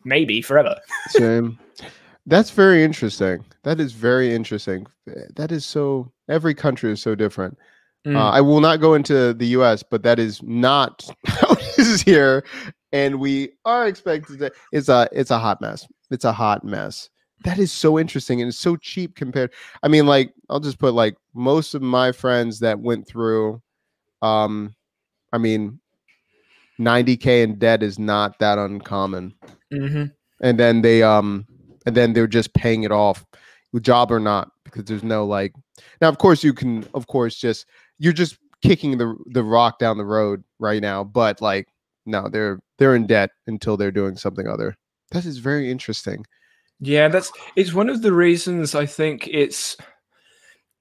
maybe 0.05 0.41
forever. 0.41 0.80
Same. 1.09 1.59
That's 2.25 2.49
very 2.49 2.83
interesting. 2.83 3.43
That 3.64 3.80
is 3.80 3.91
very 3.91 4.33
interesting. 4.33 4.88
That 5.35 5.51
is 5.51 5.65
so. 5.65 6.11
Every 6.30 6.53
country 6.53 6.91
is 6.91 7.01
so 7.01 7.14
different. 7.14 7.57
Mm. 8.07 8.15
Uh, 8.15 8.30
I 8.30 8.39
will 8.41 8.61
not 8.61 8.80
go 8.80 8.93
into 8.93 9.33
the 9.33 9.47
U.S., 9.47 9.83
but 9.83 10.03
that 10.03 10.17
is 10.17 10.41
not 10.43 11.03
how 11.25 11.55
is 11.95 12.01
here, 12.01 12.43
and 12.91 13.19
we 13.19 13.51
are 13.65 13.88
expected 13.88 14.40
to. 14.40 14.51
It's 14.72 14.90
a 14.90 15.07
it's 15.11 15.32
a 15.32 15.40
hot 15.40 15.61
mess. 15.61 15.88
It's 16.11 16.25
a 16.25 16.32
hot 16.32 16.64
mess. 16.64 17.09
That 17.43 17.59
is 17.59 17.72
so 17.72 17.99
interesting 17.99 18.41
and 18.41 18.48
it's 18.48 18.57
so 18.57 18.75
cheap 18.75 19.15
compared. 19.15 19.51
I 19.83 19.88
mean, 19.88 20.07
like 20.07 20.33
I'll 20.49 20.59
just 20.59 20.80
put 20.80 20.93
like 20.93 21.15
most 21.33 21.75
of 21.75 21.82
my 21.82 22.11
friends 22.11 22.59
that 22.59 22.80
went 22.80 23.07
through, 23.07 23.61
um, 24.22 24.74
I 25.33 25.38
mean, 25.38 25.80
90k 26.80 27.43
in 27.43 27.56
debt 27.59 27.83
is 27.83 27.99
not 27.99 28.40
that 28.40 28.57
uncommon 28.57 29.33
hmm 29.72 30.06
and 30.41 30.59
then 30.59 30.82
they 30.82 31.01
um 31.01 31.45
and 31.85 31.95
then 31.95 32.14
they're 32.14 32.27
just 32.27 32.53
paying 32.53 32.83
it 32.83 32.91
off 32.91 33.25
job 33.82 34.11
or 34.11 34.19
not 34.19 34.51
because 34.64 34.85
there's 34.85 35.03
no 35.03 35.25
like 35.25 35.53
now 36.01 36.07
of 36.07 36.17
course 36.17 36.43
you 36.43 36.53
can 36.53 36.85
of 36.93 37.07
course 37.07 37.35
just 37.35 37.65
you're 37.99 38.14
just 38.14 38.38
kicking 38.61 38.98
the 38.98 39.15
the 39.27 39.43
rock 39.43 39.80
down 39.80 39.98
the 39.98 40.06
road 40.06 40.43
right 40.59 40.82
now 40.82 41.03
but 41.03 41.41
like 41.41 41.67
no 42.06 42.27
they're 42.30 42.59
they're 42.77 42.95
in 42.95 43.08
debt 43.08 43.32
until 43.48 43.77
they're 43.77 43.92
doing 43.92 44.16
something 44.16 44.48
other 44.48 44.75
that 45.11 45.25
is 45.25 45.38
very 45.38 45.69
interesting 45.69 46.25
Yeah, 46.80 47.08
that's 47.08 47.32
it's 47.56 47.74
one 47.74 47.90
of 47.90 48.01
the 48.01 48.14
reasons 48.14 48.75
I 48.75 48.85
think 48.85 49.27
it's 49.32 49.77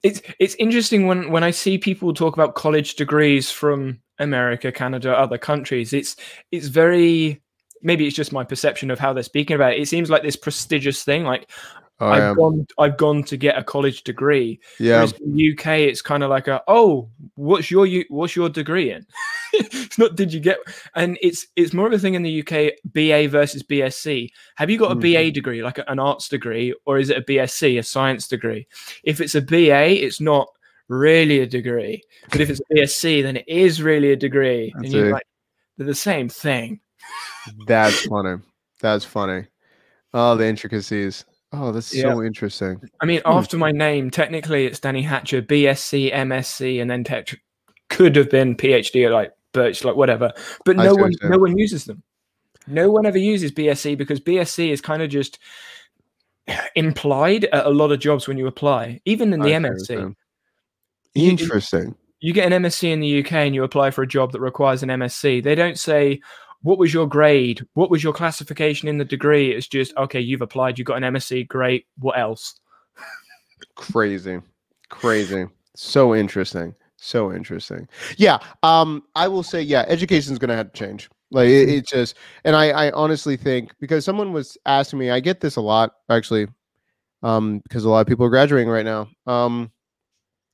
it's 0.03 0.21
it's 0.39 0.55
interesting 0.55 1.07
when 1.07 1.31
when 1.31 1.43
I 1.43 1.51
see 1.51 1.77
people 1.77 2.13
talk 2.13 2.33
about 2.35 2.55
college 2.55 2.95
degrees 2.95 3.49
from 3.49 4.01
America, 4.19 4.71
Canada, 4.71 5.17
other 5.17 5.37
countries. 5.37 5.93
It's 5.93 6.15
it's 6.51 6.67
very 6.67 7.41
maybe 7.81 8.05
it's 8.05 8.15
just 8.15 8.33
my 8.33 8.43
perception 8.43 8.91
of 8.91 8.99
how 8.99 9.13
they're 9.13 9.23
speaking 9.23 9.55
about 9.55 9.73
it. 9.73 9.81
It 9.81 9.87
seems 9.87 10.09
like 10.09 10.23
this 10.23 10.35
prestigious 10.35 11.03
thing, 11.03 11.23
like 11.23 11.49
I've 11.99 12.17
yeah. 12.19 12.33
gone 12.35 12.67
I've 12.77 12.97
gone 12.97 13.23
to 13.23 13.37
get 13.37 13.57
a 13.57 13.63
college 13.63 14.03
degree. 14.03 14.59
yeah 14.79 14.95
Whereas 14.95 15.13
in 15.13 15.35
the 15.35 15.51
UK, 15.53 15.67
it's 15.79 16.01
kind 16.01 16.23
of 16.23 16.29
like 16.29 16.47
a 16.47 16.61
oh, 16.67 17.09
what's 17.35 17.71
your 17.71 17.87
what's 18.09 18.35
your 18.35 18.49
degree 18.49 18.91
in? 18.91 19.05
it's 19.53 19.97
not 19.97 20.15
did 20.15 20.33
you 20.33 20.41
get, 20.41 20.57
and 20.95 21.17
it's 21.21 21.47
it's 21.55 21.73
more 21.73 21.87
of 21.87 21.93
a 21.93 21.99
thing 21.99 22.15
in 22.15 22.23
the 22.23 22.41
UK. 22.41 22.73
BA 22.93 23.29
versus 23.29 23.63
BSc. 23.63 24.29
Have 24.55 24.69
you 24.69 24.77
got 24.77 24.91
a 24.91 24.95
Mhm. 24.95 25.01
BA 25.13 25.31
degree, 25.31 25.63
like 25.63 25.77
a- 25.77 25.89
an 25.89 25.99
arts 25.99 26.27
degree, 26.27 26.73
or 26.85 26.97
is 26.97 27.09
it 27.09 27.17
a 27.17 27.21
BSc, 27.21 27.79
a 27.79 27.83
science 27.83 28.27
degree? 28.27 28.67
If 29.05 29.21
it's 29.21 29.35
a 29.35 29.41
BA, 29.41 30.03
it's 30.03 30.19
not 30.19 30.47
really 30.89 31.39
a 31.39 31.47
degree. 31.47 32.03
But 32.29 32.41
if 32.41 32.49
it's 32.49 32.59
a 32.59 32.73
BSc, 32.75 33.23
then 33.23 33.37
it 33.37 33.47
is 33.47 33.81
really 33.81 34.11
a 34.11 34.15
degree, 34.17 34.73
That's 34.75 34.83
and 34.85 34.93
you're 34.93 35.09
it. 35.09 35.13
like 35.13 35.27
they're 35.77 35.87
the 35.87 35.95
same 35.95 36.27
thing. 36.29 36.81
that's 37.67 38.05
funny 38.07 38.41
that's 38.81 39.05
funny 39.05 39.45
oh 40.13 40.35
the 40.35 40.45
intricacies 40.47 41.23
oh 41.57 41.71
that's 41.71 41.87
so 41.99 42.21
interesting 42.23 42.79
I 43.01 43.05
mean, 43.05 43.21
Hmm. 43.25 43.31
after 43.31 43.57
my 43.57 43.71
name, 43.71 44.09
technically 44.11 44.65
it's 44.65 44.79
Danny 44.79 45.01
Hatcher, 45.01 45.41
BSc, 45.41 46.11
MSc, 46.13 46.81
and 46.81 46.89
then 46.89 47.03
tech 47.03 47.39
could 47.89 48.15
have 48.15 48.29
been 48.29 48.55
PhD, 48.55 49.05
or 49.07 49.11
like 49.11 49.31
Birch, 49.53 49.83
like 49.83 49.95
whatever. 49.95 50.31
But 50.65 50.75
no 50.77 50.93
one, 50.95 51.13
no 51.23 51.37
one 51.37 51.57
uses 51.57 51.85
them. 51.85 52.03
No 52.67 52.89
one 52.89 53.05
ever 53.05 53.17
uses 53.17 53.51
BSc 53.51 53.97
because 53.97 54.19
BSc 54.19 54.69
is 54.71 54.81
kind 54.81 55.01
of 55.01 55.09
just 55.09 55.39
implied 56.75 57.45
at 57.45 57.65
a 57.65 57.69
lot 57.69 57.91
of 57.91 57.99
jobs 57.99 58.27
when 58.27 58.37
you 58.37 58.47
apply, 58.47 59.01
even 59.05 59.33
in 59.33 59.39
the 59.39 59.45
I 59.45 59.49
see 59.49 59.53
what 59.53 59.61
you're 59.63 59.71
MSc. 59.75 59.85
saying. 59.85 60.15
You- 61.13 61.29
interesting 61.29 61.95
You 62.19 62.33
get 62.33 62.51
an 62.51 62.63
MSc 62.63 62.83
in 62.91 62.99
the 63.01 63.19
UK 63.19 63.45
and 63.45 63.53
you 63.53 63.63
apply 63.63 63.91
for 63.91 64.01
a 64.01 64.07
job 64.07 64.31
that 64.31 64.41
requires 64.41 64.81
an 64.83 64.89
MSc. 64.89 65.43
They 65.43 65.53
don't 65.55 65.77
say, 65.77 66.19
what 66.65 66.79
was 66.79 66.91
your 66.91 67.07
grade? 67.07 67.63
What 67.75 67.91
was 67.91 68.03
your 68.03 68.11
classification 68.11 68.87
in 68.87 68.97
the 68.97 69.05
degree? 69.05 69.51
It's 69.51 69.67
just, 69.67 69.95
okay, 69.97 70.19
you've 70.19 70.41
applied, 70.41 70.79
you 70.79 70.83
got 70.83 71.01
an 71.01 71.13
MSc, 71.13 71.47
great. 71.47 71.85
What 71.99 72.17
else? 72.17 72.59
crazy 73.75 74.39
crazy 74.89 75.45
so 75.75 76.15
interesting 76.15 76.73
So 76.97 77.31
interesting. 77.31 77.87
Yeah. 78.17 78.39
Um, 78.63 79.03
I 79.15 79.27
will 79.27 79.43
say, 79.43 79.61
yeah, 79.61 79.85
education 79.87 80.33
is 80.33 80.39
gonna 80.39 80.55
have 80.55 80.71
to 80.73 80.79
change. 80.79 81.09
Like 81.29 81.49
it, 81.49 81.67
Mm-hmm. 81.67 81.77
it 81.77 81.87
just 81.87 82.15
and 82.45 82.55
I, 82.55 82.69
I 82.69 82.91
honestly 82.91 83.37
think 83.37 83.71
because 83.79 84.03
someone 84.03 84.33
was 84.33 84.57
asking 84.65 84.99
me, 84.99 85.11
I 85.11 85.19
get 85.19 85.41
this 85.41 85.57
a 85.57 85.61
lot 85.61 85.93
actually, 86.09 86.47
um, 87.21 87.59
because 87.59 87.85
a 87.85 87.89
lot 87.89 88.01
of 88.01 88.07
people 88.07 88.25
are 88.25 88.29
graduating 88.29 88.69
right 88.69 88.85
now. 88.85 89.07
Um, 89.27 89.71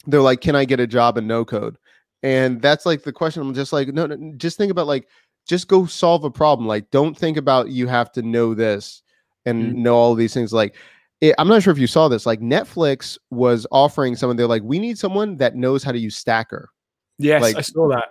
they're 0.07 0.22
like, 0.22 0.41
Can 0.41 0.56
I 0.57 0.65
get 0.65 0.80
a 0.81 0.88
job 0.88 1.17
in 1.17 1.25
no 1.25 1.45
code? 1.45 1.77
And 2.23 2.61
that's 2.61 2.85
like 2.85 3.03
the 3.03 3.14
question. 3.14 3.41
I'm 3.41 3.53
just 3.53 3.72
like, 3.73 3.88
no, 3.90 4.06
no, 4.07 4.33
just 4.38 4.57
think 4.57 4.72
about 4.72 4.88
like, 4.88 5.07
just 5.47 5.67
go 5.67 5.85
solve 5.85 6.23
a 6.23 6.31
problem. 6.31 6.67
Like, 6.67 6.89
don't 6.91 7.17
think 7.17 7.37
about 7.37 7.69
you 7.69 7.87
have 7.87 8.11
to 8.13 8.21
know 8.21 8.53
this 8.53 9.01
and 9.45 9.73
Mm. 9.73 9.75
know 9.77 9.95
all 9.95 10.15
these 10.15 10.33
things. 10.33 10.53
Like, 10.53 10.75
it, 11.19 11.35
I'm 11.37 11.47
not 11.47 11.61
sure 11.63 11.71
if 11.73 11.79
you 11.79 11.87
saw 11.87 12.07
this. 12.07 12.25
Like, 12.25 12.39
Netflix 12.39 13.17
was 13.29 13.67
offering 13.71 14.15
someone. 14.15 14.37
They're 14.37 14.47
like, 14.47 14.63
we 14.63 14.79
need 14.79 14.97
someone 14.97 15.37
that 15.37 15.55
knows 15.55 15.83
how 15.83 15.91
to 15.91 15.99
use 15.99 16.15
Stacker. 16.15 16.69
Yes, 17.19 17.41
Like- 17.41 17.57
I 17.57 17.61
saw 17.61 17.87
that. 17.89 18.05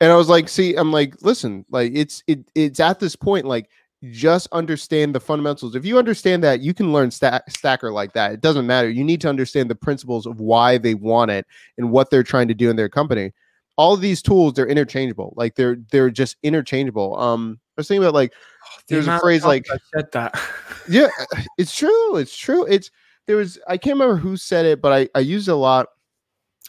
And 0.00 0.12
I 0.12 0.16
was 0.16 0.28
like, 0.28 0.48
see, 0.48 0.76
I'm 0.76 0.92
like, 0.92 1.16
listen, 1.22 1.64
like 1.70 1.90
it's 1.92 2.22
it 2.28 2.48
it's 2.54 2.78
at 2.78 3.00
this 3.00 3.16
point, 3.16 3.46
like 3.46 3.68
just 4.12 4.46
understand 4.52 5.12
the 5.12 5.18
fundamentals. 5.18 5.74
If 5.74 5.84
you 5.84 5.98
understand 5.98 6.44
that, 6.44 6.60
you 6.60 6.72
can 6.72 6.92
learn 6.92 7.10
sta- 7.10 7.40
Stacker 7.48 7.90
like 7.90 8.12
that. 8.12 8.30
It 8.30 8.40
doesn't 8.40 8.64
matter. 8.64 8.88
You 8.88 9.02
need 9.02 9.20
to 9.22 9.28
understand 9.28 9.68
the 9.68 9.74
principles 9.74 10.24
of 10.24 10.38
why 10.38 10.78
they 10.78 10.94
want 10.94 11.32
it 11.32 11.46
and 11.78 11.90
what 11.90 12.10
they're 12.10 12.22
trying 12.22 12.46
to 12.46 12.54
do 12.54 12.70
in 12.70 12.76
their 12.76 12.88
company. 12.88 13.32
All 13.78 13.94
of 13.94 14.00
these 14.02 14.20
tools, 14.20 14.52
they're 14.52 14.66
interchangeable. 14.66 15.32
Like 15.36 15.54
they're 15.54 15.76
they're 15.90 16.10
just 16.10 16.36
interchangeable. 16.42 17.18
Um, 17.18 17.58
I 17.76 17.80
was 17.80 17.88
thinking 17.88 18.02
about 18.04 18.12
like 18.14 18.32
The 18.88 18.96
There's 18.96 19.06
a 19.08 19.18
phrase 19.20 19.44
like- 19.44 19.66
I 19.72 19.78
said 19.94 20.12
that. 20.12 20.38
yeah, 20.88 21.08
it's 21.58 21.74
true. 21.74 22.16
It's 22.16 22.36
true. 22.36 22.66
It's 22.66 22.90
there 23.26 23.36
was 23.36 23.58
I 23.68 23.76
can't 23.78 23.94
remember 23.94 24.16
who 24.16 24.36
said 24.36 24.66
it, 24.66 24.82
but 24.82 24.92
I 24.92 25.08
I 25.14 25.20
used 25.20 25.48
it 25.48 25.52
a 25.52 25.54
lot 25.54 25.86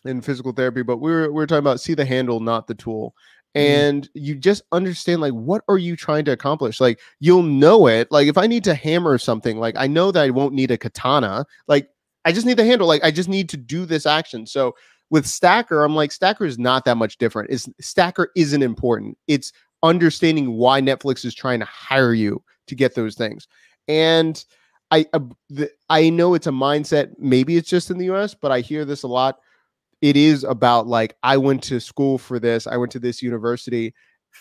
in 0.06 0.22
physical 0.22 0.52
therapy. 0.54 0.84
But 0.84 0.98
we 0.98 1.12
were 1.12 1.28
we 1.28 1.34
were 1.34 1.48
talking 1.48 1.60
about 1.60 1.82
see 1.82 1.96
the 1.96 2.06
handle, 2.06 2.40
not 2.40 2.68
the 2.68 2.76
tool, 2.76 3.16
Mhm. 3.56 3.60
and 3.62 4.10
you 4.14 4.36
just 4.36 4.62
understand 4.72 5.20
like 5.22 5.34
what 5.34 5.64
are 5.68 5.80
you 5.80 5.96
trying 5.96 6.26
to 6.26 6.32
accomplish? 6.32 6.80
Like 6.80 7.00
you'll 7.20 7.42
know 7.44 7.88
it. 7.88 8.12
Like 8.12 8.28
if 8.28 8.38
I 8.38 8.46
need 8.46 8.64
to 8.66 8.76
hammer 8.76 9.18
something, 9.18 9.58
like 9.58 9.76
I 9.78 9.88
know 9.88 10.12
that 10.12 10.22
I 10.24 10.30
won't 10.30 10.54
need 10.54 10.70
a 10.70 10.78
katana. 10.78 11.46
Like 11.68 11.90
I 12.24 12.32
just 12.34 12.46
need 12.46 12.58
the 12.58 12.66
handle. 12.66 12.88
Like 12.88 13.04
I 13.04 13.10
just 13.10 13.30
need 13.30 13.50
to 13.50 13.58
do 13.58 13.88
this 13.88 14.06
action. 14.06 14.46
So 14.46 14.76
with 15.10 15.26
Stacker, 15.26 15.84
I'm 15.84 15.96
like 15.96 16.12
Stacker 16.12 16.46
is 16.46 16.60
not 16.60 16.86
that 16.86 16.98
much 16.98 17.18
different. 17.18 17.50
Is 17.50 17.70
Stacker 17.80 18.32
isn't 18.36 18.62
important. 18.62 19.18
It's 19.28 19.52
understanding 19.84 20.54
why 20.54 20.82
Netflix 20.82 21.26
is 21.26 21.34
trying 21.34 21.60
to 21.60 21.66
hire 21.66 22.14
you 22.14 22.44
to 22.68 22.76
get 22.76 22.96
those 22.96 23.16
things. 23.16 23.48
And 23.88 24.44
I 24.92 25.06
uh, 25.14 25.20
the, 25.50 25.72
I 25.90 26.10
know 26.10 26.34
it's 26.34 26.48
a 26.48 26.52
mindset. 26.52 27.12
Maybe 27.18 27.58
it's 27.58 27.70
just 27.70 27.92
in 27.92 27.98
the 27.98 28.06
U.S., 28.06 28.34
but 28.34 28.52
I 28.52 28.60
hear 28.62 28.86
this 28.86 29.04
a 29.04 29.08
lot. 29.08 29.40
It 30.02 30.16
is 30.16 30.44
about 30.44 30.88
like 30.88 31.16
I 31.24 31.38
went 31.38 31.64
to 31.64 31.80
school 31.80 32.18
for 32.18 32.40
this. 32.40 32.68
I 32.68 32.78
went 32.78 32.92
to 32.94 33.00
this 33.00 33.22
university, 33.22 33.94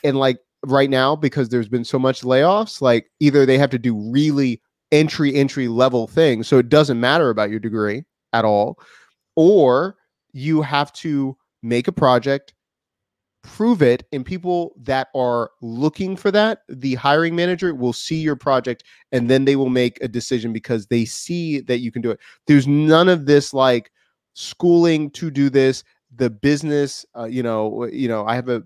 and 0.04 0.16
like 0.16 0.38
right 0.66 0.90
now 0.90 1.14
because 1.14 1.48
there's 1.48 1.68
been 1.68 1.84
so 1.84 1.98
much 1.98 2.22
layoffs. 2.22 2.80
Like 2.80 3.10
either 3.20 3.46
they 3.46 3.58
have 3.58 3.70
to 3.70 3.78
do 3.78 3.96
really 4.10 4.60
entry 4.92 5.34
entry 5.34 5.68
level 5.68 6.06
things, 6.06 6.48
so 6.48 6.58
it 6.58 6.68
doesn't 6.68 7.00
matter 7.00 7.30
about 7.30 7.50
your 7.50 7.60
degree 7.60 8.04
at 8.32 8.44
all, 8.44 8.78
or 9.36 9.96
you 10.32 10.62
have 10.62 10.92
to 10.94 11.36
make 11.62 11.88
a 11.88 11.92
project 11.92 12.54
prove 13.42 13.82
it 13.82 14.04
and 14.12 14.26
people 14.26 14.74
that 14.82 15.08
are 15.14 15.50
looking 15.62 16.16
for 16.16 16.30
that 16.30 16.62
the 16.68 16.94
hiring 16.96 17.34
manager 17.36 17.74
will 17.74 17.92
see 17.92 18.16
your 18.18 18.36
project 18.36 18.84
and 19.12 19.30
then 19.30 19.44
they 19.44 19.56
will 19.56 19.70
make 19.70 19.98
a 20.02 20.08
decision 20.08 20.52
because 20.52 20.86
they 20.86 21.04
see 21.04 21.60
that 21.60 21.78
you 21.78 21.90
can 21.92 22.02
do 22.02 22.10
it. 22.10 22.18
There's 22.46 22.66
none 22.66 23.08
of 23.08 23.26
this 23.26 23.54
like 23.54 23.90
schooling 24.34 25.10
to 25.10 25.30
do 25.30 25.50
this 25.50 25.84
the 26.16 26.30
business 26.30 27.04
uh, 27.16 27.24
you 27.24 27.42
know 27.42 27.84
you 27.86 28.08
know 28.08 28.24
i 28.26 28.34
have 28.34 28.48
a 28.48 28.62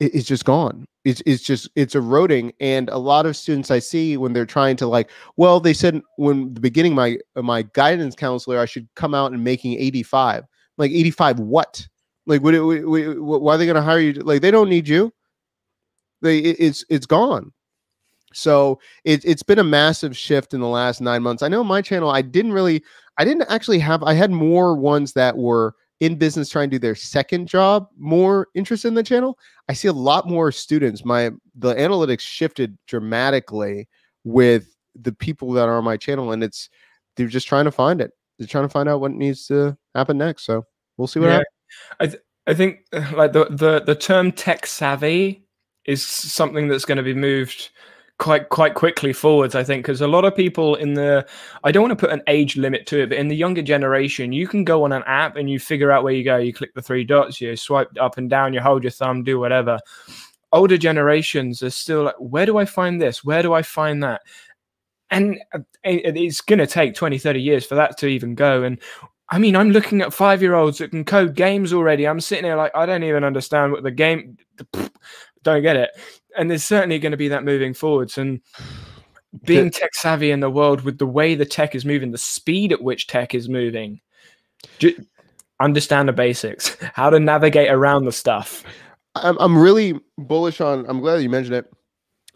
it- 0.00 0.14
it's 0.14 0.26
just 0.28 0.44
gone. 0.44 0.86
It's, 1.04 1.22
it's 1.26 1.42
just 1.42 1.68
it's 1.76 1.94
eroding 1.94 2.52
and 2.60 2.90
a 2.90 2.98
lot 2.98 3.24
of 3.24 3.34
students 3.34 3.70
i 3.70 3.78
see 3.78 4.18
when 4.18 4.34
they're 4.34 4.44
trying 4.44 4.76
to 4.76 4.86
like 4.86 5.10
well 5.38 5.58
they 5.58 5.72
said 5.72 6.02
when 6.16 6.52
the 6.52 6.60
beginning 6.60 6.94
my 6.94 7.16
my 7.36 7.62
guidance 7.62 8.14
counselor 8.14 8.58
i 8.58 8.66
should 8.66 8.86
come 8.96 9.14
out 9.14 9.32
and 9.32 9.42
making 9.42 9.78
85 9.78 10.44
like 10.80 10.90
85 10.90 11.38
what? 11.40 11.86
Like 12.26 12.42
what, 12.42 12.54
what, 12.54 12.82
what 13.18 13.42
why 13.42 13.54
are 13.54 13.58
they 13.58 13.66
going 13.66 13.76
to 13.76 13.82
hire 13.82 14.00
you 14.00 14.14
like 14.14 14.42
they 14.42 14.50
don't 14.50 14.68
need 14.68 14.88
you. 14.88 15.12
They 16.22 16.38
it- 16.38 16.56
it's 16.58 16.84
it's 16.88 17.06
gone. 17.06 17.52
So 18.32 18.78
it, 19.04 19.24
it's 19.24 19.42
been 19.42 19.58
a 19.58 19.64
massive 19.64 20.16
shift 20.16 20.54
in 20.54 20.60
the 20.60 20.68
last 20.68 21.00
nine 21.00 21.22
months. 21.22 21.42
I 21.42 21.48
know 21.48 21.64
my 21.64 21.82
channel 21.82 22.10
i 22.10 22.22
didn't 22.22 22.52
really 22.52 22.82
i 23.18 23.24
didn't 23.24 23.50
actually 23.50 23.80
have 23.80 24.02
i 24.04 24.14
had 24.14 24.30
more 24.30 24.76
ones 24.76 25.12
that 25.14 25.36
were 25.36 25.74
in 26.00 26.16
business 26.16 26.48
trying 26.48 26.70
to 26.70 26.76
do 26.76 26.80
their 26.80 26.94
second 26.94 27.46
job 27.46 27.88
more 27.98 28.48
interested 28.54 28.88
in 28.88 28.94
the 28.94 29.02
channel. 29.02 29.38
I 29.68 29.74
see 29.74 29.88
a 29.88 29.92
lot 29.92 30.26
more 30.28 30.50
students. 30.50 31.04
My 31.04 31.30
the 31.56 31.74
analytics 31.74 32.20
shifted 32.20 32.78
dramatically 32.86 33.88
with 34.24 34.74
the 34.94 35.12
people 35.12 35.52
that 35.52 35.68
are 35.68 35.78
on 35.78 35.84
my 35.84 35.96
channel 35.96 36.32
and 36.32 36.42
it's 36.42 36.70
they're 37.16 37.26
just 37.26 37.48
trying 37.48 37.66
to 37.66 37.72
find 37.72 38.00
it. 38.00 38.12
They're 38.38 38.48
trying 38.48 38.64
to 38.64 38.68
find 38.70 38.88
out 38.88 39.00
what 39.00 39.12
needs 39.12 39.46
to 39.48 39.76
happen 39.94 40.16
next 40.18 40.44
so 40.44 40.64
we'll 41.00 41.06
see 41.08 41.18
what 41.20 41.26
Yeah. 41.26 41.32
happens 41.32 41.46
I 42.00 42.06
th- 42.06 42.22
I 42.46 42.54
think 42.54 42.80
like 43.14 43.32
the, 43.32 43.46
the 43.50 43.82
the 43.84 43.94
term 43.94 44.32
tech 44.32 44.66
savvy 44.66 45.44
is 45.86 46.06
something 46.06 46.68
that's 46.68 46.84
going 46.84 46.98
to 46.98 47.02
be 47.02 47.14
moved 47.14 47.70
quite 48.18 48.50
quite 48.50 48.74
quickly 48.74 49.12
forwards. 49.14 49.54
I 49.54 49.64
think 49.64 49.82
because 49.84 50.02
a 50.02 50.06
lot 50.06 50.24
of 50.26 50.36
people 50.36 50.74
in 50.74 50.92
the 50.94 51.26
I 51.64 51.72
don't 51.72 51.82
want 51.82 51.98
to 51.98 52.06
put 52.06 52.12
an 52.12 52.22
age 52.26 52.56
limit 52.56 52.86
to 52.88 53.00
it, 53.02 53.08
but 53.08 53.18
in 53.18 53.28
the 53.28 53.36
younger 53.36 53.62
generation, 53.62 54.32
you 54.32 54.46
can 54.46 54.62
go 54.62 54.84
on 54.84 54.92
an 54.92 55.02
app 55.06 55.36
and 55.36 55.48
you 55.48 55.58
figure 55.58 55.90
out 55.90 56.04
where 56.04 56.12
you 56.12 56.22
go. 56.22 56.36
You 56.36 56.52
click 56.52 56.74
the 56.74 56.82
three 56.82 57.02
dots, 57.02 57.40
you 57.40 57.56
swipe 57.56 57.88
up 57.98 58.18
and 58.18 58.28
down, 58.28 58.52
you 58.52 58.60
hold 58.60 58.84
your 58.84 58.90
thumb, 58.90 59.24
do 59.24 59.40
whatever. 59.40 59.78
Older 60.52 60.76
generations 60.76 61.62
are 61.62 61.70
still 61.70 62.02
like, 62.04 62.16
where 62.18 62.44
do 62.44 62.58
I 62.58 62.64
find 62.66 63.00
this? 63.00 63.24
Where 63.24 63.42
do 63.42 63.54
I 63.54 63.62
find 63.62 64.02
that? 64.02 64.20
And 65.10 65.40
uh, 65.54 65.60
it's 65.82 66.40
going 66.40 66.58
to 66.58 66.66
take 66.66 66.94
20, 66.94 67.18
30 67.18 67.40
years 67.40 67.64
for 67.64 67.74
that 67.76 67.96
to 67.98 68.06
even 68.06 68.34
go. 68.34 68.62
And 68.64 68.78
I 69.30 69.38
mean, 69.38 69.54
I'm 69.54 69.70
looking 69.70 70.02
at 70.02 70.12
five 70.12 70.42
year 70.42 70.54
olds 70.54 70.78
that 70.78 70.90
can 70.90 71.04
code 71.04 71.36
games 71.36 71.72
already. 71.72 72.06
I'm 72.06 72.20
sitting 72.20 72.44
here 72.44 72.56
like, 72.56 72.72
I 72.74 72.84
don't 72.84 73.04
even 73.04 73.22
understand 73.22 73.72
what 73.72 73.82
the 73.82 73.90
game, 73.90 74.36
don't 75.42 75.62
get 75.62 75.76
it. 75.76 75.90
And 76.36 76.50
there's 76.50 76.64
certainly 76.64 76.98
going 76.98 77.12
to 77.12 77.18
be 77.18 77.28
that 77.28 77.44
moving 77.44 77.74
forwards. 77.74 78.18
And 78.18 78.40
being 79.44 79.70
tech 79.70 79.94
savvy 79.94 80.32
in 80.32 80.40
the 80.40 80.50
world 80.50 80.80
with 80.80 80.98
the 80.98 81.06
way 81.06 81.36
the 81.36 81.46
tech 81.46 81.74
is 81.74 81.84
moving, 81.84 82.10
the 82.10 82.18
speed 82.18 82.72
at 82.72 82.82
which 82.82 83.06
tech 83.06 83.34
is 83.34 83.48
moving, 83.48 84.00
understand 85.60 86.08
the 86.08 86.12
basics, 86.12 86.76
how 86.94 87.10
to 87.10 87.20
navigate 87.20 87.70
around 87.70 88.04
the 88.04 88.12
stuff. 88.12 88.64
I'm 89.14 89.36
I'm 89.38 89.58
really 89.58 89.98
bullish 90.18 90.60
on. 90.60 90.84
I'm 90.88 91.00
glad 91.00 91.22
you 91.22 91.30
mentioned 91.30 91.56
it. 91.56 91.72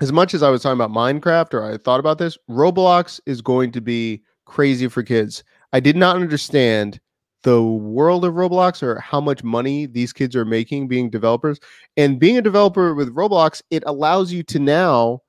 As 0.01 0.13
much 0.13 0.35
as 0.35 0.43
I 0.43 0.51
was 0.51 0.63
talking 0.63 0.81
about 0.81 0.91
Minecraft, 0.91 1.55
or 1.55 1.65
I 1.65 1.79
thought 1.79 2.01
about 2.01 2.19
this, 2.19 2.37
Roblox 2.51 3.21
is 3.27 3.41
going 3.41 3.71
to 3.73 3.81
be 3.81 4.23
crazy 4.45 4.89
for 4.89 5.05
kids. 5.05 5.45
I 5.75 5.81
did 5.81 5.97
not 5.97 6.15
understand 6.15 7.01
the 7.43 7.61
world 7.61 8.25
of 8.25 8.35
Roblox 8.35 8.81
or 8.81 9.01
how 9.01 9.21
much 9.21 9.43
money 9.43 9.87
these 9.87 10.13
kids 10.13 10.37
are 10.37 10.45
making 10.45 10.87
being 10.87 11.11
developers. 11.11 11.59
And 11.97 12.21
being 12.21 12.39
a 12.39 12.43
developer 12.43 12.95
with 12.95 13.13
Roblox, 13.13 13.61
it 13.73 13.83
allows 13.85 14.33
you 14.33 14.45
to 14.45 14.61
now, 14.61 15.21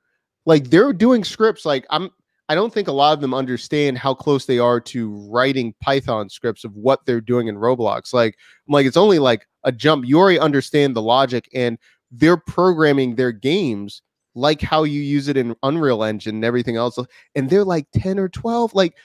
like 0.46 0.70
they're 0.70 0.94
doing 0.94 1.24
scripts. 1.24 1.66
Like 1.66 1.88
I'm, 1.90 2.12
I 2.48 2.54
don't 2.54 2.72
think 2.72 2.88
a 2.88 2.92
lot 2.92 3.14
of 3.14 3.22
them 3.22 3.34
understand 3.34 3.98
how 3.98 4.14
close 4.14 4.46
they 4.46 4.60
are 4.60 4.80
to 4.82 5.16
writing 5.32 5.74
Python 5.82 6.30
scripts 6.30 6.64
of 6.64 6.76
what 6.76 7.04
they're 7.08 7.22
doing 7.22 7.48
in 7.48 7.56
Roblox. 7.56 8.14
Like, 8.14 8.38
I'm 8.68 8.74
like 8.74 8.86
it's 8.86 8.98
only 8.98 9.18
like 9.18 9.48
a 9.64 9.72
jump. 9.72 10.06
You 10.06 10.20
already 10.20 10.38
understand 10.38 10.96
the 10.96 11.02
logic, 11.02 11.50
and 11.56 11.80
they're 12.12 12.38
programming 12.38 13.16
their 13.16 13.32
games 13.32 14.04
like 14.36 14.62
how 14.62 14.84
you 14.84 15.02
use 15.02 15.28
it 15.28 15.38
in 15.38 15.56
Unreal 15.64 16.04
Engine 16.04 16.36
and 16.36 16.46
everything 16.46 16.76
else. 16.76 17.00
And 17.34 17.50
they're 17.50 17.64
like 17.64 17.88
10 17.94 18.20
or 18.20 18.30
12. 18.30 18.76
Like 18.76 18.96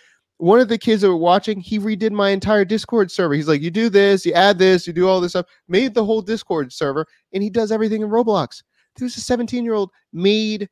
one 0.40 0.58
of 0.60 0.68
the 0.68 0.78
kids 0.78 1.02
that 1.02 1.08
were 1.08 1.16
watching, 1.16 1.60
he 1.60 1.78
redid 1.78 2.12
my 2.12 2.30
entire 2.30 2.64
Discord 2.64 3.10
server. 3.10 3.34
He's 3.34 3.48
like, 3.48 3.60
you 3.60 3.70
do 3.70 3.88
this, 3.88 4.24
you 4.24 4.32
add 4.32 4.58
this, 4.58 4.86
you 4.86 4.92
do 4.92 5.08
all 5.08 5.20
this 5.20 5.32
stuff, 5.32 5.46
made 5.68 5.94
the 5.94 6.04
whole 6.04 6.22
Discord 6.22 6.72
server, 6.72 7.06
and 7.32 7.42
he 7.42 7.50
does 7.50 7.70
everything 7.70 8.02
in 8.02 8.08
Roblox. 8.08 8.62
There's 8.96 9.16
a 9.16 9.20
17 9.20 9.64
year 9.64 9.74
old 9.74 9.90
made 10.12 10.68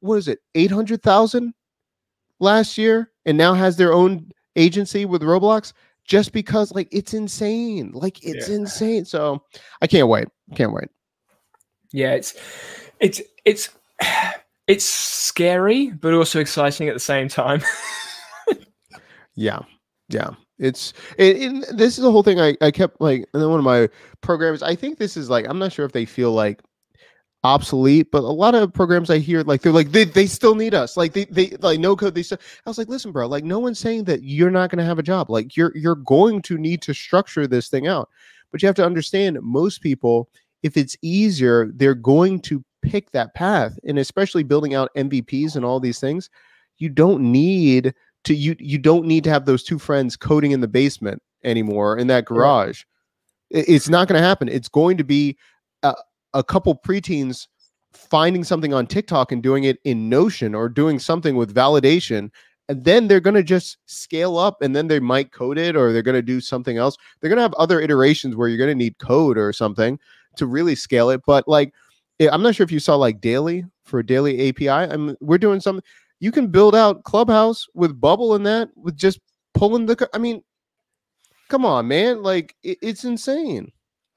what 0.00 0.16
is 0.16 0.28
it, 0.28 0.38
800,000 0.54 1.52
last 2.38 2.78
year, 2.78 3.10
and 3.24 3.36
now 3.36 3.54
has 3.54 3.76
their 3.76 3.92
own 3.92 4.30
agency 4.56 5.04
with 5.04 5.22
Roblox 5.22 5.72
just 6.04 6.32
because 6.32 6.72
like 6.72 6.88
it's 6.92 7.14
insane. 7.14 7.90
Like 7.92 8.22
it's 8.24 8.48
Yeah. 8.48 8.56
insane. 8.56 9.04
So 9.04 9.42
I 9.82 9.86
can't 9.86 10.08
wait. 10.08 10.28
Can't 10.54 10.72
wait. 10.72 10.88
Yeah, 11.92 12.12
it's 12.12 12.34
it's 13.00 13.20
it's 13.44 13.70
it's 14.66 14.84
scary, 14.84 15.90
but 15.90 16.14
also 16.14 16.40
exciting 16.40 16.88
at 16.88 16.94
the 16.94 17.00
same 17.00 17.28
time. 17.28 17.62
Yeah, 19.36 19.60
yeah. 20.08 20.30
It's 20.58 20.92
it, 21.18 21.36
it- 21.42 21.76
this 21.76 21.98
is 21.98 22.04
the 22.04 22.10
whole 22.10 22.22
thing. 22.22 22.40
I 22.40 22.56
I 22.60 22.70
kept 22.70 23.00
like 23.00 23.26
and 23.32 23.42
then 23.42 23.50
one 23.50 23.58
of 23.58 23.64
my 23.64 23.88
programs. 24.22 24.62
I 24.62 24.74
think 24.74 24.98
this 24.98 25.16
is 25.16 25.30
like 25.30 25.46
I'm 25.48 25.58
not 25.58 25.72
sure 25.72 25.84
if 25.86 25.92
they 25.92 26.04
feel 26.06 26.32
like 26.32 26.60
obsolete, 27.44 28.10
but 28.10 28.24
a 28.24 28.28
lot 28.28 28.54
of 28.54 28.72
programs 28.72 29.10
I 29.10 29.18
hear 29.18 29.42
like 29.42 29.62
they're 29.62 29.72
like 29.72 29.92
they, 29.92 30.04
they 30.04 30.26
still 30.26 30.54
need 30.54 30.74
us. 30.74 30.96
Like 30.96 31.12
they 31.12 31.26
they 31.26 31.50
like 31.60 31.80
no 31.80 31.96
code. 31.96 32.14
They 32.14 32.22
still. 32.22 32.38
I 32.66 32.70
was 32.70 32.78
like, 32.78 32.88
listen, 32.88 33.12
bro. 33.12 33.26
Like 33.28 33.44
no 33.44 33.58
one's 33.60 33.78
saying 33.78 34.04
that 34.04 34.22
you're 34.24 34.50
not 34.50 34.70
going 34.70 34.78
to 34.78 34.84
have 34.84 34.98
a 34.98 35.02
job. 35.02 35.30
Like 35.30 35.56
you're 35.56 35.72
you're 35.76 35.96
going 35.96 36.42
to 36.42 36.58
need 36.58 36.82
to 36.82 36.94
structure 36.94 37.46
this 37.46 37.68
thing 37.68 37.86
out. 37.86 38.08
but 38.52 38.62
you 38.62 38.66
have 38.68 38.76
to 38.76 38.86
understand 38.86 39.38
most 39.42 39.80
people 39.82 40.28
if 40.62 40.76
it's 40.76 40.96
easier 41.02 41.70
they're 41.74 41.94
going 41.94 42.40
to 42.40 42.64
pick 42.82 43.10
that 43.12 43.34
path 43.34 43.78
and 43.86 43.98
especially 43.98 44.42
building 44.44 44.74
out 44.74 44.90
mvps 44.96 45.56
and 45.56 45.64
all 45.64 45.80
these 45.80 46.00
things 46.00 46.30
you 46.78 46.88
don't 46.88 47.20
need 47.20 47.94
to 48.26 48.34
you 48.34 48.54
you 48.58 48.78
don't 48.78 49.06
need 49.06 49.24
to 49.24 49.30
have 49.30 49.46
those 49.46 49.62
two 49.62 49.78
friends 49.78 50.16
coding 50.16 50.52
in 50.52 50.60
the 50.60 50.68
basement 50.68 51.22
anymore 51.44 51.96
in 51.98 52.06
that 52.08 52.24
garage. 52.24 52.82
It- 53.50 53.68
it's 53.68 53.88
not 53.88 54.08
going 54.08 54.20
to 54.20 54.26
happen. 54.26 54.48
It's 54.48 54.68
going 54.68 54.96
to 54.98 55.04
be 55.04 55.36
a, 55.82 55.94
a 56.34 56.44
couple 56.44 56.74
preteens 56.76 57.46
finding 57.92 58.44
something 58.44 58.74
on 58.74 58.86
tiktok 58.86 59.32
and 59.32 59.42
doing 59.42 59.64
it 59.64 59.78
in 59.84 60.08
notion 60.08 60.54
or 60.54 60.68
doing 60.68 60.98
something 60.98 61.34
with 61.36 61.54
validation 61.54 62.30
and 62.68 62.84
then 62.84 63.06
they're 63.08 63.20
going 63.20 63.34
to 63.34 63.42
just 63.44 63.78
scale 63.86 64.36
up 64.36 64.60
and 64.60 64.74
then 64.76 64.88
they 64.88 64.98
might 65.00 65.32
code 65.32 65.56
it 65.56 65.76
or 65.76 65.92
they're 65.92 66.02
going 66.02 66.16
to 66.16 66.20
do 66.20 66.40
something 66.40 66.76
else. 66.78 66.96
They're 67.20 67.30
going 67.30 67.38
to 67.38 67.42
have 67.42 67.54
other 67.54 67.80
iterations 67.80 68.34
where 68.36 68.48
you're 68.48 68.58
going 68.58 68.68
to 68.70 68.74
need 68.74 68.98
code 68.98 69.38
or 69.38 69.52
something 69.52 69.98
to 70.36 70.46
really 70.46 70.74
scale 70.74 71.08
it 71.10 71.22
but 71.26 71.48
like 71.48 71.72
eh, 72.20 72.28
i'm 72.30 72.42
not 72.42 72.54
sure 72.54 72.64
if 72.64 72.70
you 72.70 72.78
saw 72.78 72.94
like 72.94 73.20
daily 73.22 73.64
for 73.84 74.02
daily 74.02 74.48
api 74.50 74.68
i'm 74.68 75.16
we're 75.20 75.38
doing 75.38 75.60
something 75.60 75.82
you 76.20 76.32
can 76.32 76.48
build 76.48 76.74
out 76.74 77.04
clubhouse 77.04 77.66
with 77.74 78.00
bubble 78.00 78.34
and 78.34 78.46
that 78.46 78.68
with 78.76 78.96
just 78.96 79.20
pulling 79.54 79.86
the 79.86 80.08
i 80.12 80.18
mean 80.18 80.42
come 81.48 81.64
on 81.64 81.86
man 81.88 82.22
like 82.22 82.54
it, 82.62 82.78
it's 82.82 83.04
insane 83.04 83.70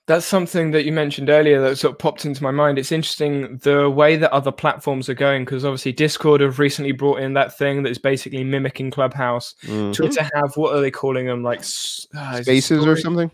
That's 0.07 0.25
something 0.25 0.71
that 0.71 0.85
you 0.85 0.91
mentioned 0.91 1.29
earlier 1.29 1.61
that 1.61 1.77
sort 1.77 1.93
of 1.93 1.99
popped 1.99 2.25
into 2.25 2.41
my 2.41 2.49
mind. 2.49 2.79
It's 2.79 2.91
interesting 2.91 3.57
the 3.61 3.87
way 3.91 4.17
that 4.17 4.33
other 4.33 4.51
platforms 4.51 5.07
are 5.07 5.13
going 5.13 5.45
because 5.45 5.63
obviously 5.63 5.91
Discord 5.93 6.41
have 6.41 6.57
recently 6.57 6.93
brought 6.93 7.19
in 7.21 7.33
that 7.35 7.55
thing 7.55 7.83
that 7.83 7.91
is 7.91 7.99
basically 7.99 8.43
mimicking 8.43 8.89
Clubhouse. 8.89 9.53
Mhm. 9.65 9.93
Twitter 9.93 10.23
have 10.33 10.57
what 10.57 10.73
are 10.73 10.81
they 10.81 10.89
calling 10.89 11.27
them 11.27 11.43
like 11.43 11.59
it 11.59 11.65
spaces 12.43 12.87
or 12.87 12.97
something 12.97 13.29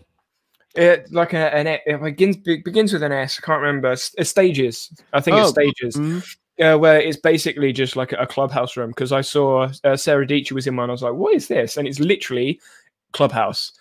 It 0.74 1.10
like 1.10 1.32
a, 1.32 1.54
an 1.54 1.66
it 1.66 2.02
begins 2.02 2.36
begins 2.36 2.92
with 2.92 3.02
an 3.02 3.12
S. 3.12 3.40
I 3.42 3.46
can't 3.46 3.62
remember. 3.62 3.92
S- 3.92 4.14
uh, 4.18 4.24
stages. 4.24 4.90
I 5.14 5.22
think 5.22 5.38
it's 5.38 5.48
Oh, 5.48 5.52
stages. 5.52 5.96
Mhm. 5.96 6.20
Uh, 6.58 6.76
where 6.78 7.00
it's 7.00 7.18
basically 7.18 7.70
just 7.70 7.96
like 7.96 8.12
a, 8.12 8.26
clubhouse 8.26 8.78
room 8.78 8.88
because 8.88 9.12
I 9.12 9.20
saw 9.20 9.68
uh, 9.84 9.96
Sarah 9.96 10.26
Dietschy 10.26 10.52
was 10.52 10.66
in 10.66 10.74
one. 10.76 10.88
I 10.88 10.92
was 10.92 11.02
like, 11.02 11.12
"What 11.12 11.34
is 11.34 11.48
this?" 11.48 11.76
And 11.76 11.86
it's 11.86 12.00
literally 12.00 12.60
Clubhouse. 13.12 13.72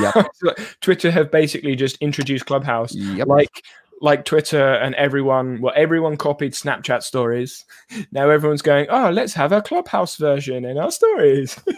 Yeah. 0.00 0.24
Twitter 0.80 1.10
have 1.10 1.30
basically 1.30 1.76
just 1.76 1.98
introduced 1.98 2.46
Clubhouse, 2.46 2.94
Yep. 2.94 3.28
like 3.28 3.62
like 4.00 4.24
Twitter 4.24 4.74
and 4.74 4.94
everyone. 4.96 5.60
Well, 5.60 5.72
everyone 5.76 6.16
copied 6.16 6.52
Snapchat 6.52 7.02
stories. 7.02 7.64
Now 8.12 8.28
everyone's 8.28 8.62
going, 8.62 8.86
"Oh, 8.90 9.10
let's 9.10 9.34
have 9.34 9.52
a 9.52 9.62
Clubhouse 9.62 10.16
version 10.16 10.64
in 10.64 10.78
our 10.78 10.90
stories." 10.90 11.58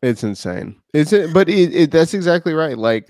It's 0.00 0.22
insane. 0.22 0.76
It's 0.94 1.12
it, 1.12 1.34
but 1.34 1.48
it, 1.48 1.74
it, 1.74 1.90
that's 1.90 2.14
exactly 2.14 2.54
right. 2.54 2.78
Like, 2.78 3.08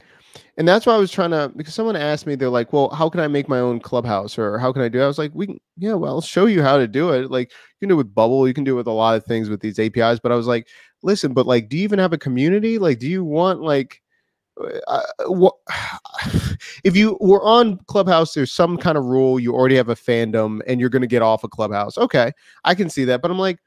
and 0.59 0.69
that's 0.69 0.87
why 0.87 0.95
I 0.95 0.99
was 0.99 1.13
trying 1.13 1.31
to 1.31 1.53
because 1.57 1.75
someone 1.75 1.97
asked 1.97 2.27
me, 2.27 2.35
they're 2.37 2.51
like, 2.51 2.73
"Well, 2.73 2.91
how 2.91 3.09
can 3.09 3.21
I 3.21 3.29
make 3.29 3.49
my 3.49 3.61
own 3.61 3.81
clubhouse 3.81 4.39
or 4.39 4.59
how 4.59 4.73
can 4.73 4.83
I 4.83 4.89
do?" 4.89 5.01
it? 5.01 5.05
I 5.05 5.09
was 5.09 5.19
like, 5.19 5.33
"We 5.35 5.47
can, 5.47 5.61
yeah, 5.79 5.95
well, 5.95 6.15
I'll 6.17 6.21
show 6.21 6.47
you 6.47 6.63
how 6.63 6.79
to 6.79 6.89
do 6.89 7.11
it. 7.13 7.31
Like, 7.31 7.51
you 7.53 7.87
can 7.87 7.91
do 7.91 7.95
it 7.95 7.99
with 7.99 8.15
Bubble, 8.15 8.49
you 8.49 8.55
can 8.55 8.65
do 8.65 8.75
it 8.75 8.79
with 8.79 8.89
a 8.89 8.93
lot 8.93 9.17
of 9.17 9.25
things 9.25 9.49
with 9.51 9.61
these 9.61 9.79
APIs." 9.79 10.21
But 10.21 10.33
I 10.33 10.37
was 10.37 10.49
like, 10.49 10.69
"Listen, 11.03 11.33
but 11.35 11.47
like, 11.47 11.69
do 11.71 11.79
you 11.79 11.85
even 11.85 11.99
have 12.01 12.13
a 12.13 12.19
community? 12.19 12.79
Like, 12.79 12.99
do 12.99 13.09
you 13.09 13.25
want 13.25 13.63
like?" 13.63 14.03
Uh, 14.89 15.03
what 15.27 15.55
if 16.85 16.97
you 16.97 17.17
were 17.21 17.43
on 17.45 17.79
clubhouse 17.87 18.35
there's 18.35 18.53
some 18.53 18.77
kind 18.77 18.99
of 18.99 19.05
rule 19.05 19.39
you 19.39 19.55
already 19.55 19.77
have 19.77 19.89
a 19.89 19.95
fandom 19.95 20.61
and 20.67 20.81
you're 20.81 20.89
going 20.91 21.03
to 21.03 21.07
get 21.09 21.23
off 21.23 21.45
a 21.45 21.49
clubhouse 21.49 21.97
okay 21.97 22.33
i 22.65 22.75
can 22.75 22.91
see 22.91 23.05
that 23.05 23.23
but 23.23 23.31
i'm 23.31 23.39
like 23.39 23.59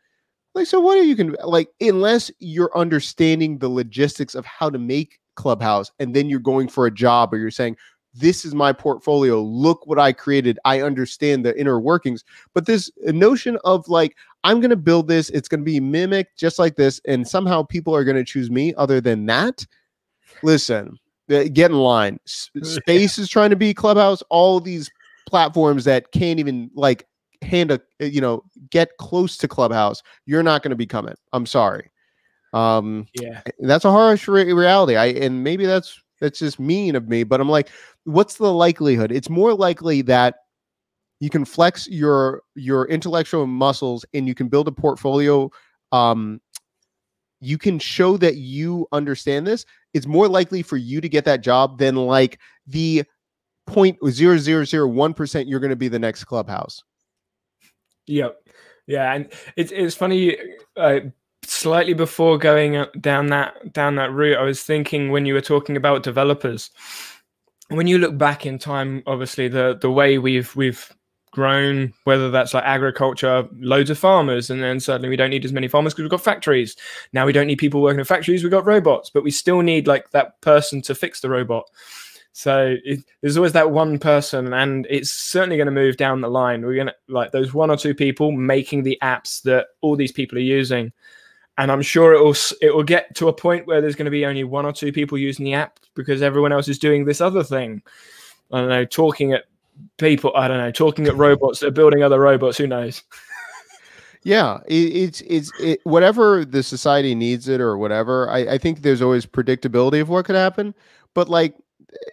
like, 0.56 0.68
so 0.68 0.82
what 0.82 0.98
are 0.98 1.04
you 1.04 1.16
can 1.16 1.36
like 1.46 1.70
unless 1.82 2.32
you're 2.40 2.78
understanding 2.78 3.60
the 3.60 3.70
logistics 3.70 4.36
of 4.36 4.46
how 4.46 4.70
to 4.70 4.80
make 4.80 5.20
Clubhouse 5.36 5.92
and 6.00 6.16
then 6.16 6.30
you're 6.30 6.40
going 6.40 6.68
for 6.68 6.86
a 6.86 6.92
job 6.92 7.34
or 7.34 7.38
you're 7.38 7.52
saying, 7.52 7.78
This 8.14 8.46
is 8.46 8.54
my 8.54 8.74
portfolio. 8.74 9.42
Look 9.42 9.88
what 9.88 10.00
I 10.00 10.14
created. 10.14 10.60
I 10.66 10.82
understand 10.82 11.46
the 11.46 11.60
inner 11.60 11.80
workings. 11.80 12.24
But 12.54 12.66
this 12.66 12.92
notion 13.06 13.58
of 13.64 13.88
like, 13.88 14.16
I'm 14.44 14.60
gonna 14.62 14.76
build 14.76 15.08
this, 15.08 15.30
it's 15.30 15.48
gonna 15.48 15.64
be 15.64 15.80
mimicked 15.80 16.38
just 16.38 16.60
like 16.60 16.76
this, 16.76 17.02
and 17.08 17.28
somehow 17.28 17.64
people 17.64 17.96
are 17.96 18.04
gonna 18.04 18.26
choose 18.26 18.52
me 18.52 18.74
other 18.76 19.02
than 19.02 19.26
that. 19.28 19.66
Listen, 20.44 20.98
get 21.28 21.58
in 21.58 21.74
line. 21.74 22.20
Space 22.26 23.18
is 23.18 23.30
trying 23.30 23.52
to 23.52 23.56
be 23.56 23.74
Clubhouse, 23.74 24.22
all 24.30 24.60
these 24.60 24.90
platforms 25.28 25.86
that 25.86 26.12
can't 26.12 26.40
even 26.40 26.70
like 26.76 27.08
hand 27.42 27.72
a 27.72 27.80
you 28.00 28.22
know 28.22 28.44
get 28.70 28.98
close 28.98 29.38
to 29.38 29.48
clubhouse 29.48 30.04
you're 30.26 30.44
not 30.44 30.62
going 30.62 30.70
to 30.70 30.76
become 30.76 31.08
it 31.08 31.18
i'm 31.34 31.46
sorry 31.46 31.90
um 32.54 33.08
yeah, 33.14 33.42
that's 33.60 33.86
a 33.86 33.92
harsh 33.92 34.28
re- 34.28 34.52
reality 34.52 34.96
i 34.96 35.06
and 35.06 35.44
maybe 35.44 35.66
that's 35.66 36.02
that's 36.20 36.40
just 36.40 36.60
mean 36.60 36.96
of 36.96 37.08
me 37.08 37.24
but 37.24 37.40
i'm 37.40 37.50
like 37.50 37.70
what's 38.04 38.36
the 38.36 38.52
likelihood 38.52 39.12
it's 39.12 39.30
more 39.30 39.54
likely 39.54 40.02
that 40.02 40.36
you 41.20 41.30
can 41.30 41.46
flex 41.46 41.88
your 41.88 42.42
your 42.56 42.86
intellectual 42.88 43.48
muscles 43.48 44.06
and 44.14 44.28
you 44.28 44.36
can 44.36 44.48
build 44.48 44.68
a 44.68 44.72
portfolio 44.72 45.50
um 45.92 46.42
you 47.40 47.58
can 47.58 47.80
show 47.80 48.18
that 48.18 48.36
you 48.36 48.88
understand 48.92 49.48
this 49.48 49.66
it's 49.94 50.06
more 50.06 50.28
likely 50.28 50.62
for 50.62 50.78
you 50.78 51.00
to 51.02 51.10
get 51.10 51.26
that 51.26 51.42
job 51.42 51.78
than 51.78 51.96
like 51.96 52.40
the 52.68 53.04
point 53.66 53.98
zero 54.10 54.38
zero 54.38 54.64
zero 54.66 54.88
one 54.88 55.14
percent 55.14 55.48
you're 55.48 55.60
going 55.60 55.70
to 55.70 55.76
be 55.76 55.88
the 55.88 56.00
next 56.00 56.26
clubhouse 56.26 56.84
Yep. 58.08 58.38
Yeah, 58.88 59.14
and 59.14 59.32
it's 59.56 59.72
it's 59.72 59.96
funny. 59.96 60.38
Uh, 60.76 61.00
slightly 61.44 61.94
before 61.94 62.38
going 62.38 62.86
down 63.00 63.28
that 63.28 63.74
down 63.74 63.96
that 63.96 64.12
route, 64.12 64.38
I 64.38 64.44
was 64.44 64.64
thinking 64.64 65.12
when 65.12 65.26
you 65.26 65.34
were 65.34 65.42
talking 65.42 65.78
about 65.78 66.04
developers. 66.04 66.72
When 67.70 67.88
you 67.88 67.98
look 67.98 68.18
back 68.18 68.46
in 68.46 68.60
time, 68.60 69.04
obviously 69.08 69.48
the 69.48 69.78
the 69.80 69.92
way 69.92 70.18
we've 70.18 70.56
we've 70.56 70.92
grown, 71.32 71.94
whether 72.04 72.30
that's 72.30 72.54
like 72.54 72.66
agriculture, 72.66 73.48
loads 73.54 73.90
of 73.90 73.98
farmers, 73.98 74.50
and 74.50 74.62
then 74.62 74.80
suddenly 74.80 75.10
we 75.10 75.16
don't 75.16 75.30
need 75.30 75.46
as 75.46 75.54
many 75.54 75.68
farmers 75.68 75.94
because 75.94 76.04
we've 76.04 76.12
got 76.12 76.24
factories. 76.24 76.76
Now 77.14 77.26
we 77.26 77.34
don't 77.34 77.48
need 77.48 77.58
people 77.58 77.82
working 77.82 78.00
in 78.00 78.06
factories; 78.06 78.44
we've 78.44 78.52
got 78.52 78.66
robots, 78.66 79.10
but 79.10 79.24
we 79.24 79.32
still 79.32 79.62
need 79.62 79.88
like 79.88 80.12
that 80.12 80.40
person 80.42 80.82
to 80.84 80.96
fix 80.96 81.22
the 81.22 81.30
robot. 81.30 81.70
So 82.34 82.76
it, 82.86 83.04
there's 83.22 83.38
always 83.38 83.54
that 83.54 83.72
one 83.72 84.00
person, 84.00 84.54
and 84.54 84.88
it's 84.90 85.12
certainly 85.12 85.58
going 85.58 85.66
to 85.66 85.72
move 85.72 85.98
down 85.98 86.22
the 86.22 86.30
line. 86.30 86.62
We're 86.62 86.76
going 86.76 86.88
to 86.88 86.96
like 87.08 87.32
those 87.32 87.54
one 87.54 87.72
or 87.72 87.78
two 87.78 87.94
people 87.94 88.32
making 88.32 88.84
the 88.84 88.98
apps 89.02 89.42
that 89.44 89.68
all 89.82 89.96
these 89.96 90.12
people 90.12 90.38
are 90.38 90.42
using, 90.42 90.92
and 91.58 91.72
I'm 91.72 91.82
sure 91.82 92.14
it 92.14 92.24
will 92.24 92.36
it 92.62 92.74
will 92.74 92.84
get 92.84 93.14
to 93.16 93.28
a 93.28 93.34
point 93.34 93.68
where 93.68 93.82
there's 93.82 93.96
going 93.96 94.06
to 94.06 94.12
be 94.12 94.26
only 94.26 94.44
one 94.44 94.66
or 94.66 94.72
two 94.72 94.92
people 94.92 95.18
using 95.18 95.46
the 95.46 95.54
app 95.54 95.80
because 95.96 96.22
everyone 96.22 96.52
else 96.52 96.68
is 96.68 96.80
doing 96.80 97.06
this 97.06 97.22
other 97.22 97.44
thing. 97.44 97.82
I 98.52 98.60
don't 98.60 98.70
know, 98.70 98.86
talking 98.86 99.34
at 99.34 99.46
people. 99.98 100.32
I 100.36 100.48
don't 100.48 100.58
know, 100.58 100.72
talking 100.72 101.08
at 101.08 101.16
robots 101.16 101.60
that 101.60 101.68
are 101.68 101.72
building 101.72 102.04
other 102.04 102.20
robots. 102.20 102.58
Who 102.58 102.68
knows? 102.68 103.04
Yeah, 104.24 104.60
it, 104.68 104.74
it's 104.76 105.22
it's 105.22 105.52
it, 105.60 105.80
whatever 105.84 106.46
the 106.46 106.62
society 106.62 107.16
needs 107.16 107.48
it 107.48 107.60
or 107.60 107.78
whatever. 107.78 108.30
I, 108.30 108.40
I 108.54 108.58
think 108.60 108.82
there's 108.82 109.02
always 109.02 109.26
predictability 109.26 110.00
of 110.00 110.10
what 110.10 110.26
could 110.26 110.36
happen, 110.36 110.76
but 111.16 111.28
like 111.28 111.56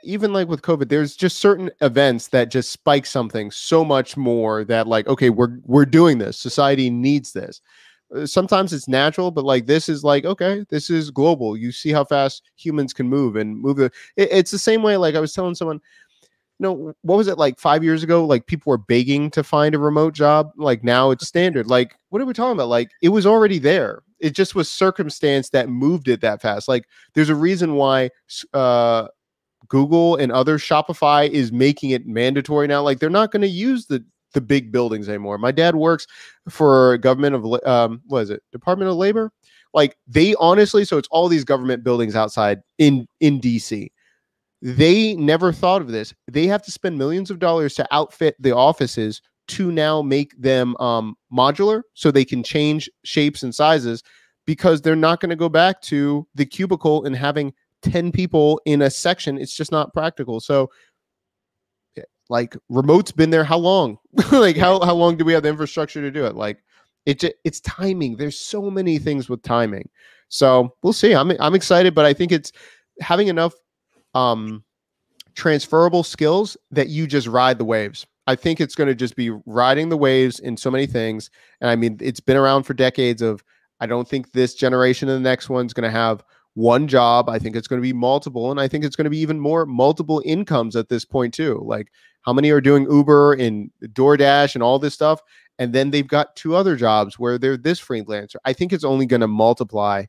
even 0.02 0.32
like 0.32 0.48
with 0.48 0.62
COVID, 0.62 0.88
there's 0.88 1.14
just 1.14 1.38
certain 1.38 1.70
events 1.82 2.28
that 2.28 2.50
just 2.50 2.72
spike 2.72 3.04
something 3.04 3.50
so 3.50 3.84
much 3.84 4.16
more 4.16 4.64
that 4.64 4.86
like 4.86 5.06
okay, 5.06 5.28
we're 5.28 5.58
we're 5.64 5.84
doing 5.84 6.16
this. 6.16 6.38
Society 6.38 6.88
needs 6.88 7.32
this. 7.32 7.60
Uh, 8.14 8.26
Sometimes 8.26 8.72
it's 8.72 8.88
natural, 8.88 9.30
but 9.30 9.44
like 9.44 9.66
this 9.66 9.88
is 9.88 10.04
like 10.04 10.24
okay, 10.24 10.64
this 10.68 10.90
is 10.90 11.10
global. 11.10 11.56
You 11.56 11.72
see 11.72 11.90
how 11.90 12.04
fast 12.04 12.50
humans 12.56 12.92
can 12.92 13.08
move 13.08 13.36
and 13.36 13.60
move. 13.60 13.76
The, 13.76 13.86
it, 14.16 14.28
it's 14.30 14.50
the 14.50 14.58
same 14.58 14.82
way. 14.82 14.96
Like 14.96 15.14
I 15.14 15.20
was 15.20 15.32
telling 15.32 15.54
someone, 15.54 15.80
no, 16.58 16.94
what 17.02 17.16
was 17.16 17.28
it 17.28 17.38
like 17.38 17.58
five 17.58 17.84
years 17.84 18.02
ago? 18.02 18.24
Like 18.24 18.46
people 18.46 18.70
were 18.70 18.78
begging 18.78 19.30
to 19.30 19.44
find 19.44 19.74
a 19.74 19.78
remote 19.78 20.14
job. 20.14 20.50
Like 20.56 20.82
now 20.84 21.10
it's 21.10 21.28
standard. 21.28 21.66
Like 21.66 21.96
what 22.10 22.22
are 22.22 22.26
we 22.26 22.32
talking 22.32 22.52
about? 22.52 22.68
Like 22.68 22.90
it 23.02 23.10
was 23.10 23.26
already 23.26 23.58
there. 23.58 24.02
It 24.20 24.30
just 24.30 24.54
was 24.54 24.68
circumstance 24.68 25.50
that 25.50 25.68
moved 25.68 26.08
it 26.08 26.20
that 26.22 26.42
fast. 26.42 26.66
Like 26.66 26.88
there's 27.14 27.28
a 27.28 27.36
reason 27.36 27.74
why 27.76 28.10
uh, 28.52 29.06
Google 29.68 30.16
and 30.16 30.32
other 30.32 30.58
Shopify 30.58 31.28
is 31.28 31.52
making 31.52 31.90
it 31.90 32.06
mandatory 32.06 32.66
now. 32.66 32.82
Like 32.82 32.98
they're 32.98 33.10
not 33.10 33.30
going 33.30 33.42
to 33.42 33.48
use 33.48 33.86
the 33.86 34.04
the 34.38 34.46
big 34.46 34.70
buildings 34.70 35.08
anymore. 35.08 35.38
My 35.38 35.52
dad 35.52 35.74
works 35.74 36.06
for 36.48 36.96
government 36.98 37.34
of 37.34 37.66
um, 37.66 38.02
what 38.06 38.20
is 38.20 38.30
it? 38.30 38.42
Department 38.52 38.90
of 38.90 38.96
Labor. 38.96 39.32
Like 39.74 39.96
they 40.06 40.34
honestly, 40.36 40.84
so 40.84 40.96
it's 40.96 41.08
all 41.10 41.28
these 41.28 41.44
government 41.44 41.84
buildings 41.84 42.14
outside 42.14 42.60
in 42.78 43.06
in 43.20 43.40
DC 43.40 43.90
they 44.62 45.14
never 45.14 45.52
thought 45.52 45.80
of 45.80 45.88
this. 45.88 46.12
They 46.26 46.46
have 46.46 46.62
to 46.62 46.70
spend 46.70 46.98
millions 46.98 47.30
of 47.30 47.38
dollars 47.38 47.74
to 47.74 47.86
outfit 47.90 48.34
the 48.40 48.54
offices 48.54 49.22
to 49.48 49.72
now 49.72 50.02
make 50.02 50.36
them 50.40 50.76
um, 50.78 51.16
modular 51.32 51.82
so 51.94 52.10
they 52.10 52.24
can 52.24 52.42
change 52.42 52.90
shapes 53.04 53.42
and 53.42 53.54
sizes 53.54 54.02
because 54.46 54.80
they're 54.82 54.96
not 54.96 55.20
going 55.20 55.30
to 55.30 55.36
go 55.36 55.48
back 55.48 55.80
to 55.82 56.26
the 56.34 56.44
cubicle 56.44 57.04
and 57.04 57.14
having 57.14 57.52
10 57.82 58.10
people 58.12 58.60
in 58.66 58.82
a 58.82 58.90
section. 58.90 59.38
It's 59.38 59.56
just 59.56 59.70
not 59.70 59.92
practical. 59.92 60.40
So, 60.40 60.70
like, 62.28 62.56
remote's 62.68 63.12
been 63.12 63.30
there 63.30 63.44
how 63.44 63.58
long? 63.58 63.98
like, 64.32 64.56
how, 64.56 64.80
how 64.80 64.94
long 64.94 65.16
do 65.16 65.24
we 65.24 65.32
have 65.32 65.42
the 65.42 65.48
infrastructure 65.48 66.00
to 66.00 66.10
do 66.10 66.24
it? 66.26 66.34
Like, 66.34 66.62
it 67.08 67.24
it's 67.42 67.60
timing. 67.60 68.16
There's 68.16 68.38
so 68.38 68.70
many 68.70 68.98
things 68.98 69.30
with 69.30 69.42
timing. 69.42 69.88
So 70.28 70.74
we'll 70.82 70.92
see. 70.92 71.14
I'm 71.14 71.32
I'm 71.40 71.54
excited, 71.54 71.94
but 71.94 72.04
I 72.04 72.12
think 72.12 72.32
it's 72.32 72.52
having 73.00 73.28
enough 73.28 73.54
um 74.14 74.62
transferable 75.34 76.02
skills 76.02 76.56
that 76.70 76.88
you 76.88 77.06
just 77.06 77.26
ride 77.26 77.56
the 77.56 77.64
waves. 77.64 78.06
I 78.26 78.34
think 78.34 78.60
it's 78.60 78.74
going 78.74 78.88
to 78.88 78.94
just 78.94 79.16
be 79.16 79.30
riding 79.46 79.88
the 79.88 79.96
waves 79.96 80.38
in 80.38 80.58
so 80.58 80.70
many 80.70 80.86
things. 80.86 81.30
And 81.62 81.70
I 81.70 81.76
mean, 81.76 81.96
it's 82.00 82.20
been 82.20 82.36
around 82.36 82.64
for 82.64 82.74
decades 82.74 83.22
of 83.22 83.42
I 83.80 83.86
don't 83.86 84.06
think 84.06 84.32
this 84.32 84.54
generation 84.54 85.08
and 85.08 85.24
the 85.24 85.28
next 85.28 85.48
one's 85.48 85.72
going 85.72 85.90
to 85.90 85.96
have 85.98 86.22
one 86.54 86.88
job. 86.88 87.30
I 87.30 87.38
think 87.38 87.56
it's 87.56 87.68
going 87.68 87.80
to 87.80 87.86
be 87.86 87.92
multiple. 87.94 88.50
And 88.50 88.60
I 88.60 88.68
think 88.68 88.84
it's 88.84 88.96
going 88.96 89.04
to 89.04 89.10
be 89.10 89.20
even 89.20 89.40
more 89.40 89.64
multiple 89.64 90.20
incomes 90.26 90.76
at 90.76 90.90
this 90.90 91.06
point, 91.06 91.32
too. 91.32 91.62
Like 91.64 91.90
how 92.22 92.32
many 92.32 92.50
are 92.50 92.60
doing 92.60 92.90
Uber 92.90 93.34
and 93.34 93.70
DoorDash 93.82 94.54
and 94.54 94.62
all 94.62 94.78
this 94.78 94.94
stuff? 94.94 95.20
And 95.58 95.72
then 95.72 95.90
they've 95.90 96.06
got 96.06 96.36
two 96.36 96.54
other 96.54 96.76
jobs 96.76 97.18
where 97.18 97.38
they're 97.38 97.56
this 97.56 97.80
freelancer. 97.80 98.36
I 98.44 98.52
think 98.52 98.72
it's 98.72 98.84
only 98.84 99.06
going 99.06 99.20
to 99.20 99.28
multiply 99.28 100.04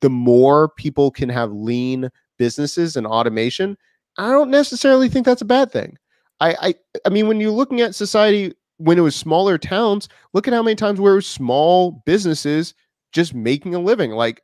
the 0.00 0.10
more 0.10 0.70
people 0.70 1.10
can 1.10 1.28
have 1.28 1.52
lean 1.52 2.10
businesses 2.38 2.96
and 2.96 3.06
automation. 3.06 3.76
I 4.18 4.30
don't 4.30 4.50
necessarily 4.50 5.08
think 5.08 5.26
that's 5.26 5.42
a 5.42 5.46
bad 5.46 5.70
thing. 5.70 5.96
I, 6.40 6.56
I, 6.60 6.74
I 7.06 7.10
mean, 7.10 7.28
when 7.28 7.40
you're 7.40 7.50
looking 7.50 7.80
at 7.80 7.94
society 7.94 8.54
when 8.78 8.98
it 8.98 9.02
was 9.02 9.14
smaller 9.14 9.58
towns, 9.58 10.08
look 10.32 10.48
at 10.48 10.54
how 10.54 10.62
many 10.62 10.74
times 10.74 10.98
where 11.00 11.20
small 11.20 12.02
businesses 12.06 12.74
just 13.12 13.34
making 13.34 13.74
a 13.74 13.78
living. 13.78 14.12
Like 14.12 14.42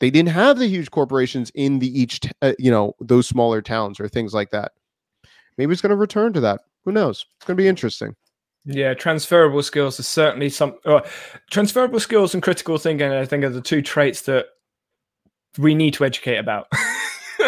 they 0.00 0.10
didn't 0.10 0.30
have 0.30 0.58
the 0.58 0.66
huge 0.66 0.90
corporations 0.90 1.50
in 1.54 1.78
the 1.78 2.00
each, 2.00 2.20
t- 2.20 2.30
uh, 2.42 2.54
you 2.58 2.70
know, 2.70 2.96
those 3.00 3.28
smaller 3.28 3.62
towns 3.62 4.00
or 4.00 4.08
things 4.08 4.34
like 4.34 4.50
that. 4.50 4.72
Maybe 5.58 5.72
it's 5.72 5.82
going 5.82 5.90
to 5.90 5.96
return 5.96 6.32
to 6.32 6.40
that. 6.40 6.60
Who 6.84 6.92
knows? 6.92 7.24
It's 7.36 7.46
going 7.46 7.56
to 7.56 7.62
be 7.62 7.68
interesting. 7.68 8.14
Yeah, 8.66 8.94
transferable 8.94 9.62
skills 9.62 10.00
is 10.00 10.08
certainly 10.08 10.48
some. 10.48 10.78
Uh, 10.84 11.00
transferable 11.50 12.00
skills 12.00 12.32
and 12.32 12.42
critical 12.42 12.78
thinking, 12.78 13.10
I 13.10 13.26
think, 13.26 13.44
are 13.44 13.50
the 13.50 13.60
two 13.60 13.82
traits 13.82 14.22
that 14.22 14.46
we 15.58 15.74
need 15.74 15.94
to 15.94 16.04
educate 16.04 16.38
about. 16.38 16.68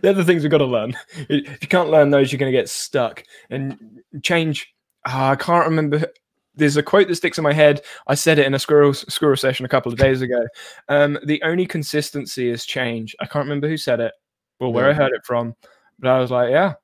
They're 0.00 0.14
the 0.14 0.24
things 0.24 0.42
we've 0.42 0.50
got 0.50 0.58
to 0.58 0.64
learn. 0.64 0.94
If 1.28 1.62
you 1.62 1.68
can't 1.68 1.90
learn 1.90 2.10
those, 2.10 2.32
you're 2.32 2.38
going 2.38 2.52
to 2.52 2.58
get 2.58 2.70
stuck 2.70 3.24
and 3.50 4.00
change. 4.22 4.74
Uh, 5.06 5.32
I 5.32 5.36
can't 5.36 5.66
remember. 5.66 6.06
There's 6.54 6.76
a 6.76 6.82
quote 6.82 7.08
that 7.08 7.16
sticks 7.16 7.36
in 7.36 7.44
my 7.44 7.52
head. 7.52 7.82
I 8.06 8.14
said 8.14 8.38
it 8.38 8.46
in 8.46 8.54
a 8.54 8.58
squirrel 8.58 8.94
squirrel 8.94 9.36
session 9.36 9.66
a 9.66 9.68
couple 9.68 9.92
of 9.92 9.98
days 9.98 10.22
ago. 10.22 10.46
Um, 10.88 11.18
the 11.26 11.42
only 11.42 11.66
consistency 11.66 12.48
is 12.48 12.64
change. 12.64 13.14
I 13.20 13.26
can't 13.26 13.44
remember 13.44 13.68
who 13.68 13.76
said 13.76 14.00
it 14.00 14.12
or 14.60 14.72
where 14.72 14.86
yeah. 14.86 14.92
I 14.92 14.94
heard 14.94 15.12
it 15.12 15.26
from, 15.26 15.54
but 15.98 16.10
I 16.10 16.20
was 16.20 16.30
like, 16.30 16.50
yeah, 16.50 16.74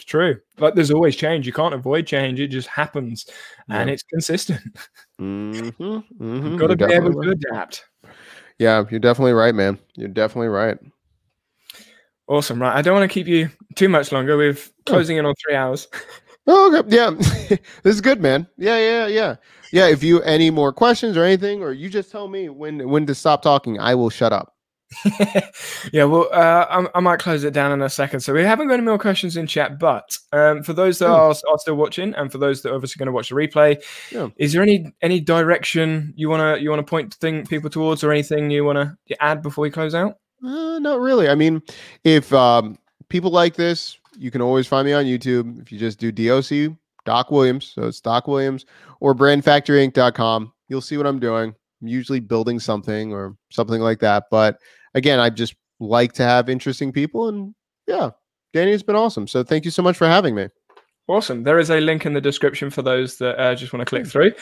it's 0.00 0.10
true. 0.10 0.38
But 0.56 0.74
there's 0.74 0.90
always 0.90 1.14
change. 1.14 1.46
You 1.46 1.52
can't 1.52 1.74
avoid 1.74 2.06
change. 2.06 2.40
It 2.40 2.48
just 2.48 2.68
happens, 2.68 3.26
yeah. 3.68 3.80
and 3.80 3.90
it's 3.90 4.02
consistent. 4.02 4.60
Mm-hmm, 5.20 5.82
mm-hmm. 5.82 6.56
Got 6.56 6.68
to 6.68 6.76
be 6.76 6.94
able 6.94 7.12
to 7.12 7.32
adapt. 7.32 7.84
Yeah, 8.58 8.84
you're 8.90 9.00
definitely 9.00 9.34
right, 9.34 9.54
man. 9.54 9.78
You're 9.94 10.08
definitely 10.08 10.48
right. 10.48 10.78
Awesome. 12.26 12.62
Right. 12.62 12.74
I 12.74 12.80
don't 12.80 12.94
want 12.94 13.10
to 13.10 13.12
keep 13.12 13.26
you 13.26 13.50
too 13.74 13.90
much 13.90 14.12
longer. 14.12 14.38
We're 14.38 14.56
closing 14.86 15.18
in 15.18 15.26
on 15.26 15.34
three 15.44 15.54
hours. 15.54 15.88
Oh, 16.46 16.74
okay. 16.74 16.88
Yeah. 16.88 17.10
this 17.82 17.94
is 17.94 18.00
good, 18.00 18.22
man. 18.22 18.46
Yeah, 18.56 18.78
yeah, 18.78 19.06
yeah. 19.08 19.36
Yeah. 19.72 19.88
If 19.88 20.02
you 20.02 20.22
any 20.22 20.48
more 20.48 20.72
questions 20.72 21.18
or 21.18 21.24
anything, 21.24 21.62
or 21.62 21.74
you 21.74 21.90
just 21.90 22.10
tell 22.10 22.26
me 22.26 22.48
when 22.48 22.88
when 22.88 23.04
to 23.04 23.14
stop 23.14 23.42
talking, 23.42 23.78
I 23.78 23.94
will 23.94 24.08
shut 24.08 24.32
up. 24.32 24.54
yeah, 25.92 26.04
well, 26.04 26.28
uh, 26.32 26.66
I, 26.68 26.98
I, 26.98 27.00
might 27.00 27.20
close 27.20 27.44
it 27.44 27.54
down 27.54 27.70
in 27.72 27.80
a 27.80 27.88
second. 27.88 28.20
So 28.20 28.32
we 28.34 28.42
haven't 28.42 28.68
got 28.68 28.74
any 28.74 28.82
more 28.82 28.98
questions 28.98 29.36
in 29.36 29.46
chat, 29.46 29.78
but 29.78 30.16
um, 30.32 30.62
for 30.62 30.72
those 30.72 30.98
that 30.98 31.06
mm. 31.06 31.14
are, 31.14 31.28
are, 31.28 31.58
still 31.58 31.76
watching, 31.76 32.12
and 32.14 32.30
for 32.30 32.38
those 32.38 32.62
that 32.62 32.72
are 32.72 32.74
obviously 32.74 32.98
going 32.98 33.06
to 33.06 33.12
watch 33.12 33.28
the 33.28 33.36
replay, 33.36 33.82
yeah. 34.10 34.28
is 34.36 34.52
there 34.52 34.62
any 34.62 34.92
any 35.00 35.20
direction 35.20 36.12
you 36.16 36.28
wanna 36.28 36.56
you 36.56 36.70
wanna 36.70 36.82
point 36.82 37.14
thing 37.14 37.46
people 37.46 37.70
towards, 37.70 38.02
or 38.02 38.10
anything 38.10 38.50
you 38.50 38.64
wanna 38.64 38.98
add 39.20 39.42
before 39.42 39.62
we 39.62 39.70
close 39.70 39.94
out? 39.94 40.16
Uh, 40.44 40.78
not 40.80 40.98
really. 41.00 41.28
I 41.28 41.34
mean, 41.34 41.62
if 42.02 42.32
um, 42.32 42.76
people 43.08 43.30
like 43.30 43.54
this, 43.54 43.96
you 44.18 44.30
can 44.30 44.42
always 44.42 44.66
find 44.66 44.86
me 44.86 44.92
on 44.92 45.04
YouTube. 45.04 45.62
If 45.62 45.70
you 45.70 45.78
just 45.78 45.98
do 45.98 46.10
DOC 46.10 46.76
Doc 47.04 47.30
Williams, 47.30 47.72
so 47.74 47.82
it's 47.84 48.00
Doc 48.00 48.26
Williams 48.26 48.66
or 49.00 49.14
brandfactoryinc.com, 49.14 50.52
you'll 50.68 50.80
see 50.80 50.96
what 50.96 51.06
I'm 51.06 51.20
doing. 51.20 51.54
I'm 51.80 51.88
usually 51.88 52.20
building 52.20 52.60
something 52.60 53.12
or 53.12 53.36
something 53.50 53.80
like 53.80 54.00
that, 54.00 54.24
but 54.30 54.58
again, 54.94 55.20
I 55.20 55.30
just 55.30 55.54
like 55.78 56.12
to 56.14 56.22
have 56.22 56.48
interesting 56.48 56.92
people. 56.92 57.28
And 57.28 57.54
yeah, 57.86 58.10
Danny, 58.52 58.72
it's 58.72 58.82
been 58.82 58.96
awesome. 58.96 59.26
So 59.26 59.42
thank 59.42 59.64
you 59.64 59.70
so 59.70 59.82
much 59.82 59.96
for 59.96 60.06
having 60.06 60.34
me. 60.34 60.48
Awesome. 61.08 61.42
There 61.42 61.58
is 61.58 61.70
a 61.70 61.80
link 61.80 62.06
in 62.06 62.12
the 62.12 62.20
description 62.20 62.70
for 62.70 62.82
those 62.82 63.18
that 63.18 63.40
uh, 63.40 63.54
just 63.54 63.72
want 63.72 63.80
to 63.80 63.90
click 63.90 64.06
through. 64.06 64.32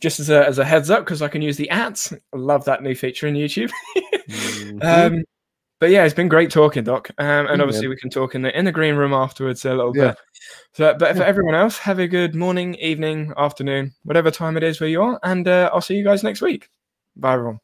Just 0.00 0.20
as 0.20 0.28
a, 0.30 0.46
as 0.46 0.58
a 0.58 0.64
heads 0.64 0.90
up, 0.90 1.04
because 1.04 1.22
I 1.22 1.28
can 1.28 1.42
use 1.42 1.56
the 1.56 1.70
ads. 1.70 2.12
I 2.12 2.36
love 2.36 2.64
that 2.66 2.82
new 2.82 2.94
feature 2.94 3.26
in 3.26 3.34
YouTube. 3.34 3.70
mm-hmm. 4.28 4.78
um, 4.82 5.24
but 5.78 5.90
yeah, 5.90 6.04
it's 6.04 6.14
been 6.14 6.28
great 6.28 6.50
talking, 6.50 6.84
Doc. 6.84 7.10
Um, 7.18 7.46
and 7.46 7.60
obviously, 7.60 7.84
yeah. 7.84 7.90
we 7.90 7.96
can 7.96 8.10
talk 8.10 8.34
in 8.34 8.42
the 8.42 8.56
in 8.56 8.64
the 8.64 8.72
green 8.72 8.94
room 8.94 9.12
afterwards 9.12 9.64
a 9.64 9.74
little 9.74 9.96
yeah. 9.96 10.08
bit. 10.08 10.18
So, 10.72 10.96
but 10.98 11.16
for 11.16 11.22
everyone 11.22 11.54
else, 11.54 11.78
have 11.78 11.98
a 11.98 12.08
good 12.08 12.34
morning, 12.34 12.74
evening, 12.76 13.32
afternoon, 13.36 13.94
whatever 14.04 14.30
time 14.30 14.56
it 14.56 14.62
is 14.62 14.80
where 14.80 14.88
you 14.88 15.02
are, 15.02 15.20
and 15.22 15.46
uh, 15.46 15.70
I'll 15.72 15.80
see 15.80 15.96
you 15.96 16.04
guys 16.04 16.22
next 16.22 16.40
week. 16.40 16.68
Bye, 17.14 17.34
everyone. 17.34 17.60